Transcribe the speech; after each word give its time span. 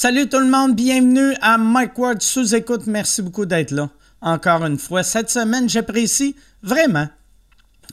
Salut 0.00 0.28
tout 0.28 0.38
le 0.38 0.46
monde, 0.46 0.76
bienvenue 0.76 1.34
à 1.42 1.58
Mike 1.58 1.98
Ward 1.98 2.22
sous 2.22 2.54
écoute. 2.54 2.82
Merci 2.86 3.20
beaucoup 3.20 3.46
d'être 3.46 3.72
là. 3.72 3.90
Encore 4.20 4.64
une 4.64 4.78
fois, 4.78 5.02
cette 5.02 5.28
semaine, 5.28 5.68
j'apprécie 5.68 6.36
vraiment. 6.62 7.08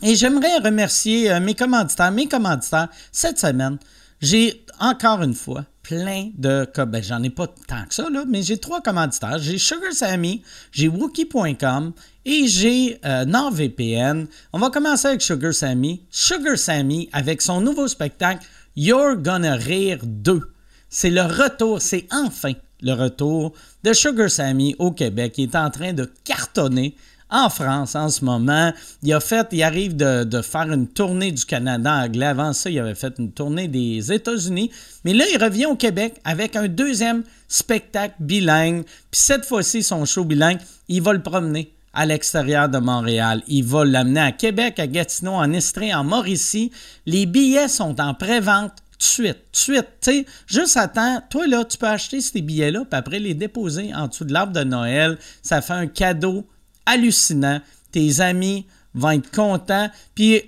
Et 0.03 0.13
j'aimerais 0.13 0.59
remercier 0.59 1.31
euh, 1.31 1.39
mes 1.39 1.55
commanditaires, 1.55 2.11
mes 2.11 2.27
commanditaires 2.27 2.89
cette 3.11 3.39
semaine. 3.39 3.79
J'ai 4.21 4.63
encore 4.79 5.23
une 5.23 5.33
fois 5.33 5.65
plein 5.81 6.29
de 6.37 6.69
ben, 6.85 7.01
j'en 7.01 7.23
ai 7.23 7.31
pas 7.31 7.47
tant 7.47 7.83
que 7.89 7.95
ça 7.95 8.07
mais 8.27 8.43
j'ai 8.43 8.59
trois 8.59 8.81
commanditaires. 8.81 9.39
J'ai 9.39 9.57
Sugar 9.57 9.91
Sammy, 9.91 10.43
j'ai 10.71 10.87
Wookie.com 10.87 11.91
et 12.23 12.47
j'ai 12.47 12.99
euh, 13.03 13.25
NordVPN. 13.25 14.27
On 14.53 14.59
va 14.59 14.69
commencer 14.69 15.07
avec 15.07 15.23
Sugar 15.23 15.55
Sammy. 15.55 16.05
Sugar 16.11 16.59
Sammy 16.59 17.09
avec 17.13 17.41
son 17.41 17.61
nouveau 17.61 17.87
spectacle 17.87 18.45
You're 18.75 19.15
Gonna 19.15 19.55
Rire 19.55 20.01
2 20.03 20.51
c'est 20.95 21.09
le 21.09 21.23
retour, 21.23 21.81
c'est 21.81 22.07
enfin 22.09 22.53
le 22.81 22.93
retour 22.93 23.51
de 23.83 23.91
Sugar 23.91 24.31
Sammy 24.31 24.77
au 24.79 24.91
Québec. 24.91 25.33
Il 25.37 25.49
est 25.49 25.55
en 25.57 25.69
train 25.69 25.91
de 25.91 26.09
cartonner 26.23 26.95
en 27.29 27.49
France 27.49 27.95
en 27.95 28.07
ce 28.07 28.23
moment. 28.23 28.71
Il 29.03 29.11
a 29.13 29.19
fait, 29.19 29.45
il 29.51 29.61
arrive 29.61 29.97
de, 29.97 30.41
faire 30.41 30.71
une 30.71 30.87
tournée 30.87 31.33
du 31.33 31.43
Canada. 31.43 32.07
Avant 32.21 32.53
ça, 32.53 32.69
il 32.69 32.79
avait 32.79 32.95
fait 32.95 33.13
une 33.19 33.33
tournée 33.33 33.67
des 33.67 34.13
États-Unis. 34.13 34.71
Mais 35.03 35.13
là, 35.13 35.25
il 35.33 35.43
revient 35.43 35.65
au 35.65 35.75
Québec 35.75 36.15
avec 36.23 36.55
un 36.55 36.69
deuxième 36.69 37.23
spectacle 37.49 38.15
bilingue. 38.21 38.85
Puis 38.85 39.19
cette 39.19 39.45
fois-ci, 39.45 39.83
son 39.83 40.05
show 40.05 40.23
bilingue, 40.23 40.59
il 40.87 41.01
va 41.01 41.11
le 41.11 41.21
promener 41.21 41.73
à 41.93 42.05
l'extérieur 42.05 42.69
de 42.69 42.77
Montréal. 42.77 43.41
Il 43.47 43.65
va 43.65 43.83
l'amener 43.83 44.21
à 44.21 44.31
Québec, 44.31 44.79
à 44.79 44.87
Gatineau, 44.87 45.33
en 45.33 45.51
Estrie, 45.51 45.93
en 45.93 46.05
Mauricie. 46.05 46.71
Les 47.05 47.25
billets 47.25 47.67
sont 47.67 47.99
en 47.99 48.13
pré-vente 48.13 48.73
de. 48.99 49.35
Tu 49.51 49.75
sais, 50.01 50.25
juste 50.47 50.77
attends. 50.77 51.21
Toi, 51.29 51.47
là, 51.47 51.63
tu 51.65 51.77
peux 51.77 51.87
acheter 51.87 52.21
ces 52.21 52.41
billets-là, 52.41 52.85
puis 52.85 52.97
après 52.97 53.19
les 53.19 53.33
déposer 53.33 53.93
en 53.93 54.07
dessous 54.07 54.25
de 54.25 54.33
l'arbre 54.33 54.53
de 54.53 54.63
Noël. 54.63 55.17
Ça 55.41 55.61
fait 55.61 55.73
un 55.73 55.87
cadeau 55.87 56.45
hallucinant. 56.85 57.61
Tes 57.91 58.21
amis 58.21 58.65
vont 58.93 59.11
être 59.11 59.31
contents. 59.31 59.89
Puis, 60.13 60.43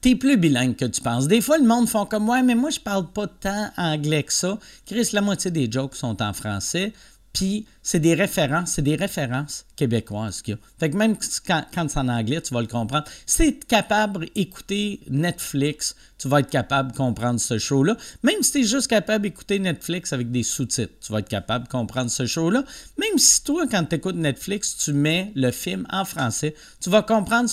t'es 0.00 0.14
plus 0.14 0.36
bilingue 0.36 0.76
que 0.76 0.84
tu 0.84 1.00
penses. 1.00 1.28
Des 1.28 1.40
fois, 1.40 1.58
le 1.58 1.64
monde 1.64 1.88
font 1.88 2.06
comme 2.06 2.24
moi, 2.24 2.42
mais 2.42 2.54
moi, 2.54 2.70
je 2.70 2.80
parle 2.80 3.06
pas 3.10 3.26
tant 3.26 3.70
anglais 3.76 4.22
que 4.22 4.32
ça. 4.32 4.58
Chris, 4.86 5.08
la 5.12 5.20
moitié 5.20 5.50
des 5.50 5.70
jokes 5.70 5.94
sont 5.94 6.22
en 6.22 6.32
français. 6.32 6.92
Puis 7.32 7.66
c'est 7.82 8.00
des 8.00 8.14
références, 8.14 8.72
c'est 8.72 8.82
des 8.82 8.96
références 8.96 9.64
québécoises 9.76 10.42
qu'il 10.42 10.54
y 10.54 10.56
a. 10.56 10.60
Fait 10.78 10.90
que 10.90 10.96
même 10.96 11.16
quand, 11.46 11.64
c'est 11.72 11.98
en 11.98 12.08
anglais, 12.08 12.40
tu 12.40 12.52
vas 12.52 12.60
le 12.60 12.66
comprendre. 12.66 13.04
Si 13.24 13.36
tu 13.36 13.48
es 13.48 13.58
capable 13.68 14.26
d'écouter 14.34 15.00
Netflix, 15.08 15.94
tu 16.18 16.28
vas 16.28 16.40
être 16.40 16.50
capable 16.50 16.92
de 16.92 16.96
comprendre 16.96 17.38
ce 17.40 17.56
show-là. 17.58 17.96
Même 18.24 18.42
si 18.42 18.52
tu 18.52 18.60
es 18.60 18.64
juste 18.64 18.88
capable 18.88 19.22
d'écouter 19.22 19.58
Netflix 19.58 20.12
avec 20.12 20.30
des 20.30 20.42
sous-titres, 20.42 20.92
tu 21.00 21.12
vas 21.12 21.20
être 21.20 21.28
capable 21.28 21.66
de 21.66 21.70
comprendre 21.70 22.10
ce 22.10 22.26
show-là. 22.26 22.64
Même 22.98 23.16
si 23.16 23.44
toi, 23.44 23.64
quand 23.70 23.84
tu 23.84 23.94
écoutes 23.94 24.16
Netflix, 24.16 24.76
tu 24.76 24.92
mets 24.92 25.32
le 25.36 25.52
film 25.52 25.86
en 25.90 26.04
français, 26.04 26.54
tu 26.80 26.90
vas 26.90 27.02
comprendre. 27.02 27.48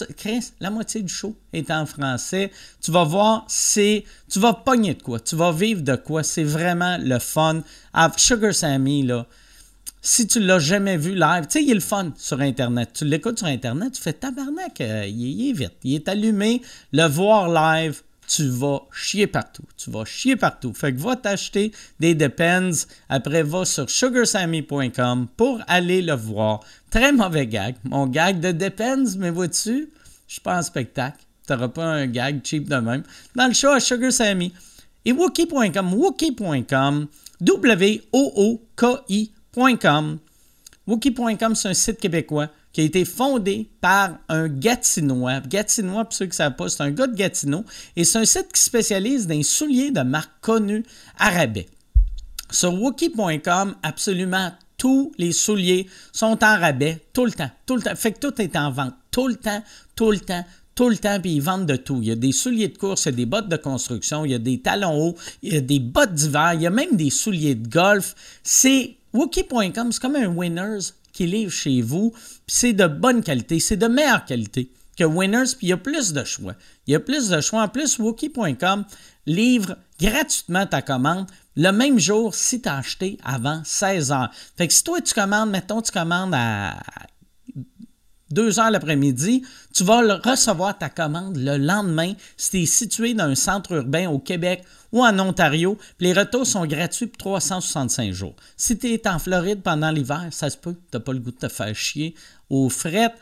La 0.59 0.71
moitié 0.71 1.01
du 1.03 1.13
show 1.13 1.37
est 1.53 1.69
en 1.71 1.85
français. 1.85 2.51
Tu 2.81 2.91
vas 2.91 3.03
voir, 3.03 3.45
c'est. 3.47 4.03
Tu 4.29 4.39
vas 4.39 4.53
pogner 4.53 4.95
de 4.95 5.03
quoi. 5.03 5.19
Tu 5.19 5.35
vas 5.35 5.51
vivre 5.51 5.81
de 5.81 5.95
quoi. 5.95 6.23
C'est 6.23 6.43
vraiment 6.43 6.97
le 6.99 7.19
fun. 7.19 7.61
Sugar 8.17 8.53
Sammy, 8.53 9.03
là 9.03 9.27
si 10.01 10.27
tu 10.27 10.39
l'as 10.39 10.59
jamais 10.59 10.97
vu 10.97 11.15
live, 11.15 11.47
tu 11.49 11.59
sais, 11.59 11.63
il 11.63 11.71
est 11.71 11.75
le 11.75 11.79
fun 11.79 12.13
sur 12.17 12.39
Internet. 12.39 12.91
Tu 12.93 13.05
l'écoutes 13.05 13.39
sur 13.39 13.47
Internet, 13.47 13.93
tu 13.93 14.01
fais 14.01 14.13
tabarnak, 14.13 14.79
euh, 14.81 15.05
il, 15.05 15.49
est 15.49 15.53
vite, 15.53 15.73
il 15.83 15.95
est 15.95 16.07
allumé. 16.07 16.61
Le 16.93 17.07
voir 17.07 17.49
live, 17.49 18.01
tu 18.27 18.47
vas 18.49 18.81
chier 18.91 19.27
partout. 19.27 19.63
Tu 19.77 19.89
vas 19.89 20.05
chier 20.05 20.35
partout. 20.35 20.73
Fait 20.73 20.93
que 20.93 20.99
va 20.99 21.15
t'acheter 21.15 21.71
des 21.99 22.13
Depends. 22.13 22.71
Après, 23.09 23.43
va 23.43 23.65
sur 23.65 23.89
sugarsammy.com 23.89 25.27
pour 25.35 25.61
aller 25.67 26.01
le 26.01 26.13
voir. 26.13 26.59
Très 26.91 27.11
mauvais 27.11 27.47
gag. 27.47 27.75
Mon 27.83 28.07
gag 28.07 28.39
de 28.39 28.51
Depends, 28.51 29.17
mais 29.17 29.31
vois-tu, 29.31 29.89
je 30.27 30.33
suis 30.33 30.41
pas 30.41 30.57
en 30.57 30.61
spectacle. 30.61 31.19
Tu 31.47 31.53
n'auras 31.53 31.69
pas 31.69 31.85
un 31.85 32.07
gag 32.07 32.41
cheap 32.43 32.67
de 32.67 32.75
même. 32.75 33.03
Dans 33.35 33.47
le 33.47 33.53
show 33.53 33.69
à 33.69 33.79
Sugar 33.79 34.11
Sammy. 34.11 34.53
Et 35.05 35.13
Wookie.com, 35.13 35.93
Wookie.com, 35.93 37.07
W-O-O-K-I 37.39 39.31
Wookie.com, 39.57 41.55
c'est 41.55 41.67
un 41.67 41.73
site 41.73 41.99
québécois 41.99 42.49
qui 42.71 42.81
a 42.81 42.83
été 42.83 43.05
fondé 43.05 43.67
par 43.81 44.19
un 44.29 44.47
Gatinois. 44.47 45.39
Gatinois, 45.41 46.05
pour 46.05 46.13
ceux 46.13 46.25
qui 46.25 46.31
ne 46.31 46.35
savent 46.35 46.55
pas, 46.55 46.69
c'est 46.69 46.83
un 46.83 46.91
gars 46.91 47.07
de 47.07 47.15
Gatineau. 47.15 47.65
Et 47.95 48.03
c'est 48.03 48.19
un 48.19 48.25
site 48.25 48.53
qui 48.53 48.61
spécialise 48.61 49.25
dans 49.25 49.33
les 49.33 49.43
souliers 49.43 49.89
de 49.89 50.01
marques 50.01 50.39
connues 50.41 50.85
arabais. 51.17 51.67
Sur 52.51 52.73
Wookie.com, 52.73 53.75
absolument 53.81 54.51
tous 54.77 55.11
les 55.17 55.31
souliers 55.31 55.87
sont 56.13 56.37
en 56.43 56.59
rabais 56.59 57.03
tout 57.11 57.25
le 57.25 57.31
temps. 57.31 57.49
Tout 57.65 57.77
le 57.77 57.81
temps. 57.81 57.95
Fait 57.95 58.11
que 58.11 58.19
tout 58.19 58.39
est 58.39 58.55
en 58.55 58.69
vente 58.69 58.93
tout 59.09 59.27
le 59.27 59.35
temps, 59.35 59.63
tout 59.95 60.11
le 60.11 60.19
temps, 60.19 60.45
tout 60.75 60.89
le 60.89 60.97
temps, 60.97 61.19
puis 61.19 61.33
ils 61.33 61.41
vendent 61.41 61.65
de 61.65 61.75
tout. 61.75 61.97
Il 62.03 62.09
y 62.09 62.11
a 62.11 62.15
des 62.15 62.31
souliers 62.31 62.67
de 62.67 62.77
course, 62.77 63.05
il 63.05 63.09
y 63.09 63.13
a 63.13 63.15
des 63.15 63.25
bottes 63.25 63.49
de 63.49 63.57
construction, 63.57 64.23
il 64.23 64.31
y 64.31 64.35
a 64.35 64.39
des 64.39 64.59
talons 64.59 64.95
hauts, 64.95 65.15
il 65.41 65.53
y 65.55 65.57
a 65.57 65.61
des 65.61 65.79
bottes 65.79 66.13
d'hiver, 66.13 66.51
il 66.53 66.61
y 66.61 66.67
a 66.67 66.69
même 66.69 66.95
des 66.95 67.09
souliers 67.09 67.55
de 67.55 67.67
golf. 67.67 68.13
C'est 68.43 68.96
Wookie.com, 69.17 69.91
c'est 69.91 69.99
comme 69.99 70.15
un 70.15 70.27
Winners 70.27 70.91
qui 71.11 71.25
livre 71.25 71.51
chez 71.51 71.81
vous, 71.81 72.13
c'est 72.45 72.73
de 72.73 72.85
bonne 72.85 73.23
qualité, 73.23 73.59
c'est 73.59 73.75
de 73.75 73.87
meilleure 73.87 74.25
qualité 74.25 74.69
que 74.95 75.03
Winners, 75.03 75.55
puis 75.57 75.67
il 75.67 75.69
y 75.69 75.73
a 75.73 75.77
plus 75.77 76.13
de 76.13 76.23
choix. 76.23 76.53
Il 76.85 76.93
y 76.93 76.95
a 76.95 76.99
plus 76.99 77.29
de 77.29 77.41
choix. 77.41 77.63
En 77.63 77.67
plus, 77.67 77.97
Wookie.com 77.97 78.85
livre 79.25 79.75
gratuitement 79.99 80.67
ta 80.67 80.83
commande 80.83 81.25
le 81.55 81.71
même 81.71 81.97
jour 81.97 82.35
si 82.35 82.61
tu 82.61 82.69
as 82.69 82.77
acheté 82.77 83.17
avant 83.23 83.63
16 83.63 84.11
heures. 84.11 84.29
Fait 84.55 84.71
si 84.71 84.83
toi 84.83 85.01
tu 85.01 85.15
commandes, 85.15 85.49
mettons, 85.49 85.81
tu 85.81 85.91
commandes 85.91 86.33
à 86.35 86.75
2 88.31 88.59
heures 88.59 88.71
l'après-midi, 88.71 89.43
tu 89.73 89.83
vas 89.83 90.17
recevoir 90.17 90.77
ta 90.77 90.89
commande 90.89 91.37
le 91.37 91.57
lendemain 91.57 92.13
si 92.35 92.49
tu 92.51 92.61
es 92.61 92.65
situé 92.65 93.13
dans 93.13 93.25
un 93.25 93.35
centre 93.35 93.73
urbain 93.73 94.09
au 94.09 94.19
Québec 94.19 94.63
ou 94.91 95.03
en 95.03 95.19
Ontario. 95.19 95.77
les 95.99 96.13
retours 96.13 96.45
sont 96.45 96.65
gratuits 96.65 97.07
pour 97.07 97.17
365 97.17 98.11
jours. 98.11 98.35
Si 98.55 98.77
tu 98.77 98.87
es 98.87 99.07
en 99.07 99.19
Floride 99.19 99.61
pendant 99.61 99.91
l'hiver, 99.91 100.27
ça 100.31 100.49
se 100.49 100.57
peut, 100.57 100.73
tu 100.73 100.97
n'as 100.97 100.99
pas 100.99 101.13
le 101.13 101.19
goût 101.19 101.31
de 101.31 101.37
te 101.37 101.49
faire 101.49 101.75
chier 101.75 102.15
aux 102.49 102.69
fret. 102.69 103.13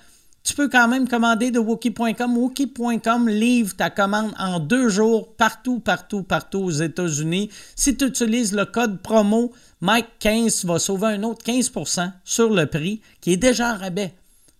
Tu 0.44 0.54
peux 0.54 0.70
quand 0.70 0.88
même 0.88 1.08
commander 1.08 1.50
de 1.50 1.58
Wookie.com. 1.58 2.38
Wookie.com 2.38 3.28
livre 3.28 3.76
ta 3.76 3.90
commande 3.90 4.32
en 4.38 4.60
deux 4.60 4.90
jours 4.90 5.34
partout, 5.36 5.80
partout, 5.80 6.22
partout 6.22 6.60
aux 6.60 6.72
États-Unis. 6.72 7.50
Si 7.76 7.98
tu 7.98 8.06
utilises 8.06 8.54
le 8.54 8.66
code 8.66 9.02
promo 9.02 9.52
Mike15, 9.82 10.62
tu 10.62 10.68
vas 10.68 10.78
sauver 10.78 11.08
un 11.08 11.24
autre 11.24 11.44
15% 11.44 12.12
sur 12.24 12.54
le 12.54 12.68
prix 12.68 13.02
qui 13.22 13.34
est 13.34 13.38
déjà 13.38 13.74
en 13.74 13.78
rabais. 13.78 14.14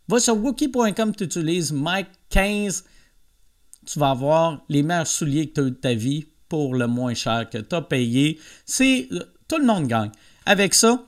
Va 0.08 0.20
sur 0.20 0.38
Wookie.com, 0.38 1.16
tu 1.16 1.24
utilises 1.24 1.74
Mike15, 1.74 2.84
tu 3.86 4.00
vas 4.00 4.12
avoir 4.12 4.64
les 4.70 4.84
meilleurs 4.84 5.08
souliers 5.08 5.50
que 5.50 5.54
tu 5.54 5.62
as 5.62 5.64
eu 5.64 5.72
de 5.72 5.76
ta 5.76 5.94
vie 5.94 6.26
pour 6.48 6.76
le 6.76 6.88
moins 6.88 7.14
cher 7.14 7.50
que 7.50 7.58
tu 7.58 7.76
as 7.76 7.82
payé. 7.82 8.40
C'est 8.66 9.10
tout 9.48 9.58
le 9.58 9.66
monde 9.66 9.88
gagne. 9.88 10.12
Avec 10.46 10.76
ça, 10.76 11.04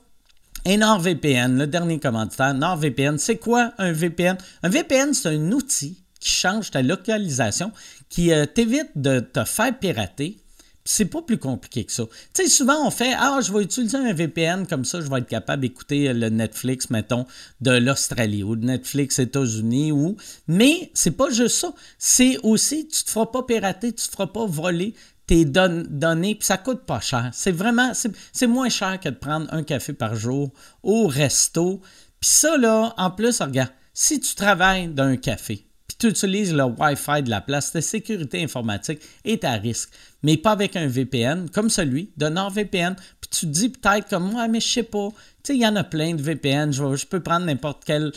et 0.66 0.78
NordVPN, 0.78 1.58
le 1.58 1.68
dernier 1.68 2.00
commentaire, 2.00 2.54
NordVPN, 2.54 3.18
c'est 3.18 3.38
quoi 3.38 3.72
un 3.78 3.92
VPN? 3.92 4.38
Un 4.64 4.70
VPN, 4.70 5.14
c'est 5.14 5.30
un 5.30 5.52
outil 5.52 6.04
qui 6.20 6.30
change 6.30 6.72
ta 6.72 6.82
localisation, 6.82 7.72
qui 8.10 8.34
euh, 8.34 8.46
t'évite 8.46 8.90
de 8.96 9.20
te 9.20 9.44
faire 9.46 9.78
pirater 9.78 10.40
c'est 10.90 11.06
pas 11.06 11.22
plus 11.22 11.38
compliqué 11.38 11.84
que 11.84 11.92
ça. 11.92 12.06
Tu 12.34 12.44
sais, 12.44 12.48
souvent 12.48 12.88
on 12.88 12.92
fait 12.92 13.14
Ah, 13.18 13.40
je 13.42 13.52
vais 13.52 13.62
utiliser 13.62 13.98
un 13.98 14.14
VPN, 14.14 14.66
comme 14.66 14.86
ça 14.86 15.02
je 15.02 15.10
vais 15.10 15.20
être 15.20 15.28
capable 15.28 15.62
d'écouter 15.62 16.14
le 16.14 16.30
Netflix, 16.30 16.90
mettons, 16.90 17.26
de 17.60 17.72
l'Australie 17.72 18.44
ou 18.44 18.56
de 18.56 18.66
Netflix 18.66 19.20
États-Unis 19.20 19.92
ou. 19.92 20.16
Mais 20.48 20.90
c'est 20.94 21.12
pas 21.12 21.30
juste 21.30 21.58
ça. 21.58 21.74
C'est 21.98 22.38
aussi, 22.44 22.88
tu 22.88 23.04
te 23.04 23.10
feras 23.10 23.26
pas 23.26 23.44
pirater, 23.44 23.92
tu 23.92 24.08
te 24.08 24.12
feras 24.12 24.28
pas 24.28 24.46
voler 24.46 24.94
tes 25.26 25.44
données, 25.44 26.36
puis 26.36 26.46
ça 26.46 26.58
coûte 26.58 26.86
pas 26.86 27.02
cher. 27.02 27.32
C'est 27.34 27.52
vraiment, 27.52 27.92
c'est 27.94 28.48
moins 28.48 28.70
cher 28.70 28.98
que 28.98 29.10
de 29.10 29.16
prendre 29.16 29.54
un 29.54 29.64
café 29.64 29.92
par 29.92 30.16
jour 30.16 30.52
au 30.84 31.08
resto. 31.08 31.82
Puis 32.22 32.30
ça, 32.30 32.56
là, 32.58 32.94
en 32.98 33.12
plus, 33.12 33.42
regarde, 33.42 33.72
si 33.94 34.22
tu 34.22 34.36
travailles 34.36 34.88
dans 34.88 35.04
un 35.04 35.18
café, 35.18 35.67
tu 35.98 36.08
utilises 36.08 36.54
le 36.54 36.64
Wi-Fi 36.64 37.24
de 37.24 37.30
la 37.30 37.42
place, 37.42 37.72
ta 37.72 37.82
sécurité 37.82 38.44
informatique 38.44 39.00
est 39.26 39.44
à 39.44 39.54
risque 39.54 39.90
mais 40.24 40.38
pas 40.38 40.52
avec 40.52 40.76
un 40.76 40.88
VPN 40.88 41.50
comme 41.50 41.70
celui 41.70 42.10
de 42.18 42.28
NordVPN. 42.28 42.96
Puis 43.22 43.30
tu 43.30 43.46
te 43.46 43.52
dis 43.52 43.70
peut-être 43.70 44.10
comme 44.10 44.32
moi, 44.32 44.48
mais 44.48 44.60
je 44.60 44.68
sais 44.68 44.84
pas. 44.84 45.10
Tu 45.44 45.54
sais, 45.54 45.56
il 45.56 45.62
y 45.62 45.68
en 45.68 45.76
a 45.76 45.84
plein 45.84 46.16
de 46.16 46.22
VPN. 46.22 46.74
Je, 46.74 47.06
peux 47.06 47.20
prendre 47.20 47.46
n'importe 47.46 47.84
quel. 47.86 48.12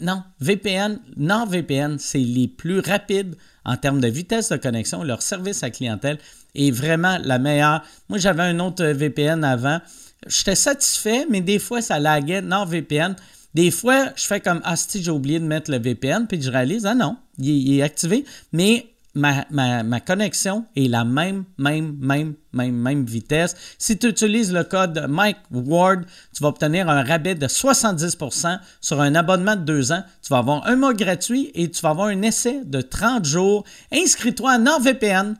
non, 0.00 0.22
VPN, 0.40 0.98
NordVPN, 1.16 1.98
c'est 1.98 2.18
les 2.18 2.48
plus 2.48 2.80
rapides 2.80 3.36
en 3.64 3.76
termes 3.76 4.00
de 4.00 4.08
vitesse 4.08 4.50
de 4.50 4.56
connexion. 4.56 5.02
Leur 5.02 5.22
service 5.22 5.62
à 5.62 5.70
clientèle 5.70 6.18
est 6.54 6.70
vraiment 6.70 7.18
la 7.22 7.38
meilleure. 7.38 7.82
Moi, 8.08 8.18
j'avais 8.18 8.44
un 8.44 8.58
autre 8.60 8.84
VPN 8.84 9.42
avant. 9.42 9.80
J'étais 10.26 10.54
satisfait, 10.54 11.26
mais 11.30 11.40
des 11.40 11.58
fois, 11.58 11.80
ça 11.80 11.98
laguait 11.98 12.42
NordVPN. 12.42 13.16
Des 13.56 13.70
fois, 13.70 14.10
je 14.16 14.26
fais 14.26 14.40
comme 14.40 14.60
Ah, 14.64 14.76
si 14.76 15.02
j'ai 15.02 15.10
oublié 15.10 15.40
de 15.40 15.46
mettre 15.46 15.70
le 15.70 15.78
VPN, 15.78 16.26
puis 16.26 16.42
je 16.42 16.50
réalise 16.50 16.84
Ah 16.84 16.94
non, 16.94 17.16
il 17.38 17.78
est 17.78 17.80
activé. 17.80 18.26
Mais 18.52 18.92
ma, 19.14 19.46
ma, 19.48 19.82
ma, 19.82 19.98
connexion 19.98 20.66
est 20.76 20.88
la 20.88 21.06
même, 21.06 21.44
même, 21.56 21.96
même, 21.98 22.34
même, 22.52 22.76
même 22.76 23.06
vitesse. 23.06 23.56
Si 23.78 23.96
tu 23.96 24.08
utilises 24.08 24.52
le 24.52 24.62
code 24.62 25.06
Mike 25.08 25.38
Ward, 25.50 26.04
tu 26.34 26.42
vas 26.42 26.50
obtenir 26.50 26.90
un 26.90 27.02
rabais 27.02 27.34
de 27.34 27.46
70% 27.46 28.58
sur 28.82 29.00
un 29.00 29.14
abonnement 29.14 29.56
de 29.56 29.62
deux 29.62 29.90
ans. 29.90 30.02
Tu 30.20 30.28
vas 30.28 30.38
avoir 30.40 30.66
un 30.66 30.76
mois 30.76 30.92
gratuit 30.92 31.50
et 31.54 31.70
tu 31.70 31.80
vas 31.80 31.88
avoir 31.88 32.08
un 32.08 32.20
essai 32.20 32.60
de 32.62 32.82
30 32.82 33.24
jours. 33.24 33.64
Inscris-toi 33.90 34.52
à 34.52 34.58
NordVPN, 34.58 35.34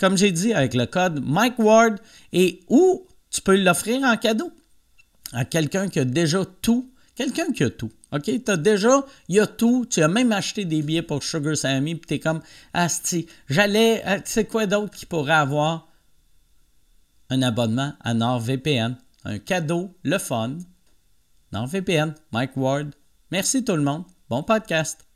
comme 0.00 0.18
j'ai 0.18 0.32
dit, 0.32 0.52
avec 0.54 0.74
le 0.74 0.86
code 0.86 1.22
Mike 1.24 1.60
Ward 1.60 2.00
et 2.32 2.64
où 2.68 3.06
tu 3.30 3.40
peux 3.42 3.54
l'offrir 3.54 4.02
en 4.02 4.16
cadeau 4.16 4.50
à 5.32 5.44
quelqu'un 5.44 5.86
qui 5.86 6.00
a 6.00 6.04
déjà 6.04 6.44
tout. 6.62 6.90
Quelqu'un 7.18 7.50
qui 7.50 7.64
a 7.64 7.70
tout. 7.70 7.90
OK? 8.12 8.22
Tu 8.22 8.42
as 8.46 8.56
déjà, 8.56 9.04
il 9.28 9.34
y 9.34 9.40
a 9.40 9.46
tout. 9.48 9.84
Tu 9.90 10.00
as 10.00 10.06
même 10.06 10.30
acheté 10.30 10.64
des 10.64 10.82
billets 10.82 11.02
pour 11.02 11.20
Sugar 11.20 11.56
Sammy, 11.56 11.96
puis 11.96 12.06
tu 12.06 12.14
es 12.14 12.20
comme, 12.20 12.40
Asti, 12.72 13.26
j'allais, 13.48 14.06
euh, 14.06 14.18
tu 14.18 14.30
sais 14.30 14.44
quoi 14.44 14.66
d'autre 14.66 14.96
qui 14.96 15.04
pourrait 15.04 15.32
avoir? 15.32 15.88
Un 17.28 17.42
abonnement 17.42 17.92
à 18.04 18.14
NordVPN? 18.14 18.96
Un 19.24 19.40
cadeau, 19.40 19.90
le 20.04 20.18
fun. 20.18 20.58
NordVPN, 21.50 22.14
Mike 22.30 22.56
Ward. 22.56 22.94
Merci 23.32 23.64
tout 23.64 23.74
le 23.74 23.82
monde. 23.82 24.04
Bon 24.30 24.44
podcast. 24.44 25.07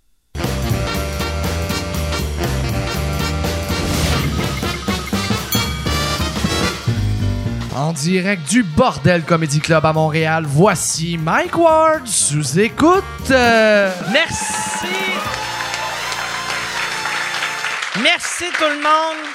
En 7.82 7.92
direct 7.92 8.48
du 8.48 8.62
Bordel 8.62 9.24
Comedy 9.24 9.58
Club 9.58 9.84
à 9.84 9.92
Montréal, 9.92 10.44
voici 10.46 11.18
Mike 11.18 11.58
Ward 11.58 12.06
sous 12.06 12.60
écoute. 12.60 13.02
Merci. 13.28 14.86
Merci 18.00 18.44
tout 18.56 18.68
le 18.70 18.76
monde. 18.76 19.26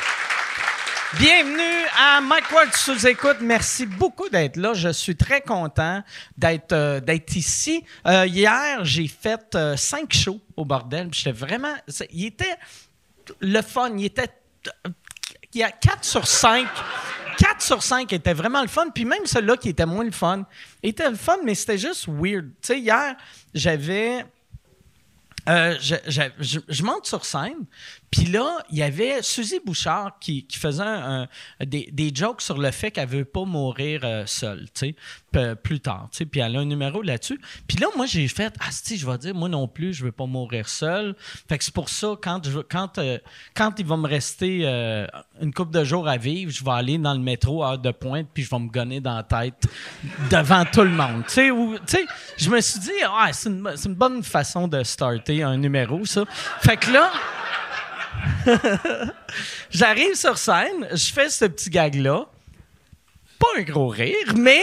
Bienvenue 1.19 1.87
à 1.99 2.21
Mike 2.21 2.49
Ward 2.53 2.73
sous 2.73 3.05
écoute. 3.05 3.39
Merci 3.41 3.85
beaucoup 3.85 4.29
d'être 4.29 4.55
là. 4.55 4.73
Je 4.73 4.93
suis 4.93 5.17
très 5.17 5.41
content 5.41 6.01
d'être 6.37 6.71
euh, 6.71 7.01
ici. 7.35 7.83
Euh, 8.07 8.25
hier, 8.27 8.85
j'ai 8.85 9.09
fait 9.09 9.55
euh, 9.55 9.75
cinq 9.75 10.13
shows 10.13 10.39
au 10.55 10.63
bordel. 10.63 11.09
J'étais 11.11 11.33
vraiment. 11.33 11.75
Il 12.13 12.27
était 12.27 12.55
le 13.41 13.61
fun. 13.61 13.89
Il 13.97 14.05
était. 14.05 14.29
Y 15.57 15.63
a 15.63 15.71
4 15.71 16.03
sur 16.03 16.27
5. 16.27 16.67
4 17.37 17.61
sur 17.61 17.83
5 17.83 18.11
était 18.13 18.33
vraiment 18.33 18.61
le 18.61 18.67
fun. 18.67 18.87
Puis 18.93 19.05
même 19.05 19.25
celui-là 19.25 19.57
qui 19.57 19.69
était 19.69 19.85
moins 19.85 20.03
le 20.05 20.11
fun, 20.11 20.43
était 20.81 21.09
le 21.09 21.15
fun, 21.15 21.37
mais 21.43 21.53
c'était 21.55 21.77
juste 21.77 22.07
weird. 22.07 22.45
Tu 22.61 22.67
sais, 22.67 22.79
hier, 22.79 23.15
j'avais. 23.53 24.25
Euh, 25.49 25.77
je- 25.79 26.59
je 26.67 26.83
monte 26.83 27.05
sur 27.05 27.23
scène, 27.23 27.65
puis 28.09 28.25
là, 28.25 28.59
il 28.69 28.77
y 28.77 28.83
avait 28.83 29.21
Suzy 29.21 29.59
Bouchard 29.65 30.17
qui, 30.19 30.45
faisait 30.51 30.83
des, 31.59 31.89
des 31.91 32.11
jokes 32.13 32.41
sur 32.41 32.57
le 32.57 32.71
fait 32.71 32.91
qu'elle 32.91 33.09
veut 33.09 33.25
pas 33.25 33.43
mourir 33.43 34.01
euh, 34.03 34.23
seule, 34.25 34.67
tu 34.73 34.95
sais, 35.31 35.55
plus 35.55 35.79
tard, 35.79 36.07
tu 36.11 36.19
sais, 36.19 36.25
puis 36.25 36.39
elle 36.39 36.55
a 36.55 36.59
un 36.59 36.65
numéro 36.65 37.01
là-dessus. 37.01 37.39
Puis 37.67 37.77
là, 37.77 37.87
moi, 37.95 38.05
j'ai 38.05 38.27
fait, 38.27 38.53
ah, 38.59 38.69
si, 38.71 38.97
je 38.97 39.05
vais 39.05 39.17
dire, 39.17 39.35
moi 39.35 39.49
non 39.49 39.67
plus, 39.67 39.93
je 39.93 40.03
veux 40.03 40.11
pas 40.11 40.25
mourir 40.25 40.67
seule. 40.67 41.15
Fait 41.47 41.57
que 41.57 41.63
c'est 41.63 41.73
pour 41.73 41.89
ça, 41.89 42.15
quand, 42.19 42.41
quand, 42.69 42.97
euh, 42.97 43.19
quand 43.53 43.77
il 43.77 43.85
va 43.85 43.97
me 43.97 44.07
rester 44.07 44.61
euh, 44.63 45.05
une 45.41 45.53
couple 45.53 45.73
de 45.73 45.83
jours 45.83 46.07
à 46.07 46.17
vivre, 46.17 46.51
je 46.51 46.63
vais 46.63 46.71
aller 46.71 46.97
dans 46.97 47.13
le 47.13 47.19
métro 47.19 47.63
à 47.63 47.71
heure 47.71 47.77
de 47.77 47.91
pointe, 47.91 48.27
puis 48.33 48.43
je 48.43 48.49
vais 48.49 48.59
me 48.59 48.69
gonner 48.69 48.99
dans 48.99 49.17
la 49.17 49.23
tête 49.23 49.67
devant 50.31 50.65
tout 50.65 50.83
le 50.83 50.89
monde, 50.89 51.23
tu 51.27 51.33
sais, 51.33 51.49
tu 51.49 51.79
sais, 51.85 52.05
je 52.37 52.49
me 52.49 52.59
suis 52.61 52.79
dit, 52.79 52.91
ah, 53.05 53.29
c'est 53.31 53.49
une, 53.49 53.67
une 53.85 53.93
bonne 53.93 54.23
façon 54.23 54.67
de 54.67 54.81
starter 54.83 55.43
un 55.43 55.57
numéro, 55.57 56.05
ça. 56.05 56.23
Fait 56.61 56.77
que 56.77 56.91
là, 56.91 57.11
J'arrive 59.69 60.15
sur 60.15 60.37
scène, 60.37 60.87
je 60.91 61.11
fais 61.13 61.29
ce 61.29 61.45
petit 61.45 61.69
gag-là. 61.69 62.25
Pas 63.39 63.47
un 63.59 63.63
gros 63.63 63.87
rire, 63.87 64.33
mais 64.35 64.61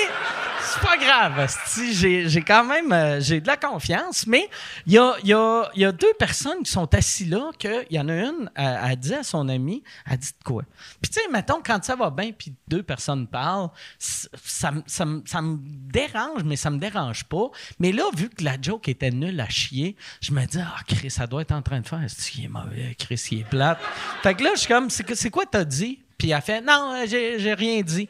c'est 0.74 0.80
pas 0.80 0.96
grave. 0.96 1.54
J'ai, 1.92 2.42
quand 2.42 2.64
même 2.64 2.92
euh, 2.92 3.20
j'ai 3.20 3.40
de 3.40 3.46
la 3.46 3.56
confiance, 3.56 4.26
mais 4.26 4.48
il 4.86 4.94
y 4.94 4.98
a, 4.98 5.92
deux 5.92 6.12
personnes 6.18 6.62
qui 6.64 6.70
sont 6.70 6.92
assises 6.94 7.30
là, 7.30 7.50
qu'il 7.58 7.86
y 7.90 8.00
en 8.00 8.08
a 8.08 8.14
une, 8.14 8.50
elle, 8.54 8.96
dit 8.96 9.14
à 9.14 9.22
son 9.22 9.48
ami, 9.48 9.82
elle 10.10 10.18
dit 10.18 10.30
de 10.38 10.44
quoi? 10.44 10.62
Puis 11.00 11.10
tu 11.10 11.20
sais, 11.20 11.28
mettons, 11.30 11.60
quand 11.64 11.84
ça 11.84 11.96
va 11.96 12.10
bien, 12.10 12.32
puis 12.32 12.54
deux 12.66 12.82
personnes 12.82 13.26
parlent, 13.26 13.70
ça, 13.98 14.72
me- 14.72 15.58
dérange, 15.92 16.42
mais 16.44 16.56
ça 16.56 16.70
me 16.70 16.78
dérange 16.78 17.24
pas. 17.24 17.50
Mais 17.78 17.92
là, 17.92 18.04
vu 18.16 18.28
que 18.28 18.42
la 18.42 18.56
joke 18.60 18.88
était 18.88 19.10
nulle 19.10 19.40
à 19.40 19.48
chier, 19.48 19.96
je 20.20 20.32
me 20.32 20.44
dis, 20.46 20.58
ah, 20.60 20.76
Chris, 20.88 21.10
ça 21.10 21.26
doit 21.26 21.42
être 21.42 21.52
en 21.52 21.62
train 21.62 21.80
de 21.80 21.86
faire, 21.86 22.02
est-ce 22.02 22.40
est 22.40 22.48
mauvais, 22.48 22.96
Chris, 22.98 23.22
il 23.30 23.40
est 23.40 23.48
plate. 23.48 23.78
Fait 24.22 24.34
que 24.34 24.42
là, 24.42 24.50
je 24.54 24.60
suis 24.60 24.68
comme, 24.68 24.90
c'est, 24.90 25.30
quoi 25.30 25.44
t'as 25.46 25.64
dit? 25.64 26.00
Puis 26.18 26.30
elle 26.30 26.40
fait, 26.40 26.60
non, 26.60 27.04
j'ai 27.06 27.54
rien 27.54 27.82
dit. 27.82 28.08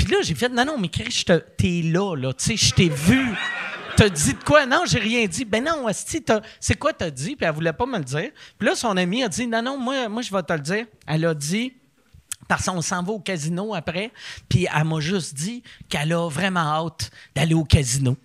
Puis 0.00 0.08
là, 0.08 0.18
j'ai 0.22 0.34
fait, 0.34 0.48
non, 0.48 0.64
non, 0.64 0.78
mais 0.78 0.88
Chris, 0.88 1.24
t'es 1.26 1.82
là, 1.84 2.14
là, 2.16 2.32
tu 2.32 2.56
sais, 2.56 2.56
je 2.56 2.74
t'ai 2.74 2.88
vu. 2.88 3.34
T'as 3.98 4.08
dit 4.08 4.32
de 4.32 4.42
quoi? 4.42 4.64
Non, 4.64 4.84
j'ai 4.86 4.98
rien 4.98 5.26
dit. 5.26 5.44
Ben 5.44 5.62
non, 5.62 5.86
asti, 5.86 6.24
c'est 6.58 6.74
quoi 6.76 6.94
t'as 6.94 7.10
dit? 7.10 7.36
Puis 7.36 7.44
elle 7.44 7.52
voulait 7.52 7.74
pas 7.74 7.84
me 7.84 7.98
le 7.98 8.04
dire. 8.04 8.30
Puis 8.58 8.66
là, 8.66 8.74
son 8.74 8.96
ami 8.96 9.22
a 9.22 9.28
dit, 9.28 9.46
non, 9.46 9.60
non, 9.60 9.76
moi, 9.76 10.08
moi 10.08 10.22
je 10.22 10.32
vais 10.32 10.42
te 10.42 10.54
le 10.54 10.60
dire. 10.60 10.86
Elle 11.06 11.26
a 11.26 11.34
dit, 11.34 11.74
parce 12.48 12.64
qu'on 12.64 12.80
s'en 12.80 13.02
va 13.02 13.12
au 13.12 13.20
casino 13.20 13.74
après, 13.74 14.10
puis 14.48 14.66
elle 14.74 14.84
m'a 14.84 15.00
juste 15.00 15.34
dit 15.34 15.62
qu'elle 15.90 16.14
a 16.14 16.30
vraiment 16.30 16.60
hâte 16.60 17.10
d'aller 17.34 17.54
au 17.54 17.64
casino. 17.64 18.16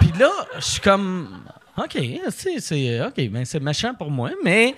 Puis 0.00 0.10
là, 0.18 0.30
je 0.56 0.64
suis 0.64 0.80
comme, 0.80 1.44
OK, 1.76 1.96
c'est, 2.30 3.00
OK, 3.06 3.28
ben 3.30 3.44
c'est 3.44 3.60
méchant 3.60 3.94
pour 3.94 4.10
moi, 4.10 4.30
mais... 4.42 4.74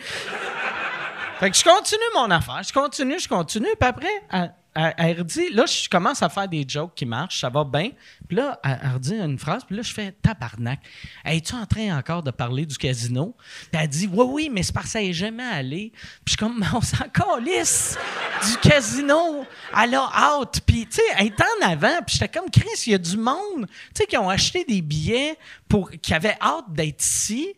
Fait 1.40 1.50
que 1.50 1.56
je 1.56 1.64
continue 1.64 2.00
mon 2.14 2.30
affaire, 2.32 2.62
je 2.62 2.72
continue, 2.72 3.18
je 3.18 3.28
continue, 3.28 3.68
puis 3.78 3.88
après, 3.88 4.08
elle, 4.30 4.52
elle, 4.78 4.94
elle 4.96 5.18
redit, 5.18 5.50
là, 5.50 5.66
je 5.66 5.88
commence 5.88 6.22
à 6.22 6.28
faire 6.28 6.48
des 6.48 6.64
jokes 6.66 6.94
qui 6.94 7.04
marchent, 7.04 7.40
ça 7.40 7.48
va 7.48 7.64
bien, 7.64 7.90
puis 8.28 8.36
là, 8.36 8.60
elle, 8.62 8.78
elle 8.80 8.92
redit 8.92 9.14
une 9.14 9.38
phrase, 9.38 9.64
puis 9.64 9.76
là, 9.76 9.82
je 9.82 9.92
fais 9.92 10.12
tabarnak. 10.12 10.78
Es-tu 11.24 11.54
en 11.54 11.66
train 11.66 11.98
encore 11.98 12.22
de 12.22 12.30
parler 12.30 12.64
du 12.64 12.76
casino? 12.76 13.34
Puis 13.72 13.80
elle 13.80 13.88
dit, 13.88 14.08
oui, 14.12 14.26
oui, 14.28 14.50
mais 14.52 14.62
c'est 14.62 14.72
parce 14.72 14.92
qu'elle 14.92 15.06
n'est 15.06 15.12
jamais 15.12 15.42
allée. 15.42 15.92
Puis 16.24 16.26
je 16.26 16.30
suis 16.32 16.36
comme, 16.36 16.64
on 16.74 16.80
s'en 16.80 17.08
calisse 17.08 17.98
du 18.46 18.56
casino. 18.68 19.44
Elle 19.76 19.94
a 19.96 20.08
hâte. 20.14 20.60
Puis, 20.64 20.86
tu 20.86 20.96
sais, 20.96 21.02
elle 21.18 21.26
est 21.26 21.40
en 21.40 21.68
avant, 21.68 21.98
puis 22.06 22.16
j'étais 22.16 22.38
comme, 22.38 22.50
Chris, 22.50 22.68
il 22.86 22.92
y 22.92 22.94
a 22.94 22.98
du 22.98 23.16
monde, 23.16 23.66
tu 23.66 23.74
sais, 23.94 24.06
qui 24.06 24.16
ont 24.16 24.30
acheté 24.30 24.64
des 24.64 24.80
billets 24.80 25.36
pour, 25.68 25.90
qui 25.90 26.14
avaient 26.14 26.36
hâte 26.40 26.72
d'être 26.72 27.04
ici. 27.04 27.54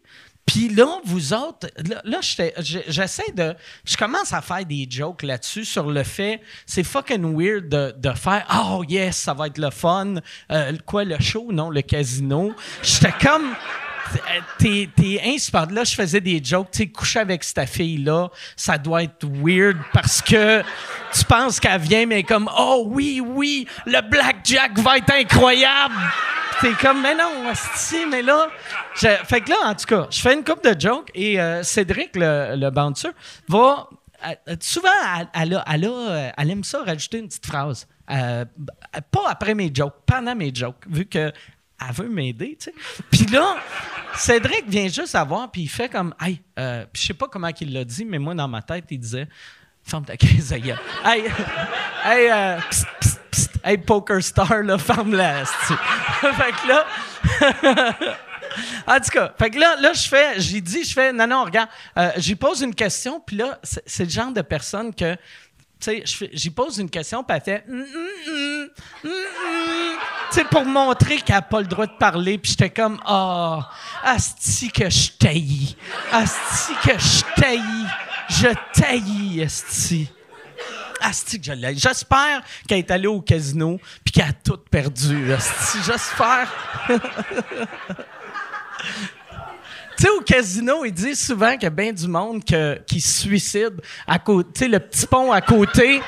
Puis 0.50 0.68
là, 0.68 0.98
vous 1.04 1.32
autres, 1.32 1.68
là, 2.04 2.18
j'essaie 2.20 3.30
de. 3.32 3.54
Je 3.84 3.96
commence 3.96 4.32
à 4.32 4.40
faire 4.40 4.64
des 4.64 4.84
jokes 4.90 5.22
là-dessus 5.22 5.64
sur 5.64 5.88
le 5.88 6.02
fait. 6.02 6.40
C'est 6.66 6.82
fucking 6.82 7.38
weird 7.38 7.68
de, 7.68 7.94
de 7.96 8.10
faire 8.14 8.44
Oh 8.52 8.82
yes, 8.82 9.16
ça 9.16 9.32
va 9.32 9.46
être 9.46 9.58
le 9.58 9.70
fun. 9.70 10.14
Euh, 10.50 10.72
quoi, 10.84 11.04
le 11.04 11.20
show? 11.20 11.52
Non, 11.52 11.70
le 11.70 11.82
casino. 11.82 12.52
J'étais 12.82 13.12
comme. 13.22 13.54
T'es, 14.58 14.88
t'es 14.96 15.20
insupportable. 15.24 15.74
Là, 15.74 15.84
je 15.84 15.94
faisais 15.94 16.20
des 16.20 16.42
jokes. 16.42 16.72
Tu 16.72 16.78
sais, 16.78 16.86
coucher 16.88 17.20
avec 17.20 17.44
cette 17.44 17.68
fille-là, 17.68 18.28
ça 18.56 18.76
doit 18.76 19.04
être 19.04 19.24
weird 19.24 19.76
parce 19.92 20.20
que 20.20 20.62
tu 21.12 21.24
penses 21.26 21.60
qu'elle 21.60 21.80
vient, 21.80 22.06
mais 22.06 22.24
comme 22.24 22.50
Oh 22.58 22.86
oui, 22.88 23.22
oui, 23.24 23.68
le 23.86 24.00
blackjack 24.00 24.76
va 24.80 24.98
être 24.98 25.12
incroyable. 25.12 25.94
T'es 26.60 26.74
comme, 26.74 27.00
mais 27.00 27.14
non, 27.14 27.52
si, 27.74 28.04
mais 28.06 28.22
là. 28.22 28.48
fait 28.94 29.40
que 29.40 29.50
là, 29.50 29.56
en 29.64 29.74
tout 29.74 29.86
cas, 29.86 30.06
je 30.10 30.20
fais 30.20 30.34
une 30.34 30.44
coupe 30.44 30.62
de 30.62 30.78
jokes 30.78 31.10
et 31.14 31.40
euh, 31.40 31.62
Cédric, 31.62 32.14
le, 32.16 32.54
le 32.56 32.70
bouncer, 32.70 33.08
va. 33.48 33.88
euh, 34.26 34.56
souvent, 34.60 34.88
elle, 35.34 35.62
elle 35.66 35.84
euh, 35.86 36.30
elle 36.36 36.50
aime 36.50 36.64
ça 36.64 36.82
rajouter 36.84 37.18
une 37.18 37.28
petite 37.28 37.46
phrase. 37.46 37.86
Euh, 38.10 38.44
pas 39.10 39.24
après 39.28 39.54
mes 39.54 39.70
jokes, 39.74 39.94
pendant 40.04 40.34
mes 40.34 40.54
jokes, 40.54 40.84
vu 40.88 41.06
que. 41.06 41.32
Elle 41.82 41.94
veut 41.94 42.10
m'aider, 42.10 42.58
tu 42.60 42.64
sais. 42.66 42.74
Puis 43.10 43.24
là, 43.32 43.56
Cédric 44.14 44.68
vient 44.68 44.88
juste 44.88 45.14
à 45.14 45.24
voir, 45.24 45.50
puis 45.50 45.62
il 45.62 45.68
fait 45.68 45.88
comme, 45.88 46.14
hey, 46.20 46.42
euh, 46.58 46.84
je 46.92 47.00
sais 47.00 47.14
pas 47.14 47.26
comment 47.26 47.48
il 47.58 47.72
l'a 47.72 47.84
dit, 47.84 48.04
mais 48.04 48.18
moi, 48.18 48.34
dans 48.34 48.48
ma 48.48 48.60
tête, 48.60 48.84
il 48.90 48.98
disait, 48.98 49.26
ferme 49.82 50.04
ta 50.04 50.14
crise, 50.18 50.52
Hey, 50.52 50.62
hey, 52.04 52.30
euh, 52.30 52.58
psst, 52.68 52.86
psst, 53.00 53.19
psst, 53.30 53.50
hey, 53.64 53.78
poker 53.78 54.22
star, 54.22 54.62
là, 54.62 54.78
ferme-la, 54.78 55.44
fait 56.20 56.52
que 56.52 56.68
là, 56.68 56.86
en 58.86 59.00
tout 59.00 59.10
cas, 59.10 59.32
fait 59.38 59.50
que 59.50 59.58
là, 59.58 59.76
là 59.80 59.92
je 59.92 60.08
fais, 60.08 60.40
j'ai 60.40 60.60
dit, 60.60 60.84
je 60.84 60.92
fais, 60.92 61.12
non, 61.12 61.26
non, 61.26 61.44
regarde, 61.44 61.68
euh, 61.96 62.10
j'y 62.16 62.34
pose 62.34 62.62
une 62.62 62.74
question, 62.74 63.20
puis 63.20 63.36
là, 63.36 63.58
c'est 63.62 64.04
le 64.04 64.10
genre 64.10 64.32
de 64.32 64.42
personne 64.42 64.94
que, 64.94 65.14
tu 65.14 66.02
sais, 66.04 66.30
j'y 66.32 66.50
pose 66.50 66.78
une 66.78 66.90
question, 66.90 67.24
puis 67.24 67.36
elle 67.36 67.42
fait, 67.42 67.64
hum, 67.68 67.80
hum, 67.80 68.68
hum. 69.04 69.10
tu 70.30 70.34
sais, 70.34 70.44
pour 70.44 70.64
montrer 70.64 71.18
qu'elle 71.18 71.36
n'a 71.36 71.42
pas 71.42 71.60
le 71.60 71.66
droit 71.66 71.86
de 71.86 71.96
parler, 71.98 72.38
puis 72.38 72.50
j'étais 72.50 72.70
comme, 72.70 73.00
ah, 73.06 73.70
asti 74.04 74.70
que 74.70 74.90
je 74.90 75.12
taillis, 75.12 75.76
asti 76.12 76.72
que 76.84 76.98
je 76.98 77.40
taillis, 77.40 77.86
je 78.28 78.48
taillis, 78.78 79.42
asti. 79.42 80.10
J'espère 81.74 82.42
qu'elle 82.66 82.78
est 82.78 82.90
allée 82.90 83.06
au 83.06 83.20
casino 83.20 83.80
puis 84.04 84.12
qu'elle 84.12 84.28
a 84.28 84.32
tout 84.32 84.58
perdu. 84.70 85.26
J'espère. 85.84 86.52
tu 89.96 90.04
sais, 90.04 90.10
au 90.10 90.20
casino, 90.20 90.84
ils 90.84 90.92
disent 90.92 91.26
souvent 91.26 91.52
qu'il 91.54 91.64
y 91.64 91.66
a 91.66 91.70
bien 91.70 91.92
du 91.92 92.06
monde 92.08 92.44
que, 92.44 92.78
qui 92.86 93.00
se 93.00 93.20
suicide 93.22 93.80
à 94.06 94.18
côté, 94.18 94.68
le 94.68 94.78
petit 94.78 95.06
pont 95.06 95.32
à 95.32 95.40
côté, 95.40 96.00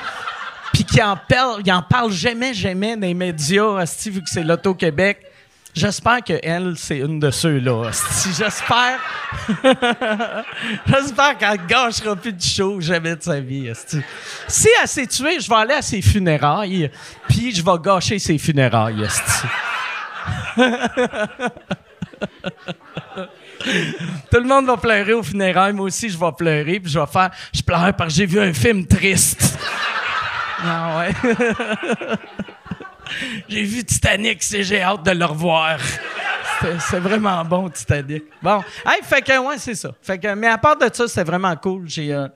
puis 0.73 0.83
qui 0.83 1.01
en 1.01 1.17
parle, 1.17 1.63
parle 1.89 2.11
jamais, 2.11 2.53
jamais 2.53 2.95
dans 2.95 3.07
les 3.07 3.13
médias, 3.13 3.77
asti, 3.77 4.09
vu 4.09 4.21
que 4.21 4.29
c'est 4.29 4.43
l'Auto-Québec. 4.43 5.32
J'espère 5.73 6.23
que 6.23 6.39
elle, 6.43 6.75
c'est 6.77 6.99
une 6.99 7.19
de 7.19 7.31
ceux-là. 7.31 7.89
J'espère. 8.37 8.99
J'espère 10.85 11.37
qu'elle 11.37 11.65
gâchera 11.65 12.15
plus 12.15 12.33
de 12.33 12.41
show 12.41 12.79
jamais 12.79 13.15
de 13.15 13.23
sa 13.23 13.39
vie. 13.39 13.71
Si 14.47 14.69
elle 14.81 14.87
s'est 14.87 15.07
tuée, 15.07 15.39
je 15.39 15.49
vais 15.49 15.55
aller 15.55 15.73
à 15.73 15.81
ses 15.81 16.01
funérailles, 16.01 16.91
puis 17.27 17.55
je 17.55 17.63
vais 17.63 17.79
gâcher 17.83 18.19
ses 18.19 18.37
funérailles. 18.37 19.07
Tout 24.31 24.39
le 24.39 24.47
monde 24.47 24.65
va 24.65 24.77
pleurer 24.77 25.13
au 25.13 25.23
funérailles. 25.23 25.73
Moi 25.73 25.85
aussi, 25.85 26.09
je 26.09 26.17
vais 26.17 26.31
pleurer. 26.37 26.79
Puis 26.79 26.91
je 26.91 26.99
vais 26.99 27.05
faire. 27.07 27.31
Je 27.53 27.61
pleure 27.61 27.93
parce 27.95 28.13
que 28.13 28.17
j'ai 28.19 28.25
vu 28.25 28.39
un 28.39 28.53
film 28.53 28.85
triste. 28.85 29.57
Ah 30.65 30.99
ouais. 30.99 31.13
j'ai 33.49 33.63
vu 33.63 33.83
Titanic, 33.83 34.41
c'est 34.43 34.63
j'ai 34.63 34.81
hâte 34.81 35.03
de 35.05 35.11
le 35.11 35.25
revoir. 35.25 35.79
C'est 36.89 36.99
vraiment 36.99 37.43
bon, 37.43 37.69
Titanic. 37.69 38.23
Bon. 38.41 38.61
Hey, 38.85 39.01
fait 39.03 39.21
que, 39.21 39.37
ouais, 39.47 39.57
c'est 39.57 39.75
ça. 39.75 39.93
Fait 40.01 40.17
que, 40.17 40.33
mais 40.33 40.47
à 40.47 40.57
part 40.57 40.77
de 40.77 40.85
ça, 40.93 41.07
c'était 41.07 41.23
vraiment 41.23 41.55
cool. 41.57 41.89
J'ai. 41.89 42.13
euh, 42.13 42.27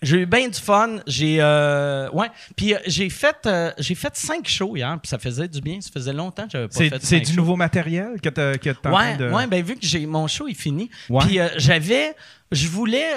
j'ai 0.00 0.18
eu 0.18 0.26
bien 0.26 0.48
du 0.48 0.58
fun. 0.60 0.98
J'ai 1.06 1.38
euh, 1.40 2.08
ouais. 2.10 2.28
Puis 2.56 2.72
euh, 2.74 2.78
j'ai 2.86 3.10
fait 3.10 3.36
euh, 3.46 3.72
j'ai 3.78 3.94
fait 3.96 4.14
cinq 4.16 4.46
shows 4.48 4.76
hier. 4.76 4.96
Puis 5.02 5.08
ça 5.08 5.18
faisait 5.18 5.48
du 5.48 5.60
bien. 5.60 5.80
Ça 5.80 5.90
faisait 5.92 6.12
longtemps 6.12 6.44
que 6.44 6.50
j'avais 6.52 6.68
pas 6.68 6.74
C'est 6.74 6.88
fait 6.88 7.02
c'est 7.04 7.20
du 7.20 7.26
shows. 7.32 7.36
nouveau 7.36 7.56
matériel 7.56 8.20
que 8.20 8.28
tu 8.28 8.58
que 8.60 8.88
en 8.88 8.96
Ouais, 8.96 9.16
de... 9.16 9.28
ouais, 9.30 9.46
ben 9.48 9.62
vu 9.62 9.74
que 9.74 9.84
j'ai 9.84 10.06
mon 10.06 10.26
show 10.28 10.46
est 10.46 10.54
fini. 10.54 10.88
Ouais. 11.10 11.24
Puis 11.26 11.40
j'avais 11.56 12.14
je 12.52 12.68
voulais 12.68 13.08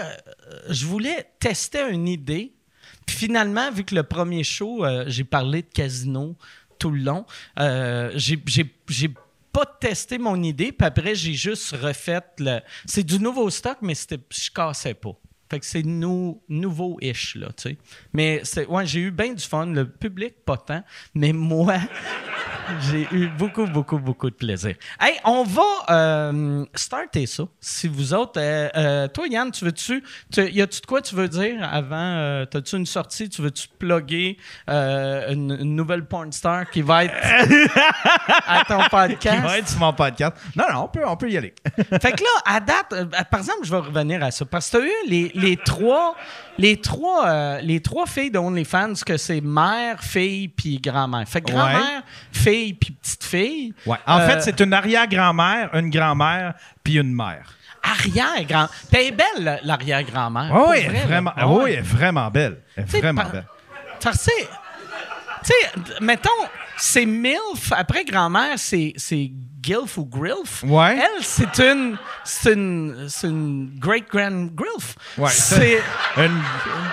je 0.69 0.85
voulais 0.87 1.27
tester 1.39 1.87
une 1.89 2.07
idée. 2.07 2.53
Puis 3.11 3.27
finalement, 3.27 3.69
vu 3.71 3.83
que 3.83 3.93
le 3.93 4.03
premier 4.03 4.41
show 4.41 4.85
euh, 4.85 5.03
j'ai 5.07 5.25
parlé 5.25 5.63
de 5.63 5.67
casino 5.67 6.37
tout 6.79 6.91
le 6.91 7.01
long, 7.01 7.25
euh, 7.59 8.09
j'ai 8.15 8.37
pas 9.51 9.65
testé 9.65 10.17
mon 10.17 10.41
idée, 10.41 10.71
puis 10.71 10.87
après 10.87 11.13
j'ai 11.13 11.33
juste 11.33 11.75
refait 11.75 12.23
le 12.39 12.61
c'est 12.85 13.03
du 13.03 13.19
nouveau 13.19 13.49
stock 13.49 13.79
mais 13.81 13.95
je 13.95 14.49
cassais 14.51 14.93
pas. 14.93 15.11
Fait 15.51 15.59
que 15.59 15.65
c'est 15.65 15.83
nou- 15.83 16.41
nouveau-ish, 16.47 17.35
là, 17.35 17.47
tu 17.57 17.63
sais. 17.71 17.77
Mais 18.13 18.39
c'est, 18.43 18.65
ouais, 18.67 18.85
j'ai 18.85 19.01
eu 19.01 19.11
bien 19.11 19.33
du 19.33 19.43
fun. 19.43 19.65
Le 19.65 19.85
public, 19.85 20.45
pas 20.45 20.55
tant. 20.55 20.81
Mais 21.13 21.33
moi, 21.33 21.75
j'ai 22.89 23.05
eu 23.11 23.27
beaucoup, 23.27 23.65
beaucoup, 23.65 23.99
beaucoup 23.99 24.29
de 24.29 24.35
plaisir. 24.35 24.75
Hey, 24.97 25.15
on 25.25 25.43
va 25.43 25.61
euh, 25.89 26.65
starter 26.73 27.25
ça. 27.25 27.43
Si 27.59 27.89
vous 27.89 28.13
autres. 28.13 28.39
euh, 28.39 28.69
euh, 28.77 29.07
toi, 29.09 29.27
Yann, 29.27 29.51
tu 29.51 29.65
veux-tu. 29.65 30.01
tu- 30.31 30.49
Y 30.49 30.61
a-tu 30.61 30.79
de 30.79 30.85
quoi 30.85 31.01
tu 31.01 31.15
veux 31.15 31.27
dire 31.27 31.57
avant 31.69 32.45
T'as-tu 32.49 32.77
une 32.77 32.85
sortie? 32.85 33.27
Tu 33.27 33.41
veux-tu 33.41 33.67
plugger 33.77 34.37
une, 34.69 35.57
une 35.59 35.75
nouvelle 35.75 36.05
porn 36.05 36.31
star 36.31 36.69
qui 36.69 36.81
va 36.81 37.03
être 37.05 37.13
à 38.47 38.63
ton 38.65 38.79
Qui 38.83 38.89
podcast 38.89 39.43
va 39.43 39.57
être 39.57 39.67
sur 39.67 39.79
mon 39.79 39.91
podcast. 39.93 40.37
Non, 40.55 40.63
non, 40.71 40.83
on 40.83 40.87
peut, 40.87 41.01
on 41.05 41.17
peut 41.17 41.29
y 41.29 41.35
aller. 41.37 41.53
fait 42.01 42.11
que 42.13 42.23
là, 42.23 42.29
à 42.45 42.59
date, 42.61 42.93
par 43.29 43.39
exemple, 43.41 43.59
je 43.63 43.71
vais 43.71 43.77
revenir 43.79 44.23
à 44.23 44.31
ça. 44.31 44.45
Parce 44.45 44.69
que 44.69 44.77
tu 44.77 44.83
as 44.83 44.85
eu 44.87 44.91
les, 45.09 45.31
les 45.41 45.57
trois, 45.57 46.15
les, 46.57 46.77
trois, 46.79 47.27
euh, 47.27 47.59
les 47.61 47.79
trois 47.81 48.05
filles 48.05 48.31
de 48.31 48.37
OnlyFans, 48.39 48.93
que 49.05 49.17
c'est 49.17 49.41
mère, 49.41 50.03
fille, 50.03 50.47
puis 50.47 50.79
grand-mère. 50.79 51.27
Fait 51.27 51.41
que 51.41 51.51
grand-mère, 51.51 52.03
fille, 52.31 52.73
puis 52.73 52.91
petite 52.91 53.23
fille. 53.23 53.73
Ouais. 53.85 53.97
En 54.07 54.19
Euh, 54.19 54.27
fait, 54.27 54.41
c'est 54.41 54.59
une 54.61 54.73
arrière-grand-mère, 54.73 55.69
une 55.73 55.89
grand-mère, 55.89 56.53
puis 56.83 56.95
une 56.97 57.13
mère. 57.13 57.53
Arrière-grand. 57.83 58.67
Est 58.93 59.11
belle, 59.11 59.59
l'arrière-grand-mère. 59.63 60.51
Oui, 60.53 60.59
pour 60.59 60.69
oui, 60.69 60.83
vrai, 60.85 61.03
vraiment, 61.05 61.33
Ah 61.35 61.47
oui, 61.47 61.71
elle 61.71 61.79
est 61.79 61.81
vraiment 61.81 62.29
belle. 62.29 62.57
Elle 62.75 62.83
est 62.83 62.97
vraiment 62.99 63.21
par- 63.23 63.31
belle. 63.31 63.45
Tu 63.99 64.09
sais, 64.13 65.53
mettons, 65.99 66.29
c'est 66.77 67.05
MILF, 67.05 67.71
après 67.71 68.05
grand-mère, 68.05 68.53
c'est, 68.57 68.93
c'est 68.97 69.31
GILF 69.61 69.97
ou 69.97 70.05
GRILF. 70.05 70.63
Ouais. 70.63 70.97
Elle, 70.97 71.23
c'est 71.23 71.59
une, 71.59 71.97
c'est 72.23 72.53
une, 72.53 73.07
c'est 73.09 73.27
une 73.27 73.71
great-grand-GRILF. 73.79 74.95
Ouais. 75.17 75.29
C'est 75.29 75.81
Une, 76.17 76.41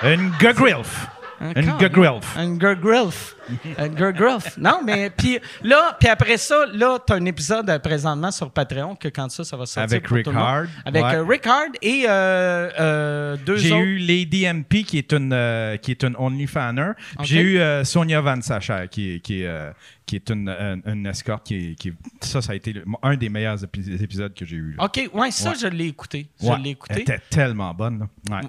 une 0.02 0.30
gugrilf. 0.38 1.06
Encore, 1.40 1.78
gugrilf. 1.78 2.36
Un 2.36 2.56
gurgrilf. 2.56 3.36
Un 3.78 3.88
gurgrilf. 3.88 4.56
Non, 4.58 4.80
mais 4.84 5.08
puis 5.10 5.38
là, 5.62 5.96
puis 5.98 6.08
après 6.08 6.36
ça, 6.36 6.64
là, 6.72 6.98
t'as 7.04 7.14
un 7.16 7.24
épisode 7.26 7.70
euh, 7.70 7.78
présentement 7.78 8.30
sur 8.30 8.50
Patreon 8.50 8.96
que 8.96 9.08
quand 9.08 9.30
ça, 9.30 9.44
ça 9.44 9.56
va 9.56 9.64
sortir. 9.64 9.82
Avec 9.84 10.06
pour 10.08 10.16
Rick 10.16 10.24
tout 10.24 10.30
le 10.32 10.36
monde. 10.36 10.46
Hard. 10.46 10.68
Avec 10.84 11.04
Ouais. 11.04 11.14
euh, 11.14 11.24
Rick 11.24 11.46
Hard 11.46 11.70
et 11.80 12.04
euh, 12.08 12.70
euh, 12.80 13.36
deux 13.46 13.56
J'ai 13.56 13.72
autres. 13.72 13.82
eu 13.84 13.98
Lady 13.98 14.46
MP 14.52 14.82
qui 14.84 14.98
est 14.98 15.12
une 15.12 15.32
euh, 15.32 15.76
qui 15.76 15.92
est 15.92 16.02
une 16.02 16.16
OnlyFanner. 16.18 16.92
Puis 16.96 17.16
Ok. 17.20 17.24
J'ai 17.26 17.40
eu 17.40 17.58
euh, 17.60 17.84
Sonia 17.84 18.20
Van 18.20 18.40
Sacher 18.40 18.86
qui 18.90 19.14
est 19.14 19.20
qui 19.20 19.42
est, 19.42 19.46
euh, 19.46 19.70
qui 20.06 20.16
est 20.16 20.28
une, 20.30 20.48
une, 20.48 20.82
une 20.86 21.06
escorte 21.06 21.46
qui 21.46 21.54
est, 21.70 21.74
qui 21.76 21.88
est- 21.90 21.94
ça 22.20 22.42
ça 22.42 22.52
a 22.52 22.54
été 22.56 22.72
le- 22.72 22.84
un 23.02 23.16
des 23.16 23.28
meilleurs 23.28 23.58
épi- 23.64 24.02
épisodes 24.02 24.34
que 24.34 24.44
j'ai 24.44 24.56
eu. 24.56 24.74
là. 24.76 24.84
OK, 24.84 25.08
ouais, 25.14 25.30
ça, 25.30 25.50
Ouais. 25.50 25.56
je 25.60 25.66
l'ai 25.68 25.86
écouté. 25.86 26.28
Je 26.42 26.46
Ouais. 26.48 26.56
l'ai 26.56 26.60
Elle 26.62 26.66
écouté. 26.70 27.00
était 27.02 27.20
tellement 27.30 27.72
bonne. 27.74 28.08
là. 28.30 28.36
Ouais. 28.36 28.48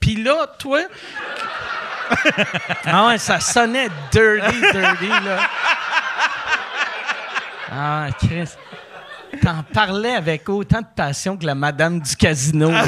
Puis 0.00 0.14
là, 0.22 0.46
toi. 0.58 0.80
Ah 2.84 3.06
ouais, 3.06 3.18
ça 3.18 3.40
sonnait 3.40 3.88
dirty, 4.10 4.60
dirty, 4.72 5.08
là. 5.08 5.38
Ah, 7.70 8.08
Chris. 8.18 8.50
T'en 9.42 9.62
parlais 9.62 10.14
avec 10.14 10.48
autant 10.48 10.80
de 10.80 10.86
passion 10.94 11.36
que 11.36 11.46
la 11.46 11.54
madame 11.54 12.00
du 12.00 12.16
casino. 12.16 12.72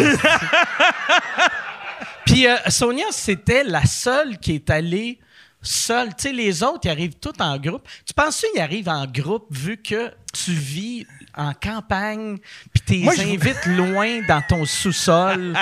Puis 2.26 2.48
euh, 2.48 2.56
Sonia, 2.68 3.04
c'était 3.10 3.62
la 3.62 3.84
seule 3.84 4.38
qui 4.38 4.56
est 4.56 4.68
allée 4.70 5.20
seule. 5.62 6.08
Tu 6.16 6.28
sais, 6.28 6.32
les 6.32 6.62
autres, 6.62 6.80
ils 6.84 6.90
arrivent 6.90 7.14
tous 7.14 7.40
en 7.40 7.56
groupe. 7.58 7.86
Tu 8.04 8.12
penses 8.12 8.44
qu'ils 8.52 8.60
arrivent 8.60 8.88
en 8.88 9.06
groupe 9.06 9.46
vu 9.50 9.76
que 9.76 10.12
tu 10.32 10.52
vis 10.52 11.06
en 11.36 11.52
campagne, 11.54 12.38
puis 12.72 12.82
t'es 12.84 12.98
Moi, 13.04 13.14
invites 13.20 13.66
loin 13.66 14.20
dans 14.28 14.42
ton 14.48 14.64
sous-sol. 14.64 15.54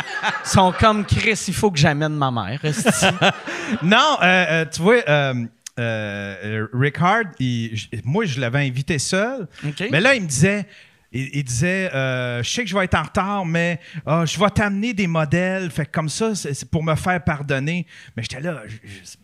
Sont 0.44 0.72
comme 0.78 1.04
Chris, 1.04 1.44
il 1.48 1.54
faut 1.54 1.70
que 1.70 1.78
j'amène 1.78 2.14
ma 2.16 2.30
mère. 2.30 2.60
Non, 3.82 4.16
euh, 4.22 4.46
euh, 4.50 4.64
tu 4.72 4.82
vois, 4.82 4.96
euh, 5.08 5.34
euh, 5.78 6.66
Rick 6.72 6.96
Hard, 7.00 7.28
il- 7.38 7.76
j- 7.76 7.88
moi, 8.04 8.24
je 8.24 8.40
l'avais 8.40 8.66
invité 8.66 8.98
seul. 8.98 9.46
Mais 9.90 10.00
là, 10.00 10.14
il 10.14 10.22
me 10.22 10.26
disait. 10.26 10.66
Il, 11.12 11.28
il 11.32 11.42
disait, 11.42 11.90
euh, 11.92 12.40
je 12.40 12.48
sais 12.48 12.62
que 12.62 12.70
je 12.70 12.76
vais 12.78 12.84
être 12.84 12.94
en 12.94 13.02
retard, 13.02 13.44
mais 13.44 13.80
ah, 14.06 14.24
je 14.24 14.38
vais 14.38 14.48
t'amener 14.50 14.92
des 14.94 15.08
modèles. 15.08 15.68
Fait 15.72 15.84
que 15.84 15.90
comme 15.90 16.08
ça, 16.08 16.36
c'est 16.36 16.54
c'est 16.54 16.70
pour 16.70 16.84
me 16.84 16.94
faire 16.94 17.24
pardonner. 17.24 17.84
Mais 18.16 18.22
j'étais 18.22 18.38
là, 18.40 18.62
je- 18.68 18.76
je- 18.88 19.16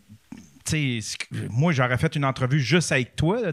moi, 1.49 1.71
j'aurais 1.73 1.97
fait 1.97 2.15
une 2.15 2.25
entrevue 2.25 2.59
juste 2.59 2.91
avec 2.91 3.15
toi, 3.15 3.41
là. 3.41 3.51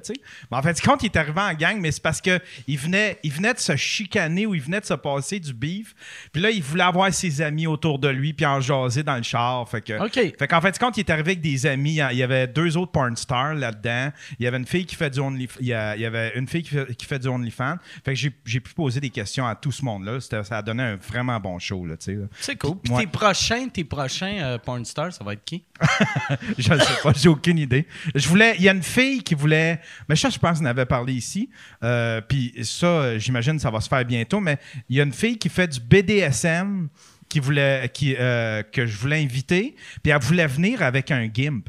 Mais 0.50 0.56
en 0.56 0.62
fait, 0.62 0.80
quand 0.80 1.02
il 1.02 1.06
est 1.06 1.16
arrivé 1.16 1.40
en 1.40 1.54
gang, 1.54 1.80
mais 1.80 1.92
c'est 1.92 2.02
parce 2.02 2.20
que 2.20 2.38
il 2.66 2.78
venait, 2.78 3.18
il 3.22 3.32
venait 3.32 3.54
de 3.54 3.58
se 3.58 3.76
chicaner 3.76 4.46
ou 4.46 4.54
il 4.54 4.60
venait 4.60 4.80
de 4.80 4.86
se 4.86 4.94
passer 4.94 5.40
du 5.40 5.52
beef. 5.52 5.94
Puis 6.32 6.42
là, 6.42 6.50
il 6.50 6.62
voulait 6.62 6.84
avoir 6.84 7.12
ses 7.12 7.42
amis 7.42 7.66
autour 7.66 7.98
de 7.98 8.08
lui 8.08 8.32
puis 8.32 8.46
en 8.46 8.60
jaser 8.60 9.02
dans 9.02 9.16
le 9.16 9.22
char. 9.22 9.68
Fait 9.68 9.80
que, 9.80 10.04
OK. 10.04 10.36
fait 10.38 10.48
qu'en 10.48 10.60
fait, 10.60 10.78
quand 10.78 10.96
il 10.96 11.00
est 11.00 11.10
arrivé 11.10 11.32
avec 11.32 11.40
des 11.40 11.66
amis, 11.66 12.00
il 12.10 12.16
y 12.16 12.22
avait 12.22 12.46
deux 12.46 12.76
autres 12.76 12.92
porn 12.92 13.16
stars 13.16 13.54
là-dedans. 13.54 14.10
Il 14.38 14.44
y 14.44 14.46
avait 14.46 14.58
une 14.58 14.66
fille 14.66 14.86
qui 14.86 14.96
fait 14.96 15.10
du 15.10 15.20
Only, 15.20 15.48
il 15.60 15.66
y, 15.66 15.74
avait 15.74 16.32
une 16.36 16.48
fille 16.48 16.62
qui 16.62 16.70
fait, 16.70 16.94
qui 16.94 17.06
fait 17.06 17.18
du 17.18 17.28
OnlyFans. 17.28 17.76
Fait 18.04 18.14
que 18.14 18.20
j'ai, 18.44 18.60
pu 18.60 18.72
poser 18.74 19.00
des 19.00 19.10
questions 19.10 19.46
à 19.46 19.54
tout 19.54 19.72
ce 19.72 19.84
monde-là. 19.84 20.20
Ça 20.20 20.42
a 20.50 20.62
donné 20.62 20.82
un 20.82 20.96
vraiment 20.96 21.38
bon 21.40 21.58
show, 21.58 21.84
là, 21.86 21.96
tu 21.96 22.04
sais. 22.04 22.14
là. 22.14 22.26
C'est 22.40 22.56
cool. 22.56 22.76
Puis 22.82 22.94
tes 22.96 23.06
prochains, 23.06 23.68
tes 23.68 23.84
prochains 23.84 24.38
euh, 24.42 24.58
porn 24.58 24.84
stars, 24.84 25.12
ça 25.12 25.24
va 25.24 25.34
être 25.34 25.44
qui? 25.44 25.64
Je 26.58 26.62
sais 26.62 27.00
j'ai 27.16 27.28
aucune 27.28 27.58
idée. 27.58 27.86
Je 28.14 28.28
voulais, 28.28 28.54
il 28.58 28.62
y 28.64 28.68
a 28.68 28.72
une 28.72 28.82
fille 28.82 29.22
qui 29.22 29.34
voulait, 29.34 29.80
mais 30.08 30.16
ça, 30.16 30.30
je 30.30 30.38
pense 30.38 30.58
qu'on 30.58 30.64
avait 30.64 30.86
parlé 30.86 31.12
ici. 31.14 31.50
Euh, 31.82 32.20
Puis 32.20 32.52
ça, 32.62 32.86
euh, 32.86 33.18
j'imagine, 33.18 33.58
ça 33.58 33.70
va 33.70 33.80
se 33.80 33.88
faire 33.88 34.04
bientôt. 34.04 34.40
Mais 34.40 34.58
il 34.88 34.96
y 34.96 35.00
a 35.00 35.04
une 35.04 35.12
fille 35.12 35.36
qui 35.38 35.48
fait 35.48 35.66
du 35.68 35.80
BDSM 35.80 36.88
qui 37.28 37.40
voulait, 37.40 37.90
qui, 37.92 38.14
euh, 38.18 38.62
que 38.62 38.86
je 38.86 38.96
voulais 38.96 39.22
inviter. 39.22 39.74
Puis 40.02 40.12
elle 40.12 40.20
voulait 40.20 40.46
venir 40.46 40.82
avec 40.82 41.10
un 41.10 41.26
gimp. 41.26 41.68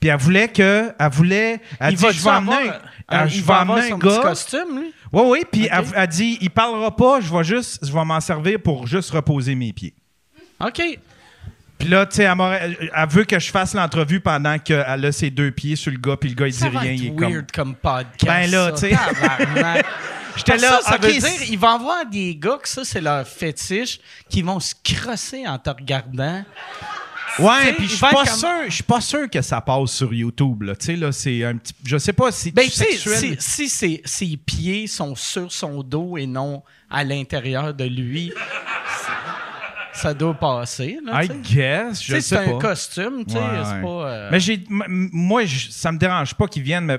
Puis 0.00 0.10
elle 0.10 0.18
voulait 0.18 0.48
que, 0.48 0.92
elle 0.98 1.10
voulait, 1.10 1.60
elle 1.80 1.92
il 1.92 1.96
dit, 1.96 2.02
va 2.02 2.12
je 2.12 2.22
vais 2.22 2.30
amener, 2.30 2.52
un- 2.68 2.80
elle- 3.22 3.28
il 3.28 3.38
je 3.38 3.42
va 3.42 3.64
vais 3.64 3.88
son 3.88 3.94
un 3.94 3.98
gars. 3.98 4.18
costume, 4.22 4.78
lui? 4.80 4.92
Oui, 5.12 5.22
oui. 5.26 5.38
Puis 5.50 5.68
elle, 5.70 5.84
elle 5.94 6.06
dit, 6.08 6.38
il 6.40 6.50
parlera 6.50 6.94
pas, 6.94 7.20
je 7.20 7.34
vais 7.34 7.44
juste, 7.44 7.84
je 7.86 7.92
vais 7.92 8.04
m'en 8.04 8.20
servir 8.20 8.60
pour 8.60 8.86
juste 8.86 9.10
reposer 9.10 9.54
mes 9.54 9.72
pieds. 9.72 9.94
OK. 10.60 10.82
Puis 11.82 11.90
là, 11.90 12.06
tu 12.06 12.14
sais, 12.14 12.22
elle, 12.22 12.76
veut 13.08 13.24
que 13.24 13.40
je 13.40 13.50
fasse 13.50 13.74
l'entrevue 13.74 14.20
pendant 14.20 14.56
qu'elle 14.56 15.04
a 15.04 15.10
ses 15.10 15.30
deux 15.30 15.50
pieds 15.50 15.74
sur 15.74 15.90
le 15.90 15.98
gars, 15.98 16.16
puis 16.16 16.28
le 16.28 16.36
gars, 16.36 16.46
il 16.46 16.52
dit 16.52 16.68
va 16.68 16.78
rien. 16.78 16.92
être 16.92 17.00
il 17.00 17.06
est 17.08 17.10
weird 17.10 17.50
comme, 17.50 17.74
podcast. 17.74 18.24
Ben 18.24 18.48
là, 18.48 18.70
tu 18.70 18.78
sais. 18.78 18.92
J'étais 20.36 20.58
là, 20.58 20.78
ça, 20.80 20.90
ça 20.90 20.94
ok, 20.94 21.02
veut 21.02 21.12
c'est- 21.14 21.38
dire, 21.38 21.48
il 21.50 21.58
va 21.58 21.72
avoir 21.72 22.06
des 22.06 22.36
gars 22.36 22.56
que 22.62 22.68
ça, 22.68 22.84
c'est 22.84 23.00
leur 23.00 23.26
fétiche, 23.26 23.98
qui 24.30 24.42
vont 24.42 24.60
se 24.60 24.74
crosser 24.84 25.44
en 25.44 25.58
te 25.58 25.70
regardant. 25.70 26.44
Ouais, 27.40 27.72
puis 27.72 27.86
je 27.86 27.92
suis 27.92 27.98
pas 28.00 28.12
comme- 28.12 28.26
sûr, 28.26 28.48
je 28.68 28.74
suis 28.74 28.82
pas 28.84 29.00
sûr 29.00 29.28
que 29.28 29.42
ça 29.42 29.60
passe 29.60 29.90
sur 29.90 30.14
YouTube 30.14 30.62
là. 30.62 30.76
Tu 30.76 30.86
sais 30.86 30.96
là, 30.96 31.10
c'est 31.10 31.42
un 31.44 31.56
petit 31.56 31.74
je 31.84 31.96
sais 31.98 32.12
pas 32.12 32.30
si 32.30 32.52
Ben, 32.52 32.68
sexuel. 32.68 33.36
si, 33.40 33.68
si 33.68 34.00
ses 34.04 34.36
pieds 34.36 34.86
sont 34.86 35.16
sur 35.16 35.50
son 35.50 35.82
dos 35.82 36.16
et 36.16 36.26
non 36.26 36.62
à 36.90 37.02
l'intérieur 37.02 37.74
de 37.74 37.84
lui, 37.84 38.32
ça- 39.94 40.14
doit 40.14 40.34
passer. 40.34 40.98
Là, 41.04 41.24
I 41.24 41.28
guess, 41.28 42.02
je 42.02 42.12
sais, 42.14 42.20
sais 42.20 42.36
c'est 42.38 42.44
pas. 42.44 42.56
un 42.56 42.58
costume, 42.58 43.24
tu 43.26 43.32
sais, 43.32 43.38
Ouais, 43.38 43.44
c'est 43.64 43.72
ouais. 43.74 43.82
pas... 43.82 43.88
euh, 43.88 44.28
Mais 44.32 44.40
j'ai 44.40 44.64
moi 44.68 45.44
je- 45.44 45.70
ça 45.70 45.92
me 45.92 45.98
dérange 45.98 46.34
pas 46.34 46.46
qu'il 46.46 46.62
vienne 46.62 46.84
mais 46.86 46.98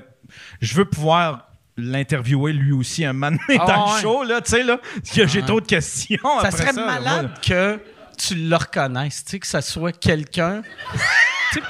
je 0.60 0.74
veux 0.74 0.84
pouvoir 0.84 1.48
l'interviewer 1.76 2.52
lui 2.52 2.72
aussi 2.72 3.04
un 3.04 3.12
moment 3.12 3.36
donné 3.48 3.60
Ah 3.60 3.66
dans 3.66 3.86
ouais. 3.88 3.94
le 3.96 4.00
show 4.02 4.22
là, 4.24 4.40
tu 4.40 4.50
sais 4.52 4.62
là, 4.62 4.78
parce 4.96 5.10
que 5.16 5.26
j'ai 5.26 5.42
trop 5.42 5.60
de 5.60 5.66
questions 5.66 6.18
ça 6.40 6.48
après 6.48 6.50
serait 6.52 6.72
ça, 6.72 6.86
malade 6.86 7.30
que 7.46 7.80
tu 8.16 8.34
le 8.36 8.54
reconnaisses, 8.56 9.24
tu 9.24 9.30
sais, 9.32 9.38
que 9.40 9.46
ça 9.46 9.60
soit 9.60 9.90
quelqu'un... 9.92 10.62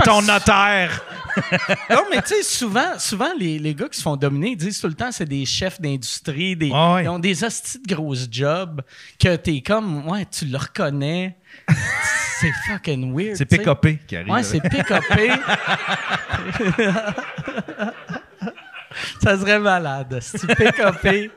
Ton 0.05 0.23
notaire. 0.23 1.03
Non, 1.91 2.05
mais 2.11 2.23
tu 2.23 2.29
sais, 2.29 2.43
souvent, 2.43 2.99
souvent 2.99 3.33
les, 3.39 3.59
les 3.59 3.75
gars 3.75 3.89
qui 3.89 3.99
se 3.99 4.03
font 4.03 4.17
dominer, 4.17 4.51
ils 4.51 4.57
disent 4.57 4.81
tout 4.81 4.89
le 4.89 4.95
temps 4.95 5.11
c'est 5.13 5.29
des 5.29 5.45
chefs 5.45 5.81
d'industrie, 5.81 6.57
des, 6.57 6.71
ouais. 6.71 7.05
ils 7.05 7.09
ont 7.09 7.19
des 7.19 7.45
hosties 7.45 7.81
de 7.81 7.95
grosses 7.95 8.29
jobs 8.31 8.83
que 9.19 9.37
t'es 9.37 9.61
comme, 9.61 10.07
ouais, 10.09 10.27
tu 10.27 10.47
le 10.47 10.59
reconnais. 10.59 11.37
c'est 12.41 12.53
fucking 12.67 13.15
weird. 13.15 13.37
C'est. 13.37 13.47
PKP 13.47 14.07
qui 14.07 14.17
arrive. 14.17 14.33
Ouais, 14.33 14.43
c'est 14.43 14.61
PKP. 14.61 15.31
ça 19.23 19.39
serait 19.39 19.59
malade. 19.59 20.19
C'est 20.21 20.47
PKP. 20.47 21.31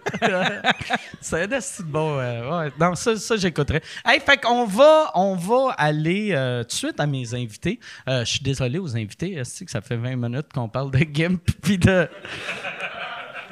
c'est 1.21 1.47
de 1.47 1.83
bon. 1.83 2.19
euh, 2.19 2.65
ouais. 2.65 2.71
Non, 2.79 2.95
ça, 2.95 3.15
ça 3.15 3.37
j'écouterais. 3.37 3.81
Hey, 4.05 4.19
fait 4.19 4.37
qu'on 4.37 4.65
va, 4.65 5.11
on 5.15 5.35
va 5.35 5.73
aller 5.77 6.29
euh, 6.31 6.63
tout 6.63 6.67
de 6.67 6.73
suite 6.73 6.99
à 6.99 7.05
mes 7.05 7.33
invités. 7.33 7.79
Euh, 8.07 8.25
je 8.25 8.31
suis 8.31 8.39
désolé 8.41 8.79
aux 8.79 8.95
invités. 8.95 9.33
esti, 9.33 9.65
que 9.65 9.71
ça 9.71 9.81
fait 9.81 9.97
20 9.97 10.15
minutes 10.15 10.53
qu'on 10.53 10.69
parle 10.69 10.91
de 10.91 10.99
Gimp 10.99 11.43
puis 11.61 11.77
de. 11.77 12.07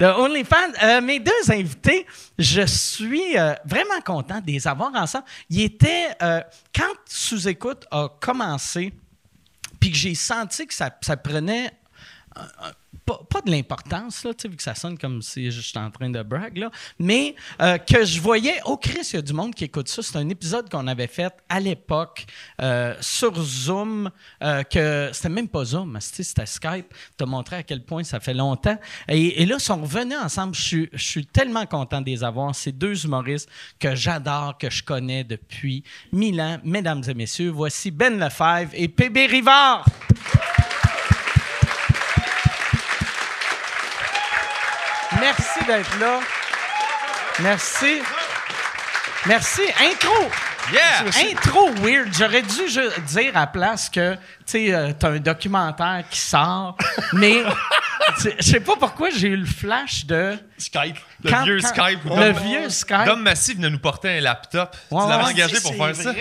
OnlyFans? 0.01 0.73
Euh, 0.83 1.01
mes 1.01 1.19
deux 1.19 1.31
invités, 1.49 2.05
je 2.37 2.65
suis 2.65 3.35
vraiment 3.65 4.01
content 4.05 4.41
de 4.41 4.47
les 4.47 4.67
avoir 4.67 4.93
ensemble. 4.93 5.25
Ils 5.49 5.63
étaient. 5.63 6.09
quand 6.75 6.93
Sous-Écoute 7.05 7.85
a 7.91 8.09
commencé, 8.19 8.93
puis 9.79 9.91
que 9.91 9.97
j'ai 9.97 10.15
senti 10.15 10.67
que 10.67 10.73
ça, 10.73 10.89
ça 11.01 11.15
prenait. 11.15 11.71
Pas, 13.05 13.41
de 13.45 13.51
l'importance, 13.51 14.23
là, 14.23 14.31
vu 14.43 14.55
que 14.55 14.63
ça 14.63 14.73
sonne 14.73 14.97
comme 14.97 15.21
si 15.21 15.51
j'étais 15.51 15.77
en 15.77 15.91
train 15.91 16.09
de 16.09 16.23
brag, 16.23 16.57
là, 16.57 16.71
mais 16.97 17.35
euh, 17.61 17.77
que 17.77 18.03
je 18.03 18.19
voyais, 18.19 18.59
oh 18.65 18.77
Chris, 18.77 19.09
il 19.13 19.15
y 19.15 19.19
a 19.19 19.21
du 19.21 19.33
monde 19.33 19.53
qui 19.53 19.65
écoute 19.65 19.87
ça. 19.87 20.01
C'est 20.01 20.17
un 20.17 20.27
épisode 20.29 20.69
qu'on 20.69 20.87
avait 20.87 21.07
fait 21.07 21.33
à 21.47 21.59
l'époque 21.59 22.25
euh, 22.61 22.95
sur 23.01 23.35
Zoom, 23.35 24.09
euh, 24.41 24.63
que 24.63 25.09
c'était 25.13 25.29
même 25.29 25.47
pas 25.47 25.65
Zoom, 25.65 25.97
c'était 25.99 26.45
Skype. 26.45 26.93
te 27.17 27.23
montrer 27.23 27.57
à 27.57 27.63
quel 27.63 27.83
point 27.83 28.03
ça 28.03 28.19
fait 28.19 28.33
longtemps. 28.33 28.77
Et, 29.07 29.41
et 29.41 29.45
là, 29.45 29.55
ils 29.59 29.63
sont 29.63 29.81
revenus 29.81 30.17
ensemble. 30.17 30.55
Je 30.55 30.61
suis, 30.61 30.89
je 30.93 31.03
suis 31.03 31.25
tellement 31.25 31.65
content 31.65 32.01
de 32.01 32.07
les 32.07 32.23
avoir. 32.23 32.55
Ces 32.55 32.71
deux 32.71 33.05
humoristes 33.05 33.49
que 33.79 33.95
j'adore, 33.95 34.57
que 34.57 34.69
je 34.69 34.83
connais 34.83 35.23
depuis 35.23 35.83
mille 36.11 36.41
ans. 36.41 36.59
Mesdames 36.63 37.03
et 37.07 37.13
messieurs, 37.13 37.49
voici 37.49 37.91
Ben 37.91 38.17
Lefebvre 38.17 38.71
et 38.73 38.87
PB 38.87 39.27
Rivard. 39.27 39.85
Merci 45.19 45.65
d'être 45.65 45.99
là. 45.99 46.19
Merci. 47.39 48.01
Merci. 49.25 49.61
Intro. 49.81 50.29
Yeah! 50.71 51.05
Intro 51.31 51.69
weird. 51.81 52.13
J'aurais 52.13 52.41
dû 52.41 52.65
dire 53.07 53.35
à 53.35 53.41
la 53.41 53.47
place 53.47 53.89
que, 53.89 54.15
tu 54.45 54.51
sais, 54.67 54.73
euh, 54.73 54.91
t'as 54.97 55.09
un 55.11 55.19
documentaire 55.19 56.03
qui 56.09 56.19
sort, 56.19 56.77
mais 57.13 57.43
je 58.39 58.43
sais 58.43 58.59
pas 58.59 58.75
pourquoi 58.79 59.09
j'ai 59.09 59.29
eu 59.29 59.37
le 59.37 59.45
flash 59.45 60.05
de... 60.05 60.37
Skype. 60.57 60.97
Le 61.23 61.29
Quand- 61.31 61.43
vieux 61.43 61.59
quand- 61.59 61.67
Skype. 61.67 62.05
où 62.05 62.15
le 62.15 62.31
vieux 62.31 62.69
Skype. 62.69 63.05
Dom 63.05 63.21
Massif 63.21 63.55
venait 63.57 63.69
nous 63.69 63.79
porter 63.79 64.17
un 64.19 64.21
laptop. 64.21 64.73
Ouais, 64.89 65.03
tu 65.03 65.09
l'avais 65.09 65.23
ouais. 65.25 65.29
engagé 65.31 65.59
pour 65.59 65.75
faire 65.75 65.95
ça. 65.95 66.11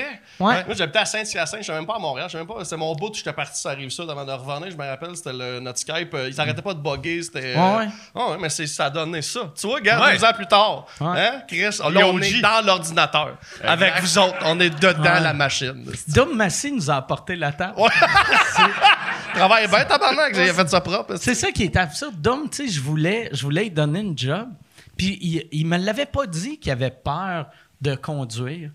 Ouais. 0.40 0.64
Moi, 0.66 0.74
j'habitais 0.76 0.98
à 0.98 1.04
Saint-Hyacinthe, 1.04 1.60
je 1.60 1.64
suis 1.64 1.72
même 1.72 1.86
pas 1.86 1.94
à 1.94 1.98
Montréal, 2.00 2.28
je 2.28 2.36
même 2.36 2.46
pas. 2.46 2.64
C'était 2.64 2.76
mon 2.76 2.92
bout, 2.96 3.14
j'étais 3.14 3.32
parti 3.32 3.60
sur 3.60 3.70
la 3.70 3.76
rive 3.76 3.90
sud 3.90 4.10
avant 4.10 4.24
de 4.24 4.32
revenir. 4.32 4.72
Je 4.72 4.76
me 4.76 4.84
rappelle, 4.84 5.14
c'était 5.14 5.32
le, 5.32 5.60
notre 5.60 5.78
Skype. 5.78 6.12
euh, 6.14 6.28
ils 6.28 6.40
arrêtaient 6.40 6.62
pas 6.62 6.74
de 6.74 6.80
bugger. 6.80 7.22
C'était. 7.22 7.54
Ouais, 7.54 7.76
ouais. 7.76 7.88
Ouais, 8.20 8.36
mais 8.40 8.48
c'est, 8.48 8.66
ça 8.66 8.86
a 8.86 8.90
donné 8.90 9.22
ça. 9.22 9.40
Tu 9.56 9.68
vois, 9.68 9.76
regarde, 9.76 10.02
Ouais. 10.02 10.16
deux 10.16 10.24
ans 10.24 10.32
plus 10.34 10.46
tard. 10.48 10.86
Ouais. 11.00 11.20
Hein, 11.20 11.42
Chris? 11.46 11.60
Là, 11.60 12.06
on 12.08 12.20
est 12.20 12.40
dans 12.40 12.66
l'ordinateur. 12.66 13.36
Avec 13.62 14.00
vous 14.00 14.18
autres, 14.18 14.34
on 14.42 14.58
est 14.58 14.70
dedans 14.70 15.00
Ouais. 15.04 15.20
la 15.20 15.32
machine. 15.32 15.86
Dom 16.08 16.34
Massy 16.34 16.72
nous 16.72 16.90
a 16.90 16.96
apporté 16.96 17.36
la 17.36 17.52
table. 17.52 17.74
Travaille 19.34 19.68
bien, 19.68 19.84
tabarnak, 19.84 20.34
j'ai 20.34 20.52
fait 20.52 20.68
ça 20.68 20.80
propre. 20.80 21.16
C'est 21.16 21.34
ça 21.34 21.50
qui 21.50 21.64
est 21.64 21.76
absurde. 21.76 22.14
Dom, 22.20 22.48
tu 22.48 22.66
sais, 22.66 22.72
je 22.72 22.80
voulais, 22.80 23.28
je 23.32 23.42
voulais 23.42 23.64
lui 23.64 23.70
donner 23.70 24.00
une 24.00 24.16
job, 24.16 24.48
puis 24.96 25.18
il, 25.20 25.48
il 25.50 25.66
me 25.66 25.76
l'avait 25.76 26.06
pas 26.06 26.26
dit 26.26 26.58
qu'il 26.58 26.70
avait 26.70 26.90
peur 26.90 27.46
de 27.84 27.94
conduire. 27.94 28.70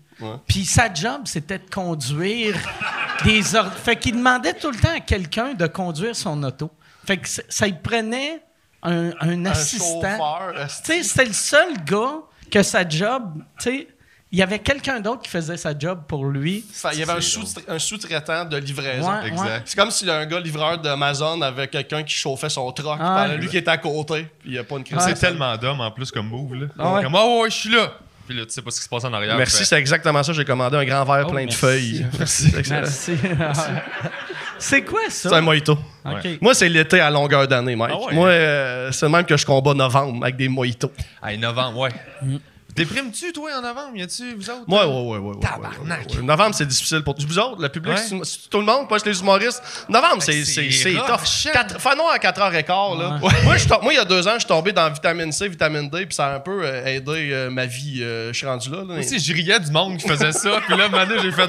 Puis 0.46 0.64
sa 0.64 0.92
job, 0.92 1.22
c'était 1.24 1.58
de 1.58 1.68
conduire 1.70 2.54
des 3.24 3.54
ordres. 3.54 3.72
Fait 3.72 3.96
qu'il 3.96 4.16
demandait 4.16 4.54
tout 4.54 4.70
le 4.70 4.78
temps 4.78 4.94
à 4.94 5.00
quelqu'un 5.00 5.54
de 5.54 5.66
conduire 5.66 6.14
son 6.14 6.42
auto. 6.42 6.70
Fait 7.06 7.16
que 7.16 7.28
ça, 7.28 7.66
lui 7.66 7.74
prenait 7.82 8.42
un, 8.82 9.44
assistant. 9.46 10.16
Tu 10.84 10.92
sais, 10.92 11.02
c'était 11.02 11.24
le 11.24 11.32
seul 11.32 11.84
gars 11.84 12.20
que 12.50 12.62
sa 12.62 12.88
job, 12.88 13.42
tu 13.58 13.70
sais, 13.70 13.88
il 14.32 14.38
y 14.38 14.42
avait 14.42 14.58
quelqu'un 14.60 15.00
d'autre 15.00 15.22
qui 15.22 15.28
faisait 15.30 15.56
sa 15.56 15.76
job 15.76 16.02
pour 16.06 16.24
lui. 16.24 16.64
Ça, 16.72 16.90
Il 16.92 17.00
y 17.00 17.02
avait 17.02 17.12
un, 17.12 17.20
sous- 17.20 17.44
un 17.66 17.78
sous-traitant 17.78 18.44
de 18.44 18.56
livraison. 18.58 19.10
Ouais, 19.10 19.28
Exact. 19.28 19.44
ouais. 19.44 19.62
C'est 19.64 19.78
comme 19.78 19.90
si 19.90 20.08
un 20.08 20.24
gars 20.26 20.38
livreur 20.40 20.78
d'Amazon 20.78 21.40
avait 21.42 21.66
quelqu'un 21.68 22.02
qui 22.04 22.14
chauffait 22.14 22.48
son 22.48 22.70
truck 22.72 22.98
Ah, 23.00 23.26
ouais. 23.28 23.36
lui 23.38 23.48
qui 23.48 23.56
était 23.58 23.70
à 23.70 23.78
côté. 23.78 24.26
Puis 24.40 24.50
il 24.50 24.52
n'y 24.52 24.58
a 24.58 24.64
pas 24.64 24.76
une 24.76 24.84
crise. 24.84 24.98
C'est 25.04 25.14
tellement 25.14 25.56
d'hommes 25.56 25.80
en 25.80 25.90
plus 25.90 26.10
comme 26.12 26.28
move. 26.28 26.54
Là. 26.54 26.66
Ah 26.78 26.92
ouais. 26.94 27.02
Comme, 27.02 27.14
oh 27.16 27.42
ouais, 27.42 27.50
je 27.50 27.56
suis 27.56 27.70
là. 27.74 27.92
Puis 28.28 28.38
là, 28.38 28.46
tu 28.46 28.52
sais 28.52 28.62
pas 28.62 28.70
ce 28.70 28.76
qui 28.78 28.84
se 28.84 28.88
passe 28.88 29.02
en 29.02 29.12
arrière. 29.12 29.36
Merci, 29.36 29.58
Fait- 29.58 29.64
c'est 29.64 29.76
exactement 29.78 30.22
ça. 30.22 30.32
J'ai 30.32 30.44
commandé 30.44 30.76
un 30.76 30.84
grand 30.84 31.02
verre 31.04 31.24
Oh, 31.26 31.32
plein 31.32 31.40
de 31.40 31.46
merci. 31.46 31.58
feuilles. 31.58 32.06
Merci. 32.18 32.52
Merci. 32.70 33.12
c'est 34.58 34.82
quoi 34.84 35.00
ça? 35.08 35.28
C'est 35.30 35.34
un 35.34 35.40
mojito. 35.40 35.76
OK. 36.04 36.28
Moi, 36.40 36.54
c'est 36.54 36.68
l'été 36.68 37.00
à 37.00 37.10
longueur 37.10 37.48
d'année, 37.48 37.74
Mike. 37.74 37.92
Ah 37.94 38.06
ouais? 38.06 38.14
Moi, 38.14 38.28
euh, 38.28 38.92
c'est 38.92 39.06
le 39.06 39.10
même 39.12 39.24
que 39.24 39.36
je 39.36 39.44
combat 39.44 39.74
novembre 39.74 40.22
avec 40.22 40.36
des 40.36 40.48
mojitos. 40.48 40.92
Hey, 41.24 41.38
novembre, 41.38 41.78
ouais. 41.80 41.90
Mm. 42.22 42.36
Déprimes-tu, 42.74 43.32
toi, 43.32 43.50
en 43.58 43.62
novembre? 43.62 43.96
Y 43.96 44.02
a-tu, 44.02 44.34
vous 44.34 44.50
autres? 44.50 44.64
Ouais, 44.68 44.78
ouais, 44.78 44.86
ouais. 44.86 45.18
ouais, 45.18 45.34
ouais, 45.34 45.40
Tabarnak. 45.40 46.06
ouais, 46.10 46.16
ouais. 46.16 46.22
Novembre, 46.22 46.54
c'est 46.54 46.66
difficile 46.66 47.02
pour. 47.02 47.14
Vous 47.18 47.38
autres, 47.38 47.60
le 47.60 47.68
public, 47.68 47.94
Ouais. 47.94 48.02
c'est- 48.24 48.48
tout 48.50 48.58
le 48.58 48.64
monde, 48.64 48.88
pas 48.88 48.96
les 49.04 49.20
humoristes. 49.20 49.62
Novembre, 49.88 50.22
c'est 50.22 50.44
c'est- 50.44 50.70
c'est 50.70 50.94
tough. 50.94 51.24
shit. 51.26 51.52
Quatre- 51.52 51.80
Fin 51.80 51.92
à 52.12 52.18
4h15, 52.18 52.98
là. 52.98 53.18
Moi, 53.20 53.56
je 53.56 53.68
moi, 53.82 53.92
il 53.92 53.96
y 53.96 53.98
a 53.98 54.04
deux 54.04 54.26
ans, 54.26 54.32
je 54.34 54.40
suis 54.40 54.48
tombé 54.48 54.72
dans 54.72 54.90
vitamine 54.90 55.32
C, 55.32 55.48
vitamine 55.48 55.88
D, 55.90 56.06
puis 56.06 56.14
ça 56.14 56.26
a 56.26 56.34
un 56.36 56.40
peu 56.40 56.62
euh, 56.64 56.84
aidé 56.86 57.30
euh, 57.32 57.50
ma 57.50 57.66
vie. 57.66 58.02
euh, 58.02 58.32
je 58.32 58.38
suis 58.38 58.46
rendu 58.46 58.70
là. 58.70 58.78
là. 58.78 58.84
Moi 58.84 58.98
aussi, 58.98 59.18
je 59.18 59.32
riais 59.32 59.60
du 59.60 59.70
monde 59.70 59.96
qui 59.98 60.08
faisait 60.08 60.32
ça. 60.32 60.60
Puis 60.66 60.76
là, 60.76 60.88
maintenant, 60.88 61.16
j'ai 61.22 61.32
fait, 61.32 61.48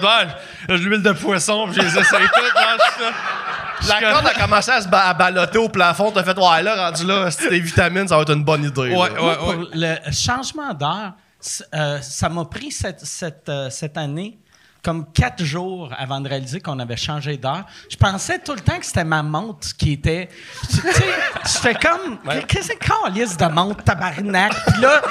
de 0.68 0.74
l'huile 0.76 1.02
de 1.04 1.12
poisson, 1.12 1.68
puis 1.72 1.80
j'ai 1.82 1.88
essayé 1.88 2.26
toutes. 2.34 3.14
La 3.88 4.00
Je- 4.00 4.14
corde 4.14 4.28
a 4.28 4.34
commencé 4.34 4.72
à 4.72 4.82
se 4.82 4.88
ba- 4.88 5.08
à 5.08 5.14
ballotter 5.14 5.58
au 5.58 5.70
plafond. 5.70 6.12
T'as 6.12 6.24
fait, 6.24 6.38
ouais, 6.38 6.64
là, 6.64 6.90
rendu 6.90 7.06
là, 7.06 7.30
si 7.32 7.48
tes 7.50 7.60
vitamines, 7.60 8.08
ça 8.08 8.16
va 8.16 8.22
être 8.24 8.34
une 8.34 8.44
bonne 8.44 8.64
idée. 8.66 8.90
là. 8.90 8.98
Ouais, 9.00 9.10
Moi, 9.10 9.30
ouais, 9.30 9.36
pour 9.38 9.48
ouais. 9.48 9.66
le 9.74 10.12
changement 10.12 10.74
d'heure, 10.74 11.14
c- 11.40 11.64
euh, 11.74 12.00
ça 12.02 12.30
m'a 12.30 12.46
pris 12.46 12.72
cette, 12.72 13.04
cette, 13.06 13.50
euh, 13.50 13.70
cette 13.70 13.98
année 13.98 14.38
comme 14.84 15.12
quatre 15.14 15.44
jours 15.44 15.94
avant 15.96 16.20
de 16.22 16.28
réaliser 16.28 16.60
qu'on 16.60 16.80
avait 16.80 16.98
changé 16.98 17.38
d'heure. 17.38 17.66
Je 17.88 17.96
pensais 17.98 18.40
tout 18.40 18.54
le 18.54 18.62
temps 18.62 18.80
que 18.80 18.86
c'était 18.86 19.04
ma 19.04 19.22
montre 19.22 19.68
qui 19.78 19.94
était... 19.94 20.28
Tu 20.72 20.78
sais, 20.78 21.06
j'étais 21.46 21.76
comme... 21.88 22.18
Qu'est-ce 22.48 22.48
que 22.48 22.64
c'est 22.64 22.78
calice 22.78 23.38
de 23.38 23.46
montre, 23.46 23.84
tabarnak? 23.84 24.52
Puis 24.74 24.82
là, 24.82 25.02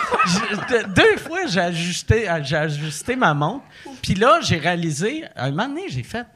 de- 0.71 0.93
deux 0.93 1.17
fois, 1.19 1.47
j'ai 1.47 1.61
ajusté, 1.61 2.29
euh, 2.29 2.41
j'ai 2.43 2.57
ajusté 2.57 3.15
ma 3.15 3.33
montre. 3.33 3.65
Puis 4.03 4.15
là, 4.17 4.41
j'ai 4.43 4.59
réalisé... 4.59 5.25
À 5.37 5.45
un 5.45 5.51
moment 5.51 5.69
donné, 5.69 5.83
j'ai 5.89 6.03
fait... 6.03 6.27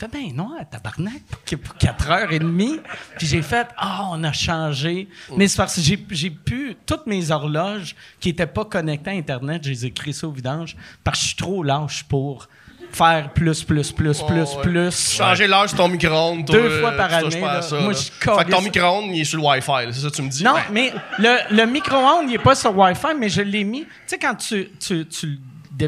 Fait 0.00 0.08
bien 0.08 0.32
noir, 0.32 0.52
tabarnak, 0.70 1.20
pour- 1.28 1.58
pour 1.58 1.74
4h30. 1.76 2.80
Puis 3.18 3.26
j'ai 3.26 3.42
fait, 3.42 3.66
ah, 3.76 4.08
on 4.12 4.24
a 4.24 4.32
changé. 4.32 5.08
Mais 5.36 5.46
c'est 5.46 5.58
parce 5.58 5.74
que 5.74 5.82
j'ai, 5.82 6.02
j'ai 6.10 6.30
pu, 6.30 6.74
toutes 6.86 7.06
mes 7.06 7.30
horloges 7.30 7.94
qui 8.18 8.28
n'étaient 8.30 8.46
pas 8.46 8.64
connectées 8.64 9.10
à 9.10 9.12
Internet, 9.14 9.62
je 9.64 9.68
les 9.70 9.86
ai 9.86 9.90
crissées 9.90 10.24
au 10.24 10.30
vidange 10.32 10.74
parce 11.04 11.18
que 11.18 11.22
je 11.22 11.28
suis 11.28 11.36
trop 11.36 11.62
lâche 11.62 12.04
pour 12.04 12.48
faire 12.92 13.30
plus, 13.32 13.62
plus, 13.62 13.92
plus, 13.92 14.22
plus, 14.22 14.54
ouais. 14.54 14.62
plus. 14.62 15.12
Changer 15.16 15.46
l'heure 15.46 15.68
sur 15.68 15.76
ton 15.78 15.88
micro-ondes. 15.88 16.44
Deux 16.46 16.80
fois 16.80 16.92
par 16.92 17.12
année, 17.12 17.40
là. 17.40 17.62
ça, 17.62 17.78
Moi, 17.80 17.92
là. 17.92 17.98
je 17.98 18.34
Fait 18.36 18.44
que 18.46 18.50
ton 18.50 18.62
micro-ondes, 18.62 19.10
il 19.14 19.20
est 19.20 19.24
sur 19.24 19.38
le 19.38 19.44
Wi-Fi, 19.46 19.92
c'est 19.92 20.00
ça 20.00 20.10
que 20.10 20.16
tu 20.16 20.22
me 20.22 20.28
dis? 20.28 20.42
Non, 20.42 20.54
mais 20.72 20.92
le, 21.18 21.54
le 21.56 21.66
micro-ondes, 21.66 22.24
il 22.24 22.30
n'est 22.32 22.38
pas 22.38 22.54
sur 22.54 22.76
Wi-Fi, 22.76 23.08
mais 23.18 23.28
je 23.28 23.42
l'ai 23.42 23.62
mis. 23.64 23.82
Tu 23.82 23.88
sais, 24.06 24.18
quand 24.18 24.34
tu, 24.34 24.70
tu, 24.80 25.06
tu 25.06 25.38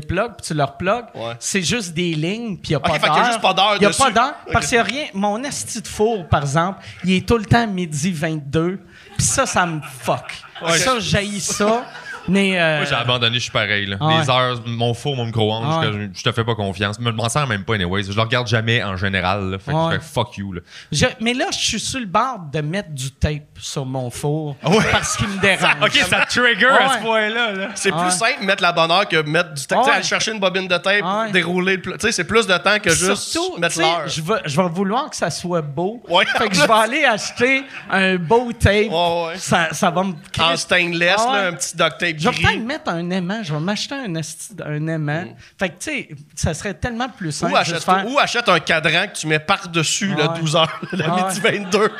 déplugues 0.01 0.33
puis 0.37 0.47
tu 0.47 0.55
le 0.55 0.65
replugues, 0.65 1.07
Ouais. 1.15 1.35
c'est 1.39 1.63
juste 1.63 1.93
des 1.95 2.15
lignes, 2.15 2.57
puis 2.57 2.71
il 2.71 2.73
n'y 2.73 2.77
a 2.77 2.81
pas 2.81 2.95
fait 2.95 3.07
d'heure. 3.07 3.15
qu'il 3.15 3.23
y 3.23 3.27
a 3.27 3.29
juste 3.31 3.41
pas 3.41 3.55
d'heure 3.55 3.75
Il 3.77 3.81
n'y 3.81 3.87
a 3.87 3.91
pas 3.97 4.11
d'heure, 4.11 4.35
parce 4.53 4.67
qu'il 4.67 4.77
n'y 4.77 4.81
a 4.81 4.85
rien. 4.85 5.05
Mon 5.15 5.43
esti 5.45 5.81
de 5.81 5.87
four, 5.89 6.27
par 6.29 6.43
exemple, 6.43 6.81
il 7.05 7.13
est 7.13 7.27
tout 7.29 7.39
le 7.39 7.45
temps 7.45 7.67
midi 7.67 8.11
22, 8.13 8.81
puis 9.17 9.27
ça, 9.27 9.47
ça 9.47 9.65
me 9.67 9.81
fuck. 9.83 10.35
Ça, 10.77 10.99
j'haïs 11.01 11.41
ça. 11.41 11.85
Mais. 12.29 12.61
euh, 12.61 12.79
Moi, 12.79 12.87
j'ai 12.87 12.95
abandonné, 12.95 13.35
je 13.37 13.43
suis 13.43 13.51
pareil. 13.51 13.87
Là. 13.87 13.97
Ah 14.01 14.19
Les 14.21 14.31
heures, 14.31 14.61
mon 14.67 14.95
four, 14.95 15.17
mon 15.17 15.27
micro-ondes, 15.27 15.65
Ah 15.67 15.81
je, 15.85 16.09
je 16.15 16.23
te 16.23 16.33
fais 16.33 16.45
pas 16.45 16.55
confiance. 16.55 16.97
Je 17.01 17.09
m'en 17.11 17.29
sers 17.29 17.47
même 17.47 17.65
pas, 17.65 17.75
anyways. 17.75 18.05
Je 18.05 18.13
le 18.13 18.21
regarde 18.23 18.47
jamais 18.47 18.83
en 18.83 18.97
général. 18.97 19.51
Là. 19.51 19.59
Fait 19.59 19.73
que 19.73 19.77
je 19.93 19.99
fais 19.99 20.05
fuck 20.05 20.37
you. 20.37 20.53
Là. 20.53 20.61
je- 20.91 21.07
mais 21.21 21.35
là, 21.35 21.47
je 21.53 21.59
suis 21.59 21.81
sur 21.81 22.01
le 22.01 22.07
bord 22.07 22.39
de 22.53 22.61
mettre 22.61 22.91
du 22.91 23.11
tape 23.13 23.43
sur 23.59 23.85
mon 23.85 24.11
four 24.11 24.57
parce 24.93 25.17
qu'il 25.17 25.29
me 25.29 25.39
dérange. 25.41 25.77
Ok, 25.83 25.95
ça 26.09 26.25
trigger 26.27 26.67
à 26.67 26.91
à 26.93 26.99
ce 26.99 27.03
point-là. 27.03 27.53
Là. 27.53 27.69
C'est 27.75 27.93
plus 27.93 28.11
simple 28.11 28.43
mettre 28.45 28.63
la 28.63 28.73
bonne 28.73 28.91
heure 28.91 29.09
que 29.09 29.23
mettre 29.23 29.55
du 29.55 29.67
tape. 29.67 29.81
Tu 29.81 29.85
sais, 29.87 29.95
aller 29.97 30.03
chercher 30.05 30.33
une 30.33 30.41
bobine 30.41 30.69
de 30.69 30.77
tape, 30.77 31.03
Ouais. 31.03 31.31
dérouler 31.33 31.77
le 31.77 31.83
Tu 31.83 31.91
sais, 32.01 32.13
c'est 32.13 32.25
plus 32.25 32.47
de 32.47 32.57
temps 32.59 32.79
que 32.79 32.91
juste 32.91 33.17
Surtout, 33.17 33.59
mettre 33.59 33.79
l'heure. 33.79 34.07
je 34.07 34.21
vais, 34.23 34.35
je 34.45 34.57
vais 34.61 34.69
vouloir 34.69 35.11
que 35.11 35.17
ça 35.17 35.31
soit 35.31 35.63
beau. 35.63 36.03
Ouais. 36.09 36.25
Fait 36.39 36.49
que 36.49 36.55
je 36.55 36.61
vais 36.63 36.73
aller 36.73 37.05
acheter 37.05 37.65
un 37.91 38.17
beau 38.17 38.53
tape. 38.53 38.91
Ouais, 38.91 39.25
ouais. 39.27 39.39
Ça, 39.39 39.69
ça 39.73 39.91
va 39.91 40.03
me 40.05 40.13
En 40.41 40.57
stainless, 40.57 41.17
Ah 41.19 41.33
là, 41.33 41.47
un 41.49 41.53
petit 41.55 41.77
duct 41.77 41.99
tape 41.99 42.12
Je 42.19 42.29
vais 42.29 42.37
peut-être 42.37 42.61
mettre 42.65 42.91
un 42.91 43.11
aimant. 43.11 43.43
Je 43.43 43.53
vais 43.55 43.61
m'acheter 43.61 43.95
un, 43.95 44.87
aimant. 44.87 45.25
Fait 45.59 45.69
que, 45.71 45.75
tu 45.75 45.91
sais, 45.91 46.09
ça 46.35 46.55
serait 46.55 46.75
tellement 46.75 47.09
plus 47.09 47.33
simple. 47.33 47.53
Ou 47.53 47.57
achète, 47.57 47.83
faire- 47.83 48.07
ou 48.09 48.19
achète 48.19 48.49
un 48.49 48.61
cadran 48.61 49.07
que 49.09 49.17
tu 49.19 49.27
mets 49.27 49.39
par-dessus 49.39 50.09
le 50.15 50.23
Ouais. 50.29 50.39
12 50.41 50.57
heures, 50.57 50.81
le 50.93 51.05
Ouais. 51.05 51.25
midi 51.25 51.41
22. 51.41 51.91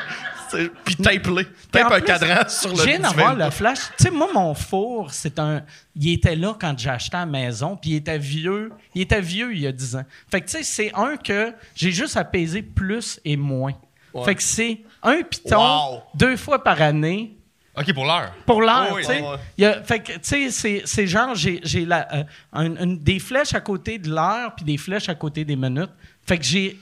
C'est- 0.49 0.69
Puis 0.85 0.95
tape-les. 0.97 1.45
Puis 1.45 1.55
Tape 1.71 1.91
un 1.91 1.95
plus, 1.95 2.03
cadran 2.03 2.47
sur 2.47 2.69
le 2.69 2.75
Je 2.75 2.83
viens 2.83 2.99
d'avoir 2.99 3.29
22. 3.29 3.43
le 3.45 3.49
flash. 3.49 3.79
Tu 3.97 4.03
sais, 4.03 4.11
moi, 4.11 4.27
mon 4.33 4.53
four, 4.53 5.11
c'est 5.11 5.39
un. 5.39 5.63
Il 5.95 6.11
était 6.13 6.35
là 6.35 6.53
quand 6.59 6.77
j'ai 6.77 6.89
acheté 6.91 7.17
à 7.17 7.21
la 7.21 7.25
maison, 7.25 7.75
puis 7.75 7.91
il 7.91 7.95
était 7.95 8.19
vieux. 8.19 8.71
Il 8.93 9.01
était 9.01 9.21
vieux 9.21 9.51
il 9.53 9.61
y 9.61 9.67
a 9.67 9.71
10 9.71 9.95
ans. 9.95 10.03
Fait 10.29 10.41
que, 10.41 10.45
tu 10.45 10.57
sais, 10.57 10.63
c'est 10.63 10.91
un 10.93 11.17
que 11.17 11.53
j'ai 11.75 11.91
juste 11.91 12.17
à 12.17 12.23
peser 12.23 12.61
plus 12.61 13.19
et 13.25 13.35
moins. 13.35 13.73
Ouais. 14.13 14.25
Fait 14.25 14.35
que 14.35 14.43
c'est 14.43 14.81
un 15.01 15.23
piton 15.23 15.57
Wow. 15.57 16.03
deux 16.13 16.37
fois 16.37 16.63
par 16.63 16.79
année. 16.83 17.35
Ok, 17.75 17.91
pour 17.93 18.05
l'heure. 18.05 18.31
Pour 18.45 18.61
l'heure, 18.61 18.89
Oui, 18.93 19.01
tu 19.01 19.07
sais. 19.07 19.21
ouais. 19.57 19.65
A- 19.65 19.83
Fait 19.83 19.99
que, 19.99 20.11
tu 20.13 20.51
sais, 20.51 20.81
c'est- 20.85 21.07
genre, 21.07 21.33
j'ai 21.33 21.59
euh, 21.91 22.23
un- 22.53 22.69
des 22.99 23.19
flèches 23.19 23.55
à 23.55 23.61
côté 23.61 23.97
de 23.97 24.09
l'heure, 24.09 24.53
puis 24.55 24.63
des 24.63 24.77
flèches 24.77 25.09
à 25.09 25.15
côté 25.15 25.43
des 25.43 25.55
minutes. 25.55 25.89
Fait 26.25 26.37
que 26.37 26.43
j'ai 26.43 26.77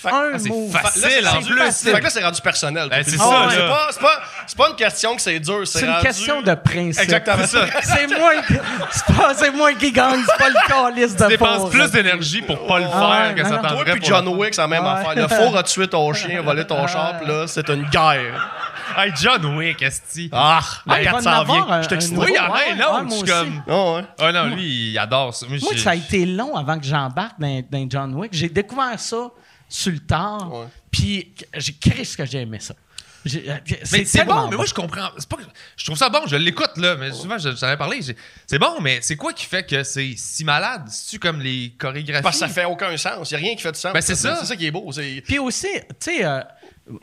Fait- 0.00 0.10
un 0.10 0.30
ah, 0.34 0.38
c'est 0.38 0.48
mot. 0.48 0.68
facile, 0.70 1.02
Là, 1.02 1.08
c'est 1.10 1.26
en 1.26 1.30
rendu- 1.32 1.50
plus. 1.50 1.72
Fait 1.90 1.98
que 1.98 2.04
là, 2.04 2.10
c'est 2.10 2.22
rendu 2.22 2.40
personnel. 2.40 2.88
Ben, 2.88 3.02
c'est 3.04 3.16
Ah 3.18 3.24
ça, 3.24 3.28
ouais. 3.28 3.46
là. 3.46 3.50
C'est 3.90 4.00
pas, 4.00 4.20
c'est 4.46 4.56
pas, 4.56 4.68
une 4.70 4.76
question 4.76 5.16
que 5.16 5.22
c'est 5.22 5.40
dur. 5.40 5.66
C'est 5.66 5.80
une 5.84 5.90
rendu- 5.90 6.04
question 6.06 6.40
de 6.40 6.54
principe. 6.54 7.02
Exactement 7.02 7.44
ça. 7.44 7.66
C'est 7.82 8.06
moi, 8.06 8.30
qui- 8.46 8.54
c'est 9.34 9.50
moi 9.50 9.72
qui 9.74 9.90
gagne, 9.90 10.20
c'est 10.24 10.38
pas 10.38 10.48
le 10.50 10.68
calice 10.68 11.16
de 11.16 11.22
Tu 11.24 11.28
dépenses 11.30 11.68
plus 11.70 11.90
d'énergie 11.90 12.42
pour 12.42 12.64
pas 12.64 12.78
le 12.78 12.84
faire 12.84 12.94
Ah 12.94 13.26
ouais, 13.28 13.34
que 13.34 13.42
non, 13.42 13.48
ça 13.48 13.56
non. 13.56 13.68
Toi 13.70 13.84
puis 13.86 14.04
John 14.04 14.24
faire. 14.24 14.32
Wick, 14.38 14.54
c'est 14.54 14.60
la 14.60 14.68
même 14.68 14.86
affaire. 14.86 15.14
Le 15.16 15.26
four 15.26 15.56
a 15.56 15.62
tué 15.64 15.88
ton 15.88 16.12
chien, 16.12 16.42
volé 16.42 16.64
ton 16.64 16.86
char, 16.86 17.18
puis 17.18 17.26
là, 17.26 17.48
c'est 17.48 17.68
une 17.68 17.82
guerre. 17.90 18.48
Hey, 18.96 19.12
John 19.20 19.56
Wick, 19.56 19.80
esti. 19.82 20.28
Ah, 20.32 20.60
Ah, 20.62 20.82
la 20.86 21.00
il 21.02 21.04
va 21.04 21.10
400 21.12 21.30
en 21.30 21.32
avoir 21.40 21.66
vient. 21.66 21.74
un- 21.76 21.82
Je 21.82 21.88
t'excite. 21.88 22.16
Oui, 22.16 22.26
il 22.30 22.34
y 22.34 22.38
en 22.38 22.50
Ouais, 22.52 22.60
a 22.60 22.72
un 22.72 22.76
ouais, 22.78 22.84
autre. 22.84 23.02
moi 23.04 23.08
je 23.10 23.14
suis 23.14 23.22
aussi. 23.22 23.32
comme. 23.32 23.62
Ah 23.68 23.92
ouais. 23.94 24.04
Ah 24.18 24.32
non, 24.32 24.56
lui, 24.56 24.90
il 24.90 24.98
adore 24.98 25.34
ça. 25.34 25.46
Moi, 25.46 25.58
Moi, 25.60 25.70
j'ai- 25.74 25.78
ça 25.82 25.90
a 25.90 25.94
été 25.94 26.26
long 26.26 26.56
avant 26.56 26.78
que 26.78 26.84
j'embarque 26.86 27.38
dans, 27.38 27.62
dans 27.70 27.86
John 27.90 28.14
Wick. 28.14 28.30
J'ai 28.32 28.48
découvert 28.48 28.98
ça 28.98 29.30
sur 29.68 29.92
le 29.92 29.98
tard, 30.00 30.52
Ouais. 30.52 30.66
puis 30.90 31.32
j'ai 31.54 31.74
créé 31.74 32.04
ce 32.04 32.16
que 32.16 32.24
j'ai 32.24 32.40
aimé 32.40 32.58
ça. 32.60 32.74
J'ai- 33.24 33.50
euh, 33.50 33.56
Mais 33.92 34.04
c'est 34.04 34.18
tellement 34.20 34.44
bon, 34.44 34.50
mais 34.50 34.56
moi 34.56 34.64
je 34.64 34.72
comprends. 34.72 35.10
c'est 35.18 35.28
Pas, 35.28 35.36
que- 35.36 35.42
je 35.76 35.84
trouve 35.84 35.98
ça 35.98 36.08
bon, 36.08 36.20
je 36.26 36.36
l'écoute 36.36 36.76
là, 36.76 36.94
mais 36.94 37.12
souvent 37.12 37.36
je 37.36 37.54
j'en 37.54 37.68
ai 37.70 37.76
parlé. 37.76 38.00
j'ai- 38.00 38.16
C'est 38.46 38.60
bon, 38.60 38.80
mais 38.80 39.00
c'est 39.02 39.16
quoi 39.16 39.32
qui 39.32 39.44
fait 39.44 39.64
que 39.66 39.82
c'est 39.82 40.14
si 40.16 40.44
malade? 40.44 40.84
C'est-tu 40.88 41.18
comme 41.18 41.40
les 41.40 41.74
chorégraphies? 41.78 42.22
Parce 42.22 42.36
que 42.40 42.46
ça 42.46 42.48
fait 42.48 42.64
aucun 42.64 42.96
sens. 42.96 43.30
Il 43.30 43.34
n'y 43.36 43.40
a 43.42 43.46
rien 43.48 43.56
qui 43.56 43.62
fait 43.62 43.72
de 43.72 43.76
sens. 43.76 43.92
Ben, 43.92 44.00
c'est 44.00 44.14
ça. 44.14 44.36
C'est 44.40 44.46
ça 44.46 44.56
qui 44.56 44.66
est 44.66 44.70
beau. 44.70 44.90
C'est... 44.92 45.22
Puis 45.26 45.38
aussi, 45.40 45.66
tu 46.00 46.16
sais, 46.16 46.24
euh, 46.24 46.40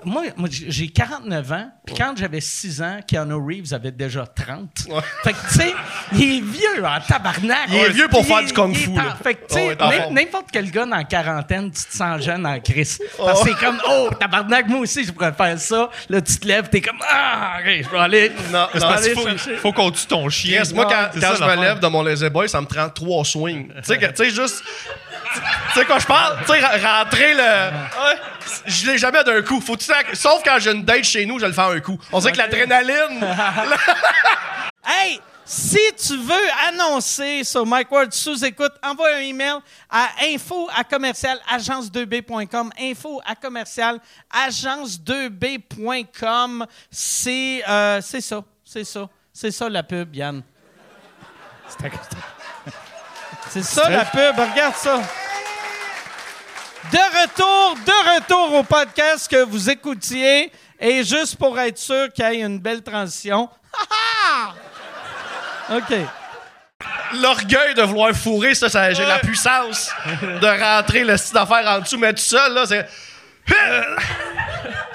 moi, 0.03 0.23
moi, 0.35 0.49
j'ai 0.51 0.87
49 0.87 1.51
ans, 1.51 1.69
puis 1.85 1.95
quand 1.95 2.13
j'avais 2.17 2.41
6 2.41 2.81
ans, 2.81 2.99
Keanu 3.07 3.33
Reeves 3.35 3.73
avait 3.73 3.91
déjà 3.91 4.25
30. 4.25 4.69
Ouais. 4.89 4.99
Fait 5.23 5.33
que, 5.33 5.37
tu 5.49 5.53
sais, 5.59 5.73
il 6.13 6.37
est 6.37 6.41
vieux 6.41 6.83
en 6.85 6.99
tabarnak. 6.99 7.67
Il 7.69 7.75
est 7.75 7.89
vieux 7.91 8.07
pour 8.07 8.25
faire 8.25 8.43
du 8.43 8.51
kung 8.53 8.71
il 8.73 8.77
est 8.77 8.83
fu, 8.83 8.89
en- 8.91 8.95
là. 8.95 9.15
Fait 9.21 9.35
que, 9.35 9.39
tu 9.41 9.45
Oh, 9.51 9.55
sais, 9.89 9.99
forme. 10.01 10.13
n'importe 10.15 10.47
quel 10.51 10.71
gars 10.71 10.85
dans 10.85 10.95
la 10.95 11.03
quarantaine, 11.03 11.71
tu 11.71 11.83
te 11.85 11.95
sens 11.95 12.21
jeune 12.21 12.45
en 12.45 12.59
Chris. 12.59 12.97
Parce 13.17 13.43
que 13.43 13.49
c'est 13.49 13.55
comme, 13.65 13.79
oh, 13.89 14.09
tabarnak, 14.19 14.67
moi 14.67 14.79
aussi, 14.79 15.03
je 15.05 15.11
pourrais 15.11 15.33
faire 15.33 15.59
ça. 15.59 15.89
Là, 16.09 16.21
tu 16.21 16.37
te 16.37 16.47
lèves, 16.47 16.69
t'es 16.69 16.81
comme, 16.81 16.99
ah, 17.07 17.57
ok, 17.59 17.83
je 17.83 17.87
peux 17.89 17.97
aller. 17.99 18.31
Non, 18.51 18.67
je 18.73 18.81
aller 18.83 19.13
faut, 19.13 19.27
chercher. 19.27 19.55
faut 19.57 19.71
qu'on 19.73 19.91
tue 19.91 20.05
ton 20.07 20.27
chien. 20.29 20.59
Yes, 20.59 20.73
moi, 20.73 20.85
quand, 20.85 21.19
quand 21.19 21.21
ça, 21.21 21.35
je 21.35 21.43
me 21.43 21.61
lève 21.61 21.79
de 21.79 21.87
mon 21.87 22.01
lazy 22.01 22.29
boy, 22.29 22.49
ça 22.49 22.59
me 22.61 22.65
prend 22.65 22.89
trois 22.89 23.23
swings. 23.23 23.67
tu 23.69 23.73
sais, 23.83 23.97
que- 23.97 24.05
tu 24.07 24.15
sais, 24.15 24.29
juste. 24.31 24.63
Tu 25.73 25.79
sais, 25.79 25.85
quand 25.85 25.99
je 25.99 26.07
parle, 26.07 26.37
tu 26.45 26.53
sais, 26.53 26.65
rentrer 26.85 27.33
le. 27.33 27.41
Ouais, 27.41 28.17
je 28.65 28.85
l'ai 28.87 28.97
jamais 28.97 29.23
d'un 29.23 29.41
coup. 29.41 29.61
Faut 29.61 29.75
que- 29.75 30.15
Sauf 30.15 30.41
quand 30.43 30.57
j'ai 30.59 30.71
une 30.71 30.83
date 30.83 31.03
chez 31.03 31.25
nous, 31.25 31.39
je 31.39 31.45
le 31.45 31.53
fais 31.53 31.61
un 31.61 31.79
coup. 31.79 31.97
On 32.11 32.19
dirait 32.19 32.33
que 32.33 32.37
l'adrénaline. 32.37 33.21
Hey, 34.87 35.19
si 35.43 35.79
tu 35.97 36.15
veux 36.17 36.47
annoncer 36.67 37.43
sur 37.43 37.65
Mike 37.65 37.91
Ward 37.91 38.13
sous 38.13 38.45
écoute, 38.45 38.71
envoie 38.83 39.15
un 39.15 39.19
email 39.19 39.55
à 39.89 40.09
info 40.23 40.69
à 40.77 40.83
commercial 40.83 41.39
agence2b.com. 41.51 42.69
Info 42.79 43.19
à 43.25 43.33
commercial 43.33 43.99
agence2b.com. 44.31 46.67
C'est 46.91 47.63
euh, 47.67 47.99
c'est 48.01 48.21
ça, 48.21 48.43
c'est 48.63 48.83
ça, 48.83 49.09
c'est 49.33 49.49
ça 49.51 49.67
la 49.69 49.81
pub, 49.81 50.13
Yann. 50.15 50.43
C'est 53.49 53.63
ça 53.63 53.89
la 53.89 54.05
pub, 54.05 54.37
regarde 54.37 54.75
ça. 54.75 55.01
De 56.91 57.21
retour, 57.21 57.77
de 57.85 58.15
retour 58.15 58.53
au 58.53 58.63
podcast 58.63 59.29
que 59.29 59.43
vous 59.43 59.69
écoutiez. 59.69 60.51
Et 60.79 61.03
juste 61.03 61.37
pour 61.37 61.57
être 61.59 61.77
sûr 61.77 62.11
qu'il 62.13 62.25
y 62.25 62.41
ait 62.41 62.41
une 62.41 62.59
belle 62.59 62.83
transition. 62.83 63.49
OK. 65.71 65.95
L'orgueil 67.13 67.73
de 67.73 67.81
vouloir 67.81 68.13
fourrer, 68.13 68.53
ça, 68.53 68.69
ça 68.69 68.93
j'ai 68.93 69.05
la 69.05 69.19
puissance 69.19 69.91
de 70.21 70.61
rentrer 70.61 71.03
le 71.03 71.17
style 71.17 71.33
d'affaires 71.33 71.67
en 71.67 71.79
dessous, 71.79 71.97
mais 71.97 72.13
tout 72.13 72.21
seul, 72.21 72.53
là, 72.53 72.65
c'est. 72.65 72.87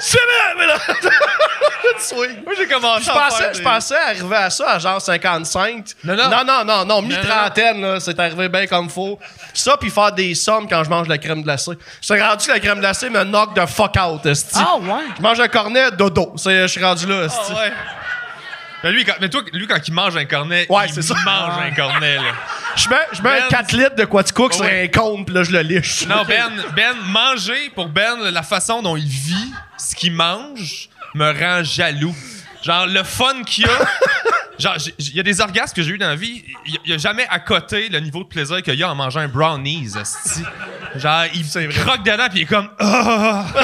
C'est 0.00 0.18
bien, 0.18 0.54
mais 0.58 0.66
là. 0.66 0.76
Swing. 1.98 2.42
Moi 2.44 2.54
j'ai 2.56 2.66
commencé 2.66 3.04
Je 3.04 3.10
à 3.10 3.14
pensais, 3.14 3.42
faire 3.44 3.54
je 3.54 3.62
pensais 3.62 3.96
arriver 3.96 4.36
à 4.36 4.50
ça 4.50 4.70
à 4.70 4.78
genre 4.78 5.00
55. 5.00 5.84
Non, 6.04 6.16
non. 6.16 6.44
non, 6.44 6.64
non, 6.64 6.84
non, 6.84 7.02
mi-trentaine, 7.02 7.80
là, 7.80 8.00
c'est 8.00 8.18
arrivé 8.18 8.48
bien 8.48 8.66
comme 8.66 8.88
faut. 8.88 9.18
Ça, 9.52 9.76
puis 9.76 9.90
faire 9.90 10.12
des 10.12 10.34
sommes 10.34 10.66
quand 10.68 10.82
je 10.84 10.88
mange 10.90 11.04
de 11.06 11.12
la 11.12 11.18
crème 11.18 11.42
glacée. 11.42 11.72
Je 12.00 12.06
suis 12.06 12.22
rendu 12.22 12.46
que 12.46 12.52
la 12.52 12.60
crème 12.60 12.80
glacée 12.80 13.10
me 13.10 13.22
knock 13.24 13.54
de 13.54 13.66
fuck 13.66 13.94
out, 14.00 14.24
esti. 14.24 14.58
Ah 14.58 14.76
ouais? 14.78 15.04
Je 15.16 15.22
mange 15.22 15.40
un 15.40 15.48
cornet, 15.48 15.90
dodo. 15.90 16.32
Je 16.36 16.66
suis 16.66 16.82
rendu 16.82 17.06
là, 17.06 17.24
esti. 17.24 17.52
Ah 17.54 17.60
ouais. 17.60 17.72
Mais 18.82 18.92
lui, 18.92 19.04
quand, 19.04 19.14
mais 19.20 19.28
toi, 19.28 19.42
lui, 19.52 19.66
quand 19.66 19.76
il 19.86 19.92
mange 19.92 20.16
un 20.16 20.24
cornet, 20.24 20.66
Ouais, 20.70 20.86
il 20.88 21.02
ça. 21.02 21.14
mange 21.24 21.58
un 21.62 21.70
cornet, 21.72 22.16
là. 22.16 22.32
Je 22.76 22.88
mets, 22.88 22.96
je 23.12 23.20
mets 23.22 23.28
un 23.30 23.40
Ben- 23.40 23.48
4 23.50 23.72
litres 23.72 23.94
de 23.96 24.04
Quaticook 24.04 24.54
sur 24.54 24.62
Ouais. 24.64 24.84
un 24.84 24.98
compte, 25.00 25.26
puis 25.26 25.34
là, 25.34 25.42
je 25.42 25.50
le 25.50 25.60
liche. 25.60 26.06
Non, 26.06 26.22
Ben, 26.26 26.50
Ben, 26.74 26.94
manger, 27.08 27.70
pour 27.74 27.88
Ben, 27.88 28.16
la 28.30 28.42
façon 28.42 28.80
dont 28.82 28.96
il 28.96 29.06
vit, 29.06 29.52
ce 29.76 29.94
qu'il 29.94 30.12
mange, 30.12 30.88
me 31.14 31.30
rend 31.38 31.62
jaloux. 31.62 32.14
Genre, 32.62 32.86
le 32.86 33.02
fun 33.04 33.42
qu'il 33.44 33.66
a. 33.66 33.68
Genre, 34.58 34.76
il 34.98 35.14
y 35.16 35.20
a 35.20 35.22
des 35.22 35.40
orgasmes 35.40 35.74
que 35.74 35.82
j'ai 35.82 35.90
eu 35.92 35.98
dans 35.98 36.08
la 36.08 36.16
vie, 36.16 36.44
il 36.66 36.78
n'y 36.86 36.92
a 36.92 36.98
jamais 36.98 37.26
à 37.30 37.38
côté 37.38 37.88
le 37.88 37.98
niveau 38.00 38.22
de 38.22 38.28
plaisir 38.28 38.62
qu'il 38.62 38.74
y 38.74 38.82
a 38.82 38.90
en 38.90 38.94
mangeant 38.94 39.20
un 39.20 39.28
brownies. 39.28 39.88
Genre, 40.96 41.24
il 41.32 41.48
croque 41.70 42.02
dedans, 42.02 42.28
puis 42.28 42.40
il 42.40 42.42
est 42.42 42.46
comme. 42.46 42.68
Ah! 42.78 43.46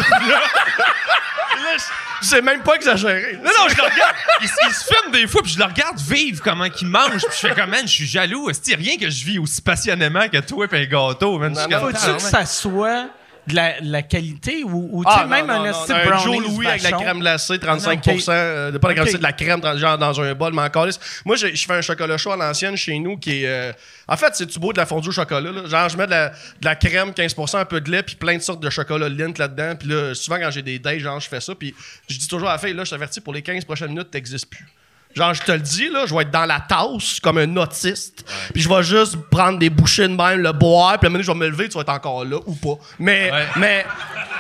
C'est 2.23 2.43
même 2.43 2.63
pas 2.63 2.75
exagéré. 2.75 3.39
Non, 3.43 3.51
non, 3.51 3.69
je 3.69 3.77
le 3.77 3.83
regarde. 3.83 4.15
Il, 4.41 4.49
il 4.69 4.75
se 4.75 4.85
filme 4.85 5.13
des 5.13 5.27
fois, 5.27 5.43
puis 5.43 5.53
je 5.53 5.59
le 5.59 5.65
regarde 5.65 5.99
vivre 6.01 6.43
comment 6.43 6.65
il 6.65 6.87
mange, 6.87 7.23
puis 7.23 7.39
je 7.41 7.49
fais 7.49 7.55
comme, 7.55 7.71
man, 7.71 7.87
je 7.87 7.93
suis 7.93 8.07
jaloux. 8.07 8.49
Esti, 8.51 8.75
rien 8.75 8.97
que 8.97 9.11
je 9.11 9.25
vis 9.25 9.39
aussi 9.39 9.61
passionnément 9.61 10.29
que 10.29 10.39
toi 10.39 10.67
et 10.71 10.77
un 10.77 10.85
gâteau, 10.85 11.39
man. 11.39 11.55
Faut-tu 11.55 12.15
que 12.15 12.19
ça 12.23 12.47
soit 12.47 13.09
de 13.49 13.55
la, 13.55 13.81
de 13.81 13.91
la 13.91 14.03
qualité 14.03 14.63
ou, 14.65 14.89
ou 14.93 15.05
tu 15.05 15.11
Ah, 15.13 15.21
sais, 15.23 15.27
même 15.29 15.47
non, 15.47 15.55
un 15.55 15.59
non, 15.59 15.65
esti 15.67 15.93
non, 15.93 15.99
de 15.99 16.03
un 16.03 16.05
brownies 16.07 16.37
Joe 16.39 16.47
Louis 16.57 16.67
avec 16.67 16.83
la 16.83 16.93
crème 16.93 17.19
glacée, 17.21 17.59
35 17.59 17.99
Ok. 18.07 18.29
euh, 18.29 18.71
de 18.73 18.79
pas 18.79 18.89
la 18.89 18.95
crème 18.95 19.05
Ok. 19.05 19.11
glacée, 19.11 19.19
de 19.19 19.23
la 19.23 19.33
crème 19.33 19.61
dans- 19.61 19.77
genre 19.79 19.99
dans 19.99 20.21
un 20.21 20.35
bol, 20.35 20.53
mais 20.55 20.63
encore. 20.63 20.87
Moi, 21.25 21.37
je 21.37 21.47
fais 21.49 21.73
un 21.75 21.81
chocolat 21.83 22.17
chaud 22.19 22.33
à 22.33 22.37
l'ancienne 22.37 22.77
chez 22.77 22.99
nous 22.99 23.17
qui 23.17 23.43
est. 23.45 23.47
euh, 23.47 23.73
en 24.09 24.17
fait, 24.17 24.35
c'est 24.35 24.47
du 24.47 24.59
beau 24.59 24.73
de 24.73 24.79
la 24.79 24.87
fondue 24.87 25.09
au 25.09 25.13
chocolat. 25.13 25.51
là. 25.53 25.67
Genre, 25.67 25.89
je 25.89 25.97
mets 25.97 26.07
de 26.07 26.11
la, 26.11 26.29
de 26.31 26.35
la 26.65 26.77
crème, 26.77 27.13
15 27.13 27.35
un 27.55 27.65
peu 27.65 27.81
de 27.81 27.91
lait, 27.91 28.03
puis 28.03 28.17
plein 28.17 28.37
de 28.37 28.43
sortes 28.43 28.61
de 28.63 28.71
chocolat 28.71 29.09
lint 29.09 29.33
là-dedans. 29.39 29.75
Puis 29.79 29.89
là, 29.89 30.15
souvent, 30.15 30.39
quand 30.39 30.51
j'ai 30.51 30.63
des 30.63 30.79
dates, 30.79 30.99
genre, 30.99 31.21
je 31.21 31.29
fais 31.29 31.41
ça. 31.41 31.55
Puis 31.55 31.75
je 32.09 32.19
dis 32.19 32.29
toujours 32.29 32.49
à 32.49 32.53
la 32.53 32.59
fille, 32.59 32.75
là, 32.75 32.85
je 32.85 32.91
t'avertis, 32.91 33.21
pour 33.21 33.33
les 33.35 33.43
15 33.43 33.65
prochaines 33.65 33.89
minutes, 33.89 34.11
t'existes 34.11 34.49
plus. 34.51 34.67
Genre, 35.17 35.33
je 35.35 35.43
te 35.43 35.53
le 35.53 35.59
dis, 35.61 35.89
là, 35.89 36.05
je 36.07 36.15
vais 36.15 36.23
être 36.23 36.31
dans 36.31 36.45
la 36.45 36.61
tasse 36.61 37.19
comme 37.21 37.39
un 37.39 37.57
autiste. 37.57 38.25
Puis 38.53 38.63
je 38.63 38.69
vais 38.69 38.83
juste 38.83 39.17
prendre 39.31 39.59
des 39.59 39.71
bouchées 39.71 40.07
de 40.09 40.15
même, 40.15 40.41
le 40.41 40.53
boire. 40.53 40.99
Puis 40.99 41.07
à 41.07 41.09
un 41.09 41.11
moment 41.11 41.15
donné, 41.15 41.25
je 41.25 41.33
vais 41.33 41.39
me 41.39 41.49
lever, 41.49 41.69
tu 41.69 41.75
vas 41.75 41.81
être 41.81 41.89
encore 41.89 42.25
là 42.25 42.37
ou 42.45 42.55
pas. 42.55 42.75
Mais, 42.99 43.31
Ouais. 43.33 43.45
mais, 43.57 43.87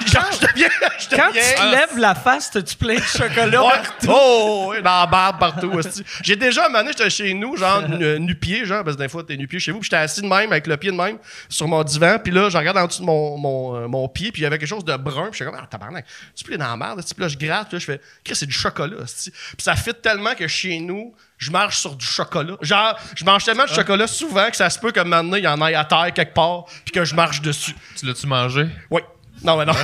genre, 0.06 0.24
je 0.32 0.46
deviens. 0.46 0.68
Je 0.98 1.14
Quand 1.14 1.28
tu 1.30 1.38
te 1.38 1.70
lèves 1.70 1.98
la 1.98 2.14
face, 2.14 2.50
t'as-tu 2.50 2.74
plein 2.76 2.94
de 2.96 3.00
chocolat? 3.02 3.62
Ouais. 3.62 3.72
Oh, 4.08 4.68
oui, 4.70 4.82
dans 4.82 5.00
la 5.00 5.06
barbe 5.06 5.38
partout. 5.38 5.70
hostie. 5.72 6.02
J'ai 6.22 6.34
déjà, 6.36 6.64
un 6.64 6.68
moment 6.68 6.78
donné, 6.80 6.92
j'étais 6.96 7.10
chez 7.10 7.34
nous, 7.34 7.54
genre, 7.56 7.82
nu- 7.88 8.18
nu-pied, 8.20 8.64
genre, 8.64 8.82
parce 8.82 8.96
que 8.96 9.02
des 9.02 9.08
fois, 9.08 9.22
t'es 9.22 9.36
nu-pied 9.36 9.58
chez 9.60 9.72
vous, 9.72 9.80
puis 9.80 9.86
j'étais 9.86 9.96
assis 10.02 10.22
de 10.22 10.26
même, 10.26 10.50
avec 10.52 10.66
le 10.66 10.76
pied 10.78 10.90
de 10.90 10.96
même, 10.96 11.18
sur 11.50 11.68
mon 11.68 11.82
divan, 11.84 12.18
puis 12.22 12.32
là, 12.32 12.48
je 12.48 12.56
regarde 12.56 12.78
en 12.78 12.86
dessous 12.86 13.02
de 13.02 13.06
mon, 13.06 13.36
mon, 13.38 13.76
euh, 13.76 13.88
mon 13.88 14.08
pied, 14.08 14.32
puis 14.32 14.40
il 14.40 14.44
y 14.44 14.46
avait 14.46 14.58
quelque 14.58 14.68
chose 14.68 14.84
de 14.86 14.96
brun, 14.96 15.28
puis 15.30 15.38
j'étais 15.38 15.50
comme, 15.50 15.60
ah, 15.62 15.66
tabarnak, 15.70 16.06
tu 16.34 16.44
peux 16.44 16.56
dans 16.56 16.66
la 16.66 16.76
merde, 16.76 17.02
puis 17.04 17.22
là, 17.22 17.28
je 17.28 17.36
gratte, 17.36 17.68
puis 17.68 17.76
là, 17.76 17.78
je 17.78 17.84
fais, 17.84 18.00
Chris, 18.24 18.36
c'est 18.36 18.46
du 18.46 18.54
chocolat. 18.54 18.96
Puis 19.06 19.32
ça 19.58 19.76
fit 19.76 19.94
tellement 20.02 20.34
que 20.34 20.48
je 20.48 20.54
chez 20.66 20.80
nous, 20.80 21.14
je 21.38 21.50
marche 21.50 21.78
sur 21.78 21.94
du 21.94 22.04
chocolat. 22.04 22.56
Genre, 22.60 22.98
je 23.14 23.24
mange 23.24 23.44
tellement 23.44 23.64
de 23.64 23.68
chocolat 23.68 24.06
souvent 24.06 24.50
que 24.50 24.56
ça 24.56 24.70
se 24.70 24.78
peut 24.78 24.90
que 24.90 25.00
maintenant, 25.00 25.36
il 25.36 25.44
y 25.44 25.48
en 25.48 25.64
ait 25.66 25.74
à 25.74 25.84
terre 25.84 26.12
quelque 26.12 26.34
part, 26.34 26.64
puis 26.84 26.92
que 26.92 27.04
je 27.04 27.14
marche 27.14 27.40
dessus. 27.40 27.74
Tu 27.96 28.06
l'as-tu 28.06 28.26
mangé? 28.26 28.66
Oui. 28.90 29.02
Non, 29.44 29.56
mais 29.58 29.66
non. 29.66 29.74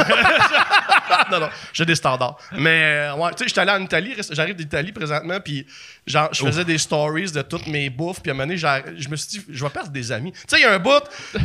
non, 1.31 1.41
non, 1.41 1.49
j'ai 1.73 1.85
des 1.85 1.95
standards. 1.95 2.39
Mais, 2.53 3.11
euh, 3.11 3.15
ouais, 3.15 3.31
tu 3.33 3.39
sais, 3.39 3.49
j'étais 3.49 3.61
allé 3.61 3.71
en 3.71 3.83
Italie, 3.83 4.15
j'arrive 4.31 4.57
d'Italie 4.57 4.93
présentement, 4.93 5.39
puis 5.41 5.67
genre, 6.07 6.29
je 6.33 6.45
faisais 6.45 6.65
des 6.65 6.79
stories 6.79 7.31
de 7.33 7.43
toutes 7.43 7.67
mes 7.67 7.89
bouffes, 7.91 8.21
puis 8.21 8.31
à 8.31 8.35
un 8.35 8.37
moment 8.37 8.47
donné, 8.49 8.57
je 8.99 9.09
me 9.09 9.17
suis 9.17 9.29
dit, 9.39 9.43
je 9.49 9.65
vais 9.65 9.71
perdre 9.71 9.91
des 9.91 10.11
amis. 10.13 10.33
Tu 10.33 10.39
sais, 10.49 10.57
il 10.59 10.63
y 10.63 10.65
a 10.65 10.73
un 10.73 10.79
bout, 10.79 11.03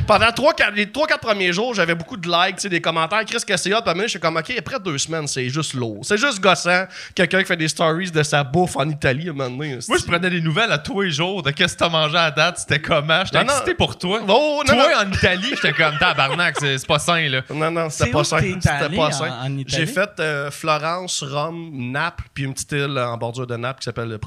pendant 0.08 0.32
3, 0.32 0.54
4, 0.54 0.74
les 0.76 0.86
3-4 0.88 1.20
premiers 1.20 1.54
jours, 1.54 1.74
j'avais 1.76 1.96
beaucoup 1.96 2.18
de 2.18 2.28
likes, 2.28 2.56
tu 2.56 2.62
sais, 2.64 2.70
des 2.70 2.82
commentaires, 2.82 3.24
Chris 3.26 3.38
que 3.48 3.56
c'est 3.58 3.74
hot, 3.74 3.82
puis 3.82 3.90
à 3.90 3.92
un 3.92 3.94
moment 3.94 3.98
donné, 4.00 4.08
j'étais 4.08 4.20
comme, 4.20 4.38
OK, 4.38 4.52
après 4.58 4.80
deux 4.80 4.98
semaines, 4.98 5.28
c'est 5.28 5.50
juste 5.50 5.74
lourd. 5.74 6.00
C'est 6.04 6.18
juste 6.18 6.40
gossant, 6.40 6.86
quelqu'un 7.14 7.40
qui 7.42 7.46
fait 7.46 7.58
des 7.58 7.68
stories 7.68 8.12
de 8.12 8.24
sa 8.24 8.44
bouffe 8.44 8.76
en 8.78 8.90
Italie, 8.90 9.28
à 9.28 9.32
un 9.32 9.36
moment 9.36 9.50
donné. 9.58 9.78
Moi, 9.88 9.98
je 10.00 10.06
prenais 10.06 10.30
des 10.30 10.42
nouvelles 10.42 10.72
à 10.72 10.78
tous 10.80 11.02
les 11.02 11.12
jours 11.12 11.44
de 11.44 11.52
qu'est-ce 11.52 11.74
que 11.74 11.80
t'as 11.80 11.90
mangé 11.90 12.18
à 12.18 12.32
date, 12.32 12.58
c'était 12.60 12.80
comment. 12.82 13.24
J'étais 13.26 13.40
Non, 13.40 13.46
non. 13.46 13.52
excité 13.54 13.74
pour 13.76 13.98
toi. 13.98 14.22
Oh, 14.28 14.64
non, 14.68 14.74
toi, 14.74 15.04
non. 15.04 15.10
en 15.10 15.12
Italie, 15.14 15.50
j'étais 15.52 15.74
comme 15.74 15.98
tabarnak, 15.98 16.56
c'est 16.60 16.78
c'est 16.78 16.88
pas 16.88 17.00
sain, 17.00 17.28
là. 17.30 17.42
Non, 17.54 17.72
non, 17.72 17.90
C'est 17.90 18.00
c'était 18.06 18.12
pas 18.12 18.24
sain. 18.24 18.40
C'était 18.60 18.96
pas 18.96 19.12
sain. 19.12 19.40
en 19.42 19.58
Italie? 19.58 19.66
J'ai 19.68 19.86
fait 19.86 20.10
euh, 20.20 20.50
Florence, 20.52 21.24
Rome, 21.24 21.70
Naples, 21.74 22.24
puis 22.34 22.44
une 22.46 22.54
petite 22.54 22.72
île 22.72 22.98
en 23.00 23.18
bordure 23.18 23.48
de 23.48 23.56
Naples 23.56 23.80
qui 23.80 23.86
s'appelle 23.86 24.18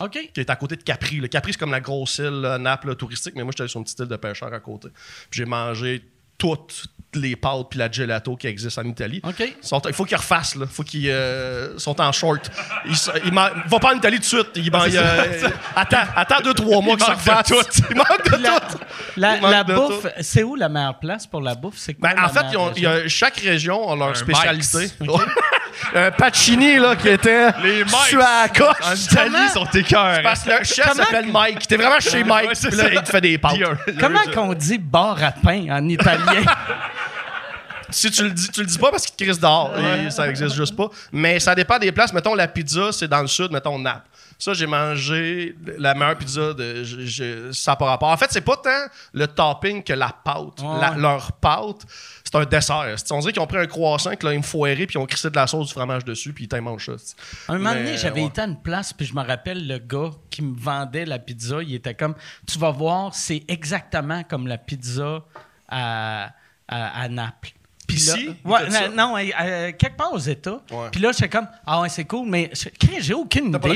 OK. 0.00 0.30
qui 0.32 0.40
est 0.40 0.50
à 0.50 0.56
côté 0.56 0.76
de 0.76 0.82
Capri. 0.82 1.16
Le 1.16 1.28
Capri, 1.28 1.52
c'est 1.52 1.58
comme 1.58 1.70
la 1.70 1.80
grosse 1.80 2.18
île 2.18 2.56
Naples 2.60 2.94
touristique, 2.96 3.34
mais 3.36 3.42
moi, 3.42 3.52
j'étais 3.56 3.68
sur 3.68 3.78
une 3.78 3.84
petite 3.84 3.98
île 4.00 4.06
de 4.06 4.16
pêcheurs 4.16 4.52
à 4.52 4.60
côté. 4.60 4.88
Puis 5.30 5.38
j'ai 5.38 5.44
mangé 5.44 6.02
toutes 6.36 6.86
les 7.14 7.36
pâtes 7.36 7.66
puis 7.70 7.78
la 7.78 7.90
gelato 7.90 8.36
qui 8.36 8.46
existent 8.46 8.82
en 8.82 8.86
Italie. 8.86 9.20
OK. 9.24 9.40
Ils 9.40 9.54
sont- 9.60 9.80
il 9.86 9.94
faut 9.94 10.04
qu'ils 10.04 10.16
refassent, 10.16 10.54
là. 10.56 10.66
Il 10.68 10.74
faut 10.74 10.82
qu'ils 10.82 11.08
euh, 11.10 11.78
sont 11.78 12.00
en 12.00 12.12
short. 12.12 12.50
Ils, 12.86 12.94
ils 13.24 13.32
man- 13.32 13.50
va 13.66 13.78
pas 13.78 13.92
en 13.94 13.96
Italie 13.96 14.16
tout 14.16 14.22
de 14.22 14.26
suite. 14.26 14.48
Ils 14.56 14.70
man- 14.70 14.88
euh, 14.92 15.48
attends, 15.74 15.96
attends 16.14 16.40
deux, 16.44 16.54
trois 16.54 16.80
mois 16.82 16.96
qu'ils 16.96 17.06
se 17.06 17.10
refassent. 17.10 17.50
Il 17.90 17.96
manque 17.96 18.24
de 18.30 18.42
La, 19.16 19.36
tout. 19.38 19.46
la- 19.46 19.64
de 19.64 19.74
bouffe, 19.74 20.02
tout. 20.02 20.08
c'est 20.20 20.42
où 20.42 20.54
la 20.54 20.68
meilleure 20.68 20.98
place 20.98 21.26
pour 21.26 21.40
la 21.40 21.54
bouffe? 21.54 21.74
C'est 21.78 21.94
quoi 21.94 22.10
Ben, 22.10 22.16
la 22.20 22.26
en 22.26 22.28
fait, 22.28 22.44
ils 22.52 22.56
ont- 22.56 22.66
région? 22.72 22.90
a- 22.90 23.08
chaque 23.08 23.36
région 23.38 23.90
a 23.90 23.96
leur 23.96 24.08
Un 24.10 24.14
spécialité. 24.14 24.90
Un 25.94 26.10
Pacini, 26.10 26.76
là, 26.78 26.96
qui 26.96 27.08
était. 27.08 27.50
Les 27.62 27.82
à 27.82 28.42
la 28.42 28.48
coche. 28.48 28.76
En 28.84 28.94
Italie, 28.94 29.48
sont 29.52 29.64
écœurs. 29.66 30.22
Parce 30.22 30.42
que 30.42 30.50
le 30.50 30.64
chef 30.64 30.88
Comment 30.88 31.04
s'appelle 31.04 31.32
Mike. 31.32 31.66
T'es 31.68 31.76
vraiment 31.76 32.00
chez 32.00 32.24
Mike. 32.24 32.50
c'est 32.54 32.68
puis 32.68 32.76
là, 32.76 32.84
il 32.92 33.00
te 33.02 33.08
fait 33.10 33.20
des 33.20 33.38
pâtes. 33.38 33.58
Comment 34.00 34.22
qu'on 34.34 34.54
dit 34.54 34.78
bar 34.78 35.22
à 35.22 35.30
pain 35.32 35.66
en 35.70 35.88
italien? 35.88 36.42
Si 37.90 38.10
tu 38.10 38.22
le 38.24 38.30
dis, 38.30 38.48
tu 38.50 38.60
le 38.60 38.66
dis 38.66 38.78
pas 38.78 38.90
parce 38.90 39.06
qu'il 39.06 39.14
te 39.16 39.24
crisse 39.24 39.40
dehors. 39.40 39.72
Et 39.78 40.10
ça 40.10 40.28
existe 40.28 40.54
juste 40.54 40.76
pas. 40.76 40.88
Mais 41.12 41.40
ça 41.40 41.54
dépend 41.54 41.78
des 41.78 41.92
places. 41.92 42.12
Mettons, 42.12 42.34
la 42.34 42.48
pizza, 42.48 42.92
c'est 42.92 43.08
dans 43.08 43.22
le 43.22 43.26
sud, 43.28 43.50
mettons 43.50 43.78
Naples. 43.78 44.06
Ça, 44.40 44.54
j'ai 44.54 44.66
mangé 44.68 45.56
la 45.78 45.94
meilleure 45.94 46.16
pizza 46.16 46.54
de. 46.54 46.84
je- 46.84 47.00
je- 47.06 47.50
ça 47.52 47.72
n'a 47.72 47.76
pas 47.76 47.86
rapport. 47.86 48.08
En 48.08 48.16
fait, 48.16 48.28
c'est 48.30 48.40
pas 48.40 48.56
tant 48.56 48.86
le 49.12 49.26
topping 49.26 49.82
que 49.82 49.92
la 49.92 50.10
pâte. 50.12 50.60
Ouais. 50.62 50.80
La- 50.80 50.94
leur 50.96 51.32
pâte, 51.32 51.80
c'est 52.22 52.36
un 52.36 52.44
dessert. 52.44 52.84
C'est- 52.96 53.10
On 53.10 53.18
dirait 53.18 53.32
qu'ils 53.32 53.42
ont 53.42 53.48
pris 53.48 53.58
un 53.58 53.66
croissant, 53.66 54.14
que 54.14 54.24
là, 54.24 54.32
ils 54.34 54.38
me 54.38 54.44
foiré, 54.44 54.86
puis 54.86 54.94
ils 54.94 54.98
ont 54.98 55.06
crissé 55.06 55.28
de 55.28 55.34
la 55.34 55.48
sauce 55.48 55.66
du 55.68 55.72
fromage 55.72 56.04
dessus, 56.04 56.32
puis 56.32 56.44
ils 56.44 56.48
t'en 56.48 56.62
mangent 56.62 56.86
ça. 56.86 56.92
c'est- 56.98 57.16
Un 57.48 57.58
moment 57.58 57.70
Mais, 57.74 57.82
donné, 57.84 57.96
j'avais 57.96 58.20
ouais. 58.20 58.26
été 58.28 58.40
à 58.40 58.44
une 58.44 58.62
place, 58.62 58.92
puis 58.92 59.06
je 59.06 59.14
me 59.14 59.24
rappelle 59.26 59.66
le 59.66 59.78
gars 59.78 60.10
qui 60.30 60.42
me 60.42 60.56
vendait 60.56 61.04
la 61.04 61.18
pizza, 61.18 61.56
il 61.60 61.74
était 61.74 61.94
comme 61.94 62.14
Tu 62.46 62.60
vas 62.60 62.70
voir, 62.70 63.14
c'est 63.16 63.42
exactement 63.48 64.22
comme 64.22 64.46
la 64.46 64.58
pizza 64.58 65.24
à, 65.68 66.30
à, 66.68 67.02
à 67.02 67.08
Naples. 67.08 67.54
Puis 67.88 67.96
là- 68.06 68.14
ouais, 68.44 68.88
non, 68.94 69.16
euh, 69.16 69.22
euh, 69.40 69.72
quelque 69.72 69.96
part 69.96 70.12
aux 70.12 70.18
États. 70.18 70.60
Puis 70.92 71.00
là, 71.00 71.10
j'étais 71.12 71.30
comme 71.30 71.48
Ah 71.66 71.80
ouais, 71.80 71.88
c'est 71.88 72.04
cool, 72.04 72.28
mais 72.28 72.50
j'ai 73.00 73.14
aucune 73.14 73.46
idée. 73.46 73.52
T'as 73.58 73.58
pas 73.58 73.68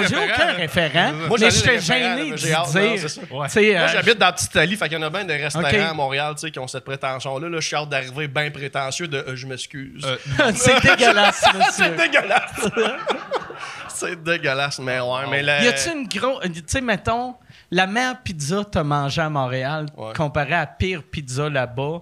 non, 0.00 0.06
j'ai 0.08 0.16
aucun 0.16 0.52
référent. 0.54 1.12
Moi, 1.28 1.38
mais 1.38 1.50
j'étais 1.50 1.78
gêné 1.80 2.30
de 2.30 2.36
dire. 2.36 2.62
c'est 2.66 3.30
Moi, 3.30 3.46
euh, 3.56 3.88
j'habite 3.92 4.18
dans 4.18 4.26
la 4.26 4.32
petite 4.32 4.50
Italie, 4.50 4.76
fait 4.76 4.88
qu'il 4.88 4.98
y 4.98 5.00
en 5.00 5.06
a 5.06 5.10
bien 5.10 5.24
des 5.24 5.36
restaurants 5.36 5.66
à 5.66 5.92
Montréal 5.92 6.34
qui 6.34 6.58
ont 6.58 6.66
cette 6.66 6.84
prétention-là. 6.84 7.48
Là, 7.48 7.60
je 7.60 7.66
suis 7.66 7.76
hâte 7.76 7.88
d'arriver 7.90 8.28
bien 8.28 8.50
prétentieux 8.50 9.08
de 9.08 9.18
euh, 9.18 9.36
je 9.36 9.46
m'excuse. 9.46 10.04
Euh, 10.04 10.16
c'est 10.54 10.80
dégueulasse, 10.80 11.44
monsieur. 11.54 11.70
C'est 11.70 11.96
dégueulasse. 11.96 12.68
c'est 13.88 14.22
dégueulasse, 14.22 14.78
mais 14.78 15.00
ouais. 15.00 15.26
Mais. 15.30 15.42
Y 15.42 15.68
a-tu 15.68 15.90
une 15.90 16.08
grosse. 16.08 16.42
Tu 16.44 16.62
sais, 16.66 16.80
mettons, 16.80 17.34
la 17.70 17.86
meilleure 17.86 18.20
pizza 18.22 18.64
que 18.64 18.70
t'as 18.70 18.82
mangée 18.82 19.20
à 19.22 19.28
Montréal 19.28 19.86
comparée 20.16 20.54
à 20.54 20.60
la 20.60 20.66
pire 20.66 21.02
pizza 21.02 21.48
là-bas. 21.50 22.00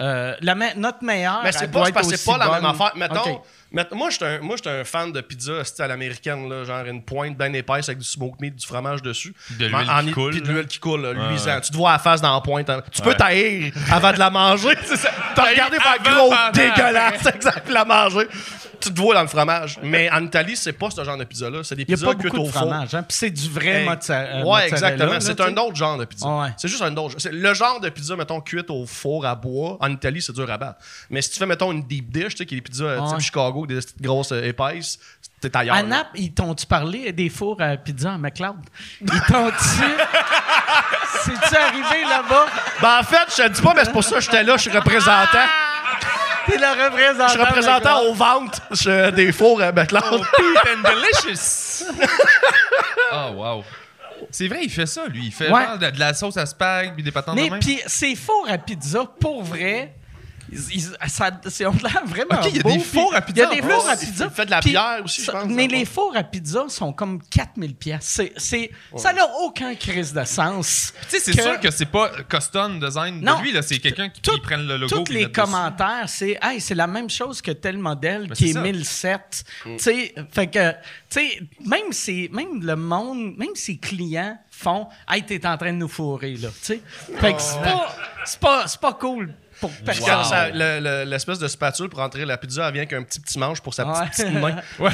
Euh, 0.00 0.34
la 0.40 0.54
me- 0.54 0.74
notre 0.76 1.04
meilleure. 1.04 1.40
Mais 1.44 1.52
c'est 1.52 1.70
pas, 1.70 1.80
doit 1.80 1.88
être 1.90 2.24
pas 2.24 2.38
la 2.38 2.50
même 2.50 2.64
affaire. 2.64 2.92
Mettons, 2.96 3.42
moi, 3.94 4.10
j'étais 4.10 4.24
un, 4.26 4.38
moi, 4.40 4.56
j'étais 4.56 4.70
un 4.70 4.84
fan 4.84 5.12
de 5.12 5.20
pizza 5.22 5.64
style 5.64 5.84
à 5.84 5.88
l'américaine, 5.88 6.64
genre 6.64 6.84
une 6.86 7.02
pointe 7.02 7.36
bien 7.36 7.52
épaisse 7.54 7.88
avec 7.88 7.98
du 7.98 8.04
smoke 8.04 8.36
meat, 8.40 8.54
du 8.56 8.66
fromage 8.66 9.00
dessus. 9.02 9.34
De 9.58 9.66
l'huile 9.66 9.88
En- 9.90 10.02
qui 10.02 10.10
en- 10.10 10.12
coule, 10.12 10.30
Puis 10.32 10.42
de 10.42 10.48
l'huile 10.52 10.66
qui 10.66 10.78
coule, 10.78 11.02
là, 11.02 11.10
Ouais, 11.12 11.28
luisant. 11.28 11.54
ouais. 11.54 11.60
Tu 11.62 11.70
te 11.70 11.76
vois 11.76 11.90
à 11.90 11.92
la 11.94 11.98
face 11.98 12.20
dans 12.20 12.34
la 12.34 12.40
pointe. 12.40 12.68
hein. 12.70 12.82
Tu 12.90 13.00
peux 13.02 13.14
taïr 13.14 13.72
avant 13.90 14.12
de 14.12 14.18
la 14.18 14.30
manger. 14.30 14.74
T'as 15.34 15.44
regardé 15.50 15.78
faire 15.78 15.98
gros, 16.02 16.30
pendant, 16.30 16.50
dégueulasse, 16.52 17.26
exact, 17.34 17.68
la 17.70 17.84
manger. 17.84 18.28
Tu 18.82 18.92
te 18.92 19.00
vois 19.00 19.14
dans 19.14 19.22
le 19.22 19.28
fromage. 19.28 19.78
Mais 19.82 20.10
en 20.10 20.24
Italie, 20.24 20.56
c'est 20.56 20.72
pas 20.72 20.90
ce 20.90 21.02
genre 21.04 21.16
de 21.16 21.24
pizza-là. 21.24 21.60
C'est 21.62 21.76
des 21.76 21.84
pizzas 21.84 22.14
cuites 22.14 22.34
au 22.34 22.44
four. 22.46 22.50
fromage. 22.50 22.94
Hein? 22.94 23.02
Puis 23.04 23.16
c'est 23.16 23.30
du 23.30 23.48
vrai 23.48 23.84
euh, 23.84 23.88
ouais, 23.88 23.94
mozzarella. 23.94 24.66
exactement. 24.66 25.12
là, 25.12 25.20
C'est 25.20 25.40
un 25.40 25.56
autre 25.56 25.76
genre 25.76 25.98
de 25.98 26.04
pizza. 26.04 26.26
Ouais. 26.28 26.48
C'est 26.56 26.68
juste 26.68 26.82
un 26.82 26.96
autre. 26.96 27.16
Le 27.30 27.54
genre 27.54 27.80
de 27.80 27.88
pizza, 27.88 28.16
mettons, 28.16 28.40
cuite 28.40 28.70
au 28.70 28.84
four 28.86 29.24
à 29.24 29.34
bois, 29.34 29.76
en 29.80 29.90
Italie, 29.90 30.20
c'est 30.20 30.32
dur 30.32 30.50
à 30.50 30.58
battre. 30.58 30.80
Mais 31.10 31.22
si 31.22 31.30
tu 31.30 31.38
fais, 31.38 31.46
mettons, 31.46 31.70
une 31.72 31.82
deep 31.84 32.10
dish, 32.10 32.30
tu 32.30 32.36
sais, 32.38 32.46
qui 32.46 32.54
est 32.54 32.58
des 32.58 32.62
pizzas 32.62 32.84
euh, 32.84 33.00
type 33.06 33.14
Ouais. 33.14 33.20
Chicago, 33.20 33.66
des 33.66 33.76
petites 33.76 34.02
grosses 34.02 34.32
euh, 34.32 34.42
épaisses, 34.42 34.98
t'es 35.40 35.56
ailleurs. 35.56 35.76
À. 35.76 35.82
Naples, 35.82 36.10
ils 36.16 36.32
t'ont-tu 36.32 36.66
parlé 36.66 37.12
des 37.12 37.28
fours 37.28 37.60
à 37.60 37.76
pizza 37.76 38.12
à 38.14 38.18
McLeod? 38.18 38.56
Ils 39.00 39.06
t'ont-tu? 39.08 39.84
C'est-tu 41.24 41.56
arrivé 41.56 42.02
là-bas? 42.08 42.46
Ben, 42.80 42.98
en 43.00 43.02
fait, 43.04 43.26
je 43.36 43.42
te 43.42 43.48
dis 43.48 43.62
pas, 43.62 43.74
mais 43.74 43.84
c'est 43.84 43.92
pour 43.92 44.02
ça 44.02 44.16
que 44.16 44.22
j'étais 44.22 44.42
là, 44.42 44.56
je 44.56 44.62
suis 44.62 44.70
représentant. 44.70 45.46
T'es 46.46 46.58
le 46.58 46.84
représentant. 46.84 47.26
Je 47.28 47.32
suis 47.32 47.40
représentant 47.40 48.00
aux 48.02 48.14
ventes 48.14 48.60
je- 48.72 49.10
des 49.10 49.32
fours 49.32 49.60
à 49.62 49.72
McLeod. 49.72 50.02
Pete 50.36 50.68
and 50.76 50.88
delicious. 50.90 51.84
oh, 53.12 53.30
wow. 53.34 53.64
C'est 54.30 54.48
vrai, 54.48 54.60
il 54.62 54.70
fait 54.70 54.86
ça, 54.86 55.06
lui. 55.08 55.26
Il 55.26 55.32
fait 55.32 55.50
Ouais. 55.50 55.64
genre 55.64 55.78
de, 55.78 55.90
de 55.90 55.98
la 55.98 56.14
sauce 56.14 56.36
à 56.36 56.46
spag 56.46 56.94
puis 56.94 57.02
des 57.02 57.10
patentes 57.10 57.34
Mais 57.34 57.50
de 57.50 57.56
puis 57.56 57.80
ces 57.86 58.14
fours 58.14 58.46
à 58.48 58.56
pizza, 58.58 59.04
pour 59.20 59.42
vrai, 59.42 59.94
c'est, 60.56 61.66
on 61.66 61.70
a 61.70 61.74
l'air 61.82 62.02
vraiment 62.04 62.40
il 62.48 62.56
y 62.56 62.60
a 62.60 62.62
beau, 62.62 62.70
des 62.72 62.78
fours 62.80 63.14
à 63.14 63.24
Il 63.28 63.36
y 63.36 63.42
a 63.42 63.46
pizza. 63.48 63.54
des 63.54 63.62
fours 63.62 63.84
Oh, 63.86 63.90
à 63.90 63.96
pizza. 63.96 64.30
fait 64.30 64.46
de 64.46 64.50
la 64.50 64.60
bière 64.60 65.00
aussi, 65.04 65.24
je 65.24 65.30
pense, 65.30 65.44
Mais 65.46 65.66
les 65.66 65.84
fours 65.84 66.12
à 66.16 66.22
pizza 66.22 66.64
sont 66.68 66.92
comme 66.92 67.22
4000 67.22 67.74
pièces. 67.74 68.04
C'est, 68.04 68.32
c'est, 68.36 68.70
Ça 68.96 69.12
n'a 69.12 69.26
aucun 69.40 69.74
crise 69.74 70.12
de 70.12 70.24
sens. 70.24 70.92
Tu 71.10 71.16
sais, 71.18 71.20
c'est 71.20 71.36
que- 71.36 71.42
sûr 71.42 71.60
que 71.60 71.70
c'est 71.70 71.86
pas 71.86 72.10
custom 72.28 72.80
design 72.80 73.20
Non. 73.20 73.38
de 73.38 73.42
lui, 73.42 73.52
là. 73.52 73.62
C'est 73.62 73.78
quelqu'un 73.78 74.08
qui, 74.08 74.20
Tout- 74.20 74.32
qui 74.34 74.40
prenne 74.40 74.66
le 74.66 74.76
logo. 74.76 75.02
Tous 75.04 75.12
les 75.12 75.30
commentaires, 75.30 76.04
c'est 76.08 76.38
hey, 76.42 76.60
c'est 76.60 76.74
la 76.74 76.86
même 76.86 77.08
chose 77.10 77.40
que 77.40 77.50
tel 77.52 77.78
modèle 77.78 78.28
Ben, 78.28 78.34
qui 78.34 78.44
c'est 78.44 78.50
est 78.50 78.54
ça. 78.54 78.60
1007. 78.62 79.44
Mm. 79.64 79.76
Tu 79.76 79.82
sais, 79.82 80.14
fait 80.30 80.46
que, 80.48 80.72
tu 80.72 80.76
sais, 81.10 81.40
même, 81.64 81.92
si- 81.92 82.28
même 82.32 82.62
le 82.62 82.76
monde, 82.76 83.36
même 83.36 83.54
ses 83.54 83.76
clients 83.78 84.38
font 84.50 84.86
Hey, 85.08 85.22
t'es 85.24 85.44
en 85.46 85.56
train 85.56 85.72
de 85.72 85.78
nous 85.78 85.88
fourrer, 85.88 86.34
là. 86.36 86.48
Tu 86.48 86.54
sais, 86.66 86.80
fait 87.18 87.34
que 87.34 87.40
c'est 87.42 87.60
pas, 87.60 87.96
c'est 88.24 88.38
pas, 88.40 88.66
c'est 88.68 88.80
pas 88.80 88.92
cool 88.94 89.34
pour 89.68 89.70
le- 90.54 90.80
le- 90.80 91.04
L'espèce 91.10 91.38
de 91.38 91.48
spatule 91.48 91.88
pour 91.88 92.00
rentrer 92.00 92.24
la 92.24 92.36
pizza, 92.36 92.66
elle 92.66 92.72
vient 92.74 92.82
avec 92.82 92.92
un 92.92 93.02
petit 93.02 93.20
petit 93.20 93.38
manche 93.38 93.60
pour 93.60 93.72
sa 93.74 93.86
Ouais. 93.86 93.92
petite, 94.10 94.26
petite 94.26 94.40
main. 94.40 94.56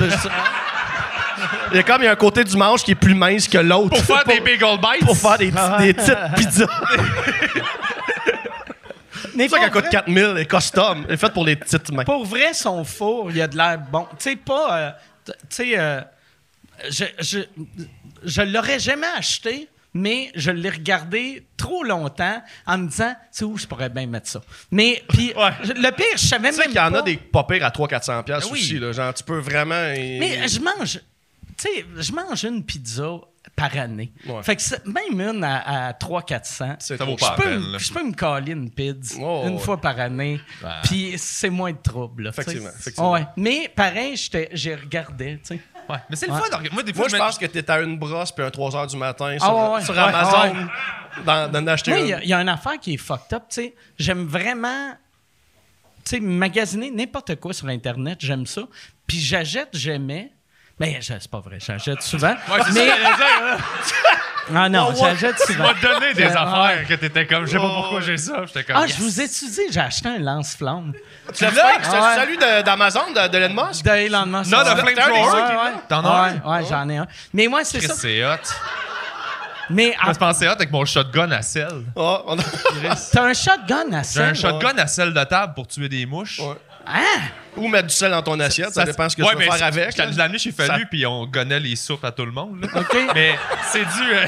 Il 1.70 1.76
y 1.76 1.78
a 1.81 1.83
comme 1.85 2.02
il 2.02 2.07
y 2.07 2.09
a 2.09 2.12
un 2.12 2.16
côté 2.16 2.42
du 2.42 2.57
manche 2.57 2.83
qui 2.83 2.90
est 2.90 2.96
plus 2.96 3.14
mince 3.14 3.46
que 3.46 3.59
l'autre. 3.59 3.90
Pour 3.90 4.04
faire 4.04 4.24
des 4.24 4.40
bagel 4.40 4.76
bites. 4.78 5.07
Pour 5.07 5.16
faire 5.16 5.38
des, 5.38 5.52
petits- 5.52 5.83
des 5.83 5.94
petites 5.94 6.35
pizzas. 6.35 6.66
C'est 9.37 9.48
ça 9.48 9.57
pour 9.57 9.59
qu'elle 9.61 9.70
coûte 9.70 9.83
vrai- 9.85 9.90
4000, 9.90 10.18
elle 10.33 10.38
est 10.38 10.46
custom. 10.46 11.04
Elle 11.09 11.14
est 11.14 11.16
faite 11.16 11.33
pour 11.33 11.44
les 11.46 11.54
petites 11.57 11.90
mains. 11.92 12.04
Pour 12.04 12.24
vrai, 12.24 12.52
son 12.54 12.83
four, 12.85 13.31
il 13.31 13.40
a 13.40 13.46
de 13.46 13.57
l'air 13.57 13.78
bon. 13.78 14.07
Tu 14.18 14.31
sais, 14.31 14.37
pas. 14.37 14.76
euh, 14.78 14.90
tu 15.26 15.33
sais, 15.50 15.78
euh, 15.78 16.00
je, 16.90 17.04
je, 17.20 17.38
je 18.24 18.42
l'aurais 18.42 18.78
jamais 18.81 19.07
acheté, 19.16 19.68
mais 19.98 20.30
je 20.34 20.50
l'ai 20.50 20.70
regardé 20.70 21.46
trop 21.56 21.82
longtemps 21.84 22.42
en 22.66 22.78
me 22.78 22.88
disant, 22.88 23.14
c'est 23.30 23.44
où 23.44 23.56
je 23.58 23.66
pourrais 23.66 23.88
bien 23.88 24.06
mettre 24.06 24.28
ça? 24.28 24.40
Mais, 24.70 25.02
puis, 25.08 25.32
Ouais. 25.37 25.50
le 25.64 25.90
pire, 25.90 26.06
je 26.16 26.26
savais 26.26 26.50
Tu 26.50 26.56
même 26.56 26.62
sais 26.64 26.68
qu'il 26.68 26.76
y 26.76 26.80
en 26.80 26.90
pas- 26.92 26.98
a 27.00 27.02
des 27.02 27.16
pas 27.16 27.44
pires 27.44 27.64
à 27.64 27.70
300-400$ 27.70 28.22
piastres 28.24 28.48
Ah 28.50 28.52
oui. 28.52 28.61
aussi. 28.61 28.78
Là. 28.78 28.92
Genre, 28.92 29.12
tu 29.14 29.24
peux 29.24 29.38
vraiment. 29.38 29.74
Mais 29.74 30.46
je 30.48 30.61
mange. 30.61 31.00
Tu 31.56 31.68
sais, 31.68 31.84
je 31.96 32.12
mange 32.12 32.44
une 32.44 32.62
pizza 32.64 33.11
par 33.56 33.76
année. 33.76 34.12
Ouais. 34.28 34.42
Fait 34.44 34.54
que 34.54 34.62
même 34.88 35.20
une 35.37 35.42
à, 35.42 35.88
à 35.88 35.92
300-400. 35.92 36.76
C'est 36.78 36.96
Ça 36.96 37.04
vaut 37.04 37.16
pas 37.16 37.34
Je 37.37 37.42
peux, 37.42 37.48
peine, 37.48 37.58
me- 37.61 37.72
là. 37.72 37.78
je 37.78 37.92
peux 37.92 38.04
me 38.04 38.12
caler 38.12 38.52
une 38.52 38.70
pizza 38.70 39.16
Oh, 39.20 39.42
une 39.46 39.54
ouais. 39.54 39.58
fois 39.58 39.80
par 39.80 39.98
année, 39.98 40.40
puis 40.84 41.14
c'est 41.16 41.50
moins 41.50 41.72
de 41.72 41.78
trouble. 41.82 42.24
là, 42.24 42.30
tu 42.30 42.37
sais. 42.37 42.42
Effectivement, 42.42 42.70
effectivement. 42.78 43.12
Ouais. 43.12 43.26
Mais 43.37 43.68
pareil, 43.74 44.16
j'étais- 44.16 44.48
j'ai 44.52 44.76
regardé, 44.76 45.38
tu 45.42 45.56
sais. 45.56 45.61
Ouais. 45.88 45.96
Mais 46.11 46.16
c'est 46.16 46.27
le 46.27 46.33
Ouais. 46.33 46.40
fun. 46.51 46.59
Moi, 46.72 46.83
des 46.83 46.92
fois, 46.92 47.03
Moi, 47.03 47.09
je 47.09 47.14
me- 47.14 47.18
pense 47.20 47.38
que 47.38 47.46
t'es 47.46 47.70
à 47.70 47.81
une 47.81 47.98
brosse 47.98 48.31
puis 48.33 48.44
un 48.44 48.51
3 48.51 48.70
h 48.70 48.87
du 48.90 48.96
matin 48.96 49.37
Ah 49.40 49.44
sur, 49.44 49.55
ouais, 49.57 49.68
ouais. 49.74 49.85
sur 49.85 49.98
Amazon 49.98 50.55
ouais. 50.55 51.22
d'en- 51.24 51.48
d'en 51.48 51.66
acheter 51.66 51.90
Moi, 51.92 52.01
il 52.01 52.12
une. 52.14 52.20
y, 52.24 52.29
y 52.29 52.33
a 52.35 52.40
une 52.40 52.48
affaire 52.48 52.79
qui 52.81 52.94
est 52.94 52.98
fucked 52.98 53.33
up, 53.33 53.44
tu 53.48 53.55
sais. 53.62 53.74
J'aime 53.98 54.27
vraiment, 54.27 54.92
tu 56.05 56.16
sais, 56.16 56.20
magasiner 56.20 56.90
n'importe 56.90 57.37
quoi 57.40 57.53
sur 57.53 57.68
Internet, 57.68 58.18
j'aime 58.20 58.46
ça. 58.46 58.62
Puis 59.07 59.18
j'achète, 59.20 59.70
j'aimais. 59.72 60.31
Je- 60.81 61.01
c'est 61.01 61.31
pas 61.31 61.40
vrai, 61.40 61.59
j'achète 61.59 62.03
souvent. 62.03 62.35
Ouais, 62.48 62.61
c'est 62.66 62.72
mais, 62.72 62.88
ça. 62.88 63.57
ah 64.54 64.68
non, 64.68 64.94
j'achète 64.98 65.37
Tu 65.46 65.52
souvent. 65.52 65.64
m'as 65.68 65.74
donné 65.74 66.14
des 66.14 66.24
Ouais. 66.24 66.37
affaires 66.37 66.87
que 66.88 66.94
t'étais 66.94 67.26
comme, 67.26 67.46
je 67.46 67.52
sais 67.52 67.56
pas 67.58 67.62
pourquoi 67.68 68.00
j'ai 68.00 68.16
ça. 68.16 68.44
J'étais 68.46 68.64
comme, 68.64 68.76
Ah, 68.78 68.87
yes. 68.87 68.96
je 68.96 69.02
vous 69.02 69.20
ai 69.20 69.26
dit, 69.28 69.61
j'ai 69.72 69.80
acheté 69.80 70.08
un 70.08 70.18
lance-flamme 70.18 70.92
Tu 71.34 71.44
l'as? 71.44 71.50
Fait? 71.50 71.61
C'est 71.82 71.90
Ouais. 71.90 72.16
celui 72.22 72.37
de- 72.37 72.62
d'Amazon, 72.62 73.12
de, 73.14 73.28
de 73.28 73.37
Elon 73.38 73.66
Musk? 73.66 73.84
d'Elon 73.84 74.26
Musk. 74.26 74.50
Non, 74.50 74.58
Ouais. 74.58 74.64
flamethrower. 74.64 75.20
Ouais, 75.20 75.40
ouais. 75.56 75.72
T'en 75.88 76.04
as 76.04 76.08
un? 76.08 76.32
Ouais, 76.34 76.40
ouais, 76.50 76.64
j'en 76.68 76.88
ai 76.88 76.96
un. 76.98 77.06
Mais 77.34 77.46
moi, 77.48 77.64
c'est 77.64 77.78
Chris, 77.78 77.88
ça. 77.88 77.94
c'est 77.94 78.24
hot. 78.24 78.37
Mais 79.70 79.94
Je 80.06 80.12
pensais 80.16 80.48
hot 80.48 80.52
avec 80.52 80.70
mon 80.70 80.84
shotgun 80.87 81.30
à 81.30 81.42
sel. 81.42 81.68
On 81.94 82.38
a- 82.38 82.42
t'as 83.12 83.22
un 83.24 83.34
shotgun 83.34 83.92
à 83.92 83.98
J'ai 83.98 84.04
sel? 84.04 84.22
un 84.30 84.34
shotgun 84.34 84.78
à 84.78 84.87
sel 84.87 85.12
de 85.12 85.24
table 85.24 85.52
pour 85.54 85.66
tuer 85.66 85.90
des 85.90 86.06
mouches. 86.06 86.38
Ouais. 86.38 86.54
Hein? 86.88 87.20
Ou 87.57 87.66
mettre 87.68 87.88
du 87.88 87.94
sel 87.94 88.11
dans 88.12 88.22
ton 88.22 88.38
assiette, 88.38 88.72
ça, 88.72 88.85
dépend 88.85 89.09
ce 89.09 89.16
que 89.16 89.22
ouais, 89.22 89.29
tu 89.31 89.35
veux 89.35 89.38
mais 89.40 89.51
faire 89.51 89.66
avec. 89.66 89.96
L'ai 89.96 90.20
amené 90.20 90.38
chez 90.38 90.53
Fallu, 90.53 90.83
Ça- 90.83 90.87
puis 90.88 91.05
on 91.07 91.27
gonnait 91.27 91.59
les 91.59 91.74
soupes 91.77 92.05
à 92.05 92.12
tout 92.12 92.24
le 92.24 92.31
monde. 92.33 92.61
là. 92.62 92.81
OK. 92.81 92.96
Mais 93.14 93.37
c'est 93.72 93.81
du. 93.85 94.12
euh, 94.12 94.27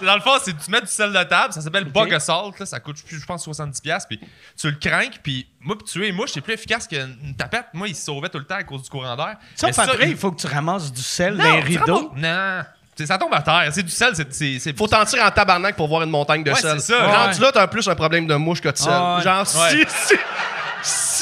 dans 0.06 0.14
le 0.14 0.20
fond, 0.20 0.30
c'est 0.42 0.52
tu 0.56 0.70
mets 0.70 0.80
du 0.80 0.86
sel 0.86 1.12
de 1.12 1.22
table, 1.24 1.52
ça 1.52 1.60
s'appelle 1.60 1.84
Bug 1.84 2.14
Assault, 2.14 2.54
là, 2.58 2.64
ça 2.66 2.78
coûte, 2.80 2.96
je 3.06 3.24
pense, 3.26 3.46
70$, 3.46 4.06
puis 4.08 4.20
tu 4.58 4.70
le 4.70 4.76
craques, 4.76 5.18
puis 5.22 5.48
moi, 5.60 5.76
puis 5.76 5.86
tuer 5.86 6.06
les 6.06 6.12
mouches, 6.12 6.30
c'est 6.32 6.40
plus 6.40 6.54
efficace 6.54 6.86
qu'une 6.86 7.34
tapette. 7.36 7.66
Moi, 7.72 7.88
il 7.88 7.96
se 7.96 8.04
sauvait 8.04 8.28
tout 8.28 8.38
le 8.38 8.44
temps 8.46 8.54
à 8.56 8.62
cause 8.62 8.82
du 8.84 8.88
courant 8.90 9.16
d'air. 9.16 9.36
Sauf 9.56 9.76
Mais 9.76 9.82
après, 9.82 10.04
il- 10.04 10.10
il 10.10 10.16
faut 10.16 10.30
que 10.30 10.40
tu 10.40 10.46
ramasses 10.46 10.92
du 10.92 11.02
sel 11.02 11.34
Non, 11.34 11.44
dans 11.44 11.54
les 11.56 11.60
rideaux. 11.60 12.08
ramasses- 12.14 12.22
Non. 12.22 12.62
C'est- 12.96 13.06
Ça 13.06 13.18
tombe 13.18 13.34
à 13.34 13.42
terre. 13.42 13.68
C'est 13.72 13.82
du 13.82 13.90
sel, 13.90 14.14
c'est. 14.14 14.32
c'est- 14.32 14.60
c'est- 14.60 14.78
Faut 14.78 14.86
t'en 14.86 15.04
tirer 15.04 15.22
en 15.22 15.30
tabarnak 15.32 15.74
pour 15.74 15.88
voir 15.88 16.02
une 16.04 16.10
montagne 16.10 16.44
de 16.44 16.52
Ouais, 16.52 16.60
sel. 16.60 16.80
c'est 16.80 16.92
ça. 16.92 17.04
Ouais. 17.28 17.38
là, 17.40 17.50
t'as 17.52 17.66
plus 17.66 17.88
un 17.88 17.96
problème 17.96 18.28
de 18.28 18.36
mouche 18.36 18.60
que 18.60 18.68
de 18.68 18.76
sel. 18.76 18.92
Ah 18.94 19.16
ouais. 19.16 19.22
Genre, 19.24 19.44
si, 19.44 19.58
Ouais. 19.58 19.70
si, 19.88 20.14
si 20.14 20.14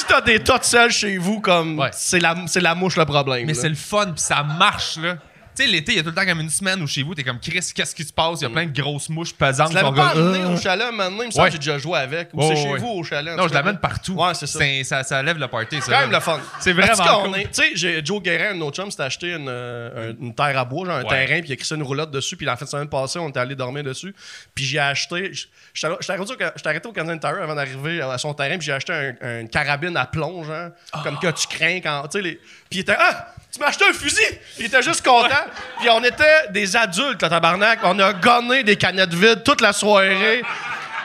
t'as 0.07 0.21
des 0.21 0.39
tas 0.43 0.57
de 0.57 0.63
sel 0.63 0.91
chez 0.91 1.17
vous, 1.17 1.39
comme 1.39 1.79
Ouais. 1.79 1.89
c'est 1.93 2.19
la, 2.19 2.35
la 2.55 2.75
mouche 2.75 2.97
le 2.97 3.05
problème. 3.05 3.45
Mais 3.45 3.53
c'est 3.53 3.69
le 3.69 3.75
fun, 3.75 4.05
puis 4.11 4.21
ça 4.21 4.43
marche, 4.43 4.97
là. 4.97 5.17
Tu 5.55 5.63
sais, 5.63 5.69
l'été, 5.69 5.91
il 5.91 5.95
y 5.97 5.99
a 5.99 6.03
tout 6.03 6.09
le 6.09 6.15
temps 6.15 6.25
comme 6.25 6.39
une 6.39 6.49
semaine 6.49 6.81
où 6.81 6.87
chez 6.87 7.03
vous, 7.03 7.13
t'es 7.13 7.23
comme 7.23 7.39
Chris, 7.39 7.59
qu'est-ce 7.75 7.93
qui 7.93 8.03
se 8.03 8.11
passe? 8.11 8.39
Il 8.41 8.43
y 8.43 8.47
a 8.47 8.49
plein 8.49 8.65
de 8.65 8.71
grosses 8.81 9.09
mouches 9.09 9.33
pesantes. 9.33 9.69
Tu 9.69 9.75
l'avais 9.75 9.95
pas 9.95 10.07
amené 10.09 10.39
Euh. 10.39 10.49
au 10.53 10.57
chalet 10.57 10.91
maintenant, 10.91 11.21
il 11.21 11.27
me 11.27 11.31
semble 11.31 11.47
que 11.47 11.51
j'ai 11.53 11.57
déjà 11.59 11.77
joué 11.77 11.99
avec. 11.99 12.29
Ou 12.33 12.41
c'est 12.41 12.55
chez 12.55 12.75
vous 12.77 12.87
au 12.87 13.03
chalet. 13.03 13.35
Non, 13.37 13.47
je 13.47 13.53
l'amène 13.53 13.77
partout. 13.77 14.13
Ouais, 14.13 14.33
c'est 14.33 14.47
ça. 14.47 14.59
ça. 14.83 15.03
Ça 15.03 15.21
lève 15.21 15.37
le 15.37 15.47
party. 15.47 15.77
C'est 15.81 15.91
quand 15.91 15.99
même 16.01 16.11
le 16.11 16.19
fun. 16.19 16.39
C'est 16.59 16.73
vraiment 16.73 17.21
cool. 17.23 17.37
Tu 17.43 17.47
sais, 17.51 17.71
j'ai- 17.75 18.03
Joe 18.05 18.21
Guérin, 18.21 18.55
un 18.57 18.61
autre 18.61 18.77
chum, 18.77 18.89
s'était 18.89 19.03
acheté 19.03 19.33
une, 19.33 19.47
euh, 19.47 20.13
terre 20.35 20.57
à 20.57 20.65
bois, 20.65 20.85
genre 20.87 20.95
un 20.97 21.03
terrain, 21.03 21.39
puis 21.41 21.49
il 21.49 21.53
a 21.53 21.55
crissé 21.55 21.75
une 21.75 21.83
roulotte 21.83 22.11
dessus, 22.11 22.35
puis 22.35 22.45
la 22.45 22.55
fin 22.55 22.65
de 22.65 22.69
semaine 22.69 22.89
passée, 22.89 23.19
on 23.19 23.29
était 23.29 23.39
allé 23.39 23.55
dormir 23.55 23.83
dessus. 23.83 24.13
Puis 24.55 24.65
j'ai 24.65 24.79
acheté. 24.79 25.31
J'étais 25.73 25.87
arrêté, 26.65 26.87
au- 26.87 26.91
Canadian 26.91 27.17
Tire 27.19 27.41
avant 27.43 27.55
d'arriver 27.55 28.01
à 28.01 28.17
son 28.17 28.33
terrain, 28.33 28.57
puis 28.57 28.65
j'ai 28.65 28.73
acheté 28.73 28.93
un- 29.21 29.41
une 29.41 29.49
carabine 29.49 29.95
à 29.97 30.05
plomb, 30.05 30.43
genre, 30.43 30.69
comme 31.03 31.19
que 31.19 31.27
tu 31.31 31.47
crains 31.47 31.79
quand. 31.81 32.07
Tu 32.07 32.17
sais, 32.17 32.21
les... 32.23 32.33
Puis 32.69 32.79
il 32.79 32.79
était. 32.79 32.95
Ah! 32.97 33.27
Tu 33.53 33.59
m'as 33.59 33.67
acheté 33.67 33.85
un 33.87 33.93
fusil! 33.93 34.23
Il 34.57 34.65
était 34.65 34.81
juste 34.81 35.05
content. 35.05 35.45
Puis 35.79 35.87
on 35.91 36.03
était 36.03 36.49
des 36.49 36.75
adultes, 36.75 37.21
le 37.21 37.29
tabarnak. 37.29 37.79
On 37.83 37.99
a 37.99 38.11
gonné 38.13 38.63
des 38.63 38.77
canettes 38.77 39.13
vides 39.13 39.43
toute 39.43 39.61
la 39.61 39.73
soirée. 39.73 40.41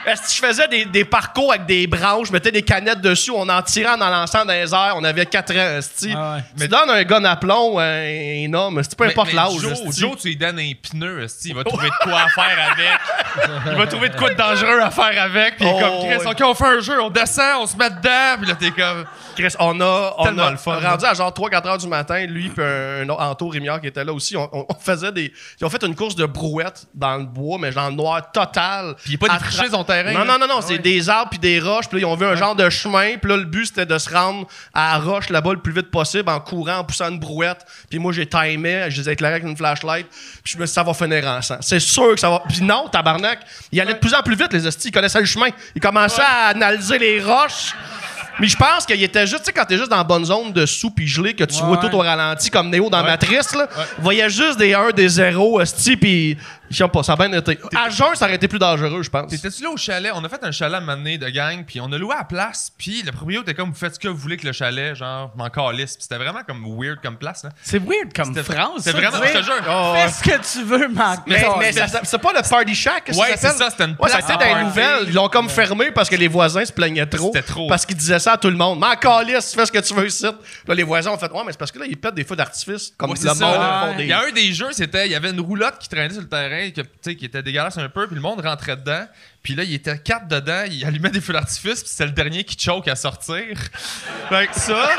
Est-ce 0.05 0.21
que 0.23 0.31
je 0.31 0.47
faisais 0.47 0.67
des, 0.67 0.85
des 0.85 1.05
parcours 1.05 1.51
avec 1.51 1.65
des 1.65 1.87
branches, 1.87 2.27
je 2.27 2.33
mettais 2.33 2.51
des 2.51 2.61
canettes 2.61 3.01
dessus, 3.01 3.31
on 3.31 3.47
en 3.49 3.61
tirait 3.61 3.89
en 3.91 4.01
en 4.01 4.09
lançant 4.09 4.45
dans 4.45 4.53
les 4.53 4.73
airs, 4.73 4.93
on 4.95 5.03
avait 5.03 5.25
4 5.25 5.51
ans. 5.51 5.79
Ah 6.15 6.35
ouais. 6.35 6.43
Tu 6.59 6.67
donnes 6.67 6.89
un 6.89 7.03
gun 7.03 7.23
à 7.25 7.35
plomb, 7.35 7.77
un, 7.79 7.83
un 7.83 8.53
homme, 8.53 8.79
esti, 8.79 8.95
peu 8.95 9.05
Mais- 9.05 9.11
importe 9.11 9.29
mais 9.29 9.35
l'âge. 9.35 9.51
Joe. 9.59 9.97
Joe, 9.97 10.17
tu 10.21 10.27
lui 10.29 10.35
donnes 10.37 10.59
un 10.59 10.71
pneu, 10.81 11.25
il 11.45 11.55
va 11.55 11.63
trouver 11.63 11.87
de 11.89 12.03
quoi 12.03 12.21
à 12.21 12.27
faire 12.33 12.71
avec. 12.71 12.99
Il 13.71 13.77
va 13.77 13.87
trouver 13.87 14.09
de 14.09 14.15
quoi 14.15 14.29
de 14.29 14.35
dangereux 14.35 14.79
à 14.81 14.91
faire 14.91 15.21
avec. 15.23 15.57
Puis 15.57 15.65
il 15.65 15.69
est 15.69 15.73
Oh, 15.75 15.79
comme 15.79 16.09
Chris, 16.09 16.17
ouais. 16.17 16.27
OK, 16.27 16.41
on 16.43 16.53
fait 16.53 16.65
un 16.77 16.79
jeu, 16.81 17.01
on 17.01 17.09
descend, 17.09 17.61
on 17.61 17.67
se 17.67 17.75
met 17.77 17.89
dedans. 17.89 18.37
Puis 18.39 18.47
là, 18.49 18.55
t'es 18.55 18.71
comme. 18.71 19.05
Chris, 19.35 19.53
on 19.59 19.79
a, 19.79 20.13
on 20.17 20.37
a 20.37 20.51
le 20.51 20.57
fun, 20.57 20.79
rendu 20.79 21.05
à 21.05 21.13
genre 21.13 21.31
3-4 21.31 21.67
heures 21.67 21.77
du 21.77 21.87
matin, 21.87 22.25
lui 22.25 22.49
puis 22.49 22.63
un, 22.63 23.01
un 23.03 23.09
autre 23.09 23.21
Anto 23.21 23.47
Rémiard 23.47 23.79
qui 23.79 23.87
était 23.87 24.03
là 24.03 24.11
aussi, 24.13 24.35
on, 24.35 24.49
on- 24.51 24.65
on 24.67 24.73
faisait 24.79 25.11
des... 25.11 25.31
Ils 25.59 25.65
ont 25.65 25.69
fait 25.69 25.81
une 25.83 25.95
course 25.95 26.15
de 26.15 26.25
brouette 26.25 26.85
dans 26.93 27.15
le 27.17 27.23
bois, 27.25 27.57
mais 27.59 27.71
genre 27.71 27.91
noir 27.91 28.31
total. 28.31 28.95
Puis 29.03 29.13
il 29.13 29.17
pas 29.19 29.27
À 29.33 29.37
défriché 29.37 29.67
tra- 29.67 29.71
son 29.71 29.83
terrain. 29.93 30.11
Non, 30.13 30.19
là. 30.19 30.25
non, 30.25 30.39
non, 30.39 30.47
non, 30.47 30.55
Ah 30.59 30.65
c'est 30.65 30.73
ouais. 30.73 30.79
des 30.79 31.09
arbres 31.09 31.29
puis 31.31 31.39
des 31.39 31.59
roches, 31.59 31.87
puis 31.89 31.99
là, 31.99 32.07
ils 32.07 32.11
ont 32.11 32.15
vu 32.15 32.25
un 32.25 32.35
genre 32.35 32.55
de 32.55 32.69
chemin, 32.69 33.17
puis 33.21 33.29
là, 33.29 33.37
le 33.37 33.43
but, 33.45 33.65
c'était 33.65 33.85
de 33.85 33.97
se 33.97 34.09
rendre 34.09 34.47
à 34.73 34.93
la 34.93 35.03
roche 35.03 35.29
là-bas 35.29 35.53
le 35.53 35.59
plus 35.59 35.73
vite 35.73 35.91
possible 35.91 36.29
en 36.29 36.39
courant, 36.39 36.77
en 36.77 36.83
poussant 36.83 37.09
une 37.09 37.19
brouette. 37.19 37.65
Puis 37.89 37.99
moi, 37.99 38.11
j'ai 38.13 38.25
timé, 38.27 38.85
je 38.89 39.01
les 39.01 39.09
ai 39.09 39.13
éclairés 39.13 39.35
avec 39.35 39.45
une 39.47 39.57
flashlight, 39.57 40.07
puis 40.43 40.53
je 40.53 40.57
me 40.57 40.65
suis 40.65 40.71
dit, 40.71 40.73
ça 40.73 40.83
va 40.83 40.93
finir 40.93 41.25
en 41.27 41.41
sang. 41.41 41.57
C'est 41.61 41.79
sûr 41.79 42.13
que 42.13 42.19
ça 42.19 42.29
va... 42.29 42.43
Puis 42.47 42.61
non, 42.61 42.87
tabarnak, 42.89 43.39
il 43.71 43.79
allait 43.81 43.93
de 43.93 43.99
plus 43.99 44.13
en 44.13 44.21
plus 44.21 44.35
vite, 44.35 44.53
les 44.53 44.65
hosties, 44.67 44.87
ils 44.89 44.91
connaissaient 44.91 45.19
le 45.19 45.25
chemin. 45.25 45.47
Ils 45.75 45.81
commençaient 45.81 46.21
à 46.21 46.47
analyser 46.49 46.97
les 46.99 47.21
roches. 47.21 47.73
Mais 48.41 48.47
je 48.47 48.55
pense 48.55 48.85
qu'il 48.85 49.03
était 49.03 49.27
juste, 49.27 49.39
tu 49.39 49.45
sais, 49.47 49.51
quand 49.51 49.65
t'es 49.65 49.75
juste 49.77 49.89
dans 49.89 49.97
la 49.97 50.03
bonne 50.05 50.23
zone 50.23 50.53
de 50.53 50.65
sous 50.65 50.91
puis 50.91 51.05
gelé, 51.05 51.33
que 51.33 51.43
tu 51.43 51.55
Ouais. 51.61 51.67
vois 51.67 51.77
tout 51.77 51.93
au 51.93 51.99
ralenti 51.99 52.49
comme 52.49 52.69
Néo 52.69 52.89
dans 52.89 52.99
Ouais. 53.01 53.07
Matrice, 53.07 53.53
là. 53.53 53.67
Voyait 53.97 54.29
juste 54.29 54.57
des 54.57 54.73
1, 54.73 54.91
des 54.91 55.09
0, 55.09 55.59
esti, 55.59 55.97
puis 55.97 56.37
je 56.69 56.75
sais 56.77 56.87
pas, 56.87 57.03
ça 57.03 57.13
a 57.13 57.15
bien 57.15 57.31
été. 57.33 57.57
À 57.75 57.89
jeun, 57.89 58.15
ça 58.15 58.25
aurait 58.25 58.35
été 58.35 58.47
plus 58.47 58.59
dangereux, 58.59 59.03
je 59.03 59.09
pense. 59.09 59.29
T'étais-tu 59.31 59.63
là 59.63 59.69
au 59.69 59.77
chalet? 59.77 60.11
On 60.15 60.23
a 60.23 60.29
fait 60.29 60.43
un 60.43 60.51
chalet 60.51 60.75
à 60.75 60.77
un 60.77 60.81
moment 60.81 60.97
donné 60.97 61.17
de 61.17 61.29
gang, 61.29 61.63
puis 61.65 61.79
on 61.81 61.91
a 61.91 61.97
loué 61.97 62.13
à 62.15 62.19
la 62.19 62.23
place, 62.23 62.71
puis 62.77 63.01
le 63.03 63.11
propriétaire 63.11 63.43
était 63.43 63.53
comme, 63.53 63.69
vous 63.69 63.75
faites 63.75 63.95
ce 63.95 63.99
que 63.99 64.07
vous 64.07 64.17
voulez 64.17 64.37
que 64.37 64.45
le 64.47 64.53
chalet, 64.53 64.95
genre, 64.95 65.31
je 65.33 65.37
m'en 65.41 65.49
calisse. 65.49 65.95
Puis 65.95 66.03
c'était 66.03 66.17
vraiment 66.17 66.41
comme 66.47 66.63
weird 66.79 66.99
comme 67.01 67.17
place, 67.17 67.43
là. 67.43 67.49
C'est 67.61 67.79
weird 67.79 68.13
comme 68.15 68.33
C'était- 68.33 68.43
phrase. 68.53 68.69
C'est 68.79 68.91
ça, 68.91 68.97
vraiment, 68.97 69.17
je 69.25 69.37
te 69.39 69.43
jure. 69.43 69.53
Oh, 69.69 69.93
Fais 69.95 70.09
ce 70.09 70.23
que 70.23 70.59
tu 70.59 70.63
veux, 70.65 70.87
Marc. 70.89 71.23
Mais, 71.27 71.45
mais 71.59 71.71
ça- 71.71 72.01
c'est 72.03 72.17
pas 72.17 72.33
le 72.33 72.41
Party 72.47 72.75
Shack, 72.75 73.05
que 73.05 73.11
Ouais, 73.11 73.17
ça 73.31 73.37
s'appelle? 73.37 73.51
c'est 73.57 73.63
ça, 73.63 73.69
c'était 73.71 73.85
une 73.85 73.95
Ouais, 73.99 74.09
ça 74.09 74.17
place 74.17 74.29
a 74.29 74.33
été 74.33 74.33
à 74.33 74.37
dans 74.37 74.45
les 74.45 74.51
party. 74.63 74.65
nouvelles. 74.79 75.05
Ils 75.09 75.13
l'ont 75.13 75.29
comme 75.29 75.49
fermé 75.49 75.91
parce 75.91 76.09
que 76.09 76.15
les 76.15 76.27
voisins 76.27 76.65
se 76.65 76.71
plaignaient 76.71 77.05
trop. 77.05 77.31
C'était 77.33 77.45
trop. 77.45 77.67
Parce 77.67 77.85
qu'ils 77.85 77.97
disaient 77.97 78.19
ça 78.19 78.33
à 78.33 78.37
tout 78.37 78.49
le 78.49 78.55
monde. 78.57 78.79
Mais 78.79 78.87
en 78.87 78.95
calice, 78.95 79.53
fais 79.55 79.65
ce 79.65 79.71
que 79.71 79.79
tu 79.79 79.93
veux 79.93 80.07
ici. 80.07 80.25
Là, 80.67 80.75
les 80.75 80.83
voisins 80.83 81.11
ont 81.11 81.17
fait, 81.17 81.31
ouais, 81.31 81.41
mais 81.45 81.51
c'est 81.51 81.57
parce 81.57 81.71
que 81.71 81.79
là, 81.79 81.85
ils 81.87 81.97
pètent 81.97 82.15
des 82.15 82.23
feux 82.23 82.35
d'artifice. 82.35 82.93
Comme 82.97 83.11
Ouais, 83.11 83.17
le 83.21 83.27
monde 83.33 83.97
des- 83.97 84.03
Il 84.03 84.09
y 84.09 84.13
a 84.13 84.21
un 84.21 84.31
des 84.31 84.53
jeux, 84.53 84.71
c'était, 84.71 85.05
il 85.07 85.11
y 85.11 85.15
avait 85.15 85.29
une 85.31 85.39
roulotte 85.39 85.77
qui 85.79 85.89
traînait 85.89 86.11
sur 86.13 86.21
le 86.21 86.27
terrain, 86.27 86.58
que, 86.67 86.81
sais, 87.01 87.15
qui 87.15 87.25
était 87.25 87.41
dégueulasse 87.43 87.77
un 87.77 87.89
peu, 87.89 88.07
puis 88.07 88.15
le 88.15 88.21
monde 88.21 88.41
rentrait 88.41 88.77
dedans. 88.77 89.05
Puis 89.43 89.55
là, 89.55 89.63
il 89.63 89.73
était 89.73 89.97
quatre 89.99 90.27
dedans, 90.27 90.65
il 90.69 90.83
allumait 90.85 91.09
des 91.09 91.21
feux 91.21 91.33
d'artifice, 91.33 91.81
puis 91.81 91.89
c'était 91.89 92.05
le 92.05 92.11
dernier 92.11 92.43
qui 92.43 92.57
choke 92.59 92.87
à 92.87 92.95
sortir. 92.95 93.57
fait 94.29 94.47
que 94.47 94.59
ça. 94.59 94.89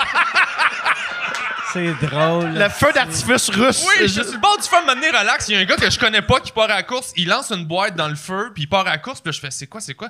C'est 1.73 1.95
drôle. 2.03 2.55
Le 2.55 2.69
feu 2.69 2.93
d'artifice 2.93 3.49
russe. 3.51 3.87
Oui, 3.87 4.09
je 4.09 4.23
suis 4.23 4.33
le 4.33 4.39
bord 4.39 4.59
du 4.59 4.65
de 4.65 4.87
m'amener 4.87 5.09
relax. 5.09 5.49
Il 5.49 5.55
y 5.55 5.57
a 5.57 5.61
un 5.61 5.65
gars 5.65 5.77
que 5.77 5.89
je 5.89 5.99
connais 5.99 6.23
pas 6.23 6.41
qui 6.41 6.51
part 6.51 6.65
à 6.65 6.75
la 6.75 6.83
course. 6.83 7.13
Il 7.17 7.29
lance 7.29 7.53
une 7.53 7.65
boîte 7.65 7.95
dans 7.95 8.09
le 8.09 8.17
feu, 8.17 8.51
puis 8.53 8.65
il 8.65 8.67
part 8.67 8.87
à 8.87 8.91
la 8.91 8.99
course. 8.99 9.21
Puis 9.21 9.31
là, 9.31 9.33
je 9.33 9.41
fais, 9.41 9.51
c'est 9.51 9.67
quoi, 9.69 9.81
c'est 9.81 9.95
quoi? 9.95 10.09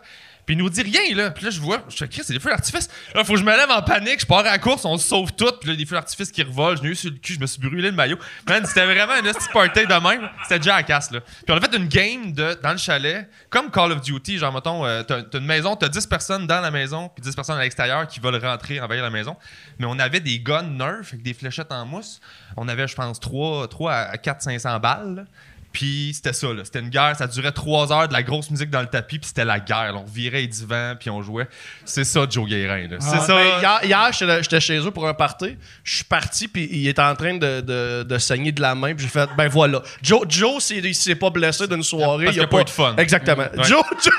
Puis 0.51 0.57
il 0.57 0.63
nous 0.65 0.69
dit 0.69 0.83
rien, 0.83 1.15
là. 1.15 1.31
Puis 1.31 1.45
là, 1.45 1.51
je 1.53 1.61
vois, 1.61 1.85
je 1.89 1.97
fais, 1.97 2.09
c'est 2.11 2.33
des 2.33 2.41
feux 2.41 2.51
d'artifice. 2.51 2.89
Là, 3.15 3.23
faut 3.23 3.35
que 3.35 3.39
je 3.39 3.45
me 3.45 3.53
lève 3.53 3.71
en 3.71 3.83
panique. 3.83 4.23
Je 4.23 4.27
pars 4.27 4.41
à 4.41 4.43
la 4.43 4.59
course, 4.59 4.85
on 4.85 4.99
se 4.99 5.07
sauve 5.07 5.31
tout. 5.33 5.53
Puis 5.61 5.71
là, 5.71 5.77
des 5.77 5.87
feux 5.87 5.95
d'artifice 5.95 6.33
qui 6.33 6.43
revolent. 6.43 6.77
Je 6.77 6.89
eu 6.89 6.97
sur 6.97 7.09
le 7.13 7.19
cul, 7.19 7.35
je 7.35 7.39
me 7.39 7.47
suis 7.47 7.61
brûlé 7.61 7.89
le 7.89 7.93
maillot. 7.97 8.19
Man, 8.49 8.67
c'était 8.67 8.85
vraiment 8.85 9.13
un 9.13 9.23
petit 9.23 9.49
party 9.53 9.87
de 9.87 10.09
même. 10.09 10.29
C'était 10.43 10.59
déjà 10.59 10.75
à 10.75 10.83
casse, 10.83 11.13
là. 11.13 11.21
Puis 11.21 11.45
on 11.51 11.57
a 11.57 11.61
fait 11.61 11.77
une 11.77 11.87
game 11.87 12.33
de, 12.33 12.59
dans 12.61 12.73
le 12.73 12.79
chalet, 12.79 13.31
comme 13.49 13.71
Call 13.71 13.93
of 13.93 14.01
Duty. 14.01 14.39
Genre, 14.39 14.53
mettons, 14.53 14.85
euh, 14.85 15.05
t'as 15.05 15.23
une 15.39 15.47
maison, 15.47 15.77
t'as 15.77 15.89
10 15.89 16.05
personnes 16.09 16.49
dans 16.49 16.61
la 16.61 16.73
maison, 16.73 17.09
puis 17.15 17.23
10 17.23 17.33
personnes 17.37 17.59
à 17.59 17.63
l'extérieur 17.63 18.09
qui 18.09 18.19
veulent 18.19 18.45
rentrer, 18.45 18.81
envahir 18.81 19.05
la 19.05 19.11
maison. 19.11 19.37
Mais 19.79 19.87
on 19.89 20.01
avait 20.01 20.19
des 20.19 20.41
guns 20.41 20.65
Nerf 20.65 21.11
avec 21.13 21.23
des 21.23 21.33
fléchettes 21.33 21.71
en 21.71 21.87
mousse. 21.87 22.21
On 22.57 22.67
avait, 22.67 22.89
je 22.89 22.97
pense, 22.97 23.21
3, 23.21 23.69
3 23.69 23.93
à 23.93 24.19
4 24.19 24.43
500 24.43 24.81
balles. 24.81 25.15
là. 25.15 25.23
Puis 25.73 26.13
c'était 26.15 26.33
ça, 26.33 26.49
là. 26.49 26.65
C'était 26.65 26.81
une 26.81 26.89
guerre. 26.89 27.15
Ça 27.17 27.27
durait 27.27 27.53
3 27.53 27.93
heures 27.93 28.09
de 28.09 28.13
la 28.13 28.23
grosse 28.23 28.51
musique 28.51 28.71
dans 28.71 28.81
le 28.81 28.87
tapis, 28.89 29.19
puis 29.19 29.29
c'était 29.29 29.45
la 29.45 29.61
guerre. 29.61 29.93
là. 29.93 30.01
On 30.05 30.11
virait 30.11 30.41
les 30.41 30.47
divans, 30.49 30.95
puis 30.99 31.11
on 31.11 31.23
jouait. 31.23 31.49
C'est 31.85 32.05
ça, 32.05 32.27
Joe 32.29 32.49
Guérin, 32.49 32.89
là. 32.89 32.97
C'est 32.99 33.21
ça. 33.21 33.35
Ben, 33.35 33.81
hier, 33.85 34.11
hier, 34.13 34.41
j'étais 34.43 34.61
chez 34.61 34.79
eux 34.79 34.91
pour 34.91 35.07
un 35.07 35.15
party. 35.15 35.57
Je 35.85 35.95
suis 35.97 36.05
parti, 36.05 36.49
puis 36.49 36.69
il 36.71 36.89
était 36.89 37.03
en 37.03 37.15
train 37.15 37.35
de, 37.35 37.61
de, 37.61 38.03
de 38.03 38.19
saigner 38.19 38.53
de 38.53 38.61
la 38.61 38.75
main. 38.75 38.95
Puis 38.95 39.05
j'ai 39.05 39.11
fait, 39.11 39.29
ben 39.37 39.49
voilà. 39.49 39.83
Joe, 40.03 40.23
Joe 40.29 40.63
s'il 40.63 40.85
il 40.85 40.95
s'est 40.95 41.15
pas 41.15 41.31
blessé 41.31 41.67
d'une 41.69 41.83
soirée. 41.83 42.25
Parce 42.25 42.37
il 42.37 42.41
qu'il 42.41 42.43
y 42.43 42.45
a 42.45 42.49
pas 42.49 42.61
eu 42.61 42.65
de 42.65 42.71
fun. 42.71 42.95
Exactement. 42.97 43.45
Ouais. 43.57 43.65
Joe, 43.65 43.83
Joe, 44.03 44.13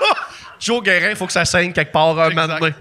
Joe 0.60 0.84
Guérin, 0.84 1.10
il 1.10 1.16
faut 1.16 1.28
que 1.28 1.34
ça 1.34 1.46
saigne 1.46 1.74
quelque 1.74 1.92
part 1.92 2.18
un 2.20 2.30
Exact. 2.30 2.74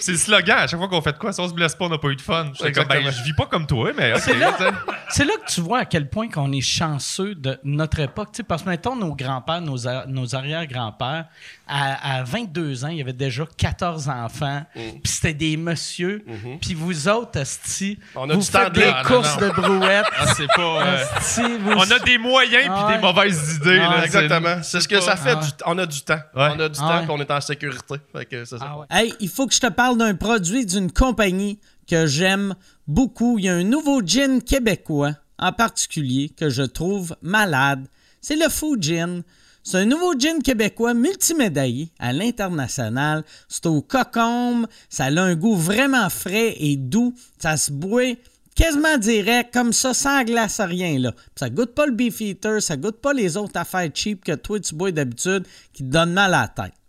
C'est 0.00 0.12
le 0.12 0.18
slogan. 0.18 0.58
À 0.58 0.66
chaque 0.66 0.78
fois 0.78 0.88
qu'on 0.88 1.00
fait 1.02 1.12
de 1.12 1.18
quoi, 1.18 1.32
si 1.32 1.40
on 1.40 1.48
se 1.48 1.54
blesse 1.54 1.74
pas, 1.74 1.84
on 1.86 1.88
n'a 1.90 1.98
pas 1.98 2.08
eu 2.08 2.16
de 2.16 2.20
fun. 2.20 2.46
Ben, 2.60 3.10
je 3.10 3.22
vis 3.22 3.32
pas 3.34 3.46
comme 3.46 3.66
toi, 3.66 3.90
mais. 3.96 4.14
C'est 4.18 5.24
là, 5.24 5.32
que 5.44 5.50
tu 5.52 5.60
vois 5.60 5.80
à 5.80 5.84
quel 5.84 6.08
point 6.08 6.28
qu'on 6.28 6.52
est 6.52 6.60
chanceux 6.60 7.34
de 7.34 7.58
notre 7.64 7.98
époque. 8.00 8.28
Tu 8.32 8.38
sais, 8.38 8.42
parce 8.42 8.62
que, 8.62 8.68
mettons, 8.68 8.94
nos 8.96 9.14
grands-pères, 9.14 9.60
nos, 9.60 9.86
a- 9.88 10.06
nos 10.06 10.34
arrière-grands-pères, 10.34 11.26
à, 11.66 12.16
à 12.18 12.22
22 12.22 12.84
ans, 12.84 12.88
il 12.88 12.98
y 12.98 13.00
avait 13.00 13.12
déjà 13.12 13.44
14 13.56 14.08
enfants, 14.08 14.62
Mm. 14.74 14.80
puis 15.02 15.12
c'était 15.12 15.34
des 15.34 15.56
messieurs. 15.56 16.24
Puis 16.60 16.74
vous 16.74 17.08
autres, 17.08 17.38
asti, 17.40 17.98
Mm-hmm. 18.00 18.16
On 18.16 18.30
a 18.30 18.34
vous 18.34 18.40
du 18.40 18.46
temps 18.48 18.58
faites 18.64 18.72
de 18.72 18.80
des. 18.80 18.86
Ah, 18.94 19.02
non, 19.02 19.08
courses 19.08 19.40
non. 19.40 19.46
de 19.48 19.52
brouettes. 19.52 20.06
Ah, 20.18 20.26
c'est 20.36 20.46
pas. 20.48 20.62
euh, 20.62 21.04
Asti, 21.16 21.42
vous- 21.60 21.72
on 21.72 21.90
a 21.90 21.98
des 22.00 22.18
moyens 22.18 22.64
puis 22.64 22.72
Ah 22.74 22.92
des 22.94 22.98
mauvaises 23.00 23.56
idées. 23.56 23.78
Ah 23.80 23.82
là, 23.82 23.88
ouais. 23.90 23.96
c'est- 24.00 24.04
Exactement. 24.24 24.62
C'est 24.62 24.80
ce 24.80 24.88
que 24.88 25.00
ça 25.00 25.16
fait. 25.16 25.30
Ah 25.32 25.44
du- 25.44 25.50
on 25.66 25.78
a 25.78 25.86
du 25.86 26.00
temps. 26.02 26.14
Ouais. 26.34 26.48
On 26.56 26.60
a 26.60 26.68
du 26.68 26.78
Ah 26.82 26.82
temps, 26.88 26.96
ouais. 26.98 27.02
puis 27.04 27.10
on 27.10 27.18
est 27.20 27.30
en 27.30 27.40
sécurité. 27.40 27.94
Fait 28.12 28.24
que 28.26 28.44
c'est 28.44 28.58
ça. 28.58 28.66
Ah 28.68 28.78
ouais. 28.78 28.86
Hey, 28.90 29.14
il 29.20 29.28
faut 29.28 29.46
que 29.46 29.54
je 29.54 29.60
te 29.60 29.66
parle 29.68 29.89
d'un 29.96 30.14
produit 30.14 30.66
d'une 30.66 30.90
compagnie 30.90 31.58
que 31.86 32.06
j'aime 32.06 32.54
beaucoup. 32.86 33.38
Il 33.38 33.44
y 33.44 33.48
a 33.48 33.54
un 33.54 33.64
nouveau 33.64 34.02
gin 34.04 34.42
québécois 34.42 35.14
en 35.38 35.52
particulier 35.52 36.28
que 36.28 36.50
je 36.50 36.62
trouve 36.62 37.16
malade. 37.22 37.86
C'est 38.20 38.36
le 38.36 38.48
Fou 38.48 38.76
Gin. 38.80 39.22
C'est 39.62 39.78
un 39.78 39.84
nouveau 39.84 40.18
gin 40.18 40.42
québécois 40.42 40.94
multimédaillé 40.94 41.92
à 41.98 42.12
l'international. 42.12 43.24
C'est 43.48 43.66
au 43.66 43.82
cocombe. 43.82 44.66
Ça 44.88 45.06
a 45.06 45.20
un 45.20 45.34
goût 45.34 45.56
vraiment 45.56 46.08
frais 46.10 46.54
et 46.58 46.76
doux. 46.76 47.14
Ça 47.38 47.56
se 47.56 47.70
boit 47.70 48.16
quasiment 48.54 48.98
direct, 48.98 49.52
comme 49.52 49.72
ça, 49.72 49.94
sans 49.94 50.22
glace, 50.24 50.60
rien, 50.60 50.98
là. 50.98 51.14
Ça 51.34 51.48
goûte 51.48 51.74
pas 51.74 51.86
le 51.86 51.92
Beefeater, 51.92 52.60
ça 52.60 52.76
goûte 52.76 53.00
pas 53.00 53.12
les 53.12 53.36
autres 53.36 53.58
affaires 53.58 53.88
cheap 53.94 54.24
que 54.24 54.34
toi, 54.34 54.60
tu 54.60 54.74
bois 54.74 54.92
d'habitude, 54.92 55.46
qui 55.72 55.82
te 55.82 55.88
donnent 55.88 56.12
mal 56.12 56.34
à 56.34 56.42
la 56.42 56.48
tête. 56.48 56.79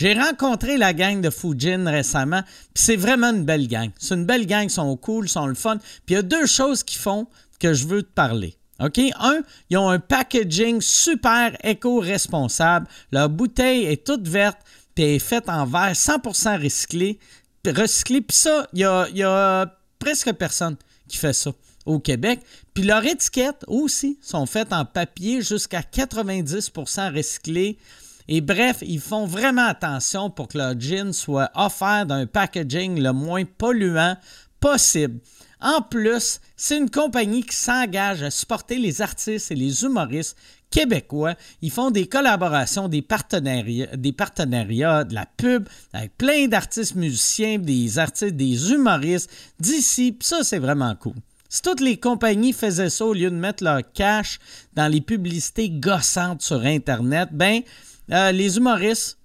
J'ai 0.00 0.14
rencontré 0.14 0.78
la 0.78 0.94
gang 0.94 1.20
de 1.20 1.28
Fujin 1.28 1.84
récemment, 1.84 2.40
puis 2.72 2.82
c'est 2.82 2.96
vraiment 2.96 3.32
une 3.32 3.44
belle 3.44 3.68
gang. 3.68 3.90
C'est 3.98 4.14
une 4.14 4.24
belle 4.24 4.46
gang, 4.46 4.64
ils 4.64 4.70
sont 4.70 4.96
cool, 4.96 5.26
ils 5.26 5.28
sont 5.28 5.46
le 5.46 5.54
fun. 5.54 5.76
Puis 5.76 6.00
il 6.08 6.12
y 6.14 6.16
a 6.16 6.22
deux 6.22 6.46
choses 6.46 6.82
qu'ils 6.82 6.98
font 6.98 7.26
que 7.58 7.74
je 7.74 7.86
veux 7.86 8.02
te 8.02 8.10
parler. 8.10 8.56
OK? 8.82 8.98
Un, 9.18 9.42
ils 9.68 9.76
ont 9.76 9.90
un 9.90 9.98
packaging 9.98 10.80
super 10.80 11.54
éco-responsable. 11.62 12.86
Leur 13.12 13.28
bouteille 13.28 13.84
est 13.84 14.06
toute 14.06 14.26
verte, 14.26 14.56
puis 14.94 15.04
elle 15.04 15.10
est 15.16 15.18
faite 15.18 15.50
en 15.50 15.66
verre 15.66 15.92
100% 15.92 16.62
recyclé. 16.62 17.18
Puis 17.62 18.24
ça, 18.30 18.66
il 18.72 18.78
y 18.78 18.84
a, 18.84 19.06
y 19.10 19.22
a 19.22 19.66
presque 19.98 20.32
personne 20.32 20.76
qui 21.08 21.18
fait 21.18 21.34
ça 21.34 21.52
au 21.84 21.98
Québec. 21.98 22.40
Puis 22.72 22.84
leurs 22.84 23.04
étiquettes 23.04 23.64
aussi 23.66 24.18
sont 24.22 24.46
faites 24.46 24.72
en 24.72 24.86
papier 24.86 25.42
jusqu'à 25.42 25.82
90% 25.82 27.14
recyclé. 27.14 27.76
Et 28.28 28.40
bref, 28.40 28.78
ils 28.82 29.00
font 29.00 29.26
vraiment 29.26 29.66
attention 29.66 30.30
pour 30.30 30.48
que 30.48 30.58
leur 30.58 30.78
gin 30.78 31.12
soit 31.12 31.50
offert 31.54 32.06
d'un 32.06 32.26
packaging 32.26 33.00
le 33.00 33.12
moins 33.12 33.44
polluant 33.44 34.16
possible. 34.60 35.20
En 35.60 35.82
plus, 35.82 36.40
c'est 36.56 36.78
une 36.78 36.90
compagnie 36.90 37.42
qui 37.42 37.56
s'engage 37.56 38.22
à 38.22 38.30
supporter 38.30 38.78
les 38.78 39.02
artistes 39.02 39.50
et 39.50 39.54
les 39.54 39.84
humoristes 39.84 40.36
québécois. 40.70 41.34
Ils 41.60 41.70
font 41.70 41.90
des 41.90 42.06
collaborations, 42.06 42.88
des 42.88 43.02
partenariats, 43.02 43.94
des 43.96 44.12
partenariats, 44.12 45.04
de 45.04 45.14
la 45.14 45.26
pub 45.26 45.68
avec 45.92 46.16
plein 46.16 46.46
d'artistes 46.46 46.94
musiciens, 46.94 47.58
des 47.58 47.98
artistes, 47.98 48.36
des 48.36 48.72
humoristes 48.72 49.30
d'ici. 49.58 50.16
Ça, 50.20 50.42
c'est 50.42 50.58
vraiment 50.58 50.94
cool. 50.94 51.14
Si 51.52 51.62
toutes 51.62 51.80
les 51.80 51.96
compagnies 51.96 52.52
faisaient 52.52 52.90
ça 52.90 53.04
au 53.04 53.12
lieu 53.12 53.28
de 53.28 53.34
mettre 53.34 53.64
leur 53.64 53.80
cash 53.92 54.38
dans 54.74 54.86
les 54.86 55.00
publicités 55.00 55.68
gossantes 55.68 56.42
sur 56.42 56.60
Internet, 56.60 57.30
ben, 57.32 57.62
euh, 58.12 58.32
les 58.32 58.56
humoristes 58.56 59.18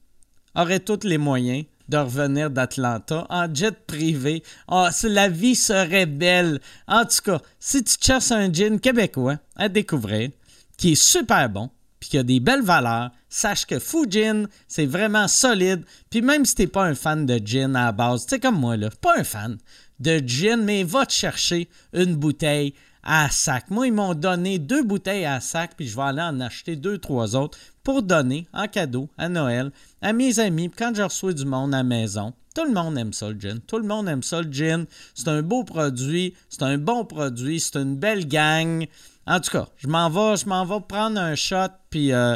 auraient 0.56 0.80
tous 0.80 1.04
les 1.04 1.18
moyens 1.18 1.66
de 1.90 1.98
revenir 1.98 2.50
d'Atlanta 2.50 3.28
en 3.30 3.54
jet 3.54 3.86
privé. 3.86 4.44
Ah, 4.68 4.90
la 5.04 5.30
vie 5.30 5.56
serait 5.56 6.06
belle. 6.06 6.60
En 6.88 7.06
tout 7.06 7.22
cas, 7.24 7.42
si 7.60 7.84
tu 7.84 7.96
cherches 8.00 8.32
un 8.32 8.52
gin 8.52 8.80
québécois 8.80 9.38
à 9.56 9.70
découvrir, 9.70 10.32
qui 10.78 10.94
est 10.94 11.02
super 11.02 11.50
bon, 11.50 11.70
puis 12.00 12.10
qui 12.10 12.18
a 12.18 12.24
des 12.24 12.40
belles 12.40 12.64
valeurs, 12.64 13.12
sache 13.30 13.66
que 13.66 13.80
Fujin, 13.80 14.46
c'est 14.68 14.86
vraiment 14.86 15.28
solide. 15.28 15.84
Puis 16.10 16.22
même 16.22 16.46
si 16.46 16.56
t'es 16.56 16.68
pas 16.68 16.86
un 16.86 16.96
fan 16.96 17.26
de 17.26 17.40
gin 17.44 17.76
à 17.76 17.92
base, 17.92 18.26
tu 18.26 18.32
sais 18.32 18.40
comme 18.40 18.60
moi, 18.60 18.78
là, 18.78 18.90
pas 19.02 19.20
un 19.20 19.24
fan 19.24 19.58
de 20.00 20.22
gin, 20.26 20.64
mais 20.64 20.84
va 20.84 21.06
te 21.06 21.14
chercher 21.14 21.70
une 21.94 22.16
bouteille 22.16 22.74
à 23.04 23.30
sac. 23.30 23.70
Moi, 23.70 23.88
ils 23.88 23.94
m'ont 23.94 24.16
donné 24.16 24.60
deux 24.60 24.84
bouteilles 24.84 25.26
à 25.26 25.40
sac, 25.40 25.74
puis 25.78 25.88
je 25.88 25.96
vais 25.96 26.04
aller 26.04 26.22
en 26.22 26.42
acheter 26.42 26.76
deux, 26.76 26.98
trois 26.98 27.36
autres 27.36 27.58
pour 27.86 28.02
donner 28.02 28.48
en 28.52 28.68
cadeau 28.68 29.08
à 29.18 29.30
Noël 29.30 29.72
à 30.02 30.12
mes 30.12 30.40
amis. 30.40 30.70
Quand 30.76 30.92
je 30.94 31.04
reçois 31.04 31.32
du 31.32 31.46
monde 31.46 31.74
à 31.74 31.78
la 31.78 31.84
maison, 31.84 32.34
tout 32.56 32.66
le 32.66 32.74
monde 32.74 32.98
aime 32.98 33.14
ça, 33.14 33.30
le 33.30 33.40
gin. 33.40 33.60
Tout 33.62 33.78
le 33.78 33.88
monde 33.88 34.10
aime 34.10 34.24
ça, 34.24 34.42
le 34.42 34.52
gin. 34.52 34.86
C'est 35.14 35.30
un 35.30 35.44
beau 35.44 35.64
produit, 35.64 36.34
c'est 36.50 36.64
un 36.64 36.78
bon 36.78 37.06
produit, 37.06 37.60
c'est 37.60 37.78
une 37.78 37.96
belle 37.96 38.28
gang. 38.28 38.86
En 39.28 39.40
tout 39.40 39.52
cas, 39.52 39.68
je 39.78 39.88
m'en 39.88 40.10
vais, 40.10 40.36
je 40.36 40.48
m'en 40.48 40.66
vais 40.66 40.82
prendre 40.88 41.20
un 41.20 41.36
shot, 41.36 41.70
puis 41.90 42.12
euh, 42.12 42.36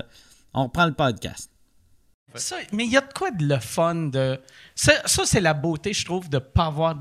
on 0.54 0.64
reprend 0.64 0.86
le 0.86 0.94
podcast. 0.94 1.50
Ça, 2.36 2.58
mais 2.72 2.86
il 2.86 2.92
y 2.92 2.98
a 2.98 3.02
de 3.02 3.12
quoi 3.12 3.32
de 3.32 3.44
le 3.44 3.60
fun 3.60 3.96
de. 3.96 4.40
Ça, 4.76 4.94
ça, 5.06 5.24
c'est 5.26 5.42
la 5.42 5.56
beauté, 5.56 5.94
je 5.94 6.06
trouve, 6.06 6.30
de 6.30 6.38
ne 6.38 6.40
pas 6.40 6.68
avoir 6.68 6.94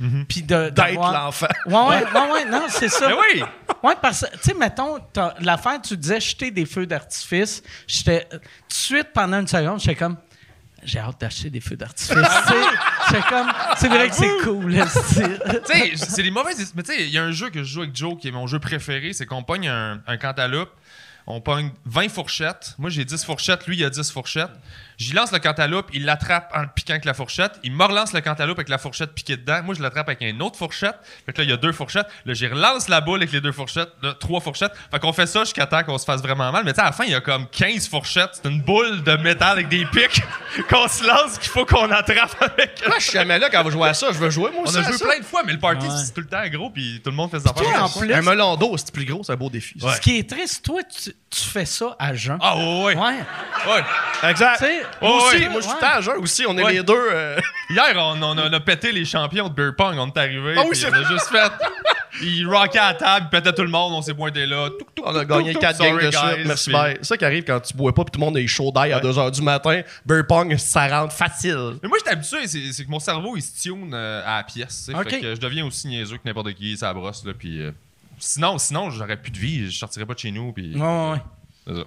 d'enfant. 0.00 0.24
Puis 0.28 0.42
de. 0.42 0.70
D'être 0.70 0.94
l'enfant. 0.94 1.46
Ouais, 1.66 1.74
ouais, 1.74 2.04
ouais, 2.04 2.32
ouais, 2.32 2.44
non, 2.46 2.66
c'est 2.68 2.88
ça. 2.88 3.08
Mais 3.08 3.14
oui! 3.14 3.42
Ouais, 3.82 3.94
parce 4.00 4.20
que, 4.20 4.36
tu 4.36 4.42
sais, 4.42 4.54
mettons, 4.54 4.98
l'affaire, 5.40 5.80
tu 5.82 5.96
disais 5.96 6.20
jeter 6.20 6.50
des 6.50 6.66
feux 6.66 6.86
d'artifice. 6.86 7.62
J'étais. 7.86 8.26
Tout 8.30 8.38
de 8.38 8.72
suite, 8.72 9.08
pendant 9.12 9.40
une 9.40 9.48
seconde, 9.48 9.80
j'étais 9.80 9.96
comme. 9.96 10.16
J'ai 10.84 11.00
hâte 11.00 11.20
d'acheter 11.20 11.50
des 11.50 11.60
feux 11.60 11.76
d'artifice. 11.76 12.16
J'étais 13.08 13.22
comme. 13.28 13.48
C'est 13.76 13.88
vrai 13.88 14.08
que 14.08 14.14
c'est 14.14 14.38
cool, 14.44 14.76
esti. 14.76 15.14
tu 15.66 15.72
sais, 15.72 15.92
c'est 15.96 16.22
les 16.22 16.30
mauvaises. 16.30 16.72
Mais 16.74 16.82
tu 16.82 16.92
sais, 16.94 17.04
il 17.04 17.10
y 17.10 17.18
a 17.18 17.24
un 17.24 17.32
jeu 17.32 17.50
que 17.50 17.62
je 17.64 17.72
joue 17.72 17.82
avec 17.82 17.96
Joe 17.96 18.16
qui 18.18 18.28
est 18.28 18.32
mon 18.32 18.46
jeu 18.46 18.58
préféré, 18.60 19.12
c'est 19.12 19.26
qu'on 19.26 19.42
pogne 19.42 19.68
un, 19.68 20.00
un 20.06 20.16
cantaloupe, 20.16 20.70
on 21.26 21.40
pogne 21.40 21.72
20 21.86 22.08
fourchettes. 22.08 22.74
Moi, 22.78 22.90
j'ai 22.90 23.04
10 23.04 23.24
fourchettes, 23.24 23.66
lui, 23.66 23.76
il 23.76 23.84
a 23.84 23.90
10 23.90 24.10
fourchettes. 24.10 24.52
J'y 24.98 25.12
lance 25.12 25.30
le 25.30 25.38
cantaloupe, 25.38 25.86
il 25.92 26.04
l'attrape 26.04 26.50
en 26.54 26.62
le 26.62 26.66
piquant 26.74 26.94
avec 26.94 27.04
la 27.04 27.14
fourchette. 27.14 27.52
Il 27.62 27.72
me 27.72 27.84
relance 27.84 28.12
le 28.12 28.20
cantaloupe 28.20 28.58
avec 28.58 28.68
la 28.68 28.78
fourchette 28.78 29.12
piquée 29.14 29.36
dedans. 29.36 29.62
Moi, 29.62 29.76
je 29.76 29.80
l'attrape 29.82 30.08
avec 30.08 30.20
une 30.22 30.42
autre 30.42 30.56
fourchette. 30.58 30.96
Fait 31.24 31.32
que 31.32 31.38
là, 31.38 31.44
il 31.44 31.50
y 31.50 31.52
a 31.52 31.56
deux 31.56 31.70
fourchettes. 31.70 32.08
Là, 32.26 32.34
j'y 32.34 32.48
relance 32.48 32.88
la 32.88 33.00
boule 33.00 33.20
avec 33.20 33.30
les 33.30 33.40
deux 33.40 33.52
fourchettes. 33.52 33.90
Là, 34.02 34.14
trois 34.18 34.40
fourchettes. 34.40 34.72
Fait 34.90 34.98
qu'on 34.98 35.12
fait 35.12 35.26
ça 35.28 35.44
jusqu'à 35.44 35.66
temps 35.66 35.84
qu'on 35.84 35.98
se 35.98 36.04
fasse 36.04 36.20
vraiment 36.20 36.50
mal. 36.50 36.64
Mais 36.64 36.72
tu 36.72 36.76
sais, 36.76 36.82
à 36.82 36.86
la 36.86 36.92
fin, 36.92 37.04
il 37.04 37.10
y 37.12 37.14
a 37.14 37.20
comme 37.20 37.46
15 37.48 37.88
fourchettes. 37.88 38.30
C'est 38.42 38.48
une 38.48 38.60
boule 38.60 39.04
de 39.04 39.16
métal 39.18 39.52
avec 39.52 39.68
des 39.68 39.86
pics 39.86 40.20
qu'on 40.68 40.88
se 40.88 41.06
lance 41.06 41.38
qu'il 41.38 41.50
faut 41.50 41.64
qu'on 41.64 41.90
attrape 41.92 42.34
avec. 42.40 42.82
Moi, 42.86 42.96
je 42.98 43.04
suis 43.04 43.12
jamais 43.12 43.38
là 43.38 43.48
quand 43.50 43.60
on 43.60 43.64
va 43.64 43.70
jouer 43.70 43.88
à 43.90 43.94
ça. 43.94 44.08
Je 44.10 44.18
veux 44.18 44.30
jouer, 44.30 44.50
moi 44.50 44.62
On 44.64 44.68
aussi. 44.68 44.78
a 44.78 44.80
à 44.80 44.82
joué 44.82 44.98
ça. 44.98 45.04
plein 45.06 45.18
de 45.20 45.24
fois, 45.24 45.42
mais 45.46 45.52
le 45.52 45.60
party, 45.60 45.86
Ouais. 45.86 45.94
c'est 46.04 46.12
tout 46.12 46.22
le 46.22 46.26
temps 46.26 46.44
gros, 46.48 46.70
puis 46.70 47.00
tout 47.04 47.10
le 47.10 47.16
monde 47.16 47.30
fait 47.30 47.38
ça. 47.38 47.52
plus, 47.52 48.12
Un 48.12 48.22
melon 48.22 48.56
d'eau, 48.56 48.76
c'est 48.76 48.90
plus 48.92 49.04
gros, 49.04 49.22
c'est 49.22 49.32
un 49.32 49.36
beau 49.36 49.48
défi. 49.48 49.78
ce 49.78 50.00
qui 50.00 50.18
est 50.18 50.28
triste, 50.28 50.64
toi, 50.64 50.80
tu, 50.82 51.12
tu 51.30 51.40
fais 51.44 51.66
ça 51.66 51.94
à 52.00 52.14
jeun. 52.14 52.38
Ah, 52.40 52.56
ouais, 52.56 52.82
ouais. 52.84 52.96
Ouais. 52.96 53.14
ouais. 53.68 54.30
Exact. 54.30 54.64
Moi 55.00 55.10
Oh, 55.12 55.26
aussi, 55.26 55.36
ouais. 55.36 55.48
moi, 55.48 55.60
je 55.60 55.66
suis 56.02 56.10
Ouais. 56.10 56.16
aussi. 56.16 56.44
On 56.48 56.58
est 56.58 56.62
Ouais. 56.64 56.72
les 56.74 56.82
deux. 56.82 56.94
euh, 57.12 57.38
Hier, 57.70 57.94
on, 57.96 58.20
on 58.22 58.38
a, 58.38 58.48
on 58.48 58.52
a 58.52 58.60
pété 58.60 58.92
les 58.92 59.04
champions 59.04 59.48
de 59.48 59.54
beer 59.54 59.72
pong. 59.76 59.96
On 59.98 60.08
est 60.08 60.16
arrivé. 60.18 60.54
Ah 60.56 60.62
oui, 60.62 60.68
puis 60.70 60.78
c'est 60.80 60.90
on 60.90 60.94
a 60.94 61.02
juste 61.04 61.26
fait. 61.28 61.52
Il 62.20 62.46
rockait 62.48 62.78
à 62.78 62.88
la 62.88 62.94
table, 62.94 63.26
il 63.30 63.36
pétait 63.36 63.52
tout 63.52 63.62
le 63.62 63.68
monde. 63.68 63.92
On 63.92 64.02
s'est 64.02 64.14
pointé 64.14 64.44
là. 64.46 64.70
Touc, 64.70 64.92
touc, 64.94 65.04
On 65.06 65.14
a 65.14 65.20
touc, 65.20 65.28
gagné 65.28 65.52
touc, 65.52 65.60
4 65.62 65.76
sorry, 65.76 65.90
games 65.90 65.98
de 66.00 66.10
guys, 66.10 66.16
suite. 66.34 66.46
Merci, 66.46 66.70
puis- 66.70 66.72
bye. 66.72 66.96
C'est 67.00 67.04
ça 67.06 67.16
qui 67.16 67.24
arrive 67.24 67.44
quand 67.44 67.60
tu 67.60 67.74
bois 67.74 67.94
pas 67.94 68.04
puis 68.04 68.10
tout 68.12 68.18
le 68.20 68.24
monde 68.26 68.36
est 68.38 68.46
chaud 68.48 68.72
d'ail 68.72 68.92
à 68.92 68.98
2h 69.00 69.30
du 69.30 69.42
matin. 69.42 69.82
Beer 70.04 70.22
pong, 70.26 70.56
ça 70.56 70.88
rentre 70.88 71.12
facile. 71.14 71.74
Mais 71.82 71.88
moi, 71.88 71.98
j'étais 71.98 72.10
habitué, 72.10 72.46
c'est 72.48 72.72
c'est 72.72 72.84
que 72.84 72.90
mon 72.90 72.98
cerveau, 72.98 73.36
il 73.36 73.42
se 73.42 73.62
tune 73.62 73.90
euh, 73.94 74.22
à 74.26 74.38
la 74.38 74.42
pièce. 74.42 74.86
tu 74.86 74.92
sais. 74.92 74.98
Ok. 74.98 75.10
Fait 75.10 75.20
que 75.20 75.34
je 75.36 75.40
deviens 75.40 75.64
aussi 75.66 75.86
niaiseux 75.86 76.16
que 76.16 76.22
n'importe 76.24 76.52
qui, 76.54 76.76
ça 76.76 76.92
brosse. 76.92 77.24
Là, 77.24 77.32
puis, 77.38 77.60
euh, 77.62 77.70
sinon, 78.18 78.58
sinon 78.58 78.90
j'aurais 78.90 79.16
plus 79.16 79.30
de 79.30 79.38
vie. 79.38 79.70
Je 79.70 79.78
sortirais 79.78 80.06
pas 80.06 80.14
de 80.14 80.18
chez 80.18 80.32
nous. 80.32 80.50
Puis, 80.52 80.74
Ouais, 80.74 80.80
ouais, 80.80 81.10
ouais. 81.12 81.18
c'est 81.68 81.74
ça. 81.74 81.84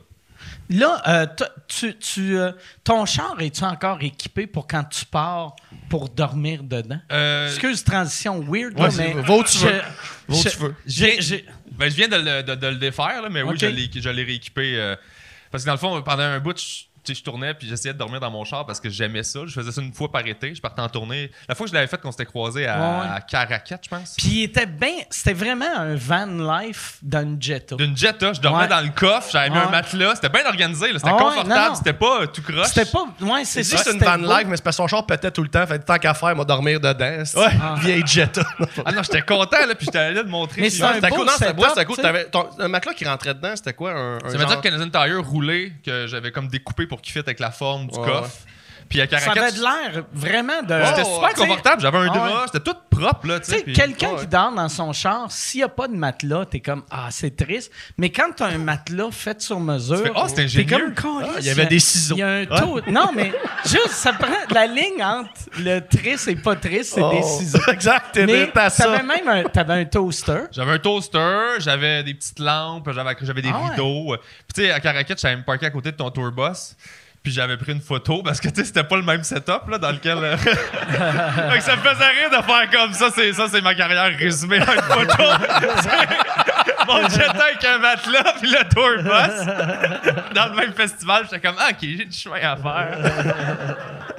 Là, 0.69 1.01
euh, 1.07 1.25
tu, 1.67 1.97
tu, 1.97 2.37
euh, 2.37 2.51
ton 2.83 3.05
char, 3.05 3.35
es-tu 3.39 3.63
encore 3.63 4.01
équipé 4.01 4.47
pour 4.47 4.67
quand 4.67 4.83
tu 4.85 5.05
pars 5.05 5.55
pour 5.89 6.09
dormir 6.09 6.63
dedans? 6.63 6.99
Euh, 7.11 7.47
Excuse, 7.49 7.83
transition 7.83 8.39
weird, 8.41 8.73
Ouais, 8.79 8.87
là, 8.87 8.93
mais... 8.97 9.13
va 9.21 9.35
où 9.35 9.43
tu 9.43 9.57
je- 9.57 9.65
veux. 9.67 9.77
Va 9.77 9.83
où 10.29 10.33
je- 10.41 10.49
tu 10.49 10.57
veux. 10.57 10.75
Ben, 11.71 11.89
je 11.89 11.95
viens 11.95 12.07
de 12.07 12.15
le, 12.15 12.43
de- 12.43 12.55
de 12.55 12.67
le 12.67 12.75
défaire, 12.75 13.21
là, 13.21 13.29
mais 13.29 13.41
oui, 13.41 13.55
je 13.59 13.65
l'ai 13.65 13.89
je 13.93 14.09
rééquipé. 14.09 14.95
parce 15.51 15.63
que 15.63 15.67
dans 15.67 15.73
le 15.73 15.79
fond, 15.79 16.01
pendant 16.03 16.23
un 16.23 16.39
bout, 16.39 16.57
je, 16.57 16.83
sais, 17.05 17.13
je 17.15 17.23
tournais 17.23 17.53
puis 17.53 17.67
j'essayais 17.67 17.93
de 17.93 17.99
dormir 17.99 18.19
dans 18.19 18.31
mon 18.31 18.43
char 18.45 18.65
parce 18.65 18.79
que 18.79 18.89
j'aimais 18.89 19.23
ça. 19.23 19.39
Je 19.45 19.53
faisais 19.53 19.71
ça 19.71 19.81
une 19.81 19.93
fois 19.93 20.11
par 20.11 20.25
été. 20.25 20.53
Je 20.55 20.61
partais 20.61 20.81
en 20.81 20.89
tournée. 20.89 21.31
La 21.47 21.55
fois 21.55 21.65
que 21.65 21.69
je 21.69 21.73
l'avais 21.75 21.87
fait, 21.87 21.99
qu'on 21.99 22.11
s'était 22.11 22.25
croisé 22.25 22.67
à, 22.67 22.75
Ouais, 22.77 23.01
ouais. 23.09 23.15
à 23.15 23.21
Caracat, 23.21 23.79
je 23.83 23.89
pense. 23.89 24.15
Puis 24.17 24.27
il 24.29 24.43
était 24.43 24.65
bien... 24.65 24.89
C'était 25.09 25.33
vraiment 25.33 25.65
un 25.77 25.95
van 25.95 26.25
life 26.61 26.97
d'une 27.01 27.41
Jetta. 27.41 27.75
D'une 27.75 27.95
Jetta, 27.97 28.33
je 28.33 28.41
dormais 28.41 28.63
Ouais. 28.63 28.67
dans 28.67 28.81
le 28.81 28.89
coffre, 28.89 29.29
j'avais 29.31 29.49
mis 29.49 29.57
Ouais. 29.57 29.63
un 29.63 29.69
matelas. 29.69 30.15
C'était 30.15 30.29
bien 30.29 30.45
organisé, 30.45 30.91
là, 30.91 30.99
c'était 30.99 31.11
confortable, 31.11 31.75
c'était 31.75 31.93
pas 31.93 32.21
euh, 32.21 32.25
tout 32.27 32.41
croche. 32.41 32.67
C'était 32.67 32.89
pas... 32.91 33.05
Ouais, 33.21 33.43
c'est 33.45 33.63
C'est 33.63 33.77
ça. 33.77 33.83
c'est 33.83 33.93
une 33.93 33.99
van 33.99 34.17
beau. 34.17 34.25
life, 34.37 34.47
mais 34.47 34.55
c'est 34.57 34.63
parce 34.63 34.75
que 34.77 34.83
son 34.83 34.87
char 34.87 35.05
pétait 35.05 35.31
tout 35.31 35.43
le 35.43 35.49
temps. 35.49 35.65
Fait 35.67 35.79
tant 35.79 35.97
qu'à 35.97 36.13
faire, 36.13 36.35
moi, 36.35 36.45
dormir 36.45 36.79
dedans. 36.79 37.23
C'est 37.25 37.37
Ouais. 37.37 37.49
vieille 37.79 38.03
Jetta. 38.05 38.43
Ah 38.85 38.91
non, 38.91 39.01
j'étais 39.03 39.21
content, 39.21 39.65
là, 39.67 39.75
puis 39.75 39.85
j'étais 39.85 39.97
allé 39.99 40.15
là 40.15 40.23
de 40.23 40.29
montrer. 40.29 40.61
Mais 40.61 40.69
c'est 40.69 40.83
un 40.83 40.93
C'était 40.95 41.09
beau 41.09 41.15
cool. 41.17 41.25
Non, 41.25 41.31
c'était 41.33 41.45
setup, 41.45 41.57
beau, 41.57 41.65
c'était 41.69 41.85
cool. 41.85 41.95
tu 41.95 42.01
sais. 42.01 42.07
T'avais 42.07 42.25
ton- 42.25 42.49
un 42.59 42.67
matelas 42.67 42.93
qui 42.93 43.05
rentrait 43.05 43.33
dedans, 43.33 43.53
c'était 43.55 43.73
quoi? 43.73 43.91
Un, 43.91 44.15
un 44.17 44.19
Ça 44.19 44.27
veut 44.29 44.37
genre- 44.39 44.47
dire 44.49 44.57
que 44.61 44.63
Canadian 44.69 44.89
Tire 44.89 45.23
roulé, 45.23 45.73
que 45.85 46.07
j'avais 46.07 46.31
comme 46.31 46.47
découpé 46.47 46.85
pour 46.91 47.01
qu'il 47.01 47.13
fitte 47.13 47.25
avec 47.25 47.39
la 47.39 47.51
forme 47.51 47.87
du 47.87 47.97
Ouais, 47.97 48.05
coffre. 48.05 48.45
Puis 48.91 49.01
à 49.01 49.07
Ça 49.07 49.17
Caracat, 49.17 49.41
avait 49.41 49.51
de 49.53 49.61
l'air 49.61 50.03
vraiment 50.13 50.61
de... 50.61 50.85
c'était 50.85 51.05
super 51.05 51.33
confortable, 51.33 51.81
j'avais 51.81 51.97
un 51.97 52.09
Ah 52.11 52.13
drap, 52.13 52.27
ouais. 52.27 52.47
c'était 52.51 52.59
tout 52.71 52.77
propre, 52.89 53.25
là, 53.27 53.39
tu 53.39 53.49
sais. 53.51 53.61
puis- 53.63 53.73
quelqu'un 53.73 54.09
ouais. 54.11 54.19
qui 54.19 54.27
dort 54.27 54.51
dans 54.51 54.67
son 54.69 54.91
char, 54.93 55.31
s'il 55.31 55.61
n'y 55.61 55.63
a 55.63 55.69
pas 55.69 55.87
de 55.87 55.95
matelas, 55.95 56.45
t'es 56.45 56.59
comme 56.59 56.83
Ah, 56.91 57.07
c'est 57.09 57.35
triste. 57.35 57.71
Mais 57.97 58.09
quand 58.11 58.29
t'as 58.35 58.47
un 58.47 58.57
matelas 58.59 59.09
fait 59.11 59.41
sur 59.41 59.59
mesure, 59.59 59.97
fais, 60.03 60.11
Ah, 60.15 60.25
c'est 60.27 60.35
t'es 60.35 60.41
ingénieux. 60.43 60.93
comme 60.93 60.93
Calisse, 61.21 61.35
il 61.39 61.45
y 61.45 61.49
avait 61.49 61.65
des 61.65 61.79
ciseaux. 61.79 62.15
Il 62.15 62.19
y 62.19 62.23
a 62.23 62.29
un 62.29 62.45
taux. 62.45 62.81
Non, 62.87 63.09
mais 63.15 63.31
juste, 63.65 63.91
ça 63.91 64.13
prend 64.13 64.27
la 64.51 64.67
ligne 64.67 65.01
entre 65.03 65.31
le 65.57 65.79
triste 65.79 66.27
et 66.27 66.35
pas 66.35 66.55
triste, 66.57 66.93
c'est 66.95 67.01
des 67.01 67.21
Oh. 67.23 67.37
ciseaux. 67.39 67.59
exact, 67.71 68.07
t'es 68.13 68.25
Mais 68.25 68.51
t'as 68.53 68.69
ça. 68.69 68.83
t'avais 68.83 69.03
même 69.03 69.27
un, 69.27 69.43
t'avais 69.45 69.73
un 69.73 69.85
toaster. 69.85 70.41
J'avais 70.51 70.73
un 70.73 70.79
toaster, 70.79 71.59
j'avais 71.59 72.03
des 72.03 72.13
petites 72.13 72.39
lampes, 72.39 72.89
j'avais, 72.91 73.15
j'avais 73.21 73.41
des 73.41 73.51
Ah 73.53 73.61
ouais. 73.61 73.69
rideaux. 73.69 74.17
Puis 74.47 74.53
tu 74.53 74.61
sais, 74.63 74.71
à 74.71 74.79
Caracat, 74.81 75.15
j'avais 75.17 75.37
me 75.37 75.43
parqué 75.43 75.65
à 75.65 75.69
côté 75.69 75.91
de 75.93 75.97
ton 75.97 76.09
tour 76.11 76.29
bus. 76.31 76.75
Puis 77.23 77.31
j'avais 77.31 77.55
pris 77.55 77.71
une 77.71 77.81
photo 77.81 78.23
parce 78.23 78.39
que 78.41 78.47
tu 78.49 78.55
sais, 78.55 78.65
c'était 78.65 78.83
pas 78.83 78.95
le 78.95 79.03
même 79.03 79.23
setup 79.23 79.67
là, 79.69 79.77
dans 79.77 79.91
lequel. 79.91 80.17
euh, 80.17 80.35
ça 81.61 81.75
me 81.75 81.81
faisait 81.81 82.07
rire 82.07 82.29
de 82.31 82.43
faire 82.43 82.69
comme 82.71 82.93
ça. 82.93 83.09
C'est, 83.13 83.31
ça, 83.33 83.45
c'est 83.51 83.61
ma 83.61 83.75
carrière 83.75 84.17
résumée 84.17 84.59
en 84.59 84.73
une 84.73 84.81
photo. 84.81 85.23
Mon 86.87 87.07
jet 87.09 87.29
avec 87.29 87.63
un 87.63 87.77
matelas 87.77 88.33
puis 88.41 88.49
le 88.49 88.67
tour 88.73 89.03
bus. 89.03 90.33
Dans 90.33 90.47
le 90.49 90.55
même 90.55 90.73
festival, 90.73 91.25
j'étais 91.29 91.47
comme, 91.47 91.57
ah, 91.59 91.67
ok, 91.69 91.77
j'ai 91.81 92.05
du 92.05 92.17
chemin 92.17 92.37
à 92.37 92.55
faire. 92.57 92.97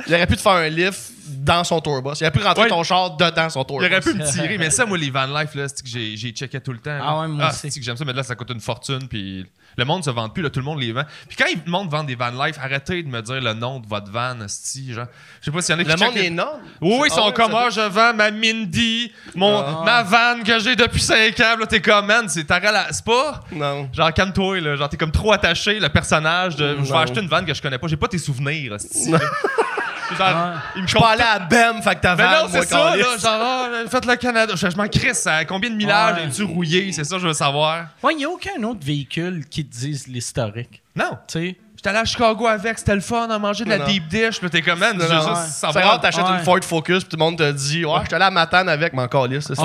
J'aurais 0.08 0.26
pu 0.28 0.36
te 0.36 0.40
faire 0.40 0.52
un 0.52 0.68
lift 0.68 1.00
dans 1.42 1.64
son 1.64 1.80
tour 1.80 2.00
bus. 2.02 2.20
Il 2.20 2.24
aurait 2.24 2.30
pu 2.30 2.38
rentrer 2.42 2.62
Ouais. 2.64 2.68
ton 2.68 2.82
char 2.84 3.16
dedans 3.16 3.50
son 3.50 3.64
tour 3.64 3.82
Il 3.82 3.86
aurait 3.90 4.00
pu 4.00 4.14
me 4.14 4.24
tirer, 4.24 4.58
mais 4.58 4.70
ça, 4.70 4.86
moi, 4.86 4.96
les 4.96 5.10
van 5.10 5.26
life, 5.26 5.54
là, 5.54 5.66
c'est 5.68 5.82
que 5.82 5.88
j'ai, 5.88 6.16
j'ai 6.16 6.30
checké 6.30 6.60
tout 6.60 6.72
le 6.72 6.78
temps. 6.78 6.90
là. 6.96 7.02
Ah 7.04 7.20
ouais, 7.20 7.28
moi 7.28 7.48
aussi. 7.48 7.70
c'est 7.70 7.80
que 7.80 7.84
j'aime 7.84 7.96
ça, 7.96 8.04
mais 8.04 8.12
là, 8.12 8.22
ça 8.22 8.34
coûte 8.36 8.50
une 8.50 8.60
fortune, 8.60 9.08
puis 9.08 9.44
le 9.76 9.84
monde 9.84 10.04
se 10.04 10.10
vend 10.10 10.28
plus, 10.28 10.42
là, 10.42 10.50
tout 10.50 10.60
le 10.60 10.64
monde 10.64 10.80
les 10.80 10.92
vend. 10.92 11.02
Puis 11.28 11.36
quand 11.36 11.46
le 11.64 11.70
monde 11.70 11.90
vend 11.90 12.04
des 12.04 12.14
van 12.14 12.30
life, 12.30 12.56
arrêtez 12.62 13.02
de 13.02 13.08
me 13.08 13.20
dire 13.22 13.40
le 13.40 13.54
nom 13.54 13.80
de 13.80 13.86
votre 13.88 14.10
van, 14.10 14.40
esti, 14.44 14.92
genre. 14.92 15.06
Je 15.40 15.46
sais 15.46 15.50
pas 15.50 15.62
s'il 15.62 15.74
y 15.74 15.78
en 15.78 15.80
a 15.80 15.84
qui 15.84 15.90
Le 15.90 15.96
monde 15.96 16.14
checkent- 16.14 16.22
est 16.22 16.26
énorme. 16.26 16.60
Oui, 16.80 16.96
oui, 17.00 17.08
ils 17.08 17.12
Ah 17.12 17.14
sont 17.16 17.26
ouais, 17.26 17.32
comme, 17.32 17.54
ah, 17.54 17.68
je 17.70 17.80
vends 17.80 18.14
ma 18.14 18.30
Mindy, 18.30 19.12
mon, 19.34 19.58
Ah. 19.58 19.82
ma 19.84 20.02
van 20.04 20.42
que 20.44 20.58
j'ai 20.60 20.76
depuis 20.76 21.00
5 21.00 21.40
ans. 21.40 21.56
Là, 21.58 21.66
t'es 21.66 21.80
comme, 21.80 22.06
man, 22.06 22.28
c'est 22.28 22.44
ta 22.44 22.60
rela- 22.60 22.86
C'est 22.92 23.04
pas? 23.04 23.42
Non. 23.50 23.88
Genre, 23.92 24.12
calme-toi, 24.12 24.60
là. 24.60 24.76
Genre, 24.76 24.88
t'es 24.88 24.96
comme 24.96 25.10
trop 25.12 25.32
attaché, 25.32 25.80
le 25.80 25.88
personnage 25.88 26.54
de. 26.56 26.76
Je 26.78 26.82
vais 26.82 26.88
Non. 26.90 26.96
acheter 26.98 27.20
une 27.20 27.28
vanne 27.28 27.44
que 27.46 27.54
je 27.54 27.60
connais 27.62 27.78
pas. 27.78 27.88
J'ai 27.88 27.96
pas 27.96 28.08
tes 28.08 28.18
souvenirs. 28.18 28.76
Genre, 30.16 30.52
il 30.76 30.82
me 30.82 30.86
Je 30.86 30.90
suis 30.92 31.00
pas 31.00 31.10
allé 31.10 31.22
à 31.22 31.38
BEM, 31.38 31.82
fait 31.82 31.94
que 31.96 32.00
ta 32.00 32.16
mais 32.16 32.22
vanne, 32.24 32.42
non, 32.42 32.48
c'est 32.50 32.62
ça, 32.68 32.96
là. 32.96 32.96
Genre, 32.96 33.18
ah, 33.24 33.68
faites 33.90 34.04
le 34.06 34.16
Canada. 34.16 34.52
Je, 34.56 34.70
je 34.70 34.76
m'en 34.76 34.88
crisse. 34.88 35.26
À 35.26 35.44
combien 35.44 35.70
de 35.70 35.74
millages 35.76 36.16
Ouais. 36.16 36.24
es-tu 36.26 36.42
rouillé? 36.42 36.92
C'est 36.92 37.04
ça, 37.04 37.18
je 37.18 37.26
veux 37.26 37.32
savoir. 37.32 37.86
Ouais, 38.02 38.12
il 38.14 38.18
n'y 38.18 38.24
a 38.24 38.28
aucun 38.30 38.62
autre 38.64 38.84
véhicule 38.84 39.44
qui 39.48 39.64
te 39.64 39.72
dise 39.72 40.06
l'historique. 40.08 40.82
Non. 40.94 41.18
Tu 41.28 41.38
sais? 41.38 41.56
J'étais 41.84 41.96
allé 41.96 41.98
à 41.98 42.04
Chicago 42.04 42.46
avec, 42.46 42.78
c'était 42.78 42.94
le 42.94 43.00
fun, 43.00 43.26
on 43.28 43.30
a 43.32 43.38
mangé 43.40 43.64
de 43.64 43.70
la 43.70 43.78
Non. 43.78 43.86
deep 43.86 44.06
dish. 44.06 44.38
Puis 44.38 44.48
t'es 44.50 44.62
comme, 44.62 44.78
man, 44.78 44.92
juste 45.00 45.08
savoir. 45.10 45.46
C'est 45.72 45.82
rare, 45.82 46.00
t'achètes 46.00 46.24
Ouais. 46.24 46.34
une 46.38 46.44
Ford 46.44 46.58
Focus, 46.62 47.02
puis 47.02 47.08
tout 47.10 47.16
le 47.16 47.24
monde 47.24 47.38
te 47.38 47.50
dit, 47.50 47.84
ouais, 47.84 47.92
je 48.02 48.06
suis 48.06 48.14
allé 48.14 48.24
à 48.24 48.30
Matane 48.30 48.68
avec, 48.68 48.92
mais 48.92 49.02
encore 49.02 49.26
lisse. 49.26 49.48
Ouais. 49.48 49.56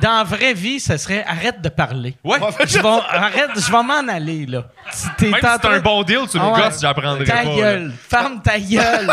Dans 0.00 0.16
la 0.16 0.24
vraie 0.24 0.54
vie, 0.54 0.80
ça 0.80 0.96
serait 0.96 1.22
arrête 1.28 1.60
de 1.60 1.68
parler. 1.68 2.16
Ouais. 2.24 2.38
Je 2.66 2.78
vais, 2.78 2.88
arrête, 2.88 3.50
je 3.54 3.70
vais 3.70 3.82
m'en 3.82 4.08
aller, 4.10 4.46
là. 4.46 4.62
Si 4.92 5.08
t'es 5.18 5.28
Même 5.28 5.40
si 5.42 5.66
un 5.66 5.80
bon 5.80 6.02
deal, 6.04 6.20
tu 6.30 6.38
Ah 6.40 6.44
me 6.46 6.52
ouais. 6.54 6.62
gosses, 6.62 6.80
j'apprendrai 6.80 7.24
Ta 7.26 7.34
pas. 7.34 7.44
là. 7.44 7.54
gueule. 7.54 7.92
Ferme 8.08 8.40
ta 8.42 8.58
gueule. 8.58 9.10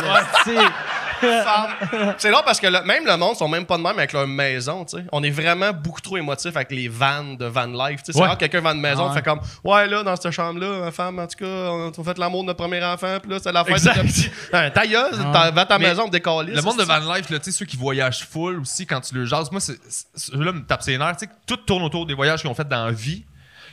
C'est 2.18 2.32
là 2.32 2.42
parce 2.44 2.60
que 2.60 2.68
le- 2.68 2.84
même 2.84 3.06
le 3.06 3.18
monde 3.18 3.36
sont 3.36 3.48
même 3.48 3.66
pas 3.66 3.78
de 3.78 3.84
même 3.84 3.98
avec 3.98 4.14
leur 4.14 4.28
maison, 4.28 4.86
tu 4.86 4.98
sais. 4.98 5.04
On 5.12 5.24
est 5.24 5.30
vraiment 5.30 5.72
beaucoup 5.74 6.02
trop 6.02 6.18
émotif 6.18 6.56
avec 6.56 6.72
les 6.72 6.88
vannes 6.88 7.38
de 7.38 7.46
van 7.46 7.66
life, 7.66 8.02
tu 8.04 8.06
sais. 8.08 8.14
C'est 8.14 8.20
Ouais. 8.20 8.28
rare 8.28 8.36
que 8.38 8.42
quelqu'un 8.42 8.62
va 8.62 8.74
de 8.74 8.80
maison, 8.80 9.08
Ah 9.10 9.14
fait 9.14 9.22
comme, 9.24 9.40
ouais, 9.64 9.88
là, 9.88 10.04
dans 10.04 10.16
cette 10.16 10.32
chambre-là, 10.32 10.80
ma 10.80 10.92
femme, 10.92 11.20
en 11.20 11.28
tout 11.28 11.38
cas, 11.38 11.46
on 11.46 12.04
fait 12.04 12.18
l'amour 12.18 12.42
de 12.44 12.48
notre 12.48 12.58
premier 12.64 12.84
enfant, 12.84 13.18
puis 13.22 13.32
là, 13.32 13.38
c'est 13.42 13.52
la 13.52 13.64
fête 13.64 13.76
Exact. 13.78 13.94
de 13.98 14.02
notre 14.04 14.14
petit. 14.14 14.30
Hein, 14.54 14.70
ta 14.72 14.86
gueule, 14.88 15.12
t'as- 15.34 15.52
va 15.52 15.62
à 15.62 15.66
ta 15.66 15.80
Mais 15.80 15.90
maison, 15.90 16.08
décoller. 16.08 16.54
Le 16.54 16.62
monde 16.62 16.78
de 16.78 16.84
van 16.84 17.00
life, 17.14 17.30
là, 17.30 17.40
tu 17.40 17.46
sais, 17.52 17.58
ceux 17.58 17.66
qui 17.66 17.78
voyagent 17.78 18.26
full 18.28 18.60
aussi, 18.60 18.86
quand 18.86 19.02
tu 19.02 19.16
le 19.16 19.26
jases, 19.26 19.52
moi, 19.52 19.62
c'est, 19.62 19.78
c'est- 20.16 20.34
là, 20.36 20.52
me 20.52 20.62
tape 20.66 20.82
ses 20.84 20.98
nerfs, 20.98 21.14
tu 21.18 21.20
sais, 21.20 21.28
que 21.28 21.32
tout 21.46 21.58
tourne 21.58 21.84
autour 21.84 22.06
des 22.06 22.14
voyages 22.14 22.42
qu'ils 22.42 22.50
ont 22.50 22.56
fait 22.56 22.68
dans 22.68 22.86
la 22.86 22.92
vie. 22.92 23.24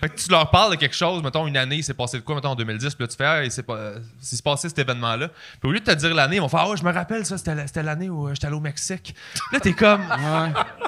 Fait 0.00 0.08
que 0.08 0.16
tu 0.20 0.30
leur 0.30 0.50
parles 0.50 0.72
de 0.72 0.76
quelque 0.76 0.94
chose, 0.96 1.22
mettons 1.22 1.46
une 1.46 1.56
année, 1.56 1.76
il 1.76 1.84
s'est 1.84 1.94
passé 1.94 2.18
de 2.18 2.22
quoi, 2.22 2.34
mettons 2.34 2.50
en 2.50 2.54
2010, 2.54 2.94
puis 2.94 3.04
là 3.04 3.08
tu 3.08 3.16
fais, 3.16 3.24
ah, 3.24 3.44
il 3.44 3.50
s'est, 3.50 3.62
pas, 3.62 3.74
euh, 3.76 3.98
s'est 4.20 4.42
passé 4.42 4.68
cet 4.68 4.78
événement-là. 4.78 5.28
Puis 5.60 5.68
au 5.68 5.72
lieu 5.72 5.80
de 5.80 5.84
te 5.84 5.92
dire 5.92 6.14
l'année, 6.14 6.36
ils 6.36 6.40
vont 6.42 6.48
faire, 6.48 6.60
ah, 6.60 6.70
ouais, 6.70 6.76
je 6.76 6.84
me 6.84 6.92
rappelle 6.92 7.24
ça, 7.26 7.38
c'était, 7.38 7.54
la- 7.54 7.66
c'était 7.66 7.82
l'année 7.82 8.08
où 8.10 8.28
euh, 8.28 8.34
j'étais 8.34 8.46
allé 8.46 8.56
au 8.56 8.60
Mexique. 8.60 9.14
Là, 9.52 9.60
t'es 9.60 9.72
comme, 9.72 10.02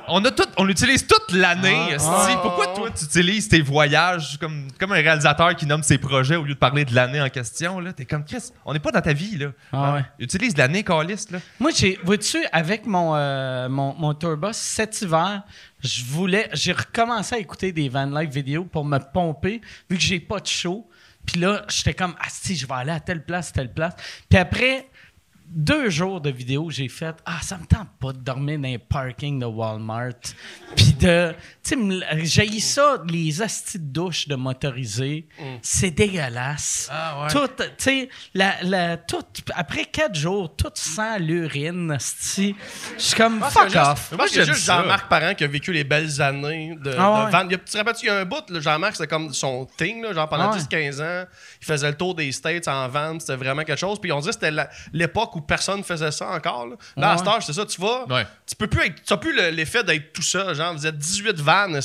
on, 0.08 0.24
a 0.24 0.30
tout, 0.30 0.48
on 0.56 0.68
utilise 0.68 1.06
toute 1.06 1.32
l'année. 1.32 1.96
Pourquoi 2.42 2.68
toi, 2.74 2.90
tu 2.90 3.04
utilises 3.04 3.48
tes 3.48 3.60
voyages 3.60 4.38
comme, 4.38 4.68
comme 4.78 4.92
un 4.92 4.96
réalisateur 4.96 5.54
qui 5.56 5.66
nomme 5.66 5.82
ses 5.82 5.98
projets 5.98 6.36
au 6.36 6.44
lieu 6.44 6.54
de 6.54 6.58
parler 6.58 6.84
de 6.84 6.94
l'année 6.94 7.20
en 7.20 7.28
question? 7.28 7.80
Là? 7.80 7.92
T'es 7.92 8.04
comme, 8.04 8.24
Chris, 8.24 8.50
on 8.64 8.72
n'est 8.72 8.78
pas 8.78 8.90
dans 8.90 9.00
ta 9.00 9.12
vie. 9.12 9.36
Là. 9.38 9.48
Ah 9.72 9.94
ouais. 9.94 10.04
Utilise 10.18 10.56
l'année, 10.56 10.82
Carliste. 10.84 11.30
Là. 11.30 11.38
Moi, 11.60 11.70
j'ai, 11.74 11.98
vois-tu, 12.04 12.38
avec 12.52 12.86
mon, 12.86 13.14
euh, 13.14 13.68
mon, 13.68 13.94
mon 13.94 14.14
tourbus 14.14 14.48
cet 14.52 15.00
hiver, 15.02 15.42
je 15.80 16.04
voulais, 16.04 16.48
j'ai 16.52 16.72
recommencé 16.72 17.36
à 17.36 17.38
écouter 17.38 17.72
des 17.72 17.88
van 17.88 18.06
life 18.06 18.30
vidéos 18.30 18.64
pour 18.64 18.84
me 18.84 18.98
pomper, 18.98 19.60
vu 19.88 19.96
que 19.96 20.02
j'ai 20.02 20.20
pas 20.20 20.40
de 20.40 20.46
show. 20.46 20.88
Puis 21.24 21.40
là, 21.40 21.64
j'étais 21.68 21.94
comme, 21.94 22.14
ah 22.18 22.28
si, 22.30 22.56
je 22.56 22.66
vais 22.66 22.74
aller 22.74 22.92
à 22.92 23.00
telle 23.00 23.24
place, 23.24 23.52
telle 23.52 23.72
place. 23.72 23.94
Puis 24.28 24.38
après 24.38 24.88
deux 25.50 25.88
jours 25.88 26.20
de 26.20 26.30
vidéos, 26.30 26.70
j'ai 26.70 26.88
fait, 26.88 27.16
ah, 27.24 27.38
ça 27.42 27.56
me 27.56 27.64
tente 27.64 27.88
pas 27.98 28.12
de 28.12 28.18
dormir 28.18 28.58
dans 28.58 28.68
les 28.68 28.78
parkings 28.78 29.40
de 29.40 29.46
Walmart. 29.46 30.12
Puis 30.76 30.92
de, 30.92 31.34
tu 31.62 31.76
sais, 31.78 32.24
j'ai 32.24 32.60
ça, 32.60 33.02
les 33.08 33.40
astis 33.40 33.78
de 33.78 33.84
douche 33.84 34.28
de 34.28 34.34
motorisés. 34.36 35.26
C'est 35.62 35.90
dégueulasse. 35.90 36.88
Ah 36.92 37.22
ouais. 37.22 37.30
Tout, 37.30 37.48
tu 37.56 37.64
sais, 37.78 38.08
la, 38.34 38.54
la, 38.62 38.96
tout, 38.96 39.24
après 39.54 39.86
quatre 39.86 40.14
jours, 40.14 40.54
tout 40.54 40.70
sent 40.74 41.18
l'urine. 41.20 41.96
Je 41.98 42.52
suis 42.98 43.16
comme, 43.16 43.40
fuck 43.42 43.74
off. 43.74 44.12
Moi, 44.16 44.26
c'est 44.28 44.44
juste. 44.44 44.66
Jean-Marc 44.66 45.08
Parent 45.08 45.34
qui 45.34 45.44
a 45.44 45.46
vécu 45.46 45.72
les 45.72 45.84
belles 45.84 46.20
années 46.20 46.76
de, 46.80 46.94
Ah 46.98 47.28
de 47.32 47.36
ouais. 47.48 47.58
tu 47.64 47.72
te 47.72 47.76
rappelles, 47.78 47.94
il 48.02 48.06
y 48.06 48.08
a 48.10 48.18
un 48.18 48.24
bout, 48.24 48.44
Jean-Marc, 48.60 48.96
c'était 48.96 49.08
comme 49.08 49.32
son 49.32 49.66
thing, 49.76 50.02
là, 50.02 50.12
genre 50.12 50.28
pendant 50.28 50.52
ouais. 50.52 50.58
10-15 50.58 51.02
ans. 51.02 51.24
Il 51.60 51.66
faisait 51.66 51.88
le 51.88 51.96
tour 51.96 52.14
des 52.14 52.30
States 52.32 52.68
en 52.68 52.88
van, 52.88 53.18
c'était 53.18 53.36
vraiment 53.36 53.64
quelque 53.64 53.78
chose. 53.78 54.00
Puis 54.00 54.12
on 54.12 54.20
dit 54.20 54.26
que 54.26 54.32
c'était 54.34 54.52
l'époque 54.92 55.36
où 55.36 55.37
personne 55.40 55.82
faisait 55.84 56.10
ça 56.10 56.28
encore. 56.30 56.66
Là, 56.66 56.76
Là, 56.96 57.08
Ah 57.08 57.12
à 57.12 57.16
cette 57.18 57.26
ouais. 57.26 57.32
heure, 57.34 57.42
c'est 57.42 57.52
ça, 57.52 57.64
tu 57.66 57.80
vas. 57.80 58.04
Ouais. 58.08 58.26
Tu 58.46 58.56
peux 58.56 58.66
plus 58.66 58.86
être. 58.86 59.02
Tu 59.04 59.12
as 59.12 59.16
plus 59.16 59.34
le- 59.34 59.50
l'effet 59.50 59.82
d'être 59.84 60.12
tout 60.12 60.22
seul. 60.22 60.54
Genre, 60.54 60.72
vous 60.74 60.86
êtes 60.86 60.96
18 60.98 61.36
vannes 61.40 61.78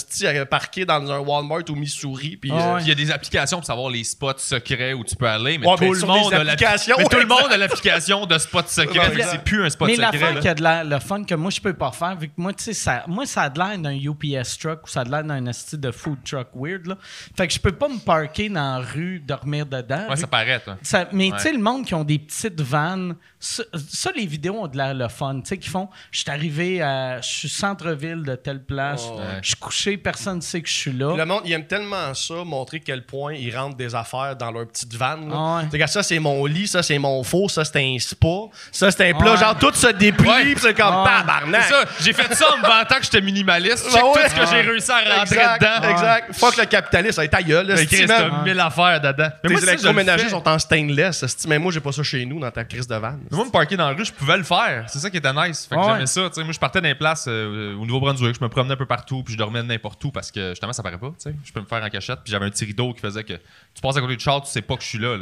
parquées 0.49 0.85
dans 0.85 1.11
un 1.11 1.19
Walmart 1.19 1.63
au 1.69 1.75
Missouri. 1.75 2.37
Puis. 2.37 2.51
Ah 2.53 2.55
euh, 2.55 2.75
ouais. 2.75 2.81
Il 2.83 2.87
y 2.87 2.91
a 2.91 2.95
des 2.95 3.11
applications 3.11 3.57
pour 3.57 3.65
savoir 3.65 3.89
les 3.89 4.03
spots 4.03 4.33
secrets 4.37 4.93
où 4.93 5.03
tu 5.03 5.15
peux 5.15 5.27
aller, 5.27 5.57
mais 5.57 5.67
Ouais, 5.67 5.75
tout 5.75 5.83
mais 5.83 5.89
le 5.89 6.05
monde 6.07 6.33
a 6.33 6.43
mais 6.43 7.05
tout 7.05 7.19
le 7.19 7.25
monde 7.25 7.51
a 7.51 7.57
l'application 7.57 8.25
de 8.25 8.37
spot 8.37 8.67
secret. 8.69 8.99
Ouais, 8.99 9.05
fait 9.05 9.11
que 9.11 9.17
exact. 9.17 9.31
c'est 9.31 9.43
plus 9.43 9.63
un 9.65 9.69
spot 9.69 9.87
Mais 9.87 9.95
secret. 9.95 10.11
l'affaire 10.11 10.33
là. 10.35 10.41
qui 10.41 10.47
a 10.47 10.53
de 10.55 10.63
l'air, 10.63 10.83
le 10.83 10.99
fun 10.99 11.23
que 11.23 11.35
moi, 11.35 11.51
je 11.51 11.61
peux 11.61 11.73
pas 11.73 11.91
faire, 11.91 12.15
vu 12.17 12.27
que 12.27 12.33
moi, 12.37 12.53
tu 12.53 12.63
sais, 12.63 12.73
ça, 12.73 13.03
moi, 13.07 13.25
ça 13.25 13.43
a 13.43 13.49
de 13.49 13.59
l'air 13.59 13.77
d'un 13.77 13.93
UPS 13.95 14.57
truck 14.59 14.83
ou 14.83 14.87
ça 14.87 15.01
a 15.01 15.03
de 15.05 15.11
l'air 15.11 15.23
d'un 15.23 15.41
de 15.41 15.91
food 15.91 16.17
truck 16.23 16.47
weird, 16.55 16.85
là. 16.87 16.97
Fait 17.35 17.47
que 17.47 17.53
je 17.53 17.59
peux 17.59 17.71
pas 17.71 17.87
me 17.87 17.97
parker 17.99 18.49
dans 18.49 18.79
la 18.79 18.85
rue, 18.85 19.19
dormir 19.19 19.65
dedans. 19.65 20.07
Ouais, 20.09 20.15
ça 20.15 20.27
paraît, 20.27 20.59
toi. 20.59 20.77
Ça- 20.81 21.07
mais 21.11 21.31
Ouais. 21.31 21.37
tu 21.37 21.43
sais, 21.43 21.51
le 21.51 21.59
monde 21.59 21.85
qui 21.85 21.93
ont 21.93 22.03
des 22.03 22.19
petites 22.19 22.61
vannes, 22.61 23.15
ça, 23.45 23.63
ça, 23.89 24.09
les 24.15 24.25
vidéos 24.25 24.53
ont 24.55 24.67
de 24.67 24.77
l'air 24.77 24.93
le 24.93 25.09
fun. 25.09 25.41
Tu 25.41 25.49
sais, 25.49 25.57
qui 25.57 25.67
font, 25.67 25.89
je 26.11 26.19
suis 26.21 26.29
arrivé 26.31 26.81
à, 26.81 27.19
je 27.19 27.27
suis 27.27 27.49
centre-ville 27.49 28.23
de 28.23 28.35
telle 28.35 28.63
place, 28.63 29.03
Oh, 29.05 29.17
ouais. 29.17 29.23
je 29.41 29.47
suis 29.49 29.57
couché, 29.57 29.97
personne 29.97 30.37
ne 30.37 30.41
sait 30.41 30.61
que 30.61 30.69
je 30.69 30.73
suis 30.73 30.93
là. 30.93 31.13
Le 31.17 31.25
monde, 31.25 31.41
il 31.43 31.51
aime 31.51 31.67
tellement 31.67 32.13
ça, 32.13 32.35
montrer 32.45 32.79
quel 32.79 33.05
point 33.05 33.33
ils 33.33 33.53
rentrent 33.55 33.75
des 33.75 33.93
affaires 33.95 34.35
dans 34.37 34.49
leur 34.49 34.65
petite 34.67 34.93
vanne. 34.95 35.29
Ah 35.33 35.61
ouais. 35.71 35.87
Ça, 35.87 36.01
c'est 36.03 36.19
mon 36.19 36.45
lit, 36.45 36.67
ça, 36.67 36.81
c'est 36.81 36.97
mon 36.97 37.21
faux, 37.23 37.49
ça, 37.49 37.65
c'est 37.65 37.79
un 37.79 37.97
spa, 37.99 38.27
ça, 38.71 38.89
c'est 38.91 39.09
un 39.09 39.13
plat. 39.13 39.35
Genre, 39.35 39.57
tout 39.59 39.73
se 39.73 39.87
déplie, 39.87 40.55
c'est 40.57 40.73
comme 40.73 41.03
tabarnak. 41.03 41.63
C'est 41.63 41.69
ça, 41.73 41.83
j'ai 41.99 42.13
fait 42.13 42.33
ça 42.33 42.45
en 42.53 42.57
me 42.59 42.63
vantant 42.63 42.95
que 42.95 43.03
j'étais 43.03 43.21
minimaliste. 43.21 43.89
Check 43.91 44.01
Ben 44.01 44.07
ouais. 44.07 44.23
tout 44.23 44.29
ce 44.29 44.35
que 44.39 44.45
j'ai 44.47 44.61
réussi 44.61 44.91
à 44.91 45.17
rentrer 45.19 45.35
Exact, 45.35 45.61
dedans. 45.61 45.89
exact. 45.89 46.33
Fuck 46.33 46.57
le 46.57 46.65
capitalisme, 46.65 47.21
ça 47.21 47.27
ta 47.27 47.43
gueule. 47.43 47.67
là, 47.67 47.75
Mais 47.75 47.85
Chris, 47.85 48.05
t'as 48.07 48.43
mille 48.43 48.59
affaires 48.59 49.01
dedans. 49.01 49.29
Mais 49.43 49.55
Tes 49.55 49.63
électroménagers 49.63 50.29
sont 50.29 50.47
en 50.47 50.57
stainless. 50.59 51.45
Mais 51.47 51.59
moi, 51.59 51.71
j'ai 51.73 51.79
pas 51.81 51.91
ça 51.91 52.03
chez 52.03 52.25
nous 52.25 52.39
dans 52.39 52.51
ta 52.51 52.63
crise 52.63 52.87
de 52.87 52.95
vanne. 52.95 53.19
Mais 53.33 53.37
moi, 53.37 53.45
me 53.45 53.51
parquer 53.51 53.75
dans 53.75 53.89
la 53.89 53.95
rue, 53.95 54.05
je 54.05 54.13
pouvais 54.13 54.37
le 54.37 54.43
faire. 54.43 54.85
C'est 54.87 54.99
ça 54.99 55.09
qui 55.09 55.17
était 55.17 55.33
nice. 55.33 55.65
Fait 55.65 55.75
que 55.75 55.81
Ouais. 55.81 55.87
j'aimais 55.93 56.05
ça. 56.05 56.29
Moi, 56.43 56.51
je 56.53 56.59
partais 56.59 56.79
dans 56.81 56.87
les 56.87 56.95
places 56.95 57.25
euh, 57.27 57.75
au 57.75 57.85
Nouveau-Brunswick. 57.85 58.35
Je 58.39 58.43
me 58.43 58.49
promenais 58.49 58.73
un 58.73 58.77
peu 58.77 58.85
partout, 58.85 59.23
puis 59.23 59.33
je 59.33 59.37
dormais 59.37 59.61
n'importe 59.63 60.03
où 60.05 60.11
parce 60.11 60.31
que 60.31 60.51
justement, 60.51 60.71
ça 60.73 60.81
paraît 60.83 60.97
pas. 60.97 61.11
Je 61.25 61.51
peux 61.51 61.59
me 61.61 61.65
faire 61.65 61.83
en 61.83 61.89
cachette. 61.89 62.19
Puis 62.23 62.31
j'avais 62.31 62.45
un 62.45 62.49
petit 62.49 62.65
rideau 62.65 62.93
qui 62.93 63.01
faisait 63.01 63.23
que 63.23 63.33
tu 63.33 63.81
passes 63.81 63.97
à 63.97 64.01
côté 64.01 64.15
du 64.15 64.23
char, 64.23 64.41
tu 64.41 64.49
sais 64.51 64.61
pas 64.61 64.75
que 64.77 64.83
je 64.83 64.87
suis 64.87 64.99
là. 64.99 65.17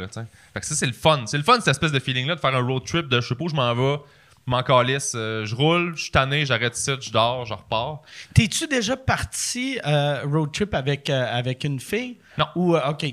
fait 0.54 0.60
que 0.60 0.66
ça, 0.66 0.74
c'est 0.74 0.86
le 0.86 0.92
fun. 0.92 1.22
C'est 1.26 1.38
le 1.38 1.42
fun, 1.44 1.56
cette 1.58 1.68
espèce 1.68 1.92
de 1.92 1.98
feeling-là, 1.98 2.34
de 2.36 2.40
faire 2.40 2.54
un 2.54 2.62
road 2.64 2.84
trip 2.84 3.08
de 3.08 3.20
je 3.20 3.26
sais 3.28 3.34
pas 3.34 3.44
où 3.44 3.48
je 3.48 3.54
m'en 3.56 3.74
vais. 3.74 3.98
Je 4.44 4.50
m'en 4.50 4.62
calisse, 4.64 5.12
euh, 5.14 5.44
je 5.46 5.54
roule, 5.54 5.94
je 5.96 6.02
suis 6.02 6.10
tanné, 6.10 6.44
j'arrête 6.44 6.76
ici, 6.76 6.90
je 7.00 7.12
dors, 7.12 7.44
je 7.46 7.54
repars. 7.54 8.00
T'es-tu 8.34 8.66
déjà 8.66 8.96
parti 8.96 9.78
euh, 9.86 10.22
road 10.24 10.50
trip 10.52 10.74
avec, 10.74 11.08
euh, 11.10 11.26
avec 11.38 11.62
une 11.62 11.78
fille? 11.78 12.18
Non. 12.36 12.46
Ou, 12.56 12.74
euh, 12.74 12.90
OK. 12.90 13.04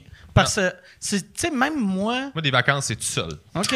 Parce 0.44 0.56
que, 0.56 0.74
c'est- 1.00 1.34
tu 1.34 1.40
sais, 1.48 1.52
même 1.52 1.80
moi. 1.80 2.30
Moi, 2.34 2.42
des 2.42 2.52
vacances, 2.52 2.86
c'est 2.86 2.96
tout 2.96 3.04
seul. 3.04 3.32
OK. 3.56 3.76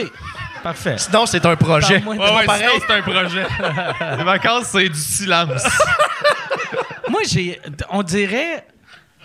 Parfait. 0.62 0.98
Sinon, 0.98 1.26
c'est 1.26 1.46
un 1.46 1.56
projet. 1.56 2.02
Ouais, 2.04 2.18
ouais, 2.18 2.46
pareil. 2.46 2.68
sinon, 2.70 2.84
c'est 2.88 2.94
un 2.94 3.02
projet. 3.02 3.44
les 4.18 4.24
vacances, 4.24 4.68
c'est 4.72 4.90
du 4.90 5.00
silence. 5.00 5.64
Moi, 7.10 7.22
j'ai. 7.30 7.60
On 7.90 8.04
dirait. 8.04 8.66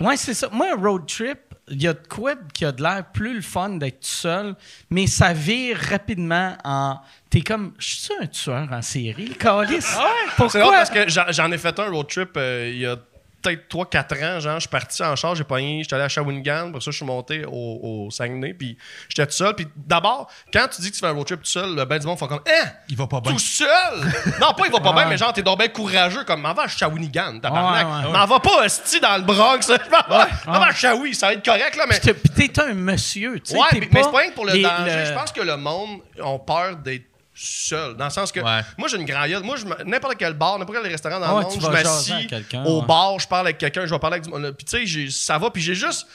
Ouais, 0.01 0.16
c'est 0.16 0.34
ça. 0.34 0.49
Moi, 0.53 0.68
un 0.72 0.80
road 0.80 1.07
trip, 1.07 1.39
il 1.68 1.82
y 1.82 1.89
a 1.89 1.93
de 1.93 2.07
quoi 2.09 2.34
qui 2.55 2.64
a 2.64 2.72
de 2.72 2.82
l'air 2.82 3.05
plus 3.12 3.34
le 3.34 3.41
fun 3.43 3.70
d'être 3.70 4.01
tout 4.01 4.07
seul, 4.07 4.55
mais 4.91 5.07
ça 5.07 5.32
vire 5.32 5.78
rapidement 5.91 6.57
en. 6.64 6.99
T'es 7.30 7.41
comme. 7.41 7.72
Je 7.78 7.86
suis 7.97 8.14
un 8.20 8.26
tueur 8.26 8.68
en 8.70 8.82
série, 8.82 9.26
le 9.26 9.34
calice? 9.34 9.84
C'est 9.86 9.95
drôle 9.97 10.09
Pourquoi? 10.36 10.72
parce 10.72 10.91
que 10.91 11.09
j'en 11.09 11.24
j'en 11.30 11.51
ai 11.53 11.59
fait 11.59 11.78
un 11.78 11.89
road 11.91 12.07
trip 12.09 12.30
euh, 12.36 12.70
il 12.72 12.78
y 12.78 12.86
a 12.86 12.97
peut-être 13.43 13.68
3-4 13.68 14.36
ans. 14.36 14.41
Genre, 14.41 14.55
je 14.55 14.61
suis 14.61 14.68
parti 14.68 15.03
en 15.03 15.14
charge, 15.16 15.39
j'ai 15.39 15.45
pogné, 15.45 15.82
j'étais 15.82 15.95
allé 15.95 16.05
à 16.05 16.09
Shawinigan, 16.09 16.72
pour 16.72 16.82
ça, 16.82 16.91
je 16.91 16.97
suis 16.97 17.07
monté 17.07 17.45
au, 17.45 17.51
au 18.07 18.11
Saguenay, 18.11 18.55
puis 18.55 18.76
j'étais 19.09 19.26
tout 19.26 19.32
seul. 19.32 19.55
Puis 19.55 19.66
d'abord, 19.76 20.30
quand 20.53 20.66
tu 20.68 20.80
dis 20.82 20.91
que 20.91 20.95
tu 20.95 21.01
fais 21.01 21.07
un 21.07 21.12
road 21.12 21.26
trip 21.26 21.41
tout 21.43 21.47
seul, 21.49 21.74
le 21.74 21.84
ben 21.84 21.99
du 21.99 22.07
monde 22.07 22.18
font 22.18 22.26
comme 22.26 22.41
Hein? 22.47 22.68
Il 22.89 22.97
va 22.97 23.07
pas 23.07 23.20
bien. 23.20 23.32
Tout 23.32 23.39
seul? 23.39 23.68
non, 24.41 24.53
pas 24.55 24.66
il 24.66 24.72
va 24.72 24.80
pas 24.80 24.93
bien, 24.93 25.07
mais 25.07 25.16
genre, 25.16 25.32
t'es 25.32 25.43
donc 25.43 25.59
bien 25.59 25.68
courageux, 25.68 26.24
comme 26.24 26.41
m'en 26.41 26.55
va 26.55 26.64
à 26.64 26.68
Shawinigan, 26.68 27.39
tabarnak. 27.41 27.86
Ouais, 27.86 27.93
ouais, 27.93 28.07
ouais. 28.07 28.18
M'en 28.18 28.26
va 28.26 28.41
pas 28.41 28.64
hostie 28.64 29.01
dans 29.01 29.16
le 29.16 29.22
Bronx. 29.22 29.68
M'en 30.47 30.61
vais 30.61 30.66
à 30.68 30.72
Shawi, 30.72 31.14
ça 31.14 31.26
va 31.28 31.32
être 31.34 31.45
correct, 31.45 31.76
là, 31.76 31.84
mais. 31.89 31.99
Puis 32.01 32.49
t'es- 32.49 32.61
un 32.62 32.74
monsieur, 32.74 33.39
tu 33.41 33.53
sais. 33.53 33.57
Ouais, 33.59 33.66
mais, 33.74 33.89
mais 33.93 34.03
c'est 34.03 34.11
pas 34.11 34.18
rien 34.18 34.30
que 34.30 34.34
pour 34.34 34.47
le 34.47 34.53
les- 34.53 34.62
danger. 34.62 34.97
le- 34.97 35.05
Je 35.07 35.12
pense 35.12 35.32
que 35.32 35.41
le 35.41 35.57
monde 35.57 36.01
a 36.22 36.39
peur 36.39 36.76
d'être 36.76 37.05
seul. 37.39 37.97
Dans 37.97 38.05
le 38.07 38.11
sens 38.11 38.32
que 38.32 38.41
Ouais. 38.41 38.61
moi, 38.76 38.89
j'ai 38.89 38.97
une 38.97 39.05
grande 39.05 39.28
gueule. 39.28 39.43
Moi, 39.43 39.57
n'importe 39.84 40.16
quel 40.18 40.34
bar, 40.34 40.59
n'importe 40.59 40.78
quel 40.82 40.91
restaurant 40.91 41.20
dans 41.20 41.36
Ouais, 41.39 41.45
le 41.45 41.49
monde, 41.51 41.61
je 41.62 41.66
m'assis 41.68 42.26
quelqu'un, 42.26 42.64
au 42.64 42.80
ouais. 42.80 42.86
bar, 42.86 43.18
je 43.20 43.28
parle 43.28 43.47
avec 43.47 43.59
quelqu'un, 43.59 43.86
je 43.86 43.91
vais 43.95 43.99
parler 43.99 44.14
avec 44.16 44.24
du 44.24 44.30
monde. 44.30 44.51
Puis 44.53 44.64
tu 44.64 44.86
sais, 44.86 45.11
ça 45.11 45.39
va, 45.39 45.51
puis 45.51 45.62
j'ai 45.62 45.74
juste. 45.74 46.07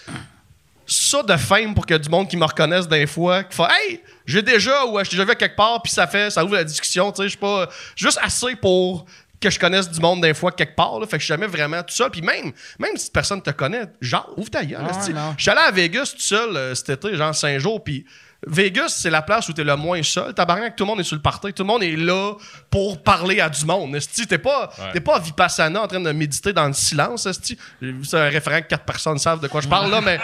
ça 0.86 1.24
de 1.24 1.38
fame 1.38 1.74
pour 1.74 1.86
que 1.86 1.94
du 1.94 2.10
monde 2.10 2.28
qui 2.30 2.36
me 2.36 2.44
reconnaisse 2.46 2.88
des 2.88 3.08
fois, 3.08 3.44
qui 3.44 3.56
fait 3.56 3.64
Hey, 3.64 4.02
j'ai 4.26 4.42
déjà 4.42 4.86
ou 4.86 5.00
je 5.00 5.04
t'ai 5.10 5.16
déjà 5.16 5.24
vu 5.26 5.32
à 5.32 5.36
quelque 5.36 5.56
part, 5.56 5.82
puis 5.82 5.92
ça 5.92 6.08
fait, 6.08 6.30
ça 6.30 6.44
ouvre 6.44 6.56
la 6.56 6.64
discussion, 6.66 7.10
tu 7.12 7.18
sais, 7.18 7.24
je 7.24 7.30
suis 7.30 7.38
pas 7.38 7.70
juste 7.96 8.20
assez 8.22 8.56
pour 8.58 9.06
que 9.40 9.50
je 9.50 9.58
connaisse 9.60 9.90
du 9.90 10.00
monde 10.02 10.22
des 10.22 10.34
fois 10.34 10.52
quelque 10.52 10.76
part, 10.76 11.00
là, 11.00 11.06
fait 11.06 11.18
que 11.18 11.20
je 11.20 11.26
suis 11.26 11.34
jamais 11.34 11.48
vraiment 11.48 11.82
tout 11.84 11.94
seul, 11.94 12.10
puis 12.12 12.22
même, 12.22 12.52
même 12.80 12.98
si 12.98 13.10
personne 13.12 13.42
te 13.42 13.52
connaît, 13.52 13.86
genre, 14.02 14.30
ouvre 14.38 14.50
ta 14.50 14.64
gueule, 14.66 14.86
Ah. 14.90 15.34
Je 15.38 15.42
suis 15.42 15.52
allé 15.52 15.62
à 15.62 15.72
Vegas 15.72 16.12
tout 16.16 16.22
seul 16.22 16.56
euh, 16.56 16.76
cet 16.76 16.90
été, 16.90 17.16
genre 17.16 17.34
5 17.34 17.58
jours, 17.60 17.82
puis 17.84 18.06
Vegas, 18.48 18.90
c'est 18.90 19.10
la 19.10 19.22
place 19.22 19.48
où 19.50 19.54
t'es 19.54 19.64
le 19.64 19.76
moins 19.76 20.02
seul. 20.04 20.34
Tabarnak, 20.34 20.76
tout 20.76 20.84
le 20.84 20.88
monde 20.88 21.00
est 21.00 21.04
sur 21.04 21.16
le 21.16 21.22
party. 21.22 21.54
Tout 21.54 21.64
le 21.64 21.68
monde 21.68 21.84
est 21.84 21.96
là 21.96 22.34
pour 22.70 23.02
parler 23.02 23.40
à 23.40 23.50
du 23.50 23.66
monde. 23.66 23.96
Esti, 23.96 24.28
t'es 24.28 24.38
pas, 24.38 24.70
t'es 24.92 25.00
pas 25.00 25.16
à 25.16 25.20
Vipassana 25.20 25.82
en 25.82 25.88
train 25.88 26.00
de 26.00 26.12
méditer 26.12 26.54
dans 26.54 26.68
le 26.68 26.74
silence, 26.74 27.26
esti. 27.26 27.58
C'est 28.04 28.18
un 28.18 28.30
référent 28.30 28.62
que 28.62 28.68
quatre 28.68 28.86
personnes 28.86 29.18
savent 29.18 29.40
de 29.40 29.48
quoi 29.48 29.62
je 29.62 29.68
parle, 29.68 29.92
là, 29.92 30.02
mais... 30.02 30.20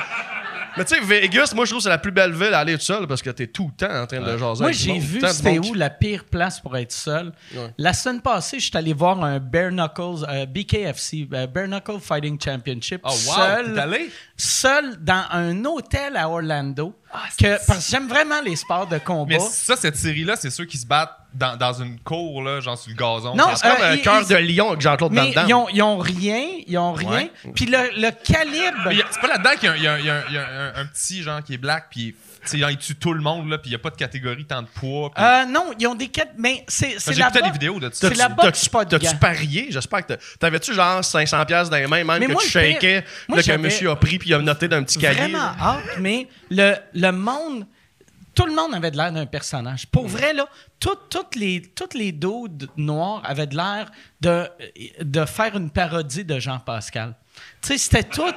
Mais 0.77 0.85
tu 0.85 0.95
sais, 0.95 1.01
Vegas, 1.01 1.51
moi, 1.55 1.65
je 1.65 1.71
trouve 1.71 1.79
que 1.79 1.83
c'est 1.83 1.89
la 1.89 1.97
plus 1.97 2.11
belle 2.11 2.33
ville 2.33 2.53
à 2.53 2.59
aller 2.59 2.77
tout 2.77 2.83
seul 2.83 3.07
parce 3.07 3.21
que 3.21 3.29
t'es 3.29 3.47
tout 3.47 3.71
le 3.71 3.87
temps 3.87 4.01
en 4.01 4.05
train 4.07 4.19
de 4.19 4.37
jaser 4.37 4.61
Moi, 4.61 4.71
j'ai 4.71 4.97
vu 4.97 5.21
c'était 5.31 5.59
où 5.59 5.73
la 5.73 5.89
pire 5.89 6.25
place 6.25 6.59
pour 6.59 6.75
être 6.77 6.91
seul. 6.91 7.31
Ouais. 7.53 7.73
La 7.77 7.93
semaine 7.93 8.21
passée, 8.21 8.59
je 8.59 8.65
suis 8.67 8.77
allé 8.77 8.93
voir 8.93 9.23
un 9.23 9.39
Bare 9.39 9.71
Knuckles, 9.71 10.25
euh, 10.27 10.45
BKFC, 10.45 11.27
euh, 11.33 11.47
Bare 11.47 11.67
Knuckle 11.67 11.99
Fighting 11.99 12.39
Championship. 12.41 13.01
Oh, 13.03 13.09
wow! 13.09 13.15
seul, 13.15 13.73
T'es 13.73 13.79
allé? 13.79 14.11
seul 14.37 14.97
dans 15.03 15.25
un 15.31 15.65
hôtel 15.65 16.15
à 16.15 16.29
Orlando. 16.29 16.93
Ah, 17.11 17.23
que, 17.37 17.65
parce 17.65 17.85
que 17.85 17.91
j'aime 17.91 18.07
vraiment 18.07 18.41
les 18.41 18.55
sports 18.55 18.87
de 18.87 18.99
combat. 18.99 19.35
Mais 19.35 19.39
ça, 19.39 19.75
cette 19.75 19.95
série-là, 19.95 20.35
c'est 20.35 20.51
ceux 20.51 20.65
qui 20.65 20.77
se 20.77 20.85
battent 20.85 21.17
dans, 21.33 21.55
dans 21.57 21.73
une 21.73 21.99
cour, 21.99 22.41
là, 22.43 22.59
genre 22.59 22.77
sur 22.77 22.89
le 22.91 22.95
gazon. 22.97 23.35
Non, 23.35 23.45
C'est 23.55 23.67
comme 23.69 23.81
Euh, 23.81 23.93
un 23.93 23.97
cœur 23.97 24.25
de 24.25 24.35
lion 24.35 24.69
avec 24.69 24.81
Jean-Claude 24.81 25.13
Van 25.13 25.29
Damme. 25.29 25.45
ils 25.47 25.53
ont, 25.53 25.67
ils 25.69 25.81
ont 25.83 25.97
rien, 25.97 26.43
ils 26.67 26.77
ont 26.77 26.93
rien. 26.93 27.27
Puis 27.55 27.65
le, 27.65 27.77
le 28.01 28.09
calibre. 28.23 28.89
C'est 29.11 29.21
pas 29.21 29.27
là-dedans 29.27 29.51
qu'il 29.59 29.69
y 29.69 29.71
a, 29.71 29.77
il 29.77 29.83
y 29.83 29.87
a- 29.87 29.99
il 29.99 30.05
y 30.05 30.09
a- 30.09 30.23
il 30.29 30.35
y 30.35 30.37
a 30.37 30.47
un, 30.47 30.81
un 30.81 30.85
petit 30.85 31.21
genre 31.23 31.43
qui 31.43 31.53
est 31.53 31.57
black, 31.57 31.87
puis 31.91 32.15
genre, 32.53 32.71
il 32.71 32.77
tue 32.77 32.95
tout 32.95 33.13
le 33.13 33.21
monde, 33.21 33.47
là, 33.49 33.57
puis 33.59 33.69
il 33.69 33.73
n'y 33.73 33.75
a 33.75 33.79
pas 33.79 33.91
de 33.91 33.95
catégorie 33.95 34.45
tant 34.45 34.61
de 34.63 34.67
poids. 34.67 35.11
Euh, 35.19 35.45
non, 35.45 35.65
ils 35.79 35.85
ont 35.87 35.93
des 35.95 36.07
quêtes, 36.07 36.31
mais 36.37 36.63
c'est 36.67 36.95
J'ai 37.13 37.21
bo- 37.21 37.29
des 37.45 37.51
vidéos 37.51 37.79
de 37.79 37.89
ça. 37.93 38.09
C'est 38.09 38.71
pas 38.71 38.85
de 38.85 38.89
T'as-tu 38.89 39.05
gants. 39.05 39.17
parié? 39.19 39.67
J'espère 39.69 40.05
que 40.05 40.13
t'as- 40.13 40.19
T'avais-tu 40.39 40.73
genre 40.73 41.01
500$ 41.03 41.45
piastres 41.45 41.69
dans 41.69 41.77
les 41.77 41.85
mains, 41.87 42.03
même 42.03 42.19
Mais 42.19 42.25
que 42.27 42.31
moi, 42.31 42.41
tu 42.41 42.49
shakais, 42.49 43.03
là, 43.27 43.43
qu'un 43.43 43.57
monsieur 43.57 43.91
a 43.91 43.95
pris 43.95 44.17
puis 44.17 44.29
il 44.29 44.33
a 44.33 44.39
noté 44.39 44.67
d'un 44.67 44.81
petit 44.83 44.97
cahier? 44.97 45.19
Vraiment 45.21 45.51
hâte, 45.61 45.83
mais 45.99 46.27
le, 46.49 46.73
le 46.95 47.11
monde, 47.11 47.65
tout 48.39 48.45
le 48.45 48.55
monde 48.55 48.73
avait 48.73 48.89
de 48.91 48.95
l'air 48.95 49.11
d'un 49.11 49.25
personnage. 49.25 49.85
Pour 49.87 50.07
vrai, 50.07 50.33
là, 50.33 50.47
tout- 50.79 50.95
toutes 51.09 51.35
les, 51.35 51.61
toutes 51.61 51.93
les 51.93 52.13
dudes 52.13 52.69
noirs 52.77 53.21
avaient 53.25 53.47
de 53.47 53.57
l'air 53.57 53.91
de, 54.21 54.47
de 55.01 55.25
faire 55.25 55.57
une 55.57 55.69
parodie 55.69 56.23
de 56.23 56.39
Jean 56.39 56.59
Pascal. 56.59 57.15
Tu 57.61 57.67
sais, 57.73 57.77
c'était 57.77 58.03
tout, 58.03 58.31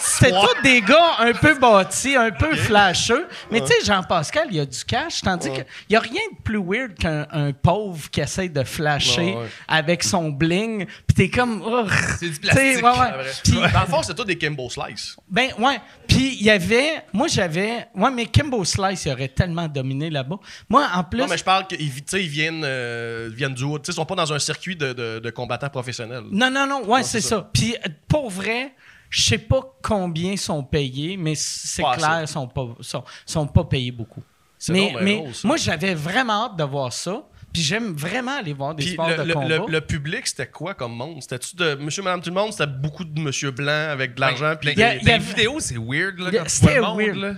c'était 0.00 0.32
tous 0.32 0.62
des 0.64 0.80
gars 0.80 1.12
un 1.20 1.32
peu 1.32 1.54
bâtis, 1.56 2.16
un 2.16 2.32
peu 2.32 2.56
flasheux. 2.56 3.28
Mais 3.52 3.60
tu 3.60 3.68
sais, 3.68 3.74
Jean 3.84 4.02
Pascal, 4.02 4.48
il 4.50 4.58
a 4.58 4.66
du 4.66 4.84
cash, 4.84 5.20
tandis 5.22 5.48
qu'il 5.50 5.64
n'y 5.90 5.96
a 5.96 6.00
rien 6.00 6.20
de 6.36 6.42
plus 6.42 6.58
weird 6.58 6.94
qu'un 6.94 7.26
un 7.30 7.52
pauvre 7.52 8.10
qui 8.10 8.20
essaie 8.20 8.48
de 8.48 8.64
flasher 8.64 9.36
avec 9.68 10.02
son 10.02 10.30
bling. 10.30 10.86
Puis 11.06 11.14
t'es 11.14 11.30
comme... 11.30 11.62
oh, 11.64 11.86
C'est 12.18 12.30
du 12.30 12.40
plastique. 12.40 12.84
ouais, 12.84 13.62
ouais. 13.62 13.72
Dans 13.72 13.80
le 13.82 13.86
fond, 13.86 14.02
c'est 14.02 14.14
tout 14.14 14.24
des 14.24 14.36
Kimbo 14.36 14.68
Slice. 14.68 15.16
ben 15.30 15.50
ouais. 15.58 15.80
Puis 16.08 16.36
il 16.40 16.42
y 16.44 16.50
avait, 16.50 17.04
moi 17.12 17.28
j'avais, 17.28 17.86
ouais 17.94 18.10
mais 18.10 18.26
Kimbo 18.26 18.64
Slice 18.64 19.04
il 19.06 19.12
aurait 19.12 19.28
tellement 19.28 19.68
dominé 19.68 20.10
là-bas. 20.10 20.36
Moi 20.68 20.86
en 20.92 21.04
plus, 21.04 21.20
Non, 21.20 21.26
mais 21.28 21.38
je 21.38 21.44
parle 21.44 21.66
qu'ils 21.68 21.80
ils 21.80 22.28
viennent, 22.28 22.62
euh, 22.64 23.30
viennent 23.32 23.54
du 23.54 23.62
haut. 23.64 23.78
Tu 23.78 23.86
sais, 23.86 23.92
Ils 23.92 23.96
sont 23.96 24.04
pas 24.04 24.14
dans 24.16 24.32
un 24.32 24.38
circuit 24.38 24.76
de, 24.76 24.92
de, 24.92 25.18
de 25.20 25.30
combattants 25.30 25.70
professionnels. 25.70 26.24
non 26.30 26.50
non 26.50 26.66
non, 26.66 26.84
ouais 26.86 27.02
c'est 27.04 27.20
c'est 27.20 27.28
ça. 27.28 27.48
Puis 27.52 27.74
euh, 27.76 27.88
pour 28.08 28.28
vrai, 28.30 28.63
je 29.10 29.22
sais 29.22 29.38
pas 29.38 29.60
combien 29.82 30.36
sont 30.36 30.62
payés, 30.64 31.16
mais 31.16 31.34
c'est 31.36 31.82
Pas 31.82 31.96
clair 31.96 32.10
assez. 32.10 32.32
sont 32.32 32.48
pas 32.48 32.68
sont, 32.80 33.04
sont 33.26 33.46
pas 33.46 33.64
payés 33.64 33.92
beaucoup. 33.92 34.22
C'est 34.58 34.72
Mais, 34.72 35.24
moi 35.44 35.56
j'avais 35.56 35.94
vraiment 35.94 36.46
hâte 36.46 36.56
de 36.56 36.64
voir 36.64 36.92
ça. 36.92 37.22
Puis 37.52 37.62
j'aime 37.62 37.92
vraiment 37.92 38.36
aller 38.38 38.52
voir 38.52 38.74
des 38.74 38.82
Puis 38.82 38.92
sports 38.94 39.08
le, 39.10 39.16
de 39.18 39.22
le- 39.22 39.34
combat. 39.34 39.48
le- 39.58 39.66
le 39.68 39.80
public, 39.80 40.26
c'était 40.26 40.48
quoi 40.48 40.74
comme 40.74 40.92
monde? 40.96 41.22
C'était-tu 41.22 41.54
de 41.54 41.76
monsieur, 41.76 42.02
madame, 42.02 42.20
tout 42.20 42.30
le 42.30 42.34
monde? 42.34 42.50
C'était 42.50 42.66
beaucoup 42.66 43.04
de 43.04 43.20
monsieur 43.20 43.52
blanc 43.52 43.90
avec 43.90 44.16
de 44.16 44.20
l'argent? 44.20 44.54
puis 44.60 44.70
a- 44.82 44.98
Dans 44.98 45.04
les 45.06 45.18
vidéos, 45.18 45.60
c'est 45.60 45.76
weird, 45.78 46.18
là, 46.18 46.30
le 46.32 46.48
c'était 46.48 46.80
monde, 46.80 46.98
weird. 46.98 47.16
là. 47.16 47.34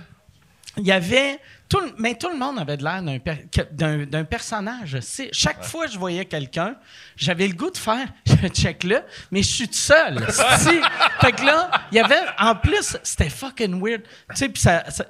Il 0.77 0.87
y 0.87 0.91
avait. 0.91 1.39
Tout, 1.69 1.81
mais 1.97 2.15
tout 2.15 2.29
le 2.29 2.37
monde 2.37 2.59
avait 2.59 2.77
de 2.77 2.83
l'air 2.83 3.01
d'un, 3.03 3.19
per- 3.19 3.45
d'un, 3.71 4.05
d'un 4.05 4.23
personnage. 4.23 4.97
Chaque 5.33 5.63
fois 5.65 5.85
que 5.87 5.91
je 5.91 5.99
voyais 5.99 6.25
quelqu'un, 6.25 6.75
j'avais 7.17 7.47
le 7.47 7.53
goût 7.55 7.69
de 7.71 7.77
faire 7.77 8.07
je 8.25 8.47
check 8.47 8.83
là, 8.83 9.03
mais 9.31 9.43
je 9.43 9.47
suis 9.49 9.67
tout 9.67 9.73
seul. 9.73 10.19
Fait 11.21 11.31
que 11.33 11.43
là, 11.45 11.69
il 11.91 11.95
y 11.95 11.99
avait. 11.99 12.21
En 12.39 12.55
plus, 12.55 12.97
c'était 13.03 13.29
fucking 13.29 13.81
weird. 13.83 14.03
Tu 14.29 14.35
sais, 14.35 14.49
puis 14.49 14.61
ça. 14.61 14.89
ça- 14.89 15.07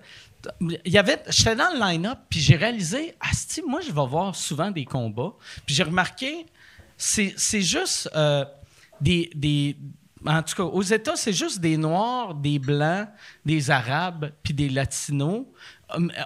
il 0.62 0.80
y 0.86 0.98
avait, 0.98 1.22
j'étais 1.30 1.56
dans 1.56 1.70
le 1.74 1.80
line-up, 1.80 2.20
puis 2.30 2.40
j'ai 2.40 2.56
réalisé, 2.56 3.16
Asti, 3.20 3.62
moi, 3.68 3.82
je 3.82 3.88
vais 3.92 4.06
voir 4.08 4.34
souvent 4.36 4.72
des 4.72 4.86
combats. 4.86 5.34
Puis 5.66 5.76
j'ai 5.76 5.84
remarqué, 5.84 6.46
c'est, 6.96 7.34
c'est 7.36 7.62
juste 7.64 8.10
euh, 8.16 8.46
des, 9.02 9.30
des. 9.36 9.76
En 10.26 10.42
tout 10.44 10.56
cas, 10.56 10.64
aux 10.64 10.82
États, 10.84 11.16
c'est 11.16 11.34
juste 11.34 11.60
des 11.60 11.76
Noirs, 11.76 12.34
des 12.34 12.60
Blancs, 12.60 13.08
des 13.46 13.70
Arabes, 13.70 14.32
puis 14.44 14.54
des 14.54 14.70
Latinos, 14.70 15.46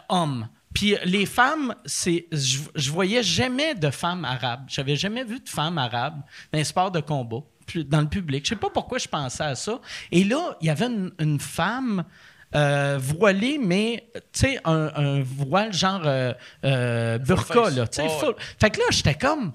hommes. 0.09 0.47
Puis 0.73 0.95
les 1.03 1.25
femmes, 1.25 1.75
c'est, 1.85 2.27
je, 2.31 2.59
je 2.75 2.91
voyais 2.91 3.23
jamais 3.23 3.75
de 3.75 3.89
femmes 3.89 4.23
arabes. 4.23 4.65
J'avais 4.67 4.95
jamais 4.95 5.23
vu 5.23 5.39
de 5.39 5.49
femmes 5.49 5.77
arabes 5.77 6.21
dans 6.51 6.57
les 6.57 6.63
sports 6.63 6.91
de 6.91 7.01
combat, 7.01 7.41
dans 7.87 8.01
le 8.01 8.07
public. 8.07 8.45
Je 8.45 8.49
sais 8.49 8.55
pas 8.55 8.69
pourquoi 8.69 8.97
je 8.97 9.07
pensais 9.07 9.43
à 9.43 9.55
ça. 9.55 9.79
Et 10.11 10.23
là, 10.23 10.55
il 10.61 10.67
y 10.67 10.69
avait 10.69 10.85
une, 10.85 11.11
une 11.19 11.39
femme 11.39 12.05
euh, 12.55 12.97
voilée, 13.01 13.57
mais 13.57 14.09
tu 14.13 14.21
sais, 14.39 14.59
un, 14.65 14.91
un 14.95 15.23
voile 15.23 15.73
genre 15.73 16.01
euh, 16.05 16.33
euh, 16.65 17.17
burqa, 17.17 17.69
là. 17.69 17.85
Fait 18.59 18.69
que 18.69 18.79
là, 18.79 18.85
j'étais 18.91 19.15
comme. 19.15 19.53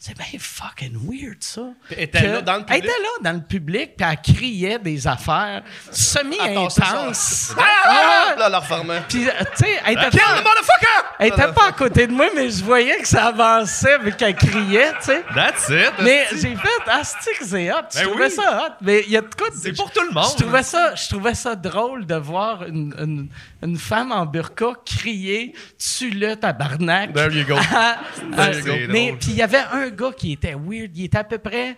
C'est 0.00 0.16
bien 0.16 0.38
fucking 0.38 0.94
weird, 0.94 1.38
ça. 1.42 1.62
Elle 1.90 2.04
était 2.04 2.22
là 2.28 2.40
dans 2.40 2.54
le 2.58 2.60
Elle 2.60 2.66
public? 2.66 2.84
était 2.84 3.02
là 3.02 3.08
dans 3.20 3.32
le 3.32 3.42
public, 3.44 3.96
puis 3.96 4.06
elle 4.08 4.34
criait 4.34 4.78
des 4.78 5.06
affaires 5.08 5.64
semi-intenses. 5.90 7.52
Ah, 7.58 8.34
là, 8.38 8.48
leur. 8.48 8.62
Puis, 9.08 9.28
euh, 9.28 9.32
tu 9.56 9.64
sais, 9.64 9.80
elle 9.84 9.94
était 9.94 10.10
Kill 10.10 10.20
pas, 10.20 10.40
the 10.40 10.44
motherfucker! 10.44 11.04
elle 11.18 11.28
était 11.28 11.52
pas 11.52 11.66
à 11.66 11.72
côté 11.72 12.06
de 12.06 12.12
moi, 12.12 12.26
mais 12.32 12.48
je 12.48 12.62
voyais 12.62 12.98
que 12.98 13.08
ça 13.08 13.26
avançait, 13.26 13.98
vu 13.98 14.12
qu'elle 14.12 14.36
criait, 14.36 14.92
tu 15.00 15.06
sais. 15.06 15.24
That's 15.34 15.68
it. 15.68 15.92
Mais 16.00 16.26
j'ai 16.30 16.54
fait, 16.54 16.68
ah, 16.86 17.02
que 17.02 17.44
c'est 17.44 17.72
hot? 17.72 17.76
Je 17.92 17.98
Ben 17.98 18.08
trouvais 18.08 18.24
oui. 18.26 18.30
ça 18.30 18.66
hot. 18.68 18.74
Mais 18.80 19.02
il 19.04 19.10
y 19.12 19.16
a 19.16 19.20
de 19.22 19.34
quoi 19.34 19.48
C'est 19.60 19.72
pour 19.72 19.90
tout 19.90 20.02
le 20.02 20.12
monde. 20.12 20.26
Je 20.38 20.42
trouvais 20.44 20.62
ça, 20.62 20.94
je 20.94 21.08
trouvais 21.08 21.34
ça 21.34 21.56
drôle 21.56 22.06
de 22.06 22.14
voir 22.14 22.62
une, 22.62 22.94
une, 22.98 23.28
une 23.62 23.76
femme 23.76 24.12
en 24.12 24.24
burqa 24.26 24.74
crier 24.84 25.52
Tue-le, 25.78 26.36
tabarnak. 26.36 27.12
There 27.12 27.32
you 27.32 27.44
go. 27.44 27.56
Ah, 27.70 28.00
ah, 28.36 28.52
you 28.52 28.64
go. 28.64 28.72
mais 28.88 29.14
puis 29.18 29.30
il 29.30 29.36
y 29.36 29.42
avait 29.42 29.64
un 29.72 29.90
gars 29.90 30.12
qui 30.12 30.32
était 30.32 30.54
weird. 30.54 30.96
Il 30.96 31.04
était 31.04 31.18
à 31.18 31.24
peu 31.24 31.38
près 31.38 31.76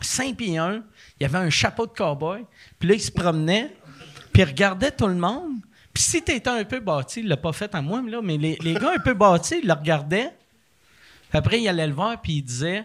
5 0.00 0.36
pieds 0.36 0.58
1. 0.58 0.82
Il 1.20 1.26
avait 1.26 1.38
un 1.38 1.50
chapeau 1.50 1.86
de 1.86 1.92
cowboy. 1.92 2.44
Puis 2.78 2.88
là, 2.88 2.94
il 2.94 3.00
se 3.00 3.10
promenait. 3.10 3.74
Puis 4.32 4.42
il 4.42 4.44
regardait 4.44 4.90
tout 4.90 5.06
le 5.06 5.14
monde. 5.14 5.56
Puis 5.92 6.02
si 6.02 6.22
t'étais 6.22 6.50
un 6.50 6.64
peu 6.64 6.80
bâti, 6.80 7.20
il 7.20 7.28
l'a 7.28 7.38
pas 7.38 7.52
fait 7.52 7.74
à 7.74 7.80
moi, 7.80 8.02
là, 8.06 8.20
mais 8.22 8.36
les, 8.36 8.58
les 8.60 8.74
gars 8.74 8.92
un 8.94 8.98
peu 8.98 9.14
bâtis, 9.14 9.60
ils 9.62 9.66
le 9.66 9.72
regardaient. 9.72 10.30
Puis 11.30 11.38
après, 11.38 11.60
il 11.60 11.68
allait 11.68 11.86
le 11.86 11.94
voir, 11.94 12.20
puis 12.20 12.34
il 12.34 12.42
disait 12.42 12.84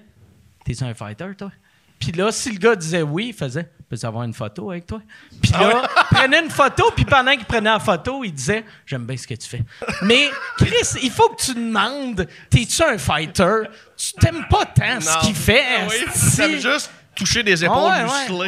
T'es 0.63 0.81
un 0.83 0.93
fighter, 0.93 1.35
toi 1.37 1.51
Puis 1.99 2.11
là, 2.13 2.31
si 2.31 2.51
le 2.51 2.57
gars 2.57 2.75
disait 2.75 3.01
oui, 3.01 3.27
il 3.27 3.33
faisait 3.33 3.69
Peux-tu 3.91 4.05
avoir 4.05 4.23
une 4.23 4.33
photo 4.33 4.71
avec 4.71 4.87
toi 4.87 5.01
Puis 5.41 5.51
là, 5.51 5.83
il 5.83 6.15
prenait 6.15 6.41
une 6.41 6.49
photo, 6.49 6.91
puis 6.95 7.03
pendant 7.03 7.33
qu'il 7.33 7.43
prenait 7.43 7.69
la 7.69 7.77
photo, 7.77 8.23
il 8.23 8.31
disait 8.31 8.63
J'aime 8.85 9.05
bien 9.05 9.17
ce 9.17 9.27
que 9.27 9.33
tu 9.33 9.49
fais. 9.49 9.63
Mais 10.03 10.29
Chris, 10.57 10.97
il 11.03 11.11
faut 11.11 11.27
que 11.27 11.43
tu 11.43 11.53
demandes 11.53 12.25
T'es-tu 12.49 12.81
un 12.83 12.97
fighter? 12.97 13.63
Tu 13.97 14.13
t'aimes 14.13 14.45
pas 14.49 14.65
tant 14.65 15.01
ce 15.01 15.25
qu'il 15.25 15.35
fait. 15.35 15.61
Oui, 15.89 16.05
t'aimes 16.37 16.59
juste 16.61 16.89
toucher 17.13 17.43
des 17.43 17.65
épaules 17.65 17.75
Ah 17.77 18.05
ouais, 18.29 18.33
ouais, 18.33 18.47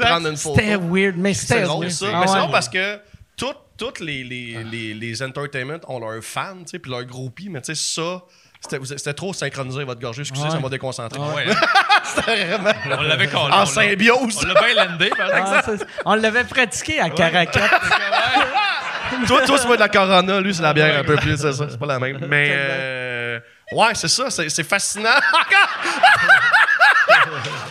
ah 0.00 0.06
prendre 0.06 0.28
une 0.28 0.36
photo. 0.36 0.60
C'était 0.60 0.76
weird, 0.76 1.16
mais 1.16 1.34
C'est 1.34 1.46
c'était 1.48 1.62
drôle, 1.62 1.86
weird. 1.86 1.92
ça. 1.92 2.06
Ah 2.12 2.20
mais 2.20 2.26
c'est 2.28 2.38
drôle 2.38 2.50
parce 2.52 2.68
que 2.68 3.00
toutes 3.36 3.58
toutes 3.76 3.98
les, 3.98 4.22
les, 4.22 4.62
les, 4.62 4.94
les 4.94 5.22
entertainments 5.24 5.80
ont 5.88 5.98
leurs 5.98 6.22
fans, 6.22 6.58
tu 6.58 6.70
sais, 6.70 6.78
puis 6.78 6.92
leurs 6.92 7.04
groupies, 7.04 7.48
mais 7.48 7.60
tu 7.60 7.74
sais, 7.74 7.94
ça, 7.96 8.22
c'était 8.68 9.14
trop 9.14 9.32
synchronisé 9.32 9.84
votre 9.84 10.00
gorgée. 10.00 10.22
Excusez, 10.22 10.44
Ouais. 10.44 10.50
ça 10.50 10.58
m'a 10.58 10.68
déconcentré. 10.68 11.18
Ouais, 11.20 11.46
hein. 11.50 12.74
On 12.98 13.02
l'avait 13.02 13.26
collé. 13.28 13.52
En 13.52 13.62
on 13.62 13.66
symbiose. 13.66 14.44
On 14.44 14.48
l'a 14.48 14.54
bien 14.62 14.74
landé, 14.84 15.10
par 15.10 15.36
exemple. 15.36 15.86
Ah, 15.98 16.02
on 16.06 16.14
l'avait 16.14 16.44
pratiqué 16.44 17.00
à 17.00 17.10
Caracas. 17.10 17.68
toi, 19.26 19.42
toi, 19.46 19.58
c'est 19.58 19.68
pas 19.68 19.74
de 19.76 19.80
la 19.80 19.88
Corona, 19.88 20.40
lui, 20.40 20.54
c'est 20.54 20.62
la 20.62 20.72
bière 20.72 20.98
un 20.98 21.04
peu 21.04 21.16
plus, 21.16 21.36
c'est 21.36 21.52
ça. 21.52 21.66
C'est 21.70 21.78
pas 21.78 21.86
la 21.86 21.98
même. 21.98 22.18
Mais, 22.28 22.48
euh, 22.52 23.38
ouais, 23.72 23.94
c'est 23.94 24.08
ça, 24.08 24.30
c'est 24.30 24.48
c'est 24.48 24.64
fascinant. 24.64 25.10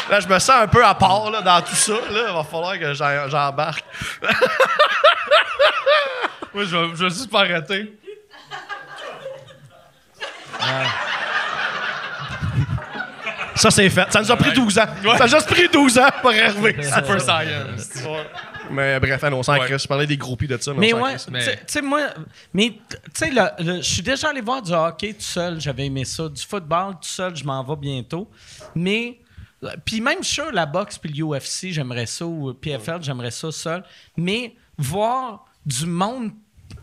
là, 0.10 0.20
je 0.20 0.28
me 0.28 0.40
sens 0.40 0.56
un 0.64 0.68
peu 0.68 0.84
à 0.86 0.94
part, 0.96 1.30
là, 1.32 1.42
dans 1.42 1.62
tout 1.62 1.76
ça, 1.76 1.94
là. 1.94 2.26
Il 2.30 2.34
va 2.34 2.44
falloir 2.44 2.78
que 2.80 2.94
j'en- 2.94 3.30
j'embarque. 3.30 3.84
Moi, 6.54 6.66
je 6.66 6.76
vais, 6.78 6.88
je 6.96 7.04
vais 7.04 7.10
juste 7.10 7.32
pas 7.32 7.40
arrêter. 7.42 7.98
Ça, 13.56 13.70
c'est 13.72 13.90
fait. 13.90 14.12
Ça 14.12 14.22
nous 14.22 14.32
a 14.32 14.36
pris 14.36 14.52
12 14.54 14.80
ans. 14.80 14.86
Ça 15.18 15.24
a 15.24 15.28
juste 15.28 15.48
pris 15.48 15.68
12 15.72 16.00
ans 16.00 16.10
pour 16.22 16.32
arriver. 16.32 16.76
Super 16.84 17.22
science. 17.22 18.04
Mais 18.72 19.00
bref, 19.00 19.22
on 19.32 19.44
s'en 19.44 19.54
Ouais. 19.60 19.78
Je 19.78 19.88
parlais 19.88 20.08
des 20.08 20.18
groupies 20.18 20.48
de 20.48 20.58
ça, 20.58 20.72
mais, 20.74 20.94
ouais, 20.94 21.18
tu 21.18 21.52
sais- 21.68 21.82
moi, 21.82 22.02
mais 22.54 22.72
tu 22.90 22.98
sais, 23.14 23.32
je 23.60 23.82
suis 23.82 24.02
déjà 24.02 24.30
allé 24.30 24.42
voir 24.42 24.62
du 24.62 24.72
hockey 24.72 25.14
tout 25.14 25.22
seul, 25.22 25.60
j'avais 25.60 25.86
aimé 25.86 26.06
ça. 26.06 26.28
Du 26.30 26.42
football 26.42 26.94
tout 26.94 27.00
seul, 27.10 27.36
je 27.36 27.44
m'en 27.44 27.62
vais 27.64 27.76
bientôt. 27.76 28.30
Mais, 28.74 29.20
puis 29.86 30.02
même 30.02 30.24
sûr, 30.24 30.52
la 30.52 30.66
boxe 30.66 30.98
puis 30.98 31.12
le 31.14 31.24
UFC, 31.26 31.72
j'aimerais 31.72 32.06
ça, 32.06 32.26
ou 32.26 32.54
PFL, 32.54 33.00
j'aimerais 33.04 33.32
ça 33.32 33.52
seul. 33.52 33.84
Mais 34.18 34.56
voir 34.78 35.46
du 35.66 35.86
monde. 35.86 36.32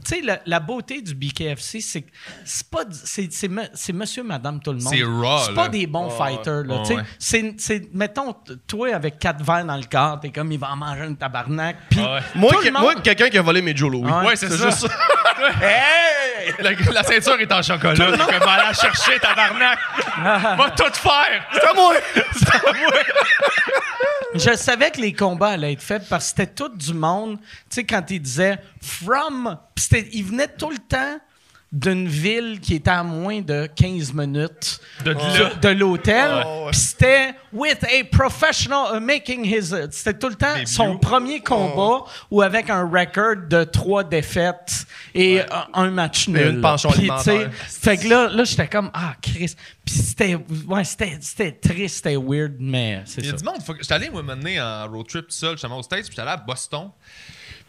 Tu 0.05 0.17
sais, 0.17 0.21
la, 0.23 0.39
la 0.47 0.61
beauté 0.61 1.03
du 1.03 1.15
BKFC, 1.15 1.81
c'est 1.81 2.03
que 2.03 2.11
c'est 2.45 2.69
pas. 2.69 2.85
du- 2.85 2.97
C'est 3.05 3.29
c'est 3.33 3.49
c'est 3.75 3.93
monsieur, 3.93 4.23
madame, 4.23 4.61
tout 4.61 4.73
le 4.73 4.79
monde. 4.79 4.93
C'est 4.95 5.03
raw, 5.03 5.39
C'est 5.47 5.55
pas 5.55 5.65
là. 5.65 5.69
des 5.69 5.87
bons 5.87 6.11
fighters, 6.11 6.65
là. 6.65 6.85
Sais. 6.85 6.97
ouais. 6.97 7.03
C'est- 7.19 7.55
C'est. 7.59 7.89
Mettons, 7.95 8.35
toi, 8.67 8.95
avec 8.95 9.19
quatre 9.19 9.43
verres 9.45 9.65
dans 9.65 9.77
le 9.77 9.85
corps, 9.91 10.21
t'es 10.21 10.31
comme, 10.31 10.53
il 10.53 10.59
va 10.59 10.71
en 10.71 10.77
manger 10.77 11.05
une 11.07 11.17
tabarnak. 11.17 11.77
Puis. 11.91 12.01
Ouais. 12.01 12.21
Moi, 12.35 12.53
tout 12.53 12.59
que- 12.61 12.65
le 12.67 12.73
monde- 12.73 12.83
moi, 12.83 12.95
quelqu'un 12.97 13.29
qui 13.29 13.39
a 13.39 13.43
volé 13.43 13.63
mes 13.63 13.77
Joe 13.77 13.91
Louis. 13.91 14.11
Ouais. 14.11 14.27
Ouais, 14.29 14.37
c'est 14.37 14.49
ça. 14.51 14.71
juste 14.71 14.85
hey! 15.63 16.55
La, 16.61 16.71
la 16.93 17.03
ceinture 17.03 17.39
est 17.41 17.53
en 17.53 17.63
chocolat. 17.63 17.95
T'es 17.95 18.19
comme 18.19 18.49
aller 18.49 18.63
la 18.67 18.73
chercher, 18.73 19.19
tabarnak. 19.21 19.79
Va 20.59 20.71
tout 20.71 20.93
faire. 20.95 21.45
C'est 21.53 21.65
à 21.65 21.75
moi! 21.75 21.95
Je 24.35 24.55
savais 24.55 24.91
que 24.93 25.01
les 25.01 25.13
combats 25.13 25.49
allaient 25.51 25.73
être 25.73 25.83
faits 25.83 26.09
parce 26.09 26.31
que 26.33 26.39
c'était 26.39 26.53
tout 26.55 26.69
du 26.69 26.95
monde. 26.95 27.39
Tu 27.41 27.47
sais, 27.71 27.85
quand 27.85 28.09
il 28.11 28.21
disait 28.21 28.59
from. 28.81 29.57
Il 30.13 30.25
venait 30.25 30.49
tout 30.49 30.71
le 30.71 30.79
temps 30.79 31.19
d'une 31.73 32.09
ville 32.09 32.59
qui 32.61 32.75
était 32.75 32.91
à 32.91 33.05
moins 33.05 33.43
de 33.43 33.69
15 33.77 34.13
minutes 34.13 34.81
De 35.05 35.69
l'hôtel. 35.69 36.45
Ouais. 36.45 36.73
C'était 36.73 37.35
with 37.53 37.85
a 37.85 38.05
professional 38.11 38.99
making 39.01 39.45
his. 39.45 39.73
C'était 39.93 40.19
tout 40.19 40.29
le 40.29 40.35
temps 40.35 40.55
Début. 40.55 40.67
son 40.67 40.99
premier 40.99 41.41
combat 41.41 42.05
ou 42.31 42.43
avec 42.43 42.71
un 42.71 42.83
record 42.83 43.49
de 43.49 43.63
trois 43.63 44.03
défaites 44.03 44.85
et 45.15 45.41
un, 45.41 45.69
un 45.75 45.91
match 45.91 46.27
nul. 46.27 46.41
Et 46.41 46.51
une 46.51 46.61
pension. 46.61 46.91
Fait 46.91 47.97
que 47.97 48.09
là, 48.09 48.29
là 48.29 48.43
j'étais 48.43 48.67
comme 48.67 48.91
ah 48.93 49.15
Chris. 49.23 49.55
Puis 49.85 49.95
c'était 49.95 50.37
ouais, 50.67 50.85
c'était 50.85 51.19
c'était 51.21 51.53
triste, 51.53 51.97
c'était 51.97 52.17
weird, 52.17 52.57
mais 52.59 53.03
c'est 53.05 53.21
Il 53.21 53.27
y 53.27 53.31
a 53.31 53.33
du 53.33 53.45
monde. 53.45 53.59
J'étais 53.81 53.95
allé, 53.95 54.11
moi, 54.11 54.23
m'amener 54.25 54.61
en 54.61 54.89
road 54.89 55.07
trip 55.07 55.27
tout 55.27 55.33
seul, 55.33 55.53
justement, 55.53 55.79
aux 55.79 55.83
States, 55.83 56.03
puis 56.03 56.11
j'étais 56.11 56.23
allé 56.23 56.33
à 56.33 56.37
Boston. 56.37 56.91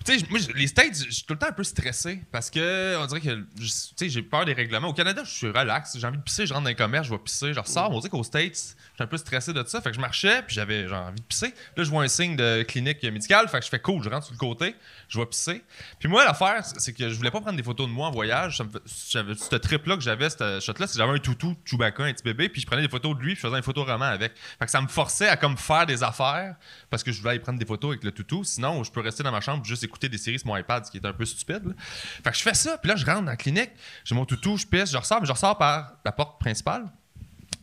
Tu 0.06 0.20
sais, 0.20 0.26
moi, 0.30 0.40
les 0.56 0.68
States, 0.68 1.06
je 1.06 1.12
suis 1.12 1.24
tout 1.24 1.34
le 1.34 1.40
temps 1.40 1.50
un 1.50 1.52
peu 1.52 1.64
stressé 1.64 2.24
parce 2.32 2.50
que, 2.50 2.98
on 2.98 3.06
dirait 3.06 3.22
que, 3.22 3.46
tu 3.58 3.68
sais, 3.68 4.10
j'ai 4.10 4.22
peur 4.24 4.46
des 4.46 4.54
règlements. 4.54 4.88
Au 4.88 4.94
Canada, 4.94 5.24
je 5.24 5.32
suis 5.32 5.48
relax. 5.48 5.98
J'ai 5.98 6.08
envie 6.08 6.18
de 6.18 6.24
pisser, 6.24 6.46
je 6.48 6.54
rentre 6.54 6.66
dans 6.66 6.72
un 6.72 6.76
commerce, 6.76 7.08
je 7.08 7.12
vais 7.12 7.20
pisser, 7.20 7.54
je 7.54 7.60
ressors. 7.60 7.92
On 7.92 8.00
dirait 8.00 8.10
qu'aux 8.10 8.24
States, 8.24 8.76
un 9.02 9.08
peu 9.08 9.18
stressé 9.18 9.54
de 9.54 9.64
ça. 9.66 9.82
Fait 9.82 9.90
que 9.90 9.96
je 9.96 10.02
marchais, 10.02 10.42
puis 10.44 10.56
j'avais 10.56 10.88
genre 10.88 11.06
envie 11.06 11.20
de 11.20 11.26
pisser. 11.26 11.54
Là, 11.76 11.84
je 11.84 11.90
vois 11.90 12.04
un 12.04 12.08
signe 12.08 12.36
de 12.36 12.64
clinique 12.64 13.04
médicale, 13.04 13.48
fait 13.48 13.60
que 13.60 13.66
je 13.66 13.70
fais 13.70 13.80
cool, 13.80 14.04
je 14.04 14.10
rentre 14.10 14.26
sur 14.26 14.34
le 14.34 14.40
côté, 14.40 14.76
je 15.08 15.20
vais 15.20 15.26
pisser. 15.26 15.64
Puis 16.00 16.10
moi, 16.10 16.24
l'affaire, 16.26 16.64
c'est 16.66 16.94
que 16.94 17.10
je 17.10 17.16
voulais 17.16 17.32
pas 17.32 17.42
prendre 17.42 17.58
des 17.58 17.64
photos 17.64 17.88
de 17.88 17.92
moi 17.92 18.08
en 18.08 18.12
voyage. 18.12 18.62
J'avais 19.10 19.36
ce 19.36 19.56
trip-là 19.56 19.96
que 19.96 20.02
j'avais, 20.02 20.30
ce 20.30 20.60
shot-là, 20.60 20.88
c'est 20.88 20.98
j'avais 20.98 21.14
un 21.14 21.18
toutou, 21.18 21.56
Chewbacca, 21.66 22.04
un 22.04 22.14
petit 22.14 22.24
bébé, 22.24 22.50
puis 22.50 22.62
je 22.62 22.68
prenais 22.68 22.82
des 22.82 22.90
photos 22.90 23.16
de 23.18 23.22
lui, 23.22 23.34
puis 23.34 23.42
je 23.42 23.48
faisais 23.48 23.58
une 23.58 23.64
photo 23.64 23.84
roman 23.84 24.06
avec. 24.06 24.34
Fait 24.60 24.66
que 24.66 24.72
ça 24.72 24.82
me 24.82 24.88
forçait 24.88 25.28
à 25.28 25.38
comme 25.38 25.58
faire 25.58 25.86
des 25.86 26.04
affaires 26.04 26.56
parce 26.90 27.04
que 27.04 27.12
je 27.12 27.20
voulais 27.20 27.32
aller 27.32 27.40
prendre 27.40 27.60
des 27.60 27.66
photos 27.66 27.92
avec 27.92 28.04
le 28.04 28.12
toutou. 28.12 28.44
Sinon, 28.44 28.84
je 28.84 28.92
peux 28.92 29.02
rester 29.02 29.24
dans 29.24 29.32
ma 29.32 29.42
chambre 29.42 29.66
juste 29.66 29.84
écouter 29.84 30.10
des 30.10 30.18
séries 30.18 30.40
sur 30.40 30.48
mon 30.48 30.58
iPad, 30.58 30.86
ce 30.86 30.92
qui 30.92 30.98
est 30.98 31.06
un 31.06 31.14
peu 31.14 31.26
stupide. 31.26 31.76
Fait 32.24 32.32
que 32.32 32.38
je 32.38 32.44
fais 32.44 32.54
ça, 32.54 32.78
puis 32.78 32.90
là, 32.90 32.96
je 32.96 33.06
rentre 33.06 33.22
dans 33.22 33.32
la 33.32 33.38
clinique, 33.38 33.72
j'ai 34.04 34.16
mon 34.16 34.26
toutou, 34.26 34.58
je 34.58 34.66
pisse, 34.66 34.92
je 34.92 34.98
ressors, 34.98 35.22
mais 35.22 35.28
je 35.28 35.32
ressors 35.32 35.58
par 35.58 35.94
la 36.06 36.12
porte 36.12 36.40
principale. 36.40 36.86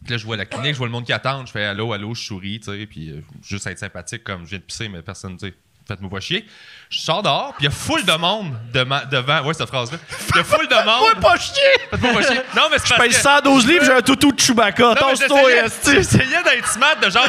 Là, 0.09 0.17
je 0.17 0.25
vois 0.25 0.37
la 0.37 0.47
clinique, 0.47 0.73
je 0.73 0.79
vois 0.79 0.87
le 0.87 0.93
monde 0.93 1.05
qui 1.05 1.13
attend, 1.13 1.45
je 1.45 1.53
fais 1.53 1.65
allô, 1.65 1.93
allô, 1.93 2.15
je 2.15 2.23
souris, 2.23 2.61
tu 2.61 2.71
sais, 2.71 2.87
puis 2.87 3.11
euh, 3.11 3.21
juste 3.43 3.67
être 3.67 3.79
sympathique 3.79 4.25
comme 4.25 4.45
je 4.45 4.51
viens 4.51 4.59
de 4.59 4.65
pisser, 4.65 4.89
mais 4.89 5.03
personne, 5.03 5.37
tu 5.37 5.49
sais, 5.49 5.55
faites-moi 5.89 6.11
pas 6.11 6.21
chier. 6.21 6.47
Je 6.91 7.01
sors 7.01 7.23
dehors, 7.23 7.55
puis 7.59 7.65
il 7.67 7.69
y 7.69 7.69
a 7.69 7.71
full 7.71 8.03
de 8.05 8.13
monde 8.13 8.55
dema- 8.73 9.07
devant, 9.09 9.43
ouais, 9.43 9.53
cette 9.55 9.69
phrase-là. 9.69 9.99
Il 10.31 10.37
y 10.37 10.41
a 10.41 10.45
full 10.45 10.67
de 10.69 10.75
monde. 10.75 10.85
Moi, 10.87 11.15
pas 11.21 11.37
chier! 11.37 11.55
Faites-moi 11.91 12.13
pas 12.15 12.23
chier. 12.23 12.41
Non, 12.57 12.63
mais 12.71 12.79
c'est 12.79 12.87
Je 12.87 12.89
parce 12.95 13.01
paye 13.03 13.11
que- 13.11 13.15
112 13.17 13.67
livres, 13.67 13.85
j'ai 13.85 13.93
un 13.93 14.01
toutou 14.01 14.33
de 14.33 14.41
Chewbacca. 14.41 14.83
non, 14.83 14.95
mais 14.95 15.01
Tasse-toi, 15.17 15.41
j'essayais- 15.51 15.65
esti. 15.67 15.91
J'essayais 15.95 16.43
d'être 16.45 16.67
smart, 16.69 16.97
de 16.97 17.11
genre, 17.11 17.29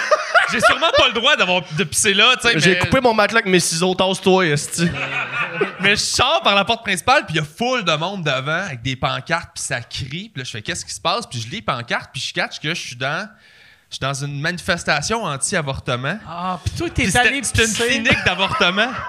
j'ai 0.52 0.62
sûrement 0.62 0.92
pas 0.96 1.08
le 1.08 1.14
droit 1.14 1.36
d'avoir 1.36 1.62
de 1.78 1.84
pisser 1.84 2.14
là, 2.14 2.36
tu 2.42 2.48
sais. 2.48 2.60
J'ai 2.60 2.72
mais- 2.76 2.80
coupé 2.80 3.02
mon 3.02 3.14
matelas 3.14 3.40
avec 3.40 3.52
mes 3.52 3.60
ciseaux. 3.60 3.94
Tasse-toi, 3.96 4.46
esti. 4.48 4.88
Mais 5.82 5.92
je 5.92 6.02
sors 6.02 6.42
par 6.42 6.56
la 6.56 6.64
porte 6.64 6.84
principale, 6.84 7.26
puis 7.26 7.36
il 7.36 7.38
y 7.38 7.42
a 7.42 7.46
full 7.46 7.84
de 7.84 7.92
monde 7.94 8.24
devant 8.24 8.64
avec 8.66 8.82
des 8.82 8.96
pancartes, 8.96 9.50
puis 9.56 9.64
ça 9.64 9.82
crie. 9.82 10.30
Puis 10.30 10.34
là, 10.38 10.44
je 10.44 10.52
fais 10.52 10.62
qu'est-ce 10.62 10.86
qui 10.86 10.94
se 10.94 11.02
passe? 11.02 11.26
Puis 11.26 11.40
je 11.42 11.48
lis 11.50 11.58
les 11.58 11.62
pancartes, 11.62 12.12
puis 12.14 12.22
je 12.22 12.34
catch 12.34 12.60
que 12.60 12.70
je 12.74 12.80
suis 12.82 12.96
dans, 12.96 13.28
je 13.90 13.96
suis 13.96 14.00
dans 14.02 14.14
une 14.14 14.40
manifestation 14.40 15.24
anti-avortement. 15.24 16.18
Ah, 16.28 16.60
puis 16.64 16.74
toi, 16.76 16.90
t'es 16.90 17.18
allé 17.18 17.42
c'était 17.44 17.66
une 17.66 17.74
clinique 17.74 18.24
d'avortement. 18.26 18.88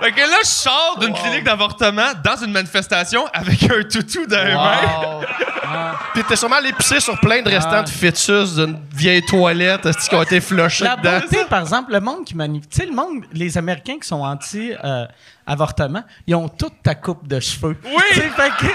Fait 0.00 0.12
que 0.12 0.20
là, 0.20 0.36
je 0.42 0.48
sors 0.48 0.98
d'une 1.00 1.14
clinique 1.14 1.44
d'avortement 1.44 2.12
dans 2.22 2.36
une 2.36 2.50
manifestation 2.52 3.26
avec 3.32 3.62
un 3.64 3.82
toutou 3.84 4.26
dans 4.26 4.44
les 4.44 4.54
mains. 4.54 5.20
Pis 6.12 6.24
t'es 6.24 6.36
sûrement 6.36 6.56
allé 6.56 6.72
pisser 6.72 7.00
sur 7.00 7.18
plein 7.20 7.42
de 7.42 7.48
restants 7.48 7.82
de 7.82 7.88
fœtus 7.88 8.54
d'une 8.56 8.78
vieille 8.92 9.24
toilette 9.24 9.86
esti, 9.86 10.08
qui 10.08 10.14
ont 10.14 10.22
été 10.22 10.40
flushés 10.40 10.84
La 10.84 10.96
dedans? 10.96 11.20
beauté, 11.20 11.44
par 11.48 11.60
exemple, 11.60 11.92
le 11.92 12.00
monde 12.00 12.24
qui 12.24 12.36
manifeste. 12.36 12.70
Tu 12.72 12.80
sais, 12.80 12.86
le 12.86 12.92
monde, 12.92 13.24
les 13.32 13.56
Américains 13.56 13.98
qui 14.00 14.06
sont 14.06 14.20
anti-avortement, 14.22 16.02
ils 16.26 16.34
ont 16.34 16.48
toute 16.48 16.82
ta 16.82 16.94
coupe 16.94 17.26
de 17.26 17.40
cheveux. 17.40 17.76
Oui! 17.84 18.02
Fait 18.14 18.50
que. 18.58 18.66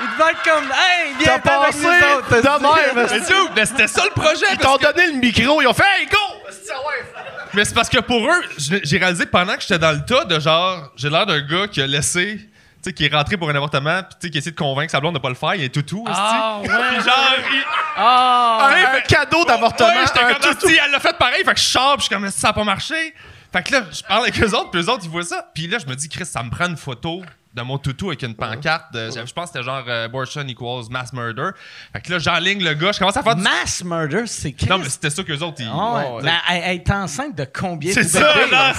Ils 0.00 0.18
devaient 0.18 0.30
être 0.32 0.42
comme, 0.42 0.64
hey, 0.64 1.14
viens 1.18 1.38
T'as 1.42 1.60
avec 1.62 1.72
passé 1.72 1.86
nous 1.86 2.16
autres. 2.16 2.30
de 2.30 2.62
même, 2.62 3.50
Mais 3.56 3.66
c'était 3.66 3.86
ça 3.88 4.02
le 4.04 4.10
projet. 4.10 4.44
Ils 4.52 4.58
parce 4.58 4.62
t'ont 4.62 4.76
que- 4.78 4.92
donné 4.92 5.12
le 5.12 5.18
micro, 5.18 5.62
ils 5.62 5.66
ont 5.66 5.72
fait 5.74 5.84
Hey, 6.00 6.06
go! 6.06 6.16
Esti, 6.48 6.70
ah 6.74 6.78
ouais. 6.88 7.22
Mais 7.54 7.64
c'est 7.64 7.74
parce 7.74 7.88
que 7.88 8.00
pour 8.00 8.18
eux, 8.28 8.42
je- 8.58 8.76
j'ai 8.82 8.98
réalisé 8.98 9.24
que 9.26 9.30
pendant 9.30 9.54
que 9.54 9.60
j'étais 9.62 9.78
dans 9.78 9.92
le 9.92 10.04
tas 10.04 10.24
de 10.24 10.40
genre, 10.40 10.90
j'ai 10.96 11.08
l'air 11.10 11.26
d'un 11.26 11.40
gars 11.40 11.68
qui 11.68 11.80
a 11.80 11.86
laissé, 11.86 12.38
tu 12.38 12.50
sais, 12.82 12.92
qui 12.92 13.04
est 13.06 13.14
rentré 13.14 13.36
pour 13.36 13.48
un 13.48 13.54
avortement, 13.54 14.02
puis 14.02 14.14
tu 14.20 14.26
sais, 14.26 14.30
qui 14.30 14.38
essaie 14.38 14.50
de 14.50 14.56
convaincre 14.56 14.90
sa 14.90 14.98
blonde 15.00 15.14
de 15.14 15.20
pas 15.20 15.28
le 15.28 15.36
faire, 15.36 15.54
il 15.54 15.62
est 15.62 15.68
toutou, 15.72 16.04
Ah, 16.08 16.58
esti. 16.62 16.72
ouais. 16.72 16.78
Puis 16.88 17.04
genre, 17.04 17.34
il- 17.52 17.64
Ah! 17.96 18.70
Un, 18.72 18.96
un 18.96 19.00
cadeau 19.02 19.44
d'avortement. 19.44 19.88
Ouais, 19.88 20.06
j'étais 20.06 20.20
un 20.24 20.32
comme 20.34 20.42
toutou. 20.52 20.66
elle 20.84 20.90
l'a 20.90 20.98
fait 20.98 21.16
pareil, 21.16 21.44
fait 21.44 21.54
que 21.54 21.60
je 21.60 21.64
sors, 21.66 21.96
puis 21.96 22.00
je 22.00 22.06
suis 22.06 22.14
comme 22.14 22.28
ça 22.30 22.48
a 22.48 22.52
pas 22.52 22.64
marché. 22.64 23.14
Fait 23.52 23.62
que 23.62 23.72
là, 23.72 23.82
je 23.92 24.02
parle 24.02 24.22
avec 24.24 24.36
eux 24.42 24.48
autres, 24.48 24.70
puis 24.72 24.80
eux 24.80 24.88
autres, 24.90 25.02
ils 25.04 25.10
voient 25.10 25.22
ça. 25.22 25.46
Puis 25.54 25.68
là, 25.68 25.78
je 25.78 25.86
me 25.86 25.94
dis, 25.94 26.08
Chris, 26.08 26.26
ça 26.26 26.42
me 26.42 26.50
prend 26.50 26.66
une 26.66 26.76
photo 26.76 27.22
de 27.54 27.62
mon 27.62 27.78
toutou 27.78 28.08
avec 28.08 28.22
une 28.22 28.34
pancarte. 28.34 28.92
de- 28.92 29.10
je 29.10 29.32
pense 29.32 29.50
que 29.50 29.52
c'était 29.58 29.62
genre 29.62 29.84
euh, 29.86 30.06
abortion 30.06 30.42
equals 30.48 30.86
mass 30.90 31.12
murder. 31.12 31.50
Fait 31.92 32.00
que 32.00 32.10
là, 32.12 32.18
j'enligne 32.18 32.62
le 32.64 32.74
gars, 32.74 32.90
je 32.92 32.98
commence 32.98 33.16
à 33.16 33.22
faire 33.22 33.36
du. 33.36 33.42
Mass 33.42 33.84
murder, 33.84 34.24
c'est 34.26 34.52
Chris. 34.52 34.66
Non, 34.68 34.78
mais 34.78 34.88
c'était 34.88 35.10
ça 35.10 35.22
qu'eux 35.22 35.38
autres, 35.38 35.60
ils. 35.60 35.68
Ouais. 35.68 36.14
Ouais, 36.16 36.22
Mais 36.24 36.32
elle, 36.50 36.62
elle 36.64 36.76
est 36.76 36.90
enceinte 36.90 37.36
de 37.36 37.44
combien 37.44 37.92
C'est 37.92 38.02
de 38.04 38.08
ça, 38.08 38.34
bébés, 38.34 38.50
là. 38.50 38.72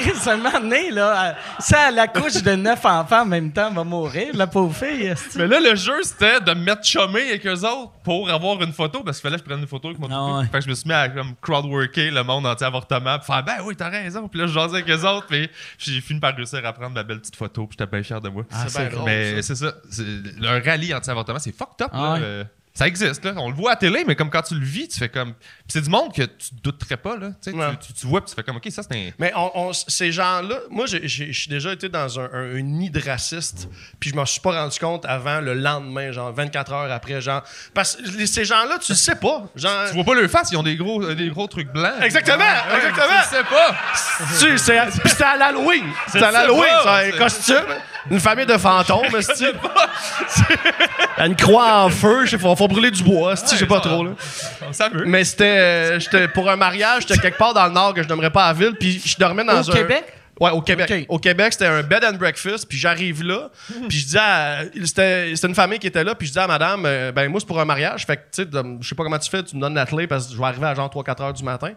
Chris, 0.00 0.30
un 0.30 0.36
moment 0.36 0.60
donné, 0.60 0.90
là, 0.90 1.36
ça, 1.58 1.88
elle 1.88 1.98
accouche 1.98 2.42
de 2.42 2.52
neuf 2.52 2.84
enfants 2.84 3.22
en 3.22 3.26
même 3.26 3.52
temps, 3.52 3.68
elle 3.68 3.76
va 3.76 3.84
mourir, 3.84 4.28
la 4.34 4.46
pauvre 4.46 4.74
fille. 4.74 5.12
Mais 5.36 5.46
là, 5.46 5.60
le 5.60 5.74
jeu, 5.74 6.02
c'était 6.02 6.40
de 6.40 6.52
me 6.54 6.64
mettre 6.64 6.84
chômé 6.84 7.28
avec 7.28 7.46
eux 7.46 7.52
autres 7.66 7.92
pour 8.02 8.30
avoir 8.30 8.62
une 8.62 8.72
photo, 8.72 9.02
parce 9.02 9.18
qu'il 9.18 9.28
fallait 9.28 9.40
que 9.40 9.44
je 9.44 9.48
prenne 9.48 9.60
une 9.60 9.66
photo 9.68 9.88
avec 9.88 10.00
mon 10.00 10.08
Ah 10.10 10.38
ouais. 10.40 10.46
Fait 10.46 10.58
que 10.58 10.64
je 10.64 10.70
me 10.70 10.74
suis 10.74 10.88
mis 10.88 10.94
à 10.94 11.08
comme 11.08 11.34
crowdworker 11.40 12.10
le 12.10 12.22
monde 12.22 12.46
anti-avortement, 12.46 13.18
puis 13.18 13.26
faire 13.26 13.42
ben 13.42 13.56
oui, 13.64 13.76
t'as 13.76 13.88
raison. 13.88 14.28
Puis 14.28 14.40
là, 14.40 14.46
je 14.46 14.52
jasais 14.52 14.76
avec 14.76 14.90
eux 14.90 15.06
autres, 15.06 15.26
puis 15.26 15.48
j'ai 15.78 16.00
fini 16.00 16.20
par 16.20 16.34
réussir 16.34 16.64
à 16.64 16.72
prendre 16.72 16.94
ma 16.94 17.02
belle 17.02 17.20
petite 17.20 17.36
photo, 17.36 17.66
puis 17.66 17.76
j'étais 17.78 17.90
bien 17.90 18.02
fier 18.02 18.20
de 18.20 18.28
moi. 18.28 18.44
Ah, 18.52 18.64
C'est 18.68 18.90
Mais 19.04 19.42
c'est 19.42 19.56
ça. 19.56 19.72
Le 19.98 20.64
rallye 20.64 20.94
anti-avortement, 20.94 21.38
c'est 21.38 21.56
fucked 21.56 21.82
up. 21.82 21.90
Ah 21.92 21.98
là. 21.98 22.12
ouais. 22.12 22.20
Euh, 22.22 22.44
Ça 22.72 22.86
existe, 22.86 23.24
là. 23.24 23.32
On 23.36 23.48
le 23.50 23.54
voit 23.54 23.72
à 23.72 23.76
télé, 23.76 24.04
mais 24.06 24.14
comme 24.14 24.30
quand 24.30 24.42
tu 24.42 24.54
le 24.54 24.64
vis, 24.64 24.86
tu 24.88 24.98
fais 24.98 25.08
comme. 25.08 25.34
Puis 25.34 25.68
c'est 25.68 25.80
du 25.82 25.90
monde 25.90 26.14
que 26.14 26.22
tu 26.22 26.50
te 26.50 26.54
douterais 26.62 26.96
pas, 26.96 27.16
là. 27.16 27.30
Tu, 27.42 27.50
Ouais. 27.50 27.66
tu, 27.80 27.88
tu- 27.88 27.92
tu 28.00 28.06
vois, 28.06 28.20
puis 28.22 28.30
tu 28.30 28.36
fais 28.36 28.42
comme, 28.44 28.56
OK, 28.56 28.68
ça, 28.70 28.82
c'est 28.88 28.96
un. 28.96 29.10
Mais 29.18 29.32
on, 29.34 29.50
on- 29.68 29.72
ces 29.72 30.12
gens-là, 30.12 30.56
moi, 30.70 30.86
j'ai- 30.86 31.32
déjà 31.48 31.72
été 31.72 31.88
dans 31.88 32.18
un, 32.20 32.24
un- 32.32 32.56
un 32.56 32.60
nid 32.62 32.88
de 32.90 33.00
racistes, 33.00 33.68
puis 33.98 34.10
je 34.10 34.14
m'en 34.14 34.24
suis 34.24 34.40
pas 34.40 34.52
rendu 34.62 34.78
compte 34.78 35.04
avant 35.04 35.40
le 35.40 35.54
lendemain, 35.54 36.12
genre 36.12 36.32
24 36.32 36.72
heures 36.72 36.92
après, 36.92 37.20
genre. 37.20 37.42
Parce 37.74 37.96
que 37.96 38.24
ces 38.26 38.44
gens-là, 38.44 38.78
tu 38.78 38.92
le 38.92 38.96
sais 38.96 39.16
pas. 39.16 39.44
Genre. 39.56 39.88
Tu 39.88 39.94
vois 39.94 40.04
pas 40.04 40.14
leur 40.14 40.30
face, 40.30 40.50
ils 40.52 40.56
ont 40.56 40.62
des 40.62 40.76
gros, 40.76 41.02
euh, 41.02 41.14
des 41.14 41.28
gros 41.28 41.48
trucs 41.48 41.72
blancs. 41.72 42.00
Exactement, 42.02 42.38
Ouais, 42.38 42.76
exactement. 42.76 43.06
Tu 44.38 44.48
le 44.52 44.56
sais 44.58 44.74
pas. 44.74 44.86
C'est- 45.08 45.24
à 45.24 45.36
l'Halloween. 45.36 45.84
C'était 46.06 46.24
à 46.24 46.30
l'Halloween, 46.30 46.64
c'est 46.82 46.88
un 46.88 47.10
c'est- 47.10 47.18
costume. 47.18 47.74
Une 48.10 48.20
famille 48.20 48.46
de 48.46 48.56
fantômes, 48.56 49.14
esti. 49.16 49.44
Une 51.18 51.36
croix 51.36 51.84
en 51.84 51.90
feu, 51.90 52.24
je 52.24 52.30
sais, 52.30 52.38
faut, 52.38 52.54
faut 52.56 52.68
brûler 52.68 52.90
du 52.90 53.02
bois, 53.02 53.34
je 53.34 53.56
sais 53.56 53.66
pas 53.66 53.80
trop, 53.80 54.04
là. 54.04 54.12
Ça 54.72 54.88
veut. 54.88 55.04
Mais 55.04 55.24
c'était 55.24 55.44
euh, 55.44 56.00
j'étais 56.00 56.28
pour 56.28 56.48
un 56.48 56.56
mariage, 56.56 57.04
j'étais 57.06 57.20
quelque 57.20 57.38
part 57.38 57.52
dans 57.52 57.66
le 57.66 57.72
nord 57.72 57.94
que 57.94 58.02
je 58.02 58.08
nommerais 58.08 58.30
pas 58.30 58.44
à 58.44 58.52
la 58.52 58.58
ville, 58.58 58.74
puis 58.78 59.02
je 59.04 59.16
dormais 59.18 59.44
dans 59.44 59.60
Au 59.60 59.70
un 59.70 59.74
Québec? 59.74 60.04
Ouais, 60.40 60.50
au 60.52 60.62
Québec. 60.62 61.04
Au 61.10 61.18
Québec, 61.18 61.52
c'était 61.52 61.66
un 61.66 61.82
bed 61.82 62.02
and 62.02 62.14
breakfast, 62.14 62.66
puis 62.66 62.78
j'arrive 62.78 63.22
là, 63.22 63.50
puis 63.90 63.98
je 63.98 64.06
dis 64.06 64.18
à 64.18 64.60
c'était 64.84 65.32
c'était 65.34 65.48
une 65.48 65.54
famille 65.54 65.78
qui 65.78 65.88
était 65.88 66.02
là, 66.02 66.14
puis 66.14 66.26
je 66.26 66.32
dis 66.32 66.38
à 66.38 66.46
madame 66.46 66.84
euh, 66.86 67.12
ben 67.12 67.28
moi 67.28 67.40
c'est 67.40 67.46
pour 67.46 67.60
un 67.60 67.66
mariage, 67.66 68.06
fait 68.06 68.16
que 68.16 68.22
tu 68.32 68.42
sais 68.44 68.48
je 68.80 68.88
sais 68.88 68.94
pas 68.94 69.02
comment 69.02 69.18
tu 69.18 69.28
fais, 69.28 69.42
tu 69.42 69.56
me 69.56 69.60
donnes 69.60 69.74
la 69.74 69.84
clé 69.84 70.06
parce 70.06 70.28
que 70.28 70.32
je 70.32 70.38
vais 70.38 70.46
arriver 70.46 70.66
à 70.66 70.74
genre 70.74 70.88
3 70.88 71.04
4 71.04 71.22
heures 71.22 71.32
du 71.34 71.44
matin. 71.44 71.72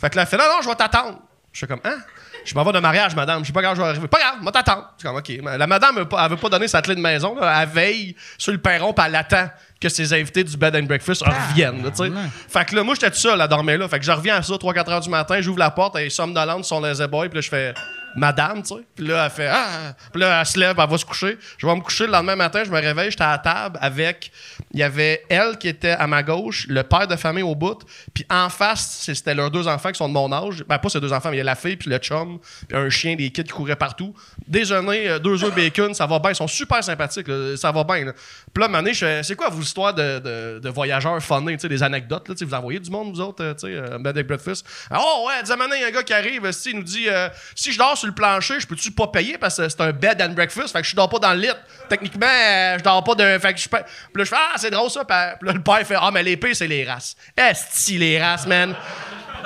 Fait 0.00 0.08
que 0.08 0.16
là 0.16 0.22
elle 0.22 0.28
fait 0.28 0.38
non 0.38 0.44
non, 0.44 0.62
je 0.62 0.68
vais 0.68 0.74
t'attendre. 0.74 1.18
Je 1.56 1.60
suis 1.60 1.66
comme, 1.66 1.80
hein? 1.84 1.96
Je 2.44 2.54
m'en 2.54 2.62
vais 2.64 2.72
de 2.72 2.80
mariage, 2.80 3.16
madame. 3.16 3.40
Je 3.42 3.46
sais 3.46 3.52
pas 3.54 3.62
quand 3.62 3.74
je 3.74 3.80
vais 3.80 3.88
arriver. 3.88 4.06
Pas 4.08 4.18
grave, 4.18 4.34
moi 4.42 4.52
t'attends. 4.52 4.84
Je 4.98 5.00
suis 5.00 5.08
comme, 5.08 5.16
OK. 5.16 5.56
La 5.58 5.66
madame, 5.66 5.92
elle 5.96 6.02
veut 6.02 6.08
pas- 6.08 6.22
elle 6.22 6.30
veut 6.30 6.36
pas 6.36 6.50
donner 6.50 6.68
sa 6.68 6.82
clé 6.82 6.94
de 6.94 7.00
maison. 7.00 7.34
là. 7.34 7.62
Elle 7.62 7.68
veille 7.70 8.14
sur 8.36 8.52
le 8.52 8.58
perron, 8.58 8.92
puis 8.92 9.06
elle 9.08 9.14
attend 9.16 9.48
que 9.80 9.88
ses 9.88 10.12
invités 10.12 10.44
du 10.44 10.54
bed 10.58 10.76
and 10.76 10.82
breakfast 10.82 11.22
reviennent. 11.22 11.82
là, 11.82 11.90
tu 11.90 12.04
sais. 12.04 12.12
Fait 12.50 12.64
que 12.66 12.76
là, 12.76 12.82
moi, 12.82 12.94
j'étais 12.94 13.10
tout 13.10 13.16
seul 13.16 13.40
à 13.40 13.48
dormir 13.48 13.78
là. 13.78 13.88
Fait 13.88 13.98
que 13.98 14.04
je 14.04 14.12
reviens 14.12 14.36
à 14.36 14.42
ça, 14.42 14.52
3-4 14.58 14.90
heures 14.90 15.00
du 15.00 15.08
matin, 15.08 15.40
j'ouvre 15.40 15.58
la 15.58 15.70
porte, 15.70 15.96
est 15.96 16.10
somnolente 16.10 16.66
sur 16.66 16.78
les 16.78 17.06
boy, 17.08 17.30
puis 17.30 17.36
là, 17.36 17.40
je 17.40 17.48
fais 17.48 17.72
madame, 18.16 18.62
tu 18.62 18.74
sais. 18.74 18.80
Puis 18.94 19.06
là, 19.06 19.24
elle 19.24 19.30
fait 19.30 19.48
ah. 19.48 19.94
Puis 20.12 20.20
là, 20.20 20.40
elle 20.40 20.46
se 20.46 20.58
lève, 20.58 20.76
elle 20.78 20.90
va 20.90 20.98
se 20.98 21.04
coucher. 21.04 21.38
Je 21.58 21.66
vais 21.66 21.74
me 21.74 21.80
coucher 21.80 22.06
le 22.06 22.12
lendemain 22.12 22.36
matin, 22.36 22.62
je 22.64 22.70
me 22.70 22.80
réveille, 22.80 23.10
j'étais 23.10 23.24
à 23.24 23.32
la 23.32 23.38
table 23.38 23.78
avec. 23.80 24.30
Il 24.72 24.80
y 24.80 24.82
avait 24.82 25.24
elle 25.28 25.56
qui 25.58 25.68
était 25.68 25.90
à 25.90 26.06
ma 26.06 26.22
gauche, 26.22 26.66
le 26.68 26.82
père 26.82 27.06
de 27.06 27.16
famille 27.16 27.42
au 27.42 27.54
bout, 27.54 27.82
puis 28.12 28.26
en 28.30 28.48
face, 28.48 29.02
c'était 29.12 29.34
leurs 29.34 29.50
deux 29.50 29.68
enfants 29.68 29.90
qui 29.90 29.98
sont 29.98 30.08
de 30.08 30.14
mon 30.14 30.32
âge. 30.32 30.64
Ben, 30.68 30.78
pas 30.78 30.88
ces 30.88 31.00
deux 31.00 31.12
enfants, 31.12 31.30
mais 31.30 31.36
il 31.36 31.38
y 31.38 31.42
a 31.42 31.44
la 31.44 31.54
fille, 31.54 31.76
puis 31.76 31.90
le 31.90 31.98
chum, 31.98 32.38
puis 32.68 32.76
un 32.76 32.90
chien, 32.90 33.16
des 33.16 33.30
kids 33.30 33.44
qui 33.44 33.52
couraient 33.52 33.76
partout. 33.76 34.14
Déjeuner, 34.46 35.08
euh, 35.08 35.18
deux 35.18 35.44
œufs 35.44 35.54
bacon, 35.54 35.94
ça 35.94 36.06
va 36.06 36.18
bien. 36.18 36.30
Ils 36.30 36.36
sont 36.36 36.48
super 36.48 36.82
sympathiques, 36.82 37.26
ça 37.56 37.72
va 37.72 37.84
bien. 37.84 38.12
Puis 38.52 38.62
là, 38.62 38.68
fais, 38.94 39.22
c'est 39.22 39.34
quoi 39.34 39.48
vos 39.48 39.62
histoires 39.62 39.94
de, 39.94 40.18
de, 40.18 40.60
de 40.62 40.68
voyageurs 40.68 41.22
funnés, 41.22 41.56
des 41.56 41.82
anecdotes, 41.82 42.28
là, 42.28 42.34
vous 42.40 42.54
envoyez 42.54 42.80
du 42.80 42.90
monde, 42.90 43.14
vous 43.14 43.20
autres, 43.20 43.44
euh, 43.44 43.54
tu 43.54 43.66
sais, 43.66 43.74
euh, 43.74 43.98
bed 43.98 44.18
and 44.18 44.22
breakfast. 44.22 44.66
Ah, 44.90 44.98
Oh, 45.00 45.26
ouais, 45.28 45.42
donné, 45.42 45.76
il 45.76 45.82
y 45.82 45.84
a 45.84 45.88
un 45.88 45.90
gars 45.90 46.02
qui 46.02 46.12
arrive, 46.12 46.50
il 46.66 46.76
nous 46.76 46.82
dit, 46.82 47.08
euh, 47.08 47.28
si 47.54 47.72
je 47.72 47.78
dors 47.78 47.96
sur 47.96 48.05
le 48.06 48.12
plancher, 48.14 48.58
je 48.60 48.66
peux-tu 48.66 48.90
pas 48.90 49.08
payer 49.08 49.36
parce 49.38 49.56
que 49.56 49.68
c'est 49.68 49.80
un 49.80 49.92
bed 49.92 50.20
and 50.22 50.30
breakfast, 50.30 50.72
fait 50.72 50.80
que 50.82 50.86
je 50.88 50.96
dors 50.96 51.08
pas 51.08 51.18
dans 51.18 51.32
le 51.34 51.40
lit. 51.40 51.48
Techniquement, 51.88 52.26
euh, 52.26 52.78
je 52.78 52.82
dors 52.82 53.04
pas 53.04 53.14
de. 53.14 53.38
Fait 53.38 53.52
que 53.54 53.60
je. 53.60 53.68
Puis 53.68 53.78
là, 53.80 54.24
je 54.24 54.24
fais, 54.24 54.36
ah, 54.38 54.54
c'est 54.56 54.70
drôle 54.70 54.90
ça. 54.90 55.04
Puis 55.04 55.14
là, 55.48 55.52
le 55.52 55.62
père 55.62 55.86
fait, 55.86 55.96
ah, 56.00 56.10
mais 56.12 56.22
l'épée, 56.22 56.54
c'est 56.54 56.66
les 56.66 56.84
races. 56.84 57.14
Esti, 57.36 57.98
les 57.98 58.20
races, 58.22 58.46
man. 58.46 58.74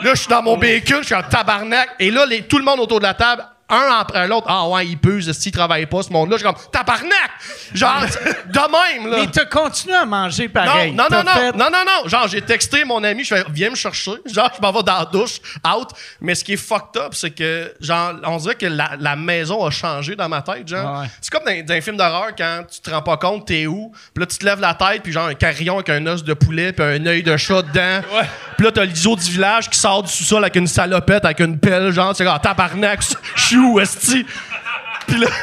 Là, 0.02 0.10
je 0.14 0.20
suis 0.20 0.28
dans 0.28 0.42
mon 0.42 0.56
bacon, 0.56 0.98
je 1.00 1.06
suis 1.06 1.14
en 1.14 1.22
tabarnak. 1.22 1.90
Et 1.98 2.10
là, 2.10 2.24
les- 2.24 2.42
tout 2.42 2.56
le 2.58 2.64
monde 2.64 2.80
autour 2.80 3.00
de 3.00 3.04
la 3.04 3.14
table, 3.14 3.44
un 3.70 3.98
après 4.00 4.26
l'autre, 4.28 4.46
ah 4.48 4.68
ouais, 4.68 4.86
il 4.86 4.98
puse, 4.98 5.30
s'il 5.32 5.52
travaille 5.52 5.86
pas, 5.86 6.02
ce 6.02 6.12
monde-là. 6.12 6.36
Je 6.36 6.44
suis 6.44 6.52
comme, 6.52 6.62
tabarnak! 6.72 7.30
Genre, 7.74 8.02
de 8.46 9.02
même, 9.02 9.10
là. 9.10 9.18
Mais 9.20 9.26
t'as 9.28 9.44
continué 9.44 9.94
à 9.94 10.04
manger 10.04 10.48
pareil. 10.48 10.92
Non, 10.92 11.04
non, 11.10 11.18
non, 11.18 11.24
non, 11.24 11.32
fait- 11.32 11.52
non, 11.52 11.70
non, 11.70 11.84
non. 11.86 12.08
Genre, 12.08 12.28
j'ai 12.28 12.42
texté 12.42 12.84
mon 12.84 13.02
ami, 13.04 13.24
je 13.24 13.34
fais, 13.34 13.44
viens 13.50 13.70
me 13.70 13.76
chercher. 13.76 14.12
Genre, 14.26 14.50
je 14.56 14.60
m'en 14.60 14.72
vais 14.72 14.82
dans 14.82 14.98
la 14.98 15.04
douche, 15.04 15.38
out. 15.66 15.88
Mais 16.20 16.34
ce 16.34 16.44
qui 16.44 16.54
est 16.54 16.56
fucked 16.56 17.00
up, 17.00 17.14
c'est 17.14 17.30
que, 17.30 17.74
genre, 17.80 18.14
on 18.24 18.36
dirait 18.38 18.54
que 18.56 18.66
la, 18.66 18.92
la 18.98 19.16
maison 19.16 19.64
a 19.64 19.70
changé 19.70 20.16
dans 20.16 20.28
ma 20.28 20.42
tête, 20.42 20.66
genre. 20.68 21.00
Ouais. 21.00 21.06
C'est 21.20 21.30
comme 21.30 21.44
dans, 21.44 21.64
dans 21.64 21.74
un 21.74 21.80
film 21.80 21.96
d'horreur 21.96 22.28
quand 22.36 22.64
tu 22.70 22.80
te 22.80 22.90
rends 22.90 23.02
pas 23.02 23.16
compte, 23.16 23.46
t'es 23.46 23.66
où. 23.66 23.92
Puis 24.14 24.20
là, 24.22 24.26
tu 24.26 24.38
te 24.38 24.44
lèves 24.44 24.60
la 24.60 24.74
tête, 24.74 25.02
puis 25.02 25.12
genre, 25.12 25.26
un 25.28 25.34
carillon 25.34 25.74
avec 25.74 25.90
un 25.90 26.06
os 26.06 26.24
de 26.24 26.34
poulet, 26.34 26.72
puis 26.72 26.84
un 26.84 27.04
œil 27.06 27.22
de 27.22 27.36
chat 27.36 27.62
dedans. 27.62 28.00
Puis 28.56 28.66
là, 28.66 28.72
t'as 28.72 28.84
l'ISO 28.84 29.16
du 29.16 29.30
village 29.30 29.70
qui 29.70 29.78
sort 29.78 30.02
du 30.02 30.12
sous-sol 30.12 30.42
avec 30.44 30.54
une 30.54 30.66
salopette, 30.66 31.24
avec 31.24 31.40
une 31.40 31.58
pelle, 31.58 31.90
genre, 31.92 32.14
c'est 32.14 32.24
comme, 32.24 32.34
ah, 32.36 32.38
tabarnak, 32.38 33.00
je 33.34 33.42
suis 33.42 33.56
Puis 35.06 35.18
là. 35.18 35.26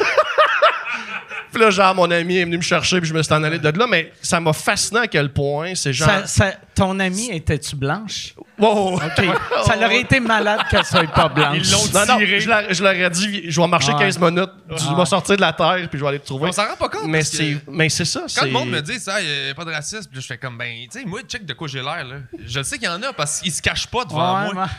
Puis 1.51 1.61
là, 1.61 1.70
genre, 1.72 1.95
mon 1.95 2.11
ami 2.11 2.38
est 2.38 2.43
venu 2.43 2.57
me 2.57 2.61
chercher, 2.61 2.99
puis 2.99 3.09
je 3.09 3.13
me 3.13 3.24
suis 3.24 3.34
en 3.34 3.41
allé 3.43 3.57
de 3.57 3.70
là. 3.70 3.88
Mais 3.89 4.11
ça 4.22 4.39
m'a 4.39 4.53
fasciné 4.53 4.99
à 4.99 5.07
quel 5.07 5.32
point. 5.32 5.74
Ça- 6.05 6.28
ça- 6.28 6.53
ton 6.76 6.99
amie 6.99 7.32
était-tu 7.32 7.76
blanche? 7.76 8.36
Wow. 8.60 8.95
OK. 8.95 9.01
ça 9.66 9.76
aurait 9.78 9.99
été 10.01 10.20
malade 10.20 10.62
qu'elle 10.70 10.84
soit 10.86 11.05
pas 11.12 11.30
blanche. 11.30 11.58
Ils 11.60 11.72
l'ont 11.72 11.86
Non, 11.93 12.05
non, 12.08 12.18
tiré. 12.18 12.39
je 12.39 12.49
leur, 12.49 12.74
je 12.74 12.84
leur 12.84 12.93
ai 12.93 13.10
dit, 13.10 13.43
je 13.51 13.62
vais 13.62 13.68
marcher 13.68 13.91
Ouais. 13.93 13.99
15 13.99 14.20
minutes, 14.20 14.49
je 14.72 14.95
vais 14.95 15.05
sortir 15.05 15.36
de 15.36 15.41
la 15.41 15.53
terre, 15.53 15.88
puis 15.89 15.97
je 15.99 16.03
vais 16.03 16.08
aller 16.10 16.20
te 16.20 16.26
trouver. 16.26 16.49
On 16.49 16.51
s'en 16.51 16.68
rend 16.68 16.76
pas 16.76 16.89
compte. 16.89 17.05
mais 17.05 17.20
parce 17.20 17.30
que 17.32 17.38
c'est, 17.38 17.58
mais 17.70 17.89
c'est 17.89 18.05
ça. 18.05 18.22
Quand 18.22 18.28
c'est... 18.28 18.45
le 18.45 18.51
monde 18.51 18.70
me 18.70 18.82
dit 18.82 18.99
ça, 18.99 19.22
il 19.22 19.28
n'y 19.45 19.49
a 19.51 19.53
pas 19.55 19.64
de 19.66 19.72
racisme, 19.72 20.05
puis 20.10 20.16
là, 20.16 20.22
je 20.22 20.28
fais 20.28 20.38
comme, 20.38 20.58
ben, 20.58 20.74
tu 20.91 20.99
sais, 20.99 21.05
moi, 21.05 21.22
check 21.28 21.45
de 21.45 21.53
quoi 21.53 21.68
j'ai 21.68 21.82
l'air, 21.82 22.03
là. 22.03 22.16
Je 22.45 22.58
le 22.58 22.64
sais 22.64 22.78
qu'il 22.78 22.88
y 22.88 22.91
en 22.91 23.01
a 23.03 23.14
parce 23.14 23.39
qu'ils 23.41 23.51
se 23.51 23.62
cachent 23.62 23.88
pas 23.88 24.05
devant 24.05 24.47
Ouais, 24.47 24.53
moi. 24.53 24.68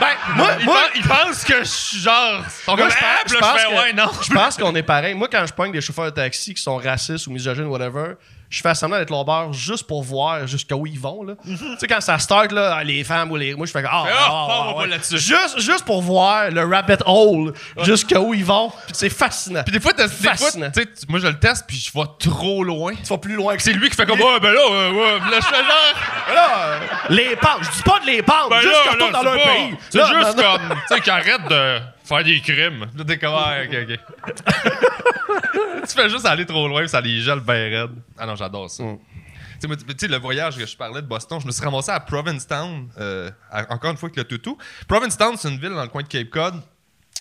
Ben, 0.00 0.08
moi, 0.36 0.48
Ils, 0.60 0.64
moi, 0.64 0.78
ils 0.96 1.02
pensent 1.02 1.44
que 1.44 1.58
je 1.60 1.64
suis 1.68 1.98
genre. 1.98 2.42
Moi, 2.66 2.76
comme, 2.76 2.90
je 2.90 2.96
ah, 3.00 3.22
pense- 3.24 3.32
là, 3.32 3.36
je 3.36 3.36
pense 3.36 3.60
fais, 3.60 3.68
que- 3.68 3.74
ouais, 3.76 3.92
non. 3.92 4.10
je 4.22 4.32
pense 4.32 4.56
qu'on 4.56 4.74
est 4.74 4.82
pareil. 4.82 5.14
Moi, 5.14 5.28
quand 5.30 5.44
je 5.46 5.52
pogne 5.52 5.72
des 5.72 5.80
chauffeurs 5.80 6.06
de 6.06 6.10
taxi 6.10 6.54
qui 6.54 6.62
sont 6.62 6.76
racistes 6.76 7.26
ou 7.26 7.30
misogynes, 7.30 7.66
whatever, 7.66 8.14
je 8.52 8.60
fais 8.60 8.74
semblant 8.74 8.98
d'être 8.98 9.10
leur 9.10 9.52
juste 9.54 9.84
pour 9.86 10.02
voir 10.02 10.46
jusqu'où 10.46 10.86
ils 10.86 11.00
vont. 11.00 11.22
Là. 11.24 11.34
tu 11.44 11.56
sais, 11.78 11.86
quand 11.86 12.00
ça 12.02 12.18
start, 12.18 12.52
là, 12.52 12.76
ah, 12.76 12.84
les 12.84 13.02
femmes 13.02 13.30
ou 13.30 13.36
les. 13.36 13.54
Moi, 13.54 13.64
je 13.66 13.72
fais. 13.72 13.82
Ah, 13.84 14.04
ah, 14.06 14.06
ah, 14.06 14.26
ah, 14.30 14.64
ah, 14.68 14.76
ouais. 14.76 14.88
Juste, 15.10 15.58
juste 15.58 15.84
pour 15.86 16.02
voir 16.02 16.50
le 16.50 16.62
rabbit 16.64 17.02
hole 17.06 17.54
jusqu'où 17.82 18.34
ils 18.34 18.44
vont. 18.44 18.68
Puis 18.86 18.94
c'est 18.94 19.08
fascinant. 19.08 19.62
Puis 19.64 19.72
des 19.72 19.80
fois, 19.80 19.94
t'as- 19.94 20.06
des 20.06 20.12
fois, 20.12 20.32
Fascinant. 20.32 20.70
tu- 20.70 20.86
moi, 21.08 21.18
je 21.18 21.28
le 21.28 21.38
teste, 21.38 21.64
puis 21.66 21.78
je 21.78 21.90
vais 21.98 22.04
trop 22.18 22.62
loin. 22.62 22.92
tu 22.94 23.04
vas 23.08 23.16
plus 23.18 23.34
loin 23.36 23.56
que 23.56 23.62
C'est 23.62 23.72
lui 23.72 23.88
qui 23.88 23.96
fait 23.96 24.04
comme, 24.04 24.20
ouais, 24.20 24.40
ben 24.40 24.52
là, 24.52 24.60
ouais, 24.70 24.90
ouais. 24.90 25.18
Là, 25.30 25.38
je 25.40 25.46
fais 25.46 25.56
genre. 25.56 26.34
Là, 26.34 26.48
euh, 26.58 26.78
les 27.08 27.36
pentes. 27.36 27.62
Je 27.62 27.70
dis 27.70 27.82
pas 27.82 28.00
de 28.00 28.06
les 28.06 28.22
pentes. 28.22 28.50
Ben 28.50 28.60
juste 28.60 28.82
qu'ils 28.82 28.92
retournent 28.92 29.12
dans 29.12 29.22
leur 29.22 29.36
pas- 29.38 29.44
pays. 29.54 29.76
C'est 29.88 29.98
juste 30.06 30.34
comme, 30.36 30.68
tu 30.88 30.94
sais, 30.94 31.00
qu'ils 31.00 31.10
arrêtent 31.12 31.48
de 31.48 31.78
faire 32.16 32.24
des 32.24 32.40
crimes. 32.40 32.86
Là, 32.96 33.04
t'es 33.04 33.18
comme, 33.18 33.34
ah, 33.36 33.56
ok, 33.64 33.76
ok. 33.82 33.98
tu 35.88 35.94
fais 35.94 36.08
juste 36.08 36.26
aller 36.26 36.46
trop 36.46 36.68
loin, 36.68 36.86
ça 36.86 37.00
les 37.00 37.20
gèle 37.20 37.40
bien 37.40 37.54
raide. 37.54 37.90
Ah 38.18 38.26
non, 38.26 38.36
j'adore 38.36 38.70
ça. 38.70 38.82
Mm. 38.82 38.98
Tu 38.98 39.60
sais, 39.60 39.66
moi, 39.68 39.76
tu 39.76 39.84
sais, 39.96 40.08
le 40.08 40.16
voyage 40.18 40.56
que 40.56 40.66
je 40.66 40.76
parlais 40.76 41.00
de 41.02 41.06
Boston, 41.06 41.38
je 41.40 41.46
me 41.46 41.52
suis 41.52 41.64
ramassé 41.64 41.90
à 41.90 42.00
Provincetown, 42.00 42.88
euh, 42.98 43.30
à- 43.50 43.72
encore 43.72 43.90
une 43.92 43.96
fois 43.96 44.08
avec 44.08 44.16
le 44.16 44.24
toutou. 44.24 44.58
Provincetown, 44.88 45.36
c'est 45.36 45.48
une 45.48 45.58
ville 45.58 45.70
dans 45.70 45.82
le 45.82 45.88
coin 45.88 46.02
de 46.02 46.08
Cape 46.08 46.30
Cod. 46.30 46.54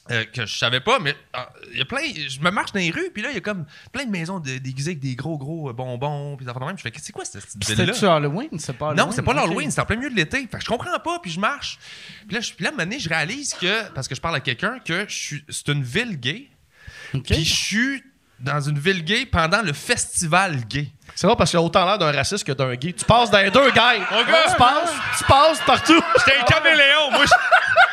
Euh, 0.09 0.25
que 0.25 0.45
je 0.47 0.57
savais 0.57 0.79
pas, 0.79 0.97
mais 0.99 1.15
ah, 1.33 1.49
il 1.71 1.77
y 1.77 1.81
a 1.81 1.85
plein. 1.85 2.01
Je 2.27 2.39
me 2.39 2.49
marche 2.49 2.71
dans 2.71 2.79
les 2.79 2.89
rues, 2.89 3.11
puis 3.13 3.21
là, 3.21 3.29
il 3.29 3.35
y 3.35 3.37
a 3.37 3.41
comme 3.41 3.65
plein 3.91 4.05
de 4.05 4.09
maisons 4.09 4.39
de- 4.39 4.57
déguisées 4.57 4.91
avec 4.91 4.99
des 4.99 5.15
gros, 5.15 5.37
gros 5.37 5.69
euh, 5.69 5.73
bonbons, 5.73 6.35
puis 6.37 6.45
des 6.45 6.49
affaires 6.49 6.61
de 6.61 6.65
même. 6.65 6.77
Je 6.77 6.81
fais, 6.81 6.91
c'est 6.99 7.11
quoi 7.13 7.23
cette 7.23 7.43
petite 7.45 7.63
ville-là? 7.67 7.85
C'était-tu 7.93 8.05
Halloween? 8.07 8.49
C'est 8.57 8.73
pas 8.73 8.87
Halloween? 8.89 9.05
Non, 9.05 9.11
c'est 9.11 9.21
pas 9.21 9.31
Ok. 9.31 9.37
l'Halloween, 9.37 9.69
c'est 9.71 9.79
en 9.81 9.85
plein 9.85 9.97
milieu 9.97 10.09
de 10.09 10.15
l'été. 10.15 10.39
Fait 10.51 10.57
que 10.57 10.63
je 10.63 10.69
comprends 10.69 10.99
pas, 10.99 11.19
puis 11.19 11.29
je 11.31 11.39
marche. 11.39 11.77
Puis 12.27 12.35
là, 12.35 12.41
je, 12.41 12.51
puis 12.53 12.63
là, 12.63 12.69
à 12.69 12.73
un 12.73 12.75
moment 12.77 12.83
donné, 12.85 12.99
je 12.99 13.09
réalise 13.09 13.53
que, 13.53 13.89
parce 13.91 14.07
que 14.07 14.15
je 14.15 14.21
parle 14.21 14.35
à 14.35 14.39
quelqu'un, 14.39 14.79
que 14.79 15.05
je 15.07 15.15
suis, 15.15 15.45
c'est 15.49 15.67
une 15.69 15.83
ville 15.83 16.19
gay. 16.19 16.47
OK. 17.13 17.23
Puis 17.27 17.45
je 17.45 17.53
suis 17.53 18.03
dans 18.39 18.59
une 18.59 18.79
ville 18.79 19.03
gay 19.03 19.27
pendant 19.27 19.61
le 19.61 19.71
festival 19.71 20.65
gay. 20.67 20.87
C'est 21.13 21.27
vrai 21.27 21.35
parce 21.35 21.51
qu'il 21.51 21.59
a 21.59 21.61
autant 21.61 21.85
l'air 21.85 21.99
d'un 21.99 22.11
raciste 22.11 22.43
que 22.43 22.53
d'un 22.53 22.73
gay. 22.73 22.91
Tu 22.93 23.05
passes 23.05 23.29
dans 23.29 23.37
les 23.37 23.51
deux 23.51 23.69
gars. 23.71 23.93
Mon 24.11 24.23
gars! 24.23 24.45
tu 24.49 24.55
passes, 24.55 24.91
tu 25.19 25.23
passes 25.25 25.59
partout. 25.65 26.01
J'étais 26.17 26.39
un 26.39 26.43
caméléon. 26.45 27.11
Moi, 27.11 27.25
je, 27.25 27.31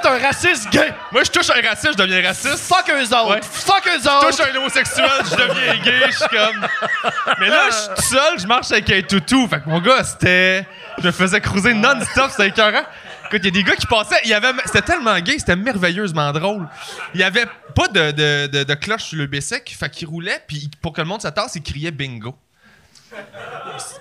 tu 0.00 0.08
fais 0.08 0.14
un 0.14 0.26
raciste 0.26 0.70
gay. 0.70 0.92
moi, 1.10 1.22
je 1.24 1.30
touche 1.30 1.50
un 1.50 1.60
raciste, 1.68 1.92
je 1.92 1.96
deviens 1.98 2.22
raciste. 2.26 2.58
Fuck 2.58 2.90
eux 2.90 3.02
autres. 3.04 3.30
Ouais. 3.30 3.40
Fuck 3.42 3.86
eux 3.86 4.00
Je 4.02 4.08
autres. 4.08 4.30
touche 4.36 4.46
un 4.46 4.56
homosexuel, 4.56 5.10
je 5.24 5.36
deviens 5.36 5.76
gay. 5.82 6.00
Je 6.10 6.16
suis 6.16 6.28
comme. 6.28 6.66
Mais 7.40 7.48
là, 7.48 7.64
je 7.70 7.74
suis 7.74 7.88
tout 7.96 8.02
seul, 8.16 8.38
je 8.40 8.46
marche 8.46 8.70
avec 8.72 8.90
un 8.90 9.02
toutou. 9.02 9.46
Fait 9.48 9.60
que 9.60 9.68
mon 9.68 9.80
gars, 9.80 10.04
c'était. 10.04 10.66
Je 10.98 11.06
me 11.06 11.12
faisais 11.12 11.40
cruiser 11.40 11.74
non-stop, 11.74 12.30
c'était 12.30 12.48
écœurant. 12.48 12.82
Écoute, 13.26 13.40
il 13.42 13.44
y 13.44 13.48
a 13.48 13.50
des 13.50 13.64
gars 13.64 13.76
qui 13.76 13.86
passaient, 13.86 14.20
il 14.24 14.30
y 14.30 14.34
avait, 14.34 14.52
c'était 14.66 14.82
tellement 14.82 15.18
gay, 15.20 15.38
c'était 15.38 15.56
merveilleusement 15.56 16.30
drôle. 16.32 16.68
Il 17.14 17.20
y 17.20 17.24
avait 17.24 17.46
pas 17.74 17.88
de, 17.88 18.10
de, 18.10 18.46
de, 18.46 18.64
de 18.64 18.74
cloche 18.74 19.04
sur 19.04 19.16
le 19.16 19.26
B-sec, 19.26 19.74
fait 19.78 19.88
qu'il 19.88 20.06
roulait, 20.06 20.42
puis 20.46 20.70
pour 20.82 20.92
que 20.92 21.00
le 21.00 21.06
monde 21.06 21.22
se 21.22 21.28
tasse, 21.28 21.54
il 21.54 21.62
criait 21.62 21.90
bingo. 21.92 22.36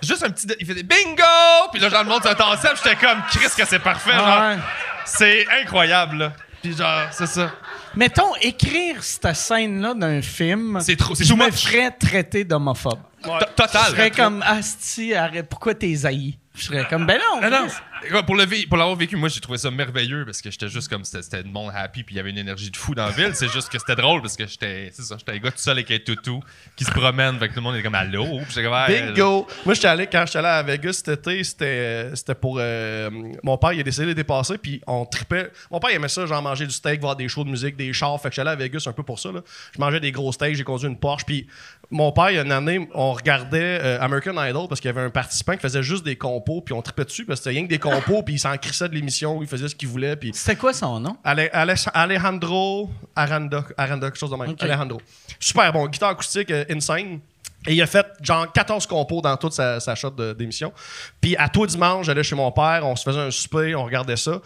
Juste 0.01 0.23
un 0.23 0.29
petit. 0.29 0.47
Il 0.59 0.65
faisait 0.65 0.83
bingo! 0.83 1.23
Puis 1.71 1.81
là, 1.81 1.89
genre, 1.89 2.03
le 2.03 2.09
monde 2.09 2.23
se 2.23 2.29
tassait, 2.33 2.69
puis 2.73 2.81
j'étais 2.83 2.95
comme, 2.95 3.21
Chris, 3.29 3.47
que 3.57 3.65
c'est 3.65 3.79
parfait, 3.79 4.13
genre. 4.13 4.41
Ouais. 4.41 4.57
C'est 5.05 5.45
incroyable, 5.61 6.17
là. 6.17 6.33
Puis 6.61 6.75
genre, 6.77 7.07
c'est 7.11 7.27
ça. 7.27 7.51
Mettons, 7.95 8.35
écrire 8.41 9.03
cette 9.03 9.35
scène-là 9.35 9.93
d'un 9.95 10.21
film, 10.21 10.79
C'est 10.81 10.95
trop- 10.95 11.15
c'est 11.15 11.23
je 11.23 11.33
me 11.33 11.49
ferais 11.51 11.91
traiter 11.91 12.43
d'homophobe. 12.43 12.99
To- 13.23 13.29
Total. 13.55 13.81
Je 13.85 13.89
serais 13.91 14.11
comme, 14.11 14.43
Asti, 14.43 15.13
arrête, 15.13 15.49
pourquoi 15.49 15.73
t'es 15.73 16.05
haï? 16.05 16.37
Je 16.53 16.63
serais 16.65 16.85
comme, 16.89 17.05
ben 17.05 17.17
non. 17.17 17.41
Non, 17.41 17.49
non. 17.49 17.67
Chris. 17.67 17.77
Écoute, 18.09 18.25
Pour 18.25 18.35
le 18.35 18.43
vé- 18.45 18.67
pour 18.67 18.77
l'avoir 18.77 18.95
vécu, 18.97 19.15
moi, 19.15 19.29
j'ai 19.29 19.39
trouvé 19.39 19.57
ça 19.57 19.71
merveilleux 19.71 20.25
parce 20.25 20.41
que 20.41 20.51
j'étais 20.51 20.67
juste 20.67 20.89
comme 20.89 21.05
c'était 21.05 21.43
le 21.43 21.49
monde 21.49 21.71
happy 21.73 22.03
puis 22.03 22.15
il 22.15 22.17
y 22.17 22.19
avait 22.19 22.31
une 22.31 22.37
énergie 22.39 22.69
de 22.69 22.75
fou 22.75 22.93
dans 22.93 23.05
la 23.05 23.11
ville. 23.11 23.31
C'est 23.35 23.47
juste 23.49 23.69
que 23.69 23.79
c'était 23.79 23.95
drôle 23.95 24.21
parce 24.21 24.35
que 24.35 24.45
j'étais 24.47 24.89
c'est 24.91 25.03
ça, 25.03 25.15
j'étais 25.17 25.31
un 25.33 25.37
gars 25.37 25.51
tout 25.51 25.59
seul 25.59 25.77
avec 25.77 25.89
un 25.91 25.99
toutou 25.99 26.41
qui 26.75 26.83
se 26.83 26.91
promène. 26.91 27.37
Fait 27.39 27.47
que 27.47 27.53
tout 27.53 27.59
le 27.59 27.63
monde 27.63 27.75
est 27.75 27.83
comme 27.83 27.95
allô? 27.95 28.25
Puis 28.39 28.45
j'étais 28.49 28.63
comme, 28.63 28.73
ouais, 28.73 29.01
Bingo! 29.13 29.47
Moi, 29.65 29.75
j'étais 29.75 29.87
allé, 29.87 30.07
quand 30.07 30.23
j'étais 30.25 30.39
allé 30.39 30.47
à 30.49 30.63
Vegas 30.63 30.93
cet 30.93 31.07
été, 31.09 31.43
c'était, 31.43 31.65
euh, 31.65 32.15
c'était 32.15 32.35
pour. 32.35 32.57
euh, 32.59 33.09
mon 33.43 33.57
père, 33.57 33.71
il 33.73 33.79
a 33.79 33.83
décidé 33.83 34.07
de 34.07 34.13
dépasser, 34.13 34.57
puis 34.57 34.81
on 34.87 35.05
tripait. 35.05 35.51
Mon 35.69 35.79
père, 35.79 35.91
il 35.91 35.95
aimait 35.95 36.09
ça, 36.09 36.25
genre 36.25 36.41
manger 36.41 36.65
du 36.65 36.73
steak, 36.73 36.99
voir 36.99 37.15
des 37.15 37.27
shows 37.29 37.43
de 37.45 37.49
musique, 37.49 37.77
des 37.77 37.93
chars. 37.93 38.19
Fait 38.21 38.29
que 38.29 38.35
j'allais 38.35 38.51
à 38.51 38.55
Vegas 38.55 38.83
un 38.87 38.93
peu 38.93 39.03
pour 39.03 39.19
ça. 39.19 39.31
Là. 39.31 39.41
Je 39.73 39.79
mangeais 39.79 39.99
des 40.01 40.11
gros 40.11 40.31
steaks, 40.33 40.55
j'ai 40.55 40.63
conduit 40.63 40.87
une 40.87 40.97
Porsche, 40.99 41.23
puis 41.25 41.47
mon 41.91 42.11
père, 42.11 42.31
il 42.31 42.35
y 42.35 42.39
a 42.39 42.43
une 42.43 42.51
année, 42.51 42.87
on 42.93 43.11
regardait 43.13 43.79
euh, 43.81 44.01
American 44.01 44.33
Idol 44.43 44.67
parce 44.69 44.79
qu'il 44.81 44.87
y 44.89 44.93
avait 44.93 45.01
un 45.05 45.09
participant 45.09 45.53
qui 45.53 45.59
faisait 45.59 45.83
juste 45.83 46.03
des 46.05 46.15
compos, 46.15 46.61
puis 46.61 46.73
on 46.73 46.81
tripait 46.81 47.05
dessus 47.05 47.25
parce 47.25 47.39
que 47.39 47.43
c'était 47.43 47.55
rien 47.57 47.65
que 47.65 47.69
des 47.69 47.79
compos, 47.79 48.23
puis 48.23 48.35
il 48.35 48.39
s'en 48.39 48.55
crissait 48.57 48.87
de 48.89 48.95
l'émission, 48.95 49.41
il 49.41 49.47
faisait 49.47 49.67
ce 49.67 49.75
qu'il 49.75 49.89
voulait, 49.89 50.15
puis. 50.15 50.31
C'était 50.33 50.55
quoi 50.55 50.73
son 50.73 50.99
nom? 50.99 51.17
Ale- 51.23 51.49
Ale- 51.53 51.75
Alejandro 51.93 52.89
Aranda, 53.15 53.65
Aranda, 53.77 54.07
quelque 54.07 54.19
chose 54.19 54.31
de 54.31 54.35
même. 54.35 54.55
Alejandro. 54.59 55.01
Super 55.39 55.71
bon, 55.73 55.87
guitare 55.87 56.09
acoustique 56.11 56.49
euh, 56.51 56.65
insane. 56.69 57.19
Et 57.67 57.73
il 57.75 57.81
a 57.81 57.85
fait 57.87 58.07
genre 58.23 58.51
14 58.51 58.87
compos 58.87 59.21
dans 59.21 59.37
toute 59.37 59.53
sa, 59.53 59.79
sa 59.79 59.93
shot 59.93 60.11
d'émission. 60.35 60.73
Puis 61.19 61.35
à 61.37 61.47
toi 61.47 61.67
dimanche, 61.67 62.07
j'allais 62.07 62.23
chez 62.23 62.35
mon 62.35 62.51
père, 62.51 62.81
on 62.83 62.95
se 62.95 63.03
faisait 63.03 63.19
un 63.19 63.29
souper, 63.29 63.75
on 63.75 63.83
regardait 63.83 64.17
ça. 64.17 64.41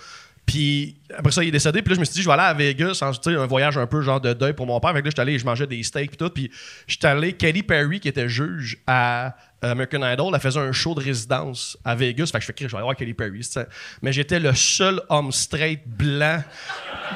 Puis 0.45 0.97
après 1.17 1.31
ça, 1.31 1.43
il 1.43 1.49
est 1.49 1.51
décédé. 1.51 1.81
Puis 1.81 1.89
là, 1.91 1.95
je 1.95 1.99
me 1.99 2.05
suis 2.05 2.13
dit, 2.15 2.21
je 2.21 2.27
vais 2.27 2.33
aller 2.33 2.43
à 2.43 2.53
Vegas, 2.53 2.99
en, 3.01 3.11
un 3.29 3.45
voyage 3.45 3.77
un 3.77 3.85
peu 3.87 4.01
genre 4.01 4.19
de 4.21 4.33
deuil 4.33 4.53
pour 4.53 4.65
mon 4.65 4.79
père. 4.79 4.91
Fait 4.93 4.99
que 5.01 5.05
là, 5.05 5.09
j'étais 5.11 5.21
allé, 5.21 5.37
je 5.39 5.45
mangeais 5.45 5.67
des 5.67 5.81
steaks 5.83 6.09
puis 6.09 6.17
tout. 6.17 6.29
Puis 6.29 6.51
j'étais 6.87 7.07
allé, 7.07 7.33
Katy 7.33 7.63
Perry, 7.63 7.99
qui 7.99 8.07
était 8.07 8.27
juge 8.29 8.77
à 8.87 9.35
euh, 9.63 9.71
American 9.71 10.01
Idol, 10.03 10.31
elle 10.33 10.39
faisait 10.41 10.59
un 10.59 10.71
show 10.71 10.93
de 10.95 11.01
résidence 11.01 11.77
à 11.85 11.95
Vegas. 11.95 12.27
Fait 12.31 12.39
que 12.39 12.45
je 12.45 12.47
fais, 12.47 12.53
je 12.59 12.67
vais 12.67 12.75
aller 12.75 12.83
voir 12.83 12.95
Kelly 12.95 13.13
Perry. 13.13 13.41
Mais 14.01 14.11
j'étais 14.11 14.39
le 14.39 14.53
seul 14.53 15.01
homme 15.09 15.31
straight 15.31 15.81
blanc 15.87 16.43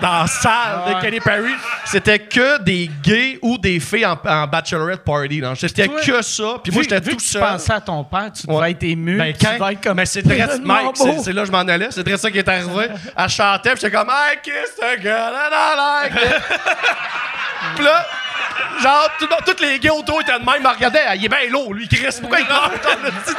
dans 0.01 0.19
la 0.21 0.27
salle 0.27 0.93
de 0.95 1.01
Kelly 1.01 1.19
Perry. 1.19 1.51
C'était 1.85 2.19
que 2.19 2.61
des 2.63 2.89
gays 3.03 3.39
ou 3.41 3.57
des 3.57 3.79
filles 3.79 4.05
en, 4.05 4.17
en 4.25 4.47
bachelorette 4.47 5.03
party. 5.03 5.41
C'était 5.55 5.87
que 5.89 6.21
ça. 6.21 6.55
Puis 6.63 6.71
moi, 6.71 6.83
j'étais 6.83 7.01
tout 7.01 7.19
seul. 7.19 7.41
Tu 7.41 7.47
pensais 7.47 7.73
à 7.73 7.81
ton 7.81 8.03
père, 8.03 8.31
tu 8.31 8.47
devais 8.47 8.57
Ouais. 8.59 8.71
être 8.71 8.83
ému. 8.83 9.17
Ben, 9.17 9.33
tu 9.33 9.45
quand- 9.45 9.57
devais 9.59 9.73
être 9.73 9.81
comme. 9.83 9.97
Mais 9.97 10.05
c'est 10.05 10.23
très 10.23 10.37
Mike, 10.59 10.95
c'est- 10.95 11.33
là 11.33 11.41
que 11.41 11.47
je 11.47 11.51
m'en 11.51 11.57
allais. 11.59 11.87
C'est 11.91 12.03
très 12.03 12.17
ça 12.17 12.31
qui 12.31 12.37
est 12.37 12.47
arrivé. 12.47 12.87
Elle 13.17 13.29
chantait, 13.29 13.75
j'étais 13.79 13.95
comme 13.95 14.09
I 14.09 14.35
kissed 14.43 14.81
a 14.81 14.97
girl 14.97 15.33
and 15.33 15.53
I 15.53 15.75
like 15.75 16.13
it. 16.15 16.43
Puis 17.75 17.85
là, 17.85 18.05
genre, 18.81 19.09
tout- 19.19 19.27
tous 19.45 19.61
les 19.63 19.79
gars 19.79 19.93
autour 19.93 20.21
étaient 20.21 20.33
de 20.39 20.45
même, 20.45 20.55
ils 20.59 20.63
me 20.63 20.69
regardaient. 20.69 21.03
Ah, 21.07 21.15
Il 21.15 21.25
est 21.25 21.29
bien 21.29 21.49
lourd, 21.49 21.73
lui, 21.73 21.87
Chris. 21.87 22.17
Pourquoi 22.19 22.39
il 22.39 22.47
parle 22.47 22.71
comme 22.81 23.03
le 23.03 23.11
petit 23.11 23.35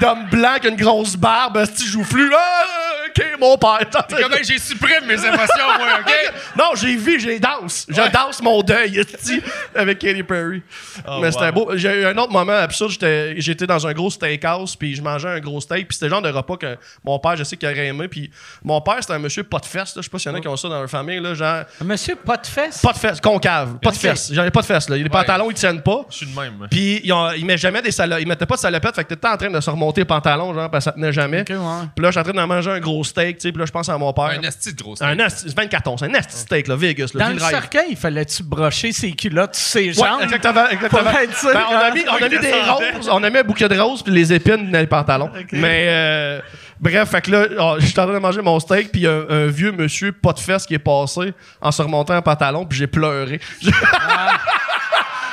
d'homme 0.00 0.26
blanc 0.30 0.50
avec 0.50 0.64
une 0.64 0.76
grosse 0.76 1.16
barbe, 1.16 1.56
un 1.58 1.66
petit 1.66 1.86
joufflu? 1.86 2.28
Là, 2.30 2.38
ok, 3.08 3.24
mon 3.40 3.56
père. 3.58 3.80
Comment 4.10 4.36
j'ai 4.42 4.58
supprimé 4.58 5.00
mes 5.06 5.14
émotions, 5.24 5.66
moi, 5.78 5.88
OK? 6.00 6.12
Non, 6.56 6.70
j'ai 6.74 6.96
vu, 6.96 7.18
j'ai 7.18 7.38
danse. 7.38 7.86
Je 7.88 8.10
danse 8.12 8.42
mon 8.42 8.60
deuil, 8.62 9.02
avec 9.74 9.98
Katy 9.98 10.22
Perry. 10.22 10.62
Mais 11.20 11.32
c'était 11.32 11.50
beau. 11.50 11.70
J'ai 11.74 12.02
eu 12.02 12.04
un 12.06 12.16
autre 12.18 12.30
moment 12.32 12.52
absurde. 12.52 12.90
J'étais, 12.90 13.34
j'étais 13.40 13.66
dans 13.66 13.86
un 13.86 13.92
gros 13.94 14.10
steakhouse, 14.10 14.76
puis 14.76 14.94
je 14.94 15.00
mangeais 15.02 15.28
un 15.28 15.40
gros 15.40 15.60
steak, 15.62 15.88
puis 15.88 15.94
c'était 15.94 16.06
le 16.06 16.10
genre 16.10 16.20
de 16.22 16.28
repas 16.30 16.56
que 16.58 16.76
mon 17.04 17.18
père, 17.18 17.36
je 17.36 17.44
sais 17.44 17.56
qu'il 17.56 17.68
aurait 17.68 17.86
aimé. 17.86 18.06
Puis 18.08 18.30
mon 18.62 18.80
père, 18.82 18.96
c'était 19.00 19.14
un 19.14 19.18
monsieur 19.18 19.44
pas 19.44 19.58
de 19.60 19.66
fesses. 19.66 19.94
Je 19.96 20.02
sais 20.02 20.10
pas 20.10 20.18
s'il 20.18 20.30
y 20.30 20.34
en 20.34 20.38
a 20.38 20.40
qui 20.40 20.48
ont 20.48 20.56
ça 20.58 20.68
dans 20.68 20.78
leur 20.80 20.90
famille. 20.90 21.20
Là, 21.20 21.34
genre, 21.34 21.64
Monsieur, 21.82 22.16
pas 22.16 22.36
de 22.36 22.46
fesses. 22.46 22.82
pas 22.82 22.92
de 22.92 22.98
fesses, 22.98 23.20
concave. 23.20 23.78
Pas 23.82 23.90
de 23.90 23.96
fesses. 23.96 24.30
J'en 24.42 24.48
ai 24.48 24.50
pas 24.50 24.60
de 24.60 24.66
fesses. 24.66 24.88
Là. 24.88 24.96
Les 24.96 25.08
pantalons, 25.08 25.50
ils 25.50 25.54
tiennent 25.54 25.82
pas. 25.82 26.00
Je 26.10 26.16
suis 26.16 26.26
de 26.26 26.34
même. 26.38 26.66
Puis 26.70 27.00
ils, 27.04 27.12
ont- 27.12 27.30
ils 27.32 27.44
mettent 27.46 27.58
jamais 27.60 27.80
des 27.80 27.92
salo- 27.92 28.18
ils 28.18 28.26
mettaient 28.26 28.44
pas 28.46 28.56
de 28.56 28.60
salopettes, 28.60 28.94
fait 28.96 29.04
que 29.04 29.08
t'étais 29.10 29.28
en 29.28 29.36
train 29.36 29.50
de 29.50 29.60
se 29.60 29.70
remonter 29.70 30.00
les 30.00 30.04
pantalons, 30.04 30.52
genre, 30.52 30.68
parce 30.70 30.84
que 30.84 30.90
ça 30.90 30.92
tenait 30.92 31.12
jamais. 31.12 31.42
Ok, 31.42 31.50
ouais. 31.50 31.56
Puis 31.94 32.02
là, 32.02 32.08
je 32.08 32.10
suis 32.10 32.20
en 32.20 32.22
train 32.24 32.32
de 32.42 32.46
manger 32.46 32.70
un 32.72 32.80
gros 32.80 33.04
steak, 33.04 33.38
tu 33.38 33.42
sais, 33.42 33.52
puis 33.52 33.60
là, 33.60 33.66
je 33.66 33.70
pense 33.70 33.88
à 33.88 33.96
mon 33.96 34.12
père. 34.12 34.24
Un 34.24 34.42
esti 34.42 34.74
de 34.74 34.82
gros 34.82 34.96
steak. 34.96 35.08
Un 35.08 35.18
asti, 35.20 35.44
c'est 35.48 35.56
24 35.56 35.82
tons, 35.84 35.96
c'est 35.96 36.06
un 36.06 36.14
asti 36.14 36.36
steak, 36.36 36.66
là, 36.68 36.74
Vegas, 36.76 37.10
là, 37.14 37.24
Dans 37.24 37.28
le 37.28 37.34
le 37.34 37.40
cercueil, 37.40 37.94
fallait-tu 37.94 38.42
brocher 38.42 38.92
ses 38.92 39.12
culottes 39.12 39.54
ses 39.54 39.86
Ouais, 39.88 39.92
jambes? 40.08 40.22
exactement, 40.22 40.68
exactement. 40.70 41.10
Sûr, 41.38 41.50
Ben, 41.52 41.60
on 41.70 41.76
a 41.76 41.90
mis, 41.92 42.04
on 42.08 42.16
a 42.24 42.28
mis 42.28 42.38
des 42.38 42.52
roses, 42.96 43.08
on 43.10 43.22
a 43.22 43.30
mis 43.30 43.38
un 43.38 43.42
bouquet 43.44 43.68
de 43.68 43.78
roses 43.78 44.02
puis 44.02 44.12
les 44.12 44.32
épines 44.32 44.70
dans 44.70 44.78
les 44.80 44.86
pantalons. 44.86 45.30
Mais 45.52 45.86
euh, 45.88 46.40
bref, 46.82 47.08
fait 47.10 47.22
que 47.22 47.30
là, 47.30 47.46
oh, 47.58 47.76
je 47.78 47.86
suis 47.86 47.98
en 47.98 48.04
train 48.04 48.12
de 48.12 48.18
manger 48.18 48.42
mon 48.42 48.60
steak 48.60 48.92
puis 48.92 49.06
un, 49.06 49.24
un 49.30 49.46
vieux 49.46 49.72
monsieur 49.72 50.12
pas 50.12 50.34
de 50.34 50.40
fesses 50.40 50.66
qui 50.66 50.74
est 50.74 50.78
passé 50.78 51.32
en 51.62 51.70
se 51.72 51.80
remontant 51.80 52.12
un 52.14 52.20
pantalon 52.22 52.66
puis 52.66 52.76
j'ai 52.76 52.86
pleuré. 52.86 53.40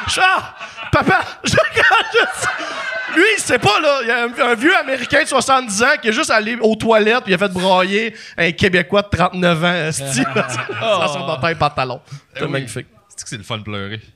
Je... 0.08 0.20
Ah, 0.24 0.56
papa, 0.92 1.20
je, 1.44 1.54
lui, 3.16 3.24
il 3.38 3.42
sait 3.42 3.60
pas 3.60 3.80
là, 3.80 4.00
il 4.02 4.08
y 4.08 4.12
a 4.12 4.24
un, 4.24 4.52
un 4.52 4.56
vieux 4.56 4.76
américain 4.76 5.22
de 5.22 5.28
70 5.28 5.84
ans 5.84 5.88
qui 6.02 6.08
est 6.08 6.14
juste 6.14 6.32
allé 6.32 6.58
aux 6.62 6.76
toilettes 6.76 7.24
puis 7.26 7.32
il 7.34 7.36
a 7.36 7.38
fait 7.38 7.52
broyer 7.54 8.16
un 8.38 8.52
québécois 8.52 9.04
de 9.04 9.10
39 9.16 9.64
ans, 9.64 9.74
esti, 9.88 10.24
Ah. 10.82 11.06
remonter 11.06 11.48
un 11.48 11.56
pantalon. 11.56 12.02
C'est 12.34 12.42
Eh 12.42 12.46
oui. 12.46 12.50
magnifique. 12.52 12.88
C'est 13.10 13.24
que 13.24 13.30
c'est 13.30 13.38
le 13.38 13.44
fun 13.44 13.58
de 13.58 13.64
pleurer? 13.64 14.02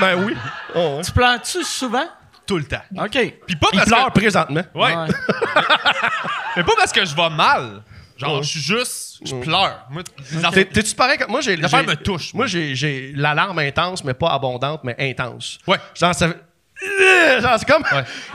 Ben 0.00 0.16
oui. 0.24 0.34
Oh, 0.74 0.96
ouais. 0.96 1.02
Tu 1.02 1.12
pleures-tu 1.12 1.62
souvent? 1.62 2.06
Tout 2.46 2.58
le 2.58 2.64
temps. 2.64 2.82
OK. 2.98 3.10
Puis 3.46 3.56
pas 3.56 3.68
Il 3.72 3.78
parce 3.78 3.88
pleure 3.88 4.06
que... 4.06 4.18
présentement. 4.20 4.62
Ouais. 4.74 4.94
Ouais. 4.94 5.06
Mais 6.56 6.62
pas 6.64 6.72
parce 6.76 6.92
que 6.92 7.04
je 7.04 7.14
vais 7.14 7.30
mal. 7.30 7.82
Genre, 8.16 8.42
je 8.42 8.48
suis 8.48 8.60
juste... 8.60 9.18
Je 9.24 9.34
pleure. 9.36 9.86
Moi, 9.90 10.02
les 10.32 10.40
T'es- 10.40 10.46
affaires- 10.46 10.68
T'es-tu 10.72 10.94
pareil 10.94 11.18
comme 11.18 11.30
moi 11.30 11.40
j'ai 11.40 11.56
L'affaire 11.56 11.80
j'ai- 11.80 11.86
me 11.86 11.96
touche, 11.96 12.34
Moi 12.34 12.44
moi. 12.44 12.46
j'ai 12.46 12.74
j'ai 12.74 13.12
l'alarme 13.16 13.58
intense 13.60 14.04
mais 14.04 14.12
pas 14.14 14.28
abondante 14.30 14.80
mais 14.84 14.94
intense. 14.98 15.58
Ouais. 15.66 15.78
Genre 15.94 16.14
ça 16.14 16.26
Euh, 16.26 17.40
genre 17.40 17.56
c'est 17.58 17.66
comme 17.68 17.84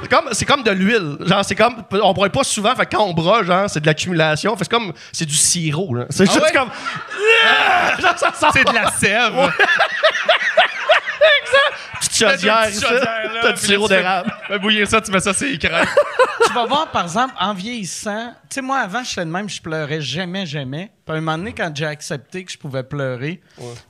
c'est 0.02 0.10
comme 0.10 0.30
c'est 0.32 0.46
comme 0.46 0.64
de 0.64 0.72
l'huile. 0.72 1.18
Genre 1.26 1.46
c'est 1.46 1.56
comme 1.56 1.84
on 1.92 2.14
broie 2.14 2.30
pas 2.30 2.44
souvent 2.44 2.76
fait 2.76 2.86
que 2.88 2.96
quand 2.96 3.04
on 3.04 3.14
broie 3.14 3.44
genre 3.44 3.70
c'est 3.70 3.80
de 3.82 3.86
l'accumulation, 3.86 4.54
fait 4.56 4.60
que 4.60 4.66
c'est 4.66 4.72
comme 4.72 4.94
c'est 5.12 5.26
du 5.26 5.36
sirop 5.36 5.94
là. 5.94 6.06
C'est 6.10 6.26
juste 6.26 6.42
ouais? 6.42 6.52
comme 6.52 6.70
Euh, 6.70 7.98
genre 8.02 8.18
ça 8.18 8.34
sort. 8.34 8.52
C'est 8.54 8.64
de 8.68 8.74
la 8.74 8.90
sève. 8.92 9.34
Petite 12.00 12.16
chaudière, 12.16 12.68
T'as 13.42 13.52
du 13.52 13.60
sirop 13.60 13.88
là, 13.88 13.88
tu 13.88 13.94
fais- 13.94 14.02
d'érable. 14.02 14.34
Fais 14.48 14.60
bouillir 14.60 14.88
ça, 14.88 15.02
tu 15.02 15.12
mets 15.12 15.20
ça 15.20 15.32
les 15.42 15.58
crêpes. 15.58 15.88
tu 16.48 16.54
vas 16.54 16.66
voir, 16.66 16.90
par 16.92 17.04
exemple, 17.04 17.34
en 17.40 17.54
vieillissant, 17.54 18.34
tu 18.50 18.56
sais, 18.56 18.62
moi, 18.62 18.80
avant, 18.80 19.04
j'étais 19.04 19.26
de 19.26 19.30
même, 19.32 19.50
je 19.50 19.62
pleurais 19.62 20.02
jamais, 20.02 20.46
jamais. 20.46 20.92
Puis 21.06 21.16
à 21.16 21.18
un 21.18 21.22
moment 21.22 21.38
donné, 21.38 21.54
quand 21.54 21.72
j'ai 21.76 21.86
accepté 21.86 22.44
que 22.46 22.52
je 22.52 22.58
pouvais 22.58 22.84
pleurer, 22.84 23.42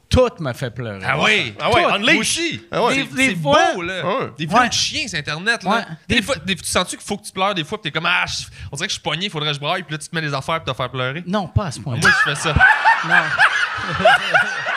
tout 0.09 0.29
m'a 0.39 0.53
fait 0.53 0.71
pleurer. 0.71 1.01
Ah 1.05 1.19
oui. 1.21 1.53
Ah 1.59 1.69
ouais, 1.71 1.81
moi 1.99 2.15
aussi. 2.19 2.61
Ah 2.71 2.83
ouais. 2.83 3.07
C'est- 3.15 3.23
c'est 3.27 3.35
beau, 3.35 3.53
là. 3.81 4.05
Ouais. 4.05 4.31
Des 4.37 4.45
vidéos 4.45 4.59
Ouais. 4.59 4.67
de 4.69 4.73
chiens 4.73 5.07
sur 5.07 5.19
Internet, 5.19 5.63
là. 5.63 5.69
Ouais. 5.71 5.81
Des, 6.07 6.15
Des- 6.15 6.21
fois, 6.21 6.35
des- 6.37 6.55
tu 6.55 6.65
sens-tu 6.65 6.97
qu'il 6.97 7.05
faut 7.05 7.17
que 7.17 7.25
tu 7.25 7.31
pleures 7.31 7.53
des 7.53 7.63
fois, 7.63 7.79
puis 7.81 7.91
t'es 7.91 7.97
comme, 7.99 8.07
ah, 8.09 8.25
je- 8.25 8.45
on 8.71 8.75
dirait 8.75 8.87
que 8.87 8.91
je 8.91 8.95
suis 8.95 9.03
poigné, 9.03 9.25
il 9.25 9.31
faudrait 9.31 9.49
que 9.49 9.55
je 9.55 9.59
braille, 9.59 9.83
puis 9.83 9.93
là, 9.93 9.97
tu 9.99 10.07
te 10.07 10.15
mets 10.15 10.21
des 10.21 10.33
affaires 10.33 10.61
pour 10.63 10.73
te 10.73 10.77
faire 10.77 10.89
pleurer. 10.89 11.23
Non, 11.27 11.47
pas 11.47 11.65
à 11.67 11.71
ce 11.71 11.79
point-là. 11.79 12.01
Moi, 12.01 12.11
je 12.25 12.29
fais 12.33 12.35
ça. 12.39 12.53
Non. 13.07 13.15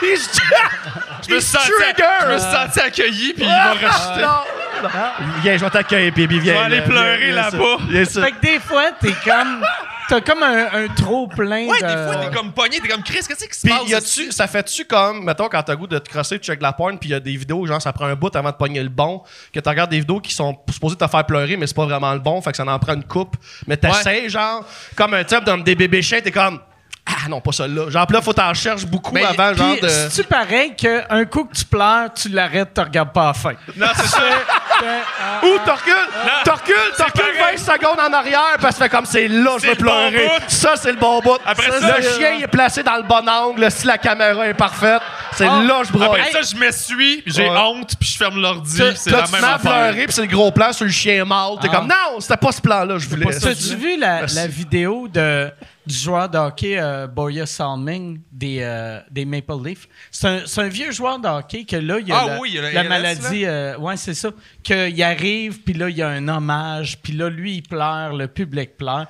Je 1.28 1.34
me 1.34 1.40
suis 1.40 1.50
senti, 1.50 1.70
trigger. 1.78 2.04
je 2.22 2.32
me 2.32 2.38
suis 2.38 2.50
senti 2.50 2.80
accueilli, 2.80 3.32
puis 3.34 3.44
il 3.44 3.48
m'a 3.48 3.72
rejeté. 3.72 4.22
Non, 4.22 4.82
non. 4.82 4.88
Viens, 5.42 5.56
je 5.58 5.64
vais 5.64 5.70
t'accueillir, 5.70 6.12
baby, 6.14 6.40
viens. 6.40 6.54
Je 6.54 6.58
vais 6.58 6.64
aller 6.64 6.80
pleurer 6.82 7.30
là-bas. 7.32 7.76
Fait 7.90 8.32
que 8.32 8.40
des 8.40 8.58
fois, 8.60 8.84
t'es 8.98 9.12
comme. 9.24 9.62
T'as 10.08 10.20
comme 10.22 10.42
un, 10.42 10.66
un 10.72 10.88
trop 10.88 11.28
plein 11.28 11.66
Ouais, 11.68 11.80
de. 11.80 11.86
des 11.86 11.92
fois, 12.12 12.16
t'es 12.16 12.36
comme 12.36 12.52
pogné, 12.52 12.80
t'es 12.80 12.88
comme, 12.88 13.04
Chris, 13.04 13.20
qu'est-ce 13.28 13.46
qui 13.46 13.54
se 13.56 13.60
Puis 13.64 13.70
passe? 13.70 13.88
y 13.88 13.94
a-tu, 13.94 14.32
ça 14.32 14.48
fait-tu 14.48 14.84
comme, 14.84 15.22
mettons, 15.24 15.48
quand 15.48 15.62
t'as 15.62 15.76
goût 15.76 15.86
de 15.86 15.98
te 15.98 16.08
crosser, 16.10 16.40
tu 16.40 16.46
check 16.50 16.60
la 16.60 16.72
porn, 16.72 16.98
puis 16.98 17.10
y 17.10 17.14
a 17.14 17.20
des 17.20 17.36
vidéos, 17.36 17.64
genre, 17.64 17.80
ça 17.80 17.92
prend 17.92 18.06
un 18.06 18.16
bout 18.16 18.34
avant 18.34 18.50
de 18.50 18.56
pogner 18.56 18.82
le 18.82 18.88
bon, 18.88 19.22
que 19.54 19.60
tu 19.60 19.68
regardes 19.68 19.90
des 19.90 20.00
vidéos 20.00 20.18
qui 20.18 20.34
sont 20.34 20.58
supposées 20.68 20.96
te 20.96 21.06
faire 21.06 21.24
pleurer, 21.26 21.56
mais 21.56 21.68
c'est 21.68 21.76
pas 21.76 21.84
vraiment 21.84 22.12
le 22.12 22.18
bon, 22.18 22.42
fait 22.42 22.50
que 22.50 22.56
ça 22.56 22.64
en 22.66 22.78
prend 22.80 22.94
une 22.94 23.04
coupe. 23.04 23.36
Mais 23.68 23.76
t'essayes, 23.76 24.28
genre, 24.28 24.64
comme 24.96 25.14
un 25.14 25.22
type 25.22 25.44
dans 25.44 25.58
des 25.58 25.76
bébés 25.76 26.02
chiens, 26.02 26.20
t'es 26.20 26.32
comme, 26.32 26.58
ah 27.06 27.28
non, 27.28 27.40
pas 27.40 27.52
celle-là. 27.52 27.90
Genre, 27.90 28.06
là, 28.10 28.20
faut 28.22 28.32
t'en 28.32 28.54
chercher 28.54 28.86
beaucoup 28.86 29.12
Mais- 29.12 29.24
avant, 29.24 29.52
genre, 29.54 29.72
Puis, 29.72 29.80
de. 29.80 29.88
c'est-tu 29.88 30.22
pareil 30.28 30.74
qu'un 30.76 31.24
coup 31.24 31.44
que 31.44 31.54
tu 31.56 31.64
pleures, 31.64 32.12
tu 32.14 32.28
l'arrêtes, 32.28 32.72
tu 32.74 32.80
regardes 32.80 33.12
pas 33.12 33.24
à 33.24 33.26
la 33.28 33.34
fin? 33.34 33.52
Non, 33.76 33.86
c'est 33.96 34.06
ça. 34.06 34.22
Ou 35.42 35.58
t'en 35.66 35.74
recules, 35.74 35.92
t'en 36.44 36.54
recules, 36.54 36.74
t'en 36.96 37.04
recules 37.04 37.22
20 37.36 37.38
pareil. 37.40 37.58
secondes 37.58 38.00
en 38.00 38.12
arrière, 38.12 38.56
parce 38.60 38.76
que 38.76 38.84
ça 38.84 38.88
comme 38.88 39.04
c'est 39.06 39.28
là, 39.28 39.56
je 39.60 39.66
veux 39.66 39.74
le 39.74 39.76
bon 39.76 39.82
pleurer. 40.10 40.26
bout. 40.38 40.44
Ça, 40.48 40.72
c'est 40.76 40.92
le 40.92 40.98
bon 40.98 41.20
bout. 41.20 41.38
Après 41.44 41.66
le 41.66 41.80
ça, 41.80 42.00
chien, 42.00 42.30
il 42.38 42.44
est 42.44 42.48
placé 42.48 42.82
dans 42.82 42.96
le 42.96 43.02
bon 43.02 43.28
angle, 43.28 43.70
si 43.70 43.86
la 43.86 43.98
caméra 43.98 44.46
est 44.46 44.54
parfaite, 44.54 45.02
c'est 45.36 45.46
Ah. 45.46 45.62
là, 45.62 45.82
je 45.84 45.92
broye. 45.92 46.06
Après 46.06 46.30
ça, 46.30 46.40
je 46.42 46.56
m'essuie, 46.56 47.22
j'ai 47.26 47.48
Ouais. 47.48 47.56
honte, 47.56 47.92
puis 47.98 48.08
je 48.08 48.16
ferme 48.16 48.40
l'ordi, 48.40 48.80
c'est 48.96 49.10
la 49.10 49.22
tu 49.22 49.32
même 49.32 49.44
affaire. 49.44 49.58
pleurer, 49.60 50.04
puis 50.04 50.12
c'est 50.14 50.22
le 50.22 50.28
gros 50.28 50.50
plan 50.52 50.72
sur 50.72 50.86
le 50.86 50.90
chien 50.92 51.24
mâle? 51.24 51.52
T'es 51.60 51.68
Ah. 51.72 51.76
comme, 51.76 51.88
non, 51.88 52.20
c'était 52.20 52.36
pas 52.36 52.52
ce 52.52 52.60
plan-là, 52.60 52.96
je 52.98 53.08
voulais. 53.08 53.26
T'as-tu 53.38 53.74
vu 53.76 53.98
la 53.98 54.24
vidéo 54.46 55.08
de, 55.08 55.50
du 55.86 55.94
joueur 55.94 56.28
de 56.28 56.38
hockey 56.38 56.78
euh, 56.78 57.06
Boya 57.06 57.46
Salming 57.46 58.20
des, 58.30 58.58
euh, 58.60 59.00
des 59.10 59.24
Maple 59.24 59.54
Leafs? 59.64 59.88
C'est 60.10 60.28
un, 60.28 60.40
c'est 60.46 60.60
un 60.60 60.68
vieux 60.68 60.92
joueur 60.92 61.18
de 61.18 61.26
hockey 61.28 61.64
que 61.64 61.76
là, 61.76 61.98
il 62.00 62.08
y 62.08 62.12
a 62.12 62.18
Ah 62.22 62.26
la, 62.26 62.38
oui, 62.40 62.50
il 62.50 62.54
y 62.56 62.58
a 62.58 62.62
la 62.62 62.72
la 62.72 62.80
ALS, 62.80 62.88
maladie. 62.88 63.44
euh, 63.46 63.76
ouais, 63.78 63.96
c'est 63.96 64.14
ça. 64.14 64.30
Qu'il 64.62 65.02
arrive, 65.02 65.62
puis 65.62 65.74
là, 65.74 65.88
il 65.88 65.96
y 65.96 66.02
a 66.02 66.08
un 66.08 66.28
hommage, 66.28 66.98
puis 67.02 67.12
là, 67.14 67.28
lui, 67.30 67.56
il 67.56 67.62
pleure, 67.62 68.14
le 68.14 68.28
public 68.28 68.76
pleure. 68.76 69.06